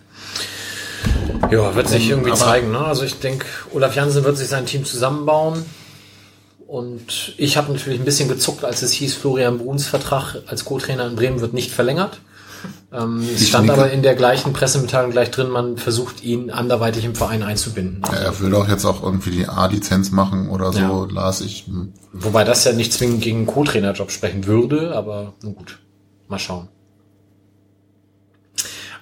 Ja, 1.51 1.75
wird 1.75 1.87
sich 1.87 2.09
irgendwie 2.09 2.31
aber- 2.31 2.39
zeigen. 2.39 2.71
Ne? 2.71 2.79
Also 2.79 3.03
ich 3.03 3.19
denke, 3.19 3.45
Olaf 3.73 3.95
Jansen 3.95 4.23
wird 4.23 4.37
sich 4.37 4.47
sein 4.47 4.65
Team 4.65 4.85
zusammenbauen. 4.85 5.65
Und 6.67 7.35
ich 7.37 7.57
habe 7.57 7.71
natürlich 7.71 7.99
ein 7.99 8.05
bisschen 8.05 8.27
gezuckt, 8.27 8.65
als 8.65 8.81
es 8.81 8.91
hieß, 8.91 9.13
Florian 9.15 9.59
Bruns 9.59 9.87
Vertrag 9.87 10.37
als 10.47 10.65
Co-Trainer 10.65 11.05
in 11.05 11.15
Bremen 11.15 11.39
wird 11.39 11.53
nicht 11.53 11.71
verlängert. 11.71 12.19
Ähm, 12.91 13.23
es 13.33 13.47
stand 13.47 13.69
aber 13.69 13.91
in 13.91 14.01
der 14.01 14.15
gleichen 14.15 14.53
Pressemitteilung 14.53 15.11
gleich 15.11 15.31
drin, 15.31 15.49
man 15.49 15.77
versucht 15.77 16.23
ihn 16.23 16.49
anderweitig 16.51 17.05
im 17.05 17.15
Verein 17.15 17.43
einzubinden. 17.43 18.01
Ja, 18.05 18.13
er 18.17 18.39
will 18.39 18.49
doch 18.49 18.67
jetzt 18.67 18.85
auch 18.85 19.03
irgendwie 19.03 19.31
die 19.31 19.47
A-Lizenz 19.47 20.11
machen 20.11 20.49
oder 20.49 20.71
so, 20.71 20.79
Ja. 20.79 21.07
las 21.11 21.41
ich. 21.41 21.65
Hm. 21.67 21.93
Wobei 22.13 22.43
das 22.43 22.63
ja 22.63 22.73
nicht 22.73 22.93
zwingend 22.93 23.21
gegen 23.21 23.37
einen 23.39 23.47
Co-Trainerjob 23.47 24.11
sprechen 24.11 24.45
würde, 24.45 24.95
aber 24.95 25.33
nun 25.41 25.55
gut, 25.55 25.79
mal 26.27 26.39
schauen. 26.39 26.69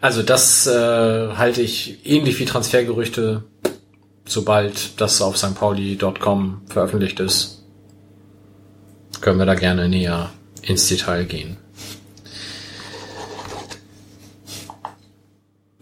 Also 0.02 0.22
das 0.22 0.68
äh, 0.68 1.30
halte 1.38 1.61
ich 1.61 2.06
ähnlich 2.06 2.38
wie 2.40 2.45
Transfergerüchte, 2.45 3.44
sobald 4.26 4.99
das 4.99 5.22
auf 5.22 5.38
stpauli.com 5.38 6.61
veröffentlicht 6.68 7.19
ist, 7.22 7.64
können 9.22 9.40
wir 9.40 9.45
da 9.45 9.56
gerne 9.56 9.88
näher 9.88 10.30
ins 10.61 10.88
Detail 10.88 11.23
gehen. 11.23 11.57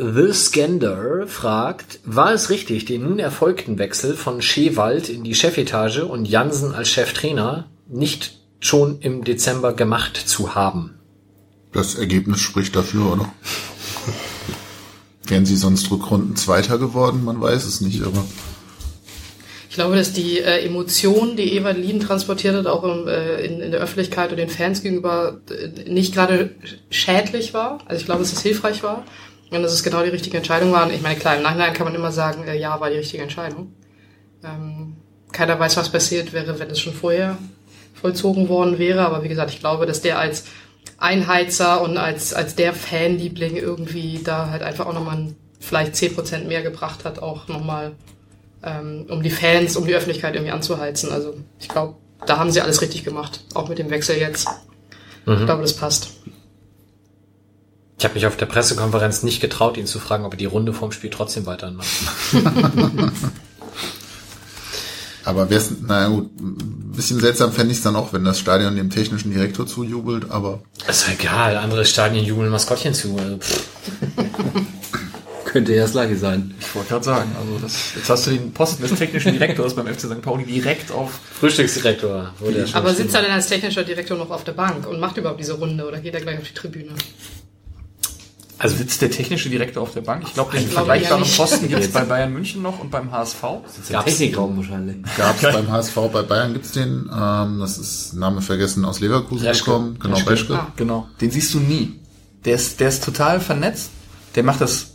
The 0.03 0.33
Skender 0.33 1.27
fragt, 1.27 1.99
war 2.05 2.33
es 2.33 2.49
richtig, 2.49 2.85
den 2.85 3.03
nun 3.03 3.19
erfolgten 3.19 3.77
Wechsel 3.77 4.15
von 4.15 4.41
Schewald 4.41 5.09
in 5.09 5.23
die 5.23 5.35
Chefetage 5.35 5.99
und 5.99 6.27
Jansen 6.27 6.73
als 6.73 6.89
Cheftrainer 6.89 7.69
nicht 7.87 8.39
schon 8.59 8.97
im 9.01 9.23
Dezember 9.23 9.73
gemacht 9.73 10.17
zu 10.17 10.55
haben? 10.55 10.95
Das 11.71 11.93
Ergebnis 11.93 12.39
spricht 12.39 12.75
dafür, 12.75 13.13
oder? 13.13 13.33
Wären 15.25 15.45
sie 15.45 15.55
sonst 15.55 15.91
Rückrunden 15.91 16.35
Zweiter 16.35 16.79
geworden? 16.79 17.23
Man 17.23 17.39
weiß 17.39 17.65
es 17.65 17.79
nicht, 17.79 18.01
aber 18.01 18.25
Ich 19.69 19.75
glaube, 19.75 19.95
dass 19.95 20.13
die 20.13 20.39
äh, 20.39 20.65
Emotion, 20.65 21.37
die 21.37 21.53
Ewald 21.53 21.77
Lien 21.77 21.99
transportiert 21.99 22.55
hat, 22.55 22.65
auch 22.65 22.83
im, 22.83 23.07
äh, 23.07 23.45
in, 23.45 23.61
in 23.61 23.69
der 23.69 23.81
Öffentlichkeit 23.81 24.31
und 24.31 24.37
den 24.37 24.49
Fans 24.49 24.81
gegenüber, 24.81 25.41
äh, 25.51 25.87
nicht 25.87 26.15
gerade 26.15 26.55
schädlich 26.89 27.53
war. 27.53 27.77
Also 27.85 27.99
ich 27.99 28.05
glaube, 28.05 28.21
dass 28.21 28.33
es 28.33 28.41
hilfreich 28.41 28.81
war 28.81 29.05
und 29.51 29.61
dass 29.61 29.73
es 29.73 29.83
genau 29.83 30.01
die 30.03 30.09
richtige 30.09 30.37
Entscheidung 30.37 30.71
war. 30.71 30.85
Und 30.85 30.93
ich 30.93 31.01
meine, 31.01 31.19
klar, 31.19 31.35
im 31.35 31.43
Nachhinein 31.43 31.73
kann 31.73 31.85
man 31.85 31.95
immer 31.95 32.11
sagen, 32.11 32.47
äh, 32.47 32.57
ja, 32.57 32.79
war 32.79 32.89
die 32.89 32.97
richtige 32.97 33.21
Entscheidung. 33.21 33.73
Ähm, 34.43 34.95
keiner 35.31 35.59
weiß, 35.59 35.77
was 35.77 35.91
passiert 35.91 36.33
wäre, 36.33 36.57
wenn 36.59 36.69
es 36.69 36.79
schon 36.79 36.93
vorher 36.93 37.37
vollzogen 37.93 38.49
worden 38.49 38.79
wäre. 38.79 39.05
Aber 39.05 39.23
wie 39.23 39.29
gesagt, 39.29 39.51
ich 39.51 39.59
glaube, 39.59 39.85
dass 39.85 40.01
der 40.01 40.19
als 40.19 40.45
Einheizer 40.97 41.81
und 41.81 41.97
als, 41.97 42.33
als 42.33 42.55
der 42.55 42.73
Fanliebling 42.73 43.57
irgendwie 43.57 44.21
da 44.23 44.49
halt 44.49 44.63
einfach 44.63 44.85
auch 44.85 44.93
nochmal 44.93 45.33
vielleicht 45.59 45.95
10% 45.95 46.45
mehr 46.45 46.63
gebracht 46.63 47.05
hat, 47.05 47.19
auch 47.19 47.47
nochmal 47.47 47.91
ähm, 48.63 49.05
um 49.09 49.21
die 49.21 49.29
Fans, 49.29 49.75
um 49.75 49.85
die 49.85 49.93
Öffentlichkeit 49.93 50.35
irgendwie 50.35 50.51
anzuheizen. 50.51 51.11
Also 51.11 51.35
ich 51.59 51.67
glaube, 51.67 51.95
da 52.25 52.37
haben 52.37 52.51
sie 52.51 52.61
alles 52.61 52.81
richtig 52.81 53.03
gemacht, 53.03 53.43
auch 53.53 53.67
mit 53.67 53.79
dem 53.79 53.89
Wechsel 53.89 54.17
jetzt. 54.17 54.47
Ich 55.25 55.45
glaube, 55.45 55.61
das 55.61 55.75
passt. 55.75 56.11
Ich 58.01 58.05
habe 58.05 58.15
mich 58.15 58.25
auf 58.25 58.35
der 58.35 58.47
Pressekonferenz 58.47 59.21
nicht 59.21 59.41
getraut, 59.41 59.77
ihn 59.77 59.85
zu 59.85 59.99
fragen, 59.99 60.25
ob 60.25 60.33
er 60.33 60.37
die 60.37 60.47
Runde 60.47 60.73
vorm 60.73 60.91
Spiel 60.91 61.11
trotzdem 61.11 61.45
weitermacht. 61.45 61.87
aber 65.23 65.51
wär's, 65.51 65.69
naja 65.85 66.07
gut, 66.07 66.31
ein 66.41 66.93
bisschen 66.95 67.19
seltsam 67.19 67.53
fände 67.53 67.73
ich 67.73 67.77
es 67.77 67.83
dann 67.83 67.95
auch, 67.95 68.11
wenn 68.11 68.23
das 68.23 68.39
Stadion 68.39 68.75
dem 68.75 68.89
technischen 68.89 69.31
Direktor 69.31 69.67
zujubelt, 69.67 70.31
aber 70.31 70.63
Ist 70.87 71.03
doch 71.03 71.13
egal, 71.13 71.57
andere 71.57 71.85
Stadien 71.85 72.25
jubeln 72.25 72.49
Maskottchen 72.49 72.95
zu. 72.95 73.15
Also. 73.19 73.37
Könnte 75.45 75.75
ja 75.75 75.83
das 75.83 75.91
gleiche 75.91 76.17
sein. 76.17 76.55
Ich 76.59 76.73
wollte 76.73 76.89
gerade 76.89 77.05
sagen, 77.05 77.35
also 77.39 77.59
das, 77.61 77.93
jetzt 77.95 78.09
hast 78.09 78.25
du 78.25 78.31
den 78.31 78.51
Posten 78.51 78.81
des 78.81 78.97
technischen 78.97 79.33
Direktors 79.33 79.75
beim 79.75 79.85
FC 79.85 79.99
St. 79.99 80.23
Pauli 80.23 80.45
direkt 80.45 80.91
auf. 80.91 81.19
Frühstücksdirektor 81.39 82.33
wurde 82.39 82.61
ja 82.61 82.65
schon 82.65 82.77
Aber 82.77 82.95
sitzt 82.95 83.13
er 83.13 83.21
denn 83.21 83.31
als 83.31 83.45
technischer 83.45 83.83
Direktor 83.83 84.17
noch 84.17 84.31
auf 84.31 84.43
der 84.43 84.53
Bank 84.53 84.87
und 84.87 84.99
macht 84.99 85.17
überhaupt 85.17 85.39
diese 85.39 85.53
Runde 85.53 85.87
oder 85.87 85.99
geht 85.99 86.15
er 86.15 86.21
gleich 86.21 86.39
auf 86.39 86.47
die 86.47 86.55
Tribüne? 86.55 86.93
Also 88.61 88.75
sitzt 88.75 89.01
der 89.01 89.09
technische 89.09 89.49
Direktor 89.49 89.81
auf 89.81 89.93
der 89.93 90.01
Bank. 90.01 90.21
Ich 90.23 90.35
glaube, 90.35 90.55
den 90.55 90.67
vergleichbaren 90.67 91.23
nicht. 91.23 91.35
Posten 91.35 91.67
gibt 91.67 91.81
es 91.81 91.87
bei 91.91 92.01
Bayern 92.03 92.31
München 92.31 92.61
noch 92.61 92.79
und 92.79 92.91
beim 92.91 93.11
HSV. 93.11 93.41
Der 93.89 94.05
Technikraum 94.05 94.55
wahrscheinlich. 94.55 94.97
gab 95.17 95.35
es 95.41 95.51
beim 95.51 95.67
HSV, 95.67 95.95
bei 96.13 96.21
Bayern 96.21 96.53
gibt's 96.53 96.71
den, 96.71 97.09
ähm, 97.11 97.59
das 97.59 97.79
ist 97.79 98.13
Name 98.13 98.41
vergessen, 98.41 98.85
aus 98.85 98.99
Leverkusen 98.99 99.47
Reschke. 99.47 99.65
gekommen, 99.65 99.97
genau, 99.99 100.17
Reschke. 100.17 100.53
Ah. 100.53 100.67
Genau. 100.75 101.07
Den 101.19 101.31
siehst 101.31 101.55
du 101.55 101.59
nie. 101.59 101.99
Der 102.45 102.53
ist, 102.53 102.79
der 102.79 102.89
ist 102.89 103.03
total 103.03 103.39
vernetzt. 103.39 103.89
Der 104.35 104.43
macht 104.43 104.61
das, 104.61 104.91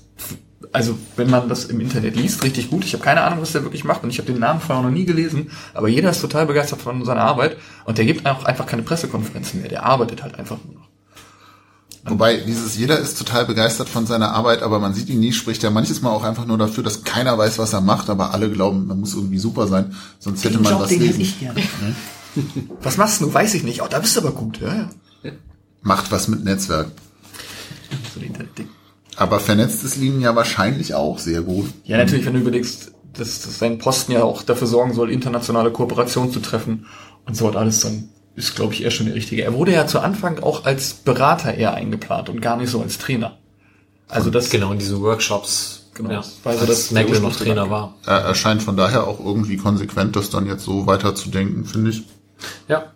also 0.71 0.97
wenn 1.17 1.29
man 1.29 1.49
das 1.49 1.65
im 1.65 1.81
Internet 1.81 2.15
liest, 2.15 2.45
richtig 2.45 2.71
gut. 2.71 2.85
Ich 2.85 2.93
habe 2.93 3.03
keine 3.03 3.23
Ahnung, 3.23 3.41
was 3.43 3.51
der 3.51 3.65
wirklich 3.65 3.83
macht 3.83 4.05
und 4.05 4.11
ich 4.11 4.19
habe 4.19 4.31
den 4.31 4.41
Namen 4.41 4.61
vorher 4.61 4.85
noch 4.85 4.93
nie 4.93 5.07
gelesen. 5.07 5.51
Aber 5.75 5.89
jeder 5.89 6.11
ist 6.11 6.21
total 6.21 6.47
begeistert 6.47 6.83
von 6.83 7.05
seiner 7.05 7.23
Arbeit 7.23 7.57
und 7.85 7.99
der 7.99 8.05
gibt 8.05 8.27
auch 8.27 8.45
einfach 8.45 8.67
keine 8.67 8.83
Pressekonferenzen 8.83 9.61
mehr. 9.61 9.69
Der 9.69 9.85
arbeitet 9.85 10.23
halt 10.23 10.39
einfach 10.39 10.59
nur 10.65 10.75
noch. 10.75 10.86
Wobei 12.09 12.37
dieses, 12.37 12.77
jeder 12.77 12.99
ist 12.99 13.19
total 13.19 13.47
begeistert 13.47 13.89
von 13.89 14.07
seiner 14.07 14.33
Arbeit, 14.33 14.63
aber 14.63 14.79
man 14.79 14.95
sieht 14.95 15.09
ihn 15.09 15.21
nie, 15.21 15.33
spricht 15.33 15.65
er 15.65 15.71
manches 15.71 16.03
Mal 16.03 16.11
auch 16.11 16.23
einfach 16.23 16.47
nur 16.47 16.59
dafür, 16.59 16.85
dass 16.85 17.03
keiner 17.05 17.37
weiß, 17.37 17.59
was 17.59 17.73
er 17.73 17.81
macht, 17.81 18.11
aber 18.11 18.33
alle 18.33 18.51
glauben, 18.51 18.87
man 18.87 19.01
muss 19.01 19.15
irgendwie 19.15 19.39
super 19.39 19.67
sein, 19.67 19.95
sonst 20.19 20.45
hätte 20.45 20.61
man 20.61 20.79
das 20.79 20.91
lesen. 20.91 21.35
gerne. 21.41 21.63
Was 22.83 22.99
machst 22.99 23.23
du? 23.23 23.33
Weiß 23.33 23.55
ich 23.55 23.63
nicht. 23.63 23.81
Oh, 23.81 23.87
da 23.89 23.99
bist 23.99 24.15
du 24.15 24.21
aber 24.21 24.33
gut. 24.33 24.61
Ja, 24.61 24.91
ja. 25.23 25.33
Macht 25.81 26.13
was 26.13 26.29
mit 26.29 26.45
Netzwerk. 26.45 26.89
So 28.13 28.21
ein 28.21 28.27
Internetding. 28.27 28.69
Aber 29.17 29.41
vernetzt 29.41 29.83
ist 29.85 29.97
Linien 29.97 30.21
ja 30.21 30.37
wahrscheinlich 30.37 30.93
auch 30.93 31.19
sehr 31.19 31.41
gut. 31.41 31.73
Ja, 31.85 31.97
natürlich, 31.97 32.27
wenn 32.27 32.35
du 32.35 32.41
überlegst, 32.41 32.93
dass, 33.15 33.41
dass 33.41 33.59
sein 33.59 33.79
Posten 33.79 34.13
ja 34.13 34.23
auch 34.23 34.43
dafür 34.43 34.67
sorgen 34.67 34.93
soll, 34.93 35.11
internationale 35.11 35.71
Kooperationen 35.71 36.33
zu 36.33 36.41
treffen 36.41 36.87
und 37.25 37.37
so 37.37 37.49
hat 37.49 37.57
alles, 37.57 37.81
dann 37.81 38.11
ist, 38.37 38.55
glaube 38.55 38.75
ich, 38.75 38.85
eher 38.85 38.91
schon 38.91 39.07
der 39.07 39.15
richtige. 39.15 39.43
Er 39.43 39.55
wurde 39.55 39.73
ja 39.73 39.87
zu 39.87 39.99
Anfang 40.01 40.41
auch 40.41 40.65
als 40.65 40.93
Berater 40.95 41.55
eher 41.55 41.75
eingeplant 41.75 42.29
und 42.29 42.41
gar 42.41 42.57
nicht 42.57 42.71
so 42.71 42.81
als 42.83 42.99
Trainer. 42.99 43.39
Also 44.09 44.31
das 44.31 44.51
Genau, 44.51 44.73
in 44.73 44.79
diesen 44.79 45.01
Workshops. 45.01 45.87
Genau. 45.95 46.11
Ja, 46.11 46.25
Weil 46.45 46.59
als 46.59 46.67
das 46.69 46.91
Merkel 46.91 47.21
noch. 47.21 47.35
Trainer 47.35 47.71
war. 47.71 47.95
Er 48.05 48.19
erscheint 48.19 48.63
von 48.63 48.77
daher 48.77 49.07
auch 49.07 49.19
irgendwie 49.19 49.57
konsequent, 49.57 50.15
das 50.15 50.29
dann 50.29 50.47
jetzt 50.47 50.65
so 50.65 50.87
weiterzudenken, 50.87 51.65
finde 51.65 51.91
ich. 51.91 52.03
Ja. 52.69 52.93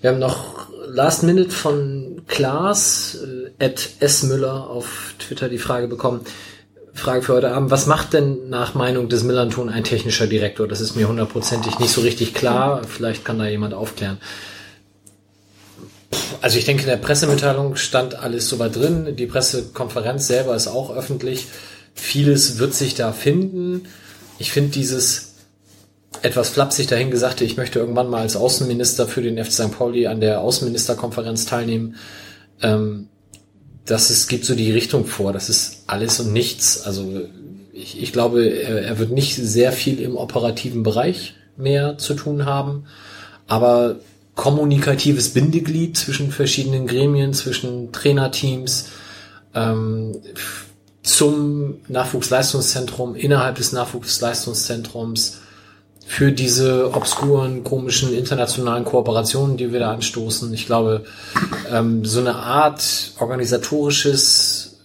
Wir 0.00 0.10
haben 0.10 0.18
noch 0.18 0.68
Last 0.88 1.22
Minute 1.22 1.50
von 1.50 2.22
Klaas, 2.26 3.16
äh, 3.60 3.64
at 3.64 3.90
S. 4.00 4.24
Müller 4.24 4.68
auf 4.68 5.14
Twitter 5.20 5.48
die 5.48 5.58
Frage 5.58 5.86
bekommen. 5.86 6.20
Frage 6.94 7.22
für 7.22 7.34
heute 7.34 7.50
Abend. 7.50 7.70
Was 7.70 7.86
macht 7.86 8.12
denn 8.12 8.48
nach 8.48 8.74
Meinung 8.74 9.08
des 9.08 9.24
Millanton 9.24 9.68
ein 9.68 9.84
technischer 9.84 10.28
Direktor? 10.28 10.68
Das 10.68 10.80
ist 10.80 10.94
mir 10.94 11.08
hundertprozentig 11.08 11.78
nicht 11.80 11.90
so 11.90 12.00
richtig 12.00 12.34
klar. 12.34 12.82
Vielleicht 12.86 13.24
kann 13.24 13.38
da 13.38 13.46
jemand 13.46 13.74
aufklären. 13.74 14.18
Also 16.40 16.56
ich 16.56 16.64
denke, 16.64 16.84
in 16.84 16.88
der 16.88 16.96
Pressemitteilung 16.96 17.74
stand 17.76 18.14
alles 18.14 18.48
soweit 18.48 18.76
drin. 18.76 19.16
Die 19.16 19.26
Pressekonferenz 19.26 20.28
selber 20.28 20.54
ist 20.54 20.68
auch 20.68 20.94
öffentlich. 20.94 21.48
Vieles 21.94 22.58
wird 22.58 22.74
sich 22.74 22.94
da 22.94 23.12
finden. 23.12 23.86
Ich 24.38 24.52
finde 24.52 24.70
dieses 24.70 25.34
etwas 26.22 26.50
flapsig 26.50 26.86
dahingesagte, 26.86 27.44
ich 27.44 27.56
möchte 27.56 27.80
irgendwann 27.80 28.08
mal 28.08 28.20
als 28.20 28.36
Außenminister 28.36 29.06
für 29.06 29.20
den 29.20 29.42
FC 29.42 29.52
St. 29.52 29.72
Pauli 29.72 30.06
an 30.06 30.20
der 30.20 30.40
Außenministerkonferenz 30.40 31.44
teilnehmen. 31.44 31.96
Ähm, 32.62 33.08
das 33.86 34.10
ist, 34.10 34.28
gibt 34.28 34.44
so 34.44 34.54
die 34.54 34.72
Richtung 34.72 35.06
vor. 35.06 35.32
Das 35.32 35.48
ist 35.48 35.84
alles 35.86 36.20
und 36.20 36.32
nichts. 36.32 36.82
Also 36.82 37.22
ich, 37.72 38.00
ich 38.02 38.12
glaube, 38.12 38.46
er, 38.46 38.98
wird 38.98 39.10
nicht 39.10 39.36
sehr 39.36 39.72
viel 39.72 40.00
im 40.00 40.16
operativen 40.16 40.82
Bereich 40.82 41.34
mehr 41.56 41.98
zu 41.98 42.14
tun 42.14 42.46
haben, 42.46 42.84
aber 43.46 43.96
kommunikatives 44.34 45.30
Bindeglied 45.30 45.96
zwischen 45.96 46.30
verschiedenen 46.30 46.86
Gremien, 46.86 47.34
zwischen 47.34 47.92
Trainerteams, 47.92 48.88
ähm, 49.54 50.16
zum 51.02 51.76
Nachwuchsleistungszentrum, 51.88 53.14
innerhalb 53.14 53.56
des 53.56 53.72
Nachwuchsleistungszentrums, 53.72 55.40
für 56.06 56.32
diese 56.32 56.94
obskuren, 56.94 57.64
komischen 57.64 58.12
internationalen 58.12 58.84
Kooperationen, 58.84 59.56
die 59.56 59.72
wir 59.72 59.80
da 59.80 59.92
anstoßen. 59.92 60.52
Ich 60.52 60.66
glaube, 60.66 61.04
ähm, 61.70 62.04
so 62.04 62.20
eine 62.20 62.36
Art 62.36 63.12
organisatorisches 63.18 64.76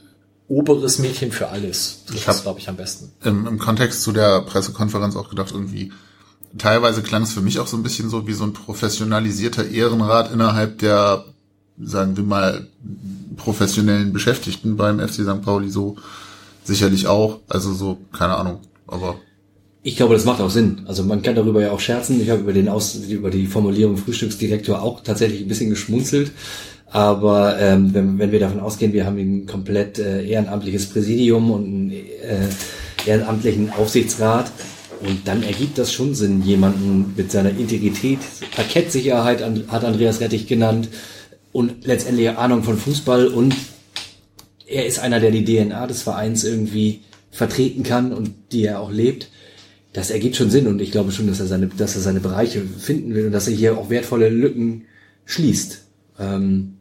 oberes 0.48 0.98
Mädchen 1.00 1.32
für 1.32 1.50
alles. 1.50 2.04
Das 2.08 2.16
Ich 2.16 2.28
ist, 2.28 2.42
glaube 2.44 2.60
ich, 2.60 2.68
am 2.70 2.76
besten. 2.76 3.12
Im, 3.24 3.46
Im 3.46 3.60
Kontext 3.60 4.02
zu 4.02 4.12
der 4.12 4.42
Pressekonferenz 4.42 5.16
auch 5.16 5.30
gedacht, 5.30 5.52
irgendwie, 5.52 5.92
teilweise 6.58 7.04
klang 7.04 7.24
es 7.24 7.34
für 7.34 7.42
mich 7.42 7.60
auch 7.60 7.68
so 7.68 7.78
ein 7.78 7.84
bisschen 7.84 8.10
so 8.10 8.26
wie 8.28 8.34
so 8.34 8.46
ein 8.46 8.54
professionalisierter 8.54 9.70
Ehrenrat 9.70 10.32
innerhalb 10.32 10.80
der, 10.80 11.26
sagen 11.80 12.18
wir 12.18 12.24
mal, 12.24 12.68
professionellen 13.38 14.12
Beschäftigten 14.12 14.76
beim 14.76 15.00
FC 15.00 15.22
St. 15.22 15.42
Pauli 15.44 15.70
so 15.70 15.98
sicherlich 16.64 17.08
auch. 17.08 17.40
Also 17.48 17.74
so, 17.74 18.00
keine 18.12 18.36
Ahnung, 18.36 18.60
aber 18.88 19.16
Ich 19.82 19.96
glaube, 19.96 20.14
das 20.14 20.26
macht 20.26 20.42
auch 20.42 20.50
Sinn. 20.50 20.82
Also 20.88 21.04
man 21.04 21.22
kann 21.22 21.36
darüber 21.36 21.62
ja 21.62 21.72
auch 21.72 21.80
scherzen. 21.80 22.22
Ich 22.22 22.30
habe 22.30 22.42
über 22.42 22.54
den 22.54 22.68
Aus 22.68 22.96
über 22.96 23.30
die 23.30 23.48
Formulierung 23.48 23.98
Frühstücksdirektor 23.98 24.82
auch 24.82 25.02
tatsächlich 25.02 25.42
ein 25.42 25.48
bisschen 25.48 25.70
geschmunzelt. 25.70 26.32
Aber 26.88 27.60
ähm, 27.60 27.94
wenn, 27.94 28.20
wenn 28.20 28.32
wir 28.32 28.40
davon 28.40 28.60
ausgehen, 28.60 28.94
wir 28.94 29.06
haben 29.06 29.18
ein 29.18 29.46
komplett 29.46 30.00
äh, 30.00 30.26
ehrenamtliches 30.26 30.88
Präsidium 30.88 31.52
und 31.52 31.66
einen 31.66 31.92
äh, 31.92 32.48
ehrenamtlichen 33.06 33.72
Aufsichtsrat, 33.72 34.52
und 35.02 35.28
dann 35.28 35.44
ergibt 35.44 35.78
das 35.78 35.94
schon 35.94 36.14
Sinn, 36.14 36.44
jemanden 36.44 37.14
mit 37.16 37.32
seiner 37.32 37.52
Integrität, 37.52 38.20
Parkettsicherheit 38.54 39.42
hat 39.70 39.86
Andreas 39.86 40.20
Rettich 40.20 40.48
genannt 40.48 40.90
und 41.52 41.86
letztendlich 41.86 42.30
Ahnung 42.30 42.64
von 42.64 42.78
Fußball 42.78 43.28
und 43.28 43.56
er 44.68 44.86
ist 44.86 45.00
einer, 45.00 45.20
der 45.20 45.32
die 45.32 45.46
DNA 45.46 45.88
des 45.88 46.02
Vereins 46.02 46.44
irgendwie 46.44 47.02
vertreten 47.32 47.84
kann 47.84 48.14
und 48.14 48.32
die 48.52 48.66
er 48.66 48.82
auch 48.82 48.92
lebt. 48.92 49.30
Das 49.94 50.12
ergibt 50.12 50.36
schon 50.36 50.52
Sinn 50.52 50.68
und 50.68 50.82
ich 50.82 50.92
glaube 50.92 51.12
schon, 51.12 51.28
dass 51.28 51.40
er 51.40 51.48
seine, 51.48 51.68
dass 51.68 51.96
er 51.96 52.02
seine 52.02 52.20
Bereiche 52.20 52.62
finden 52.62 53.16
will 53.16 53.28
und 53.28 53.32
dass 53.32 53.48
er 53.48 53.56
hier 53.56 53.78
auch 53.78 53.90
wertvolle 53.90 54.30
Lücken 54.30 54.86
schließt. 55.26 55.84
Ähm, 56.20 56.76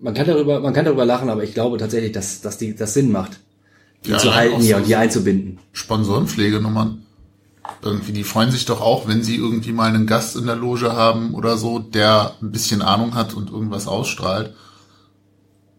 man 0.00 0.14
kann 0.14 0.26
darüber, 0.26 0.60
man 0.60 0.74
kann 0.74 0.84
darüber 0.84 1.06
lachen, 1.06 1.30
aber 1.30 1.44
ich 1.44 1.54
glaube 1.54 1.78
tatsächlich, 1.78 2.12
dass, 2.12 2.40
dass 2.40 2.58
die, 2.58 2.74
das 2.74 2.94
Sinn 2.94 3.12
macht, 3.12 3.40
die 4.04 4.10
Ja, 4.10 4.18
zu 4.18 4.34
halten 4.34 4.60
hier 4.60 4.74
so- 4.74 4.80
und 4.82 4.88
die 4.88 4.96
einzubinden. 4.96 5.58
Sponsorenpflegenummern. 5.72 7.02
Irgendwie, 7.80 8.12
die 8.12 8.24
freuen 8.24 8.50
sich 8.50 8.64
doch 8.64 8.80
auch, 8.80 9.08
wenn 9.08 9.22
sie 9.22 9.36
irgendwie 9.36 9.72
mal 9.72 9.88
einen 9.88 10.06
Gast 10.06 10.36
in 10.36 10.46
der 10.46 10.56
Loge 10.56 10.92
haben 10.92 11.34
oder 11.34 11.56
so, 11.56 11.78
der 11.78 12.34
ein 12.42 12.50
bisschen 12.50 12.82
Ahnung 12.82 13.14
hat 13.14 13.34
und 13.34 13.50
irgendwas 13.50 13.86
ausstrahlt. 13.86 14.54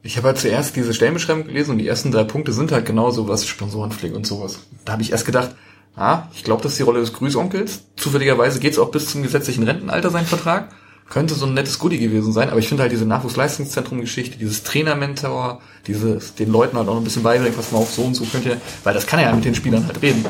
Ich 0.02 0.18
habe 0.18 0.28
halt 0.28 0.38
zuerst 0.38 0.76
diese 0.76 0.94
Stellenbeschreibung 0.94 1.46
gelesen 1.46 1.72
und 1.72 1.78
die 1.78 1.88
ersten 1.88 2.12
drei 2.12 2.24
Punkte 2.24 2.54
sind 2.54 2.72
halt 2.72 2.86
genau 2.86 3.12
sowas, 3.12 3.46
Sponsorenpflege 3.46 4.16
und 4.16 4.26
sowas. 4.26 4.60
Da 4.86 4.94
habe 4.94 5.02
ich 5.02 5.12
erst 5.12 5.26
gedacht, 5.26 5.56
ah, 5.95 6.24
ich 6.34 6.44
glaube, 6.44 6.61
das 6.64 6.74
ist 6.74 6.80
die 6.80 6.84
Rolle 6.84 6.99
des 6.99 7.14
Grüßonkels. 7.14 7.84
Zufälligerweise 7.95 8.60
geht's 8.60 8.80
auch 8.80 8.91
bis 8.91 9.11
zum 9.11 9.24
gesetzlichen 9.24 9.64
Rentenalter, 9.64 10.10
sein 10.10 10.26
Vertrag. 10.26 10.70
könnte 11.10 11.36
so 11.36 11.45
ein 11.45 11.53
nettes 11.53 11.80
Goodie 11.80 11.99
gewesen 11.99 12.34
sein, 12.34 12.49
aber 12.49 12.60
ich 12.60 12.68
finde 12.68 12.84
halt 12.84 12.91
diese 12.91 13.06
Nachwuchsleistungszentrum-Geschichte, 13.06 14.38
dieses 14.38 14.64
Trainer-Mentor, 14.64 15.61
dieses, 15.86 16.36
den 16.36 16.52
Leuten 16.52 16.78
halt 16.78 16.88
auch 16.88 16.98
ein 16.98 17.03
bisschen 17.03 17.24
beibringen, 17.24 17.57
was 17.57 17.72
man 17.72 17.82
auf 17.82 17.91
so 17.91 18.03
und 18.03 18.15
so 18.15 18.26
könnt 18.26 18.45
ihr, 18.45 18.60
weil 18.84 18.94
das 18.94 19.06
kann 19.06 19.20
er 19.20 19.30
ja 19.30 19.36
mit 19.36 19.45
den 19.45 19.56
Spielern 19.56 19.86
halt 19.86 20.02
reden. 20.02 20.26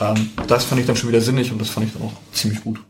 Ähm, 0.00 0.30
das 0.46 0.64
fand 0.64 0.80
ich 0.80 0.86
dann 0.86 0.96
schon 0.96 1.08
wieder 1.08 1.20
sinnig 1.20 1.52
und 1.52 1.60
das 1.60 1.68
fand 1.68 1.86
ich 1.86 1.92
dann 1.92 2.02
auch 2.02 2.12
ziemlich 2.32 2.62
gut. 2.62 2.80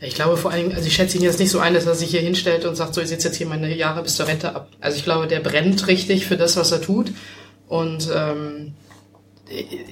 Ich 0.00 0.14
glaube 0.14 0.36
vor 0.36 0.50
allem, 0.50 0.72
also 0.72 0.86
ich 0.86 0.94
schätze 0.94 1.16
ihn 1.16 1.22
jetzt 1.22 1.40
nicht 1.40 1.50
so 1.50 1.58
ein, 1.58 1.74
dass 1.74 1.86
er 1.86 1.94
sich 1.94 2.10
hier 2.10 2.20
hinstellt 2.20 2.64
und 2.64 2.76
sagt, 2.76 2.94
so, 2.94 3.00
ich 3.00 3.08
sitze 3.08 3.28
jetzt 3.28 3.36
hier 3.36 3.46
meine 3.46 3.74
Jahre 3.74 4.02
bis 4.02 4.16
zur 4.16 4.28
Rente 4.28 4.54
ab. 4.54 4.68
Also 4.80 4.96
ich 4.96 5.04
glaube, 5.04 5.26
der 5.26 5.40
brennt 5.40 5.86
richtig 5.88 6.26
für 6.26 6.36
das, 6.36 6.56
was 6.56 6.70
er 6.72 6.80
tut. 6.80 7.12
Und 7.66 8.08
ähm, 8.14 8.74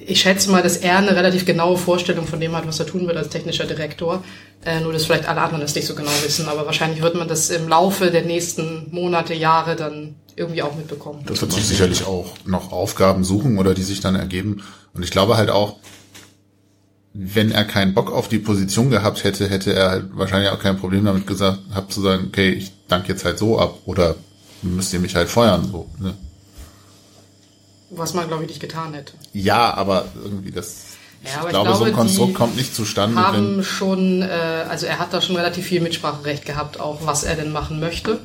ich 0.07 0.21
schätze 0.21 0.49
mal, 0.49 0.63
dass 0.63 0.77
er 0.77 0.97
eine 0.97 1.15
relativ 1.15 1.45
genaue 1.45 1.77
Vorstellung 1.77 2.25
von 2.25 2.39
dem 2.39 2.55
hat, 2.55 2.67
was 2.67 2.79
er 2.79 2.87
tun 2.87 3.05
wird 3.05 3.17
als 3.17 3.29
technischer 3.29 3.65
Direktor. 3.65 4.23
Äh, 4.65 4.81
nur, 4.81 4.93
dass 4.93 5.05
vielleicht 5.05 5.27
alle 5.27 5.41
anderen 5.41 5.61
das 5.61 5.75
nicht 5.75 5.85
so 5.85 5.95
genau 5.95 6.11
wissen. 6.23 6.47
Aber 6.47 6.65
wahrscheinlich 6.65 7.01
wird 7.01 7.15
man 7.15 7.27
das 7.27 7.49
im 7.49 7.67
Laufe 7.67 8.09
der 8.09 8.23
nächsten 8.23 8.87
Monate, 8.91 9.33
Jahre 9.33 9.75
dann 9.75 10.15
irgendwie 10.35 10.63
auch 10.63 10.75
mitbekommen. 10.75 11.23
Das 11.27 11.41
wird 11.41 11.51
sich 11.51 11.65
sicherlich 11.65 12.05
auch 12.05 12.33
noch 12.45 12.71
Aufgaben 12.71 13.23
suchen 13.23 13.59
oder 13.59 13.73
die 13.75 13.83
sich 13.83 13.99
dann 13.99 14.15
ergeben. 14.15 14.63
Und 14.93 15.03
ich 15.03 15.11
glaube 15.11 15.37
halt 15.37 15.51
auch, 15.51 15.77
wenn 17.13 17.51
er 17.51 17.63
keinen 17.63 17.93
Bock 17.93 18.11
auf 18.11 18.27
die 18.27 18.39
Position 18.39 18.89
gehabt 18.89 19.23
hätte, 19.23 19.47
hätte 19.47 19.73
er 19.73 19.91
halt 19.91 20.05
wahrscheinlich 20.13 20.49
auch 20.49 20.59
kein 20.59 20.77
Problem 20.77 21.05
damit 21.05 21.27
gesagt, 21.27 21.59
hab 21.73 21.91
zu 21.91 22.01
sagen, 22.01 22.25
okay, 22.27 22.49
ich 22.49 22.71
danke 22.87 23.09
jetzt 23.09 23.23
halt 23.23 23.37
so 23.37 23.59
ab 23.59 23.77
oder 23.85 24.15
müsst 24.63 24.93
ihr 24.93 24.99
mich 24.99 25.15
halt 25.15 25.29
feuern, 25.29 25.67
so, 25.71 25.87
ne? 25.99 26.15
Was 27.95 28.13
man, 28.13 28.27
glaube 28.27 28.43
ich, 28.43 28.49
nicht 28.49 28.59
getan 28.59 28.93
hätte. 28.93 29.13
Ja, 29.33 29.73
aber 29.73 30.05
irgendwie 30.15 30.51
das, 30.51 30.83
Ja, 31.23 31.39
aber 31.39 31.47
ich 31.47 31.53
glaube, 31.53 31.75
so 31.75 31.83
ein 31.83 31.93
Konstrukt 31.93 32.33
kommt 32.35 32.55
nicht 32.55 32.75
zustande, 32.75 33.15
haben 33.19 33.63
schon, 33.63 34.21
äh, 34.21 34.65
also 34.69 34.85
er 34.85 34.99
hat 34.99 35.13
da 35.13 35.21
schon 35.21 35.35
relativ 35.35 35.65
viel 35.65 35.81
Mitspracherecht 35.81 36.45
gehabt, 36.45 36.79
auch 36.79 37.05
was 37.05 37.23
er 37.23 37.35
denn 37.35 37.51
machen 37.51 37.79
möchte. 37.79 38.19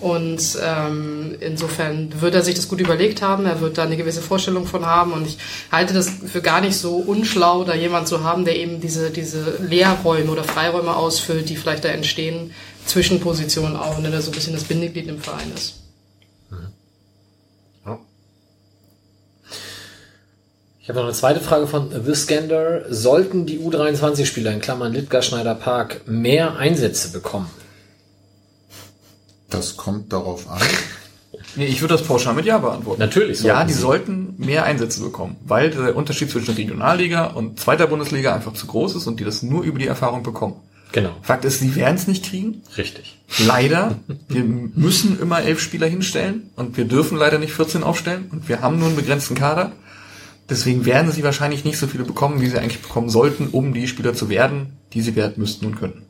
Und 0.00 0.58
ähm, 0.62 1.36
insofern 1.40 2.20
wird 2.20 2.34
er 2.34 2.42
sich 2.42 2.54
das 2.54 2.68
gut 2.68 2.80
überlegt 2.80 3.22
haben, 3.22 3.46
er 3.46 3.60
wird 3.62 3.78
da 3.78 3.84
eine 3.84 3.96
gewisse 3.96 4.20
Vorstellung 4.20 4.66
von 4.66 4.84
haben 4.84 5.12
und 5.12 5.26
ich 5.26 5.38
halte 5.72 5.94
das 5.94 6.10
für 6.10 6.42
gar 6.42 6.60
nicht 6.60 6.76
so 6.76 6.96
unschlau, 6.96 7.64
da 7.64 7.74
jemand 7.74 8.06
zu 8.06 8.22
haben, 8.22 8.44
der 8.44 8.56
eben 8.56 8.80
diese, 8.80 9.10
diese 9.10 9.56
Leerräume 9.66 10.30
oder 10.30 10.44
Freiräume 10.44 10.94
ausfüllt, 10.94 11.48
die 11.48 11.56
vielleicht 11.56 11.84
da 11.84 11.88
entstehen, 11.88 12.52
zwischen 12.84 13.20
Positionen 13.20 13.74
auch, 13.74 13.96
und 13.96 14.04
der 14.04 14.20
so 14.20 14.30
ein 14.30 14.34
bisschen 14.34 14.52
das 14.52 14.64
Bindeglied 14.64 15.08
im 15.08 15.18
Verein 15.18 15.50
ist. 15.54 15.85
Ich 20.86 20.90
habe 20.90 21.00
noch 21.00 21.06
eine 21.06 21.14
zweite 21.16 21.40
Frage 21.40 21.66
von 21.66 21.90
The 22.04 22.14
Scander. 22.14 22.82
Sollten 22.94 23.44
die 23.44 23.58
U23-Spieler 23.58 24.52
in 24.52 24.60
Klammern 24.60 24.92
Littgar 24.92 25.20
Schneider 25.20 25.56
Park 25.56 26.02
mehr 26.06 26.58
Einsätze 26.58 27.10
bekommen? 27.10 27.50
das 29.50 29.76
kommt 29.76 30.12
darauf 30.12 30.48
an. 30.48 30.60
Nee, 31.56 31.66
ich 31.66 31.80
würde 31.80 31.94
das 31.94 32.06
pauschal 32.06 32.34
mit 32.34 32.46
Ja 32.46 32.58
beantworten. 32.58 33.00
Natürlich 33.00 33.40
Ja, 33.42 33.64
die 33.64 33.72
sie. 33.72 33.80
sollten 33.80 34.34
mehr 34.38 34.62
Einsätze 34.62 35.00
bekommen, 35.00 35.34
weil 35.44 35.70
der 35.70 35.96
Unterschied 35.96 36.30
zwischen 36.30 36.54
Regionalliga 36.54 37.24
und 37.26 37.58
zweiter 37.58 37.88
Bundesliga 37.88 38.32
einfach 38.32 38.52
zu 38.52 38.68
groß 38.68 38.94
ist 38.94 39.08
und 39.08 39.18
die 39.18 39.24
das 39.24 39.42
nur 39.42 39.64
über 39.64 39.80
die 39.80 39.88
Erfahrung 39.88 40.22
bekommen. 40.22 40.54
Genau. 40.92 41.10
Fakt 41.22 41.44
ist, 41.44 41.58
sie 41.58 41.74
werden 41.74 41.96
es 41.96 42.06
nicht 42.06 42.26
kriegen. 42.26 42.62
Richtig. 42.76 43.18
Leider. 43.44 43.98
Wir 44.28 44.44
müssen 44.44 45.18
immer 45.18 45.42
elf 45.42 45.60
Spieler 45.60 45.88
hinstellen 45.88 46.50
und 46.54 46.76
wir 46.76 46.84
dürfen 46.84 47.18
leider 47.18 47.38
nicht 47.38 47.54
14 47.54 47.82
aufstellen 47.82 48.28
und 48.30 48.48
wir 48.48 48.60
haben 48.60 48.78
nur 48.78 48.86
einen 48.86 48.96
begrenzten 48.96 49.34
Kader. 49.34 49.72
Deswegen 50.48 50.84
werden 50.86 51.10
sie 51.10 51.24
wahrscheinlich 51.24 51.64
nicht 51.64 51.78
so 51.78 51.86
viele 51.86 52.04
bekommen, 52.04 52.40
wie 52.40 52.46
sie 52.46 52.58
eigentlich 52.58 52.82
bekommen 52.82 53.10
sollten, 53.10 53.48
um 53.48 53.74
die 53.74 53.88
Spieler 53.88 54.14
zu 54.14 54.28
werden, 54.28 54.78
die 54.92 55.00
sie 55.02 55.16
werden 55.16 55.34
müssten 55.36 55.66
und 55.66 55.76
könnten. 55.76 56.06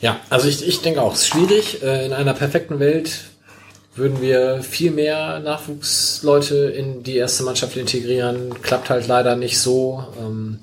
Ja, 0.00 0.20
also 0.28 0.48
ich, 0.48 0.66
ich 0.66 0.82
denke 0.82 1.00
auch, 1.00 1.14
es 1.14 1.22
ist 1.22 1.28
schwierig. 1.28 1.82
Äh, 1.82 2.04
In 2.06 2.12
einer 2.12 2.34
perfekten 2.34 2.78
Welt 2.80 3.20
würden 3.94 4.20
wir 4.20 4.62
viel 4.62 4.90
mehr 4.90 5.38
Nachwuchsleute 5.38 6.56
in 6.56 7.04
die 7.04 7.16
erste 7.16 7.44
Mannschaft 7.44 7.76
integrieren. 7.76 8.60
Klappt 8.60 8.90
halt 8.90 9.06
leider 9.06 9.36
nicht 9.36 9.58
so. 9.58 10.04
Ähm, 10.20 10.58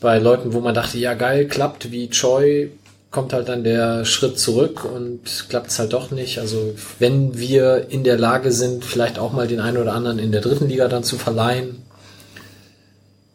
bei 0.00 0.18
Leuten, 0.18 0.52
wo 0.52 0.60
man 0.60 0.74
dachte, 0.74 0.98
ja 0.98 1.14
geil, 1.14 1.46
klappt, 1.46 1.90
wie 1.90 2.10
Choi, 2.10 2.70
kommt 3.14 3.32
halt 3.32 3.48
dann 3.48 3.62
der 3.62 4.04
Schritt 4.04 4.40
zurück 4.40 4.84
und 4.84 5.46
klappt 5.48 5.70
es 5.70 5.78
halt 5.78 5.92
doch 5.92 6.10
nicht. 6.10 6.40
Also 6.40 6.74
wenn 6.98 7.38
wir 7.38 7.88
in 7.88 8.02
der 8.02 8.18
Lage 8.18 8.50
sind, 8.50 8.84
vielleicht 8.84 9.20
auch 9.20 9.32
mal 9.32 9.46
den 9.46 9.60
einen 9.60 9.78
oder 9.78 9.94
anderen 9.94 10.18
in 10.18 10.32
der 10.32 10.40
dritten 10.40 10.68
Liga 10.68 10.88
dann 10.88 11.04
zu 11.04 11.16
verleihen, 11.16 11.80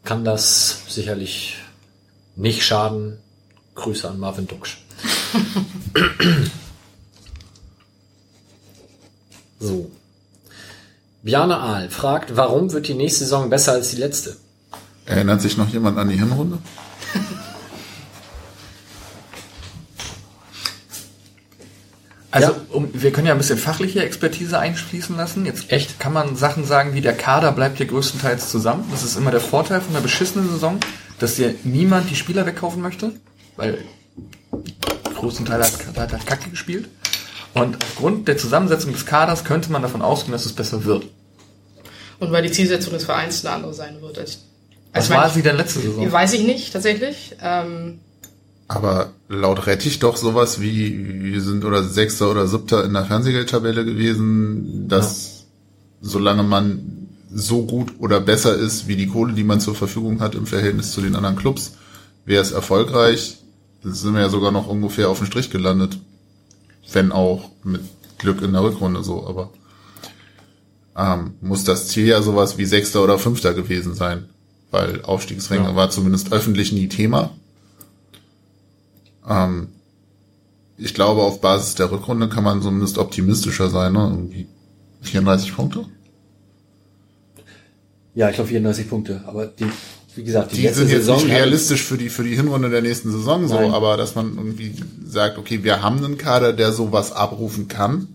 kann 0.04 0.26
das 0.26 0.82
sicherlich 0.90 1.60
nicht 2.36 2.62
schaden. 2.64 3.20
Grüße 3.76 4.08
an 4.08 4.20
Marvin 4.20 4.48
Duksch. 4.48 4.84
So. 9.62 9.92
Bjarne 11.22 11.58
Ahl 11.58 11.90
fragt, 11.90 12.38
warum 12.38 12.72
wird 12.72 12.88
die 12.88 12.94
nächste 12.94 13.26
Saison 13.26 13.50
besser 13.50 13.74
als 13.74 13.90
die 13.90 13.98
letzte? 13.98 14.38
Erinnert 15.06 15.42
sich 15.42 15.58
noch 15.58 15.68
jemand 15.68 15.98
an 15.98 16.08
die 16.08 16.16
Hinrunde? 16.16 16.60
Also 22.32 22.52
Ja. 22.52 22.58
um, 22.72 22.90
wir 22.94 23.12
können 23.12 23.26
ja 23.28 23.34
ein 23.34 23.40
bisschen 23.40 23.58
fachliche 23.58 24.04
Expertise 24.04 24.60
einfließen 24.60 25.18
lassen. 25.18 25.46
Jetzt 25.46 25.72
Echt? 25.72 26.00
kann 26.00 26.14
man 26.14 26.36
Sachen 26.36 26.64
sagen, 26.64 26.94
wie 26.94 27.02
der 27.02 27.14
Kader 27.18 27.52
bleibt 27.52 27.78
hier 27.78 27.88
größtenteils 27.88 28.50
zusammen. 28.50 28.86
Das 28.92 29.04
ist 29.04 29.16
immer 29.18 29.32
der 29.32 29.40
Vorteil 29.42 29.82
von 29.82 29.94
der 29.94 30.02
beschissenen 30.02 30.50
Saison, 30.50 30.80
dass 31.18 31.36
dir 31.36 31.56
niemand 31.64 32.10
die 32.12 32.16
Spieler 32.16 32.46
wegkaufen 32.46 32.82
möchte, 32.82 33.14
weil 33.56 33.80
großen 35.16 35.46
Teil 35.46 35.62
hat, 35.64 35.74
hat, 35.98 36.14
hat 36.14 36.26
Kacke 36.28 36.50
gespielt. 36.50 36.88
Und 37.54 37.84
aufgrund 37.84 38.28
der 38.28 38.38
Zusammensetzung 38.38 38.94
des 38.94 39.06
Kaders 39.06 39.44
könnte 39.44 39.72
man 39.72 39.82
davon 39.82 40.02
ausgehen, 40.04 40.32
dass 40.32 40.46
es 40.46 40.54
besser 40.54 40.84
wird. 40.86 41.06
Und 42.20 42.32
weil 42.32 42.44
die 42.44 42.52
Zielsetzung 42.52 42.94
des 42.94 43.06
Vereins 43.06 43.44
eine 43.46 43.56
andere 43.56 43.74
sein 43.74 44.02
wird. 44.02 44.20
Als, 44.20 44.40
Was 44.94 45.02
als 45.04 45.10
mein- 45.10 45.18
war 45.20 45.30
sie 45.30 45.42
denn 45.42 45.58
letzte 45.58 45.80
Saison? 45.80 46.12
Weiß 46.12 46.34
ich 46.34 46.44
nicht, 46.44 46.72
tatsächlich. 46.74 47.36
Ähm, 47.42 48.00
Aber 48.70 49.14
laut 49.28 49.66
Rettich 49.66 49.98
doch 49.98 50.16
sowas 50.16 50.62
wie, 50.62 51.24
wir 51.24 51.42
sind 51.42 51.66
oder 51.66 51.84
Sechster 51.84 52.30
oder 52.30 52.48
Siebter 52.48 52.86
in 52.86 52.94
der 52.94 53.04
Fernsehgeldtabelle 53.04 53.84
gewesen, 53.84 54.88
dass 54.88 55.48
solange 56.02 56.44
man 56.44 57.08
so 57.34 57.66
gut 57.66 57.94
oder 57.98 58.22
besser 58.22 58.56
ist, 58.56 58.88
wie 58.88 58.96
die 58.96 59.08
Kohle, 59.08 59.34
die 59.34 59.44
man 59.44 59.60
zur 59.60 59.74
Verfügung 59.74 60.20
hat 60.20 60.36
im 60.36 60.46
Verhältnis 60.46 60.92
zu 60.92 61.02
den 61.02 61.16
anderen 61.16 61.36
Clubs, 61.36 61.74
wäre 62.26 62.44
es 62.44 62.52
erfolgreich. 62.52 63.40
Dann 63.84 63.94
sind 63.94 64.14
wir 64.14 64.22
ja 64.22 64.30
sogar 64.30 64.52
noch 64.52 64.68
ungefähr 64.68 65.10
auf 65.10 65.18
den 65.18 65.28
Strich 65.28 65.50
gelandet. 65.50 65.98
Wenn 66.92 67.12
auch 67.12 67.50
mit 67.64 67.82
Glück 68.20 68.42
in 68.44 68.54
der 68.54 68.64
Rückrunde 68.64 69.04
so, 69.04 69.26
aber 69.26 69.50
ähm, 70.96 71.34
muss 71.42 71.64
das 71.64 71.88
Ziel 71.88 72.06
ja 72.06 72.22
sowas 72.22 72.60
wie 72.60 72.66
Sechster 72.66 73.04
oder 73.04 73.18
Fünfter 73.18 73.56
gewesen 73.56 73.96
sein. 73.96 74.26
Weil 74.70 75.02
Aufstiegsränge 75.02 75.70
Ja. 75.70 75.76
war 75.76 75.90
zumindest 75.90 76.32
öffentlich 76.32 76.72
nie 76.72 76.88
Thema. 76.88 77.32
Ähm, 79.30 79.70
ich 80.78 80.94
glaube, 80.94 81.22
auf 81.22 81.42
Basis 81.42 81.76
der 81.76 81.92
Rückrunde 81.92 82.30
kann 82.30 82.44
man 82.44 82.62
zumindest 82.62 82.98
optimistischer 82.98 83.70
sein, 83.70 83.94
ne? 83.94 84.00
Irgendwie 84.12 84.48
34 85.02 85.56
Punkte? 85.56 85.86
Ja, 88.16 88.30
ich 88.30 88.36
glaube 88.36 88.50
34 88.50 88.90
Punkte. 88.90 89.22
Aber 89.28 89.46
die, 89.46 89.66
wie 90.16 90.24
gesagt, 90.24 90.52
die, 90.52 90.58
Die 90.58 90.62
letzte 90.64 90.80
sind 90.80 90.90
jetzt 90.90 91.06
Saison 91.06 91.24
nicht 91.24 91.36
realistisch 91.36 91.84
für 91.84 91.98
die, 91.98 92.10
für 92.10 92.24
die 92.24 92.36
Hinrunde 92.36 92.70
der 92.70 92.82
nächsten 92.82 93.12
Saison 93.12 93.48
so, 93.48 93.56
Nein. 93.56 93.72
aber 93.72 93.98
dass 93.98 94.16
man 94.16 94.36
irgendwie 94.36 94.74
sagt, 95.06 95.38
okay, 95.38 95.64
wir 95.64 95.82
haben 95.82 96.04
einen 96.04 96.18
Kader, 96.18 96.54
der 96.54 96.72
sowas 96.72 97.12
abrufen 97.12 97.68
kann, 97.68 98.08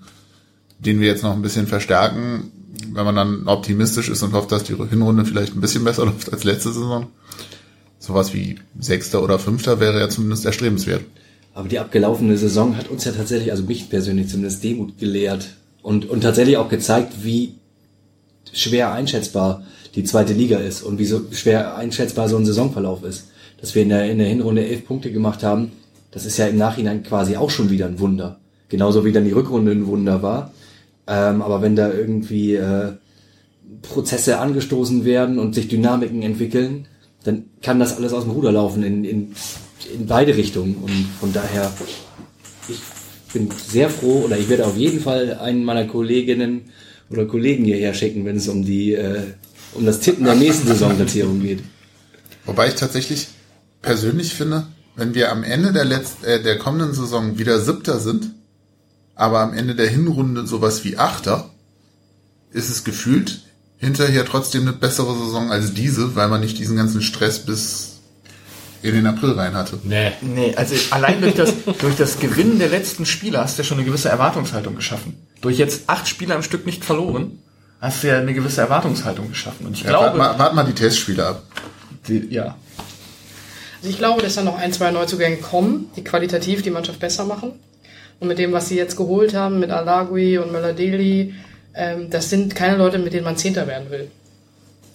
den 0.79 1.01
wir 1.01 1.09
jetzt 1.09 1.23
noch 1.23 1.33
ein 1.33 1.43
bisschen 1.43 1.67
verstärken, 1.67 2.51
wenn 2.93 3.05
man 3.05 3.15
dann 3.15 3.47
optimistisch 3.47 4.09
ist 4.09 4.23
und 4.23 4.33
hofft, 4.33 4.53
dass 4.53 4.65
die 4.65 4.75
Hinrunde 4.75 5.25
vielleicht 5.25 5.57
ein 5.57 5.61
bisschen 5.61 5.85
besser 5.85 6.05
läuft 6.07 6.33
als 6.33 6.45
letzte 6.45 6.73
Saison. 6.73 7.07
Sowas 8.05 8.35
wie 8.35 8.57
Sechster 8.79 9.23
oder 9.23 9.39
Fünfter 9.39 9.81
wäre 9.81 9.99
ja 9.99 10.11
zumindest 10.11 10.45
erstrebenswert. 10.45 11.05
Aber 11.55 11.69
die 11.69 11.79
abgelaufene 11.79 12.37
Saison 12.37 12.77
hat 12.77 12.91
uns 12.91 13.07
ja 13.07 13.13
tatsächlich, 13.13 13.51
also 13.51 13.63
mich 13.63 13.89
persönlich 13.89 14.29
zumindest, 14.29 14.63
Demut 14.63 14.99
gelehrt 14.99 15.55
und, 15.83 16.11
und 16.11 16.21
tatsächlich 16.21 16.59
auch 16.59 16.69
gezeigt, 16.69 17.25
wie 17.25 17.55
schwer 18.53 18.93
einschätzbar 18.93 19.65
die 19.95 20.05
zweite 20.05 20.35
Liga 20.35 20.59
ist 20.59 20.83
und 20.83 20.99
wie 20.99 21.07
so 21.07 21.23
schwer 21.31 21.77
einschätzbar 21.77 22.29
so 22.29 22.37
ein 22.37 22.45
Saisonverlauf 22.45 23.05
ist. 23.05 23.29
Dass 23.59 23.75
wir 23.75 23.83
in 23.83 23.89
der, 23.89 24.11
in 24.11 24.19
der 24.19 24.27
Hinrunde 24.27 24.67
elf 24.67 24.85
Punkte 24.85 25.11
gemacht 25.11 25.43
haben, 25.43 25.73
das 26.11 26.27
ist 26.27 26.37
ja 26.37 26.47
im 26.47 26.59
Nachhinein 26.59 27.05
quasi 27.05 27.39
auch 27.39 27.49
schon 27.49 27.71
wieder 27.71 27.87
ein 27.87 28.01
Wunder. 28.01 28.39
Genauso 28.69 29.07
wie 29.07 29.13
dann 29.13 29.25
die 29.25 29.33
Rückrunde 29.33 29.73
ein 29.73 29.87
Wunder 29.87 30.23
war. 30.23 30.53
Ähm, 31.07 31.41
aber 31.41 31.63
wenn 31.63 31.75
da 31.75 31.91
irgendwie 31.91 32.57
äh, 32.57 32.93
Prozesse 33.81 34.41
angestoßen 34.41 35.07
werden 35.07 35.39
und 35.39 35.55
sich 35.55 35.69
Dynamiken 35.69 36.21
entwickeln, 36.21 36.87
dann 37.25 37.47
kann 37.63 37.81
das 37.81 37.97
alles 37.97 38.13
aus 38.13 38.25
dem 38.25 38.33
Ruder 38.33 38.53
laufen 38.53 38.83
in, 38.83 39.05
in, 39.05 39.33
in 39.93 40.07
beide 40.07 40.37
Richtungen. 40.37 40.77
Und 40.77 41.07
von 41.19 41.33
daher, 41.33 41.73
ich 42.69 42.79
bin 43.33 43.49
sehr 43.69 43.91
froh 43.91 44.23
oder 44.25 44.39
ich 44.39 44.49
werde 44.49 44.67
auf 44.67 44.77
jeden 44.77 45.01
Fall 45.01 45.39
einen 45.39 45.65
meiner 45.65 45.87
Kolleginnen 45.87 46.71
oder 47.11 47.27
Kollegen 47.27 47.65
hierher 47.65 47.95
schicken, 47.95 48.25
wenn 48.25 48.37
es 48.37 48.49
um 48.49 48.65
die 48.65 48.93
äh, 48.95 49.23
um 49.75 49.85
das 49.85 50.01
Tippen 50.01 50.25
der 50.25 50.37
nächsten 50.37 50.69
Saisonplatzierung 50.69 51.41
geht. 51.41 51.61
Wobei 52.47 52.69
ich 52.69 52.75
tatsächlich 52.75 53.29
persönlich 53.83 54.35
finde, 54.35 54.67
wenn 54.97 55.15
wir 55.15 55.33
am 55.33 55.43
Ende 55.43 55.73
der 55.73 55.85
letzten, 55.85 56.25
äh, 56.25 56.43
der 56.43 56.59
kommenden 56.59 56.95
Saison 56.95 57.39
wieder 57.39 57.59
Siebter 57.61 57.99
sind, 57.99 58.31
aber 59.15 59.41
am 59.41 59.53
Ende 59.53 59.75
der 59.75 59.89
Hinrunde 59.89 60.47
sowas 60.47 60.85
wie 60.85 60.97
Achter, 60.97 61.51
ist 62.53 62.71
es 62.71 62.85
gefühlt 62.85 63.43
hinterher 63.85 64.25
trotzdem 64.25 64.63
eine 64.63 64.73
bessere 64.73 65.17
Saison 65.17 65.51
als 65.53 65.75
diese, 65.75 66.17
weil 66.17 66.29
man 66.29 66.41
nicht 66.41 66.59
diesen 66.59 66.77
ganzen 66.77 67.03
Stress 67.03 67.39
bis 67.41 67.91
in 68.83 68.95
den 68.95 69.07
April 69.07 69.33
rein 69.33 69.55
hatte. 69.55 69.79
Nee. 69.85 70.13
Nee, 70.21 70.55
also 70.57 70.75
allein 70.91 71.21
durch 71.21 71.35
das, 71.35 71.53
durch 71.81 71.97
das 71.97 72.19
Gewinnen 72.19 72.59
der 72.59 72.69
letzten 72.69 73.07
Spiele 73.07 73.39
hast 73.39 73.57
du 73.59 73.63
ja 73.63 73.67
schon 73.67 73.79
eine 73.79 73.87
gewisse 73.87 74.09
Erwartungshaltung 74.11 74.75
geschaffen. 74.77 75.17
Durch 75.41 75.57
jetzt 75.59 75.85
acht 75.87 76.07
Spiele 76.09 76.35
am 76.35 76.43
Stück 76.43 76.67
nicht 76.67 76.85
verloren, 76.85 77.39
hast 77.81 78.03
du 78.03 78.09
ja 78.09 78.19
eine 78.19 78.35
gewisse 78.35 78.61
Erwartungshaltung 78.61 79.29
geschaffen. 79.29 79.67
Und 79.67 79.73
ich 79.75 79.85
Ja, 79.85 79.93
warte, 79.93 80.03
glaube, 80.17 80.19
mal, 80.19 80.39
warte 80.39 80.55
mal 80.57 80.65
die 80.65 80.75
Testspiele 80.75 81.27
ab. 81.27 81.43
die, 82.09 82.27
ja, 82.31 82.57
Also 83.79 83.89
ich 83.91 83.99
glaube, 83.99 84.21
dass 84.23 84.35
da 84.35 84.43
noch 84.43 84.59
ein, 84.59 84.73
zwei 84.73 84.91
Neuzugänge 84.91 85.37
kommen, 85.39 85.87
die 85.97 86.05
qualitativ 86.05 86.61
die 86.63 86.71
Mannschaft 86.71 87.01
besser 87.01 87.25
machen. 87.25 87.53
Und 88.21 88.29
mit 88.29 88.39
dem, 88.39 88.53
was 88.53 88.69
sie 88.69 88.77
jetzt 88.77 88.97
geholt 88.97 89.35
haben, 89.35 89.61
mit 89.61 89.71
Alagui 89.71 90.39
und 90.39 90.53
Möller-Deli, 90.53 91.35
ähm, 91.75 92.11
das 92.11 92.31
sind 92.31 92.55
keine 92.55 92.77
Leute, 92.77 92.99
mit 92.99 93.13
denen 93.13 93.25
man 93.25 93.37
Zehnter 93.37 93.67
werden 93.67 93.91
will. 93.91 94.11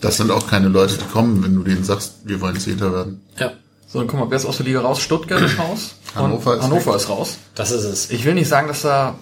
Das 0.01 0.17
sind 0.17 0.31
auch 0.31 0.47
keine 0.47 0.69
Leute, 0.69 0.97
die 0.97 1.05
kommen, 1.05 1.43
wenn 1.43 1.55
du 1.55 1.63
denen 1.63 1.83
sagst, 1.83 2.19
wir 2.23 2.39
wollen 2.39 2.57
Zehnter 2.59 2.93
werden. 2.93 3.21
Ja, 3.37 3.51
so, 3.91 3.97
dann 3.99 4.07
guck 4.07 4.19
mal, 4.19 4.29
wer 4.29 4.37
ist 4.37 4.45
aus 4.45 4.57
der 4.57 4.67
Liga 4.67 4.81
raus? 4.81 5.01
Stuttgart 5.01 5.41
ist 5.41 5.57
raus. 5.57 5.95
Hannover 6.13 6.57
ist 6.57 6.63
Hannover 6.63 6.95
ist 6.95 7.09
raus. 7.09 7.37
das 7.55 7.71
ist 7.71 7.83
es. 7.83 8.11
Ich 8.11 8.23
will 8.23 8.35
nicht 8.35 8.47
sagen, 8.47 8.67
dass 8.67 8.83
da, 8.83 9.15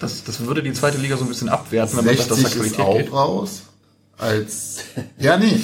das, 0.00 0.22
das 0.24 0.40
würde 0.40 0.62
die 0.62 0.74
zweite 0.74 0.98
Liga 0.98 1.16
so 1.16 1.24
ein 1.24 1.28
bisschen 1.28 1.48
abwerten, 1.48 1.96
wenn 1.96 2.04
man 2.04 2.16
sagt, 2.16 2.30
dass 2.30 2.42
da 2.42 2.48
60 2.48 2.62
ist 2.62 2.74
Qualität 2.74 2.80
auch 2.80 2.96
geht. 2.98 3.12
raus. 3.12 3.62
Als, 4.18 4.80
ja, 5.18 5.38
nee. 5.38 5.60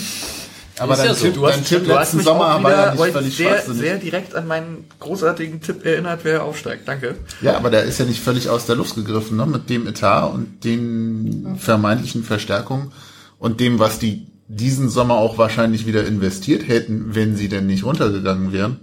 Aber 0.78 0.94
Ist 0.94 1.00
dein 1.00 1.06
ja 1.08 1.14
so. 1.14 1.24
Tipp, 1.26 1.34
Du 1.34 1.46
hast, 1.46 1.56
dein 1.56 1.64
Tipp 1.64 1.86
letzten 1.86 2.20
Sommer 2.20 2.62
war 2.62 2.70
ja 2.70 2.94
nicht 2.94 3.12
völlig 3.12 3.36
sehr, 3.36 3.50
schwachsinnig. 3.50 3.80
sehr 3.80 3.98
direkt 3.98 4.34
an 4.34 4.46
meinen 4.46 4.84
großartigen 5.00 5.60
Tipp 5.60 5.84
erinnert, 5.84 6.20
wer 6.22 6.42
aufsteigt. 6.44 6.88
Danke. 6.88 7.16
Ja, 7.42 7.56
aber 7.56 7.70
der 7.70 7.82
ist 7.84 7.98
ja 7.98 8.04
nicht 8.06 8.20
völlig 8.22 8.48
aus 8.48 8.66
der 8.66 8.76
Luft 8.76 8.94
gegriffen, 8.94 9.36
ne? 9.36 9.46
Mit 9.46 9.68
dem 9.68 9.86
Etat 9.86 10.28
und 10.32 10.64
den 10.64 11.56
vermeintlichen 11.58 12.24
Verstärkungen 12.24 12.92
und 13.38 13.60
dem, 13.60 13.78
was 13.78 13.98
die 13.98 14.26
diesen 14.48 14.88
Sommer 14.90 15.14
auch 15.14 15.38
wahrscheinlich 15.38 15.86
wieder 15.86 16.06
investiert 16.06 16.68
hätten, 16.68 17.14
wenn 17.14 17.36
sie 17.36 17.48
denn 17.48 17.66
nicht 17.66 17.84
runtergegangen 17.84 18.52
wären. 18.52 18.80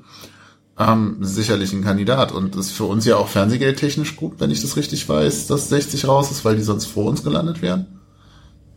Ähm, 0.80 1.18
sicherlich 1.20 1.74
ein 1.74 1.84
Kandidat 1.84 2.32
und 2.32 2.56
ist 2.56 2.72
für 2.72 2.86
uns 2.86 3.06
ja 3.06 3.18
auch 3.18 3.28
fernsehgeldtechnisch 3.28 4.16
gut, 4.16 4.36
wenn 4.40 4.50
ich 4.50 4.62
das 4.62 4.78
richtig 4.78 5.08
weiß, 5.08 5.48
dass 5.48 5.70
60 5.70 6.08
raus 6.08 6.32
ist, 6.32 6.46
weil 6.46 6.56
die 6.56 6.64
sonst 6.64 6.86
vor 6.86 7.06
uns 7.06 7.24
gelandet 7.24 7.62
wären. 7.62 8.00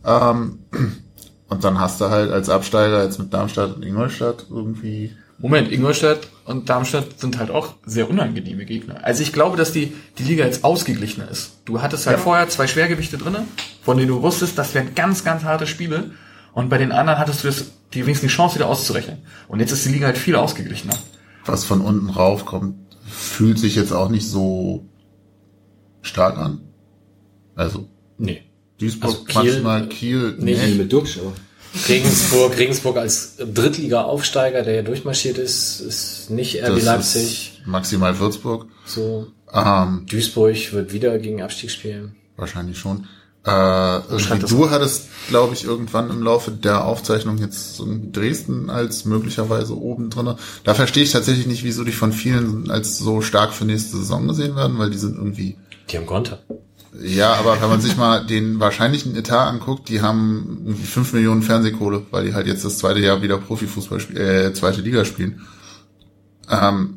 Ähm, 0.05 0.59
und 1.53 1.63
dann 1.63 1.79
hast 1.79 2.01
du 2.01 2.09
halt 2.09 2.31
als 2.31 2.49
Absteiger 2.49 3.03
jetzt 3.03 3.19
mit 3.19 3.33
Darmstadt 3.33 3.75
und 3.75 3.83
Ingolstadt 3.83 4.47
irgendwie 4.49 5.11
Moment, 5.39 5.71
Ingolstadt 5.71 6.27
und 6.45 6.69
Darmstadt 6.69 7.19
sind 7.19 7.37
halt 7.37 7.51
auch 7.51 7.73
sehr 7.85 8.09
unangenehme 8.09 8.65
Gegner. 8.65 9.03
Also 9.03 9.23
ich 9.23 9.33
glaube, 9.33 9.57
dass 9.57 9.71
die, 9.71 9.93
die 10.17 10.23
Liga 10.23 10.45
jetzt 10.45 10.63
ausgeglichener 10.63 11.29
ist. 11.29 11.57
Du 11.65 11.81
hattest 11.81 12.07
halt 12.07 12.19
vorher 12.19 12.47
zwei 12.49 12.67
Schwergewichte 12.67 13.17
drinne, 13.17 13.45
von 13.81 13.97
denen 13.97 14.09
du 14.09 14.21
wusstest, 14.21 14.57
das 14.57 14.73
wären 14.73 14.95
ganz, 14.95 15.23
ganz 15.23 15.43
harte 15.43 15.67
Spiele. 15.67 16.11
Und 16.53 16.69
bei 16.69 16.77
den 16.77 16.91
anderen 16.91 17.19
hattest 17.19 17.43
du 17.43 17.47
das, 17.47 17.71
die 17.93 18.05
wenigstens 18.05 18.29
die 18.31 18.35
Chance 18.35 18.55
wieder 18.55 18.67
auszurechnen. 18.67 19.17
Und 19.47 19.59
jetzt 19.59 19.71
ist 19.71 19.85
die 19.85 19.89
Liga 19.89 20.05
halt 20.05 20.17
viel 20.17 20.35
ausgeglichener. 20.35 20.95
was 21.45 21.65
von 21.65 21.81
unten 21.81 22.09
raufkommt, 22.09 22.77
fühlt 23.05 23.59
sich 23.59 23.75
jetzt 23.75 23.91
auch 23.91 24.09
nicht 24.09 24.29
so 24.29 24.85
stark 26.01 26.37
an. 26.37 26.61
Also 27.55 27.89
Nee. 28.17 28.43
Duisburg, 28.83 29.11
Also 29.11 29.23
Kiel- 29.25 29.43
maximal 29.43 29.87
Kiel, 29.89 30.35
nicht 30.39 30.61
nee. 30.61 30.73
mit 30.75 30.91
Duxch, 30.93 31.17
aber. 31.19 31.33
Regensburg, 31.89 32.57
Regensburg 32.57 32.97
als 32.97 33.35
Drittliga-Aufsteiger, 33.37 34.61
der 34.61 34.75
ja 34.75 34.81
durchmarschiert 34.83 35.37
ist, 35.39 35.79
ist 35.79 36.29
nicht 36.29 36.61
RB 36.63 36.75
Das 36.75 36.83
Leipzig. 36.85 37.53
ist 37.61 37.67
maximal 37.67 38.19
Würzburg. 38.19 38.67
So. 38.85 39.27
Ähm, 39.51 40.05
Duisburg 40.09 40.73
wird 40.73 40.93
wieder 40.93 41.17
gegen 41.19 41.41
Abstieg 41.41 41.71
spielen. 41.71 42.15
wahrscheinlich 42.37 42.77
schon. 42.77 43.07
Äh, 43.45 43.99
du 44.47 44.69
hattest, 44.69 45.07
glaube 45.27 45.53
ich, 45.53 45.65
irgendwann 45.65 46.09
im 46.09 46.21
Laufe 46.23 46.49
der 46.51 46.85
Aufzeichnung 46.85 47.37
jetzt 47.39 47.75
so 47.75 47.85
Dresden 48.11 48.69
als 48.69 49.03
möglicherweise 49.05 49.75
oben 49.77 50.09
drinne. 50.09 50.37
Da 50.63 50.73
verstehe 50.75 51.03
ich 51.03 51.11
tatsächlich 51.11 51.45
nicht, 51.47 51.63
wieso 51.65 51.83
die 51.83 51.91
von 51.91 52.13
vielen 52.13 52.71
als 52.71 52.97
so 52.97 53.21
stark 53.21 53.51
für 53.53 53.65
nächste 53.65 53.97
Saison 53.97 54.27
gesehen 54.29 54.55
werden, 54.55 54.77
weil 54.79 54.91
die 54.91 54.97
sind 54.97 55.17
irgendwie 55.17 55.57
Die 55.91 55.97
haben 55.97 56.05
Konter. 56.05 56.39
Ja, 57.01 57.33
aber 57.33 57.59
wenn 57.61 57.69
man 57.69 57.81
sich 57.81 57.97
mal 57.97 58.25
den 58.25 58.59
wahrscheinlichen 58.59 59.15
Etat 59.15 59.47
anguckt, 59.47 59.89
die 59.89 60.01
haben 60.01 60.61
irgendwie 60.65 60.85
5 60.85 61.13
Millionen 61.13 61.41
Fernsehkohle, 61.41 62.05
weil 62.11 62.25
die 62.25 62.33
halt 62.33 62.45
jetzt 62.45 62.63
das 62.63 62.77
zweite 62.77 62.99
Jahr 62.99 63.21
wieder 63.21 63.37
Profifußball 63.37 63.99
spielen, 63.99 64.21
äh, 64.21 64.53
zweite 64.53 64.81
Liga 64.81 65.03
spielen. 65.03 65.41
Ähm, 66.49 66.93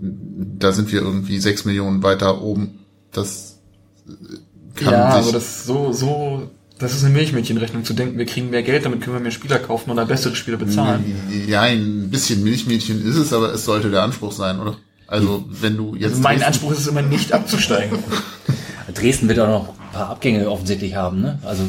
da 0.58 0.72
sind 0.72 0.92
wir 0.92 1.00
irgendwie 1.00 1.38
6 1.38 1.64
Millionen 1.64 2.02
weiter 2.02 2.42
oben. 2.42 2.80
Das 3.12 3.60
äh, 4.06 4.12
kann 4.74 4.92
ja, 4.92 5.12
sich, 5.12 5.22
aber 5.22 5.32
das 5.32 5.64
so, 5.64 5.92
so, 5.92 6.50
das 6.78 6.94
ist 6.94 7.04
eine 7.04 7.14
Milchmädchenrechnung 7.14 7.84
zu 7.84 7.94
denken, 7.94 8.18
wir 8.18 8.26
kriegen 8.26 8.50
mehr 8.50 8.62
Geld, 8.62 8.84
damit 8.84 9.00
können 9.00 9.16
wir 9.16 9.20
mehr 9.20 9.30
Spieler 9.30 9.58
kaufen 9.58 9.90
oder 9.90 10.04
bessere 10.04 10.36
Spieler 10.36 10.58
bezahlen. 10.58 11.04
ja, 11.48 11.62
ein 11.62 12.10
bisschen 12.10 12.44
Milchmädchen 12.44 13.02
ist 13.06 13.16
es, 13.16 13.32
aber 13.32 13.54
es 13.54 13.64
sollte 13.64 13.90
der 13.90 14.02
Anspruch 14.02 14.32
sein, 14.32 14.60
oder? 14.60 14.76
Also, 15.06 15.44
wenn 15.48 15.76
du 15.76 15.94
jetzt 15.94 16.12
Also 16.12 16.22
mein 16.22 16.42
Anspruch 16.42 16.72
ist 16.72 16.80
es 16.80 16.86
immer 16.88 17.02
nicht 17.02 17.32
abzusteigen. 17.32 17.98
Dresden 18.94 19.28
wird 19.28 19.38
auch 19.40 19.48
noch 19.48 19.68
ein 19.70 19.92
paar 19.92 20.10
Abgänge 20.10 20.48
offensichtlich 20.50 20.94
haben, 20.94 21.20
ne? 21.22 21.38
Also 21.44 21.64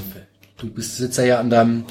du 0.58 0.68
bist 0.70 0.98
sitzt 0.98 1.18
ja 1.18 1.40
an 1.40 1.50
deinem 1.50 1.84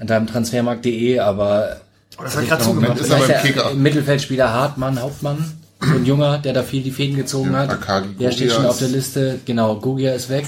an 0.00 0.06
deinem 0.06 0.26
Transfermarkt.de, 0.28 1.18
aber 1.18 1.80
Das 2.22 2.36
hat 2.36 2.46
gerade 2.48 2.62
zugemacht. 2.64 2.98
ist 3.00 3.10
er 3.10 3.18
du, 3.18 3.32
Kicker. 3.42 3.70
im 3.72 3.82
Mittelfeldspieler 3.82 4.52
Hartmann, 4.52 5.00
Hauptmann, 5.00 5.52
so 5.80 5.94
ein 5.94 6.04
Junger, 6.04 6.38
der 6.38 6.52
da 6.52 6.62
viel 6.62 6.82
die 6.82 6.90
Fäden 6.92 7.16
gezogen 7.16 7.52
Ja, 7.52 7.58
hat. 7.60 7.70
Akagi 7.70 8.14
Der 8.14 8.30
steht 8.30 8.52
schon 8.52 8.66
auf 8.66 8.78
der 8.78 8.88
Liste. 8.88 9.40
Genau, 9.44 9.76
Gugia 9.76 10.12
ist 10.14 10.28
weg. 10.28 10.46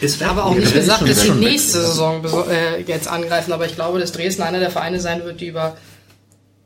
Ist 0.00 0.20
Ja, 0.20 0.30
aber 0.30 0.46
auch 0.46 0.54
nicht 0.54 0.72
gesagt, 0.74 1.02
dass 1.08 1.20
sie 1.22 1.28
weg. 1.28 1.36
nächste 1.36 1.80
Saison 1.80 2.22
beso- 2.24 2.48
äh, 2.48 2.80
jetzt 2.86 3.06
angreifen. 3.08 3.52
Aber 3.52 3.64
ich 3.66 3.74
glaube, 3.74 3.98
dass 4.00 4.12
Dresden 4.12 4.42
einer 4.42 4.58
der 4.58 4.70
Vereine 4.70 4.98
sein 5.00 5.24
wird, 5.24 5.40
die 5.40 5.46
über 5.48 5.76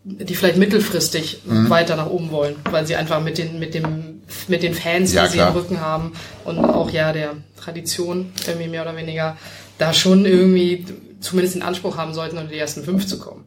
die 0.05 0.35
vielleicht 0.35 0.57
mittelfristig 0.57 1.43
Mhm. 1.45 1.69
weiter 1.69 1.95
nach 1.97 2.07
oben 2.09 2.31
wollen, 2.31 2.57
weil 2.71 2.87
sie 2.87 2.97
einfach 2.97 3.21
mit 3.23 3.37
den 3.39 3.59
mit 3.59 3.75
dem 3.75 4.08
mit 4.49 4.63
den 4.63 4.75
Fans, 4.75 5.13
Ja, 5.13 5.25
die 5.25 5.31
sie 5.31 5.37
klar. 5.39 5.51
im 5.51 5.57
Rücken 5.57 5.81
haben 5.81 6.13
und 6.45 6.59
auch 6.59 6.91
ja 6.91 7.13
der 7.13 7.33
Tradition 7.57 8.33
irgendwie 8.47 8.69
mehr 8.69 8.83
oder 8.83 8.97
weniger 8.97 9.37
da 9.79 9.93
schon 9.93 10.25
irgendwie 10.27 10.85
zumindest 11.21 11.55
den 11.57 11.63
Anspruch 11.63 11.97
haben 11.97 12.15
sollten, 12.15 12.37
unter 12.39 12.51
die 12.51 12.59
ersten 12.59 12.85
fünf 12.85 13.07
zu 13.07 13.19
kommen. 13.19 13.45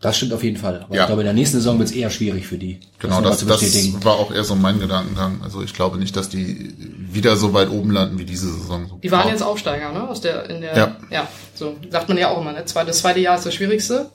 Das 0.00 0.16
stimmt 0.16 0.32
auf 0.32 0.42
jeden 0.42 0.56
Fall. 0.56 0.82
Aber 0.84 0.94
Ja. 0.94 1.02
ich 1.02 1.06
glaube, 1.08 1.20
in 1.20 1.26
der 1.26 1.34
nächsten 1.34 1.58
Saison 1.58 1.78
wird 1.78 1.90
es 1.90 1.94
eher 1.94 2.08
schwierig 2.08 2.46
für 2.46 2.56
die. 2.56 2.80
Genau, 3.00 3.16
nochmal 3.20 3.32
das, 3.32 3.60
das 3.60 4.02
war 4.02 4.14
auch 4.14 4.32
eher 4.32 4.44
so 4.44 4.54
mein 4.54 4.80
Gedankengang. 4.80 5.42
Also 5.42 5.62
ich 5.62 5.74
glaube 5.74 5.98
nicht, 5.98 6.16
dass 6.16 6.30
die 6.30 6.74
wieder 7.12 7.36
so 7.36 7.52
weit 7.52 7.68
oben 7.68 7.90
landen 7.90 8.18
wie 8.18 8.24
diese 8.24 8.50
Saison. 8.50 8.98
Die 9.02 9.10
waren 9.10 9.28
jetzt 9.28 9.42
Aufsteiger, 9.42 9.92
ne? 9.92 10.08
Aus 10.08 10.22
der, 10.22 10.48
in 10.48 10.62
der, 10.62 10.74
Ja. 10.76 10.96
ja, 11.10 11.28
so 11.54 11.76
sagt 11.90 12.08
man 12.08 12.16
ja 12.16 12.30
auch 12.30 12.40
immer, 12.40 12.52
ne? 12.52 12.64
Zwei- 12.64 12.84
Das 12.84 13.00
zweite 13.00 13.20
Jahr 13.20 13.36
ist 13.36 13.44
das 13.44 13.52
Schwierigste. 13.54 14.08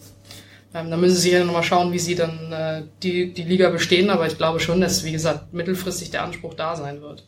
Ähm, 0.75 0.91
da 0.91 0.97
müssen 0.97 1.15
sie 1.15 1.31
ja 1.31 1.41
nochmal 1.43 1.63
schauen, 1.63 1.93
wie 1.93 1.99
sie 1.99 2.15
dann 2.15 2.51
äh, 2.51 2.83
die, 3.01 3.33
die 3.33 3.43
Liga 3.43 3.69
bestehen, 3.69 4.09
aber 4.09 4.27
ich 4.27 4.37
glaube 4.37 4.59
schon, 4.59 4.81
dass, 4.81 5.05
wie 5.05 5.13
gesagt, 5.13 5.53
mittelfristig 5.53 6.11
der 6.11 6.23
Anspruch 6.23 6.53
da 6.53 6.75
sein 6.75 7.01
wird. 7.01 7.23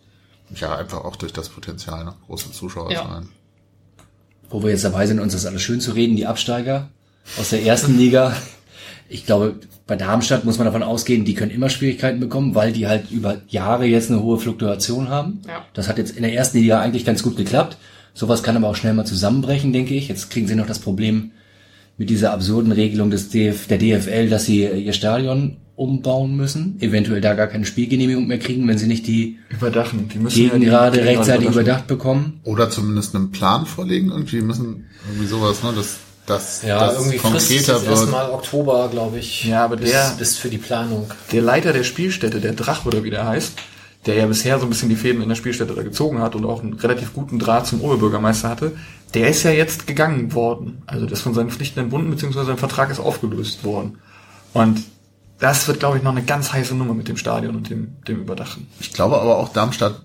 Ja, 0.54 0.76
einfach 0.76 1.06
auch 1.06 1.16
durch 1.16 1.32
das 1.32 1.48
Potenzial, 1.48 2.04
ne? 2.04 2.14
große 2.26 2.52
Zuschauerzahlen. 2.52 3.30
Wo 4.50 4.64
wir 4.64 4.72
jetzt 4.72 4.84
dabei 4.84 5.08
sind, 5.08 5.22
uns 5.22 5.32
das 5.32 5.46
alles 5.46 5.62
schön 5.62 5.80
zu 5.80 5.92
reden, 5.92 6.18
die 6.18 6.26
Absteiger 6.26 6.90
aus 7.40 7.52
der 7.52 7.64
ersten 7.64 7.98
Liga. 7.98 8.36
Ich 9.08 9.26
glaube, 9.26 9.56
bei 9.86 9.96
Darmstadt 9.96 10.44
muss 10.44 10.58
man 10.58 10.66
davon 10.66 10.84
ausgehen, 10.84 11.24
die 11.24 11.34
können 11.34 11.52
immer 11.52 11.70
Schwierigkeiten 11.70 12.20
bekommen, 12.20 12.54
weil 12.54 12.74
die 12.74 12.88
halt 12.88 13.12
über 13.12 13.38
Jahre 13.48 13.86
jetzt 13.86 14.12
eine 14.12 14.22
hohe 14.22 14.40
Fluktuation 14.40 15.08
haben. 15.08 15.42
Ja. 15.48 15.66
Das 15.74 15.88
hat 15.88 15.98
jetzt 15.98 16.18
in 16.18 16.24
der 16.24 16.34
ersten 16.34 16.58
Liga 16.58 16.82
eigentlich 16.82 17.06
ganz 17.06 17.24
gut 17.24 17.38
geklappt. 17.38 17.78
Sowas 18.14 18.44
kann 18.44 18.58
aber 18.58 18.68
auch 18.68 18.76
schnell 18.76 18.94
mal 18.94 19.06
zusammenbrechen, 19.06 19.72
denke 19.72 19.94
ich. 19.94 20.10
Jetzt 20.10 20.32
kriegen 20.32 20.48
sie 20.48 20.56
noch 20.56 20.68
das 20.68 20.80
Problem 20.80 21.32
mit 21.98 22.10
dieser 22.10 22.32
absurden 22.34 22.72
Regelung 22.72 23.10
des 23.10 23.30
DF, 23.30 23.68
der 23.68 23.78
DFL, 23.80 24.30
dass 24.30 24.46
sie 24.46 24.64
ihr 24.66 24.94
Stadion 24.94 25.58
umbauen 25.76 26.36
müssen, 26.36 26.78
eventuell 26.80 27.22
da 27.22 27.34
gar 27.36 27.48
keine 27.48 27.66
Spielgenehmigung 27.66 28.26
mehr 28.28 28.40
kriegen, 28.40 28.68
wenn 28.68 28.78
sie 28.80 28.88
nicht 28.88 29.06
die 29.06 29.38
überdachen. 29.50 30.10
Die 30.12 30.18
müssen 30.18 30.42
ja 30.42 30.50
Gegen 30.50 30.62
die 30.62 30.66
gerade 30.68 30.98
Gegner 30.98 31.12
rechtzeitig 31.12 31.48
überdacht 31.50 31.86
bekommen. 31.88 32.40
Oder 32.44 32.70
zumindest 32.70 33.16
einen 33.16 33.32
Plan 33.32 33.66
vorlegen. 33.68 34.10
Irgendwie 34.10 34.42
müssen 34.42 34.86
irgendwie 35.08 35.28
sowas, 35.28 35.62
ne? 35.64 35.74
dass, 35.76 35.98
dass 36.26 36.64
Ja, 36.64 36.80
das 36.80 36.96
irgendwie 36.96 37.18
ist 37.18 37.22
konkreter 37.22 37.82
wird. 37.82 37.92
erstmal 37.92 38.30
Oktober, 38.32 38.90
glaube 38.92 39.20
ich. 39.20 39.46
Ja, 39.46 39.66
aber 39.66 39.78
bis, 39.78 39.92
der- 39.92 40.16
bis 40.18 40.36
für 40.38 40.50
die 40.50 40.58
Planung. 40.58 41.06
Der 41.32 41.42
Leiter 41.44 41.74
der 41.74 41.84
Spielstätte, 41.84 42.40
der 42.42 42.54
Drach 42.54 42.86
oder 42.88 43.04
wie 43.04 43.12
der 43.12 43.28
heißt, 43.28 43.54
der 44.08 44.16
ja 44.16 44.26
bisher 44.26 44.58
so 44.60 44.66
ein 44.66 44.70
bisschen 44.70 44.90
die 44.90 44.96
Fäden 44.96 45.22
in 45.22 45.30
der 45.30 45.36
Spielstätte 45.36 45.76
da 45.76 45.84
gezogen 45.84 46.20
hat 46.20 46.36
und 46.36 46.46
auch 46.46 46.64
einen 46.64 46.74
relativ 46.74 47.14
guten 47.14 47.40
Draht 47.40 47.68
zum 47.68 47.82
Oberbürgermeister 47.82 48.50
hatte, 48.50 48.76
der 49.14 49.30
ist 49.30 49.44
ja 49.44 49.52
jetzt 49.52 49.86
gegangen 49.86 50.34
worden. 50.34 50.82
Also 50.88 51.06
das 51.06 51.22
von 51.22 51.34
seinen 51.34 51.50
Pflichten 51.50 51.80
entbunden, 51.80 52.10
beziehungsweise 52.10 52.48
sein 52.48 52.58
Vertrag 52.58 52.90
ist 52.90 53.00
aufgelöst 53.00 53.64
worden. 53.64 54.00
Und 54.54 54.82
das 55.40 55.68
wird, 55.68 55.80
glaube 55.80 55.98
ich, 55.98 56.04
noch 56.04 56.12
eine 56.12 56.24
ganz 56.24 56.52
heiße 56.52 56.74
Nummer 56.74 56.94
mit 56.94 57.08
dem 57.08 57.18
Stadion 57.18 57.56
und 57.56 57.70
dem, 57.70 57.96
dem 58.08 58.22
Überdachen. 58.22 58.68
Ich 58.80 58.94
glaube 58.94 59.20
aber 59.22 59.38
auch 59.38 59.50
Darmstadt 59.50 60.02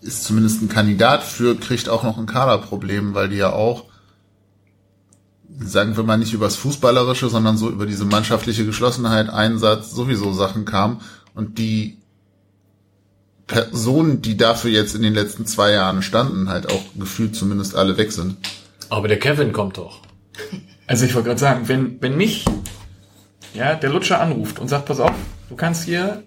ist 0.00 0.24
zumindest 0.24 0.62
ein 0.62 0.68
Kandidat 0.68 1.22
für, 1.22 1.54
kriegt 1.54 1.88
auch 1.88 2.02
noch 2.02 2.18
ein 2.18 2.26
Kaderproblem, 2.26 3.14
weil 3.14 3.28
die 3.28 3.36
ja 3.36 3.52
auch 3.52 3.84
sagen 5.60 5.96
wir 5.96 6.04
mal 6.04 6.18
nicht 6.18 6.32
übers 6.32 6.56
Fußballerische, 6.56 7.28
sondern 7.28 7.56
so 7.56 7.70
über 7.70 7.86
diese 7.86 8.04
mannschaftliche 8.04 8.66
Geschlossenheit, 8.66 9.30
Einsatz, 9.30 9.92
sowieso 9.92 10.32
Sachen 10.32 10.64
kam 10.64 11.00
und 11.34 11.58
die 11.58 11.98
Personen, 13.46 14.22
die 14.22 14.36
dafür 14.36 14.70
jetzt 14.70 14.94
in 14.94 15.02
den 15.02 15.14
letzten 15.14 15.46
zwei 15.46 15.72
Jahren 15.72 16.02
standen, 16.02 16.48
halt 16.48 16.70
auch 16.70 16.82
gefühlt 16.98 17.36
zumindest 17.36 17.74
alle 17.74 17.96
weg 17.98 18.12
sind. 18.12 18.36
Aber 18.88 19.08
der 19.08 19.18
Kevin 19.18 19.52
kommt 19.52 19.76
doch. 19.78 20.00
Also 20.86 21.04
ich 21.04 21.14
wollte 21.14 21.28
gerade 21.28 21.40
sagen, 21.40 21.68
wenn, 21.68 22.00
wenn 22.00 22.16
mich 22.16 22.44
ja, 23.54 23.74
der 23.74 23.90
Lutscher 23.90 24.20
anruft 24.20 24.58
und 24.58 24.68
sagt, 24.68 24.86
pass 24.86 25.00
auf, 25.00 25.12
du 25.48 25.56
kannst 25.56 25.84
hier 25.84 26.22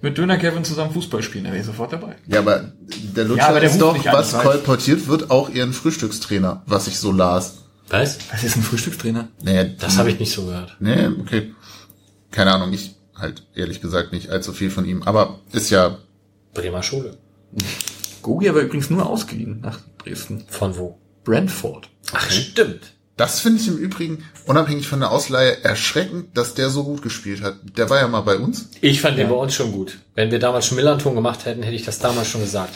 mit 0.00 0.18
Döner 0.18 0.38
Kevin 0.38 0.64
zusammen 0.64 0.92
Fußball 0.92 1.22
spielen, 1.22 1.44
dann 1.44 1.52
wäre 1.52 1.60
ich 1.60 1.66
sofort 1.66 1.92
dabei. 1.92 2.16
Ja, 2.26 2.40
aber 2.40 2.72
der 3.14 3.24
Lutscher 3.24 3.42
Ja, 3.44 3.48
aber 3.50 3.60
der 3.60 3.70
ist 3.70 3.80
doch, 3.80 3.94
an, 3.94 4.12
was 4.12 4.32
weiß. 4.32 4.42
kolportiert 4.42 5.06
wird, 5.08 5.30
auch 5.30 5.50
ihren 5.50 5.72
Frühstückstrainer, 5.72 6.62
was 6.66 6.88
ich 6.88 6.98
so 6.98 7.12
las. 7.12 7.58
Was? 7.88 8.18
Was 8.32 8.42
ist 8.42 8.56
ein 8.56 8.62
Frühstückstrainer? 8.62 9.28
Naja, 9.42 9.64
Das 9.78 9.98
habe 9.98 10.10
ich 10.10 10.18
nicht 10.18 10.32
so 10.32 10.46
gehört. 10.46 10.76
Nee, 10.80 11.08
okay. 11.20 11.54
Keine 12.30 12.52
Ahnung, 12.52 12.72
ich 12.72 12.94
halt 13.14 13.46
ehrlich 13.54 13.80
gesagt 13.80 14.12
nicht 14.12 14.30
allzu 14.30 14.52
viel 14.52 14.70
von 14.70 14.84
ihm. 14.86 15.02
Aber 15.02 15.40
ist 15.52 15.70
ja, 15.70 15.98
Bremer 16.54 16.82
Schule. 16.82 17.16
Gogi 18.22 18.48
aber 18.48 18.60
übrigens 18.60 18.90
nur 18.90 19.08
ausgeliehen 19.08 19.60
nach 19.60 19.80
Dresden. 19.98 20.44
Von 20.48 20.76
wo? 20.76 20.98
Brentford. 21.24 21.88
Ach, 22.12 22.30
stimmt. 22.30 22.94
das 23.16 23.40
finde 23.40 23.60
ich 23.60 23.68
im 23.68 23.78
Übrigen, 23.78 24.24
unabhängig 24.46 24.88
von 24.88 25.00
der 25.00 25.10
Ausleihe, 25.10 25.62
erschreckend, 25.64 26.36
dass 26.36 26.54
der 26.54 26.70
so 26.70 26.84
gut 26.84 27.02
gespielt 27.02 27.42
hat. 27.42 27.56
Der 27.76 27.88
war 27.90 27.98
ja 27.98 28.08
mal 28.08 28.22
bei 28.22 28.36
uns. 28.36 28.70
Ich 28.80 29.00
fand 29.00 29.18
den 29.18 29.28
bei 29.28 29.34
uns 29.34 29.54
schon 29.54 29.72
gut. 29.72 29.98
Wenn 30.14 30.30
wir 30.30 30.38
damals 30.38 30.66
schon 30.66 30.76
Millanton 30.76 31.14
gemacht 31.14 31.44
hätten, 31.44 31.62
hätte 31.62 31.76
ich 31.76 31.84
das 31.84 31.98
damals 31.98 32.28
schon 32.28 32.40
gesagt. 32.42 32.74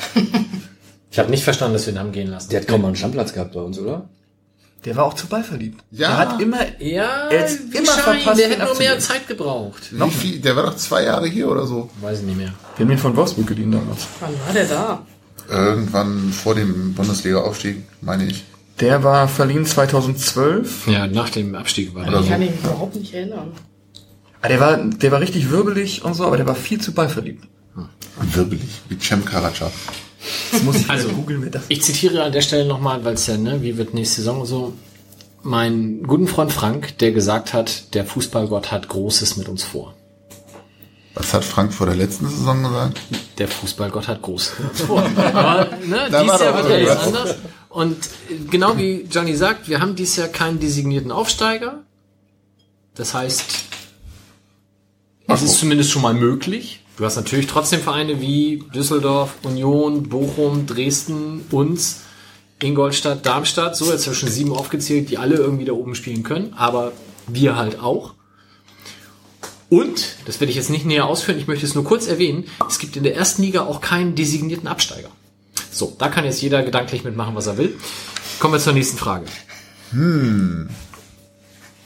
ich 1.10 1.18
habe 1.18 1.30
nicht 1.30 1.44
verstanden, 1.44 1.74
dass 1.74 1.86
wir 1.86 1.92
ihn 1.94 1.98
haben 1.98 2.12
gehen 2.12 2.28
lassen. 2.28 2.50
Der 2.50 2.60
hat 2.60 2.68
kaum 2.68 2.82
mal 2.82 2.88
einen 2.88 2.96
Stammplatz 2.96 3.32
gehabt 3.32 3.52
bei 3.52 3.60
uns, 3.60 3.78
oder? 3.78 4.08
Der 4.84 4.94
war 4.94 5.04
auch 5.04 5.14
zu 5.14 5.26
Ball 5.26 5.42
verliebt. 5.42 5.82
Ja. 5.90 6.08
Der 6.08 6.16
hat 6.18 6.40
immer, 6.40 6.58
ja, 6.80 7.28
Er 7.28 7.48
wie 7.48 7.76
immer 7.78 7.86
Schein, 7.86 8.20
verpasst, 8.20 8.38
der 8.38 8.46
ihn 8.46 8.52
hätte 8.52 8.64
nur 8.66 8.78
mehr. 8.78 8.98
Zeit 9.00 9.26
gebraucht. 9.26 9.90
Noch 9.92 10.12
viel, 10.12 10.38
der 10.38 10.54
war 10.54 10.62
doch 10.64 10.76
zwei 10.76 11.02
Jahre 11.04 11.26
hier 11.26 11.50
oder 11.50 11.66
so. 11.66 11.90
Weiß 12.00 12.20
ich 12.20 12.24
nicht 12.24 12.36
mehr. 12.36 12.52
wir 12.76 12.84
haben 12.86 12.92
ihn 12.92 12.98
von 12.98 13.16
Wolfsburg 13.16 13.48
geliehen 13.48 13.72
damals. 13.72 14.06
Wann 14.20 14.30
war 14.46 14.52
der 14.52 14.66
da? 14.66 15.06
Irgendwann 15.48 16.32
vor 16.32 16.54
dem 16.54 16.94
Bundesliga-Aufstieg, 16.94 17.82
meine 18.00 18.26
ich. 18.26 18.44
Der 18.80 19.02
war 19.02 19.26
verliehen 19.26 19.64
2012. 19.64 20.86
Ja, 20.88 21.06
nach 21.06 21.30
dem 21.30 21.54
Abstieg 21.54 21.94
war 21.94 22.04
der. 22.04 22.20
Ich 22.20 22.26
so. 22.26 22.30
kann 22.30 22.40
mich 22.40 22.50
überhaupt 22.62 22.94
nicht 22.96 23.14
erinnern. 23.14 23.52
Ah, 24.42 24.48
der 24.48 24.60
war, 24.60 24.76
der 24.76 25.10
war 25.12 25.20
richtig 25.20 25.50
wirbelig 25.50 26.04
und 26.04 26.14
so, 26.14 26.24
aber 26.26 26.36
der 26.36 26.46
war 26.46 26.54
viel 26.54 26.80
zu 26.80 26.92
Ball 26.92 27.08
verliebt. 27.08 27.48
Wirbelig, 28.32 28.82
wie 28.88 28.98
Cem 28.98 29.24
Karaca. 29.24 29.70
Das 30.52 30.62
muss 30.62 30.76
ich 30.76 30.90
Also, 30.90 31.08
googeln, 31.10 31.50
Ich 31.68 31.82
zitiere 31.82 32.22
an 32.24 32.32
der 32.32 32.40
Stelle 32.42 32.66
nochmal, 32.66 33.04
weil 33.04 33.14
es 33.14 33.26
ja, 33.26 33.36
ne, 33.36 33.62
wie 33.62 33.76
wird 33.78 33.94
nächste 33.94 34.16
Saison 34.16 34.44
so, 34.46 34.72
meinen 35.42 36.02
guten 36.06 36.26
Freund 36.28 36.52
Frank, 36.52 36.98
der 36.98 37.12
gesagt 37.12 37.52
hat, 37.52 37.94
der 37.94 38.04
Fußballgott 38.04 38.72
hat 38.72 38.88
Großes 38.88 39.36
mit 39.36 39.48
uns 39.48 39.62
vor. 39.64 39.94
Was 41.14 41.32
hat 41.32 41.44
Frank 41.44 41.72
vor 41.72 41.86
der 41.86 41.96
letzten 41.96 42.28
Saison 42.28 42.62
gesagt? 42.62 43.00
Der 43.38 43.48
Fußballgott 43.48 44.06
hat 44.08 44.20
Großes 44.22 44.58
mit 44.58 44.70
uns 44.70 44.80
vor. 44.82 45.02
Aber 45.16 45.70
ne, 45.86 46.08
Da 46.10 46.22
dieses 46.22 46.40
war 46.40 46.42
Jahr 46.44 46.54
wird 46.56 46.66
alles 46.66 46.88
irgendwas. 46.88 47.06
anders. 47.06 47.34
Und 47.68 47.96
genau 48.50 48.76
wie 48.76 49.06
Johnny 49.10 49.34
sagt, 49.36 49.68
wir 49.68 49.80
haben 49.80 49.94
dieses 49.96 50.16
Jahr 50.16 50.28
keinen 50.28 50.58
designierten 50.60 51.10
Aufsteiger. 51.12 51.82
Das 52.94 53.14
heißt, 53.14 53.44
es 55.28 55.42
ist 55.42 55.58
zumindest 55.58 55.90
schon 55.90 56.02
mal 56.02 56.14
möglich. 56.14 56.80
Du 56.96 57.04
hast 57.04 57.16
natürlich 57.16 57.46
trotzdem 57.46 57.80
Vereine 57.80 58.20
wie 58.20 58.64
Düsseldorf, 58.74 59.34
Union, 59.42 60.08
Bochum, 60.08 60.66
Dresden, 60.66 61.44
uns, 61.50 62.00
Ingolstadt, 62.62 63.26
Darmstadt. 63.26 63.76
So, 63.76 63.92
jetzt 63.92 64.06
habe 64.06 64.14
ich 64.14 64.18
schon 64.18 64.30
sieben 64.30 64.52
aufgezählt, 64.52 65.10
die 65.10 65.18
alle 65.18 65.36
irgendwie 65.36 65.66
da 65.66 65.72
oben 65.72 65.94
spielen 65.94 66.22
können. 66.22 66.54
Aber 66.54 66.92
wir 67.26 67.56
halt 67.56 67.80
auch. 67.80 68.14
Und, 69.68 70.16
das 70.24 70.40
werde 70.40 70.50
ich 70.50 70.56
jetzt 70.56 70.70
nicht 70.70 70.86
näher 70.86 71.06
ausführen, 71.06 71.38
ich 71.38 71.48
möchte 71.48 71.66
es 71.66 71.74
nur 71.74 71.84
kurz 71.84 72.06
erwähnen, 72.06 72.44
es 72.68 72.78
gibt 72.78 72.96
in 72.96 73.02
der 73.02 73.16
ersten 73.16 73.42
Liga 73.42 73.62
auch 73.62 73.80
keinen 73.80 74.14
designierten 74.14 74.68
Absteiger. 74.68 75.08
So, 75.72 75.94
da 75.98 76.08
kann 76.08 76.24
jetzt 76.24 76.40
jeder 76.40 76.62
gedanklich 76.62 77.02
mitmachen, 77.02 77.34
was 77.34 77.48
er 77.48 77.58
will. 77.58 77.76
Kommen 78.38 78.54
wir 78.54 78.60
zur 78.60 78.74
nächsten 78.74 78.96
Frage. 78.96 79.26
Hm. 79.90 80.70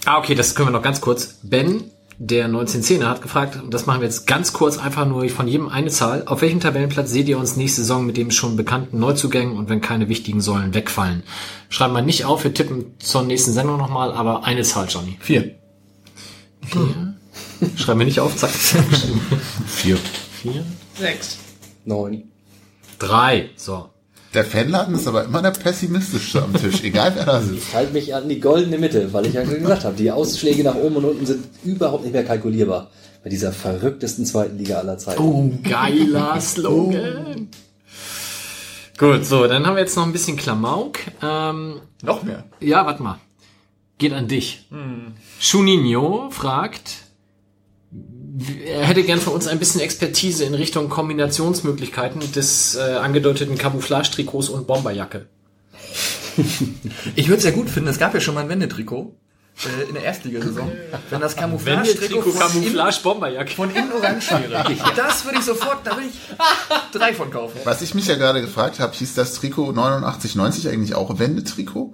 Ah, 0.04 0.18
okay, 0.18 0.34
das 0.34 0.54
können 0.54 0.68
wir 0.68 0.72
noch 0.72 0.82
ganz 0.82 1.00
kurz. 1.00 1.38
Ben, 1.42 1.90
der 2.22 2.50
1910er, 2.50 3.06
hat 3.06 3.22
gefragt, 3.22 3.62
und 3.62 3.72
das 3.72 3.86
machen 3.86 4.02
wir 4.02 4.06
jetzt 4.06 4.26
ganz 4.26 4.52
kurz, 4.52 4.76
einfach 4.76 5.06
nur 5.06 5.26
von 5.30 5.48
jedem 5.48 5.70
eine 5.70 5.88
Zahl. 5.88 6.24
Auf 6.26 6.42
welchem 6.42 6.60
Tabellenplatz 6.60 7.10
seht 7.10 7.28
ihr 7.28 7.38
uns 7.38 7.56
nächste 7.56 7.80
Saison 7.80 8.04
mit 8.04 8.18
dem 8.18 8.30
schon 8.30 8.56
bekannten 8.56 8.98
Neuzugängen 8.98 9.56
und 9.56 9.70
wenn 9.70 9.80
keine 9.80 10.10
wichtigen 10.10 10.42
Säulen 10.42 10.74
wegfallen? 10.74 11.22
Schreiben 11.70 11.94
wir 11.94 12.02
nicht 12.02 12.26
auf, 12.26 12.44
wir 12.44 12.52
tippen 12.52 12.94
zur 12.98 13.22
nächsten 13.22 13.52
Sendung 13.52 13.78
nochmal, 13.78 14.12
aber 14.12 14.44
eine 14.44 14.62
Zahl, 14.64 14.86
Johnny. 14.90 15.16
Vier. 15.18 15.54
Schreiben 17.76 18.00
wir 18.00 18.06
nicht 18.06 18.20
auf, 18.20 18.36
zack. 18.36 18.50
Vier. 19.66 19.96
Vier. 20.42 20.66
Sechs. 20.98 21.38
Neun. 21.86 22.24
Drei. 22.98 23.48
So. 23.56 23.88
Der 24.32 24.44
Fanladen 24.44 24.94
ist 24.94 25.08
aber 25.08 25.24
immer 25.24 25.42
der 25.42 25.50
pessimistischste 25.50 26.42
am 26.42 26.54
Tisch, 26.54 26.82
egal 26.84 27.12
wer 27.16 27.24
da 27.26 27.40
sitzt. 27.42 27.68
Ich 27.68 27.74
halte 27.74 27.92
mich 27.92 28.14
an 28.14 28.28
die 28.28 28.38
goldene 28.38 28.78
Mitte, 28.78 29.12
weil 29.12 29.26
ich 29.26 29.34
ja 29.34 29.44
schon 29.44 29.58
gesagt 29.60 29.84
habe, 29.84 29.96
die 29.96 30.10
Ausschläge 30.10 30.62
nach 30.62 30.76
oben 30.76 30.96
und 30.96 31.04
unten 31.04 31.26
sind 31.26 31.44
überhaupt 31.64 32.04
nicht 32.04 32.12
mehr 32.12 32.24
kalkulierbar. 32.24 32.90
Bei 33.24 33.28
dieser 33.30 33.52
verrücktesten 33.52 34.24
zweiten 34.24 34.56
Liga 34.56 34.78
aller 34.78 34.98
Zeiten. 34.98 35.20
Oh, 35.20 35.52
geiler 35.68 36.40
Slogan. 36.40 37.48
Gut, 38.96 39.24
so, 39.26 39.46
dann 39.46 39.66
haben 39.66 39.74
wir 39.76 39.82
jetzt 39.82 39.96
noch 39.96 40.04
ein 40.04 40.12
bisschen 40.12 40.36
Klamauk. 40.36 40.98
Ähm, 41.22 41.80
Noch 42.02 42.22
mehr. 42.22 42.44
ja, 42.60 42.86
warte 42.86 43.02
mal. 43.02 43.18
Geht 43.98 44.12
an 44.14 44.28
dich. 44.28 44.66
Schuninho 45.38 46.30
fragt, 46.30 46.92
er 48.66 48.84
hätte 48.84 49.02
gern 49.02 49.20
von 49.20 49.32
uns 49.34 49.46
ein 49.46 49.58
bisschen 49.58 49.80
Expertise 49.80 50.44
in 50.44 50.54
Richtung 50.54 50.88
Kombinationsmöglichkeiten 50.88 52.20
des 52.32 52.76
äh, 52.76 52.80
angedeuteten 52.80 53.56
Camouflage-Trikots 53.58 54.48
und 54.48 54.66
Bomberjacke. 54.66 55.26
Ich 57.16 57.28
würde 57.28 57.38
es 57.38 57.44
ja 57.44 57.50
gut 57.50 57.68
finden, 57.68 57.88
es 57.88 57.98
gab 57.98 58.14
ja 58.14 58.20
schon 58.20 58.34
mal 58.34 58.42
ein 58.42 58.48
Wendetrikot 58.48 59.14
äh, 59.64 59.88
in 59.88 59.94
der 59.94 60.04
Erstligasaison. 60.04 60.70
Wenn 61.10 61.20
das 61.20 61.36
Camouflage-Trikot 61.36 62.22
von, 62.22 62.32
innen- 62.32 62.38
Camouflage-Bomberjacke. 62.62 63.50
von 63.52 63.70
innen 63.74 63.92
orange 63.92 64.30
wäre. 64.48 64.64
Das 64.96 65.24
würde 65.24 65.38
ich 65.38 65.44
sofort, 65.44 65.78
da 65.86 65.96
würde 65.96 66.06
ich 66.08 66.18
drei 66.92 67.12
von 67.12 67.30
kaufen. 67.30 67.58
Was 67.64 67.82
ich 67.82 67.94
mich 67.94 68.06
ja 68.06 68.14
gerade 68.14 68.40
gefragt 68.40 68.80
habe, 68.80 68.94
hieß 68.94 69.14
das 69.14 69.34
Trikot 69.34 69.70
8990 69.70 70.68
eigentlich 70.68 70.94
auch 70.94 71.18
Wendetrikot? 71.18 71.92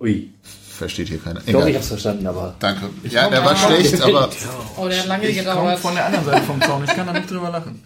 Ui. 0.00 0.32
Versteht 0.76 1.08
hier 1.08 1.18
keiner. 1.18 1.40
Ich 1.40 1.46
glaube, 1.46 1.70
ich 1.70 1.70
Egal. 1.70 1.74
habe 1.74 1.82
es 1.82 1.88
verstanden, 1.88 2.26
aber 2.26 2.54
Danke. 2.58 2.90
Ja, 3.04 3.28
der 3.30 3.44
war 3.44 3.54
schlecht, 3.56 4.00
aber 4.02 4.28
Oh, 4.76 4.88
der 4.88 4.98
hat 4.98 5.06
lange 5.06 5.28
Ich 5.28 5.38
gedauert. 5.38 5.78
von 5.78 5.94
der 5.94 6.06
anderen 6.06 6.24
Seite 6.24 6.42
vom 6.42 6.60
Zaun, 6.60 6.82
ich 6.84 6.90
kann 6.94 7.06
da 7.06 7.12
nicht 7.12 7.30
drüber 7.30 7.50
lachen. 7.50 7.84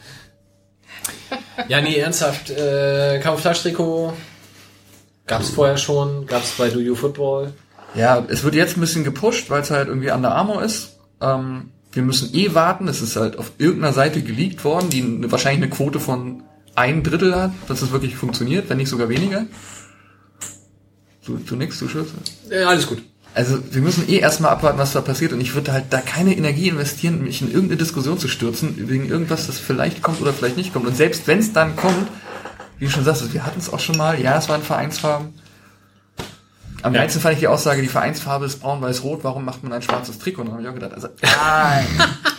Ja, 1.68 1.81
nee, 1.81 1.97
ernsthaft. 1.97 2.50
Äh, 2.50 3.20
Camouflage-Trikot 3.23 4.12
gab's 5.26 5.50
vorher 5.50 5.76
schon, 5.76 6.26
gab's 6.26 6.52
bei 6.57 6.68
Do 6.70 6.81
You 6.81 6.94
Football. 6.94 7.52
Ja, 7.94 8.25
es 8.28 8.42
wird 8.44 8.55
jetzt 8.55 8.76
ein 8.76 8.81
bisschen 8.81 9.05
gepusht, 9.05 9.50
weil 9.50 9.62
es 9.62 9.70
halt 9.70 9.89
irgendwie 9.89 10.10
Under 10.10 10.34
Armour 10.34 10.62
ist. 10.62 10.99
Ähm, 11.20 11.70
wir 11.92 12.02
müssen 12.02 12.34
eh 12.34 12.55
warten. 12.55 12.86
Es 12.89 13.02
ist 13.02 13.17
halt 13.17 13.39
auf 13.39 13.52
irgendeiner 13.58 13.92
Seite 13.92 14.23
geleakt 14.23 14.65
worden, 14.65 14.89
die 14.91 15.02
eine- 15.02 15.31
wahrscheinlich 15.33 15.62
eine 15.62 15.70
Quote 15.70 16.00
von 16.00 16.42
ein 16.75 17.02
Drittel 17.02 17.34
hat, 17.34 17.50
dass 17.67 17.83
es 17.83 17.91
wirklich 17.92 18.15
funktioniert, 18.17 18.68
wenn 18.70 18.76
nicht 18.76 18.89
sogar 18.89 19.08
weniger. 19.08 19.44
Du, 21.29 21.37
du 21.37 21.57
nix, 21.57 21.79
du 21.79 21.89
Schütze. 21.89 22.15
Äh, 22.49 22.63
alles 22.63 22.87
gut. 22.87 23.03
Also 23.35 23.59
wir 23.71 23.83
müssen 23.83 24.09
eh 24.09 24.17
erstmal 24.17 24.51
abwarten, 24.51 24.79
was 24.79 24.95
da 24.95 25.03
passiert 25.03 25.35
und 25.35 25.43
ich 25.43 25.55
würde 25.55 25.73
halt 25.73 25.85
da 25.91 26.01
keine 26.01 26.35
Energie 26.35 26.69
investieren, 26.69 27.23
mich 27.23 27.43
in 27.43 27.49
irgendeine 27.49 27.77
Diskussion 27.77 28.19
zu 28.19 28.29
stürzen, 28.29 28.89
wegen 28.89 29.07
irgendwas, 29.07 29.47
das 29.47 29.59
vielleicht 29.59 30.01
kommt 30.03 30.23
oder 30.23 30.33
vielleicht 30.33 30.57
nicht 30.57 30.73
kommt. 30.73 30.87
Und 30.87 30.97
selbst 30.97 31.27
wenn 31.27 31.39
es 31.39 31.53
dann 31.53 31.77
kommt, 31.77 32.09
wie 32.79 32.87
du 32.87 32.91
schon 32.91 33.05
sagst, 33.05 33.31
wir 33.35 33.45
hatten 33.45 33.61
es 33.61 33.71
auch 33.71 33.79
schon 33.79 33.99
mal, 33.99 34.19
ja, 34.19 34.39
es 34.39 34.49
waren 34.49 34.63
Vereinsfarben. 34.63 35.35
Am 36.81 36.95
Ja. 36.95 37.07
fand 37.07 37.35
ich 37.35 37.41
die 37.41 37.49
Aussage, 37.49 37.83
die 37.83 37.89
Vereinsfarbe 37.89 38.47
ist 38.47 38.61
braun, 38.61 38.81
weiß, 38.81 39.03
rot, 39.03 39.21
warum 39.23 39.45
macht 39.45 39.63
man 39.63 39.73
ein 39.75 39.83
schwarzes 39.83 40.19
Trikot? 40.19 40.43
Und 40.43 40.47
dann 40.49 40.55
habe 40.55 40.63
ich 40.63 40.69
auch 40.71 40.75
gedacht, 40.75 40.95
also 40.95 41.09
ein, 41.43 41.87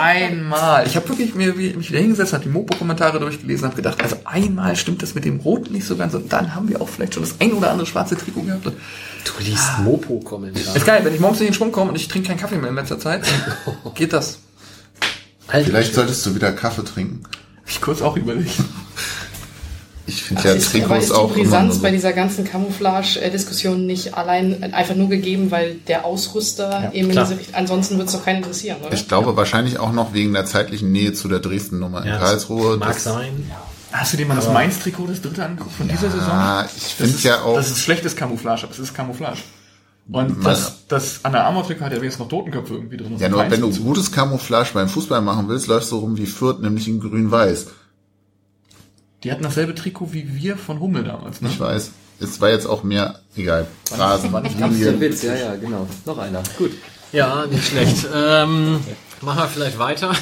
einmal. 0.00 0.86
Ich 0.86 0.96
habe 0.96 1.08
wirklich 1.08 1.34
mir, 1.34 1.56
wie- 1.58 1.72
mich 1.74 1.90
wieder 1.90 2.00
hingesetzt, 2.00 2.32
habe 2.32 2.42
die 2.44 2.48
Mopo-Kommentare 2.50 3.18
durchgelesen, 3.20 3.66
habe 3.66 3.76
gedacht, 3.76 4.02
also 4.02 4.16
einmal 4.24 4.76
stimmt 4.76 5.02
das 5.02 5.14
mit 5.14 5.24
dem 5.24 5.40
Rot 5.40 5.70
nicht 5.70 5.86
so 5.86 5.96
ganz 5.96 6.14
und 6.14 6.32
dann 6.32 6.54
haben 6.54 6.68
wir 6.68 6.80
auch 6.80 6.88
vielleicht 6.88 7.14
schon 7.14 7.22
das 7.22 7.34
ein 7.40 7.52
oder 7.52 7.70
andere 7.70 7.86
schwarze 7.86 8.16
Trikot 8.16 8.42
gehabt. 8.42 8.64
Du 8.66 8.72
liest 9.40 9.78
Mopo-Kommentare. 9.84 10.76
Ist 10.76 10.86
geil, 10.86 11.04
wenn 11.04 11.14
ich 11.14 11.20
morgens 11.20 11.40
in 11.40 11.46
den 11.46 11.54
Schwung 11.54 11.72
komme 11.72 11.90
und 11.90 11.96
ich 11.96 12.08
trinke 12.08 12.28
keinen 12.28 12.38
Kaffee 12.40 12.56
mehr 12.58 12.70
in 12.70 12.76
letzter 12.76 12.98
Zeit, 12.98 13.22
geht 13.94 14.12
das. 14.12 14.38
Alter, 15.48 15.66
vielleicht 15.66 15.94
solltest 15.94 16.24
du 16.26 16.34
wieder 16.34 16.52
Kaffee 16.52 16.84
trinken. 16.84 17.22
Ich 17.66 17.80
kurz 17.80 18.02
auch 18.02 18.16
überlegt. 18.16 18.52
Ich 20.06 20.22
finde 20.22 20.42
ja 20.48 20.54
ist, 20.54 20.74
aber 20.74 20.80
Trikots 20.84 21.04
ist 21.04 21.10
die 21.10 21.14
auch 21.16 21.34
immer 21.34 21.44
Brisanz 21.44 21.74
nur 21.74 21.82
bei 21.82 21.88
so. 21.90 21.94
dieser 21.94 22.12
ganzen 22.12 22.44
Camouflage-Diskussion 22.44 23.86
nicht 23.86 24.14
allein 24.14 24.72
einfach 24.74 24.94
nur 24.94 25.08
gegeben, 25.08 25.50
weil 25.50 25.74
der 25.86 26.04
Ausrüster 26.04 26.90
eben 26.92 27.06
in 27.06 27.12
klar. 27.12 27.24
diese 27.26 27.38
Richtung, 27.38 27.54
ansonsten 27.54 27.98
wird 27.98 28.08
es 28.08 28.14
doch 28.14 28.24
keinen 28.24 28.38
interessieren, 28.38 28.78
oder? 28.84 28.92
Ich 28.92 29.06
glaube 29.08 29.36
wahrscheinlich 29.36 29.78
auch 29.78 29.92
noch 29.92 30.12
wegen 30.12 30.32
der 30.32 30.44
zeitlichen 30.46 30.90
Nähe 30.92 31.12
zu 31.12 31.28
der 31.28 31.38
Dresden-Nummer 31.40 32.04
in 32.04 32.10
Karlsruhe. 32.12 32.76
Mag 32.78 32.94
Das- 32.94 33.04
sein. 33.04 33.50
Hast 33.92 34.14
du 34.14 34.16
dir 34.16 34.24
mal 34.24 34.36
das 34.36 34.48
Mainz-Trikot, 34.50 35.06
das 35.08 35.20
dritte 35.20 35.44
angeguckt 35.44 35.76
von 35.76 35.86
dieser 35.86 36.10
Saison? 36.10 36.30
Ah, 36.30 36.64
ich 36.64 36.82
Das 36.82 36.92
finde 36.92 37.12
ist, 37.14 37.24
ja 37.24 37.42
auch, 37.42 37.56
das 37.56 37.70
ist 37.70 37.80
schlechtes 37.80 38.16
Camouflage, 38.16 38.62
aber 38.62 38.72
es 38.72 38.78
ist 38.78 38.94
Camouflage. 38.94 39.36
Und 40.10 40.44
das, 40.44 40.86
das 40.88 41.20
an 41.24 41.32
der 41.32 41.44
Armausdrücke 41.44 41.84
hat 41.84 41.92
ja 41.92 41.98
wenigstens 42.00 42.20
noch 42.20 42.28
Totenköpfe 42.28 42.74
irgendwie 42.74 42.96
drin. 42.96 43.14
Ja, 43.18 43.28
nur 43.28 43.48
wenn 43.50 43.60
du 43.60 43.70
gutes 43.70 44.10
Camouflage 44.10 44.70
beim 44.74 44.88
Fußball 44.88 45.20
machen 45.20 45.46
willst, 45.48 45.66
läufst 45.68 45.92
du 45.92 45.96
rum 45.98 46.16
wie 46.16 46.26
Fürth, 46.26 46.60
nämlich 46.60 46.88
in 46.88 47.00
grün-weiß. 47.00 47.66
Die 49.24 49.30
hatten 49.30 49.42
dasselbe 49.42 49.74
Trikot 49.74 50.12
wie 50.12 50.34
wir 50.34 50.56
von 50.56 50.80
Hummel 50.80 51.04
damals, 51.04 51.40
ne? 51.40 51.48
Ich 51.48 51.60
weiß. 51.60 51.92
Es 52.20 52.40
war 52.40 52.50
jetzt 52.50 52.66
auch 52.66 52.82
mehr, 52.82 53.20
egal. 53.36 53.66
Rasen, 53.90 54.32
War 54.32 54.42
nicht 54.42 54.58
ganz 54.58 54.78
der 54.78 55.00
Witz, 55.00 55.22
ja, 55.22 55.34
ja, 55.34 55.56
genau. 55.56 55.88
Noch 56.04 56.18
einer. 56.18 56.42
Gut. 56.56 56.72
Ja, 57.12 57.46
nicht 57.46 57.66
schlecht. 57.68 58.06
ähm, 58.14 58.80
machen 59.20 59.38
wir 59.38 59.48
vielleicht 59.48 59.78
weiter. 59.78 60.12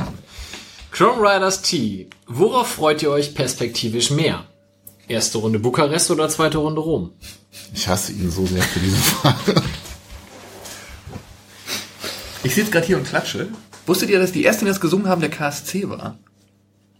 Chrome 0.90 1.22
Riders 1.22 1.62
T. 1.62 2.10
Worauf 2.26 2.68
freut 2.68 3.02
ihr 3.02 3.10
euch 3.10 3.34
perspektivisch 3.34 4.10
mehr? 4.10 4.44
Erste 5.08 5.38
Runde 5.38 5.58
Bukarest 5.58 6.10
oder 6.10 6.28
zweite 6.28 6.58
Runde 6.58 6.80
Rom? 6.80 7.12
Ich 7.74 7.88
hasse 7.88 8.12
ihn 8.12 8.30
so 8.30 8.44
sehr 8.46 8.62
für 8.62 8.80
diese 8.80 8.96
Frage. 8.96 9.62
Ich 12.44 12.54
sitze 12.54 12.70
gerade 12.70 12.86
hier 12.86 12.96
und 12.98 13.06
klatsche. 13.06 13.48
Wusstet 13.86 14.10
ihr, 14.10 14.18
dass 14.18 14.32
die 14.32 14.44
ersten, 14.44 14.64
die 14.64 14.70
das 14.70 14.80
gesungen 14.80 15.08
haben, 15.08 15.20
der 15.20 15.30
KSC 15.30 15.88
war? 15.88 16.18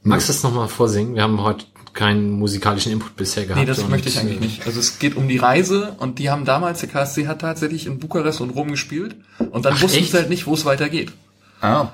Magst 0.04 0.28
du 0.28 0.32
das 0.32 0.42
nochmal 0.42 0.68
vorsingen? 0.68 1.14
Wir 1.14 1.22
haben 1.22 1.40
heute 1.42 1.64
keinen 1.94 2.30
musikalischen 2.32 2.90
Input 2.92 3.16
bisher 3.16 3.44
gehabt. 3.44 3.60
Nee, 3.60 3.66
das 3.66 3.86
möchte 3.88 4.08
ich 4.08 4.18
eigentlich 4.18 4.38
äh, 4.38 4.40
nicht. 4.40 4.66
Also 4.66 4.80
es 4.80 4.98
geht 4.98 5.16
um 5.16 5.28
die 5.28 5.36
Reise 5.36 5.94
und 5.98 6.18
die 6.18 6.30
haben 6.30 6.44
damals, 6.44 6.80
der 6.80 6.88
KSC 6.88 7.26
hat 7.26 7.40
tatsächlich 7.42 7.86
in 7.86 7.98
Bukarest 7.98 8.40
und 8.40 8.50
Rom 8.50 8.70
gespielt 8.70 9.16
und 9.50 9.64
dann 9.64 9.74
Ach, 9.76 9.82
wussten 9.82 9.98
echt? 9.98 10.10
sie 10.12 10.16
halt 10.16 10.30
nicht, 10.30 10.46
wo 10.46 10.54
es 10.54 10.64
weitergeht. 10.64 11.12
Ah, 11.60 11.88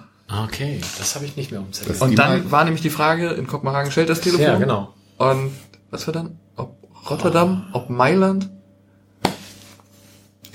Okay, 0.44 0.78
das 0.98 1.14
habe 1.14 1.24
ich 1.24 1.36
nicht 1.36 1.50
mehr. 1.52 1.62
Das- 1.86 2.02
Und 2.02 2.18
dann 2.18 2.42
mal- 2.44 2.50
war 2.50 2.64
nämlich 2.64 2.82
die 2.82 2.90
Frage, 2.90 3.30
in 3.30 3.46
Kopenhagen 3.46 3.90
stellt 3.90 4.10
das 4.10 4.20
Telefon. 4.20 4.44
Ja, 4.44 4.56
genau. 4.58 4.94
Und 5.16 5.52
was 5.90 6.06
war 6.06 6.12
dann? 6.12 6.38
Ob 6.54 6.76
Rotterdam, 7.08 7.66
ob 7.72 7.88
Mailand? 7.88 8.50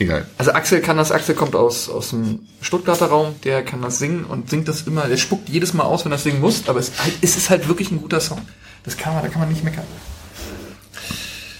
Egal. 0.04 0.26
Also 0.38 0.52
Axel 0.52 0.82
kann 0.82 0.98
das, 0.98 1.12
Axel 1.12 1.36
kommt 1.36 1.56
aus, 1.56 1.90
aus 1.90 2.12
dem 2.12 2.40
Stuttgarter 2.62 3.08
Raum, 3.08 3.36
der 3.44 3.64
kann 3.64 3.82
das 3.82 4.00
singen 4.00 4.24
und 4.26 4.50
singt 4.50 4.68
das 4.68 4.84
immer, 4.84 5.08
der 5.08 5.18
spuckt 5.18 5.50
jedes 5.50 5.74
Mal 5.74 5.84
aus, 5.84 6.06
wenn 6.06 6.12
er 6.12 6.16
das 6.16 6.24
singen 6.24 6.40
muss, 6.42 6.68
aber 6.68 6.80
es, 6.80 6.92
halt, 7.04 7.14
es 7.22 7.36
ist 7.36 7.50
halt 7.50 7.68
wirklich 7.68 7.92
ein 7.92 8.02
guter 8.02 8.20
Song. 8.20 8.42
Das 8.84 8.96
kann 8.98 9.14
man, 9.14 9.24
da 9.24 9.30
kann 9.30 9.42
man 9.42 9.50
nicht 9.50 9.64
meckern. 9.64 9.86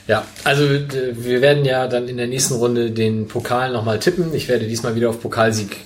Ja, 0.08 0.26
also 0.44 0.68
d- 0.68 1.14
wir 1.16 1.42
werden 1.42 1.64
ja 1.64 1.88
dann 1.88 2.08
in 2.10 2.18
der 2.18 2.28
nächsten 2.28 2.56
Runde 2.56 2.92
den 2.92 3.28
Pokal 3.28 3.72
nochmal 3.72 4.00
tippen. 4.00 4.34
Ich 4.34 4.50
werde 4.50 4.68
diesmal 4.68 4.96
wieder 4.96 5.10
auf 5.10 5.22
Pokalsieg 5.22 5.78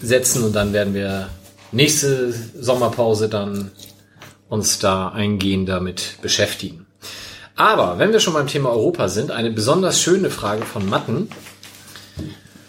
setzen 0.00 0.44
und 0.44 0.52
dann 0.54 0.72
werden 0.72 0.94
wir 0.94 1.28
nächste 1.72 2.32
Sommerpause 2.32 3.28
dann 3.28 3.72
uns 4.48 4.78
da 4.78 5.08
eingehend 5.08 5.68
damit 5.68 6.18
beschäftigen. 6.22 6.86
Aber 7.56 7.98
wenn 7.98 8.12
wir 8.12 8.20
schon 8.20 8.34
beim 8.34 8.46
Thema 8.46 8.70
Europa 8.70 9.08
sind, 9.08 9.30
eine 9.32 9.50
besonders 9.50 10.00
schöne 10.00 10.30
Frage 10.30 10.64
von 10.64 10.88
Matten. 10.88 11.28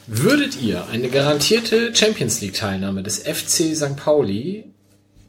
Würdet 0.07 0.61
ihr 0.61 0.87
eine 0.87 1.09
garantierte 1.09 1.95
Champions 1.95 2.39
League 2.39 2.53
Teilnahme 2.53 3.01
des 3.01 3.19
FC 3.19 3.75
St. 3.75 3.95
Pauli 3.95 4.65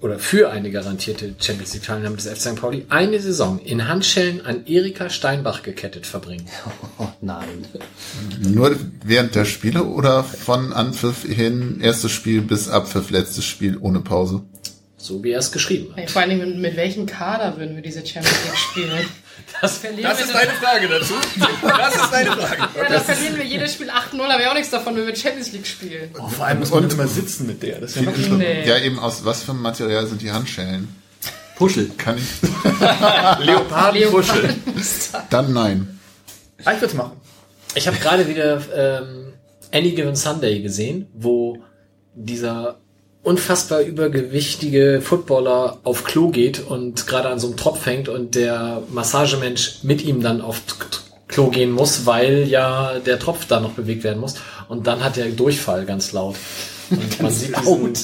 oder 0.01 0.19
für 0.19 0.51
eine 0.51 0.71
garantierte 0.71 1.35
Champions 1.41 1.73
League 1.73 1.85
Teilnahme 1.85 2.17
des 2.17 2.27
FC 2.27 2.51
St. 2.51 2.57
Pauli 2.57 2.85
eine 2.91 3.19
Saison 3.19 3.59
in 3.59 3.89
Handschellen 3.89 4.45
an 4.45 4.67
Erika 4.67 5.09
Steinbach 5.09 5.63
gekettet 5.63 6.07
verbringen? 6.07 6.47
Oh, 6.99 7.09
nein. 7.21 7.67
Nur 8.41 8.75
während 9.05 9.35
der 9.35 9.45
Spiele 9.45 9.85
oder 9.85 10.25
von 10.25 10.73
Anpfiff 10.73 11.25
hin 11.25 11.81
erstes 11.83 12.11
Spiel 12.11 12.41
bis 12.41 12.69
Abpfiff 12.69 13.11
letztes 13.11 13.45
Spiel 13.45 13.77
ohne 13.79 14.01
Pause? 14.01 14.43
So 14.97 15.23
wie 15.23 15.33
er 15.33 15.41
es 15.41 15.53
geschrieben 15.53 15.95
hat. 15.95 16.11
Vor 16.11 16.23
allem, 16.23 16.39
mit, 16.39 16.57
mit 16.57 16.77
welchem 16.77 17.05
Kader 17.05 17.59
würden 17.59 17.77
wir 17.77 17.83
diese 17.83 18.05
Champions 18.05 18.45
League 18.45 18.57
spielen? 18.57 19.07
Das 19.61 19.79
Verlieren 19.79 20.11
wir 20.17 20.27
dann- 20.27 20.57
Frage 20.57 20.89
dazu. 20.89 21.15
Das 21.63 21.95
ist 21.95 22.13
deine 22.13 22.31
Frage. 22.37 22.63
Ja, 22.77 22.89
dann 22.91 23.03
verlieren 23.05 23.37
wir 23.37 23.45
jedes 23.45 23.75
Spiel 23.75 23.91
8-0, 23.91 24.21
aber 24.23 24.43
ja 24.43 24.51
auch 24.51 24.55
nichts 24.55 24.71
davon, 24.71 24.97
wenn 24.97 25.07
wir 25.07 25.17
Champions 25.17 25.53
League 25.53 25.67
spielen. 25.67 26.11
Oh, 26.19 26.29
vor 26.29 26.47
allem 26.47 26.59
muss 26.61 26.71
man 26.71 26.89
immer 26.91 27.07
sitzen 27.09 27.47
mit 27.47 27.63
der. 27.63 27.81
Das 27.81 27.97
ist 27.97 28.05
ja 28.05 28.11
Nee. 28.11 28.67
Ja, 28.67 28.79
eben 28.79 28.99
aus 28.99 29.25
was 29.25 29.43
für 29.43 29.53
einem 29.53 29.63
Material 29.63 30.07
sind 30.07 30.21
die 30.23 30.31
Handschellen? 30.31 30.89
Puschel. 31.57 31.91
Kann 31.97 32.19
ich? 32.19 32.25
Leopardenbuschel. 33.47 34.55
Dann 35.31 35.53
nein. 35.53 35.99
Ah, 36.65 36.73
ich 36.73 36.77
würde 36.81 36.87
es 36.87 36.95
machen. 36.95 37.13
Ich 37.75 37.87
habe 37.87 37.97
gerade 37.99 38.29
wieder 38.29 38.61
ähm, 38.75 39.33
Any 39.73 39.93
Given 39.93 40.17
Sunday 40.17 40.61
gesehen, 40.61 41.07
wo 41.15 41.59
dieser 42.15 42.79
unfassbar 43.27 43.81
übergewichtige 43.81 45.01
Footballer 45.03 45.81
auf 45.83 46.05
Klo 46.05 46.29
geht 46.29 46.61
und 46.61 47.09
gerade 47.09 47.29
an 47.29 47.41
so 47.41 47.49
einem 47.49 47.57
Tropf 47.57 47.85
hängt 47.85 48.09
und 48.09 48.37
der 48.37 48.85
Massagemensch 48.89 49.79
mit 49.83 50.05
ihm 50.05 50.23
dann 50.23 50.41
auf 50.41 50.63
Klo 51.27 51.51
gehen 51.51 51.73
muss, 51.73 52.07
weil 52.07 52.47
ja 52.47 53.01
der 53.01 53.19
Tropf 53.19 53.47
da 53.49 53.59
noch 53.59 53.73
bewegt 53.73 54.05
werden 54.05 54.21
muss. 54.21 54.37
Und 54.69 54.87
dann 54.87 55.03
hat 55.03 55.19
er 55.19 55.27
Durchfall 55.27 55.87
ganz 55.87 56.13
laut. 56.13 56.37
Und 56.89 57.21
man 57.21 57.33
sieht 57.33 57.57
diesen 57.57 57.97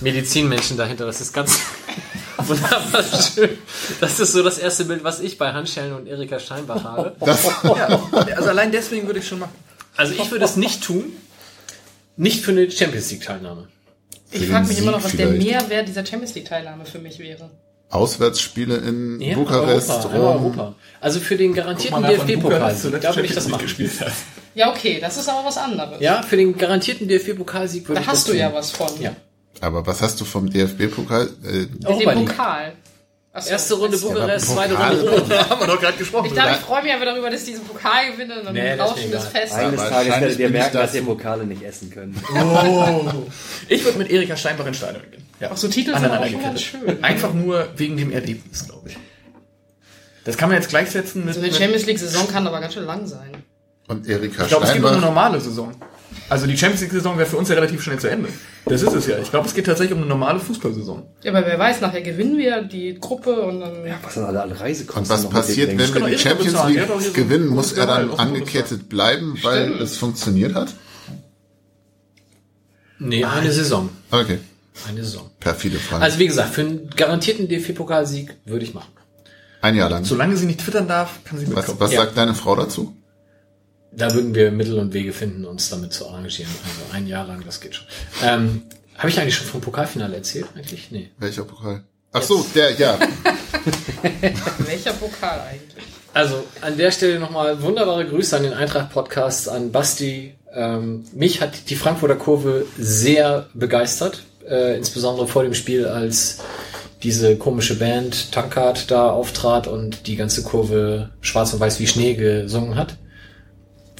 Medizinmenschen 0.00 0.76
dahinter. 0.76 1.06
Das 1.06 1.20
ist 1.20 1.32
ganz 1.32 1.60
wunderbar 2.38 3.04
schön. 3.04 3.50
Das 4.00 4.18
ist 4.18 4.32
so 4.32 4.42
das 4.42 4.58
erste 4.58 4.86
Bild, 4.86 5.04
was 5.04 5.20
ich 5.20 5.38
bei 5.38 5.52
Handschellen 5.52 5.94
und 5.94 6.08
Erika 6.08 6.40
Steinbach 6.40 6.82
habe. 6.82 7.12
Ja, 7.20 8.36
also 8.36 8.48
allein 8.48 8.72
deswegen 8.72 9.06
würde 9.06 9.20
ich 9.20 9.28
schon 9.28 9.38
machen. 9.38 9.54
Also 9.96 10.14
ich 10.14 10.32
würde 10.32 10.44
es 10.44 10.56
nicht 10.56 10.82
tun. 10.82 11.12
Nicht 12.16 12.44
für 12.44 12.50
eine 12.50 12.68
Champions 12.68 13.08
League 13.12 13.22
Teilnahme. 13.22 13.68
Ich 14.32 14.48
frage 14.48 14.66
mich 14.68 14.78
immer 14.78 14.92
noch, 14.92 15.00
Sieg 15.00 15.04
was 15.12 15.16
der 15.16 15.28
vielleicht. 15.28 15.46
Mehrwert 15.46 15.88
dieser 15.88 16.04
Champions 16.06 16.34
League 16.34 16.46
Teilnahme 16.46 16.84
für 16.84 16.98
mich 16.98 17.18
wäre. 17.18 17.50
Auswärtsspiele 17.90 18.76
in 18.76 19.20
Ja, 19.20 19.34
Bukarest, 19.34 19.90
Europa, 19.90 20.16
Rom. 20.16 20.44
Europa. 20.44 20.74
Also 21.00 21.20
für 21.20 21.36
den 21.36 21.52
garantierten 21.52 22.02
DFB-Pokal, 22.02 22.74
da 23.00 23.14
würde 23.14 23.26
ich 23.26 23.34
das 23.34 23.48
machen. 23.48 23.66
Ja, 24.54 24.70
okay, 24.70 24.98
das 25.00 25.18
ist 25.18 25.28
aber 25.28 25.46
was 25.46 25.58
anderes. 25.58 26.00
Ja, 26.00 26.22
für 26.22 26.36
den 26.38 26.56
garantierten 26.56 27.06
DFB-Pokalsieg 27.08 27.86
würde 27.88 27.96
Da 27.96 28.00
ich 28.00 28.06
das 28.06 28.16
hast 28.18 28.28
du 28.28 28.32
tun. 28.32 28.40
ja 28.40 28.52
was 28.54 28.70
von. 28.70 28.88
Ja. 29.00 29.14
Aber 29.60 29.86
was 29.86 30.00
hast 30.00 30.18
du 30.20 30.24
vom 30.24 30.48
DFB-Pokal? 30.50 31.28
Äh, 31.44 31.66
Den. 31.66 32.14
Pokal. 32.26 32.72
So. 33.34 33.48
Erste 33.48 33.74
Runde 33.74 33.96
Bukarest, 33.96 34.46
zweite 34.50 34.74
Runde 34.76 35.10
Rom. 35.10 35.30
haben 35.50 35.60
wir 35.60 35.66
doch 35.66 35.80
gerade 35.80 35.96
gesprochen. 35.96 36.26
Ich 36.26 36.32
glaube, 36.34 36.50
ich 36.50 36.56
freue 36.58 36.82
mich 36.82 36.92
einfach 36.92 37.06
darüber, 37.06 37.30
dass 37.30 37.44
die 37.44 37.52
diesen 37.52 37.64
Pokal 37.64 38.12
gewinnen 38.12 38.38
und 38.38 38.44
dann 38.44 38.52
Nee, 38.52 38.76
das 38.76 38.90
ist 38.90 38.96
rauschen 38.98 39.10
das. 39.10 39.26
Fest. 39.28 39.54
Eines 39.54 39.80
Tages 39.80 40.08
werdet 40.20 40.38
ihr 40.38 40.46
ich 40.48 40.52
merken, 40.52 40.76
dass 40.76 40.94
ihr 40.94 41.02
Pokale 41.02 41.44
nicht 41.44 41.62
essen 41.62 41.90
könnt. 41.90 42.16
Ich 43.68 43.84
würde 43.84 43.96
mit 43.98 44.10
Erika 44.10 44.36
Steinbach 44.36 44.66
in 44.66 44.74
Stadion 44.74 45.02
gehen. 45.10 45.22
Ja. 45.40 45.50
Auch 45.50 45.56
so 45.56 45.68
Titel 45.68 45.96
sind 45.98 46.10
auch 46.10 46.26
schon 46.26 46.42
ganz 46.42 46.60
schön. 46.62 47.02
Einfach 47.02 47.32
nur 47.32 47.68
wegen 47.76 47.96
dem 47.96 48.12
Erlebnis, 48.12 48.66
glaube 48.66 48.90
ich. 48.90 48.98
Das 50.24 50.36
kann 50.36 50.50
man 50.50 50.58
jetzt 50.58 50.68
gleichsetzen 50.68 51.24
mit. 51.24 51.34
So 51.34 51.40
eine 51.40 51.52
Champions 51.52 51.86
League-Saison 51.86 52.28
kann 52.28 52.46
aber 52.46 52.60
ganz 52.60 52.74
schön 52.74 52.84
lang 52.84 53.06
sein. 53.06 53.32
und 53.88 54.06
Erika 54.08 54.42
ich 54.42 54.48
glaube, 54.48 54.64
es 54.64 54.70
um 54.72 54.76
eine 54.76 54.86
Steinbach. 54.88 55.00
normale 55.00 55.40
Saison. 55.40 55.72
Also 56.32 56.46
die 56.46 56.56
Champions 56.56 56.80
League-Saison 56.80 57.18
wäre 57.18 57.28
für 57.28 57.36
uns 57.36 57.50
ja 57.50 57.56
relativ 57.56 57.82
schnell 57.82 57.98
zu 57.98 58.08
Ende. 58.08 58.30
Das 58.64 58.80
ist 58.82 58.94
es 58.94 59.06
ja. 59.06 59.18
Ich 59.18 59.28
glaube, 59.30 59.46
es 59.46 59.52
geht 59.54 59.66
tatsächlich 59.66 59.92
um 59.94 59.98
eine 59.98 60.08
normale 60.08 60.40
Fußballsaison. 60.40 61.02
Ja, 61.22 61.30
aber 61.32 61.46
wer 61.46 61.58
weiß, 61.58 61.82
nachher 61.82 62.00
gewinnen 62.00 62.38
wir 62.38 62.62
die 62.62 62.94
Gruppe 62.98 63.42
und 63.42 63.60
dann. 63.60 63.84
Was 64.02 64.14
sind 64.14 64.24
alle, 64.24 64.40
alle 64.40 64.58
Reisekosten 64.58 65.02
Und 65.02 65.08
was 65.10 65.28
passiert, 65.28 65.68
wenn 65.70 65.78
wir 65.78 65.86
die 65.86 66.00
Erika 66.14 66.18
Champions 66.30 66.52
bezahlen. 66.52 66.74
League 66.74 66.88
so 67.00 67.12
gewinnen? 67.12 67.48
Muss 67.48 67.72
er 67.72 67.86
dann 67.86 68.10
angekettet 68.12 68.88
bleiben, 68.88 69.36
weil 69.42 69.66
Stimmt. 69.66 69.80
es 69.82 69.96
funktioniert 69.98 70.54
hat? 70.54 70.72
Nee, 72.98 73.24
eine 73.24 73.52
Saison. 73.52 73.90
Okay, 74.10 74.38
Eine 74.88 75.04
Saison. 75.04 75.28
perfide 75.38 75.76
Frage. 75.78 76.02
Also 76.02 76.18
wie 76.18 76.26
gesagt, 76.28 76.54
für 76.54 76.62
einen 76.62 76.88
garantierten 76.96 77.46
DFB-Pokalsieg 77.48 78.36
würde 78.46 78.64
ich 78.64 78.72
machen. 78.72 78.92
Ein 79.60 79.76
Jahr 79.76 79.90
lang. 79.90 80.04
Solange 80.04 80.36
sie 80.36 80.46
nicht 80.46 80.60
twittern 80.60 80.88
darf, 80.88 81.18
kann 81.24 81.38
sie 81.38 81.46
Was, 81.48 81.54
mitkommen. 81.56 81.80
was 81.80 81.92
Ja. 81.92 82.00
sagt 82.04 82.16
deine 82.16 82.34
Frau 82.34 82.56
dazu? 82.56 82.96
Da 83.94 84.14
würden 84.14 84.34
wir 84.34 84.50
Mittel 84.50 84.78
und 84.78 84.94
Wege 84.94 85.12
finden, 85.12 85.44
uns 85.44 85.68
damit 85.68 85.92
zu 85.92 86.08
arrangieren. 86.08 86.50
Also 86.64 86.94
ein 86.94 87.06
Jahr 87.06 87.26
lang, 87.26 87.42
das 87.44 87.60
geht 87.60 87.74
schon. 87.74 87.86
Ähm, 88.24 88.62
Habe 88.96 89.10
ich 89.10 89.20
eigentlich 89.20 89.34
schon 89.34 89.46
vom 89.46 89.60
Pokalfinale 89.60 90.16
erzählt? 90.16 90.46
Eigentlich? 90.56 90.90
Nee. 90.90 91.10
Welcher 91.18 91.44
Pokal? 91.44 91.84
Ach 92.12 92.22
so, 92.22 92.44
der, 92.54 92.72
ja. 92.72 92.98
Welcher 94.58 94.92
Pokal 94.94 95.40
eigentlich? 95.40 95.84
Also 96.14 96.44
an 96.60 96.76
der 96.76 96.90
Stelle 96.90 97.18
nochmal 97.18 97.62
wunderbare 97.62 98.06
Grüße 98.06 98.36
an 98.36 98.42
den 98.42 98.52
Eintracht-Podcast, 98.52 99.48
an 99.48 99.72
Basti. 99.72 100.34
Ähm, 100.54 101.04
mich 101.12 101.40
hat 101.40 101.70
die 101.70 101.76
Frankfurter 101.76 102.16
Kurve 102.16 102.66
sehr 102.78 103.48
begeistert, 103.54 104.22
äh, 104.46 104.76
insbesondere 104.76 105.26
vor 105.26 105.42
dem 105.42 105.54
Spiel, 105.54 105.86
als 105.86 106.38
diese 107.02 107.36
komische 107.36 107.78
Band 107.78 108.30
Tankard 108.32 108.90
da 108.90 109.10
auftrat 109.10 109.66
und 109.66 110.06
die 110.06 110.16
ganze 110.16 110.42
Kurve 110.42 111.10
schwarz 111.20 111.52
und 111.54 111.60
weiß 111.60 111.80
wie 111.80 111.86
Schnee 111.86 112.14
gesungen 112.14 112.76
hat. 112.76 112.96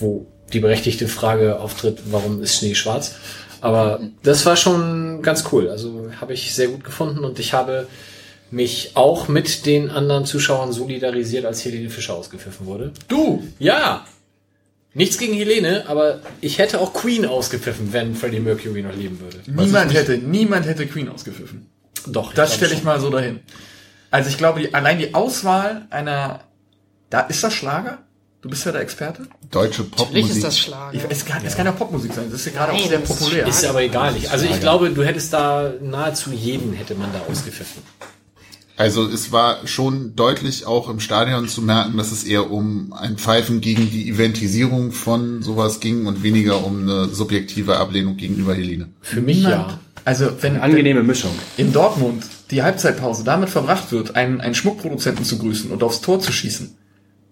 Wo 0.02 0.26
die 0.52 0.60
berechtigte 0.60 1.08
Frage 1.08 1.60
auftritt, 1.60 2.02
warum 2.10 2.42
ist 2.42 2.58
Schnee 2.58 2.74
schwarz? 2.74 3.14
Aber 3.60 4.00
das 4.22 4.44
war 4.44 4.56
schon 4.56 5.22
ganz 5.22 5.44
cool. 5.52 5.68
Also 5.70 6.10
habe 6.20 6.34
ich 6.34 6.54
sehr 6.54 6.68
gut 6.68 6.84
gefunden 6.84 7.24
und 7.24 7.38
ich 7.38 7.52
habe 7.52 7.86
mich 8.50 8.90
auch 8.94 9.28
mit 9.28 9.64
den 9.66 9.88
anderen 9.90 10.26
Zuschauern 10.26 10.72
solidarisiert, 10.72 11.46
als 11.46 11.64
Helene 11.64 11.88
Fischer 11.88 12.14
ausgepfiffen 12.14 12.66
wurde. 12.66 12.92
Du! 13.08 13.42
Ja! 13.58 14.04
Nichts 14.94 15.16
gegen 15.16 15.32
Helene, 15.32 15.84
aber 15.88 16.20
ich 16.42 16.58
hätte 16.58 16.78
auch 16.80 16.92
Queen 16.92 17.24
ausgepfiffen, 17.24 17.94
wenn 17.94 18.14
Freddie 18.14 18.40
Mercury 18.40 18.82
noch 18.82 18.94
leben 18.94 19.20
würde. 19.20 19.38
Niemand 19.46 19.94
hätte, 19.94 20.18
niemand 20.18 20.66
hätte 20.66 20.86
Queen 20.86 21.08
ausgepfiffen. 21.08 21.66
Doch. 22.08 22.34
Das 22.34 22.54
stelle 22.54 22.74
ich 22.74 22.82
mal 22.82 23.00
so 23.00 23.08
dahin. 23.08 23.40
Also 24.10 24.28
ich 24.28 24.36
glaube, 24.36 24.60
die, 24.60 24.74
allein 24.74 24.98
die 24.98 25.14
Auswahl 25.14 25.86
einer, 25.88 26.40
da 27.08 27.20
ist 27.20 27.42
das 27.42 27.54
Schlager? 27.54 27.98
Du 28.42 28.50
bist 28.50 28.66
ja 28.66 28.72
der 28.72 28.80
Experte. 28.80 29.28
Deutsche 29.52 29.82
Natürlich 29.82 30.00
ist 30.00 30.06
Popmusik. 30.06 30.42
das 30.42 30.58
Schlager. 30.58 30.94
Ich, 30.94 31.02
es 31.08 31.24
kann, 31.24 31.44
es 31.44 31.56
kann 31.56 31.64
ja 31.64 31.70
Popmusik 31.70 32.12
sein. 32.12 32.24
Das 32.28 32.40
ist 32.40 32.46
ja 32.46 32.52
gerade 32.52 32.72
auch 32.72 32.88
sehr 32.88 32.98
das 32.98 33.10
ist 33.10 33.18
populär. 33.20 33.46
Ist 33.46 33.64
aber 33.64 33.82
egal. 33.82 34.16
Ich, 34.16 34.30
also 34.32 34.46
ich 34.46 34.58
glaube, 34.58 34.90
du 34.90 35.04
hättest 35.04 35.32
da 35.32 35.72
nahezu 35.80 36.32
jeden 36.32 36.72
hätte 36.72 36.96
man 36.96 37.12
da 37.12 37.20
ausgepfiffen. 37.30 37.82
Also 38.76 39.06
es 39.06 39.30
war 39.30 39.64
schon 39.68 40.16
deutlich 40.16 40.66
auch 40.66 40.90
im 40.90 40.98
Stadion 40.98 41.46
zu 41.46 41.62
merken, 41.62 41.96
dass 41.96 42.10
es 42.10 42.24
eher 42.24 42.50
um 42.50 42.92
ein 42.92 43.16
Pfeifen 43.16 43.60
gegen 43.60 43.90
die 43.90 44.08
Eventisierung 44.08 44.90
von 44.90 45.42
sowas 45.42 45.78
ging 45.78 46.06
und 46.06 46.24
weniger 46.24 46.64
um 46.64 46.82
eine 46.82 47.08
subjektive 47.10 47.76
Ablehnung 47.76 48.16
gegenüber 48.16 48.54
Helene. 48.54 48.88
Für 49.02 49.20
mich 49.20 49.42
ja. 49.42 49.78
Also 50.04 50.30
wenn 50.40 50.56
Angenehme 50.56 51.04
Mischung. 51.04 51.30
in 51.56 51.72
Dortmund 51.72 52.24
die 52.50 52.64
Halbzeitpause 52.64 53.22
damit 53.22 53.50
verbracht 53.50 53.92
wird, 53.92 54.16
einen, 54.16 54.40
einen 54.40 54.56
Schmuckproduzenten 54.56 55.24
zu 55.24 55.38
grüßen 55.38 55.70
und 55.70 55.84
aufs 55.84 56.00
Tor 56.00 56.18
zu 56.18 56.32
schießen 56.32 56.76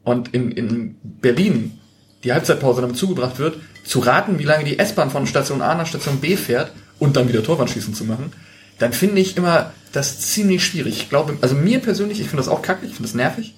und 0.04 0.34
in, 0.34 0.50
in 0.52 0.96
Berlin 1.02 1.78
die 2.24 2.32
Halbzeitpause 2.32 2.80
damit 2.80 2.96
zugebracht 2.96 3.38
wird, 3.38 3.58
zu 3.84 4.00
raten, 4.00 4.38
wie 4.38 4.44
lange 4.44 4.64
die 4.64 4.78
S-Bahn 4.78 5.10
von 5.10 5.26
Station 5.26 5.62
A 5.62 5.74
nach 5.74 5.86
Station 5.86 6.20
B 6.20 6.36
fährt 6.36 6.72
und 6.98 7.16
dann 7.16 7.28
wieder 7.28 7.42
Torwandschießen 7.42 7.94
zu 7.94 8.04
machen, 8.04 8.32
dann 8.78 8.92
finde 8.92 9.20
ich 9.20 9.36
immer 9.36 9.72
das 9.92 10.20
ziemlich 10.20 10.64
schwierig. 10.64 10.96
Ich 10.96 11.08
glaube, 11.08 11.36
also 11.40 11.54
mir 11.54 11.80
persönlich, 11.80 12.20
ich 12.20 12.28
finde 12.28 12.38
das 12.38 12.48
auch 12.48 12.62
kacke, 12.62 12.86
ich 12.86 12.92
finde 12.92 13.08
das 13.08 13.14
nervig 13.14 13.54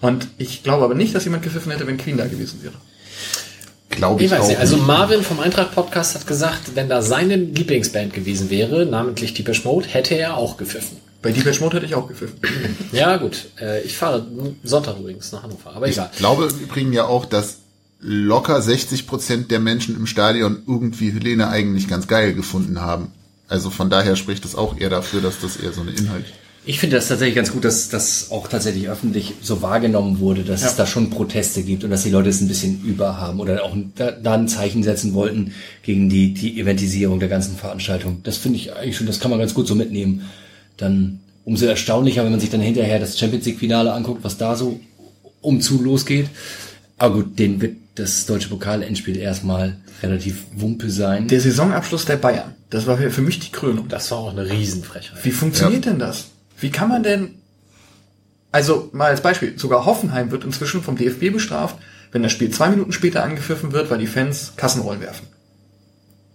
und 0.00 0.28
ich 0.38 0.62
glaube 0.62 0.84
aber 0.84 0.94
nicht, 0.94 1.14
dass 1.14 1.24
jemand 1.24 1.42
gepfiffen 1.42 1.72
hätte, 1.72 1.86
wenn 1.86 1.98
Queen 1.98 2.16
da 2.16 2.26
gewesen 2.26 2.62
wäre. 2.62 2.74
Glaube 3.90 4.20
Ich 4.20 4.26
ich, 4.26 4.32
weiß 4.32 4.44
auch 4.44 4.48
nicht. 4.48 4.58
Also. 4.58 4.76
Marvin 4.78 5.22
vom 5.22 5.40
Eintracht 5.40 5.74
Podcast 5.74 6.14
hat 6.14 6.26
gesagt, 6.26 6.74
wenn 6.74 6.88
da 6.88 7.02
seine 7.02 7.36
Lieblingsband 7.36 8.12
gewesen 8.12 8.50
wäre, 8.50 8.84
namentlich 8.84 9.32
Deepesh 9.34 9.64
Mode, 9.64 9.86
hätte 9.88 10.14
er 10.14 10.36
auch 10.36 10.56
gepfiffen. 10.56 10.98
Bei 11.22 11.32
Deepesh 11.32 11.60
Mode 11.60 11.76
hätte 11.76 11.86
ich 11.86 11.94
auch 11.94 12.08
gepfiffen. 12.08 12.38
Ja, 12.92 13.16
gut. 13.16 13.46
Äh, 13.60 13.82
ich 13.82 13.96
fahre 13.96 14.26
Sonntag 14.62 14.98
übrigens 14.98 15.32
nach 15.32 15.42
Hannover, 15.42 15.74
aber 15.74 15.88
egal. 15.88 16.10
Ich 16.12 16.18
glaube 16.18 16.46
im 16.46 16.58
Übrigen 16.60 16.92
ja 16.92 17.06
auch, 17.06 17.24
dass 17.24 17.58
locker 18.00 18.60
60 18.60 19.06
Prozent 19.06 19.50
der 19.50 19.60
Menschen 19.60 19.96
im 19.96 20.06
Stadion 20.06 20.62
irgendwie 20.66 21.10
Helene 21.10 21.48
eigentlich 21.48 21.88
ganz 21.88 22.06
geil 22.06 22.34
gefunden 22.34 22.80
haben. 22.80 23.12
Also 23.48 23.70
von 23.70 23.90
daher 23.90 24.16
spricht 24.16 24.44
es 24.44 24.54
auch 24.54 24.78
eher 24.78 24.90
dafür, 24.90 25.20
dass 25.20 25.40
das 25.40 25.56
eher 25.56 25.72
so 25.72 25.80
eine 25.80 25.92
Inhalt. 25.92 26.26
Ich 26.68 26.80
finde 26.80 26.96
das 26.96 27.06
tatsächlich 27.06 27.36
ganz 27.36 27.52
gut, 27.52 27.64
dass 27.64 27.90
das 27.90 28.32
auch 28.32 28.48
tatsächlich 28.48 28.88
öffentlich 28.88 29.34
so 29.40 29.62
wahrgenommen 29.62 30.18
wurde, 30.18 30.42
dass 30.42 30.64
es 30.64 30.74
da 30.74 30.84
schon 30.84 31.10
Proteste 31.10 31.62
gibt 31.62 31.84
und 31.84 31.90
dass 31.90 32.02
die 32.02 32.10
Leute 32.10 32.28
es 32.28 32.40
ein 32.40 32.48
bisschen 32.48 32.82
über 32.84 33.20
haben 33.20 33.38
oder 33.38 33.62
auch 33.62 33.76
da, 33.94 34.10
da 34.10 34.34
ein 34.34 34.48
Zeichen 34.48 34.82
setzen 34.82 35.14
wollten 35.14 35.52
gegen 35.84 36.08
die, 36.08 36.34
die 36.34 36.58
Eventisierung 36.58 37.20
der 37.20 37.28
ganzen 37.28 37.56
Veranstaltung. 37.56 38.20
Das 38.24 38.38
finde 38.38 38.58
ich 38.58 38.74
eigentlich 38.74 38.96
schon, 38.96 39.06
das 39.06 39.20
kann 39.20 39.30
man 39.30 39.38
ganz 39.38 39.54
gut 39.54 39.68
so 39.68 39.76
mitnehmen. 39.76 40.28
Dann 40.76 41.20
umso 41.44 41.66
erstaunlicher, 41.66 42.24
wenn 42.24 42.32
man 42.32 42.40
sich 42.40 42.50
dann 42.50 42.60
hinterher 42.60 42.98
das 42.98 43.18
Champions 43.18 43.46
League 43.46 43.58
Finale 43.58 43.92
anguckt, 43.92 44.24
was 44.24 44.36
da 44.36 44.56
so 44.56 44.80
um 45.40 45.60
zu 45.60 45.82
losgeht. 45.82 46.28
Aber 46.98 47.14
gut, 47.16 47.38
den 47.38 47.60
wird 47.60 47.76
das 47.94 48.26
deutsche 48.26 48.48
Pokal-Endspiel 48.48 49.16
erstmal 49.16 49.76
relativ 50.02 50.44
wumpe 50.54 50.90
sein. 50.90 51.28
Der 51.28 51.40
Saisonabschluss 51.40 52.04
der 52.04 52.16
Bayern, 52.16 52.54
das 52.70 52.86
war 52.86 52.98
für 52.98 53.10
für 53.10 53.22
mich 53.22 53.38
die 53.38 53.52
Krönung. 53.52 53.88
Das 53.88 54.10
war 54.10 54.18
auch 54.18 54.30
eine 54.30 54.48
Riesenfrechheit. 54.48 55.24
Wie 55.24 55.30
funktioniert 55.30 55.86
denn 55.86 55.98
das? 55.98 56.26
Wie 56.58 56.70
kann 56.70 56.88
man 56.88 57.02
denn, 57.02 57.36
also 58.52 58.90
mal 58.92 59.10
als 59.10 59.20
Beispiel, 59.20 59.58
sogar 59.58 59.86
Hoffenheim 59.86 60.30
wird 60.30 60.44
inzwischen 60.44 60.82
vom 60.82 60.96
DFB 60.96 61.32
bestraft, 61.32 61.76
wenn 62.12 62.22
das 62.22 62.32
Spiel 62.32 62.50
zwei 62.50 62.70
Minuten 62.70 62.92
später 62.92 63.22
angepfiffen 63.22 63.72
wird, 63.72 63.90
weil 63.90 63.98
die 63.98 64.06
Fans 64.06 64.54
Kassenrollen 64.56 65.00
werfen. 65.00 65.26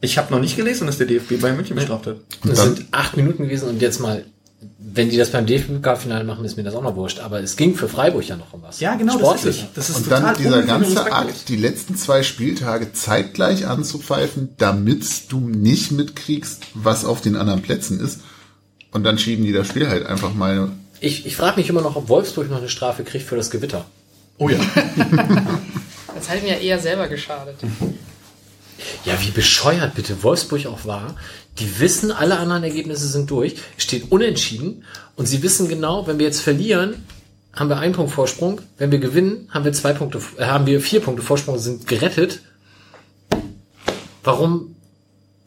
Ich 0.02 0.18
habe 0.18 0.34
noch 0.34 0.40
nicht 0.42 0.56
gelesen, 0.56 0.88
dass 0.88 0.98
der 0.98 1.08
DFB 1.08 1.40
bei 1.40 1.54
München 1.54 1.76
bestraft 1.76 2.08
hat. 2.08 2.18
Es 2.50 2.62
sind 2.62 2.86
acht 2.92 3.16
Minuten 3.16 3.44
gewesen 3.44 3.70
und 3.70 3.82
jetzt 3.82 4.00
mal, 4.00 4.26
wenn 4.80 5.10
die 5.10 5.18
das 5.18 5.30
beim 5.30 5.46
DFB-Finale 5.46 6.24
machen, 6.24 6.44
ist 6.44 6.58
mir 6.58 6.64
das 6.64 6.74
auch 6.74 6.82
noch 6.82 6.96
wurscht. 6.96 7.20
Aber 7.20 7.40
es 7.40 7.56
ging 7.56 7.76
für 7.76 7.88
Freiburg 7.88 8.28
ja 8.28 8.36
noch 8.36 8.52
um 8.54 8.64
was. 8.64 8.80
Ja, 8.80 8.96
genau, 8.96 9.14
Sportlich. 9.14 9.58
das 9.58 9.64
ist. 9.64 9.78
Das 9.78 9.90
ist 9.90 9.96
Und 9.98 10.04
total 10.06 10.22
dann 10.22 10.38
dieser 10.38 10.64
ganze. 10.64 11.12
Akt, 11.14 11.50
die 11.50 11.56
letzten 11.56 11.96
zwei 11.96 12.24
Spieltage 12.24 12.94
zeitgleich 12.94 13.68
anzupfeifen, 13.68 14.50
damit 14.58 15.32
du 15.32 15.40
nicht 15.40 15.92
mitkriegst, 15.92 16.64
was 16.74 17.06
auf 17.06 17.22
den 17.22 17.36
anderen 17.36 17.62
Plätzen 17.62 18.00
ist. 18.00 18.22
Und 18.92 19.04
dann 19.04 19.20
schieben 19.20 19.46
die 19.46 19.54
das 19.54 19.68
Spiel 19.68 19.88
halt 19.88 20.06
einfach 20.08 20.34
mal. 20.34 20.72
Ich, 21.00 21.26
ich 21.26 21.36
frage 21.36 21.60
mich 21.60 21.70
immer 21.70 21.82
noch, 21.82 21.96
ob 21.96 22.10
Wolfsburg 22.10 22.50
noch 22.50 22.58
eine 22.58 22.70
Strafe 22.70 23.04
kriegt 23.04 23.26
für 23.26 23.36
das 23.36 23.52
Gewitter. 23.52 23.86
Oh 24.38 24.50
ja. 24.50 24.58
Das 26.14 26.30
hat 26.30 26.44
ihm 26.44 26.50
ja 26.50 26.56
eher 26.56 26.78
selber 26.78 27.08
geschadet. 27.08 27.56
Ja, 29.06 29.14
wie 29.22 29.32
bescheuert 29.32 29.96
bitte 29.96 30.24
Wolfsburg 30.24 30.66
auch 30.68 30.86
war. 30.86 31.16
Die 31.60 31.80
wissen, 31.80 32.12
alle 32.12 32.38
anderen 32.38 32.64
Ergebnisse 32.64 33.08
sind 33.08 33.30
durch, 33.30 33.56
steht 33.78 34.12
unentschieden 34.12 34.84
und 35.16 35.28
sie 35.28 35.44
wissen 35.44 35.68
genau, 35.68 36.08
wenn 36.08 36.18
wir 36.18 36.26
jetzt 36.26 36.42
verlieren, 36.42 36.96
haben 37.54 37.70
wir 37.70 37.78
einen 37.78 37.94
Punkt 37.94 38.12
Vorsprung. 38.12 38.62
Wenn 38.78 38.92
wir 38.92 39.00
gewinnen, 39.00 39.50
haben 39.52 39.66
wir 39.66 39.74
zwei 39.74 39.94
Punkte, 39.94 40.20
äh, 40.38 40.46
haben 40.46 40.66
wir 40.66 40.80
vier 40.80 41.02
Punkte 41.02 41.22
Vorsprung, 41.22 41.58
sind 41.58 41.88
gerettet. 41.88 42.42
Warum 44.24 44.76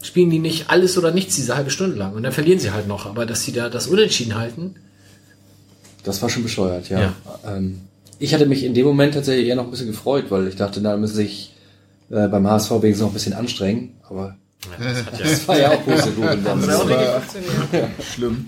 spielen 0.02 0.28
die 0.28 0.38
nicht 0.38 0.68
alles 0.68 0.98
oder 0.98 1.12
nichts 1.12 1.36
diese 1.36 1.56
halbe 1.56 1.70
Stunde 1.70 1.96
lang? 1.96 2.14
Und 2.14 2.22
dann 2.24 2.32
verlieren 2.32 2.58
sie 2.58 2.72
halt 2.72 2.86
noch. 2.86 3.06
Aber 3.06 3.24
dass 3.24 3.42
sie 3.42 3.52
da 3.52 3.70
das 3.70 3.86
Unentschieden 3.86 4.34
halten, 4.34 4.74
Das 6.02 6.20
war 6.20 6.28
schon 6.28 6.42
bescheuert, 6.42 6.90
ja. 6.90 7.00
Ja. 7.00 7.14
Ähm, 7.46 7.80
ich 8.18 8.34
hatte 8.34 8.46
mich 8.46 8.62
in 8.62 8.74
dem 8.74 8.86
Moment 8.86 9.14
tatsächlich 9.14 9.48
eher 9.48 9.56
noch 9.56 9.64
ein 9.64 9.70
bisschen 9.70 9.86
gefreut, 9.86 10.26
weil 10.28 10.46
ich 10.46 10.56
dachte, 10.56 10.80
na, 10.80 10.96
müssen 10.96 11.16
sich 11.16 11.53
äh, 12.14 12.28
beim 12.28 12.46
HSV 12.48 12.70
wenigstens 12.70 13.00
noch 13.00 13.10
ein 13.10 13.14
bisschen 13.14 13.32
anstrengen. 13.34 13.96
Aber 14.08 14.36
das 15.18 15.46
war 15.48 15.58
ja 15.58 15.70
auch 15.72 15.84
Pustekuchen. 15.84 16.44
dann. 16.44 16.60
Das 16.60 16.80
Aber- 16.80 17.20
funktioniert. 17.20 17.88
Schlimm. 18.14 18.46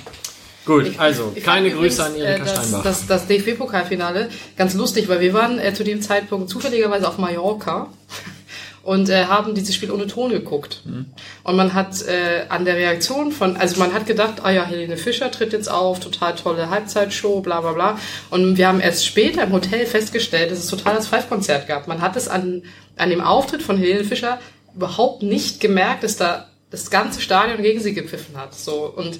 Gut, 0.64 0.98
also 0.98 1.30
Ich 1.36 1.44
keine 1.44 1.70
Grüße 1.70 1.78
übrigens, 1.78 2.00
an 2.00 2.14
Erika 2.16 2.42
äh, 2.42 2.46
das, 2.46 2.50
Steinbach. 2.54 2.82
Das, 2.82 3.06
das 3.06 3.26
DFB-Pokalfinale, 3.28 4.28
ganz 4.56 4.74
lustig, 4.74 5.08
weil 5.08 5.20
wir 5.20 5.32
waren 5.32 5.60
äh, 5.60 5.72
zu 5.74 5.84
dem 5.84 6.02
Zeitpunkt 6.02 6.48
zufälligerweise 6.50 7.06
auf 7.06 7.18
Mallorca 7.18 7.88
und 8.86 9.08
äh, 9.08 9.24
haben 9.24 9.55
dieses 9.55 9.74
Spiel 9.74 9.90
ohne 9.90 10.06
Ton 10.06 10.31
geguckt. 10.31 10.82
Und 11.42 11.56
man 11.56 11.74
hat 11.74 12.06
äh, 12.06 12.44
an 12.48 12.65
der 12.65 12.76
Reaktion 12.76 13.32
von, 13.32 13.56
also 13.56 13.81
man 13.81 13.92
hat 13.92 14.06
gedacht, 14.06 14.44
ah 14.44 14.50
ja, 14.50 14.65
Helene 14.65 14.97
Fischer 14.97 15.31
tritt 15.32 15.52
jetzt 15.52 15.68
auf, 15.68 15.98
total 15.98 16.36
tolle 16.36 16.70
Halbzeitshow, 16.70 17.40
bla 17.40 17.60
bla 17.60 17.73
bla. 17.73 17.98
Und 18.31 18.56
wir 18.56 18.68
haben 18.68 18.81
erst 18.81 19.05
später 19.05 19.42
im 19.42 19.52
Hotel 19.52 19.86
festgestellt, 19.86 20.52
dass 20.52 20.60
es 20.60 20.68
total 20.68 20.94
das 20.94 21.08
Five-Konzert 21.08 21.66
gab. 21.66 21.89
Man 21.89 22.00
hat 22.00 22.15
es 22.15 22.28
an, 22.28 22.62
an 22.97 23.10
dem 23.10 23.20
Auftritt 23.20 23.62
von 23.62 23.76
Helene 23.76 24.05
Fischer 24.05 24.39
überhaupt 24.74 25.23
nicht 25.23 25.58
gemerkt, 25.58 26.05
dass 26.05 26.16
da 26.16 26.47
das 26.70 26.89
ganze 26.89 27.20
Stadion 27.20 27.62
gegen 27.62 27.81
sie 27.81 27.92
gepfiffen 27.92 28.36
hat. 28.36 28.55
So 28.55 28.92
und 28.94 29.18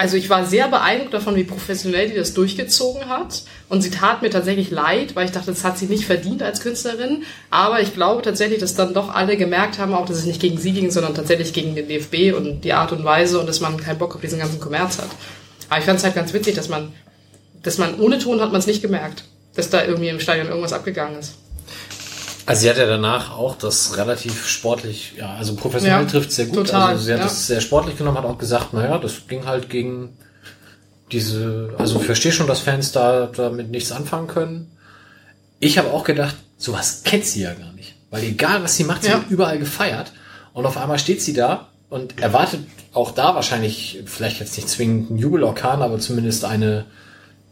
also 0.00 0.16
ich 0.16 0.30
war 0.30 0.46
sehr 0.46 0.66
beeindruckt 0.68 1.12
davon, 1.12 1.36
wie 1.36 1.44
professionell 1.44 2.08
die 2.08 2.16
das 2.16 2.32
durchgezogen 2.32 3.10
hat. 3.10 3.42
Und 3.68 3.82
sie 3.82 3.90
tat 3.90 4.22
mir 4.22 4.30
tatsächlich 4.30 4.70
leid, 4.70 5.14
weil 5.14 5.26
ich 5.26 5.30
dachte, 5.30 5.50
das 5.50 5.62
hat 5.62 5.76
sie 5.76 5.84
nicht 5.88 6.06
verdient 6.06 6.42
als 6.42 6.62
Künstlerin. 6.62 7.24
Aber 7.50 7.82
ich 7.82 7.92
glaube 7.92 8.22
tatsächlich, 8.22 8.60
dass 8.60 8.74
dann 8.74 8.94
doch 8.94 9.14
alle 9.14 9.36
gemerkt 9.36 9.78
haben, 9.78 9.92
auch 9.92 10.06
dass 10.06 10.16
es 10.16 10.24
nicht 10.24 10.40
gegen 10.40 10.56
sie 10.56 10.72
ging, 10.72 10.90
sondern 10.90 11.14
tatsächlich 11.14 11.52
gegen 11.52 11.74
den 11.74 11.86
DFB 11.86 12.34
und 12.34 12.62
die 12.62 12.72
Art 12.72 12.92
und 12.92 13.04
Weise 13.04 13.38
und 13.40 13.46
dass 13.46 13.60
man 13.60 13.76
keinen 13.76 13.98
Bock 13.98 14.14
auf 14.14 14.22
diesen 14.22 14.38
ganzen 14.38 14.58
Kommerz 14.58 14.96
hat. 14.96 15.10
Aber 15.68 15.80
ich 15.80 15.84
fand 15.84 15.98
es 15.98 16.04
halt 16.04 16.14
ganz 16.14 16.32
witzig, 16.32 16.54
dass 16.54 16.70
man, 16.70 16.94
dass 17.62 17.76
man 17.76 18.00
ohne 18.00 18.18
Ton 18.18 18.40
hat 18.40 18.52
man 18.52 18.60
es 18.60 18.66
nicht 18.66 18.80
gemerkt, 18.80 19.24
dass 19.54 19.68
da 19.68 19.84
irgendwie 19.84 20.08
im 20.08 20.20
Stadion 20.20 20.48
irgendwas 20.48 20.72
abgegangen 20.72 21.18
ist. 21.18 21.34
Also 22.50 22.62
sie 22.62 22.70
hat 22.70 22.76
ja 22.78 22.86
danach 22.86 23.30
auch 23.36 23.56
das 23.56 23.96
relativ 23.96 24.46
sportlich, 24.48 25.12
ja, 25.16 25.34
also 25.34 25.54
professionell 25.54 26.02
Ja, 26.02 26.08
trifft 26.08 26.32
sehr 26.32 26.46
gut. 26.46 26.66
total, 26.66 26.90
also 26.90 27.04
sie 27.04 27.12
hat 27.12 27.18
ja. 27.20 27.24
das 27.24 27.46
sehr 27.46 27.60
sportlich 27.60 27.96
genommen, 27.96 28.18
hat 28.18 28.24
auch 28.24 28.38
gesagt, 28.38 28.72
naja, 28.74 28.98
das 28.98 29.26
ging 29.28 29.46
halt 29.46 29.70
gegen 29.70 30.16
diese, 31.12 31.74
also 31.78 31.98
ich 32.00 32.06
verstehe 32.06 32.32
schon, 32.32 32.46
dass 32.46 32.60
Fans 32.60 32.92
da 32.92 33.26
damit 33.26 33.70
nichts 33.70 33.92
anfangen 33.92 34.28
können. 34.28 34.70
Ich 35.58 35.76
habe 35.78 35.90
auch 35.92 36.04
gedacht, 36.04 36.36
sowas 36.56 37.02
kennt 37.04 37.26
sie 37.26 37.42
ja 37.42 37.52
gar 37.54 37.72
nicht. 37.72 37.94
Weil 38.10 38.24
egal 38.24 38.62
was 38.62 38.76
sie 38.76 38.84
macht, 38.84 39.02
sie 39.02 39.10
Ja. 39.10 39.18
wird 39.18 39.30
überall 39.30 39.58
gefeiert. 39.58 40.12
Und 40.52 40.66
auf 40.66 40.76
einmal 40.76 40.98
steht 40.98 41.22
sie 41.22 41.32
da 41.32 41.68
und 41.88 42.20
erwartet 42.20 42.60
auch 42.92 43.12
da 43.12 43.34
wahrscheinlich, 43.34 44.00
vielleicht 44.06 44.40
jetzt 44.40 44.56
nicht 44.56 44.68
zwingend 44.68 45.10
einen 45.10 45.18
Jubelorkan, 45.18 45.82
aber 45.82 45.98
zumindest 46.00 46.44
eine 46.44 46.86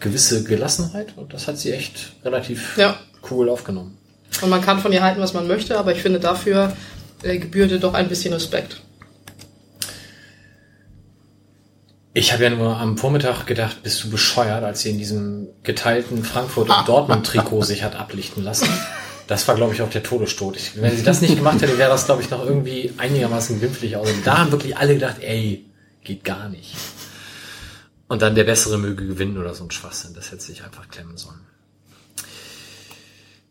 gewisse 0.00 0.42
Gelassenheit. 0.44 1.14
Und 1.16 1.34
das 1.34 1.46
hat 1.46 1.58
sie 1.58 1.72
echt 1.72 2.12
relativ 2.24 2.76
Ja. 2.76 2.96
cool 3.30 3.48
aufgenommen. 3.48 3.97
Und 4.42 4.50
man 4.50 4.62
kann 4.62 4.78
von 4.78 4.92
ihr 4.92 5.02
halten, 5.02 5.20
was 5.20 5.34
man 5.34 5.48
möchte, 5.48 5.78
aber 5.78 5.92
ich 5.92 6.02
finde 6.02 6.20
dafür 6.20 6.72
äh, 7.22 7.38
gebührte 7.38 7.80
doch 7.80 7.94
ein 7.94 8.08
bisschen 8.08 8.32
Respekt. 8.32 8.80
Ich 12.14 12.32
habe 12.32 12.44
ja 12.44 12.50
nur 12.50 12.76
am 12.76 12.98
Vormittag 12.98 13.46
gedacht, 13.46 13.82
bist 13.82 14.02
du 14.02 14.10
bescheuert, 14.10 14.64
als 14.64 14.80
sie 14.80 14.90
in 14.90 14.98
diesem 14.98 15.48
geteilten 15.62 16.24
Frankfurt- 16.24 16.68
und 16.68 16.88
Dortmund-Trikot 16.88 17.62
sich 17.62 17.84
hat 17.84 17.94
ablichten 17.94 18.42
lassen. 18.42 18.68
Das 19.28 19.46
war, 19.46 19.54
glaube 19.54 19.74
ich, 19.74 19.82
auch 19.82 19.90
der 19.90 20.02
Todesstoß. 20.02 20.72
Wenn 20.76 20.96
sie 20.96 21.04
das 21.04 21.20
nicht 21.20 21.36
gemacht 21.36 21.60
hätte, 21.60 21.76
wäre 21.78 21.90
das, 21.90 22.06
glaube 22.06 22.22
ich, 22.22 22.30
noch 22.30 22.44
irgendwie 22.44 22.92
einigermaßen 22.96 23.58
glimpflich 23.58 23.94
aus. 23.96 24.10
Und 24.10 24.26
da 24.26 24.38
haben 24.38 24.50
wirklich 24.50 24.76
alle 24.76 24.94
gedacht, 24.94 25.16
ey, 25.20 25.66
geht 26.02 26.24
gar 26.24 26.48
nicht. 26.48 26.74
Und 28.08 28.22
dann 28.22 28.34
der 28.34 28.44
Bessere 28.44 28.78
möge 28.78 29.06
gewinnen 29.06 29.36
oder 29.36 29.54
so 29.54 29.64
ein 29.64 29.70
Schwachsinn. 29.70 30.14
Das 30.14 30.32
hätte 30.32 30.42
sich 30.42 30.64
einfach 30.64 30.88
klemmen 30.88 31.18
sollen. 31.18 31.40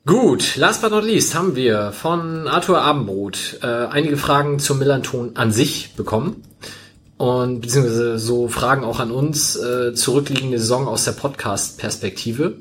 Gut, 0.08 0.56
last 0.56 0.82
but 0.82 0.92
not 0.92 1.03
least 1.03 1.36
haben 1.36 1.58
wir 1.58 1.92
von 1.92 2.48
Arthur 2.48 2.82
Abendbrot 2.82 3.60
äh, 3.61 3.68
einige 3.68 4.16
Fragen 4.16 4.58
zum 4.58 4.80
Millanton 4.80 5.36
an 5.36 5.52
sich 5.52 5.95
bekommen. 5.98 6.44
Und 7.18 7.60
beziehungsweise 7.60 8.18
so 8.18 8.48
Fragen 8.48 8.86
auch 8.86 9.02
an 9.02 9.11
uns, 9.11 9.58
äh, 9.58 9.94
zurückliegende 9.94 10.60
Saison 10.60 10.88
aus 10.88 11.03
der 11.03 11.11
Podcast-Perspektive. 11.11 12.56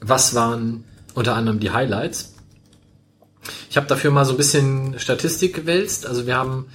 Was 0.00 0.34
waren 0.34 0.82
unter 1.14 1.36
anderem 1.36 1.60
die 1.60 1.70
Highlights. 1.70 2.34
Ich 3.70 3.76
habe 3.76 3.86
dafür 3.86 4.10
mal 4.10 4.24
so 4.24 4.32
ein 4.32 4.36
bisschen 4.36 4.98
Statistik 4.98 5.54
gewälzt. 5.54 6.04
Also 6.04 6.26
wir 6.26 6.36
haben 6.36 6.66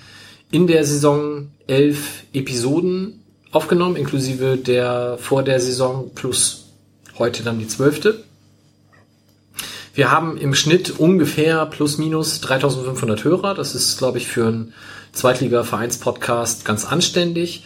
in 0.51 0.67
der 0.67 0.85
Saison 0.85 1.51
elf 1.67 2.23
Episoden 2.31 3.25
aufgenommen, 3.51 3.97
inklusive 3.97 4.55
der 4.55 5.17
vor 5.19 5.43
der 5.43 5.59
Saison 5.59 6.11
plus 6.15 6.69
heute 7.17 7.43
dann 7.43 7.59
die 7.59 7.67
zwölfte. 7.67 8.23
Wir 9.99 10.11
haben 10.11 10.37
im 10.37 10.55
Schnitt 10.55 10.97
ungefähr 10.97 11.65
plus 11.65 11.97
minus 11.97 12.39
3500 12.39 13.25
Hörer. 13.25 13.53
Das 13.53 13.75
ist, 13.75 13.97
glaube 13.97 14.17
ich, 14.17 14.29
für 14.29 14.47
einen 14.47 14.73
Zweitliga-Vereins-Podcast 15.11 16.63
ganz 16.63 16.85
anständig. 16.85 17.65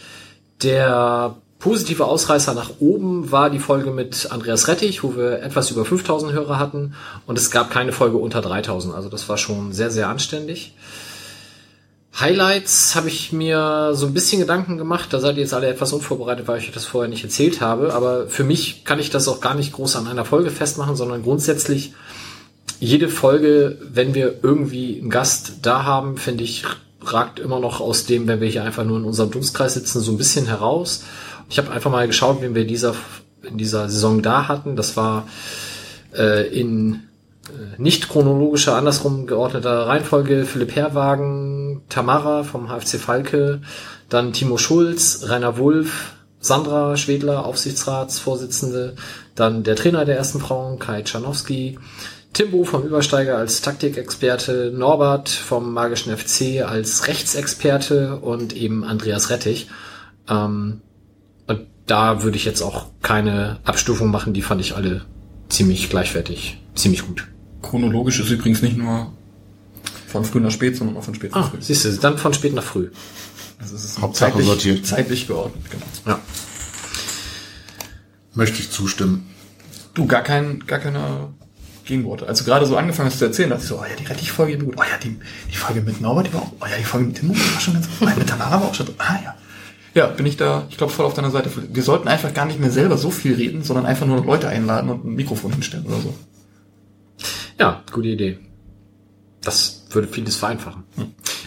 Der 0.60 1.36
positive 1.60 2.06
Ausreißer 2.06 2.52
nach 2.54 2.70
oben 2.80 3.30
war 3.30 3.50
die 3.50 3.60
Folge 3.60 3.92
mit 3.92 4.32
Andreas 4.32 4.66
Rettich, 4.66 5.04
wo 5.04 5.14
wir 5.14 5.44
etwas 5.44 5.70
über 5.70 5.84
5000 5.84 6.32
Hörer 6.32 6.58
hatten. 6.58 6.94
Und 7.24 7.38
es 7.38 7.52
gab 7.52 7.70
keine 7.70 7.92
Folge 7.92 8.16
unter 8.16 8.42
3000. 8.42 8.96
Also 8.96 9.08
das 9.08 9.28
war 9.28 9.38
schon 9.38 9.72
sehr, 9.72 9.92
sehr 9.92 10.08
anständig. 10.08 10.74
Highlights 12.18 12.96
habe 12.96 13.06
ich 13.06 13.32
mir 13.32 13.90
so 13.94 14.06
ein 14.06 14.14
bisschen 14.14 14.40
Gedanken 14.40 14.76
gemacht. 14.76 15.12
Da 15.12 15.20
seid 15.20 15.36
ihr 15.36 15.42
jetzt 15.42 15.54
alle 15.54 15.68
etwas 15.68 15.92
unvorbereitet, 15.92 16.48
weil 16.48 16.58
ich 16.58 16.66
euch 16.66 16.74
das 16.74 16.84
vorher 16.84 17.08
nicht 17.08 17.22
erzählt 17.22 17.60
habe. 17.60 17.94
Aber 17.94 18.26
für 18.26 18.42
mich 18.42 18.84
kann 18.84 18.98
ich 18.98 19.10
das 19.10 19.28
auch 19.28 19.40
gar 19.40 19.54
nicht 19.54 19.72
groß 19.72 19.94
an 19.94 20.08
einer 20.08 20.24
Folge 20.24 20.50
festmachen, 20.50 20.96
sondern 20.96 21.22
grundsätzlich 21.22 21.92
jede 22.84 23.08
Folge, 23.08 23.78
wenn 23.80 24.14
wir 24.14 24.40
irgendwie 24.42 25.00
einen 25.00 25.10
Gast 25.10 25.60
da 25.62 25.84
haben, 25.84 26.18
finde 26.18 26.44
ich, 26.44 26.64
ragt 27.00 27.38
immer 27.38 27.58
noch 27.58 27.80
aus 27.80 28.04
dem, 28.04 28.28
wenn 28.28 28.40
wir 28.40 28.48
hier 28.48 28.64
einfach 28.64 28.84
nur 28.84 28.98
in 28.98 29.04
unserem 29.04 29.30
Dunstkreis 29.30 29.74
sitzen, 29.74 30.00
so 30.00 30.12
ein 30.12 30.18
bisschen 30.18 30.46
heraus. 30.46 31.04
Ich 31.48 31.58
habe 31.58 31.70
einfach 31.70 31.90
mal 31.90 32.06
geschaut, 32.06 32.42
wen 32.42 32.54
wir 32.54 32.66
dieser, 32.66 32.94
in 33.42 33.56
dieser 33.56 33.88
Saison 33.88 34.20
da 34.20 34.48
hatten. 34.48 34.76
Das 34.76 34.96
war 34.96 35.26
äh, 36.14 36.46
in 36.48 37.04
äh, 37.48 37.80
nicht 37.80 38.08
chronologischer, 38.10 38.76
andersrum 38.76 39.26
geordneter 39.26 39.86
Reihenfolge 39.86 40.44
Philipp 40.44 40.76
Herwagen, 40.76 41.82
Tamara 41.88 42.42
vom 42.42 42.68
HFC 42.68 42.98
Falke, 42.98 43.62
dann 44.10 44.34
Timo 44.34 44.58
Schulz, 44.58 45.24
Rainer 45.28 45.56
Wulff, 45.56 46.12
Sandra 46.40 46.98
Schwedler, 46.98 47.46
Aufsichtsratsvorsitzende, 47.46 48.96
dann 49.34 49.62
der 49.62 49.76
Trainer 49.76 50.04
der 50.04 50.16
ersten 50.16 50.40
Frauen, 50.40 50.78
Kai 50.78 51.02
Czarnowski, 51.02 51.78
Timbo 52.34 52.64
vom 52.64 52.82
Übersteiger 52.84 53.38
als 53.38 53.62
Taktikexperte, 53.62 54.72
Norbert 54.76 55.28
vom 55.30 55.72
Magischen 55.72 56.14
FC 56.16 56.62
als 56.66 57.06
Rechtsexperte 57.06 58.16
und 58.16 58.52
eben 58.54 58.84
Andreas 58.84 59.30
Rettich. 59.30 59.68
Ähm, 60.28 60.82
und 61.46 61.60
da 61.86 62.22
würde 62.22 62.36
ich 62.36 62.44
jetzt 62.44 62.60
auch 62.62 62.86
keine 63.02 63.58
Abstufung 63.64 64.10
machen, 64.10 64.34
die 64.34 64.42
fand 64.42 64.60
ich 64.60 64.74
alle 64.76 65.04
ziemlich 65.48 65.88
gleichwertig, 65.90 66.60
ziemlich 66.74 67.06
gut. 67.06 67.26
Chronologisch 67.62 68.18
ist 68.20 68.30
übrigens 68.30 68.62
nicht 68.62 68.76
nur 68.76 69.12
von 70.08 70.24
früh 70.24 70.40
nach 70.40 70.50
spät, 70.50 70.76
sondern 70.76 70.96
auch 70.96 71.04
von 71.04 71.14
spät 71.14 71.30
nach 71.32 71.46
Ah, 71.46 71.50
früh. 71.50 71.58
siehst 71.60 71.84
du, 71.84 71.92
dann 71.92 72.18
von 72.18 72.34
spät 72.34 72.54
nach 72.54 72.62
früh. 72.64 72.90
Also 73.60 73.76
es 73.76 73.84
ist 73.84 74.00
Hauptsache 74.02 74.30
zeitlich, 74.32 74.46
sortiert. 74.46 74.86
zeitlich 74.86 75.26
geordnet, 75.28 75.64
genau. 75.70 75.86
Ja. 76.06 76.20
Möchte 78.34 78.58
ich 78.60 78.70
zustimmen. 78.70 79.26
Du, 79.94 80.06
gar 80.06 80.22
kein, 80.22 80.66
gar 80.66 80.80
keine 80.80 81.28
Gegenworte. 81.84 82.26
Als 82.26 82.38
du 82.38 82.44
gerade 82.44 82.66
so 82.66 82.76
angefangen 82.76 83.10
hast 83.10 83.18
zu 83.18 83.26
erzählen, 83.26 83.50
dachte 83.50 83.62
ich 83.62 83.68
so, 83.68 83.78
oh 83.78 83.84
ja, 83.84 83.94
die 83.98 84.04
Rettich-Folge, 84.04 84.58
gut. 84.58 84.74
Oh 84.76 84.82
ja, 84.82 84.98
die, 85.02 85.18
die 85.50 85.56
Folge 85.56 85.80
mit 85.82 86.00
Norbert, 86.00 86.28
die 86.28 86.34
war 86.34 86.42
auch, 86.42 86.52
oh 86.60 86.66
ja, 86.66 86.76
die 86.78 86.84
Folge 86.84 87.06
mit 87.06 87.16
Timo 87.16 87.34
war 87.34 87.60
schon 87.60 87.74
ganz 87.74 87.86
gut. 87.86 88.08
Oh 88.08 88.18
mit 88.18 88.28
Tamara 88.28 88.60
war 88.60 88.68
auch 88.68 88.74
schon, 88.74 88.86
ah 88.98 89.18
ja. 89.22 89.34
Ja, 89.94 90.06
bin 90.08 90.26
ich 90.26 90.36
da, 90.36 90.66
ich 90.70 90.76
glaube, 90.76 90.92
voll 90.92 91.06
auf 91.06 91.14
deiner 91.14 91.30
Seite. 91.30 91.50
Wir 91.72 91.82
sollten 91.82 92.08
einfach 92.08 92.34
gar 92.34 92.46
nicht 92.46 92.58
mehr 92.58 92.70
selber 92.70 92.96
so 92.96 93.10
viel 93.10 93.34
reden, 93.34 93.62
sondern 93.62 93.86
einfach 93.86 94.06
nur 94.06 94.24
Leute 94.24 94.48
einladen 94.48 94.90
und 94.90 95.04
ein 95.04 95.14
Mikrofon 95.14 95.52
hinstellen 95.52 95.86
oder 95.86 95.98
so. 95.98 96.14
Ja, 97.60 97.84
gute 97.92 98.08
Idee. 98.08 98.38
Das 99.42 99.84
würde 99.90 100.08
vieles 100.08 100.34
vereinfachen. 100.36 100.82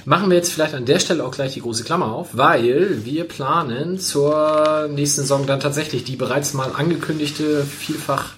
Machen 0.06 0.30
wir 0.30 0.38
jetzt 0.38 0.54
vielleicht 0.54 0.76
an 0.76 0.86
der 0.86 1.00
Stelle 1.00 1.26
auch 1.26 1.32
gleich 1.32 1.56
die 1.56 1.62
große 1.62 1.84
Klammer 1.84 2.14
auf, 2.14 2.38
weil 2.38 3.04
wir 3.04 3.26
planen 3.26 4.00
zur 4.00 4.88
nächsten 4.90 5.22
Saison 5.22 5.46
dann 5.46 5.60
tatsächlich 5.60 6.06
die 6.06 6.16
bereits 6.16 6.54
mal 6.54 6.72
angekündigte, 6.74 7.66
vielfach 7.66 8.36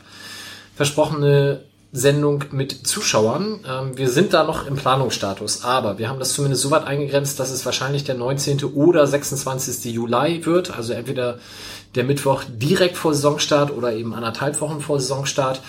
versprochene 0.76 1.66
Sendung 1.92 2.46
mit 2.52 2.88
Zuschauern. 2.88 3.60
Ähm, 3.68 3.98
wir 3.98 4.10
sind 4.10 4.34
da 4.34 4.44
noch 4.44 4.68
im 4.68 4.76
Planungsstatus, 4.76 5.64
aber 5.64 5.98
wir 5.98 6.10
haben 6.10 6.20
das 6.20 6.34
zumindest 6.34 6.62
so 6.62 6.72
weit 6.72 6.86
eingegrenzt, 6.86 7.40
dass 7.40 7.50
es 7.50 7.66
wahrscheinlich 7.66 8.04
der 8.04 8.16
19. 8.16 8.64
oder 8.64 9.08
26. 9.08 9.92
Juli 9.94 10.46
wird. 10.46 10.76
Also 10.76 10.94
entweder 10.94 11.40
der 11.96 12.04
Mittwoch 12.04 12.44
direkt 12.48 12.98
vor 12.98 13.14
Saisonstart 13.14 13.72
oder 13.72 13.94
eben 13.94 14.14
anderthalb 14.14 14.62
Wochen 14.62 14.82
vor 14.82 15.00
Saisonstart. 15.00 15.62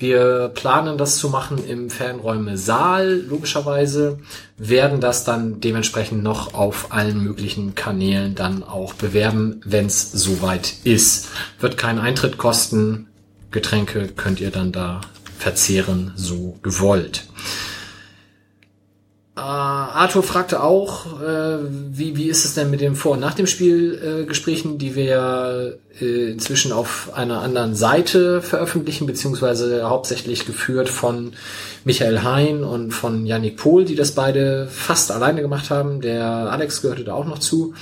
Wir 0.00 0.52
planen 0.54 0.96
das 0.96 1.18
zu 1.18 1.28
machen 1.28 1.58
im 1.66 1.90
Fernräume 1.90 2.56
Saal, 2.56 3.20
logischerweise, 3.28 4.18
werden 4.56 5.00
das 5.00 5.24
dann 5.24 5.60
dementsprechend 5.60 6.22
noch 6.22 6.54
auf 6.54 6.92
allen 6.92 7.22
möglichen 7.22 7.74
Kanälen 7.74 8.36
dann 8.36 8.62
auch 8.62 8.94
bewerben, 8.94 9.60
wenn 9.64 9.86
es 9.86 10.12
soweit 10.12 10.72
ist. 10.84 11.28
Wird 11.58 11.78
keinen 11.78 11.98
Eintritt 11.98 12.38
kosten, 12.38 13.08
Getränke 13.50 14.08
könnt 14.08 14.40
ihr 14.40 14.52
dann 14.52 14.70
da 14.70 15.00
verzehren, 15.38 16.12
so 16.16 16.58
gewollt. 16.62 17.24
Äh, 19.38 19.40
Arthur 19.40 20.24
fragte 20.24 20.62
auch, 20.64 21.20
äh, 21.22 21.58
wie, 21.62 22.16
wie 22.16 22.28
ist 22.28 22.44
es 22.44 22.54
denn 22.54 22.70
mit 22.70 22.80
dem 22.80 22.96
Vor- 22.96 23.12
und 23.12 23.20
Nach 23.20 23.34
dem 23.34 23.46
Spiel 23.46 23.94
äh, 23.94 24.24
Gesprächen, 24.24 24.78
die 24.78 24.96
wir 24.96 25.78
äh, 26.00 26.32
inzwischen 26.32 26.72
auf 26.72 27.12
einer 27.14 27.40
anderen 27.40 27.76
Seite 27.76 28.42
veröffentlichen, 28.42 29.06
beziehungsweise 29.06 29.88
hauptsächlich 29.88 30.44
geführt 30.44 30.88
von 30.88 31.34
Michael 31.84 32.24
Hein 32.24 32.64
und 32.64 32.90
von 32.90 33.26
Yannick 33.26 33.58
Pohl, 33.58 33.84
die 33.84 33.94
das 33.94 34.12
beide 34.12 34.66
fast 34.66 35.12
alleine 35.12 35.40
gemacht 35.40 35.70
haben. 35.70 36.00
Der 36.00 36.24
Alex 36.24 36.82
gehörte 36.82 37.04
da 37.04 37.14
auch 37.14 37.26
noch 37.26 37.38
zu. 37.38 37.74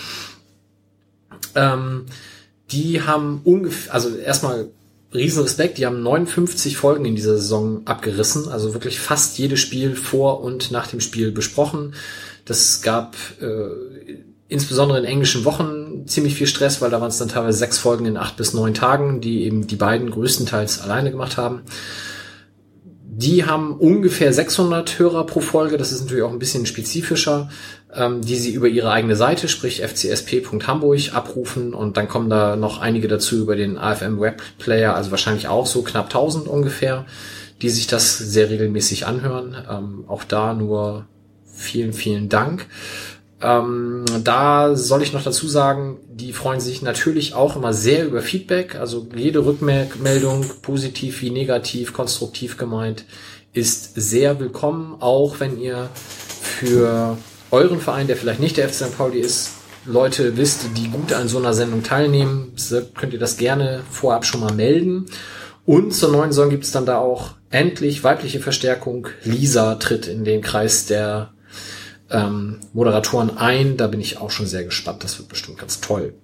Ähm, 1.54 2.04
die 2.70 3.00
haben 3.00 3.40
ungefähr, 3.44 3.94
also 3.94 4.14
erstmal 4.14 4.68
riesen 5.14 5.42
Respekt, 5.42 5.78
die 5.78 5.86
haben 5.86 6.02
59 6.02 6.76
Folgen 6.76 7.04
in 7.04 7.16
dieser 7.16 7.36
Saison 7.36 7.82
abgerissen, 7.84 8.48
also 8.48 8.74
wirklich 8.74 9.00
fast 9.00 9.38
jedes 9.38 9.60
Spiel 9.60 9.94
vor 9.94 10.42
und 10.42 10.70
nach 10.70 10.86
dem 10.86 11.00
Spiel 11.00 11.32
besprochen. 11.32 11.94
Das 12.44 12.82
gab 12.82 13.16
äh, 13.40 14.16
insbesondere 14.48 14.98
in 14.98 15.04
englischen 15.04 15.44
Wochen 15.44 16.06
ziemlich 16.06 16.34
viel 16.34 16.46
Stress, 16.46 16.80
weil 16.80 16.90
da 16.90 17.00
waren 17.00 17.08
es 17.08 17.18
dann 17.18 17.28
teilweise 17.28 17.58
sechs 17.58 17.78
Folgen 17.78 18.06
in 18.06 18.16
acht 18.16 18.36
bis 18.36 18.54
neun 18.54 18.74
Tagen, 18.74 19.20
die 19.20 19.44
eben 19.44 19.66
die 19.66 19.76
beiden 19.76 20.10
größtenteils 20.10 20.80
alleine 20.80 21.10
gemacht 21.10 21.36
haben. 21.36 21.62
Die 23.18 23.46
haben 23.46 23.72
ungefähr 23.72 24.32
600 24.32 24.98
Hörer 24.98 25.24
pro 25.24 25.40
Folge, 25.40 25.78
das 25.78 25.90
ist 25.90 26.02
natürlich 26.02 26.22
auch 26.22 26.32
ein 26.32 26.38
bisschen 26.38 26.66
spezifischer, 26.66 27.48
ähm, 27.96 28.20
die 28.20 28.36
sie 28.36 28.52
über 28.52 28.68
ihre 28.68 28.90
eigene 28.90 29.16
Seite, 29.16 29.48
sprich 29.48 29.82
fcsp.hamburg, 29.82 31.14
abrufen 31.14 31.74
und 31.74 31.96
dann 31.96 32.08
kommen 32.08 32.30
da 32.30 32.56
noch 32.56 32.80
einige 32.80 33.08
dazu 33.08 33.36
über 33.36 33.56
den 33.56 33.78
AFM 33.78 34.20
Web 34.20 34.42
Player, 34.58 34.94
also 34.94 35.10
wahrscheinlich 35.10 35.48
auch 35.48 35.66
so 35.66 35.82
knapp 35.82 36.06
1000 36.06 36.46
ungefähr, 36.46 37.06
die 37.62 37.70
sich 37.70 37.86
das 37.86 38.18
sehr 38.18 38.50
regelmäßig 38.50 39.06
anhören. 39.06 39.56
Ähm, 39.70 40.04
auch 40.08 40.24
da 40.24 40.52
nur 40.52 41.06
vielen, 41.44 41.92
vielen 41.92 42.28
Dank. 42.28 42.66
Ähm, 43.40 44.04
da 44.24 44.76
soll 44.76 45.02
ich 45.02 45.12
noch 45.12 45.22
dazu 45.22 45.46
sagen, 45.46 45.98
die 46.08 46.32
freuen 46.32 46.60
sich 46.60 46.80
natürlich 46.82 47.34
auch 47.34 47.56
immer 47.56 47.72
sehr 47.72 48.06
über 48.06 48.22
Feedback. 48.22 48.76
Also 48.76 49.06
jede 49.14 49.44
Rückmeldung, 49.44 50.44
positiv 50.62 51.20
wie 51.22 51.30
negativ, 51.30 51.92
konstruktiv 51.92 52.56
gemeint, 52.56 53.04
ist 53.52 53.92
sehr 53.94 54.40
willkommen, 54.40 54.96
auch 55.00 55.40
wenn 55.40 55.60
ihr 55.60 55.88
für 55.94 57.18
euren 57.56 57.80
Verein, 57.80 58.06
der 58.06 58.16
vielleicht 58.16 58.40
nicht 58.40 58.58
der 58.58 58.68
FC 58.68 58.74
St. 58.74 58.98
Pauli 58.98 59.18
ist, 59.18 59.52
Leute 59.86 60.36
wisst, 60.36 60.66
die 60.76 60.88
gut 60.88 61.12
an 61.12 61.28
so 61.28 61.38
einer 61.38 61.54
Sendung 61.54 61.82
teilnehmen, 61.82 62.52
könnt 62.94 63.14
ihr 63.14 63.18
das 63.18 63.38
gerne 63.38 63.82
vorab 63.90 64.26
schon 64.26 64.40
mal 64.40 64.52
melden. 64.52 65.06
Und 65.64 65.92
zur 65.92 66.12
neuen 66.12 66.32
Saison 66.32 66.50
gibt 66.50 66.64
es 66.64 66.72
dann 66.72 66.86
da 66.86 66.98
auch 66.98 67.30
endlich 67.50 68.04
weibliche 68.04 68.40
Verstärkung. 68.40 69.08
Lisa 69.22 69.76
tritt 69.76 70.06
in 70.06 70.24
den 70.24 70.42
Kreis 70.42 70.86
der 70.86 71.32
ähm, 72.10 72.58
Moderatoren 72.74 73.38
ein. 73.38 73.76
Da 73.76 73.86
bin 73.86 74.00
ich 74.00 74.18
auch 74.18 74.30
schon 74.30 74.46
sehr 74.46 74.64
gespannt. 74.64 75.02
Das 75.02 75.18
wird 75.18 75.28
bestimmt 75.28 75.58
ganz 75.58 75.80
toll. 75.80 76.14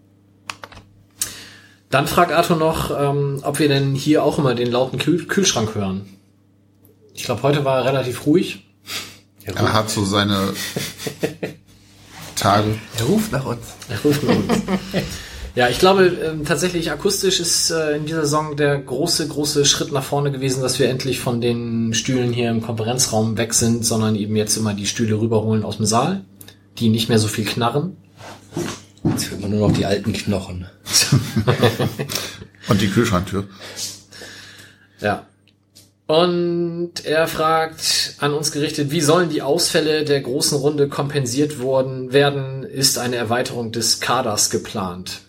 Dann 1.88 2.06
fragt 2.06 2.32
Arthur 2.32 2.56
noch, 2.56 2.90
ähm, 2.90 3.40
ob 3.42 3.58
wir 3.58 3.68
denn 3.68 3.94
hier 3.94 4.22
auch 4.22 4.38
immer 4.38 4.54
den 4.54 4.70
lauten 4.70 4.98
Kühl 4.98 5.24
Kühlschrank 5.24 5.74
hören. 5.74 6.06
Ich 7.14 7.24
glaube, 7.24 7.42
heute 7.42 7.64
war 7.64 7.78
er 7.78 7.84
relativ 7.86 8.26
ruhig. 8.26 8.66
Er 9.44 9.72
hat 9.72 9.90
so 9.90 10.04
seine 10.04 10.52
Tage. 12.36 12.78
Er 12.98 13.04
ruft 13.04 13.32
nach 13.32 13.44
uns. 13.44 13.66
Er 13.88 14.00
ruft 14.00 14.22
nach 14.22 14.36
uns. 14.36 14.52
Ja, 15.54 15.68
ich 15.68 15.78
glaube 15.78 16.06
ähm, 16.06 16.46
tatsächlich 16.46 16.90
akustisch 16.90 17.38
ist 17.38 17.70
äh, 17.70 17.96
in 17.96 18.06
dieser 18.06 18.22
Saison 18.22 18.56
der 18.56 18.78
große, 18.78 19.28
große 19.28 19.66
Schritt 19.66 19.92
nach 19.92 20.02
vorne 20.02 20.32
gewesen, 20.32 20.62
dass 20.62 20.78
wir 20.78 20.88
endlich 20.88 21.20
von 21.20 21.42
den 21.42 21.92
Stühlen 21.92 22.32
hier 22.32 22.48
im 22.48 22.62
Konferenzraum 22.62 23.36
weg 23.36 23.52
sind, 23.52 23.84
sondern 23.84 24.16
eben 24.16 24.34
jetzt 24.34 24.56
immer 24.56 24.72
die 24.72 24.86
Stühle 24.86 25.20
rüberholen 25.20 25.62
aus 25.62 25.76
dem 25.76 25.84
Saal, 25.84 26.24
die 26.78 26.88
nicht 26.88 27.10
mehr 27.10 27.18
so 27.18 27.28
viel 27.28 27.44
knarren. 27.44 27.98
Jetzt 29.04 29.30
hört 29.30 29.42
man 29.42 29.50
nur 29.50 29.68
noch 29.68 29.76
die 29.76 29.84
alten 29.84 30.14
Knochen. 30.14 30.66
Und 32.68 32.80
die 32.80 32.88
Kühlschranktür. 32.88 33.46
Ja. 35.00 35.26
Und 36.06 37.04
er 37.04 37.26
fragt 37.28 38.16
an 38.18 38.34
uns 38.34 38.52
gerichtet, 38.52 38.90
wie 38.90 39.00
sollen 39.00 39.30
die 39.30 39.42
Ausfälle 39.42 40.04
der 40.04 40.20
großen 40.20 40.58
Runde 40.58 40.88
kompensiert 40.88 41.60
worden 41.60 42.12
werden? 42.12 42.64
Ist 42.64 42.98
eine 42.98 43.16
Erweiterung 43.16 43.72
des 43.72 44.00
Kaders 44.00 44.50
geplant? 44.50 45.22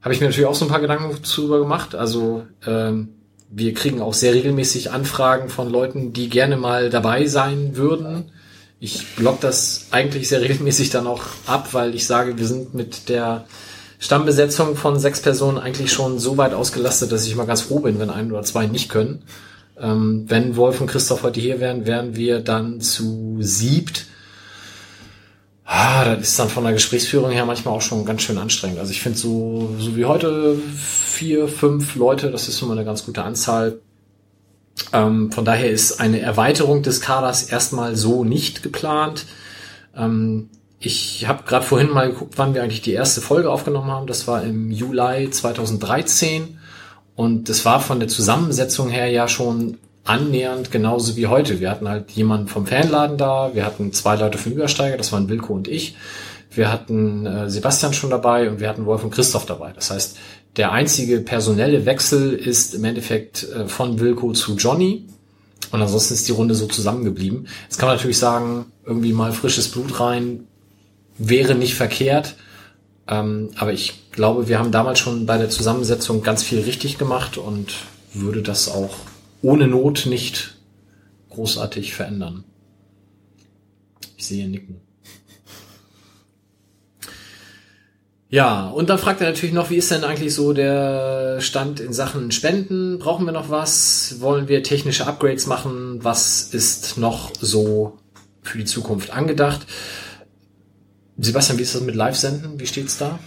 Habe 0.00 0.14
ich 0.14 0.20
mir 0.20 0.26
natürlich 0.26 0.48
auch 0.48 0.54
so 0.54 0.64
ein 0.64 0.70
paar 0.70 0.80
Gedanken 0.80 1.16
darüber 1.22 1.60
gemacht. 1.60 1.94
Also 1.94 2.44
ähm, 2.66 3.14
wir 3.50 3.72
kriegen 3.72 4.02
auch 4.02 4.14
sehr 4.14 4.34
regelmäßig 4.34 4.90
Anfragen 4.90 5.48
von 5.48 5.70
Leuten, 5.70 6.12
die 6.12 6.28
gerne 6.28 6.56
mal 6.56 6.90
dabei 6.90 7.26
sein 7.26 7.76
würden. 7.76 8.32
Ich 8.80 9.14
block 9.16 9.40
das 9.40 9.86
eigentlich 9.92 10.28
sehr 10.28 10.40
regelmäßig 10.40 10.90
dann 10.90 11.06
auch 11.06 11.22
ab, 11.46 11.68
weil 11.72 11.94
ich 11.94 12.06
sage, 12.06 12.36
wir 12.36 12.46
sind 12.46 12.74
mit 12.74 13.08
der 13.08 13.46
Stammbesetzung 14.04 14.76
von 14.76 14.98
sechs 14.98 15.22
Personen 15.22 15.56
eigentlich 15.56 15.90
schon 15.90 16.18
so 16.18 16.36
weit 16.36 16.52
ausgelastet, 16.52 17.10
dass 17.10 17.26
ich 17.26 17.36
mal 17.36 17.46
ganz 17.46 17.62
froh 17.62 17.78
bin, 17.78 17.98
wenn 17.98 18.10
ein 18.10 18.30
oder 18.30 18.42
zwei 18.42 18.66
nicht 18.66 18.90
können. 18.90 19.22
Ähm, 19.80 20.26
wenn 20.28 20.56
Wolf 20.56 20.82
und 20.82 20.88
Christoph 20.88 21.22
heute 21.22 21.40
hier 21.40 21.58
wären, 21.58 21.86
wären 21.86 22.14
wir 22.14 22.40
dann 22.40 22.82
zu 22.82 23.38
siebt. 23.40 24.04
Ah, 25.64 26.04
das 26.04 26.28
ist 26.28 26.38
dann 26.38 26.50
von 26.50 26.64
der 26.64 26.74
Gesprächsführung 26.74 27.30
her 27.30 27.46
manchmal 27.46 27.72
auch 27.72 27.80
schon 27.80 28.04
ganz 28.04 28.20
schön 28.20 28.36
anstrengend. 28.36 28.78
Also 28.78 28.90
ich 28.90 29.00
finde 29.00 29.18
so, 29.18 29.74
so 29.78 29.96
wie 29.96 30.04
heute 30.04 30.58
vier, 30.76 31.48
fünf 31.48 31.94
Leute, 31.94 32.30
das 32.30 32.46
ist 32.46 32.58
schon 32.58 32.68
mal 32.68 32.76
eine 32.76 32.84
ganz 32.84 33.06
gute 33.06 33.22
Anzahl. 33.22 33.80
Ähm, 34.92 35.32
von 35.32 35.46
daher 35.46 35.70
ist 35.70 35.98
eine 35.98 36.20
Erweiterung 36.20 36.82
des 36.82 37.00
Kaders 37.00 37.44
erstmal 37.44 37.96
so 37.96 38.22
nicht 38.22 38.62
geplant. 38.62 39.24
Ähm, 39.96 40.50
ich 40.86 41.26
habe 41.26 41.44
gerade 41.44 41.64
vorhin 41.64 41.90
mal 41.90 42.10
geguckt, 42.10 42.34
wann 42.36 42.54
wir 42.54 42.62
eigentlich 42.62 42.82
die 42.82 42.92
erste 42.92 43.20
Folge 43.20 43.50
aufgenommen 43.50 43.90
haben. 43.90 44.06
Das 44.06 44.26
war 44.26 44.42
im 44.42 44.70
Juli 44.70 45.30
2013. 45.30 46.58
Und 47.16 47.48
das 47.48 47.64
war 47.64 47.80
von 47.80 48.00
der 48.00 48.08
Zusammensetzung 48.08 48.90
her 48.90 49.08
ja 49.08 49.28
schon 49.28 49.78
annähernd 50.04 50.70
genauso 50.70 51.16
wie 51.16 51.26
heute. 51.26 51.60
Wir 51.60 51.70
hatten 51.70 51.88
halt 51.88 52.10
jemanden 52.10 52.48
vom 52.48 52.66
Fanladen 52.66 53.16
da, 53.16 53.54
wir 53.54 53.64
hatten 53.64 53.92
zwei 53.92 54.16
Leute 54.16 54.38
vom 54.38 54.52
Übersteiger, 54.52 54.96
das 54.96 55.12
waren 55.12 55.28
Wilko 55.28 55.54
und 55.54 55.68
ich. 55.68 55.96
Wir 56.50 56.70
hatten 56.70 57.26
äh, 57.26 57.50
Sebastian 57.50 57.94
schon 57.94 58.10
dabei 58.10 58.48
und 58.48 58.60
wir 58.60 58.68
hatten 58.68 58.86
Wolf 58.86 59.02
und 59.02 59.10
Christoph 59.10 59.46
dabei. 59.46 59.72
Das 59.74 59.90
heißt, 59.90 60.18
der 60.56 60.72
einzige 60.72 61.20
personelle 61.20 61.84
Wechsel 61.84 62.32
ist 62.32 62.74
im 62.74 62.84
Endeffekt 62.84 63.48
äh, 63.50 63.66
von 63.66 63.98
Wilko 63.98 64.32
zu 64.32 64.54
Johnny. 64.56 65.06
Und 65.72 65.82
ansonsten 65.82 66.14
ist 66.14 66.28
die 66.28 66.32
Runde 66.32 66.54
so 66.54 66.66
zusammengeblieben. 66.66 67.48
Jetzt 67.64 67.78
kann 67.78 67.88
man 67.88 67.96
natürlich 67.96 68.18
sagen, 68.18 68.66
irgendwie 68.86 69.12
mal 69.12 69.32
frisches 69.32 69.68
Blut 69.68 69.98
rein, 69.98 70.46
wäre 71.18 71.54
nicht 71.54 71.74
verkehrt. 71.74 72.36
Ähm, 73.06 73.50
aber 73.56 73.72
ich 73.72 74.10
glaube, 74.12 74.48
wir 74.48 74.58
haben 74.58 74.72
damals 74.72 74.98
schon 74.98 75.26
bei 75.26 75.38
der 75.38 75.50
Zusammensetzung 75.50 76.22
ganz 76.22 76.42
viel 76.42 76.60
richtig 76.60 76.98
gemacht 76.98 77.36
und 77.36 77.74
würde 78.12 78.42
das 78.42 78.68
auch 78.68 78.96
ohne 79.42 79.66
Not 79.66 80.06
nicht 80.06 80.56
großartig 81.30 81.94
verändern. 81.94 82.44
Ich 84.16 84.26
sehe 84.26 84.48
Nicken. 84.48 84.80
Ja, 88.34 88.66
und 88.66 88.90
dann 88.90 88.98
fragt 88.98 89.20
er 89.20 89.28
natürlich 89.28 89.54
noch, 89.54 89.70
wie 89.70 89.76
ist 89.76 89.92
denn 89.92 90.02
eigentlich 90.02 90.34
so 90.34 90.52
der 90.52 91.40
Stand 91.40 91.78
in 91.78 91.92
Sachen 91.92 92.32
Spenden? 92.32 92.98
Brauchen 92.98 93.26
wir 93.26 93.32
noch 93.32 93.48
was? 93.48 94.16
Wollen 94.18 94.48
wir 94.48 94.64
technische 94.64 95.06
Upgrades 95.06 95.46
machen? 95.46 96.02
Was 96.02 96.42
ist 96.52 96.98
noch 96.98 97.30
so 97.40 97.98
für 98.42 98.58
die 98.58 98.64
Zukunft 98.64 99.10
angedacht? 99.10 99.66
Sebastian, 101.16 101.58
wie 101.58 101.62
ist 101.62 101.74
das 101.74 101.82
mit 101.82 101.94
Live-Senden? 101.94 102.58
Wie 102.58 102.66
steht's 102.66 102.98
da? 102.98 103.18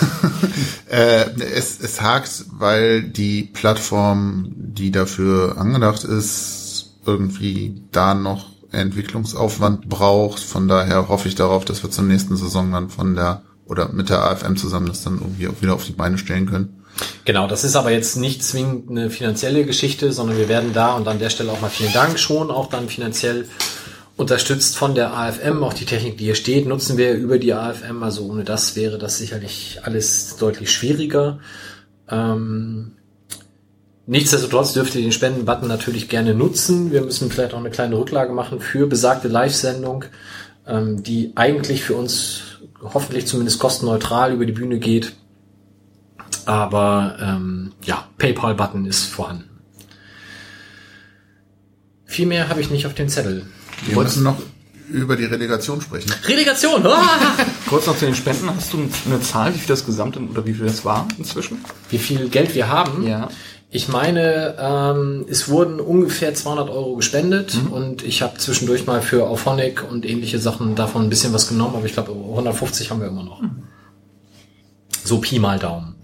äh, 0.90 1.24
es, 1.40 1.80
es 1.80 2.00
hakt, 2.00 2.44
weil 2.52 3.02
die 3.02 3.42
Plattform, 3.42 4.52
die 4.56 4.92
dafür 4.92 5.58
angedacht 5.58 6.04
ist, 6.04 6.92
irgendwie 7.04 7.82
da 7.90 8.14
noch 8.14 8.46
Entwicklungsaufwand 8.70 9.88
braucht. 9.88 10.40
Von 10.40 10.68
daher 10.68 11.08
hoffe 11.08 11.28
ich 11.28 11.34
darauf, 11.34 11.64
dass 11.64 11.82
wir 11.82 11.90
zur 11.90 12.04
nächsten 12.04 12.36
Saison 12.36 12.70
dann 12.70 12.90
von 12.90 13.16
der 13.16 13.42
oder 13.66 13.88
mit 13.92 14.10
der 14.10 14.22
AFM 14.22 14.56
zusammen 14.56 14.86
das 14.86 15.04
dann 15.04 15.20
irgendwie 15.20 15.46
auch 15.46 15.62
wieder 15.62 15.74
auf 15.74 15.84
die 15.84 15.92
Beine 15.92 16.18
stellen 16.18 16.46
können. 16.46 16.80
Genau, 17.24 17.46
das 17.46 17.62
ist 17.64 17.76
aber 17.76 17.92
jetzt 17.92 18.16
nicht 18.16 18.42
zwingend 18.44 18.90
eine 18.90 19.10
finanzielle 19.10 19.64
Geschichte, 19.64 20.12
sondern 20.12 20.36
wir 20.36 20.48
werden 20.48 20.72
da 20.72 20.94
und 20.94 21.06
an 21.06 21.18
der 21.18 21.30
Stelle 21.30 21.52
auch 21.52 21.60
mal 21.60 21.70
vielen 21.70 21.92
Dank 21.92 22.18
schon 22.18 22.50
auch 22.50 22.68
dann 22.68 22.88
finanziell 22.88 23.48
unterstützt 24.20 24.76
von 24.76 24.94
der 24.94 25.14
AFM. 25.14 25.62
Auch 25.64 25.72
die 25.72 25.86
Technik, 25.86 26.18
die 26.18 26.24
hier 26.24 26.34
steht, 26.34 26.66
nutzen 26.66 26.98
wir 26.98 27.14
über 27.14 27.38
die 27.38 27.54
AFM. 27.54 28.02
Also 28.02 28.26
ohne 28.26 28.44
das 28.44 28.76
wäre 28.76 28.98
das 28.98 29.16
sicherlich 29.16 29.80
alles 29.82 30.36
deutlich 30.36 30.70
schwieriger. 30.70 31.40
Ähm, 32.08 32.92
nichtsdestotrotz 34.06 34.74
dürft 34.74 34.94
ihr 34.94 35.00
den 35.00 35.12
Spenden-Button 35.12 35.66
natürlich 35.66 36.10
gerne 36.10 36.34
nutzen. 36.34 36.92
Wir 36.92 37.00
müssen 37.00 37.30
vielleicht 37.30 37.54
auch 37.54 37.58
eine 37.58 37.70
kleine 37.70 37.96
Rücklage 37.96 38.34
machen 38.34 38.60
für 38.60 38.86
besagte 38.86 39.28
Live-Sendung, 39.28 40.04
ähm, 40.66 41.02
die 41.02 41.32
eigentlich 41.34 41.82
für 41.82 41.94
uns 41.94 42.42
hoffentlich 42.82 43.26
zumindest 43.26 43.58
kostenneutral 43.58 44.34
über 44.34 44.44
die 44.44 44.52
Bühne 44.52 44.78
geht. 44.78 45.14
Aber 46.44 47.16
ähm, 47.22 47.72
ja, 47.84 48.06
PayPal-Button 48.18 48.84
ist 48.84 49.06
vorhanden. 49.06 49.48
Viel 52.04 52.26
mehr 52.26 52.50
habe 52.50 52.60
ich 52.60 52.70
nicht 52.70 52.86
auf 52.86 52.94
dem 52.94 53.08
Zettel. 53.08 53.46
Wir 53.86 53.96
müssen 53.96 54.22
noch 54.22 54.36
über 54.90 55.16
die 55.16 55.24
Relegation 55.24 55.80
sprechen. 55.80 56.10
Relegation! 56.26 56.84
Ah! 56.86 57.06
Kurz 57.68 57.86
noch 57.86 57.96
zu 57.96 58.06
den 58.06 58.14
Spenden. 58.14 58.50
Hast 58.54 58.72
du 58.72 58.78
eine 59.06 59.20
Zahl, 59.20 59.54
wie 59.54 59.58
viel 59.58 59.68
das 59.68 59.86
gesamte 59.86 60.18
oder 60.20 60.44
wie 60.44 60.52
viel 60.54 60.66
das 60.66 60.84
war 60.84 61.06
inzwischen? 61.16 61.58
Wie 61.90 61.98
viel 61.98 62.28
Geld 62.28 62.54
wir 62.54 62.68
haben? 62.68 63.06
Ja. 63.06 63.28
Ich 63.72 63.86
meine, 63.88 64.56
ähm, 64.58 65.26
es 65.30 65.48
wurden 65.48 65.78
ungefähr 65.78 66.34
200 66.34 66.68
Euro 66.70 66.96
gespendet 66.96 67.54
Mhm. 67.54 67.72
und 67.72 68.02
ich 68.02 68.20
habe 68.22 68.36
zwischendurch 68.38 68.84
mal 68.86 69.00
für 69.00 69.28
Auphonic 69.28 69.84
und 69.88 70.04
ähnliche 70.04 70.40
Sachen 70.40 70.74
davon 70.74 71.02
ein 71.04 71.08
bisschen 71.08 71.32
was 71.32 71.46
genommen, 71.46 71.76
aber 71.76 71.86
ich 71.86 71.92
glaube 71.92 72.10
150 72.10 72.90
haben 72.90 73.00
wir 73.00 73.06
immer 73.06 73.22
noch. 73.22 73.40
Mhm. 73.42 73.62
So 75.04 75.18
Pi 75.18 75.38
mal 75.38 75.58
Daumen. 75.60 75.94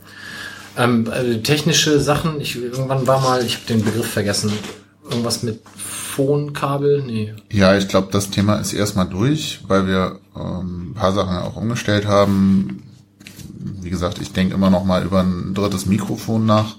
Ähm, 0.79 1.11
äh, 1.11 1.39
technische 1.43 2.01
Sachen, 2.01 2.41
ich 2.41 2.55
irgendwann 2.55 3.07
war 3.07 3.21
mal, 3.21 3.45
ich 3.45 3.55
habe 3.57 3.67
den 3.67 3.85
Begriff 3.85 4.07
vergessen, 4.11 4.53
irgendwas 5.11 5.43
mit 5.43 5.61
Phonkabel, 6.17 7.03
nee. 7.07 7.35
Ja, 7.53 7.77
ich 7.77 7.89
glaube, 7.89 8.09
das 8.11 8.31
Thema 8.31 8.55
ist 8.57 8.73
erstmal 8.73 9.07
durch, 9.07 9.61
weil 9.69 9.87
wir 9.87 10.21
ähm, 10.35 10.91
ein 10.91 10.95
paar 10.95 11.13
Sachen 11.13 11.37
auch 11.37 11.57
umgestellt 11.57 12.07
haben. 12.07 12.83
Wie 13.83 13.91
gesagt, 13.91 14.19
ich 14.23 14.33
denke 14.33 14.55
immer 14.55 14.71
noch 14.71 14.85
mal 14.85 15.05
über 15.05 15.21
ein 15.23 15.53
drittes 15.53 15.85
Mikrofon 15.85 16.47
nach, 16.47 16.77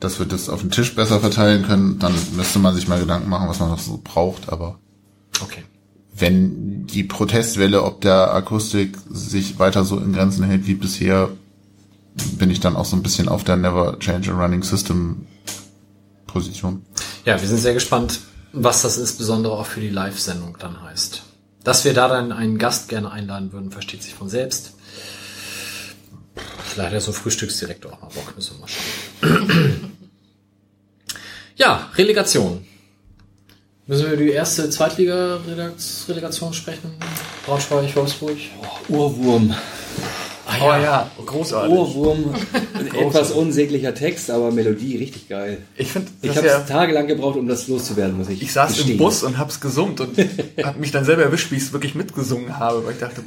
dass 0.00 0.18
wir 0.18 0.26
das 0.26 0.48
auf 0.48 0.62
den 0.62 0.72
Tisch 0.72 0.96
besser 0.96 1.20
verteilen 1.20 1.64
können. 1.64 2.00
Dann 2.00 2.12
müsste 2.34 2.58
man 2.58 2.74
sich 2.74 2.88
mal 2.88 2.98
Gedanken 2.98 3.28
machen, 3.30 3.48
was 3.48 3.60
man 3.60 3.70
noch 3.70 3.78
so 3.78 4.00
braucht. 4.02 4.48
Aber 4.52 4.78
Okay. 5.40 5.62
wenn 6.12 6.86
die 6.88 7.04
Protestwelle 7.04 7.84
ob 7.84 8.00
der 8.00 8.34
Akustik 8.34 8.96
sich 9.08 9.60
weiter 9.60 9.84
so 9.84 9.96
in 9.98 10.12
Grenzen 10.12 10.42
hält 10.42 10.66
wie 10.66 10.74
bisher, 10.74 11.28
bin 12.36 12.50
ich 12.50 12.58
dann 12.58 12.74
auch 12.74 12.84
so 12.84 12.96
ein 12.96 13.02
bisschen 13.04 13.28
auf 13.28 13.44
der 13.44 13.56
Never 13.56 13.96
Change 14.00 14.32
a 14.32 14.42
Running 14.42 14.64
System 14.64 15.26
Position. 16.26 16.82
Ja, 17.24 17.40
wir 17.40 17.48
sind 17.48 17.58
sehr 17.58 17.74
gespannt, 17.74 18.20
was 18.52 18.82
das 18.82 18.98
insbesondere 18.98 19.54
auch 19.54 19.66
für 19.66 19.80
die 19.80 19.90
Live-Sendung 19.90 20.56
dann 20.58 20.82
heißt. 20.82 21.22
Dass 21.64 21.84
wir 21.84 21.92
da 21.94 22.08
dann 22.08 22.32
einen 22.32 22.58
Gast 22.58 22.88
gerne 22.88 23.10
einladen 23.10 23.52
würden, 23.52 23.70
versteht 23.70 24.02
sich 24.02 24.14
von 24.14 24.28
selbst. 24.28 24.72
Vielleicht 26.64 26.94
hat 26.94 27.02
so 27.02 27.10
ein 27.10 27.14
Frühstücksdirektor 27.14 27.92
auch 27.92 28.00
mal 28.00 28.08
Bock, 28.08 28.34
müssen 28.36 28.56
wir 28.56 28.60
mal 28.60 28.68
schauen. 28.68 29.94
ja, 31.56 31.90
Relegation. 31.96 32.64
Müssen 33.86 34.04
wir 34.04 34.12
über 34.12 34.22
die 34.22 34.30
erste 34.30 34.68
Zweitliga-Relegation 34.68 36.52
sprechen? 36.52 36.94
Braunschweig, 37.46 37.96
Wolfsburg? 37.96 38.36
Urwurm. 38.88 39.54
Ah, 40.60 40.64
Oh 40.78 40.82
ja, 40.82 41.10
großartig. 41.26 41.72
Urwurm. 41.74 42.34
Ein 42.74 42.94
etwas 42.94 43.32
unsäglicher 43.32 43.94
Text, 43.94 44.30
aber 44.30 44.50
Melodie 44.50 44.96
richtig 44.96 45.28
geil. 45.28 45.58
Ich 45.76 45.92
finde, 45.92 46.08
Ich 46.22 46.28
das 46.28 46.36
habe 46.38 46.46
ja, 46.48 46.60
tagelang 46.60 47.06
gebraucht, 47.06 47.36
um 47.36 47.46
das 47.48 47.68
loszuwerden, 47.68 48.16
muss 48.16 48.28
ich 48.28 48.42
ich 48.42 48.52
saß 48.52 48.70
gestehen. 48.74 48.92
im 48.92 48.98
Bus 48.98 49.22
und 49.22 49.38
hab's 49.38 49.60
gesummt 49.60 50.00
und 50.00 50.16
hab 50.62 50.78
mich 50.78 50.90
dann 50.90 51.04
selber 51.04 51.22
erwischt, 51.22 51.50
wie 51.50 51.56
ich 51.56 51.62
es 51.62 51.72
wirklich 51.72 51.94
mitgesungen 51.94 52.58
habe, 52.58 52.84
weil 52.84 52.92
ich 52.94 52.98
dachte, 53.00 53.22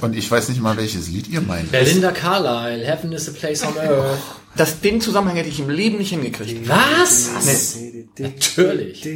Und 0.00 0.16
ich 0.16 0.30
weiß 0.30 0.48
nicht 0.48 0.60
mal, 0.60 0.76
welches 0.76 1.08
Lied 1.08 1.28
ihr 1.28 1.40
meint. 1.40 1.70
Belinda 1.72 2.12
Carlisle, 2.12 2.84
Heaven 2.86 3.12
is 3.12 3.28
a 3.28 3.32
place 3.32 3.62
on 3.64 3.76
earth. 3.78 4.18
das, 4.56 4.80
den 4.80 5.00
Zusammenhang 5.00 5.36
hätte 5.36 5.48
ich 5.48 5.60
im 5.60 5.70
Leben 5.70 5.98
nicht 5.98 6.10
hingekriegt. 6.10 6.68
Was? 6.68 7.30
Natürlich. 8.18 9.06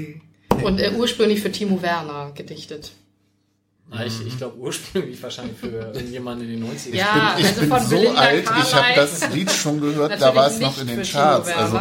Und 0.63 0.81
äh, 0.81 0.93
ursprünglich 0.97 1.41
für 1.41 1.51
Timo 1.51 1.83
Werner 1.83 2.31
gedichtet. 2.35 2.93
Ja, 3.93 4.05
ich 4.05 4.27
ich 4.27 4.37
glaube 4.39 4.57
ursprünglich 4.57 5.23
wahrscheinlich 5.23 5.57
für 5.59 5.67
irgendjemanden 5.95 6.49
in 6.49 6.61
den 6.61 6.71
90ern. 6.71 6.95
Ja, 6.95 7.37
ich 7.39 7.47
also 7.47 7.61
bin 7.61 7.69
von 7.71 7.81
so 7.81 7.97
Belinda 7.97 8.21
alt, 8.21 8.45
ich 8.45 8.75
habe 8.75 8.87
das 8.97 9.31
Lied 9.31 9.51
schon 9.51 9.81
gehört, 9.81 10.21
da 10.21 10.35
war 10.35 10.47
es 10.47 10.59
noch 10.59 10.81
in 10.81 10.87
den 10.87 11.03
Charts. 11.03 11.49
Also 11.51 11.81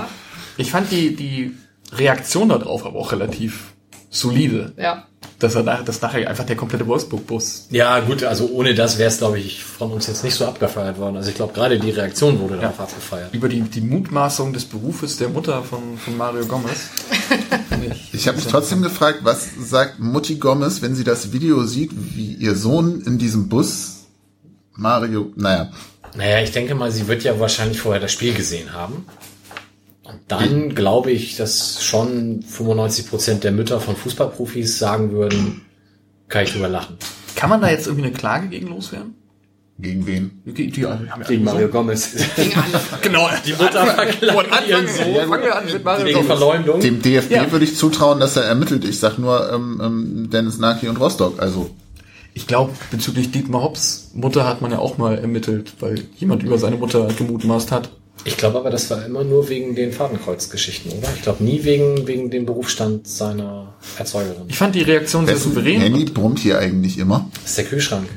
Ich 0.58 0.72
fand 0.72 0.92
die, 0.92 1.16
die 1.16 1.58
Reaktion 1.94 2.50
darauf 2.50 2.86
aber 2.86 3.00
auch 3.00 3.12
relativ 3.12 3.74
solide. 4.10 4.74
ja. 4.78 5.08
Dass 5.44 5.56
er 5.56 5.64
nach, 5.64 5.84
dass 5.84 6.02
nachher 6.02 6.30
einfach 6.30 6.46
der 6.46 6.56
komplette 6.56 6.88
Wolfsburg-Bus. 6.88 7.68
Ja, 7.70 8.00
gut, 8.00 8.24
also 8.24 8.48
ohne 8.48 8.74
das 8.74 8.98
wäre 8.98 9.10
es, 9.10 9.18
glaube 9.18 9.40
ich, 9.40 9.64
von 9.64 9.92
uns 9.92 10.08
jetzt 10.08 10.24
nicht 10.24 10.36
so 10.36 10.46
abgefeiert 10.46 10.98
worden. 10.98 11.18
Also 11.18 11.30
ich 11.30 11.36
glaube, 11.36 11.54
gerade 11.54 11.80
die 11.80 11.92
Reaktion 11.92 12.40
wurde 12.40 12.58
darauf 12.58 12.80
abgefeiert. 12.80 13.34
Über 13.34 13.50
die, 13.50 13.62
die 13.62 13.82
Mutmaßung 13.82 14.54
des 14.54 14.66
Berufes 14.66 15.18
der 15.18 15.30
Mutter 15.30 15.64
von, 15.64 15.98
von 15.98 16.18
Mario 16.18 16.46
Gomez. 16.46 16.90
Ich 18.14 18.28
habe 18.28 18.38
mich 18.38 18.48
trotzdem 18.48 18.82
gefragt, 18.82 19.20
was 19.24 19.50
sagt 19.60 20.00
Mutti 20.00 20.36
Gomez, 20.36 20.82
wenn 20.82 20.96
sie 20.96 21.04
das 21.04 21.34
Video 21.34 21.64
sieht, 21.64 21.92
wie 22.16 22.34
ihr 22.34 22.56
Sohn 22.56 23.02
in 23.02 23.18
diesem 23.18 23.50
Bus 23.50 24.06
Mario, 24.76 25.32
naja, 25.36 25.72
Naja, 26.16 26.42
ich 26.42 26.52
denke 26.52 26.76
mal, 26.76 26.92
sie 26.92 27.08
wird 27.08 27.24
ja 27.24 27.40
wahrscheinlich 27.40 27.80
vorher 27.80 28.02
das 28.02 28.12
Spiel 28.12 28.34
gesehen 28.34 28.74
haben. 28.74 29.06
Und 30.04 30.20
dann 30.28 30.76
glaube 30.76 31.12
ich, 31.12 31.38
dass 31.38 31.84
schon 31.84 32.42
95 32.42 33.10
Prozent 33.10 33.44
der 33.44 33.52
Mütter 33.52 33.80
von 33.80 33.96
Fußballprofis 33.96 34.78
sagen 34.78 35.12
würden, 35.12 35.62
kann 36.28 36.44
ich 36.44 36.52
drüber 36.52 36.68
lachen. 36.70 36.98
Kann 37.36 37.50
man 37.50 37.62
da 37.62 37.70
jetzt 37.70 37.88
irgendwie 37.88 38.08
eine 38.08 38.14
Klage 38.14 38.48
gegen 38.48 38.68
loswerden? 38.68 39.16
gegen 39.80 40.06
wen? 40.06 40.42
Die, 40.46 40.70
die, 40.70 40.86
haben 40.86 41.08
ja 41.08 41.18
Gegen 41.28 41.44
Mario 41.44 41.68
Gomez. 41.68 42.16
Genau, 43.02 43.28
die 43.46 43.54
Mutter 43.54 43.86
verklagt 43.86 44.68
ihren 44.68 44.88
Sohn 44.88 45.28
Fangen 45.28 45.44
wir 45.44 45.56
an 45.56 45.66
mit 45.66 45.84
Mario 45.84 46.06
wegen 46.06 46.14
Gomez. 46.16 46.28
Verleumdung. 46.28 46.80
Dem 46.80 47.02
DFB 47.02 47.32
Ja. 47.32 47.52
würde 47.52 47.66
ich 47.66 47.76
zutrauen, 47.76 48.20
dass 48.20 48.36
er 48.36 48.44
ermittelt. 48.44 48.86
Ich 48.86 49.00
sag 49.00 49.18
nur 49.18 49.52
ähm, 49.52 49.82
ähm, 49.84 50.30
Dennis 50.32 50.58
Naki 50.60 50.88
und 50.88 51.00
Rostock. 51.00 51.42
Also 51.42 51.72
Ich 52.34 52.48
glaube, 52.48 52.72
bezüglich 52.92 53.32
Dietmar 53.32 53.64
Hopps 53.64 54.12
Mutter 54.14 54.48
hat 54.48 54.62
man 54.62 54.72
ja 54.72 54.80
auch 54.80 54.98
mal 54.98 55.18
ermittelt, 55.18 55.74
weil 55.80 56.04
jemand 56.18 56.44
über 56.44 56.58
seine 56.58 56.78
Mutter 56.78 57.08
gemutmaßt 57.18 57.72
hat. 57.72 57.90
Ich 58.26 58.38
glaube 58.38 58.58
aber, 58.58 58.70
das 58.70 58.90
war 58.90 59.06
immer 59.06 59.24
nur 59.24 59.50
wegen 59.50 59.76
den 59.76 59.92
Fadenkreuzgeschichten, 59.92 60.92
oder? 60.94 61.10
Ich 61.16 61.24
glaube 61.24 61.44
nie 61.44 61.64
wegen, 61.64 62.08
wegen 62.08 62.30
dem 62.30 62.46
Berufsstand 62.46 63.08
seiner 63.08 63.74
Erzeugerin. 63.98 64.44
Ich 64.48 64.58
fand 64.58 64.76
die 64.76 64.82
Reaktion 64.82 65.26
sehr 65.26 65.36
souverän. 65.38 65.82
Handy 65.82 66.06
brummt 66.06 66.40
hier 66.40 66.58
eigentlich 66.60 66.98
immer. 66.98 67.30
Das 67.42 67.50
ist 67.52 67.58
der 67.58 67.66
Kühlschrank. 67.66 68.08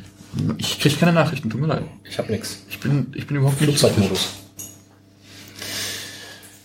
Ich 0.59 0.79
kriege 0.79 0.95
keine 0.97 1.13
Nachrichten, 1.13 1.51
tut 1.51 1.61
mir 1.61 1.67
leid. 1.67 1.83
Ich 2.09 2.19
habe 2.19 2.31
nix. 2.31 2.59
Ich 2.69 2.79
bin, 2.79 3.09
ich 3.15 3.27
bin 3.27 3.39
überhaupt 3.39 3.61
nicht 3.61 3.71
Flugzeugmodus. 3.79 4.29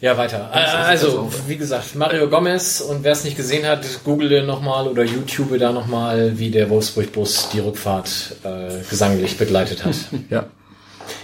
Ja, 0.01 0.17
weiter. 0.17 0.49
Äh, 0.51 0.57
Also, 0.57 1.31
wie 1.47 1.57
gesagt, 1.57 1.95
Mario 1.95 2.27
Gomez 2.27 2.81
und 2.81 3.03
wer 3.03 3.11
es 3.11 3.23
nicht 3.23 3.37
gesehen 3.37 3.65
hat, 3.67 3.85
google 4.03 4.43
nochmal 4.45 4.87
oder 4.87 5.03
YouTube 5.03 5.57
da 5.59 5.71
nochmal, 5.71 6.37
wie 6.39 6.49
der 6.49 6.69
Wolfsburg-Bus 6.69 7.49
die 7.53 7.59
Rückfahrt 7.59 8.35
äh, 8.43 8.79
gesanglich 8.89 9.37
begleitet 9.37 9.85
hat. 9.85 9.95
Ja. 10.29 10.45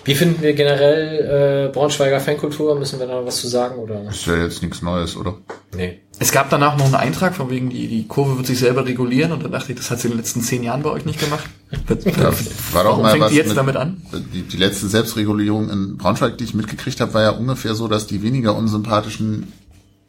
Wie 0.07 0.15
finden 0.15 0.41
wir 0.41 0.53
generell 0.53 1.67
äh, 1.67 1.73
Braunschweiger 1.73 2.21
Fankultur? 2.21 2.79
Müssen 2.79 2.97
wir 2.97 3.07
da 3.07 3.19
noch 3.19 3.25
was 3.25 3.41
zu 3.41 3.47
sagen? 3.49 3.77
Oder? 3.77 4.05
Das 4.05 4.15
ist 4.15 4.25
ja 4.25 4.41
jetzt 4.41 4.61
nichts 4.61 4.81
Neues, 4.81 5.17
oder? 5.17 5.35
Nee. 5.75 5.99
Es 6.17 6.31
gab 6.31 6.49
danach 6.49 6.77
noch 6.77 6.85
einen 6.85 6.95
Eintrag 6.95 7.35
von 7.35 7.49
wegen, 7.49 7.69
die, 7.69 7.89
die 7.89 8.07
Kurve 8.07 8.37
wird 8.37 8.47
sich 8.47 8.57
selber 8.57 8.85
regulieren 8.85 9.33
und 9.33 9.43
dann 9.43 9.51
dachte 9.51 9.73
ich, 9.73 9.77
das 9.77 9.91
hat 9.91 9.99
sie 9.99 10.07
in 10.07 10.13
den 10.13 10.19
letzten 10.19 10.41
zehn 10.41 10.63
Jahren 10.63 10.81
bei 10.81 10.91
euch 10.91 11.03
nicht 11.03 11.19
gemacht. 11.19 11.45
Da 11.89 12.31
war 12.73 12.83
doch 12.85 12.91
Warum 12.91 13.01
mal 13.01 13.11
fängt 13.11 13.25
was 13.25 13.31
die 13.31 13.37
jetzt 13.37 13.49
mit, 13.49 13.57
damit 13.57 13.75
an? 13.75 14.01
Die, 14.33 14.43
die 14.43 14.57
letzte 14.57 14.87
Selbstregulierung 14.87 15.69
in 15.69 15.97
Braunschweig, 15.97 16.37
die 16.37 16.45
ich 16.45 16.53
mitgekriegt 16.53 17.01
habe, 17.01 17.13
war 17.13 17.23
ja 17.23 17.31
ungefähr 17.31 17.75
so, 17.75 17.89
dass 17.89 18.07
die 18.07 18.23
weniger 18.23 18.55
unsympathischen 18.55 19.51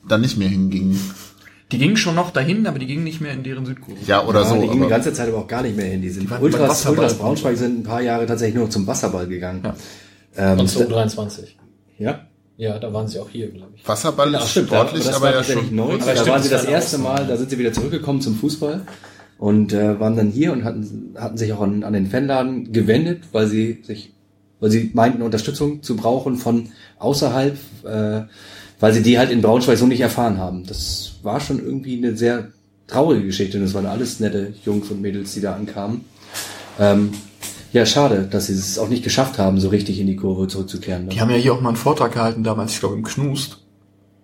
dann 0.09 0.20
nicht 0.20 0.39
mehr 0.39 0.49
hingingen. 0.49 1.01
Die 1.70 1.78
gingen 1.78 1.97
schon 1.98 2.14
noch 2.14 2.30
dahin, 2.30 2.66
aber 2.66 2.78
die 2.78 2.86
gingen 2.86 3.05
nicht 3.05 3.20
mehr 3.20 3.32
in 3.32 3.42
deren 3.42 3.66
Südkurve. 3.66 3.98
Ja, 4.06 4.24
oder 4.26 4.40
Ja, 4.40 4.47
so. 4.47 4.55
die 4.55 4.60
gingen 4.62 4.72
die 4.74 4.80
aber- 4.80 4.88
ganze 4.88 5.12
Zeit 5.12 5.28
aber 5.28 5.38
auch 5.38 5.47
gar 5.47 5.62
nicht 5.62 5.76
mehr 5.76 5.86
hin. 5.86 6.00
Die 6.00 6.08
sind 6.10 6.30
Die 6.30 6.34
Ultras. 6.34 6.86
Ultras 6.86 7.14
Braunschweig 7.18 7.56
sind 7.58 7.80
ein 7.80 7.82
paar 7.82 8.00
Jahre 8.00 8.24
tatsächlich 8.26 8.55
nur 8.55 8.64
noch 8.64 8.70
zum 8.72 8.86
Wasserball 8.86 9.26
gegangen. 9.26 9.60
Ja. 9.64 9.74
Ähm, 10.52 10.60
Und 10.60 10.68
zu 10.68 10.80
U23. 10.80 11.40
ja. 11.98 12.20
Ja, 12.60 12.76
da 12.80 12.92
waren 12.92 13.06
sie 13.06 13.20
auch 13.20 13.28
hier, 13.28 13.50
glaube 13.50 13.70
ich. 13.76 13.86
Wasserball 13.86 14.34
Ach, 14.34 14.42
ist 14.42 14.50
stimmt, 14.50 14.66
sportlich, 14.68 15.05
das 15.05 15.14
aber 15.14 15.26
war 15.26 15.30
ja 15.30 15.36
tatsächlich 15.36 15.66
schon. 15.68 15.76
neu. 15.76 15.92
Aber 15.94 15.98
da 16.06 16.12
stimmt, 16.16 16.28
waren 16.28 16.42
sie 16.42 16.48
das 16.48 16.64
erste. 16.64 16.98
Mal, 16.98 17.24
da 17.26 17.36
sind 17.36 17.50
sie 17.50 17.58
wieder 17.58 17.72
zurückgekommen 17.72 18.20
zum 18.20 18.34
Fußball 18.34 18.80
und 19.38 19.72
äh, 19.72 20.00
waren 20.00 20.16
dann 20.16 20.30
hier 20.30 20.52
und 20.52 20.64
hatten, 20.64 21.14
hatten 21.16 21.36
sich 21.36 21.52
auch 21.52 21.60
an, 21.60 21.84
an 21.84 21.92
den 21.92 22.06
Fanladen 22.06 22.72
gewendet, 22.72 23.22
weil 23.30 23.47
sie 23.47 23.78
sich, 23.84 24.12
weil 24.58 24.72
sie 24.72 24.90
meinten, 24.92 25.22
Unterstützung 25.22 25.84
zu 25.84 25.94
brauchen 25.94 26.34
von 26.36 26.70
außerhalb, 26.98 27.56
äh, 27.84 28.22
weil 28.81 28.92
sie 28.92 29.02
die 29.02 29.18
halt 29.18 29.31
in 29.31 29.42
Braunschweig 29.42 29.78
so 29.78 29.86
nicht 29.86 30.00
erfahren 30.00 30.39
haben. 30.39 30.65
Das 30.66 31.16
war 31.23 31.40
schon 31.40 31.58
irgendwie 31.58 31.97
eine 31.97 32.16
sehr 32.16 32.48
traurige 32.86 33.26
Geschichte 33.26 33.58
und 33.58 33.65
es 33.65 33.74
waren 33.74 33.86
alles 33.86 34.20
nette 34.20 34.55
Jungs 34.65 34.90
und 34.90 35.00
Mädels, 35.00 35.34
die 35.34 35.40
da 35.40 35.55
ankamen. 35.55 36.05
Ähm, 36.78 37.10
ja, 37.73 37.84
schade, 37.84 38.26
dass 38.31 38.47
sie 38.47 38.55
es 38.55 38.78
auch 38.78 38.89
nicht 38.89 39.05
geschafft 39.05 39.39
haben, 39.39 39.60
so 39.60 39.68
richtig 39.68 40.00
in 40.00 40.07
die 40.07 40.16
Kurve 40.16 40.48
zurückzukehren. 40.48 41.08
Die 41.08 41.20
haben 41.20 41.31
ja 41.31 41.36
hier 41.36 41.52
auch 41.52 41.60
mal 41.60 41.70
einen 41.70 41.76
Vortrag 41.76 42.12
gehalten 42.12 42.42
damals, 42.42 42.73
ich 42.73 42.81
glaube 42.81 42.94
im 42.94 43.02
Knust, 43.02 43.66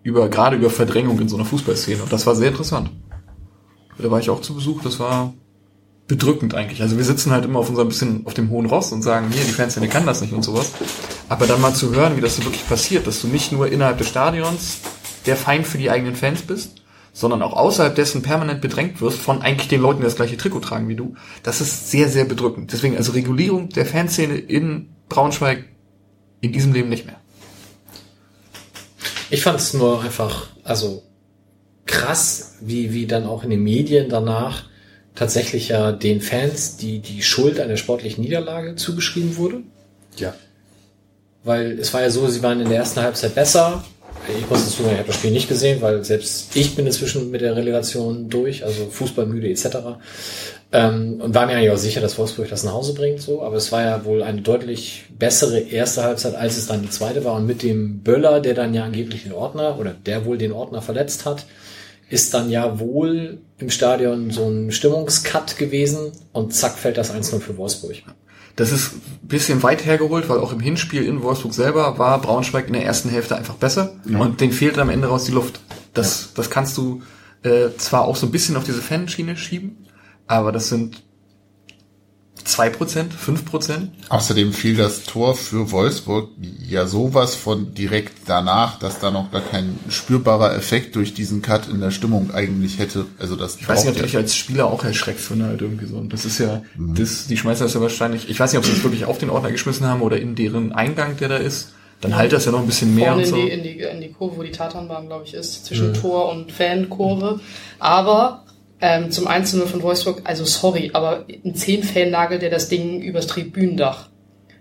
über, 0.02 0.28
gerade 0.28 0.56
über 0.56 0.70
Verdrängung 0.70 1.20
in 1.20 1.28
so 1.28 1.36
einer 1.36 1.44
Fußballszene 1.44 2.02
und 2.02 2.12
das 2.12 2.26
war 2.26 2.34
sehr 2.34 2.48
interessant. 2.48 2.90
Da 3.98 4.10
war 4.10 4.18
ich 4.18 4.30
auch 4.30 4.40
zu 4.40 4.54
Besuch, 4.54 4.82
das 4.82 4.98
war 4.98 5.34
bedrückend 6.06 6.54
eigentlich. 6.54 6.82
Also 6.82 6.96
wir 6.96 7.04
sitzen 7.04 7.30
halt 7.30 7.44
immer 7.44 7.60
auf 7.60 7.70
unserem 7.70 7.88
bisschen 7.88 8.26
auf 8.26 8.34
dem 8.34 8.50
hohen 8.50 8.66
Ross 8.66 8.92
und 8.92 9.02
sagen, 9.02 9.28
hier, 9.32 9.44
die 9.44 9.52
Fanszene 9.52 9.88
kann 9.88 10.04
das 10.04 10.20
nicht 10.20 10.32
und 10.32 10.42
sowas. 10.42 10.72
Aber 11.28 11.46
dann 11.46 11.60
mal 11.60 11.74
zu 11.74 11.94
hören, 11.94 12.16
wie 12.16 12.20
das 12.20 12.36
so 12.36 12.44
wirklich 12.44 12.66
passiert, 12.68 13.06
dass 13.06 13.20
du 13.20 13.28
nicht 13.28 13.52
nur 13.52 13.70
innerhalb 13.70 13.98
des 13.98 14.08
Stadions 14.08 14.80
der 15.26 15.36
Feind 15.36 15.66
für 15.66 15.78
die 15.78 15.90
eigenen 15.90 16.14
Fans 16.14 16.42
bist, 16.42 16.82
sondern 17.14 17.40
auch 17.42 17.54
außerhalb 17.54 17.94
dessen 17.94 18.22
permanent 18.22 18.60
bedrängt 18.60 19.00
wirst 19.00 19.18
von 19.18 19.40
eigentlich 19.40 19.68
den 19.68 19.80
Leuten, 19.80 20.00
die 20.00 20.04
das 20.04 20.16
gleiche 20.16 20.36
Trikot 20.36 20.60
tragen 20.60 20.88
wie 20.88 20.96
du. 20.96 21.14
Das 21.42 21.60
ist 21.60 21.90
sehr, 21.90 22.08
sehr 22.08 22.24
bedrückend. 22.24 22.72
Deswegen 22.72 22.96
also 22.96 23.12
Regulierung 23.12 23.70
der 23.70 23.86
Fanszene 23.86 24.36
in 24.36 24.90
Braunschweig 25.08 25.64
in 26.40 26.52
diesem 26.52 26.74
Leben 26.74 26.90
nicht 26.90 27.06
mehr. 27.06 27.16
Ich 29.30 29.42
fand 29.42 29.58
es 29.58 29.72
nur 29.72 30.02
einfach, 30.02 30.48
also 30.64 31.02
krass, 31.86 32.56
wie, 32.60 32.92
wie 32.92 33.06
dann 33.06 33.24
auch 33.24 33.42
in 33.42 33.50
den 33.50 33.62
Medien 33.62 34.10
danach 34.10 34.64
tatsächlich 35.14 35.68
ja 35.68 35.92
den 35.92 36.20
Fans 36.20 36.76
die, 36.76 36.98
die 36.98 37.22
Schuld 37.22 37.60
an 37.60 37.68
der 37.68 37.76
sportlichen 37.76 38.22
Niederlage 38.22 38.76
zugeschrieben 38.76 39.36
wurde. 39.36 39.62
Ja. 40.16 40.34
Weil 41.44 41.78
es 41.78 41.92
war 41.92 42.02
ja 42.02 42.10
so, 42.10 42.26
sie 42.28 42.42
waren 42.42 42.60
in 42.60 42.68
der 42.68 42.78
ersten 42.78 43.00
Halbzeit 43.00 43.34
besser. 43.34 43.84
Ich 44.38 44.48
muss 44.48 44.64
dazu 44.64 44.82
sagen, 44.82 44.94
ich 44.94 44.98
habe 44.98 45.08
das 45.08 45.16
Spiel 45.16 45.32
nicht 45.32 45.48
gesehen, 45.48 45.82
weil 45.82 46.02
selbst 46.02 46.56
ich 46.56 46.74
bin 46.74 46.86
inzwischen 46.86 47.30
mit 47.30 47.42
der 47.42 47.56
Relegation 47.56 48.30
durch, 48.30 48.64
also 48.64 48.86
Fußballmüde 48.86 49.50
etc. 49.50 49.66
Ähm, 50.72 51.20
und 51.20 51.34
war 51.34 51.46
mir 51.46 51.52
eigentlich 51.52 51.70
auch 51.70 51.76
sicher, 51.76 52.00
dass 52.00 52.16
Wolfsburg 52.16 52.48
das 52.48 52.64
nach 52.64 52.72
Hause 52.72 52.94
bringt, 52.94 53.20
so. 53.20 53.42
Aber 53.42 53.56
es 53.56 53.70
war 53.70 53.82
ja 53.82 54.04
wohl 54.06 54.22
eine 54.22 54.40
deutlich 54.40 55.04
bessere 55.18 55.60
erste 55.60 56.02
Halbzeit, 56.02 56.34
als 56.34 56.56
es 56.56 56.66
dann 56.66 56.82
die 56.82 56.90
zweite 56.90 57.22
war. 57.24 57.34
Und 57.34 57.46
mit 57.46 57.62
dem 57.62 58.00
Böller, 58.00 58.40
der 58.40 58.54
dann 58.54 58.72
ja 58.72 58.84
angeblich 58.84 59.24
den 59.24 59.32
Ordner 59.32 59.78
oder 59.78 59.94
der 60.06 60.24
wohl 60.24 60.38
den 60.38 60.52
Ordner 60.52 60.80
verletzt 60.80 61.26
hat, 61.26 61.44
ist 62.14 62.32
dann 62.32 62.48
ja 62.48 62.78
wohl 62.78 63.38
im 63.58 63.70
Stadion 63.70 64.30
so 64.30 64.48
ein 64.48 64.70
Stimmungscut 64.70 65.56
gewesen 65.56 66.12
und 66.32 66.54
zack 66.54 66.78
fällt 66.78 66.96
das 66.96 67.12
1-0 67.12 67.40
für 67.40 67.56
Wolfsburg. 67.56 67.96
Das 68.54 68.70
ist 68.70 68.92
ein 68.92 69.26
bisschen 69.26 69.64
weit 69.64 69.84
hergeholt, 69.84 70.28
weil 70.28 70.38
auch 70.38 70.52
im 70.52 70.60
Hinspiel 70.60 71.04
in 71.04 71.24
Wolfsburg 71.24 71.52
selber 71.52 71.98
war 71.98 72.20
Braunschweig 72.20 72.68
in 72.68 72.74
der 72.74 72.84
ersten 72.84 73.08
Hälfte 73.08 73.34
einfach 73.36 73.56
besser 73.56 73.96
und 74.06 74.40
denen 74.40 74.52
fehlt 74.52 74.78
am 74.78 74.90
Ende 74.90 75.08
raus 75.08 75.24
die 75.24 75.32
Luft. 75.32 75.58
Das, 75.92 76.32
das 76.34 76.50
kannst 76.50 76.76
du 76.76 77.02
äh, 77.42 77.70
zwar 77.78 78.04
auch 78.04 78.14
so 78.14 78.26
ein 78.26 78.32
bisschen 78.32 78.56
auf 78.56 78.62
diese 78.62 78.80
Fanschiene 78.80 79.36
schieben, 79.36 79.84
aber 80.28 80.52
das 80.52 80.68
sind 80.68 81.02
zwei 82.44 82.70
Prozent, 82.70 83.12
fünf 83.12 83.44
Prozent. 83.44 83.90
Außerdem 84.08 84.52
fiel 84.52 84.76
das 84.76 85.04
Tor 85.04 85.34
für 85.34 85.70
Wolfsburg 85.70 86.28
ja 86.68 86.86
sowas 86.86 87.34
von 87.34 87.74
direkt 87.74 88.12
danach, 88.26 88.78
dass 88.78 89.00
da 89.00 89.10
noch 89.10 89.30
gar 89.32 89.40
kein 89.40 89.78
spürbarer 89.88 90.54
Effekt 90.54 90.96
durch 90.96 91.14
diesen 91.14 91.42
Cut 91.42 91.68
in 91.68 91.80
der 91.80 91.90
Stimmung 91.90 92.30
eigentlich 92.32 92.78
hätte. 92.78 93.06
Also 93.18 93.36
das 93.36 93.56
Ich 93.56 93.68
weiß 93.68 93.84
nicht, 93.84 93.90
ob 93.90 93.96
du 93.96 94.02
dich 94.02 94.12
ja- 94.12 94.20
als 94.20 94.36
Spieler 94.36 94.66
auch 94.66 94.84
erschreckst, 94.84 95.30
wenn 95.30 95.40
du 95.40 95.46
halt 95.46 95.60
irgendwie 95.60 95.86
so. 95.86 95.96
Und 95.96 96.12
das 96.12 96.24
ist 96.24 96.38
ja, 96.38 96.62
das, 96.78 97.26
die 97.26 97.36
schmeißen 97.36 97.66
das 97.66 97.74
ja 97.74 97.80
wahrscheinlich, 97.80 98.28
ich 98.28 98.38
weiß 98.38 98.52
nicht, 98.52 98.58
ob 98.58 98.64
sie 98.64 98.72
es 98.72 98.82
wirklich 98.82 99.04
auf 99.06 99.18
den 99.18 99.30
Ordner 99.30 99.50
geschmissen 99.50 99.86
haben 99.86 100.02
oder 100.02 100.18
in 100.18 100.34
deren 100.34 100.72
Eingang, 100.72 101.16
der 101.16 101.28
da 101.28 101.36
ist. 101.36 101.72
Dann 102.00 102.16
halt 102.16 102.32
das 102.32 102.44
ja 102.44 102.52
noch 102.52 102.60
ein 102.60 102.66
bisschen 102.66 102.94
mehr 102.94 103.12
Vorne 103.14 103.22
und 103.22 103.28
in, 103.28 103.30
so. 103.30 103.36
die, 103.36 103.48
in, 103.50 103.62
die, 103.62 103.78
in 103.80 104.00
die 104.02 104.12
Kurve, 104.12 104.36
wo 104.36 104.42
die 104.42 104.50
Tatanbahn, 104.50 105.06
glaube 105.06 105.24
ich, 105.24 105.32
ist, 105.32 105.64
zwischen 105.64 105.94
Tor 105.94 106.30
und 106.30 106.52
Fankurve. 106.52 107.40
Aber 107.78 108.44
ähm, 108.80 109.10
zum 109.10 109.26
1 109.26 109.56
von 109.66 109.82
Wolfsburg, 109.82 110.22
also 110.24 110.44
sorry, 110.44 110.90
aber 110.92 111.24
ein 111.28 111.54
10-Fan 111.54 112.10
nagelt 112.10 112.42
der 112.42 112.50
das 112.50 112.68
Ding 112.68 113.00
übers 113.00 113.26
Tribünendach. 113.26 114.08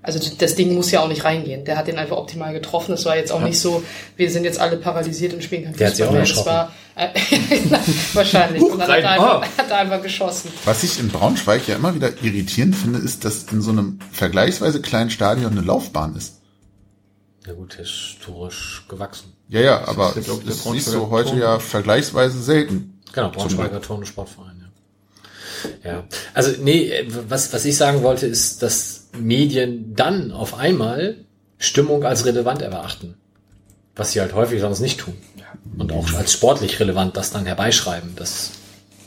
Also 0.03 0.19
das 0.37 0.55
Ding 0.55 0.73
muss 0.75 0.91
ja 0.91 0.99
auch 0.99 1.07
nicht 1.07 1.23
reingehen. 1.23 1.63
Der 1.63 1.77
hat 1.77 1.87
den 1.87 1.97
einfach 1.97 2.17
optimal 2.17 2.51
getroffen. 2.51 2.93
Es 2.93 3.05
war 3.05 3.15
jetzt 3.15 3.31
auch 3.31 3.39
nicht 3.39 3.57
so, 3.57 3.83
wir 4.17 4.29
sind 4.29 4.43
jetzt 4.43 4.59
alle 4.59 4.75
paralysiert 4.75 5.33
und 5.33 5.41
spielen 5.41 5.63
kein 5.63 5.77
Der 5.77 5.87
hat 5.87 5.95
sich 5.95 6.05
auch 6.05 6.11
mehr. 6.11 6.23
Es 6.23 6.45
war 6.45 6.73
äh, 6.95 7.07
wahrscheinlich. 8.13 8.61
und 8.61 8.79
dann 8.79 8.89
hat 8.89 8.99
er, 8.99 9.09
einfach, 9.11 9.41
hat 9.57 9.71
er 9.71 9.77
einfach 9.77 10.01
geschossen. 10.01 10.51
Was 10.65 10.83
ich 10.83 10.99
in 10.99 11.07
Braunschweig 11.07 11.69
ja 11.69 11.77
immer 11.77 11.95
wieder 11.95 12.09
irritierend 12.21 12.75
finde, 12.75 12.99
ist, 12.99 13.23
dass 13.23 13.43
in 13.43 13.61
so 13.61 13.71
einem 13.71 13.99
vergleichsweise 14.11 14.81
kleinen 14.81 15.09
Stadion 15.09 15.53
eine 15.53 15.61
Laufbahn 15.61 16.17
ist. 16.17 16.41
Ja 17.47 17.53
gut, 17.53 17.75
historisch 17.75 18.85
gewachsen. 18.89 19.33
Ja, 19.47 19.61
ja, 19.61 19.87
aber 19.87 20.13
ja, 20.15 20.21
ich, 20.21 20.25
der 20.25 20.35
das 20.45 20.63
siehst 20.63 20.93
du 20.93 21.09
heute 21.09 21.29
Turm. 21.29 21.39
ja 21.39 21.59
vergleichsweise 21.59 22.41
selten. 22.41 22.92
Genau, 23.13 23.29
Braunschweiger 23.29 23.81
Turn- 23.81 23.99
und 23.99 24.05
Sportverein, 24.05 24.57
ja. 24.59 24.63
Ja, 25.83 26.03
also 26.33 26.51
nee, 26.61 27.05
was, 27.07 27.53
was 27.53 27.63
ich 27.63 27.77
sagen 27.77 28.03
wollte, 28.03 28.25
ist, 28.27 28.61
dass 28.61 29.07
Medien 29.17 29.95
dann 29.95 30.31
auf 30.31 30.55
einmal 30.55 31.17
Stimmung 31.57 32.03
als 32.03 32.25
relevant 32.25 32.61
erachten. 32.61 33.15
Was 33.95 34.11
sie 34.11 34.19
halt 34.19 34.33
häufig 34.33 34.59
sonst 34.59 34.81
nicht 34.81 34.99
tun. 34.99 35.15
Und 35.77 35.93
auch 35.93 36.11
als 36.13 36.33
sportlich 36.33 36.79
relevant 36.79 37.15
das 37.15 37.31
dann 37.31 37.45
herbeischreiben. 37.45 38.13
Das 38.15 38.51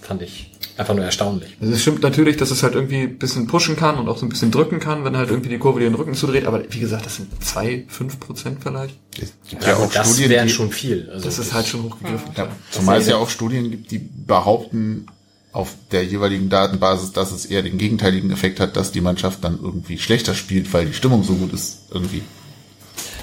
fand 0.07 0.23
ich 0.23 0.51
einfach 0.77 0.95
nur 0.95 1.05
erstaunlich. 1.05 1.57
Also 1.61 1.73
es 1.73 1.83
stimmt 1.83 2.03
natürlich, 2.03 2.37
dass 2.37 2.51
es 2.51 2.63
halt 2.63 2.75
irgendwie 2.75 3.03
ein 3.03 3.19
bisschen 3.19 3.47
pushen 3.47 3.77
kann 3.77 3.97
und 3.97 4.09
auch 4.09 4.19
so 4.19 4.27
ein 4.27 4.29
bisschen 4.29 4.51
drücken 4.51 4.79
kann, 4.79 5.05
wenn 5.05 5.17
halt 5.17 5.31
irgendwie 5.31 5.49
die 5.49 5.59
Kurve 5.59 5.81
dir 5.81 5.89
den 5.89 5.95
Rücken 5.95 6.15
zudreht. 6.15 6.47
Aber 6.47 6.63
wie 6.69 6.79
gesagt, 6.79 7.07
das 7.07 7.17
sind 7.17 7.29
zwei, 7.43 7.85
fünf 7.89 8.21
Prozent 8.21 8.59
vielleicht. 8.63 8.97
Es 9.21 9.33
gibt 9.49 9.65
ja, 9.65 9.77
auch 9.77 9.91
das 9.91 10.09
Studien, 10.09 10.31
wären 10.31 10.49
die, 10.49 10.53
schon 10.53 10.71
viel. 10.71 11.09
Also 11.11 11.25
Das 11.25 11.39
ist 11.39 11.53
halt 11.53 11.67
schon 11.67 11.85
hochgegriffen. 11.85 12.31
ja, 12.37 12.49
zumal 12.71 13.01
es 13.01 13.09
ja 13.09 13.17
auch 13.17 13.31
Studien 13.31 13.71
gibt, 13.71 13.91
die 13.91 13.99
behaupten 13.99 15.07
auf 15.53 15.75
der 15.91 16.05
jeweiligen 16.05 16.51
Datenbasis, 16.51 17.13
dass 17.13 17.33
es 17.33 17.47
eher 17.47 17.63
den 17.63 17.79
gegenteiligen 17.79 18.31
Effekt 18.31 18.61
hat, 18.61 18.77
dass 18.77 18.93
die 18.93 19.01
Mannschaft 19.01 19.43
dann 19.43 19.59
irgendwie 19.61 19.97
schlechter 19.97 20.35
spielt, 20.35 20.73
weil 20.75 20.85
die 20.85 20.93
Stimmung 20.93 21.25
so 21.25 21.35
gut 21.35 21.55
ist 21.55 21.85
irgendwie. 21.91 22.23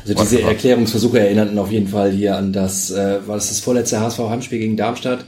Also 0.01 0.15
diese. 0.15 0.41
Erklärungsversuche 0.41 1.19
erinnerten 1.19 1.59
auf 1.59 1.71
jeden 1.71 1.87
Fall 1.87 2.11
hier 2.11 2.35
an 2.35 2.51
das, 2.51 2.89
äh, 2.89 3.19
war 3.27 3.35
das 3.35 3.49
das 3.49 3.59
vorletzte 3.59 3.99
HSV-Heimspiel 3.99 4.57
gegen 4.57 4.75
Darmstadt, 4.75 5.25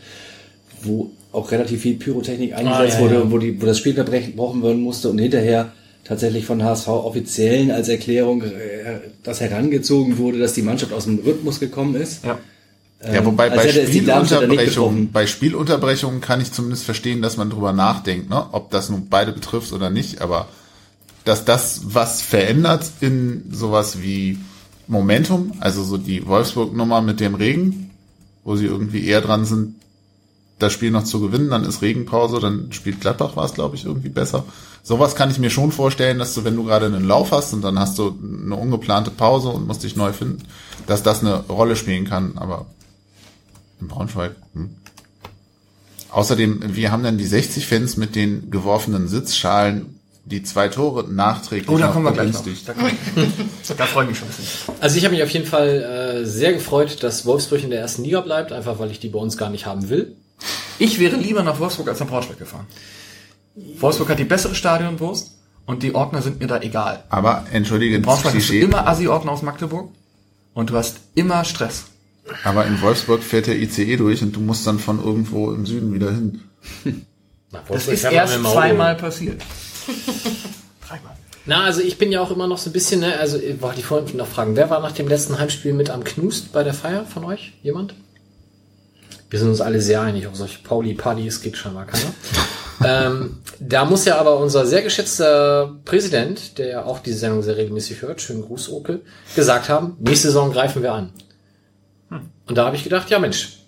wo 0.81 1.11
auch 1.35 1.51
relativ 1.51 1.81
viel 1.81 1.95
Pyrotechnik 1.95 2.55
eingesetzt 2.55 2.95
ja, 2.95 3.01
wurde, 3.01 3.15
ja. 3.15 3.31
wo 3.31 3.37
die, 3.37 3.61
wo 3.61 3.65
das 3.65 3.77
Spiel 3.77 3.99
unterbrochen 3.99 4.63
werden 4.63 4.81
musste 4.81 5.09
und 5.09 5.19
hinterher 5.19 5.71
tatsächlich 6.03 6.45
von 6.45 6.63
HSV 6.63 6.87
offiziellen 6.87 7.71
als 7.71 7.89
Erklärung 7.89 8.43
äh, 8.43 8.99
das 9.23 9.41
herangezogen 9.41 10.17
wurde, 10.17 10.39
dass 10.39 10.53
die 10.53 10.61
Mannschaft 10.61 10.93
aus 10.93 11.05
dem 11.05 11.19
Rhythmus 11.19 11.59
gekommen 11.59 11.95
ist. 11.95 12.23
Ja. 12.23 12.37
Ja, 13.13 13.23
wobei 13.23 13.49
bei 13.49 13.67
Spielunterbrechungen, 13.69 15.11
bei 15.11 15.27
Spielunterbrechungen 15.27 16.21
kann 16.21 16.41
ich 16.41 16.51
zumindest 16.51 16.85
verstehen, 16.85 17.21
dass 17.21 17.37
man 17.37 17.51
drüber 17.51 17.71
nachdenkt, 17.71 18.29
ne? 18.31 18.47
ob 18.51 18.71
das 18.71 18.89
nun 18.89 19.09
beide 19.09 19.31
betrifft 19.31 19.73
oder 19.73 19.91
nicht, 19.91 20.21
aber 20.21 20.47
dass 21.23 21.45
das 21.45 21.81
was 21.85 22.21
verändert 22.21 22.89
in 23.01 23.43
sowas 23.51 24.01
wie 24.01 24.39
Momentum, 24.87 25.53
also 25.59 25.83
so 25.83 25.97
die 25.97 26.25
Wolfsburg-Nummer 26.25 27.01
mit 27.01 27.19
dem 27.19 27.35
Regen, 27.35 27.91
wo 28.43 28.55
sie 28.55 28.65
irgendwie 28.65 29.05
eher 29.05 29.21
dran 29.21 29.45
sind, 29.45 29.75
das 30.59 30.71
Spiel 30.73 30.91
noch 30.91 31.03
zu 31.03 31.19
gewinnen, 31.19 31.49
dann 31.49 31.65
ist 31.65 31.81
Regenpause, 31.81 32.39
dann 32.39 32.71
spielt 32.71 33.01
Gladbach 33.01 33.35
war 33.35 33.45
es, 33.45 33.53
glaube 33.53 33.75
ich, 33.75 33.85
irgendwie 33.85 34.09
besser. 34.09 34.45
Sowas 34.83 35.15
kann 35.15 35.29
ich 35.31 35.39
mir 35.39 35.49
schon 35.49 35.71
vorstellen, 35.71 36.19
dass 36.19 36.33
du, 36.33 36.43
wenn 36.43 36.55
du 36.55 36.63
gerade 36.63 36.85
einen 36.85 37.05
Lauf 37.07 37.31
hast 37.31 37.53
und 37.53 37.61
dann 37.61 37.77
hast 37.79 37.97
du 37.97 38.17
eine 38.43 38.55
ungeplante 38.55 39.11
Pause 39.11 39.49
und 39.49 39.67
musst 39.67 39.83
dich 39.83 39.95
neu 39.95 40.13
finden, 40.13 40.43
dass 40.87 41.03
das 41.03 41.21
eine 41.21 41.39
Rolle 41.49 41.75
spielen 41.75 42.05
kann, 42.05 42.37
aber 42.37 42.67
in 43.81 43.87
Braunschweig. 43.87 44.35
Hm. 44.53 44.69
Außerdem, 46.09 46.75
wir 46.75 46.91
haben 46.91 47.03
dann 47.03 47.17
die 47.17 47.25
60 47.25 47.67
Fans 47.67 47.97
mit 47.97 48.15
den 48.15 48.49
geworfenen 48.49 49.07
Sitzschalen, 49.09 49.99
die 50.23 50.41
zwei 50.43 50.69
Tore 50.69 51.03
nachträglich 51.11 51.69
Oh, 51.69 51.77
da 51.77 51.87
kommen 51.87 52.05
wir 52.05 52.13
gleich 52.13 52.31
noch. 52.33 52.43
Da, 52.65 52.73
kommen 52.73 52.91
wir- 53.15 53.75
da 53.77 53.85
freue 53.85 54.05
ich 54.05 54.09
mich 54.11 54.19
schon 54.19 54.27
ein 54.29 54.33
bisschen. 54.35 54.73
Also 54.79 54.97
ich 54.97 55.03
habe 55.03 55.13
mich 55.13 55.23
auf 55.23 55.29
jeden 55.31 55.45
Fall 55.45 56.21
äh, 56.21 56.25
sehr 56.25 56.53
gefreut, 56.53 57.03
dass 57.03 57.25
Wolfsburg 57.25 57.63
in 57.63 57.69
der 57.69 57.81
ersten 57.81 58.03
Liga 58.03 58.21
bleibt, 58.21 58.51
einfach 58.53 58.79
weil 58.79 58.89
ich 58.91 58.99
die 58.99 59.09
bei 59.09 59.19
uns 59.19 59.35
gar 59.37 59.49
nicht 59.49 59.65
haben 59.65 59.89
will. 59.89 60.15
Ich 60.79 60.99
wäre 60.99 61.15
lieber 61.15 61.43
nach 61.43 61.59
Wolfsburg 61.59 61.87
als 61.89 61.99
nach 61.99 62.07
Braunschweig 62.07 62.37
gefahren. 62.39 62.67
Wolfsburg 63.79 64.09
hat 64.09 64.19
die 64.19 64.25
bessere 64.25 64.55
Stadionwurst 64.55 65.31
und 65.65 65.83
die 65.83 65.95
Ordner 65.95 66.21
sind 66.21 66.39
mir 66.39 66.47
da 66.47 66.59
egal. 66.61 67.03
Aber 67.09 67.45
entschuldige, 67.51 67.95
In 67.95 68.01
Braunschweig 68.01 68.35
hast 68.35 68.49
du 68.49 68.53
immer 68.59 68.87
Assi-Ordner 68.87 69.31
aus 69.31 69.41
Magdeburg 69.41 69.89
und 70.53 70.69
du 70.69 70.75
hast 70.75 70.97
immer 71.15 71.43
Stress. 71.45 71.85
aber 72.43 72.65
in 72.65 72.81
Wolfsburg 72.81 73.23
fährt 73.23 73.47
der 73.47 73.57
ICE 73.57 73.97
durch 73.97 74.21
und 74.21 74.35
du 74.35 74.41
musst 74.41 74.65
dann 74.67 74.79
von 74.79 75.03
irgendwo 75.03 75.51
im 75.51 75.65
Süden 75.65 75.93
wieder 75.93 76.11
hin. 76.11 76.41
Das 77.69 77.87
ist 77.87 78.03
erst 78.03 78.33
zweimal 78.43 78.95
passiert. 78.95 79.41
Dreimal. 80.85 81.15
Na, 81.45 81.63
also 81.63 81.79
ich 81.79 81.97
bin 81.97 82.11
ja 82.11 82.19
auch 82.19 82.31
immer 82.31 82.47
noch 82.47 82.57
so 82.57 82.69
ein 82.69 82.73
bisschen, 82.73 82.99
ne, 82.99 83.17
also 83.17 83.37
äh, 83.37 83.61
wollte 83.61 83.79
ich 83.79 83.85
vorhin 83.85 84.17
noch 84.17 84.27
fragen, 84.27 84.57
wer 84.57 84.69
war 84.69 84.81
nach 84.81 84.91
dem 84.91 85.07
letzten 85.07 85.39
Heimspiel 85.39 85.71
mit 85.73 85.89
am 85.89 86.03
Knust 86.03 86.51
bei 86.51 86.63
der 86.63 86.73
Feier 86.73 87.05
von 87.05 87.23
euch? 87.23 87.53
Jemand? 87.63 87.95
Wir 89.29 89.39
sind 89.39 89.49
uns 89.49 89.61
alle 89.61 89.81
sehr 89.81 90.01
einig, 90.01 90.27
auf 90.27 90.35
solche 90.35 90.59
Pauli-Partys 90.63 91.41
geht 91.41 91.57
scheinbar 91.57 91.85
keiner. 91.85 92.13
ähm, 92.85 93.37
da 93.59 93.85
muss 93.85 94.05
ja 94.05 94.17
aber 94.17 94.37
unser 94.37 94.65
sehr 94.65 94.81
geschätzter 94.81 95.75
Präsident, 95.85 96.57
der 96.57 96.85
auch 96.85 96.99
diese 96.99 97.17
Sendung 97.17 97.41
sehr 97.41 97.57
regelmäßig 97.57 98.01
hört, 98.01 98.21
schönen 98.21 98.43
Gruß, 98.43 98.71
Okel, 98.71 99.01
gesagt 99.35 99.69
haben, 99.69 99.97
nächste 99.99 100.27
Saison 100.27 100.51
greifen 100.51 100.83
wir 100.83 100.93
an. 100.93 101.11
Und 102.47 102.57
da 102.57 102.65
habe 102.65 102.75
ich 102.75 102.83
gedacht, 102.83 103.09
ja 103.09 103.19
Mensch, 103.19 103.59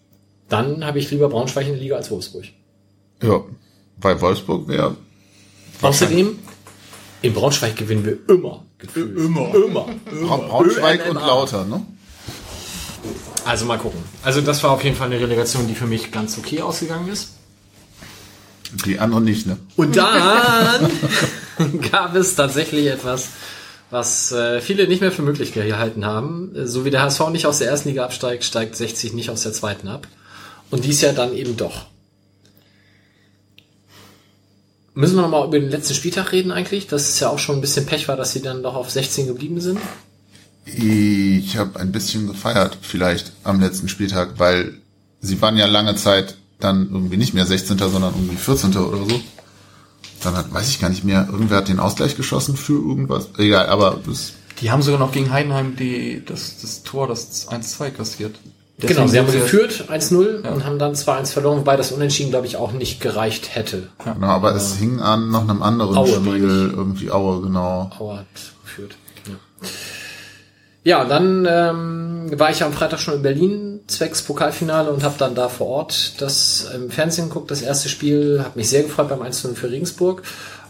dann 0.50 0.86
habe 0.86 1.00
ich 1.00 1.10
lieber 1.10 1.30
Braunschweig 1.30 1.66
in 1.66 1.74
der 1.74 1.82
Liga 1.82 1.96
als 1.96 2.12
Wolfsburg. 2.12 2.46
Ja, 3.22 3.44
weil 3.98 4.22
Wolfsburg 4.22 4.68
wäre 4.68 4.96
Außerdem, 5.82 6.40
in 7.22 7.34
Braunschweig 7.34 7.76
gewinnen 7.76 8.06
wir 8.06 8.18
immer. 8.30 8.64
Gefühlt. 8.78 9.18
Immer. 9.18 9.54
Immer. 9.56 9.88
Bra 10.24 10.38
Braunschweig 10.38 11.10
und. 11.10 11.16
Lauter, 11.16 11.66
ne? 11.66 11.86
Also 13.48 13.66
mal 13.66 13.78
gucken. 13.78 14.04
Also 14.24 14.42
das 14.42 14.62
war 14.64 14.72
auf 14.72 14.84
jeden 14.84 14.98
Fall 14.98 15.08
eine 15.08 15.22
Relegation, 15.22 15.70
die 15.70 15.76
für 15.76 15.88
mich 15.88 16.12
ganz 16.12 16.38
okay 16.38 16.62
ausgegangen 16.62 17.08
ist. 17.08 17.30
Die 18.86 19.00
anderen 19.00 19.24
nicht, 19.24 19.48
ne? 19.48 19.58
Und 19.78 19.96
dann 19.96 20.92
gab 21.92 22.14
es 22.16 22.36
tatsächlich 22.36 22.88
etwas, 22.88 23.30
was 23.90 24.34
äh, 24.34 24.60
viele 24.60 24.90
nicht 24.90 25.00
mehr 25.00 25.14
für 25.14 25.22
möglich 25.22 25.54
gehalten 25.54 26.06
haben. 26.06 26.54
Äh, 26.54 26.68
So 26.68 26.84
wie 26.84 26.90
der 26.90 27.04
HSV 27.04 27.30
nicht 27.30 27.46
aus 27.46 27.60
der 27.60 27.70
ersten 27.70 27.88
Liga 27.88 28.04
absteigt, 28.04 28.44
steigt 28.44 28.76
60 28.76 29.14
nicht 29.14 29.30
aus 29.30 29.44
der 29.44 29.54
zweiten 29.54 29.88
ab. 29.88 30.08
Und 30.70 30.84
dies 30.84 31.00
ja 31.00 31.14
dann 31.14 31.34
eben 31.34 31.56
doch. 31.56 31.86
Müssen 34.94 35.16
wir 35.16 35.22
nochmal 35.22 35.48
über 35.48 35.58
den 35.58 35.70
letzten 35.70 35.94
Spieltag 35.94 36.34
reden 36.34 36.52
eigentlich? 36.52 36.88
Das 36.88 37.08
ist 37.08 37.22
ja 37.22 37.30
auch 37.30 37.40
schon 37.40 37.56
ein 37.56 37.62
bisschen 37.62 37.86
Pech 37.86 38.10
war, 38.10 38.18
dass 38.18 38.34
sie 38.34 38.42
dann 38.42 38.62
doch 38.62 38.76
auf 38.76 38.90
16 38.90 39.28
geblieben 39.28 39.62
sind. 39.62 39.80
Ich 40.76 41.58
habe 41.58 41.80
ein 41.80 41.92
bisschen 41.92 42.28
gefeiert, 42.28 42.78
vielleicht 42.82 43.32
am 43.44 43.60
letzten 43.60 43.88
Spieltag, 43.88 44.34
weil 44.38 44.74
sie 45.22 45.42
waren 45.42 45.58
ja 45.58 45.66
lange 45.66 45.96
Zeit 45.96 46.36
dann 46.60 46.90
irgendwie 46.92 47.18
nicht 47.18 47.34
mehr 47.34 47.46
16., 47.46 47.78
sondern 47.78 48.14
irgendwie 48.16 48.36
14. 48.36 48.76
oder 48.78 48.98
so. 49.10 49.20
Dann 50.24 50.36
hat, 50.36 50.52
weiß 50.54 50.70
ich 50.70 50.80
gar 50.82 50.90
nicht 50.90 51.04
mehr, 51.04 51.28
irgendwer 51.32 51.58
hat 51.58 51.68
den 51.68 51.80
Ausgleich 51.80 52.16
geschossen 52.18 52.58
für 52.58 52.74
irgendwas. 52.74 53.30
Egal, 53.38 53.68
aber 53.68 54.00
das, 54.06 54.34
Die 54.62 54.72
haben 54.72 54.82
sogar 54.82 55.00
noch 55.00 55.12
gegen 55.12 55.32
Heidenheim 55.32 55.76
die, 55.76 56.24
das, 56.26 56.60
das 56.62 56.84
Tor, 56.84 57.08
das 57.08 57.48
1-2 57.50 57.92
kassiert. 57.92 58.36
Genau, 58.80 59.08
sie 59.08 59.18
haben 59.18 59.32
geführt 59.32 59.86
1-0 59.90 60.44
Ja. 60.44 60.52
und 60.52 60.64
haben 60.66 60.78
dann 60.78 60.94
2-1 60.94 61.32
verloren, 61.32 61.60
wobei 61.60 61.78
das 61.78 61.92
Unentschieden, 61.92 62.30
glaube 62.30 62.46
ich, 62.46 62.58
auch 62.58 62.72
nicht 62.74 63.00
gereicht 63.00 63.56
hätte. 63.56 63.90
genau, 64.04 64.28
aber 64.28 64.54
es 64.56 64.76
hing 64.76 65.00
an 65.00 65.32
noch 65.32 65.48
einem 65.48 65.64
anderen 65.64 65.98
Aue, 65.98 66.08
Spiel, 66.16 66.74
irgendwie 66.76 67.10
Aue, 67.12 67.42
genau. 67.42 67.90
Auer 67.98 68.18
hat 68.20 68.26
geführt. 68.64 68.96
Ja, 70.88 71.04
dann 71.04 71.46
ähm, 71.46 72.40
war 72.40 72.50
ich 72.50 72.64
am 72.64 72.72
Freitag 72.72 73.02
schon 73.02 73.16
in 73.16 73.22
Berlin, 73.22 73.82
zwecks 73.88 74.22
Pokalfinale 74.22 74.90
und 74.90 75.04
habe 75.04 75.16
dann 75.18 75.36
da 75.36 75.50
vor 75.50 75.68
Ort 75.68 76.22
das 76.22 76.72
im 76.74 76.90
Fernsehen 76.90 77.28
geguckt, 77.28 77.52
das 77.52 77.62
erste 77.62 77.90
Spiel, 77.90 78.40
habe 78.42 78.58
mich 78.58 78.70
sehr 78.70 78.84
gefreut 78.84 79.10
beim 79.10 79.22
1 79.22 79.50
für 79.54 79.70
Regensburg. 79.70 80.24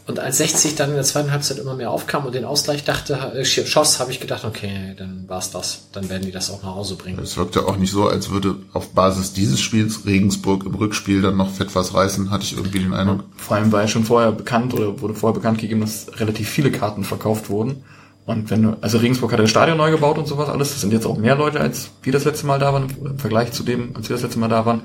Und 0.08 0.18
als 0.18 0.40
60 0.40 0.74
dann 0.74 0.90
in 0.90 0.96
der 0.96 1.04
zweiten 1.04 1.32
Halbzeit 1.32 1.60
immer 1.60 1.76
mehr 1.76 1.92
aufkam 1.92 2.26
und 2.26 2.34
den 2.34 2.46
Ausgleich 2.46 2.84
dachte, 2.84 3.14
äh, 3.36 3.46
schoss, 3.46 4.00
habe 4.00 4.10
ich 4.10 4.20
gedacht, 4.20 4.44
okay, 4.44 4.96
dann 4.98 5.26
war's 5.28 5.52
das. 5.52 5.90
Dann 5.92 6.10
werden 6.10 6.24
die 6.26 6.32
das 6.32 6.50
auch 6.50 6.64
nach 6.64 6.74
Hause 6.74 6.96
bringen. 6.96 7.20
Es 7.20 7.38
wirkte 7.38 7.68
auch 7.68 7.78
nicht 7.78 7.92
so, 7.92 8.08
als 8.08 8.32
würde 8.32 8.56
auf 8.74 8.94
Basis 8.94 9.34
dieses 9.34 9.62
Spiels 9.62 10.08
Regensburg 10.08 10.66
im 10.66 10.74
Rückspiel 10.74 11.22
dann 11.22 11.38
noch 11.38 11.52
fett 11.52 11.76
was 11.76 11.94
reißen, 11.94 12.32
hatte 12.32 12.44
ich 12.44 12.58
irgendwie 12.58 12.80
den 12.80 12.96
Eindruck. 12.96 13.26
Vor 13.36 13.58
allem 13.58 13.72
war 13.72 13.82
ja 13.82 13.88
schon 13.88 14.04
vorher 14.04 14.32
bekannt 14.32 14.74
oder 14.74 15.00
wurde 15.00 15.14
vorher 15.14 15.36
bekannt 15.36 15.60
gegeben, 15.60 15.82
dass 15.82 16.08
relativ 16.20 16.50
viele 16.50 16.72
Karten 16.72 17.04
verkauft 17.04 17.52
wurden. 17.52 17.84
Und 18.28 18.50
wenn 18.52 18.62
du, 18.62 18.78
also 18.82 18.98
Regensburg 18.98 19.32
hat 19.32 19.40
das 19.40 19.50
Stadion 19.50 19.78
neu 19.78 19.90
gebaut 19.90 20.18
und 20.18 20.28
sowas 20.28 20.50
alles. 20.50 20.72
Das 20.72 20.82
sind 20.82 20.92
jetzt 20.92 21.06
auch 21.06 21.18
mehr 21.18 21.36
Leute, 21.36 21.62
als 21.62 21.92
wir 22.04 22.12
das 22.12 22.26
letzte 22.26 22.46
Mal 22.46 22.60
da 22.60 22.74
waren, 22.74 22.88
im 23.02 23.18
Vergleich 23.18 23.54
zu 23.54 23.64
dem, 23.64 23.96
als 23.96 24.10
wir 24.10 24.18
das 24.18 24.24
letzte 24.24 24.38
Mal 24.38 24.50
da 24.50 24.66
waren. 24.66 24.82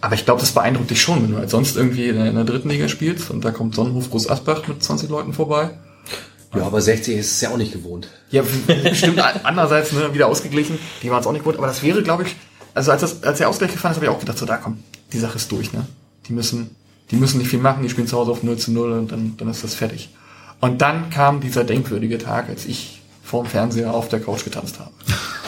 Aber 0.00 0.14
ich 0.14 0.24
glaube, 0.24 0.40
das 0.40 0.52
beeindruckt 0.52 0.88
dich 0.88 1.02
schon, 1.02 1.22
wenn 1.22 1.32
du 1.32 1.36
halt 1.36 1.50
sonst 1.50 1.76
irgendwie 1.76 2.08
in 2.08 2.16
der, 2.16 2.26
in 2.26 2.34
der 2.34 2.44
dritten 2.44 2.70
Liga 2.70 2.88
spielst 2.88 3.30
und 3.30 3.44
da 3.44 3.50
kommt 3.50 3.74
Sonnenhof 3.74 4.10
Groß 4.10 4.30
Asbach 4.30 4.66
mit 4.68 4.82
20 4.82 5.10
Leuten 5.10 5.34
vorbei. 5.34 5.70
Ja, 6.56 6.62
aber 6.62 6.80
60 6.80 7.18
ist 7.18 7.32
es 7.32 7.40
ja 7.42 7.50
auch 7.50 7.58
nicht 7.58 7.74
gewohnt. 7.74 8.08
Ja, 8.30 8.42
stimmt. 8.94 9.20
Andererseits 9.44 9.92
ne, 9.92 10.14
wieder 10.14 10.28
ausgeglichen. 10.28 10.78
Die 11.02 11.10
waren 11.10 11.20
es 11.20 11.26
auch 11.26 11.32
nicht 11.32 11.44
gut. 11.44 11.58
Aber 11.58 11.66
das 11.66 11.82
wäre, 11.82 12.02
glaube 12.02 12.22
ich, 12.22 12.36
also 12.72 12.90
als, 12.90 13.02
das, 13.02 13.22
als 13.22 13.36
der 13.36 13.50
Ausgleich 13.50 13.72
gefallen 13.72 13.92
ist, 13.92 13.96
habe 13.96 14.06
ich 14.06 14.12
auch 14.12 14.20
gedacht, 14.20 14.38
so 14.38 14.46
da 14.46 14.56
komm, 14.56 14.78
die 15.12 15.18
Sache 15.18 15.36
ist 15.36 15.52
durch. 15.52 15.74
Ne? 15.74 15.84
Die 16.26 16.32
müssen, 16.32 16.74
die 17.10 17.16
müssen 17.16 17.36
nicht 17.36 17.50
viel 17.50 17.58
machen. 17.58 17.82
Die 17.82 17.90
spielen 17.90 18.06
zu 18.06 18.16
Hause 18.16 18.30
auf 18.30 18.42
0 18.42 18.56
zu 18.56 18.72
0 18.72 18.92
und 18.92 19.12
dann, 19.12 19.34
dann 19.36 19.50
ist 19.50 19.62
das 19.62 19.74
fertig. 19.74 20.08
Und 20.60 20.82
dann 20.82 21.10
kam 21.10 21.40
dieser 21.40 21.64
denkwürdige 21.64 22.18
Tag, 22.18 22.48
als 22.48 22.66
ich 22.66 23.00
vorm 23.22 23.46
Fernseher 23.46 23.94
auf 23.94 24.08
der 24.08 24.20
Couch 24.20 24.44
getanzt 24.44 24.78
habe. 24.78 24.90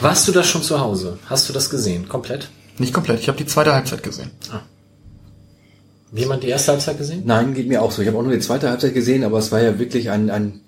Warst 0.00 0.28
du 0.28 0.32
das 0.32 0.46
schon 0.46 0.62
zu 0.62 0.80
Hause? 0.80 1.18
Hast 1.26 1.48
du 1.48 1.52
das 1.52 1.70
gesehen? 1.70 2.08
Komplett? 2.08 2.48
Nicht 2.78 2.92
komplett. 2.94 3.20
Ich 3.20 3.28
habe 3.28 3.38
die 3.38 3.46
zweite 3.46 3.74
Halbzeit 3.74 4.02
gesehen. 4.02 4.30
Wie 6.12 6.20
jemand 6.20 6.42
die 6.42 6.48
erste 6.48 6.72
Halbzeit 6.72 6.98
gesehen? 6.98 7.22
Nein, 7.24 7.54
geht 7.54 7.68
mir 7.68 7.82
auch 7.82 7.90
so. 7.92 8.02
Ich 8.02 8.08
habe 8.08 8.18
auch 8.18 8.22
nur 8.22 8.32
die 8.32 8.40
zweite 8.40 8.68
Halbzeit 8.68 8.94
gesehen, 8.94 9.24
aber 9.24 9.38
es 9.38 9.52
war 9.52 9.60
ja 9.62 9.78
wirklich 9.78 10.10
ein, 10.10 10.30
ein, 10.30 10.60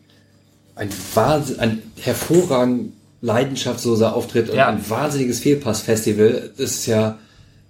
ein, 0.75 0.89
Wahnsinn, 1.15 1.59
ein 1.61 1.83
hervorragend 2.01 2.93
leidenschaftsloser 3.21 4.15
Auftritt 4.15 4.51
und 4.51 4.57
Ja. 4.57 4.69
ein 4.69 4.89
wahnsinniges 4.89 5.41
Fehlpass-Festival. 5.41 6.51
Das 6.57 6.71
ist 6.71 6.87
ja, 6.87 7.19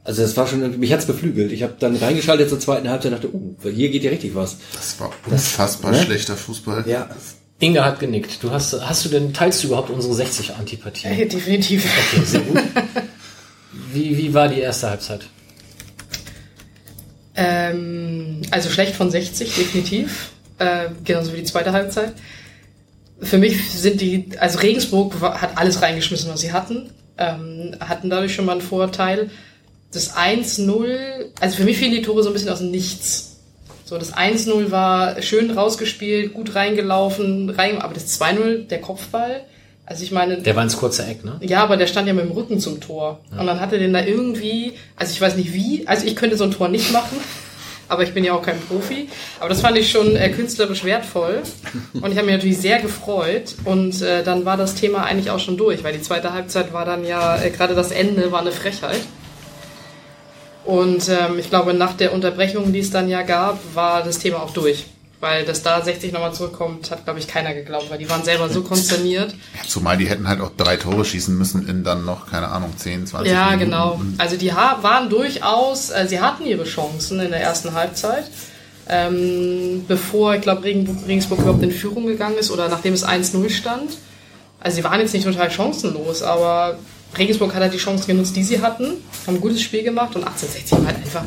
also 0.05 0.23
das 0.23 0.37
war 0.37 0.47
schon, 0.47 0.79
mich 0.81 0.93
hat's 0.93 1.07
beflügelt. 1.07 1.53
Ich 1.53 1.63
habe 1.63 1.75
dann 1.79 1.97
reingeschaltet 1.97 2.49
zur 2.49 2.59
zweiten 2.59 2.89
Halbzeit 2.89 3.13
und 3.13 3.23
dachte, 3.23 3.35
uh, 3.35 3.57
hier 3.71 3.91
geht 3.91 4.03
ja 4.03 4.11
richtig 4.11 4.35
was. 4.35 4.57
Das 4.75 4.99
war 4.99 5.13
unfassbar 5.31 5.93
ne? 5.93 6.03
schlechter 6.03 6.37
Fußball. 6.37 6.85
Ja, 6.87 7.09
Inge 7.63 7.85
hat 7.85 8.01
genickt. 8.01 8.43
Du 8.43 8.51
hast, 8.51 8.73
hast 8.81 9.05
du 9.05 9.09
denn, 9.09 9.33
teilst 9.33 9.63
du 9.63 9.69
überhaupt 9.69 9.91
unsere 9.91 10.15
60 10.15 10.55
Antipathie? 10.57 11.07
Äh, 11.07 11.27
definitiv. 11.27 11.85
Okay, 11.85 12.25
sehr 12.25 12.41
gut. 12.41 12.61
Wie, 13.93 14.17
wie 14.19 14.35
war 14.35 14.49
die 14.49 14.61
erste 14.61 14.91
Halbzeit? 14.91 15.27
Ähm, 17.35 18.43
also 18.51 18.69
schlecht 18.69 18.97
von 18.97 19.11
60, 19.11 19.55
definitiv. 19.55 20.33
Äh, 20.59 20.89
genauso 21.05 21.33
wie 21.33 21.39
die 21.39 21.45
zweite 21.45 21.73
Halbzeit. 21.73 22.15
Für 23.21 23.39
mich 23.39 23.71
sind 23.71 24.01
die, 24.01 24.31
also 24.39 24.59
Regensburg 24.59 25.21
hat 25.21 25.57
alles 25.57 25.81
reingeschmissen, 25.81 26.31
was 26.31 26.41
sie 26.41 26.53
hatten. 26.53 26.91
Ähm, 27.19 27.77
hatten 27.81 28.11
dadurch 28.11 28.35
schon 28.35 28.45
mal 28.45 28.53
einen 28.53 28.61
Vorteil. 28.61 29.31
Das 29.93 30.17
1-0, 30.17 30.97
also 31.41 31.57
für 31.57 31.65
mich 31.65 31.77
fielen 31.79 31.93
die 31.93 32.03
Tore 32.03 32.23
so 32.23 32.31
ein 32.31 32.33
bisschen 32.33 32.49
aus 32.51 32.59
dem 32.59 32.71
Nichts. 32.71 33.37
So, 33.85 33.99
das 33.99 34.15
1-0 34.15 34.71
war 34.71 35.21
schön 35.21 35.51
rausgespielt, 35.51 36.33
gut 36.33 36.55
reingelaufen, 36.55 37.51
rein, 37.51 37.81
aber 37.81 37.93
das 37.93 38.19
2-0, 38.21 38.67
der 38.69 38.81
Kopfball, 38.81 39.43
also 39.85 40.05
ich 40.05 40.13
meine, 40.13 40.39
Der 40.39 40.57
war 40.57 40.63
ins 40.63 40.77
kurze 40.77 41.05
Eck, 41.05 41.25
ne? 41.25 41.39
ja, 41.41 41.63
aber 41.63 41.77
der 41.77 41.87
stand 41.87 42.07
ja 42.09 42.15
mit 42.15 42.25
dem 42.25 42.33
Rücken 42.33 42.59
zum 42.61 42.81
Tor. 42.81 43.21
Und 43.37 43.47
dann 43.47 43.61
hatte 43.61 43.79
den 43.79 43.93
da 43.93 44.03
irgendwie, 44.03 44.73
also 44.97 45.13
ich 45.13 45.21
weiß 45.21 45.37
nicht 45.37 45.53
wie, 45.53 45.87
also 45.87 46.07
ich 46.07 46.17
könnte 46.17 46.37
so 46.37 46.45
ein 46.45 46.53
Tor 46.53 46.69
nicht 46.69 46.93
machen, 46.93 47.19
aber 47.89 48.05
ich 48.05 48.15
bin 48.15 48.25
ja 48.25 48.33
auch 48.33 48.43
kein 48.43 48.59
Profi. 48.61 49.09
Aber 49.41 49.51
das 49.51 49.61
fand 49.61 49.77
ich 49.77 49.91
schon 49.91 50.17
äh, 50.17 50.31
künstlerisch 50.31 50.85
wertvoll. 50.85 51.43
Und 51.93 52.11
ich 52.11 52.17
habe 52.17 52.25
mich 52.27 52.37
natürlich 52.37 52.59
sehr 52.59 52.81
gefreut. 52.81 53.55
Und 53.67 54.01
äh, 54.01 54.23
dann 54.23 54.47
war 54.47 54.57
das 54.57 54.77
Thema 54.77 55.05
eigentlich 55.05 55.31
auch 55.31 55.41
schon 55.41 55.59
durch, 55.59 55.85
weil 55.85 55.93
die 55.93 56.01
zweite 56.01 56.33
Halbzeit 56.33 56.73
war 56.73 56.87
dann 56.87 57.05
ja, 57.05 57.43
äh, 57.43 57.51
gerade 57.51 57.75
das 57.75 57.91
Ende 57.91 58.33
war 58.33 58.41
eine 58.41 58.53
Frechheit. 58.53 59.01
Und 60.65 61.09
ähm, 61.09 61.39
ich 61.39 61.51
glaube, 61.51 61.75
nach 61.75 61.95
der 61.95 62.13
Unterbrechung, 62.13 62.73
die 62.73 62.79
es 62.81 62.91
dann 62.91 63.09
ja 63.09 63.23
gab, 63.23 63.59
war 63.75 64.03
das 64.03 64.19
Thema 64.19 64.43
auch 64.43 64.51
durch. 64.51 64.87
Weil 65.21 65.45
dass 65.45 65.63
da 65.63 65.81
60 65.81 66.13
nochmal 66.13 66.33
zurückkommt, 66.35 66.91
hat, 66.91 67.05
glaube 67.05 67.21
ich, 67.21 67.29
keiner 67.29 67.55
geglaubt, 67.55 67.91
weil 67.91 67.99
die 67.99 68.11
waren 68.11 68.25
selber 68.25 68.49
so 68.49 68.63
konsterniert. 68.63 69.35
Zumal 69.69 69.97
die 69.97 70.09
hätten 70.09 70.27
halt 70.27 70.41
auch 70.41 70.51
drei 70.57 70.77
Tore 70.77 71.05
schießen 71.05 71.37
müssen 71.39 71.69
in 71.69 71.85
dann 71.85 72.05
noch, 72.05 72.29
keine 72.29 72.49
Ahnung, 72.49 72.73
10, 72.77 73.07
20 73.07 73.33
Ja, 73.33 73.51
Minuten. 73.51 73.65
genau. 73.65 74.01
Also 74.19 74.37
die 74.37 74.53
waren 74.53 75.09
durchaus, 75.09 75.91
äh, 75.91 76.07
sie 76.09 76.21
hatten 76.21 76.45
ihre 76.45 76.65
Chancen 76.65 77.21
in 77.21 77.31
der 77.31 77.41
ersten 77.41 77.73
Halbzeit. 77.73 78.25
Ähm, 78.89 79.85
bevor, 79.87 80.35
ich 80.35 80.43
glaube, 80.43 80.65
Regensburg 80.65 81.39
überhaupt 81.39 81.63
in 81.63 81.71
Führung 81.71 82.07
gegangen 82.07 82.37
ist 82.37 82.51
oder 82.51 82.69
nachdem 82.69 82.95
es 82.95 83.07
1-0 83.07 83.49
stand. 83.51 83.93
Also 84.59 84.77
sie 84.77 84.85
waren 84.85 84.99
jetzt 85.01 85.13
nicht 85.15 85.25
total 85.25 85.51
chancenlos, 85.53 86.23
aber 86.23 86.79
Regensburg 87.19 87.55
hat 87.55 87.63
halt 87.63 87.75
die 87.75 87.79
Chancen 87.79 88.07
genutzt, 88.07 88.37
die 88.37 88.43
sie 88.43 88.61
hatten, 88.61 88.95
haben 89.27 89.37
ein 89.37 89.41
gutes 89.41 89.63
Spiel 89.63 89.83
gemacht 89.83 90.17
und 90.17 90.25
1860 90.25 90.79
war 90.79 90.87
halt 90.87 90.97
einfach, 90.97 91.25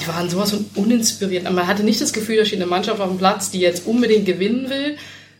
die 0.00 0.08
waren 0.08 0.28
sowas 0.28 0.50
von 0.50 0.66
uninspiriert. 0.74 1.50
Man 1.50 1.66
hatte 1.66 1.82
nicht 1.82 2.00
das 2.00 2.12
Gefühl, 2.12 2.36
da 2.36 2.44
steht 2.44 2.60
eine 2.60 2.66
Mannschaft 2.66 3.00
auf 3.00 3.08
dem 3.08 3.18
Platz, 3.18 3.50
die 3.50 3.60
jetzt 3.60 3.86
unbedingt 3.86 4.26
gewinnen 4.26 4.68
will. 4.68 4.96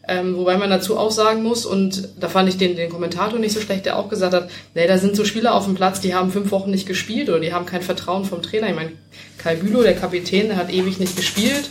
Ähm, 0.07 0.37
wobei 0.37 0.59
man 0.59 0.69
dazu 0.69 0.99
auch 0.99 1.11
sagen 1.11 1.43
muss, 1.43 1.65
und 1.65 2.11
da 2.21 2.29
fand 2.29 2.49
ich 2.51 2.59
den, 2.59 2.77
den 2.77 2.91
Kommentator 2.91 3.39
nicht 3.39 3.55
so 3.55 3.61
schlecht, 3.61 3.87
der 3.87 3.99
auch 3.99 4.11
gesagt 4.11 4.35
hat, 4.35 4.51
nee, 4.75 4.87
da 4.87 4.99
sind 4.99 5.17
so 5.17 5.25
Spieler 5.25 5.55
auf 5.55 5.65
dem 5.65 5.77
Platz, 5.77 6.01
die 6.01 6.15
haben 6.15 6.31
fünf 6.31 6.51
Wochen 6.51 6.71
nicht 6.71 6.87
gespielt 6.87 7.31
oder 7.31 7.41
die 7.41 7.55
haben 7.55 7.65
kein 7.65 7.81
Vertrauen 7.81 8.27
vom 8.27 8.43
Trainer. 8.43 8.69
Ich 8.69 8.75
meine, 8.75 8.93
Kai 9.39 9.57
Bülow, 9.57 9.83
der 9.83 9.95
Kapitän, 9.95 10.49
der 10.49 10.59
hat 10.59 10.71
ewig 10.71 10.99
nicht 10.99 11.17
gespielt. 11.17 11.71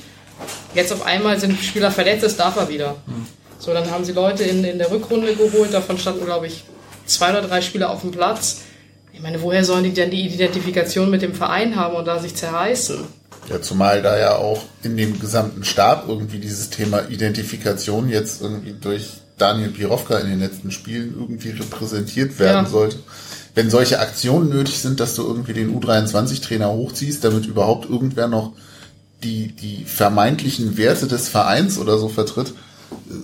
Jetzt 0.73 0.91
auf 0.91 1.05
einmal 1.05 1.39
sind 1.39 1.61
Spieler 1.63 1.91
verletzt, 1.91 2.23
das 2.23 2.35
darf 2.35 2.55
er 2.57 2.69
wieder. 2.69 2.95
So, 3.59 3.71
dann 3.71 3.91
haben 3.91 4.03
sie 4.03 4.13
Leute 4.13 4.43
in, 4.43 4.63
in 4.63 4.79
der 4.79 4.89
Rückrunde 4.89 5.35
geholt, 5.35 5.71
davon 5.71 5.99
standen, 5.99 6.25
glaube 6.25 6.47
ich, 6.47 6.63
zwei 7.05 7.29
oder 7.31 7.41
drei 7.41 7.61
Spieler 7.61 7.89
auf 7.89 8.01
dem 8.01 8.11
Platz. 8.11 8.61
Ich 9.13 9.21
meine, 9.21 9.41
woher 9.41 9.63
sollen 9.63 9.83
die 9.83 9.93
denn 9.93 10.11
die 10.11 10.21
Identifikation 10.27 11.09
mit 11.09 11.21
dem 11.21 11.33
Verein 11.33 11.75
haben 11.75 11.95
und 11.95 12.05
da 12.05 12.19
sich 12.19 12.35
zerreißen? 12.35 12.99
Ja, 13.49 13.61
zumal 13.61 14.01
da 14.01 14.17
ja 14.17 14.35
auch 14.37 14.63
in 14.83 14.95
dem 14.97 15.19
gesamten 15.19 15.63
Stab 15.63 16.07
irgendwie 16.07 16.39
dieses 16.39 16.69
Thema 16.69 17.09
Identifikation 17.09 18.09
jetzt 18.09 18.41
irgendwie 18.41 18.73
durch 18.79 19.09
Daniel 19.37 19.69
Pirovka 19.69 20.17
in 20.19 20.29
den 20.29 20.39
letzten 20.39 20.71
Spielen 20.71 21.13
irgendwie 21.19 21.49
repräsentiert 21.49 22.39
werden 22.39 22.65
Ja. 22.65 22.69
sollte. 22.71 22.97
Wenn 23.55 23.69
solche 23.69 23.99
Aktionen 23.99 24.49
nötig 24.49 24.79
sind, 24.79 24.99
dass 24.99 25.15
du 25.15 25.23
irgendwie 25.23 25.53
den 25.53 25.77
U23-Trainer 25.79 26.71
hochziehst, 26.71 27.23
damit 27.23 27.45
überhaupt 27.45 27.89
irgendwer 27.89 28.27
noch 28.27 28.53
die, 29.23 29.49
die 29.49 29.83
vermeintlichen 29.85 30.77
Werte 30.77 31.07
des 31.07 31.29
Vereins 31.29 31.77
oder 31.77 31.97
so 31.97 32.09
vertritt, 32.09 32.53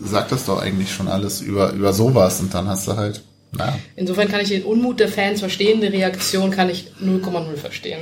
sagt 0.03 0.32
das 0.32 0.45
doch 0.45 0.61
eigentlich 0.61 0.93
schon 0.93 1.08
alles 1.08 1.41
über, 1.41 1.72
über 1.74 1.93
sowas 1.93 2.40
und 2.41 2.53
dann 2.53 2.67
hast 2.67 2.88
du 2.88 2.95
halt, 2.95 3.22
naja. 3.51 3.77
Insofern 3.95 4.27
kann 4.27 4.41
ich 4.41 4.49
den 4.49 4.63
Unmut 4.63 4.99
der 4.99 5.09
Fans 5.09 5.39
verstehen, 5.39 5.81
die 5.81 5.87
Reaktion 5.87 6.51
kann 6.51 6.69
ich 6.69 6.91
0,0 7.03 7.55
verstehen. 7.55 7.99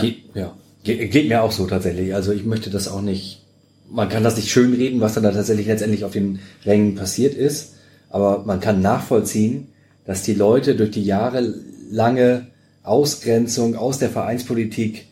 Geht, 0.00 0.24
ja. 0.34 0.56
Ge 0.82 1.08
geht 1.08 1.28
mir 1.28 1.42
auch 1.42 1.52
so 1.52 1.66
tatsächlich. 1.66 2.14
Also 2.14 2.32
ich 2.32 2.44
möchte 2.44 2.70
das 2.70 2.88
auch 2.88 3.00
nicht, 3.00 3.42
man 3.90 4.08
kann 4.08 4.22
das 4.22 4.36
nicht 4.36 4.50
schönreden, 4.50 5.00
was 5.00 5.14
dann 5.14 5.22
da 5.22 5.32
tatsächlich 5.32 5.66
letztendlich 5.66 6.04
auf 6.04 6.12
den 6.12 6.40
Rängen 6.64 6.94
passiert 6.94 7.34
ist, 7.34 7.74
aber 8.10 8.44
man 8.44 8.60
kann 8.60 8.82
nachvollziehen, 8.82 9.68
dass 10.04 10.22
die 10.22 10.34
Leute 10.34 10.74
durch 10.74 10.90
die 10.90 11.04
jahrelange 11.04 12.48
Ausgrenzung 12.82 13.76
aus 13.76 13.98
der 13.98 14.10
Vereinspolitik 14.10 15.06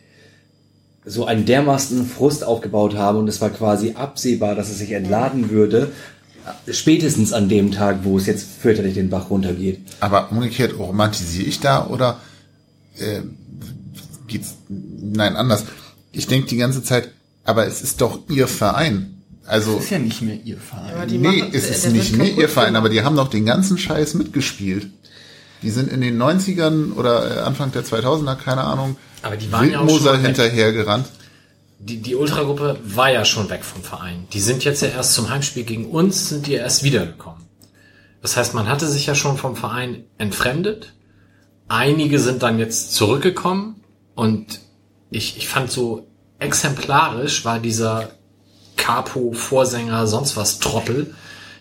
so 1.05 1.25
einen 1.25 1.47
dermaßen 1.47 2.05
Frust 2.05 2.45
aufgebaut 2.45 2.95
haben 2.95 3.19
und 3.19 3.29
es 3.29 3.41
war 3.41 3.51
quasi 3.51 3.93
absehbar, 3.93 4.55
dass 4.55 4.71
es 4.71 4.79
sich 4.79 4.93
entladen 4.93 5.51
würde, 5.51 5.91
spätestens 6.71 7.33
an 7.33 7.49
dem 7.49 7.71
Tag, 7.73 8.01
wo 8.03 8.19
es 8.19 8.27
jetzt 8.27 8.47
fürchterlich 8.61 8.95
den 8.95 9.11
Bach 9.11 9.31
runtergeht. 9.31 9.81
Aber 10.01 10.31
umgekehrt 10.33 10.79
romantisiere 10.79 11.47
ich 11.49 11.61
da 11.61 11.87
oder 11.87 12.21
äh, 12.99 13.21
geht's 14.27 14.55
nein 14.69 15.37
anders? 15.37 15.65
Ich 16.13 16.27
denke 16.27 16.49
die 16.49 16.57
ganze 16.57 16.83
Zeit, 16.83 17.11
aber 17.45 17.67
es 17.67 17.83
ist 17.83 18.01
doch 18.01 18.21
ihr 18.29 18.49
Verein. 18.49 19.09
Also 19.45 19.79
Ist 19.79 19.91
ja 19.91 19.99
nicht 19.99 20.23
mehr 20.23 20.39
ihr 20.45 20.59
Verein. 20.59 20.95
Aber 20.95 21.07
die 21.07 21.19
nee, 21.19 21.39
machen- 21.41 21.51
es 21.53 21.69
ist 21.69 21.91
nicht 21.93 22.17
mehr 22.17 22.33
ihr 22.37 22.49
Verein, 22.49 22.77
aber 22.77 22.89
die 22.89 23.03
haben 23.03 23.17
doch 23.17 23.29
den 23.29 23.45
ganzen 23.45 23.77
Scheiß 23.79 24.15
mitgespielt. 24.15 24.87
Die 25.63 25.71
sind 25.71 25.91
in 25.93 26.01
den 26.01 26.21
90ern 26.21 26.93
oder 26.95 27.39
äh, 27.39 27.41
Anfang 27.41 27.73
der 27.73 27.85
2000er, 27.85 28.35
keine 28.37 28.63
Ahnung, 28.63 28.97
Aber 29.23 29.37
die 29.37 29.51
waren 29.53 29.71
ja 29.71 29.79
auch 29.81 29.87
Wildmoser 29.87 30.15
schon 30.15 30.25
hinterhergerannt. 30.25 31.07
Die, 31.85 32.01
die 32.01 32.15
Ultragruppe 32.15 32.79
war 32.85 33.11
ja 33.11 33.25
schon 33.25 33.51
weg 33.51 33.65
vom 33.65 33.83
Verein. 33.83 34.29
Die 34.33 34.41
sind 34.41 34.63
jetzt 34.63 34.83
ja 34.83 34.89
erst 34.89 35.15
zum 35.15 35.31
Heimspiel 35.31 35.65
gegen 35.65 35.91
uns, 35.91 36.29
sind 36.29 36.47
die 36.47 36.55
erst 36.55 36.85
wiedergekommen. 36.85 37.43
Das 38.21 38.37
heißt, 38.37 38.55
man 38.55 38.69
hatte 38.69 38.87
sich 38.87 39.07
ja 39.07 39.17
schon 39.17 39.37
vom 39.37 39.57
Verein 39.57 40.05
entfremdet. 40.17 40.95
Einige 41.67 42.21
sind 42.21 42.45
dann 42.45 42.61
jetzt 42.61 42.95
zurückgekommen 42.95 43.83
und 44.15 44.61
ich, 45.11 45.37
ich 45.37 45.49
fand 45.49 45.73
so 45.73 46.07
exemplarisch 46.39 47.45
war 47.45 47.59
dieser 47.59 48.11
Capo, 48.77 49.33
Vorsänger, 49.33 50.07
sonst 50.07 50.37
was 50.37 50.61
Trottel, 50.61 51.15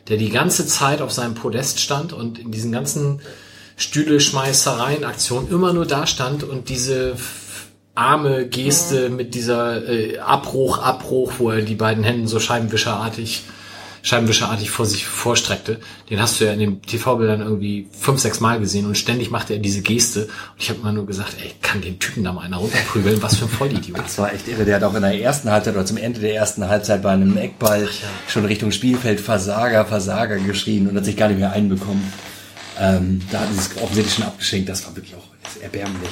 der 0.07 0.17
die 0.17 0.29
ganze 0.29 0.67
Zeit 0.67 1.01
auf 1.01 1.11
seinem 1.11 1.33
Podest 1.33 1.79
stand 1.79 2.13
und 2.13 2.37
in 2.37 2.51
diesen 2.51 2.71
ganzen 2.71 3.21
Stühle-Schmeißereien, 3.77 5.03
Aktionen 5.03 5.49
immer 5.49 5.73
nur 5.73 5.87
da 5.87 6.05
stand 6.05 6.43
und 6.43 6.69
diese 6.69 7.15
arme 7.95 8.47
Geste 8.47 9.09
mit 9.09 9.35
dieser 9.35 9.87
äh, 9.87 10.17
Abbruch, 10.19 10.79
Abbruch, 10.79 11.33
wo 11.39 11.51
er 11.51 11.61
die 11.61 11.75
beiden 11.75 12.03
Händen 12.03 12.27
so 12.27 12.39
scheibenwischerartig, 12.39 13.43
scheibenwischerartig 14.01 14.71
vor 14.71 14.85
sich 14.85 15.05
vorstreckte. 15.05 15.79
Den 16.09 16.21
hast 16.21 16.39
du 16.39 16.45
ja 16.45 16.53
in 16.53 16.59
den 16.59 16.81
TV-Bildern 16.81 17.41
irgendwie 17.41 17.87
fünf, 17.91 18.21
sechs 18.21 18.39
Mal 18.39 18.59
gesehen 18.59 18.85
und 18.85 18.97
ständig 18.97 19.29
machte 19.29 19.53
er 19.53 19.59
diese 19.59 19.81
Geste. 19.81 20.23
Und 20.23 20.59
ich 20.59 20.69
habe 20.69 20.79
immer 20.79 20.93
nur 20.93 21.05
gesagt, 21.05 21.35
ey, 21.43 21.51
kann 21.61 21.81
den 21.81 21.99
Typen 21.99 22.23
da 22.23 22.31
mal 22.31 22.41
einer 22.41 22.57
runterprügeln, 22.57 23.21
was 23.21 23.35
für 23.35 23.45
ein 23.45 23.51
Vollidiot. 23.51 23.99
Das 23.99 24.17
war 24.17 24.33
echt 24.33 24.47
irre. 24.47 24.63
Der 24.63 24.77
hat 24.77 24.83
auch 24.83 24.95
in 24.95 25.01
der 25.01 25.19
ersten 25.19 25.51
Halbzeit 25.51 25.75
oder 25.75 25.85
zum 25.85 25.97
Ende 25.97 26.21
der 26.21 26.33
ersten 26.33 26.67
Halbzeit 26.67 27.03
bei 27.03 27.11
einem 27.11 27.35
Eckball 27.35 27.89
schon 28.27 28.45
Richtung 28.45 28.71
Spielfeld 28.71 29.19
Versager, 29.19 29.85
Versager 29.85 30.37
geschrien 30.37 30.87
und 30.87 30.95
hat 30.95 31.05
sich 31.05 31.17
gar 31.17 31.27
nicht 31.27 31.39
mehr 31.39 31.51
einbekommen. 31.51 32.11
Ähm, 32.79 33.21
da 33.31 33.41
hat 33.41 33.49
sie 33.51 33.59
es 33.59 33.77
offensichtlich 33.81 34.15
schon 34.15 34.25
abgeschenkt. 34.25 34.69
Das 34.69 34.85
war 34.85 34.95
wirklich 34.95 35.13
auch 35.13 35.61
erbärmlich. 35.61 36.09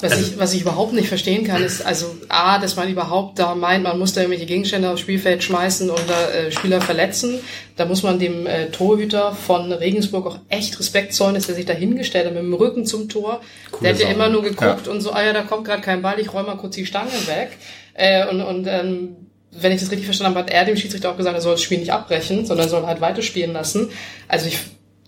Was, 0.00 0.20
ich, 0.20 0.38
was 0.38 0.54
ich 0.54 0.62
überhaupt 0.62 0.92
nicht 0.92 1.08
verstehen 1.08 1.44
kann, 1.44 1.62
ist 1.62 1.84
also 1.84 2.16
A, 2.28 2.58
dass 2.58 2.76
man 2.76 2.88
überhaupt 2.88 3.38
da 3.38 3.54
meint, 3.54 3.84
man 3.84 3.98
muss 3.98 4.12
da 4.12 4.20
irgendwelche 4.20 4.46
Gegenstände 4.46 4.90
aufs 4.90 5.00
Spielfeld 5.00 5.42
schmeißen 5.42 5.90
da 6.06 6.30
äh, 6.30 6.52
Spieler 6.52 6.80
verletzen. 6.80 7.40
Da 7.76 7.84
muss 7.84 8.02
man 8.02 8.18
dem 8.18 8.46
äh, 8.46 8.66
Torhüter 8.66 9.32
von 9.32 9.72
Regensburg 9.72 10.26
auch 10.26 10.38
echt 10.48 10.78
Respekt 10.78 11.14
zollen, 11.14 11.34
dass 11.34 11.48
er 11.48 11.54
sich 11.54 11.66
da 11.66 11.72
hingestellt 11.72 12.26
hat 12.26 12.34
mit 12.34 12.42
dem 12.42 12.54
Rücken 12.54 12.86
zum 12.86 13.08
Tor. 13.08 13.40
der 13.80 13.94
hat 13.94 14.00
ja 14.00 14.08
immer 14.08 14.28
nur 14.28 14.42
geguckt 14.42 14.88
und 14.88 15.00
so, 15.00 15.12
ah 15.12 15.24
ja, 15.24 15.32
da 15.32 15.42
kommt 15.42 15.64
gerade 15.64 15.82
kein 15.82 16.02
Ball, 16.02 16.20
ich 16.20 16.32
räume 16.32 16.48
mal 16.48 16.56
kurz 16.56 16.76
die 16.76 16.86
Stange 16.86 17.10
weg. 17.26 17.50
Äh, 17.94 18.28
und 18.28 18.40
und 18.40 18.66
ähm, 18.66 19.16
wenn 19.50 19.72
ich 19.72 19.80
das 19.80 19.90
richtig 19.90 20.06
verstanden 20.06 20.36
habe, 20.36 20.46
hat 20.46 20.52
er 20.52 20.64
dem 20.64 20.76
Schiedsrichter 20.76 21.10
auch 21.10 21.16
gesagt, 21.16 21.34
er 21.34 21.40
soll 21.40 21.52
das 21.52 21.62
Spiel 21.62 21.78
nicht 21.78 21.92
abbrechen, 21.92 22.46
sondern 22.46 22.68
soll 22.68 22.86
halt 22.86 23.00
weiterspielen 23.00 23.52
lassen. 23.52 23.90
Also 24.28 24.46
ich, 24.46 24.58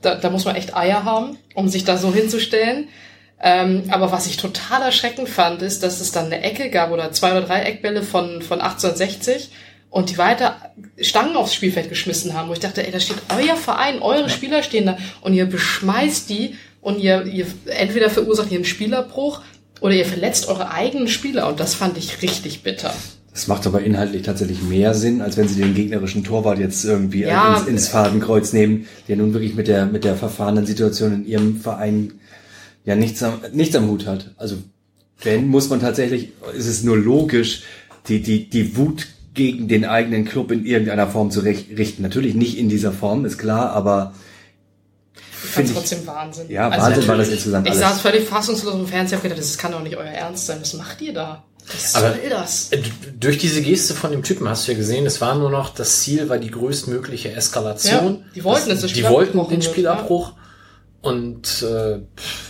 da, 0.02 0.15
da 0.15 0.31
muss 0.31 0.44
man 0.44 0.57
echt 0.57 0.77
Eier 0.77 1.05
haben, 1.05 1.36
um 1.55 1.69
sich 1.69 1.85
da 1.85 1.97
so 1.97 2.12
hinzustellen. 2.12 2.89
Ähm, 3.43 3.85
aber 3.89 4.12
was 4.12 4.27
ich 4.27 4.36
total 4.36 4.83
erschreckend 4.83 5.28
fand, 5.28 5.62
ist, 5.62 5.83
dass 5.83 6.01
es 6.01 6.12
dann 6.12 6.27
eine 6.27 6.43
Ecke 6.43 6.69
gab 6.70 6.91
oder 6.91 7.10
zwei 7.12 7.33
oder 7.33 7.43
drei 7.43 7.62
Eckbälle 7.62 8.02
von, 8.02 8.43
von 8.43 8.60
1860 8.60 9.51
und 9.89 10.10
die 10.10 10.19
weiter 10.19 10.57
Stangen 11.01 11.36
aufs 11.36 11.55
Spielfeld 11.55 11.89
geschmissen 11.89 12.35
haben, 12.35 12.49
wo 12.49 12.52
ich 12.52 12.60
dachte, 12.60 12.85
ey, 12.86 12.93
da 12.93 13.01
steht 13.01 13.17
euer 13.35 13.57
Verein, 13.57 14.01
eure 14.02 14.28
Spieler 14.28 14.62
stehen 14.62 14.86
da 14.86 14.99
und 15.23 15.33
ihr 15.35 15.47
beschmeißt 15.47 16.28
die 16.28 16.55
und 16.83 17.01
ihr, 17.01 17.25
ihr 17.25 17.47
entweder 17.67 18.10
verursacht 18.10 18.51
ihr 18.51 18.57
einen 18.57 18.65
Spielerbruch 18.67 19.41
oder 19.81 19.94
ihr 19.94 20.05
verletzt 20.07 20.47
eure 20.49 20.70
eigenen 20.70 21.09
Spieler 21.09 21.49
und 21.49 21.60
das 21.60 21.75
fand 21.75 21.97
ich 21.97 22.20
richtig 22.23 22.62
bitter. 22.62 22.93
Das 23.33 23.47
macht 23.47 23.67
aber 23.67 23.81
inhaltlich 23.81 24.23
tatsächlich 24.23 24.60
mehr 24.62 24.93
Sinn, 24.93 25.23
als 25.23 25.36
wenn 25.36 25.49
sie 25.49 25.60
den 25.62 25.75
gegnerischen 25.75 26.25
Torwart 26.25 26.59
jetzt 26.59 26.85
irgendwie 26.85 27.23
Ja. 27.23 27.57
ins, 27.57 27.67
ins 27.69 27.89
Fadenkreuz 27.89 28.52
nehmen, 28.52 28.86
der 29.09 29.17
nun 29.17 29.33
wirklich 29.33 29.55
mit 29.55 29.67
der, 29.69 29.86
mit 29.86 30.05
der 30.05 30.17
verfahrenen 30.17 30.67
Situation 30.67 31.15
in 31.15 31.27
ihrem 31.27 31.60
Verein 31.60 32.12
ja 32.84 32.97
nichts 32.97 33.23
am, 33.23 33.41
nichts 33.52 33.75
am 33.76 33.89
Hut 33.89 34.07
hat. 34.07 34.31
Also 34.36 34.57
wenn, 35.23 35.49
muss 35.49 35.68
man 35.68 35.81
tatsächlich, 35.81 36.31
ist 36.57 36.67
es 36.67 36.83
nur 36.83 36.97
logisch, 36.97 37.62
die, 38.09 38.23
die, 38.23 38.49
die 38.49 38.76
Wut 38.76 39.07
gegen 39.34 39.68
den 39.68 39.84
eigenen 39.84 40.25
Club 40.25 40.50
in 40.50 40.65
irgendeiner 40.65 41.07
Form 41.09 41.31
zu 41.31 41.41
richten. 41.41 42.02
Natürlich 42.02 42.34
nicht 42.34 42.57
in 42.59 42.68
dieser 42.68 42.92
Form, 42.92 43.25
ist 43.25 43.39
klar, 43.39 43.70
aber 43.73 44.15
Ich 45.15 45.20
fand 45.50 45.52
Finde 45.67 45.70
ich- 45.70 45.76
trotzdem 45.76 46.07
Wahnsinn. 46.07 46.50
ja, 46.50 46.68
Also 46.68 46.86
Wahnsinn 46.86 47.09
war 47.09 47.17
das 47.17 47.28
insgesamt 47.28 47.67
Ich 47.67 47.73
alles. 47.75 47.83
saß 47.84 48.00
völlig 48.00 48.26
fassungslos 48.26 48.75
im 48.75 48.86
Fernseher 48.86 49.18
und 49.18 49.25
hab 49.25 49.31
gedacht, 49.31 49.39
das 49.39 49.59
kann 49.59 49.73
doch 49.73 49.83
nicht 49.83 49.97
euer 49.97 50.05
Ernst 50.07 50.47
sein. 50.47 50.59
Was 50.60 50.75
macht 50.75 51.00
ihr 51.02 51.12
da? 51.12 51.44
Was 51.73 51.94
Aber- 51.94 52.10
soll 52.12 52.28
das? 52.31 52.73
Äh, 52.73 52.83
Durch 53.20 53.39
diese 53.39 53.62
Geste 53.62 53.94
von 53.94 54.10
dem 54.10 54.23
Typen 54.23 54.49
hast 54.49 54.67
du 54.67 54.73
ja 54.73 54.78
gesehen, 54.78 55.07
es 55.07 55.20
war 55.20 55.36
nur 55.36 55.50
noch, 55.50 55.73
das 55.75 56.00
Ziel 56.00 56.28
war 56.28 56.39
die 56.39 56.50
größtmögliche 56.50 57.33
Eskalation. 57.33 58.15
Ja, 58.20 58.25
die 58.34 58.44
wollten, 58.44 58.70
dass 58.70 58.81
das 58.81 58.91
Die 58.92 59.00
Spiel 59.00 59.10
wollten 59.10 59.49
den 59.49 59.62
Spielabbruch. 59.62 60.33
Und 61.02 61.62
äh, 61.62 62.00
pff, 62.17 62.49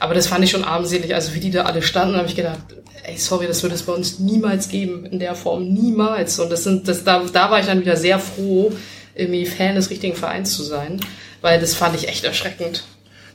Aber 0.00 0.14
das 0.14 0.26
fand 0.26 0.44
ich 0.44 0.50
schon 0.50 0.64
armselig. 0.64 1.14
Also 1.14 1.34
wie 1.34 1.40
die 1.40 1.50
da 1.50 1.62
alle 1.62 1.82
standen, 1.82 2.16
habe 2.16 2.28
ich 2.28 2.36
gedacht, 2.36 2.58
ey, 3.04 3.16
sorry, 3.16 3.46
das 3.46 3.62
wird 3.62 3.72
es 3.72 3.82
bei 3.82 3.92
uns 3.92 4.18
niemals 4.18 4.68
geben. 4.68 5.06
In 5.06 5.18
der 5.18 5.34
Form 5.34 5.72
niemals. 5.72 6.38
Und 6.38 6.50
das 6.50 6.64
sind, 6.64 6.88
das, 6.88 7.04
da, 7.04 7.22
da 7.32 7.50
war 7.50 7.60
ich 7.60 7.66
dann 7.66 7.80
wieder 7.80 7.96
sehr 7.96 8.18
froh, 8.18 8.72
irgendwie 9.14 9.46
Fan 9.46 9.74
des 9.74 9.90
richtigen 9.90 10.14
Vereins 10.14 10.52
zu 10.54 10.62
sein. 10.62 11.00
Weil 11.40 11.60
das 11.60 11.74
fand 11.74 11.96
ich 11.96 12.08
echt 12.08 12.24
erschreckend. 12.24 12.84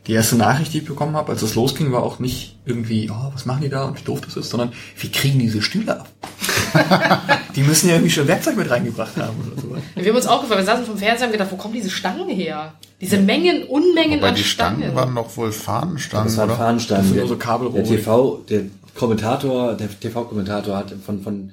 Die 0.08 0.14
erste 0.14 0.36
Nachricht, 0.36 0.74
die 0.74 0.80
ich 0.80 0.86
bekommen 0.86 1.16
habe, 1.16 1.32
als 1.32 1.42
es 1.42 1.56
losging, 1.56 1.94
war 1.94 2.04
auch 2.04 2.20
nicht 2.20 2.58
irgendwie, 2.66 3.10
oh, 3.10 3.32
was 3.34 3.46
machen 3.46 3.62
die 3.62 3.70
da 3.70 3.86
und 3.86 3.98
wie 3.98 4.04
doof 4.04 4.20
das 4.20 4.36
ist, 4.36 4.50
sondern 4.50 4.74
wie 4.98 5.10
kriegen 5.10 5.40
diese 5.40 5.62
Stühle 5.62 6.02
ab? 6.02 6.10
die 7.56 7.64
müssen 7.64 7.88
ja 7.90 7.96
irgendwie 7.96 8.12
schon 8.12 8.28
Werkzeug 8.28 8.56
mit 8.58 8.70
reingebracht 8.70 9.16
haben 9.18 9.36
oder 9.54 9.62
so. 9.62 9.76
Wir 9.96 10.10
haben 10.10 10.16
uns 10.16 10.26
auch 10.28 10.42
gefragt, 10.42 10.62
wir 10.62 10.66
saßen 10.66 10.86
vom 10.86 10.98
Fernseher 10.98 11.28
und 11.28 11.34
haben 11.34 11.40
gedacht, 11.40 11.52
wo 11.52 11.56
kommen 11.58 11.74
diese 11.74 11.90
Stangen 11.90 12.30
her? 12.30 12.74
Diese 13.02 13.18
Mengen, 13.18 13.64
Unmengen 13.64 14.20
Wobei 14.20 14.30
an 14.30 14.36
die 14.36 14.44
Stangen 14.44 14.80
Stangen. 14.80 14.96
waren 14.96 15.14
doch 15.16 15.36
wohl 15.38 15.52
Fahnenstangen, 15.52 16.26
Das 16.28 16.38
war 16.38 16.46
ein 16.46 16.50
oder? 16.52 16.58
Fahnenstand. 16.58 17.00
Das 17.02 17.06
sind 17.08 17.16
Der, 17.16 17.24
nur 17.26 17.30
so 17.34 17.38
Kabelrohre. 17.38 17.84
der 17.84 17.98
TV, 17.98 18.42
der 18.50 18.62
Kommentator, 18.96 19.74
der 19.74 19.90
TV-Kommentator 20.00 20.78
hat 20.78 20.94
von, 21.06 21.22
von 21.22 21.52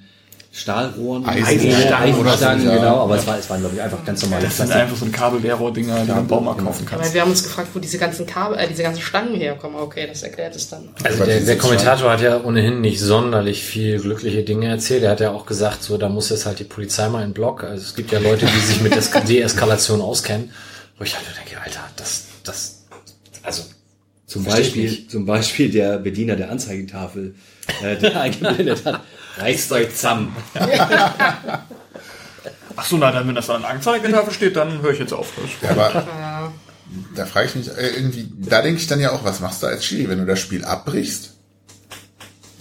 Stahlrohren, 0.52 1.24
Eisenstangen 1.26 2.16
oder 2.16 2.36
so, 2.36 2.44
ja. 2.44 2.54
genau, 2.56 3.02
aber 3.04 3.16
es 3.16 3.24
war, 3.26 3.38
es 3.38 3.48
waren, 3.48 3.60
glaube 3.60 3.76
ich, 3.76 3.80
einfach 3.82 4.04
ganz 4.04 4.20
normale 4.22 4.42
Das 4.42 4.56
sind 4.56 4.72
einfach 4.72 4.96
so 4.96 5.04
ein 5.04 5.12
Kabel-Leerrohr-Dinger, 5.12 6.00
die 6.00 6.06
du 6.08 6.12
im 6.18 6.26
Baumarkt 6.26 6.64
kaufen 6.64 6.86
Aber 6.88 6.96
kannst. 6.98 7.14
wir 7.14 7.20
haben 7.20 7.30
uns 7.30 7.44
gefragt, 7.44 7.68
wo 7.72 7.78
diese 7.78 7.98
ganzen 7.98 8.26
Kabel, 8.26 8.58
äh, 8.58 8.66
diese 8.66 8.82
ganzen 8.82 9.00
Stangen 9.00 9.36
herkommen. 9.36 9.76
Okay, 9.80 10.08
das 10.08 10.24
erklärt 10.24 10.56
es 10.56 10.68
dann. 10.68 10.88
Also 11.04 11.18
Aber 11.18 11.26
der, 11.26 11.40
der 11.42 11.56
Kommentator 11.56 12.10
hat 12.10 12.20
ja 12.20 12.42
ohnehin 12.42 12.80
nicht 12.80 12.98
sonderlich 12.98 13.62
viel 13.62 14.00
glückliche 14.00 14.42
Dinge 14.42 14.66
erzählt. 14.66 15.04
Er 15.04 15.12
hat 15.12 15.20
ja 15.20 15.30
auch 15.30 15.46
gesagt, 15.46 15.84
so 15.84 15.96
da 15.98 16.08
muss 16.08 16.30
jetzt 16.30 16.46
halt 16.46 16.58
die 16.58 16.64
Polizei 16.64 17.08
mal 17.08 17.22
in 17.22 17.28
den 17.28 17.34
Block. 17.34 17.62
Also 17.62 17.84
es 17.84 17.94
gibt 17.94 18.10
ja 18.10 18.18
Leute, 18.18 18.46
die 18.46 18.58
sich 18.60 18.80
mit 18.80 18.92
Eska- 18.94 19.24
Deeskalation 19.24 20.00
auskennen. 20.00 20.50
Wo 20.98 21.04
ich 21.04 21.14
halt 21.14 21.26
denke, 21.38 21.60
Alter, 21.62 21.80
das, 21.94 22.24
das, 22.42 22.86
also 23.44 23.62
Zum 24.26 24.42
Beispiel, 24.44 24.82
nicht. 24.90 25.10
zum 25.12 25.26
Beispiel 25.26 25.70
der 25.70 25.98
Bediener 25.98 26.34
der 26.34 26.50
Anzeigentafel, 26.50 27.36
äh, 27.84 27.96
der 27.96 28.20
eingeblendet 28.20 28.84
hat, 28.84 29.00
reißt 29.40 29.72
euch 29.72 29.94
zusammen. 29.94 30.34
Ach 32.76 32.84
so, 32.84 32.96
na 32.96 33.10
dann, 33.12 33.26
wenn 33.28 33.34
das 33.34 33.50
an 33.50 33.62
der 33.62 33.70
Anzeigetafel 33.70 34.32
steht, 34.32 34.56
dann 34.56 34.80
höre 34.80 34.92
ich 34.92 34.98
jetzt 35.00 35.12
auf. 35.12 35.32
Ja, 35.62 35.70
aber 35.70 35.92
Ja. 35.94 36.52
da 37.14 37.26
frage 37.26 37.48
ich 37.48 37.54
mich 37.56 37.68
äh, 37.68 37.88
irgendwie, 37.96 38.28
da 38.38 38.62
denke 38.62 38.80
ich 38.80 38.86
dann 38.86 39.00
ja 39.00 39.12
auch, 39.12 39.24
was 39.24 39.40
machst 39.40 39.62
du 39.62 39.66
als 39.66 39.84
Schiri, 39.84 40.08
wenn 40.08 40.18
du 40.18 40.26
das 40.26 40.38
Spiel 40.40 40.64
abbrichst? 40.64 41.34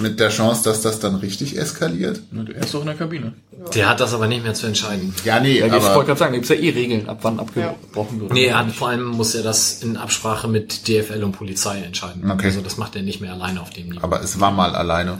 Mit 0.01 0.17
der 0.21 0.29
Chance, 0.29 0.63
dass 0.63 0.81
das 0.81 0.99
dann 1.01 1.15
richtig 1.15 1.57
eskaliert? 1.57 2.21
Er 2.33 2.63
ist 2.63 2.73
doch 2.73 2.79
in 2.79 2.85
der 2.85 2.95
Kabine. 2.95 3.33
der 3.75 3.89
hat 3.89 3.99
das 3.99 4.13
aber 4.13 4.27
nicht 4.27 4.43
mehr 4.45 4.53
zu 4.53 4.65
entscheiden. 4.65 5.13
Ja, 5.25 5.41
nee, 5.41 5.59
Ja, 5.59 5.65
ich 5.65 5.71
wollte 5.73 5.87
aber 5.89 6.05
gerade 6.05 6.19
sagen, 6.19 6.31
da 6.31 6.37
gibt's 6.37 6.47
ja 6.49 6.55
eh 6.55 6.69
Regeln, 6.69 7.09
ab 7.09 7.19
wann 7.21 7.37
abgebrochen 7.37 8.21
wird. 8.21 8.31
Nee, 8.31 8.45
er 8.45 8.59
hat, 8.59 8.71
vor 8.71 8.87
allem 8.87 9.03
muss 9.07 9.35
er 9.35 9.43
das 9.43 9.83
in 9.83 9.97
Absprache 9.97 10.47
mit 10.47 10.87
DFL 10.87 11.21
und 11.23 11.33
Polizei 11.33 11.79
entscheiden. 11.81 12.31
Okay. 12.31 12.45
Also 12.45 12.61
das 12.61 12.77
macht 12.77 12.95
er 12.95 13.01
nicht 13.01 13.19
mehr 13.19 13.33
alleine 13.33 13.59
auf 13.61 13.71
dem 13.71 13.89
Niveau. 13.89 13.99
aber 14.01 14.21
es 14.23 14.39
war 14.39 14.51
mal 14.51 14.73
alleine. 14.73 15.17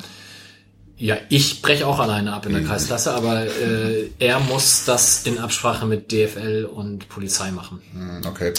Ja, 1.00 1.16
ich 1.30 1.62
breche 1.62 1.88
auch 1.88 2.00
alleine 2.00 2.34
ab 2.34 2.46
in 2.46 2.52
der 2.54 2.64
Kreisklasse, 2.64 3.14
aber 3.14 3.44
äh, 3.46 4.10
er 4.20 4.40
muss 4.42 4.84
das 4.86 5.26
in 5.26 5.38
Absprache 5.40 5.86
mit 5.86 6.12
DFL 6.12 6.66
und 6.72 7.08
Polizei 7.10 7.52
machen. 7.52 7.80
Hm, 7.94 8.22
Okay. 8.28 8.52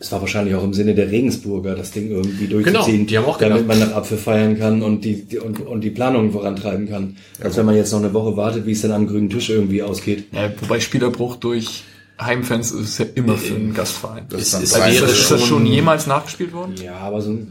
Es 0.00 0.10
war 0.10 0.20
wahrscheinlich 0.20 0.56
auch 0.56 0.64
im 0.64 0.74
Sinne 0.74 0.96
der 0.96 1.12
Regensburger, 1.12 1.76
das 1.76 1.92
Ding 1.92 2.10
irgendwie 2.10 2.48
durchzuziehen, 2.48 3.06
Genau, 3.06 3.08
die 3.08 3.18
haben 3.18 3.24
auch 3.26 3.38
damit 3.38 3.58
gedacht- 3.62 3.78
man 3.78 3.88
nach 3.90 3.96
Apfel 3.96 4.18
feiern 4.18 4.58
kann 4.58 4.82
und 4.82 5.04
die, 5.04 5.22
die 5.26 5.38
und, 5.38 5.60
und 5.64 5.80
die 5.82 5.90
Planungen 5.90 6.32
vorantreiben 6.32 6.88
kann. 6.88 7.16
Als 7.40 7.56
wenn 7.56 7.66
man 7.66 7.76
jetzt 7.76 7.92
noch 7.92 8.00
eine 8.00 8.12
Woche 8.12 8.36
wartet, 8.36 8.66
wie 8.66 8.72
es 8.72 8.82
dann 8.82 8.90
am 8.90 9.06
grünen 9.06 9.30
Tisch 9.30 9.48
irgendwie 9.50 9.80
ausgeht. 9.80 10.24
Ja, 10.32 10.50
wobei 10.60 10.80
Spielerbruch 10.80 11.36
durch 11.36 11.84
Heimfans 12.20 12.72
ist 12.72 12.98
ja 12.98 13.06
immer 13.14 13.36
für 13.36 13.54
einen 13.54 13.74
Gastverein. 13.74 14.24
Das 14.28 14.40
ist- 14.42 14.54
ist, 14.60 14.74
das, 14.76 14.88
ist 14.90 15.02
das 15.02 15.16
schon- 15.28 15.38
schon 15.38 15.66
jemals 15.66 16.08
nachgespielt 16.08 16.52
worden? 16.52 16.74
Ja, 16.82 16.96
aber 16.96 17.20
so 17.22 17.30
ein, 17.30 17.46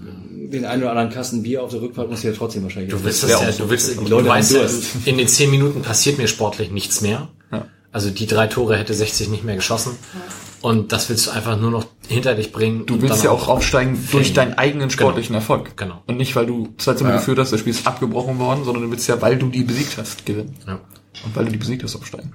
den 0.51 0.65
einen 0.65 0.83
oder 0.83 0.91
anderen 0.91 1.09
Kasten 1.09 1.43
Bier 1.43 1.63
auf 1.63 1.71
der 1.71 1.81
Rückfahrt 1.81 2.09
muss 2.09 2.23
ja 2.23 2.31
trotzdem 2.33 2.63
wahrscheinlich. 2.63 2.91
Du 2.91 3.03
willst 3.03 3.23
Das 3.23 3.29
ja, 3.31 3.51
du 3.51 3.69
willst, 3.69 3.91
Die 3.91 3.95
du 3.95 4.03
Leute 4.07 4.29
weißt 4.29 4.53
haben 4.55 4.61
ja, 4.63 5.11
in 5.11 5.17
den 5.17 5.27
zehn 5.27 5.49
Minuten 5.49 5.81
passiert 5.81 6.17
mir 6.17 6.27
sportlich 6.27 6.71
nichts 6.71 7.01
mehr. 7.01 7.29
Ja. 7.51 7.65
Also 7.91 8.09
die 8.09 8.27
drei 8.27 8.47
Tore 8.47 8.77
hätte 8.77 8.93
60 8.93 9.29
nicht 9.29 9.43
mehr 9.43 9.55
geschossen. 9.55 9.93
Und 10.61 10.91
das 10.91 11.09
willst 11.09 11.25
du 11.25 11.31
einfach 11.31 11.59
nur 11.59 11.71
noch 11.71 11.85
hinter 12.07 12.35
dich 12.35 12.51
bringen. 12.51 12.85
Du 12.85 13.01
willst 13.01 13.17
dann 13.17 13.23
ja 13.25 13.31
auch 13.31 13.47
aufsteigen 13.47 13.97
durch 14.11 14.33
deinen 14.33 14.53
eigenen 14.53 14.91
sportlichen 14.91 15.33
Erfolg. 15.33 15.75
Genau. 15.75 16.03
Und 16.05 16.17
nicht, 16.17 16.35
weil 16.35 16.45
du 16.45 16.69
zwei 16.77 16.93
Zimmer 16.93 17.09
Ja. 17.11 17.15
geführt 17.17 17.39
hast, 17.39 17.51
das 17.51 17.59
Spiel 17.59 17.73
ist 17.73 17.87
abgebrochen 17.87 18.37
worden, 18.37 18.63
sondern 18.63 18.83
du 18.83 18.91
willst 18.91 19.07
ja, 19.09 19.19
weil 19.21 19.37
du 19.37 19.47
die 19.47 19.63
besiegt 19.63 19.97
hast, 19.97 20.23
gewinnen. 20.25 20.55
Ja. 20.67 20.79
Und 21.25 21.35
weil 21.35 21.45
du 21.45 21.51
die 21.51 21.57
besiegt 21.57 21.83
hast, 21.83 21.95
aufsteigen. 21.95 22.33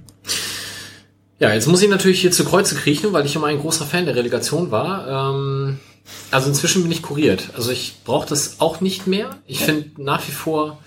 Ja, 1.38 1.52
jetzt 1.52 1.66
muss 1.68 1.82
ich 1.82 1.88
natürlich 1.90 2.20
hier 2.20 2.32
zu 2.32 2.44
Kreuze 2.44 2.74
kriechen, 2.74 3.12
weil 3.12 3.26
ich 3.26 3.36
immer 3.36 3.46
ein 3.48 3.60
großer 3.60 3.84
Fan 3.84 4.06
der 4.06 4.16
Relegation 4.16 4.70
war. 4.70 5.32
Ähm, 5.34 5.78
also 6.30 6.48
inzwischen 6.48 6.82
bin 6.82 6.92
ich 6.92 7.02
kuriert. 7.02 7.50
Also 7.54 7.70
ich 7.70 7.96
brauche 8.04 8.28
das 8.28 8.60
auch 8.60 8.80
nicht 8.80 9.06
mehr. 9.06 9.38
Ich 9.46 9.60
finde 9.60 9.90
nach 9.96 10.26
wie 10.26 10.32
vor 10.32 10.78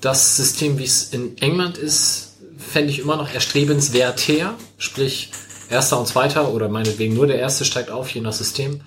das 0.00 0.36
System, 0.36 0.78
wie 0.78 0.84
es 0.84 1.12
in 1.12 1.38
England 1.38 1.78
ist, 1.78 2.36
fände 2.58 2.90
ich 2.90 2.98
immer 2.98 3.16
noch 3.16 3.32
erstrebenswerter. 3.32 4.54
Sprich, 4.78 5.30
erster 5.70 5.98
und 5.98 6.06
zweiter 6.06 6.52
oder 6.52 6.68
meinetwegen 6.68 7.14
nur 7.14 7.26
der 7.26 7.38
erste 7.38 7.64
steigt 7.64 7.90
auf, 7.90 8.10
je 8.10 8.20
nach 8.20 8.32
System. 8.32 8.80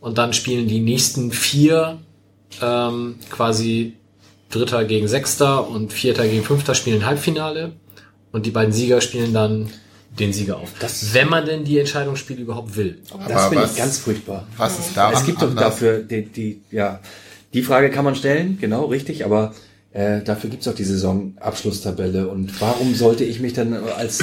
Und 0.00 0.18
dann 0.18 0.32
spielen 0.32 0.68
die 0.68 0.80
nächsten 0.80 1.32
vier 1.32 1.98
ähm, 2.60 3.16
quasi 3.30 3.94
Dritter 4.50 4.84
gegen 4.84 5.08
Sechster 5.08 5.68
und 5.68 5.92
Vierter 5.92 6.26
gegen 6.26 6.44
Fünfter 6.44 6.74
spielen 6.74 7.06
Halbfinale. 7.06 7.72
Und 8.32 8.46
die 8.46 8.50
beiden 8.50 8.72
Sieger 8.72 9.00
spielen 9.00 9.32
dann 9.32 9.70
den 10.18 10.32
Sieger 10.32 10.58
auf. 10.58 10.70
wenn 11.12 11.28
man 11.28 11.44
denn 11.44 11.64
die 11.64 11.78
Entscheidungsspiele 11.78 12.40
überhaupt 12.40 12.76
will. 12.76 12.98
Das 13.28 13.48
finde 13.48 13.64
ich 13.64 13.76
ganz 13.76 13.98
furchtbar. 13.98 14.46
Was 14.56 14.78
ist 14.78 14.96
daran 14.96 15.14
Es 15.14 15.24
gibt 15.24 15.42
doch 15.42 15.48
anders? 15.48 15.64
dafür 15.64 15.98
die, 15.98 16.24
die, 16.26 16.60
ja, 16.70 17.00
die 17.52 17.62
Frage 17.62 17.90
kann 17.90 18.04
man 18.04 18.14
stellen, 18.14 18.58
genau, 18.60 18.86
richtig, 18.86 19.24
aber 19.24 19.54
äh, 19.92 20.22
dafür 20.22 20.50
gibt's 20.50 20.68
auch 20.68 20.74
die 20.74 20.84
Saisonabschlusstabelle. 20.84 22.28
Und 22.28 22.60
warum 22.60 22.94
sollte 22.94 23.24
ich 23.24 23.40
mich 23.40 23.54
dann 23.54 23.72
als, 23.74 24.22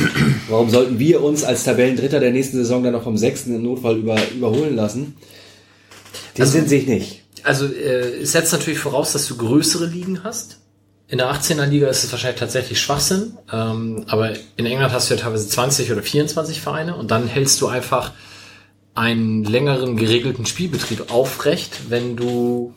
warum 0.49 0.69
sollten 0.69 0.99
wir 0.99 1.23
uns 1.23 1.43
als 1.43 1.63
Tabellendritter 1.63 2.19
der 2.19 2.31
nächsten 2.31 2.57
Saison 2.57 2.83
dann 2.83 2.93
noch 2.93 3.03
vom 3.03 3.17
sechsten 3.17 3.55
im 3.55 3.63
Notfall 3.63 3.97
über, 3.97 4.17
überholen 4.31 4.75
lassen? 4.75 5.15
Den 6.37 6.45
Sinn 6.45 6.67
sehe 6.67 6.81
ich 6.81 6.87
nicht. 6.87 7.23
Also 7.43 7.65
äh, 7.65 8.21
es 8.21 8.33
setzt 8.33 8.53
natürlich 8.53 8.79
voraus, 8.79 9.13
dass 9.13 9.27
du 9.27 9.35
größere 9.35 9.85
Ligen 9.85 10.23
hast. 10.23 10.59
In 11.13 11.19
der 11.19 11.31
18er 11.31 11.67
Liga 11.67 11.89
ist 11.89 12.03
es 12.03 12.11
wahrscheinlich 12.11 12.39
tatsächlich 12.39 12.81
Schwachsinn, 12.81 13.37
ähm, 13.51 14.03
aber 14.07 14.31
in 14.55 14.65
England 14.65 14.91
hast 14.93 15.11
du 15.11 15.13
ja 15.13 15.19
teilweise 15.19 15.47
20 15.47 15.91
oder 15.91 16.01
24 16.01 16.59
Vereine 16.59 16.95
und 16.95 17.11
dann 17.11 17.27
hältst 17.27 17.61
du 17.61 17.67
einfach 17.67 18.13
einen 18.95 19.43
längeren 19.43 19.95
geregelten 19.95 20.47
Spielbetrieb 20.47 21.11
aufrecht, 21.13 21.81
wenn 21.89 22.15
du 22.15 22.73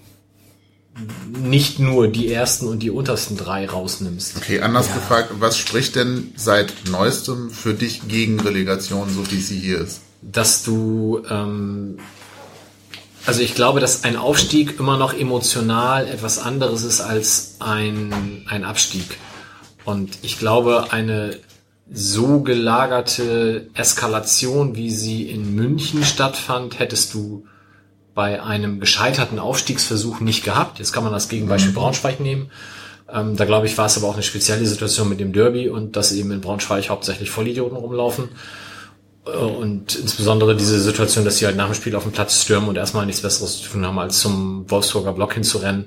nicht 1.32 1.78
nur 1.78 2.08
die 2.08 2.30
ersten 2.30 2.66
und 2.66 2.80
die 2.80 2.90
untersten 2.90 3.38
drei 3.38 3.66
rausnimmst. 3.66 4.36
Okay, 4.36 4.60
anders 4.60 4.92
gefragt, 4.92 5.30
was 5.40 5.56
spricht 5.56 5.96
denn 5.96 6.32
seit 6.36 6.74
neuestem 6.90 7.48
für 7.48 7.72
dich 7.72 8.06
gegen 8.06 8.38
Relegation, 8.38 9.08
so 9.08 9.30
wie 9.30 9.40
sie 9.40 9.58
hier 9.58 9.78
ist? 9.80 10.02
dass 10.32 10.62
du, 10.62 11.22
ähm, 11.30 11.98
also 13.26 13.40
ich 13.42 13.54
glaube, 13.54 13.80
dass 13.80 14.04
ein 14.04 14.16
Aufstieg 14.16 14.78
immer 14.78 14.96
noch 14.96 15.12
emotional 15.12 16.06
etwas 16.06 16.38
anderes 16.38 16.84
ist 16.84 17.00
als 17.00 17.56
ein, 17.58 18.44
ein 18.48 18.64
Abstieg. 18.64 19.18
Und 19.84 20.18
ich 20.22 20.38
glaube, 20.38 20.92
eine 20.92 21.38
so 21.90 22.40
gelagerte 22.40 23.68
Eskalation, 23.74 24.74
wie 24.74 24.90
sie 24.90 25.30
in 25.30 25.54
München 25.54 26.04
stattfand, 26.04 26.78
hättest 26.78 27.14
du 27.14 27.46
bei 28.14 28.42
einem 28.42 28.80
gescheiterten 28.80 29.38
Aufstiegsversuch 29.38 30.20
nicht 30.20 30.44
gehabt. 30.44 30.78
Jetzt 30.78 30.92
kann 30.92 31.04
man 31.04 31.12
das 31.12 31.28
Gegenbeispiel 31.28 31.72
Braunschweig 31.72 32.18
nehmen. 32.18 32.50
Ähm, 33.12 33.36
da 33.36 33.44
glaube 33.44 33.66
ich, 33.66 33.76
war 33.78 33.86
es 33.86 33.96
aber 33.96 34.08
auch 34.08 34.14
eine 34.14 34.22
spezielle 34.22 34.66
Situation 34.66 35.08
mit 35.08 35.20
dem 35.20 35.32
Derby 35.32 35.68
und 35.68 35.96
dass 35.96 36.12
eben 36.12 36.32
in 36.32 36.40
Braunschweig 36.40 36.88
hauptsächlich 36.88 37.30
Vollidioten 37.30 37.76
rumlaufen. 37.76 38.30
Äh, 39.26 39.30
Und 39.36 39.94
insbesondere 39.96 40.56
diese 40.56 40.78
Situation, 40.80 41.24
dass 41.24 41.38
sie 41.38 41.46
halt 41.46 41.56
nach 41.56 41.66
dem 41.66 41.74
Spiel 41.74 41.94
auf 41.96 42.04
den 42.04 42.12
Platz 42.12 42.42
stürmen 42.42 42.68
und 42.68 42.76
erstmal 42.76 43.06
nichts 43.06 43.22
Besseres 43.22 43.60
zu 43.62 43.68
tun 43.70 43.84
haben, 43.86 43.98
als 43.98 44.20
zum 44.20 44.70
Wolfsburger 44.70 45.12
Block 45.12 45.34
hinzurennen, 45.34 45.86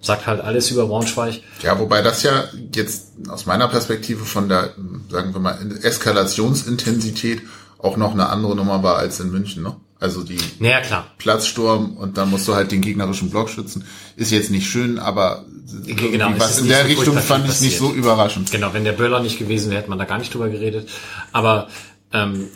sagt 0.00 0.26
halt 0.26 0.40
alles 0.40 0.70
über 0.70 0.86
Braunschweig. 0.86 1.40
Ja, 1.62 1.78
wobei 1.78 2.02
das 2.02 2.22
ja 2.22 2.44
jetzt 2.74 3.08
aus 3.28 3.46
meiner 3.46 3.68
Perspektive 3.68 4.24
von 4.24 4.48
der, 4.48 4.70
sagen 5.10 5.32
wir 5.34 5.40
mal, 5.40 5.58
Eskalationsintensität 5.82 7.42
auch 7.78 7.96
noch 7.96 8.12
eine 8.12 8.28
andere 8.28 8.56
Nummer 8.56 8.82
war 8.82 8.96
als 8.96 9.20
in 9.20 9.30
München, 9.30 9.62
ne? 9.62 9.76
Also 10.00 10.22
die 10.22 10.38
Naja, 10.60 10.80
klar. 10.80 11.06
Platzsturm 11.18 11.96
und 11.96 12.18
dann 12.18 12.30
musst 12.30 12.46
du 12.46 12.54
halt 12.54 12.70
den 12.70 12.80
gegnerischen 12.80 13.30
Block 13.30 13.50
schützen. 13.50 13.84
Ist 14.14 14.30
jetzt 14.30 14.50
nicht 14.50 14.68
schön, 14.70 15.00
aber 15.00 15.44
Genau, 15.86 16.30
was 16.38 16.60
in 16.60 16.68
der 16.68 16.82
so 16.82 16.86
Richtung 16.88 17.18
fand 17.18 17.48
ich 17.48 17.60
nicht 17.60 17.78
so 17.78 17.86
passiert. 17.88 18.04
überraschend. 18.04 18.50
Genau, 18.52 18.72
wenn 18.72 18.84
der 18.84 18.92
Böller 18.92 19.18
nicht 19.20 19.38
gewesen 19.40 19.70
wäre, 19.70 19.80
hätte 19.80 19.90
man 19.90 19.98
da 19.98 20.04
gar 20.04 20.18
nicht 20.18 20.32
drüber 20.32 20.48
geredet. 20.48 20.88
Aber, 21.32 21.66
ähm, 22.12 22.48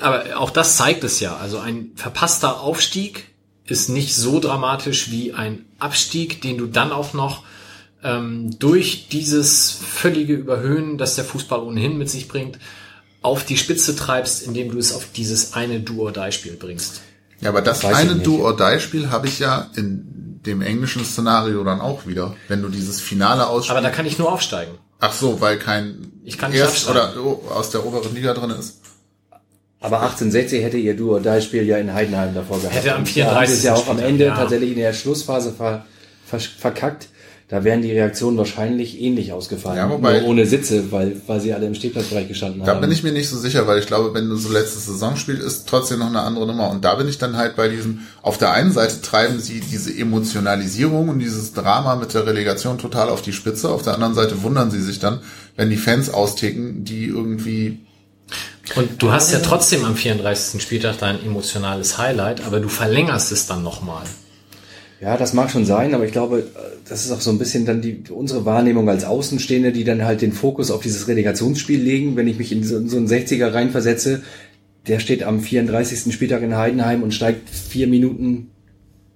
aber 0.00 0.38
auch 0.38 0.50
das 0.50 0.76
zeigt 0.76 1.04
es 1.04 1.20
ja. 1.20 1.36
Also 1.36 1.58
ein 1.58 1.92
verpasster 1.94 2.60
Aufstieg 2.60 3.28
ist 3.64 3.88
nicht 3.88 4.14
so 4.14 4.40
dramatisch 4.40 5.10
wie 5.10 5.32
ein 5.32 5.64
Abstieg, 5.78 6.42
den 6.42 6.58
du 6.58 6.66
dann 6.66 6.92
auch 6.92 7.12
noch 7.12 7.42
ähm, 8.02 8.58
durch 8.58 9.08
dieses 9.08 9.70
völlige 9.70 10.34
Überhöhen, 10.34 10.98
das 10.98 11.16
der 11.16 11.24
Fußball 11.24 11.60
ohnehin 11.60 11.98
mit 11.98 12.10
sich 12.10 12.28
bringt, 12.28 12.58
auf 13.22 13.44
die 13.44 13.56
Spitze 13.56 13.96
treibst, 13.96 14.42
indem 14.42 14.70
du 14.70 14.78
es 14.78 14.94
auf 14.94 15.08
dieses 15.14 15.54
eine 15.54 15.80
Do-or-Die-Spiel 15.80 16.54
bringst. 16.54 17.00
Ja, 17.40 17.50
aber 17.50 17.62
das 17.62 17.82
ich 17.82 17.86
eine. 17.86 18.16
Do-or-Die-Spiel 18.16 19.10
habe 19.10 19.26
ich 19.26 19.38
ja 19.40 19.70
in 19.74 20.40
dem 20.46 20.62
englischen 20.62 21.04
Szenario 21.04 21.64
dann 21.64 21.80
auch 21.80 22.06
wieder. 22.06 22.36
Wenn 22.48 22.62
du 22.62 22.68
dieses 22.68 23.00
Finale 23.00 23.48
ausspielst. 23.48 23.70
Aber 23.70 23.80
da 23.80 23.90
kann 23.90 24.06
ich 24.06 24.18
nur 24.18 24.32
aufsteigen. 24.32 24.78
Ach 24.98 25.12
so, 25.12 25.40
weil 25.40 25.58
kein 25.58 26.12
Ich 26.24 26.38
kann 26.38 26.50
nicht 26.50 26.60
Erst 26.60 26.88
oder 26.88 27.12
oh, 27.22 27.42
aus 27.50 27.70
der 27.70 27.84
oberen 27.84 28.14
Liga 28.14 28.32
drin 28.34 28.50
ist. 28.50 28.80
Aber 29.80 30.00
1860 30.00 30.62
hätte 30.62 30.78
ihr 30.78 30.96
Duo 30.96 31.18
die 31.18 31.42
Spiel 31.42 31.64
ja 31.64 31.76
in 31.76 31.92
Heidenheim 31.92 32.34
davor 32.34 32.58
gehabt. 32.58 32.74
Hätte 32.74 32.94
am 32.94 33.02
Und 33.02 33.16
da 33.16 33.34
haben 33.34 33.46
sie 33.46 33.52
es 33.52 33.60
34. 33.60 33.64
ja 33.64 33.74
auch 33.74 33.88
am 33.88 33.98
Ende 33.98 34.24
ja. 34.24 34.34
tatsächlich 34.34 34.70
in 34.70 34.78
der 34.78 34.92
Schlussphase 34.92 35.52
ver, 35.52 35.84
ver, 36.24 36.40
verkackt. 36.40 37.08
Da 37.48 37.62
wären 37.62 37.80
die 37.80 37.92
Reaktionen 37.92 38.36
wahrscheinlich 38.38 39.00
ähnlich 39.00 39.32
ausgefallen. 39.32 39.76
Ja, 39.76 39.88
wobei- 39.88 40.18
Nur 40.18 40.30
ohne 40.30 40.46
Sitze, 40.46 40.90
weil, 40.90 41.20
weil 41.28 41.40
sie 41.40 41.52
alle 41.54 41.66
im 41.66 41.76
Stehplatzbereich 41.76 42.26
gestanden 42.26 42.64
Da 42.64 42.72
haben. 42.72 42.80
bin 42.80 42.90
ich 42.90 43.04
mir 43.04 43.12
nicht 43.12 43.28
so 43.28 43.38
sicher, 43.38 43.68
weil 43.68 43.78
ich 43.78 43.86
glaube, 43.86 44.12
wenn 44.14 44.28
du 44.28 44.34
so 44.34 44.50
letztes 44.50 44.86
Saison 44.86 45.14
spielst, 45.16 45.42
ist 45.44 45.68
trotzdem 45.68 46.00
noch 46.00 46.08
eine 46.08 46.22
andere 46.22 46.44
Nummer. 46.48 46.70
Und 46.70 46.84
da 46.84 46.96
bin 46.96 47.06
ich 47.08 47.18
dann 47.18 47.36
halt 47.36 47.54
bei 47.54 47.68
diesem, 47.68 48.00
auf 48.20 48.36
der 48.36 48.50
einen 48.50 48.72
Seite 48.72 49.00
treiben 49.00 49.38
sie 49.38 49.60
diese 49.60 49.96
Emotionalisierung 49.96 51.08
und 51.08 51.20
dieses 51.20 51.52
Drama 51.52 51.94
mit 51.94 52.14
der 52.14 52.26
Relegation 52.26 52.78
total 52.78 53.08
auf 53.10 53.22
die 53.22 53.32
Spitze. 53.32 53.68
Auf 53.70 53.82
der 53.82 53.94
anderen 53.94 54.14
Seite 54.14 54.42
wundern 54.42 54.72
sie 54.72 54.82
sich 54.82 54.98
dann, 54.98 55.20
wenn 55.54 55.70
die 55.70 55.76
Fans 55.76 56.10
austicken, 56.12 56.82
die 56.84 57.04
irgendwie, 57.06 57.78
Und 58.74 59.00
du 59.00 59.12
hast 59.12 59.32
ja 59.32 59.38
trotzdem 59.38 59.84
am 59.84 59.94
34. 59.94 60.60
Spieltag 60.60 60.98
dein 60.98 61.24
emotionales 61.24 61.96
Highlight, 61.96 62.44
aber 62.44 62.58
du 62.58 62.68
verlängerst 62.68 63.30
es 63.30 63.46
dann 63.46 63.62
nochmal. 63.62 64.02
Ja, 65.00 65.16
das 65.18 65.34
mag 65.34 65.50
schon 65.50 65.66
sein, 65.66 65.94
aber 65.94 66.06
ich 66.06 66.12
glaube, 66.12 66.46
das 66.88 67.04
ist 67.04 67.12
auch 67.12 67.20
so 67.20 67.30
ein 67.30 67.38
bisschen 67.38 67.66
dann 67.66 67.82
die, 67.82 68.02
unsere 68.08 68.46
Wahrnehmung 68.46 68.88
als 68.88 69.04
Außenstehende, 69.04 69.72
die 69.72 69.84
dann 69.84 70.04
halt 70.04 70.22
den 70.22 70.32
Fokus 70.32 70.70
auf 70.70 70.82
dieses 70.82 71.06
Relegationsspiel 71.06 71.80
legen. 71.80 72.16
Wenn 72.16 72.28
ich 72.28 72.38
mich 72.38 72.50
in 72.50 72.64
so, 72.64 72.78
in 72.78 72.88
so 72.88 72.96
einen 72.96 73.06
60er 73.06 73.52
reinversetze, 73.52 74.22
der 74.86 74.98
steht 74.98 75.22
am 75.22 75.40
34. 75.40 76.14
Spieltag 76.14 76.42
in 76.42 76.56
Heidenheim 76.56 77.02
und 77.02 77.12
steigt 77.12 77.50
vier 77.50 77.88
Minuten, 77.88 78.50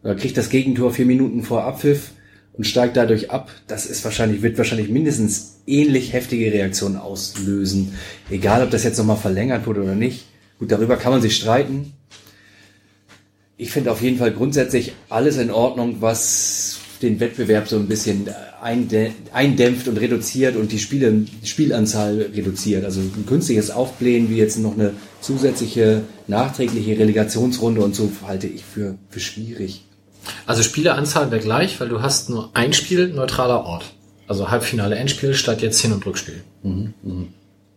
oder 0.03 0.15
kriegt 0.15 0.37
das 0.37 0.51
Gegentor 0.51 0.93
vier 0.93 1.07
Minuten 1.07 1.43
vor 1.43 1.65
Abpfiff 1.65 2.13
und 2.53 2.65
steigt 2.65 2.97
dadurch 2.97 3.31
ab. 3.31 3.51
Das 3.67 3.87
ist 3.87 4.05
wahrscheinlich, 4.05 4.43
wird 4.43 4.59
wahrscheinlich 4.59 4.91
mindestens 4.91 5.61
ähnlich 5.67 6.13
heftige 6.13 6.53
Reaktionen 6.53 6.97
auslösen. 6.97 7.95
Egal, 8.31 8.63
ob 8.63 8.71
das 8.71 8.85
jetzt 8.85 8.99
nochmal 8.99 9.17
verlängert 9.17 9.67
wurde 9.67 9.83
oder 9.83 9.95
nicht. 9.95 10.27
Gut, 10.59 10.73
darüber 10.73 10.97
kann 10.97 11.13
man 11.13 11.23
sich 11.23 11.37
streiten. 11.37 11.93
Ich 13.61 13.71
finde 13.71 13.93
auf 13.93 14.01
jeden 14.01 14.17
Fall 14.17 14.33
grundsätzlich 14.33 14.93
alles 15.11 15.37
in 15.37 15.51
Ordnung, 15.51 15.97
was 16.01 16.79
den 17.03 17.21
Wettbewerb 17.21 17.69
so 17.69 17.77
ein 17.77 17.89
bisschen 17.89 18.27
eindä- 18.65 19.11
eindämpft 19.35 19.87
und 19.87 19.99
reduziert 19.99 20.57
und 20.57 20.73
die 20.73 20.79
Spiele, 20.79 21.27
Spielanzahl 21.45 22.31
reduziert. 22.35 22.87
Also 22.87 23.01
ein 23.01 23.27
künstliches 23.27 23.71
Aufblähen 23.71 24.31
wie 24.31 24.37
jetzt 24.37 24.59
noch 24.59 24.73
eine 24.73 24.95
zusätzliche 25.21 26.01
nachträgliche 26.27 26.99
Relegationsrunde 26.99 27.83
und 27.83 27.95
so 27.95 28.11
halte 28.27 28.47
ich 28.47 28.65
für, 28.65 28.97
für 29.11 29.21
schwierig. 29.21 29.85
Also 30.47 30.63
Spieleranzahl 30.63 31.31
wäre 31.31 31.43
gleich, 31.43 31.79
weil 31.81 31.91
du 31.91 32.01
hast 32.01 32.31
nur 32.31 32.49
ein 32.55 32.73
Spiel, 32.73 33.09
neutraler 33.09 33.65
Ort. 33.67 33.85
Also 34.27 34.51
Halbfinale, 34.51 34.97
Endspiel 34.97 35.35
statt 35.35 35.61
jetzt 35.61 35.81
Hin- 35.81 35.93
und 35.93 36.07
Rückspiel. 36.07 36.43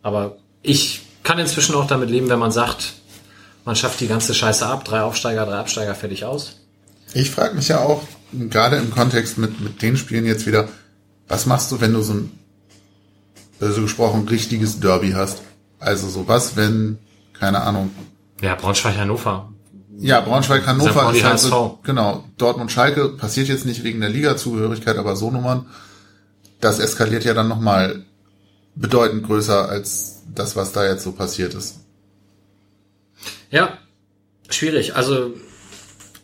Aber 0.01 0.37
ich 0.61 1.01
kann 1.23 1.39
inzwischen 1.39 1.75
auch 1.75 1.87
damit 1.87 2.09
leben, 2.09 2.29
wenn 2.29 2.39
man 2.39 2.51
sagt, 2.51 2.93
man 3.65 3.75
schafft 3.75 3.99
die 3.99 4.07
ganze 4.07 4.33
Scheiße 4.33 4.65
ab, 4.65 4.83
drei 4.85 5.01
Aufsteiger, 5.01 5.45
drei 5.45 5.57
Absteiger, 5.57 5.95
fertig 5.95 6.25
aus. 6.25 6.57
ich 7.13 7.31
frage 7.31 7.55
mich 7.55 7.67
ja 7.67 7.79
auch, 7.79 8.03
gerade 8.31 8.77
im 8.77 8.91
Kontext 8.91 9.37
mit, 9.37 9.59
mit 9.61 9.81
den 9.81 9.97
Spielen 9.97 10.25
jetzt 10.25 10.45
wieder, 10.45 10.67
was 11.27 11.45
machst 11.45 11.71
du, 11.71 11.79
wenn 11.81 11.93
du 11.93 12.01
so 12.01 12.13
ein, 12.13 12.31
böse 13.59 13.81
gesprochen, 13.81 14.27
richtiges 14.27 14.79
Derby 14.79 15.11
hast? 15.11 15.41
Also 15.79 16.09
so 16.09 16.27
was, 16.27 16.55
wenn, 16.55 16.97
keine 17.33 17.61
Ahnung, 17.61 17.91
Ja, 18.41 18.55
Braunschweig, 18.55 18.97
Hannover. 18.97 19.49
Ja, 19.97 20.21
Braunschweig, 20.21 20.63
St. 20.63 20.67
Hannover 20.67 21.01
Pauli, 21.03 21.19
ist 21.19 21.23
halt 21.23 21.39
so, 21.39 21.79
genau, 21.83 22.25
Dortmund, 22.37 22.71
Schalke 22.71 23.09
passiert 23.09 23.47
jetzt 23.47 23.65
nicht 23.65 23.83
wegen 23.83 24.01
der 24.01 24.09
Liga-Zugehörigkeit, 24.09 24.97
aber 24.97 25.15
so 25.15 25.29
Nummern, 25.29 25.67
das 26.59 26.79
eskaliert 26.79 27.25
ja 27.25 27.33
dann 27.33 27.47
nochmal 27.47 28.03
bedeutend 28.75 29.23
größer 29.23 29.69
als 29.69 30.23
das, 30.33 30.55
was 30.55 30.71
da 30.71 30.85
jetzt 30.85 31.03
so 31.03 31.11
passiert 31.11 31.53
ist. 31.53 31.82
Ja, 33.53 33.77
schwierig. 34.49 34.95
Also 34.95 35.31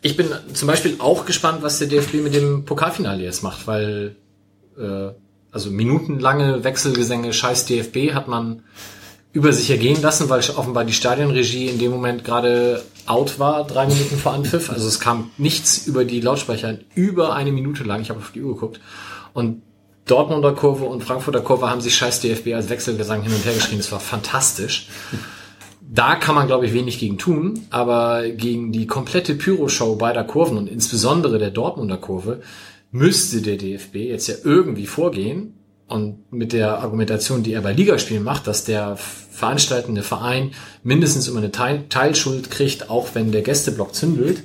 ich 0.02 0.16
bin 0.16 0.30
zum 0.52 0.66
Beispiel 0.66 0.96
auch 0.98 1.26
gespannt, 1.26 1.62
was 1.62 1.78
der 1.78 1.86
DFB 1.86 2.14
mit 2.14 2.34
dem 2.34 2.64
Pokalfinale 2.64 3.22
jetzt 3.22 3.44
macht, 3.44 3.68
weil 3.68 4.16
äh, 4.76 5.10
also 5.52 5.70
minutenlange 5.70 6.64
Wechselgesänge, 6.64 7.32
scheiß 7.32 7.66
DFB, 7.66 8.14
hat 8.14 8.26
man 8.26 8.64
über 9.32 9.52
sich 9.52 9.70
ergehen 9.70 10.02
lassen, 10.02 10.28
weil 10.28 10.40
offenbar 10.56 10.84
die 10.84 10.92
Stadionregie 10.92 11.68
in 11.68 11.78
dem 11.78 11.92
Moment 11.92 12.24
gerade 12.24 12.82
out 13.06 13.38
war, 13.38 13.64
drei 13.64 13.86
Minuten 13.86 14.18
vor 14.18 14.32
Anpfiff. 14.32 14.68
Also 14.68 14.88
es 14.88 14.98
kam 14.98 15.30
nichts 15.38 15.86
über 15.86 16.04
die 16.04 16.20
Lautsprecher 16.20 16.78
über 16.96 17.34
eine 17.34 17.52
Minute 17.52 17.84
lang. 17.84 18.00
Ich 18.02 18.10
habe 18.10 18.18
auf 18.18 18.32
die 18.32 18.42
Uhr 18.42 18.54
geguckt. 18.54 18.80
Und 19.34 19.62
Dortmunder 20.04 20.52
Kurve 20.54 20.84
und 20.84 21.04
Frankfurter 21.04 21.42
Kurve 21.42 21.70
haben 21.70 21.80
sich 21.80 21.94
scheiß 21.94 22.22
DFB 22.22 22.54
als 22.54 22.70
Wechselgesang 22.70 23.22
hin 23.22 23.32
und 23.32 23.44
her 23.44 23.54
geschrien. 23.54 23.78
Das 23.78 23.92
war 23.92 24.00
fantastisch. 24.00 24.88
Da 25.92 26.14
kann 26.14 26.36
man, 26.36 26.46
glaube 26.46 26.66
ich, 26.66 26.72
wenig 26.72 27.00
gegen 27.00 27.18
tun, 27.18 27.66
aber 27.70 28.28
gegen 28.28 28.70
die 28.70 28.86
komplette 28.86 29.34
Pyroshow 29.34 29.96
beider 29.96 30.22
Kurven 30.22 30.56
und 30.56 30.68
insbesondere 30.68 31.38
der 31.40 31.50
Dortmunder 31.50 31.96
Kurve 31.96 32.42
müsste 32.92 33.42
der 33.42 33.56
DFB 33.56 33.96
jetzt 33.96 34.28
ja 34.28 34.36
irgendwie 34.44 34.86
vorgehen 34.86 35.54
und 35.88 36.32
mit 36.32 36.52
der 36.52 36.78
Argumentation, 36.78 37.42
die 37.42 37.54
er 37.54 37.62
bei 37.62 37.72
Ligaspielen 37.72 38.22
macht, 38.22 38.46
dass 38.46 38.62
der 38.62 38.96
veranstaltende 38.96 40.04
Verein 40.04 40.52
mindestens 40.84 41.26
immer 41.26 41.38
eine 41.38 41.50
Teil 41.50 41.86
Teilschuld 41.88 42.52
kriegt, 42.52 42.88
auch 42.88 43.08
wenn 43.14 43.32
der 43.32 43.42
Gästeblock 43.42 43.92
zündelt, 43.92 44.44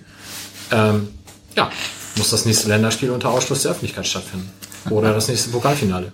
ähm, 0.71 1.09
ja, 1.55 1.69
muss 2.17 2.31
das 2.31 2.45
nächste 2.45 2.69
Länderspiel 2.69 3.11
unter 3.11 3.29
Ausschluss 3.29 3.61
der 3.61 3.71
Öffentlichkeit 3.71 4.07
stattfinden. 4.07 4.49
Oder 4.89 5.13
das 5.13 5.27
nächste 5.27 5.51
Pokalfinale. 5.51 6.11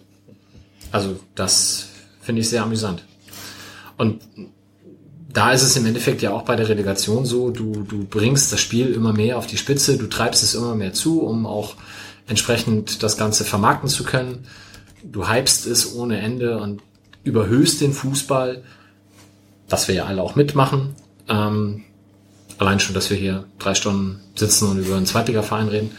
Also, 0.92 1.18
das 1.36 1.88
finde 2.22 2.42
ich 2.42 2.50
sehr 2.50 2.64
amüsant. 2.64 3.06
Und 3.98 4.20
da 5.34 5.52
ist 5.52 5.62
es 5.62 5.78
im 5.78 5.86
Endeffekt 5.86 6.22
ja 6.22 6.32
auch 6.32 6.44
bei 6.44 6.56
der 6.56 6.70
Relegation 6.70 7.26
so, 7.26 7.50
du, 7.50 7.84
du 7.88 8.06
bringst 8.06 8.52
das 8.52 8.60
Spiel 8.60 8.94
immer 8.94 9.14
mehr 9.14 9.38
auf 9.38 9.48
die 9.48 9.58
Spitze, 9.58 9.98
du 9.98 10.08
treibst 10.08 10.44
es 10.44 10.54
immer 10.54 10.76
mehr 10.76 10.94
zu, 10.94 11.22
um 11.22 11.46
auch 11.46 11.76
entsprechend 12.28 13.04
das 13.04 13.18
Ganze 13.18 13.44
vermarkten 13.44 13.90
zu 13.90 14.04
können. 14.04 14.46
Du 15.04 15.28
hypst 15.30 15.66
es 15.66 15.96
ohne 15.96 16.20
Ende 16.20 16.60
und 16.60 16.82
überhöhst 17.24 17.82
den 17.82 17.94
Fußball, 17.94 18.64
dass 19.68 19.88
wir 19.88 19.96
ja 19.96 20.06
alle 20.06 20.22
auch 20.22 20.36
mitmachen. 20.36 20.96
Ähm, 21.28 21.84
allein 22.58 22.80
schon, 22.80 22.94
dass 22.94 23.10
wir 23.10 23.18
hier 23.18 23.46
drei 23.60 23.74
Stunden 23.74 24.22
sitzen 24.36 24.70
und 24.70 24.80
über 24.80 24.96
einen 24.96 25.06
Zweitligaverein 25.06 25.68
reden. 25.68 25.92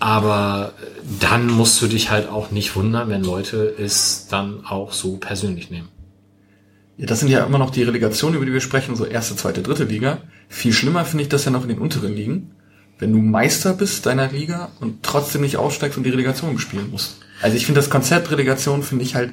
Aber 0.00 0.72
dann 1.20 1.46
musst 1.46 1.80
du 1.80 1.86
dich 1.86 2.10
halt 2.10 2.28
auch 2.28 2.50
nicht 2.50 2.74
wundern, 2.74 3.08
wenn 3.08 3.22
Leute 3.22 3.72
es 3.78 4.26
dann 4.28 4.64
auch 4.66 4.92
so 4.92 5.16
persönlich 5.16 5.70
nehmen. 5.70 5.88
Ja, 6.96 7.06
das 7.06 7.20
sind 7.20 7.28
ja 7.28 7.44
immer 7.44 7.58
noch 7.58 7.70
die 7.70 7.82
Relegationen, 7.82 8.36
über 8.36 8.46
die 8.46 8.52
wir 8.52 8.60
sprechen, 8.60 8.96
so 8.96 9.04
erste, 9.04 9.36
zweite, 9.36 9.62
dritte 9.62 9.84
Liga. 9.84 10.18
Viel 10.48 10.72
schlimmer 10.72 11.04
finde 11.04 11.22
ich 11.22 11.28
das 11.28 11.44
ja 11.44 11.50
noch 11.50 11.62
in 11.62 11.68
den 11.68 11.78
unteren 11.78 12.14
Ligen. 12.14 12.50
Wenn 12.98 13.12
du 13.12 13.18
Meister 13.18 13.72
bist 13.72 14.06
deiner 14.06 14.28
Liga 14.28 14.70
und 14.80 15.02
trotzdem 15.02 15.40
nicht 15.40 15.56
aufsteigst 15.56 15.96
und 15.96 16.04
die 16.04 16.10
Relegation 16.10 16.58
spielen 16.58 16.90
musst. 16.90 17.16
Also 17.40 17.56
ich 17.56 17.66
finde 17.66 17.80
das 17.80 17.90
Konzept 17.90 18.30
Relegation 18.30 18.82
finde 18.82 19.04
ich 19.04 19.14
halt 19.14 19.32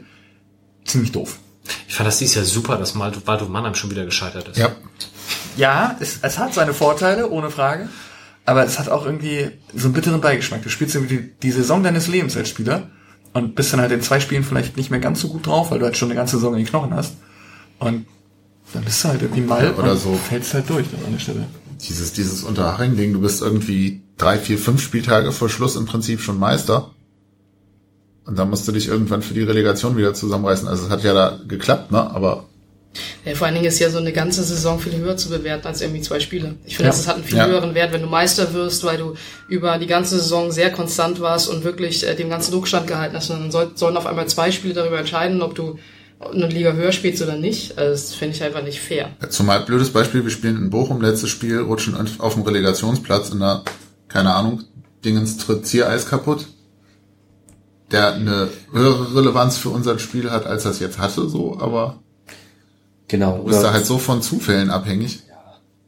ziemlich 0.86 1.12
doof. 1.12 1.40
Ich 1.88 1.94
fand 1.94 2.08
das 2.08 2.18
dieses 2.18 2.36
Jahr 2.36 2.46
super, 2.46 2.78
dass 2.78 2.98
Waldhof 2.98 3.50
Mannheim 3.50 3.76
schon 3.76 3.92
wieder 3.92 4.06
gescheitert 4.06 4.48
ist. 4.48 4.58
Ja, 4.58 4.72
Ja, 5.56 5.98
es, 6.00 6.20
es 6.22 6.40
hat 6.40 6.54
seine 6.54 6.74
Vorteile, 6.74 7.30
ohne 7.30 7.52
Frage. 7.52 7.90
Aber 8.46 8.64
es 8.64 8.80
hat 8.80 8.90
auch 8.90 9.06
irgendwie 9.06 9.52
so 9.76 9.86
einen 9.88 9.94
bitteren 9.94 10.22
Beigeschmack. 10.22 10.64
Du 10.64 10.70
spielst 10.70 10.96
irgendwie 10.96 11.18
die, 11.18 11.32
die 11.44 11.52
Saison 11.52 11.84
deines 11.84 12.08
Lebens 12.08 12.36
als 12.36 12.50
Spieler 12.50 12.90
und 13.34 13.54
bist 13.54 13.72
dann 13.74 13.82
halt 13.82 13.92
in 13.92 14.02
zwei 14.02 14.20
Spielen 14.20 14.44
vielleicht 14.44 14.76
nicht 14.78 14.90
mehr 14.90 15.00
ganz 15.00 15.22
so 15.22 15.28
gut 15.28 15.46
drauf, 15.46 15.70
weil 15.70 15.78
du 15.78 15.86
halt 15.86 15.98
schon 15.98 16.10
eine 16.10 16.16
ganze 16.16 16.38
Saison 16.38 16.54
in 16.54 16.60
den 16.60 16.68
Knochen 16.68 16.94
hast. 16.96 17.14
Und 17.80 18.06
dann 18.74 18.84
bist 18.84 19.04
du 19.04 19.08
halt 19.10 19.22
irgendwie 19.22 19.42
mal 19.42 19.64
Ja, 19.64 19.74
oder 19.74 19.92
und 19.94 20.00
so. 20.00 20.14
fällst 20.14 20.54
halt 20.54 20.70
durch 20.70 20.86
dann 20.92 21.06
an 21.06 21.12
der 21.14 21.20
Stelle. 21.20 21.46
dieses, 21.82 22.14
dieses 22.14 22.44
Unterhaching-Ding, 22.44 23.14
du 23.14 23.22
bist 23.22 23.42
irgendwie 23.42 24.02
drei, 24.18 24.38
vier, 24.38 24.58
fünf 24.58 24.82
Spieltage 24.82 25.32
vor 25.32 25.50
Schluss 25.50 25.76
im 25.76 25.86
Prinzip 25.86 26.22
schon 26.22 26.38
Meister. 26.38 26.92
Und 28.26 28.38
dann 28.38 28.50
musst 28.50 28.68
du 28.68 28.72
dich 28.72 28.88
irgendwann 28.88 29.22
für 29.24 29.34
die 29.34 29.42
Relegation 29.44 29.98
wieder 29.98 30.14
zusammenreißen. 30.14 30.68
Also 30.68 30.86
es 30.86 30.90
hat 30.92 31.04
ja 31.04 31.14
da 31.14 31.40
geklappt, 31.48 31.92
ne? 31.92 32.12
Aber 32.12 32.46
Ja, 33.26 33.34
vor 33.34 33.48
allen 33.48 33.56
Dingen 33.56 33.66
ist 33.68 33.80
ja 33.80 33.90
so 33.90 33.98
eine 33.98 34.12
ganze 34.14 34.44
Saison 34.44 34.80
viel 34.80 34.96
höher 34.98 35.16
zu 35.18 35.30
bewerten 35.30 35.66
als 35.68 35.82
irgendwie 35.82 36.02
zwei 36.02 36.20
Spiele. 36.20 36.56
Ich 36.66 36.76
finde, 36.76 36.90
Ja. 36.92 36.96
das 36.96 37.08
hat 37.08 37.16
einen 37.16 37.24
viel 37.24 37.38
Ja. 37.38 37.48
höheren 37.48 37.74
Wert, 37.76 37.92
wenn 37.92 38.02
du 38.02 38.08
Meister 38.08 38.54
wirst, 38.54 38.84
weil 38.84 38.98
du 38.98 39.14
über 39.48 39.78
die 39.80 39.88
ganze 39.88 40.20
Saison 40.20 40.52
sehr 40.52 40.72
konstant 40.72 41.20
warst 41.22 41.48
und 41.48 41.64
wirklich 41.64 42.06
äh, 42.06 42.14
dem 42.16 42.30
ganzen 42.30 42.52
Druck 42.52 42.68
standgehalten 42.68 43.18
hast. 43.18 43.30
Und 43.32 43.40
dann 43.40 43.52
soll, 43.52 43.72
sollen 43.76 43.98
auf 43.98 44.06
einmal 44.06 44.28
zwei 44.28 44.52
Spiele 44.52 44.74
darüber 44.76 45.00
entscheiden, 45.00 45.42
ob 45.42 45.56
du 45.56 45.80
eine 46.20 46.48
Liga 46.48 46.74
höher 46.74 46.92
spielst 46.92 47.22
oder 47.22 47.38
nicht. 47.38 47.78
Also 47.78 47.92
das 47.92 48.14
finde 48.14 48.36
ich 48.36 48.44
einfach 48.44 48.64
nicht 48.64 48.80
fair. 48.82 49.12
Zumal 49.30 49.62
blödes 49.62 49.92
Beispiel, 49.92 50.24
wir 50.24 50.32
spielen 50.32 50.58
in 50.58 50.70
Bochum, 50.70 51.02
letztes 51.02 51.30
Spiel, 51.30 51.60
rutschen 51.60 51.96
auf 52.20 52.34
dem 52.34 52.44
Relegationsplatz 52.44 53.30
in 53.30 53.40
der, 53.40 53.64
keine 54.08 54.34
Ahnung, 54.36 54.64
Dingens 55.06 55.38
tritt 55.38 55.66
Ziereis 55.66 56.08
kaputt. 56.08 56.48
Der 57.92 58.14
eine 58.14 58.50
höhere 58.72 59.16
Relevanz 59.16 59.58
für 59.58 59.70
unser 59.70 59.98
Spiel 59.98 60.30
hat, 60.30 60.46
als 60.46 60.66
er 60.66 60.72
es 60.72 60.80
jetzt 60.80 61.00
hatte, 61.00 61.28
so, 61.28 61.58
aber 61.60 62.00
Genau. 63.08 63.38
du 63.40 63.46
bist 63.46 63.64
da 63.64 63.74
halt 63.74 63.86
so 63.86 63.98
von 63.98 64.22
Zufällen 64.22 64.70
abhängig. 64.70 65.24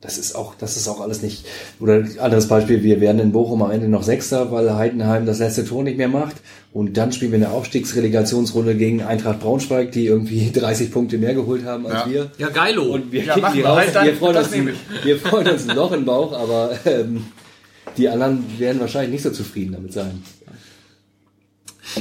Das 0.02 0.18
ist 0.18 0.34
auch, 0.36 0.56
das 0.56 0.78
ist 0.78 0.88
auch 0.88 1.00
alles 1.00 1.22
nicht. 1.22 1.46
Oder 1.80 2.04
anderes 2.20 2.48
Beispiel, 2.48 2.82
wir 2.82 3.00
werden 3.00 3.20
in 3.20 3.32
Bochum 3.32 3.62
am 3.62 3.70
Ende 3.70 3.88
noch 3.88 4.02
Sechster, 4.02 4.52
weil 4.52 4.74
Heidenheim 4.74 5.28
das 5.28 5.38
letzte 5.38 5.64
Tor 5.64 5.84
nicht 5.84 5.98
mehr 5.98 6.08
macht. 6.08 6.38
Und 6.74 6.98
dann 6.98 7.12
spielen 7.12 7.32
wir 7.32 7.38
eine 7.38 7.52
Aufstiegsrelegationsrunde 7.52 8.76
gegen 8.76 9.04
Eintracht 9.04 9.40
Braunschweig, 9.42 9.92
die 9.92 10.08
irgendwie 10.08 10.50
30 10.54 10.92
Punkte 10.92 11.20
mehr 11.20 11.36
geholt 11.36 11.66
haben 11.66 11.86
als 11.86 12.06
Ja. 12.06 12.10
wir. 12.10 12.32
Ja, 12.40 12.50
geilo. 12.50 12.84
Und 12.86 13.12
wir 13.12 13.24
Ja, 13.24 13.34
kicken 13.36 13.42
machen 13.44 13.54
die 13.58 13.60
wir. 13.64 13.70
raus. 13.70 13.78
Halt 13.78 13.96
dann, 13.96 14.06
wir, 14.08 14.16
freuen 14.16 14.38
uns, 14.38 14.52
wir 15.04 15.20
freuen 15.20 15.48
uns 15.50 15.70
ein 15.70 15.76
Loch 15.76 15.92
im 15.92 16.06
Bauch, 16.06 16.34
aber 16.34 16.72
ähm, 16.86 17.26
die 17.98 18.10
anderen 18.10 18.44
werden 18.58 18.80
wahrscheinlich 18.82 19.12
nicht 19.12 19.24
so 19.24 19.30
zufrieden 19.30 19.74
damit 19.74 19.94
sein. 19.94 20.24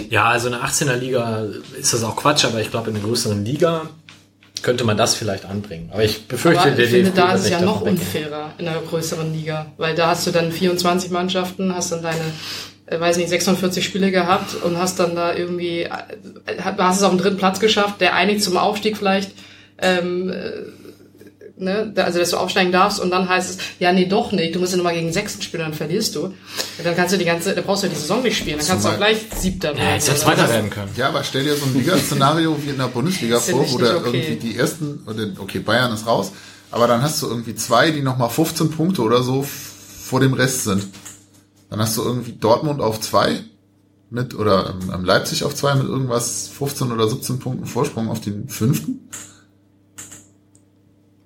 Ja, 0.09 0.27
also 0.27 0.47
in 0.47 0.53
der 0.53 0.63
18er 0.63 0.97
Liga 0.97 1.47
ist 1.79 1.93
das 1.93 2.05
auch 2.05 2.15
Quatsch, 2.17 2.45
aber 2.45 2.61
ich 2.61 2.71
glaube, 2.71 2.91
in 2.91 2.97
einer 2.97 3.05
größeren 3.05 3.45
Liga 3.45 3.89
könnte 4.63 4.85
man 4.85 4.97
das 4.97 5.15
vielleicht 5.15 5.45
anbringen. 5.45 5.91
Aber 5.93 6.05
ich 6.05 6.27
befürchte, 6.27 6.61
Aber 6.61 6.71
der 6.71 6.85
ich 6.85 6.91
finde, 6.91 7.11
DFB 7.11 7.17
da 7.17 7.33
ist 7.35 7.45
es 7.45 7.51
ja 7.51 7.61
noch 7.61 7.81
unfairer 7.81 8.53
in 8.59 8.69
einer 8.69 8.81
größeren 8.81 9.33
Liga, 9.33 9.67
weil 9.77 9.95
da 9.95 10.09
hast 10.09 10.27
du 10.27 10.31
dann 10.31 10.53
24 10.53 11.11
Mannschaften, 11.11 11.75
hast 11.75 11.93
dann 11.93 12.03
deine, 12.03 12.21
äh, 12.87 13.01
weiß 13.01 13.17
nicht, 13.17 13.29
46 13.29 13.85
Spiele 13.85 14.11
gehabt 14.11 14.55
und 14.63 14.79
hast 14.79 15.01
dann 15.01 15.15
da 15.15 15.35
irgendwie, 15.35 15.83
äh, 15.83 15.91
hast 16.79 16.99
es 16.99 17.03
auf 17.03 17.11
den 17.11 17.19
dritten 17.19 17.39
Platz 17.39 17.61
geschafft, 17.61 18.01
der 18.01 18.15
einig 18.15 18.43
zum 18.43 18.57
Aufstieg 18.57 18.97
vielleicht, 18.97 19.33
ähm, 19.79 20.31
äh, 20.31 20.53
ne, 21.61 21.93
also 21.97 22.19
dass 22.19 22.31
du 22.31 22.37
aufsteigen 22.37 22.73
darfst 22.73 22.99
und 23.01 23.11
dann 23.11 23.29
heißt 23.29 23.51
es, 23.51 23.59
ja, 23.79 23.93
nee, 23.93 24.07
doch 24.07 24.33
nicht, 24.33 24.55
du 24.55 24.59
musst 24.59 24.73
ja 24.73 24.79
nochmal 24.79 24.95
gegen 24.95 25.07
den 25.07 25.13
Sechsten 25.13 25.43
spielen, 25.43 25.63
dann 25.63 25.75
verlierst 25.75 26.17
du. 26.17 26.23
Ja, 26.79 26.85
Dann 26.85 26.97
kannst 26.97 27.15
du 27.15 27.19
die 27.19 27.25
ganze, 27.25 27.55
dann 27.55 27.65
brauchst 27.65 27.83
du 27.83 27.87
ja 27.87 27.93
die 27.93 27.99
Saison 28.01 28.23
nicht 28.23 28.37
spielen, 28.39 28.59
dann 28.59 28.67
kannst 28.67 28.85
du 28.85 28.89
auch 28.89 28.95
Zumal- 28.95 29.13
gleich 29.15 29.41
Siebter 29.41 29.77
Ja, 29.77 29.95
jetzt 29.95 30.09
hätte 30.09 30.21
so. 30.21 30.27
werden 30.27 30.71
können. 30.71 30.91
Ja, 30.97 31.09
aber 31.09 31.23
stell 31.23 31.45
dir 31.45 31.55
so 31.57 31.67
ein 31.67 31.75
Liga-Szenario 31.75 32.57
wie 32.63 32.71
in 32.71 32.79
der 32.79 32.89
Bundesliga 32.89 33.39
vor, 33.39 33.71
wo 33.71 33.79
da 33.79 33.97
okay. 33.97 34.11
irgendwie 34.19 34.49
die 34.49 34.57
ersten, 34.57 35.03
oder 35.07 35.29
okay, 35.39 35.61
Bayern 35.61 35.93
ist 35.93 36.07
raus, 36.07 36.33
aber 36.71 36.87
dann 36.87 37.03
hast 37.03 37.23
du 37.23 37.29
irgendwie 37.29 37.55
zwei, 37.55 37.91
die 37.91 38.03
nochmal 38.03 38.31
15 38.31 38.71
Punkte 38.71 39.03
oder 39.03 39.23
so 39.23 39.43
vor 39.45 40.21
dem 40.21 40.33
Rest 40.33 40.65
sind. 40.65 40.87
Dann 41.69 41.81
hast 41.81 41.97
du 41.97 42.03
irgendwie 42.03 42.33
Dortmund 42.33 42.81
auf 42.81 43.01
zwei 43.01 43.41
mit, 44.11 44.35
oder 44.35 44.75
ähm, 44.93 45.05
Leipzig 45.05 45.45
auf 45.45 45.55
zwei 45.55 45.75
mit 45.77 45.87
irgendwas 45.87 46.49
15 46.49 46.91
oder 46.91 47.09
17 47.09 47.39
Punkten 47.39 47.67
Vorsprung 47.67 48.09
auf 48.09 48.21
den 48.21 48.49
fünften. 48.49 49.09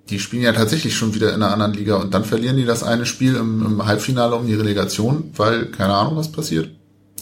Die 0.09 0.19
spielen 0.19 0.43
ja 0.43 0.53
tatsächlich 0.53 0.95
schon 0.95 1.15
wieder 1.15 1.29
in 1.29 1.41
einer 1.41 1.51
anderen 1.51 1.73
Liga 1.73 1.95
und 1.95 2.13
dann 2.13 2.25
verlieren 2.25 2.57
die 2.57 2.65
das 2.65 2.83
eine 2.83 3.05
Spiel 3.05 3.35
im, 3.35 3.65
im 3.65 3.85
Halbfinale 3.85 4.35
um 4.35 4.45
die 4.45 4.53
Relegation, 4.53 5.31
weil 5.35 5.65
keine 5.67 5.95
Ahnung, 5.95 6.15
was 6.15 6.31
passiert. 6.31 6.69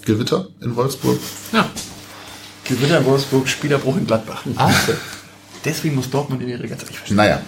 Gewitter 0.06 0.50
in 0.62 0.76
Wolfsburg. 0.76 1.18
Ja. 1.54 1.70
Gewitter 2.66 3.00
in 3.00 3.06
Wolfsburg, 3.06 3.48
Spielerbruch 3.48 3.98
in 3.98 4.06
Gladbach. 4.06 4.44
Ah, 4.58 4.72
deswegen 5.66 5.96
muss 5.96 6.10
Dortmund 6.10 6.42
in 6.42 6.48
die 6.48 6.54
Relegation. 6.54 6.90
Ich 6.90 6.98
verstehe. 6.98 7.18
Naja. 7.18 7.42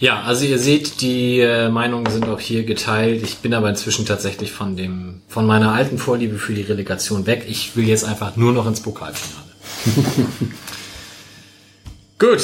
Ja, 0.00 0.22
also 0.22 0.44
ihr 0.44 0.58
seht, 0.58 1.00
die 1.00 1.38
äh, 1.38 1.68
Meinungen 1.68 2.10
sind 2.10 2.26
auch 2.26 2.40
hier 2.40 2.64
geteilt. 2.64 3.22
Ich 3.22 3.38
bin 3.38 3.54
aber 3.54 3.68
inzwischen 3.68 4.04
tatsächlich 4.04 4.50
von 4.50 4.76
dem, 4.76 5.22
von 5.28 5.46
meiner 5.46 5.72
alten 5.72 5.96
Vorliebe 5.96 6.38
für 6.38 6.54
die 6.54 6.62
Relegation 6.62 7.24
weg. 7.26 7.46
Ich 7.48 7.76
will 7.76 7.86
jetzt 7.86 8.04
einfach 8.04 8.34
nur 8.34 8.52
noch 8.52 8.66
ins 8.66 8.80
Pokalfinale. 8.80 9.52
Gut, 12.18 12.42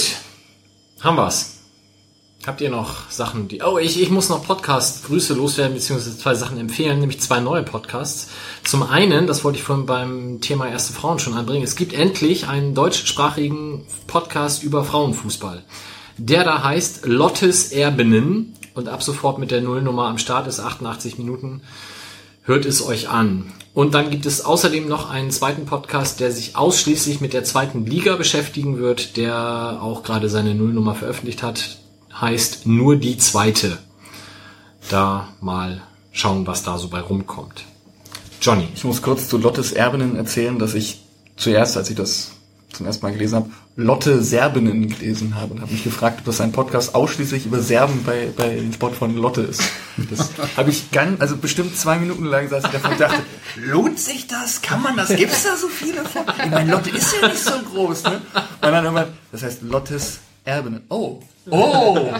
haben 1.00 1.16
wir's. 1.16 1.58
Habt 2.46 2.60
ihr 2.60 2.70
noch 2.70 3.10
Sachen, 3.10 3.48
die... 3.48 3.62
Oh, 3.62 3.78
ich, 3.78 4.00
ich 4.00 4.10
muss 4.10 4.28
noch 4.28 4.46
Podcast-Grüße 4.46 5.34
loswerden, 5.34 5.74
beziehungsweise 5.74 6.16
zwei 6.16 6.34
Sachen 6.34 6.58
empfehlen, 6.58 7.00
nämlich 7.00 7.20
zwei 7.20 7.40
neue 7.40 7.64
Podcasts. 7.64 8.30
Zum 8.64 8.84
einen, 8.84 9.26
das 9.26 9.42
wollte 9.44 9.58
ich 9.58 9.64
vorhin 9.64 9.86
beim 9.86 10.40
Thema 10.40 10.68
Erste 10.68 10.92
Frauen 10.92 11.18
schon 11.18 11.34
anbringen, 11.34 11.64
es 11.64 11.74
gibt 11.74 11.92
endlich 11.92 12.46
einen 12.46 12.74
deutschsprachigen 12.74 13.84
Podcast 14.06 14.62
über 14.62 14.84
Frauenfußball. 14.84 15.64
Der 16.16 16.44
da 16.44 16.62
heißt 16.62 17.06
Lottes 17.06 17.72
Erbinnen 17.72 18.54
und 18.74 18.88
ab 18.88 19.02
sofort 19.02 19.38
mit 19.38 19.50
der 19.50 19.60
Nullnummer 19.60 20.06
am 20.06 20.18
Start 20.18 20.46
ist 20.46 20.60
88 20.60 21.18
Minuten. 21.18 21.62
Hört 22.48 22.64
es 22.64 22.80
euch 22.82 23.10
an. 23.10 23.52
Und 23.74 23.92
dann 23.92 24.08
gibt 24.08 24.24
es 24.24 24.42
außerdem 24.42 24.88
noch 24.88 25.10
einen 25.10 25.30
zweiten 25.30 25.66
Podcast, 25.66 26.18
der 26.18 26.32
sich 26.32 26.56
ausschließlich 26.56 27.20
mit 27.20 27.34
der 27.34 27.44
zweiten 27.44 27.84
Liga 27.84 28.16
beschäftigen 28.16 28.78
wird, 28.78 29.18
der 29.18 29.80
auch 29.82 30.02
gerade 30.02 30.30
seine 30.30 30.54
Nullnummer 30.54 30.94
veröffentlicht 30.94 31.42
hat. 31.42 31.76
Heißt 32.18 32.66
nur 32.66 32.96
die 32.96 33.18
zweite. 33.18 33.76
Da 34.88 35.28
mal 35.42 35.82
schauen, 36.10 36.46
was 36.46 36.62
da 36.62 36.78
so 36.78 36.88
bei 36.88 37.00
rumkommt. 37.00 37.66
Johnny. 38.40 38.66
Ich 38.74 38.84
muss 38.84 39.02
kurz 39.02 39.28
zu 39.28 39.36
Lottes 39.36 39.72
Erbinnen 39.72 40.16
erzählen, 40.16 40.58
dass 40.58 40.72
ich 40.72 41.02
zuerst, 41.36 41.76
als 41.76 41.90
ich 41.90 41.96
das 41.96 42.30
zum 42.72 42.86
ersten 42.86 43.04
Mal 43.04 43.12
gelesen 43.12 43.34
habe, 43.36 43.50
Lotte 43.80 44.24
Serbinnen 44.24 44.88
gelesen 44.88 45.36
habe 45.36 45.54
und 45.54 45.60
habe 45.60 45.70
mich 45.70 45.84
gefragt, 45.84 46.18
ob 46.18 46.24
das 46.24 46.40
ein 46.40 46.50
Podcast 46.50 46.96
ausschließlich 46.96 47.46
über 47.46 47.60
Serben 47.60 48.02
bei, 48.04 48.28
bei 48.36 48.56
den 48.56 48.72
Sport 48.72 48.96
von 48.96 49.16
Lotte 49.16 49.42
ist. 49.42 49.62
Das 50.10 50.30
habe 50.56 50.70
ich 50.70 50.90
ganz, 50.90 51.20
also 51.20 51.36
bestimmt 51.36 51.76
zwei 51.76 51.96
Minuten 51.96 52.24
lang 52.24 52.48
saß 52.48 52.64
ich 52.64 52.70
davon 52.70 52.90
und 52.90 53.00
dachte, 53.00 53.22
lohnt 53.54 54.00
sich 54.00 54.26
das? 54.26 54.62
Kann 54.62 54.82
man 54.82 54.96
das? 54.96 55.14
Gibt 55.14 55.30
es 55.30 55.44
da 55.44 55.56
so 55.56 55.68
viele 55.68 56.04
von? 56.04 56.22
Ich 56.44 56.50
meine, 56.50 56.72
Lotte 56.72 56.90
ist 56.90 57.14
ja 57.22 57.28
nicht 57.28 57.40
so 57.40 57.52
groß, 57.72 58.02
ne? 58.02 58.20
Und 58.34 58.62
dann 58.62 58.84
irgendwann, 58.84 59.12
das 59.30 59.44
heißt 59.44 59.62
Lottes 59.62 60.18
Erbinnen. 60.44 60.82
Oh. 60.88 61.20
Oh. 61.48 62.10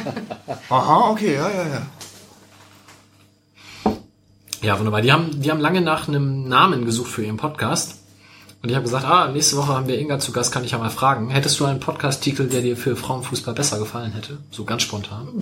Aha, 0.71 1.11
okay, 1.11 1.35
ja, 1.35 1.51
ja, 1.51 1.67
ja. 1.67 1.87
Ja, 4.63 4.79
wunderbar. 4.79 5.03
Die 5.03 5.11
haben, 5.11 5.41
die 5.41 5.51
haben 5.51 5.61
lange 5.61 5.81
nach 5.81 6.07
einem 6.07 6.49
Namen 6.49 6.85
gesucht 6.85 7.11
für 7.11 7.25
ihren 7.25 7.37
Podcast. 7.37 7.98
Und 8.61 8.71
ich 8.71 8.75
habe 8.75 8.85
gesagt, 8.85 9.05
ah, 9.05 9.29
nächste 9.29 9.57
Woche 9.57 9.69
haben 9.69 9.87
wir 9.87 9.99
Inga 9.99 10.19
zu 10.19 10.33
Gast, 10.33 10.51
kann 10.51 10.65
ich 10.65 10.73
ja 10.73 10.79
mal 10.79 10.91
fragen. 10.91 11.31
Hättest 11.31 11.61
du 11.61 11.65
einen 11.65 11.79
Podcast-Titel, 11.79 12.49
der 12.49 12.63
dir 12.63 12.77
für 12.77 12.97
Frauenfußball 12.97 13.55
besser 13.55 13.79
gefallen 13.79 14.13
hätte? 14.13 14.39
So 14.51 14.65
ganz 14.65 14.83
spontan. 14.83 15.29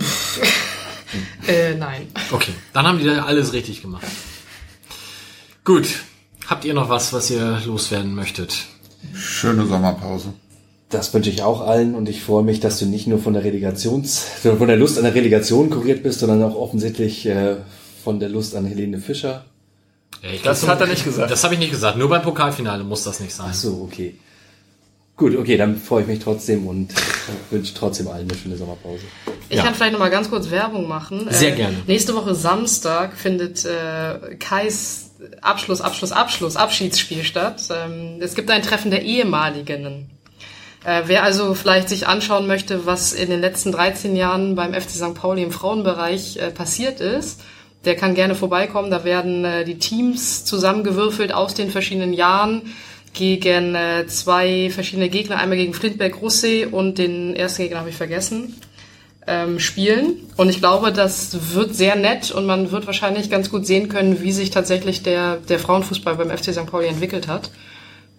Äh, 1.47 1.75
nein. 1.75 2.07
Okay, 2.33 2.51
dann 2.73 2.85
haben 2.85 2.99
die 2.99 3.05
da 3.05 3.23
alles 3.23 3.53
richtig 3.53 3.81
gemacht. 3.81 4.05
Gut. 5.63 5.87
Habt 6.47 6.65
ihr 6.65 6.73
noch 6.73 6.89
was, 6.89 7.13
was 7.13 7.29
ihr 7.29 7.61
loswerden 7.65 8.13
möchtet? 8.13 8.65
Schöne 9.13 9.65
Sommerpause. 9.65 10.33
Das 10.89 11.13
wünsche 11.13 11.29
ich 11.29 11.43
auch 11.43 11.61
allen 11.61 11.95
und 11.95 12.07
ich 12.07 12.21
freue 12.21 12.43
mich, 12.43 12.61
dass 12.61 12.79
du 12.79 12.85
nicht 12.85 13.07
nur 13.07 13.19
von 13.19 13.33
der 13.33 13.43
Relegations, 13.43 14.19
von 14.41 14.67
der 14.67 14.77
Lust 14.77 14.97
an 14.97 15.03
der 15.03 15.15
Relegation 15.15 15.69
kuriert 15.69 16.03
bist, 16.03 16.19
sondern 16.19 16.43
auch 16.43 16.55
offensichtlich 16.55 17.25
äh, 17.25 17.57
von 18.03 18.19
der 18.19 18.29
Lust 18.29 18.55
an 18.55 18.65
Helene 18.65 18.99
Fischer. 18.99 19.45
Ich 20.21 20.41
Das 20.41 20.61
glaub, 20.61 20.71
hat 20.71 20.81
er 20.81 20.87
nicht 20.87 21.03
gesagt. 21.03 21.31
Das 21.31 21.43
habe 21.43 21.53
ich 21.53 21.59
nicht 21.59 21.71
gesagt. 21.71 21.97
Nur 21.97 22.09
beim 22.09 22.21
Pokalfinale 22.21 22.83
muss 22.83 23.03
das 23.03 23.19
nicht 23.19 23.33
sein. 23.33 23.47
Ach 23.49 23.53
so, 23.53 23.87
okay. 23.89 24.15
Gut, 25.15 25.35
okay, 25.35 25.57
dann 25.57 25.77
freue 25.77 26.03
ich 26.03 26.07
mich 26.07 26.19
trotzdem 26.19 26.67
und 26.67 26.93
wünsche 27.49 27.73
trotzdem 27.73 28.07
allen 28.07 28.29
eine 28.29 28.37
schöne 28.37 28.55
Sommerpause. 28.55 29.03
Ich 29.49 29.57
Ja. 29.57 29.63
kann 29.63 29.73
vielleicht 29.73 29.93
noch 29.93 29.99
mal 29.99 30.09
ganz 30.11 30.29
kurz 30.29 30.51
Werbung 30.51 30.87
machen. 30.87 31.27
Sehr 31.29 31.53
äh, 31.53 31.55
gerne. 31.55 31.77
Nächste 31.87 32.13
Woche 32.15 32.35
Samstag 32.35 33.15
findet 33.17 33.65
äh, 33.65 34.35
Kais 34.39 35.11
Abschluss, 35.41 35.81
Abschluss, 35.81 36.11
Abschluss, 36.11 36.55
Abschiedsspiel 36.55 37.23
statt. 37.23 37.63
Ähm, 37.71 38.17
es 38.19 38.35
gibt 38.35 38.51
ein 38.51 38.61
Treffen 38.61 38.91
der 38.91 39.01
Ehemaligen. 39.03 40.09
Äh, 40.83 41.03
wer 41.07 41.23
also 41.23 41.55
vielleicht 41.55 41.89
sich 41.89 42.07
anschauen 42.07 42.45
möchte, 42.45 42.85
was 42.85 43.13
in 43.13 43.29
den 43.31 43.41
letzten 43.41 43.71
13 43.71 44.15
Jahren 44.15 44.55
beim 44.55 44.73
FC 44.73 44.91
St. 44.91 45.15
Pauli 45.15 45.41
im 45.41 45.51
Frauenbereich 45.51 46.37
äh, 46.37 46.51
passiert 46.51 47.01
ist, 47.01 47.41
der 47.87 47.95
kann 47.95 48.13
gerne 48.13 48.35
vorbeikommen. 48.35 48.91
Da 48.91 49.03
werden 49.03 49.43
äh, 49.43 49.65
die 49.65 49.79
Teams 49.79 50.45
zusammengewürfelt 50.45 51.33
aus 51.33 51.55
den 51.55 51.71
verschiedenen 51.71 52.13
Jahren 52.13 52.61
gegen 53.13 53.73
äh, 53.73 54.05
zwei 54.07 54.69
verschiedene 54.69 55.09
Gegner, 55.09 55.37
einmal 55.37 55.57
gegen 55.57 55.73
Flintberg-Russee 55.73 56.65
und 56.65 56.99
den 56.99 57.35
ersten 57.35 57.63
Gegner 57.63 57.79
habe 57.79 57.89
ich 57.89 57.95
vergessen 57.95 58.55
ähm, 59.25 59.59
spielen. 59.59 60.27
Und 60.37 60.49
ich 60.49 60.59
glaube, 60.59 60.91
das 60.91 61.53
wird 61.53 61.75
sehr 61.75 61.95
nett 61.95 62.31
und 62.31 62.45
man 62.45 62.71
wird 62.71 62.85
wahrscheinlich 62.87 63.29
ganz 63.29 63.49
gut 63.49 63.65
sehen 63.65 63.89
können, 63.89 64.21
wie 64.21 64.31
sich 64.31 64.51
tatsächlich 64.51 65.03
der, 65.03 65.37
der 65.37 65.59
Frauenfußball 65.59 66.15
beim 66.15 66.29
FC 66.29 66.53
St. 66.53 66.65
Pauli 66.65 66.87
entwickelt 66.87 67.27
hat. 67.27 67.51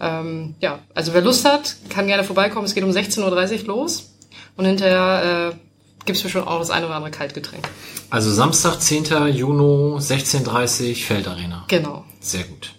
Ähm, 0.01 0.55
ja, 0.61 0.81
also 0.95 1.15
wer 1.15 1.23
Lust 1.23 1.45
hat, 1.45 1.77
kann 1.89 2.07
gerne 2.07 2.25
vorbeikommen. 2.25 2.67
Es 2.67 2.75
geht 2.75 2.85
um 2.85 2.91
16.30 2.91 3.63
Uhr 3.63 3.67
los. 3.67 4.15
Und 4.57 4.65
hinterher 4.65 5.53
äh, 5.53 5.68
gibt 6.09 6.17
es 6.17 6.25
mir 6.25 6.31
schon 6.31 6.49
auch 6.49 6.59
das 6.59 6.71
eine 6.71 6.87
oder 6.87 6.95
andere 6.97 7.11
Kaltgetränk. 7.11 7.69
Also 8.09 8.33
Samstag, 8.33 8.81
10. 8.81 9.05
Juni, 9.35 9.99
16.30 9.99 10.89
Uhr, 10.89 10.97
Feldarena. 10.97 11.65
Genau. 11.69 12.07
Sehr 12.19 12.45
gut. 12.45 12.73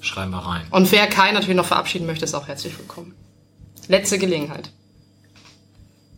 Schreiben 0.00 0.30
wir 0.30 0.38
rein. 0.38 0.62
Und 0.70 0.90
wer 0.90 1.06
Kai 1.06 1.32
natürlich 1.32 1.54
noch 1.54 1.66
verabschieden 1.66 2.06
möchte, 2.06 2.24
ist 2.24 2.32
auch 2.32 2.48
herzlich 2.48 2.78
willkommen. 2.78 3.14
Letzte 3.88 4.18
Gelegenheit. 4.18 4.70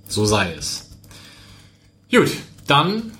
So 0.06 0.24
sei 0.26 0.54
es. 0.56 0.90
Gut, 2.12 2.30
dann 2.68 3.10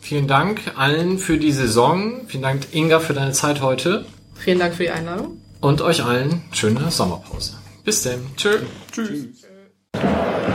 vielen 0.00 0.28
Dank 0.28 0.60
allen 0.76 1.18
für 1.18 1.38
die 1.38 1.50
Saison. 1.50 2.28
Vielen 2.28 2.44
Dank, 2.44 2.68
Inga, 2.70 3.00
für 3.00 3.14
deine 3.14 3.32
Zeit 3.32 3.62
heute. 3.62 4.06
Vielen 4.36 4.60
Dank 4.60 4.76
für 4.76 4.84
die 4.84 4.90
Einladung. 4.90 5.42
Und 5.60 5.80
euch 5.80 6.04
allen 6.04 6.44
schöne 6.52 6.88
Sommerpause. 6.92 7.54
Bis 7.84 8.02
denn. 8.02 8.20
Tschö. 8.36 8.60
Tschüss. 8.92 9.08
Tschüss. 9.08 10.54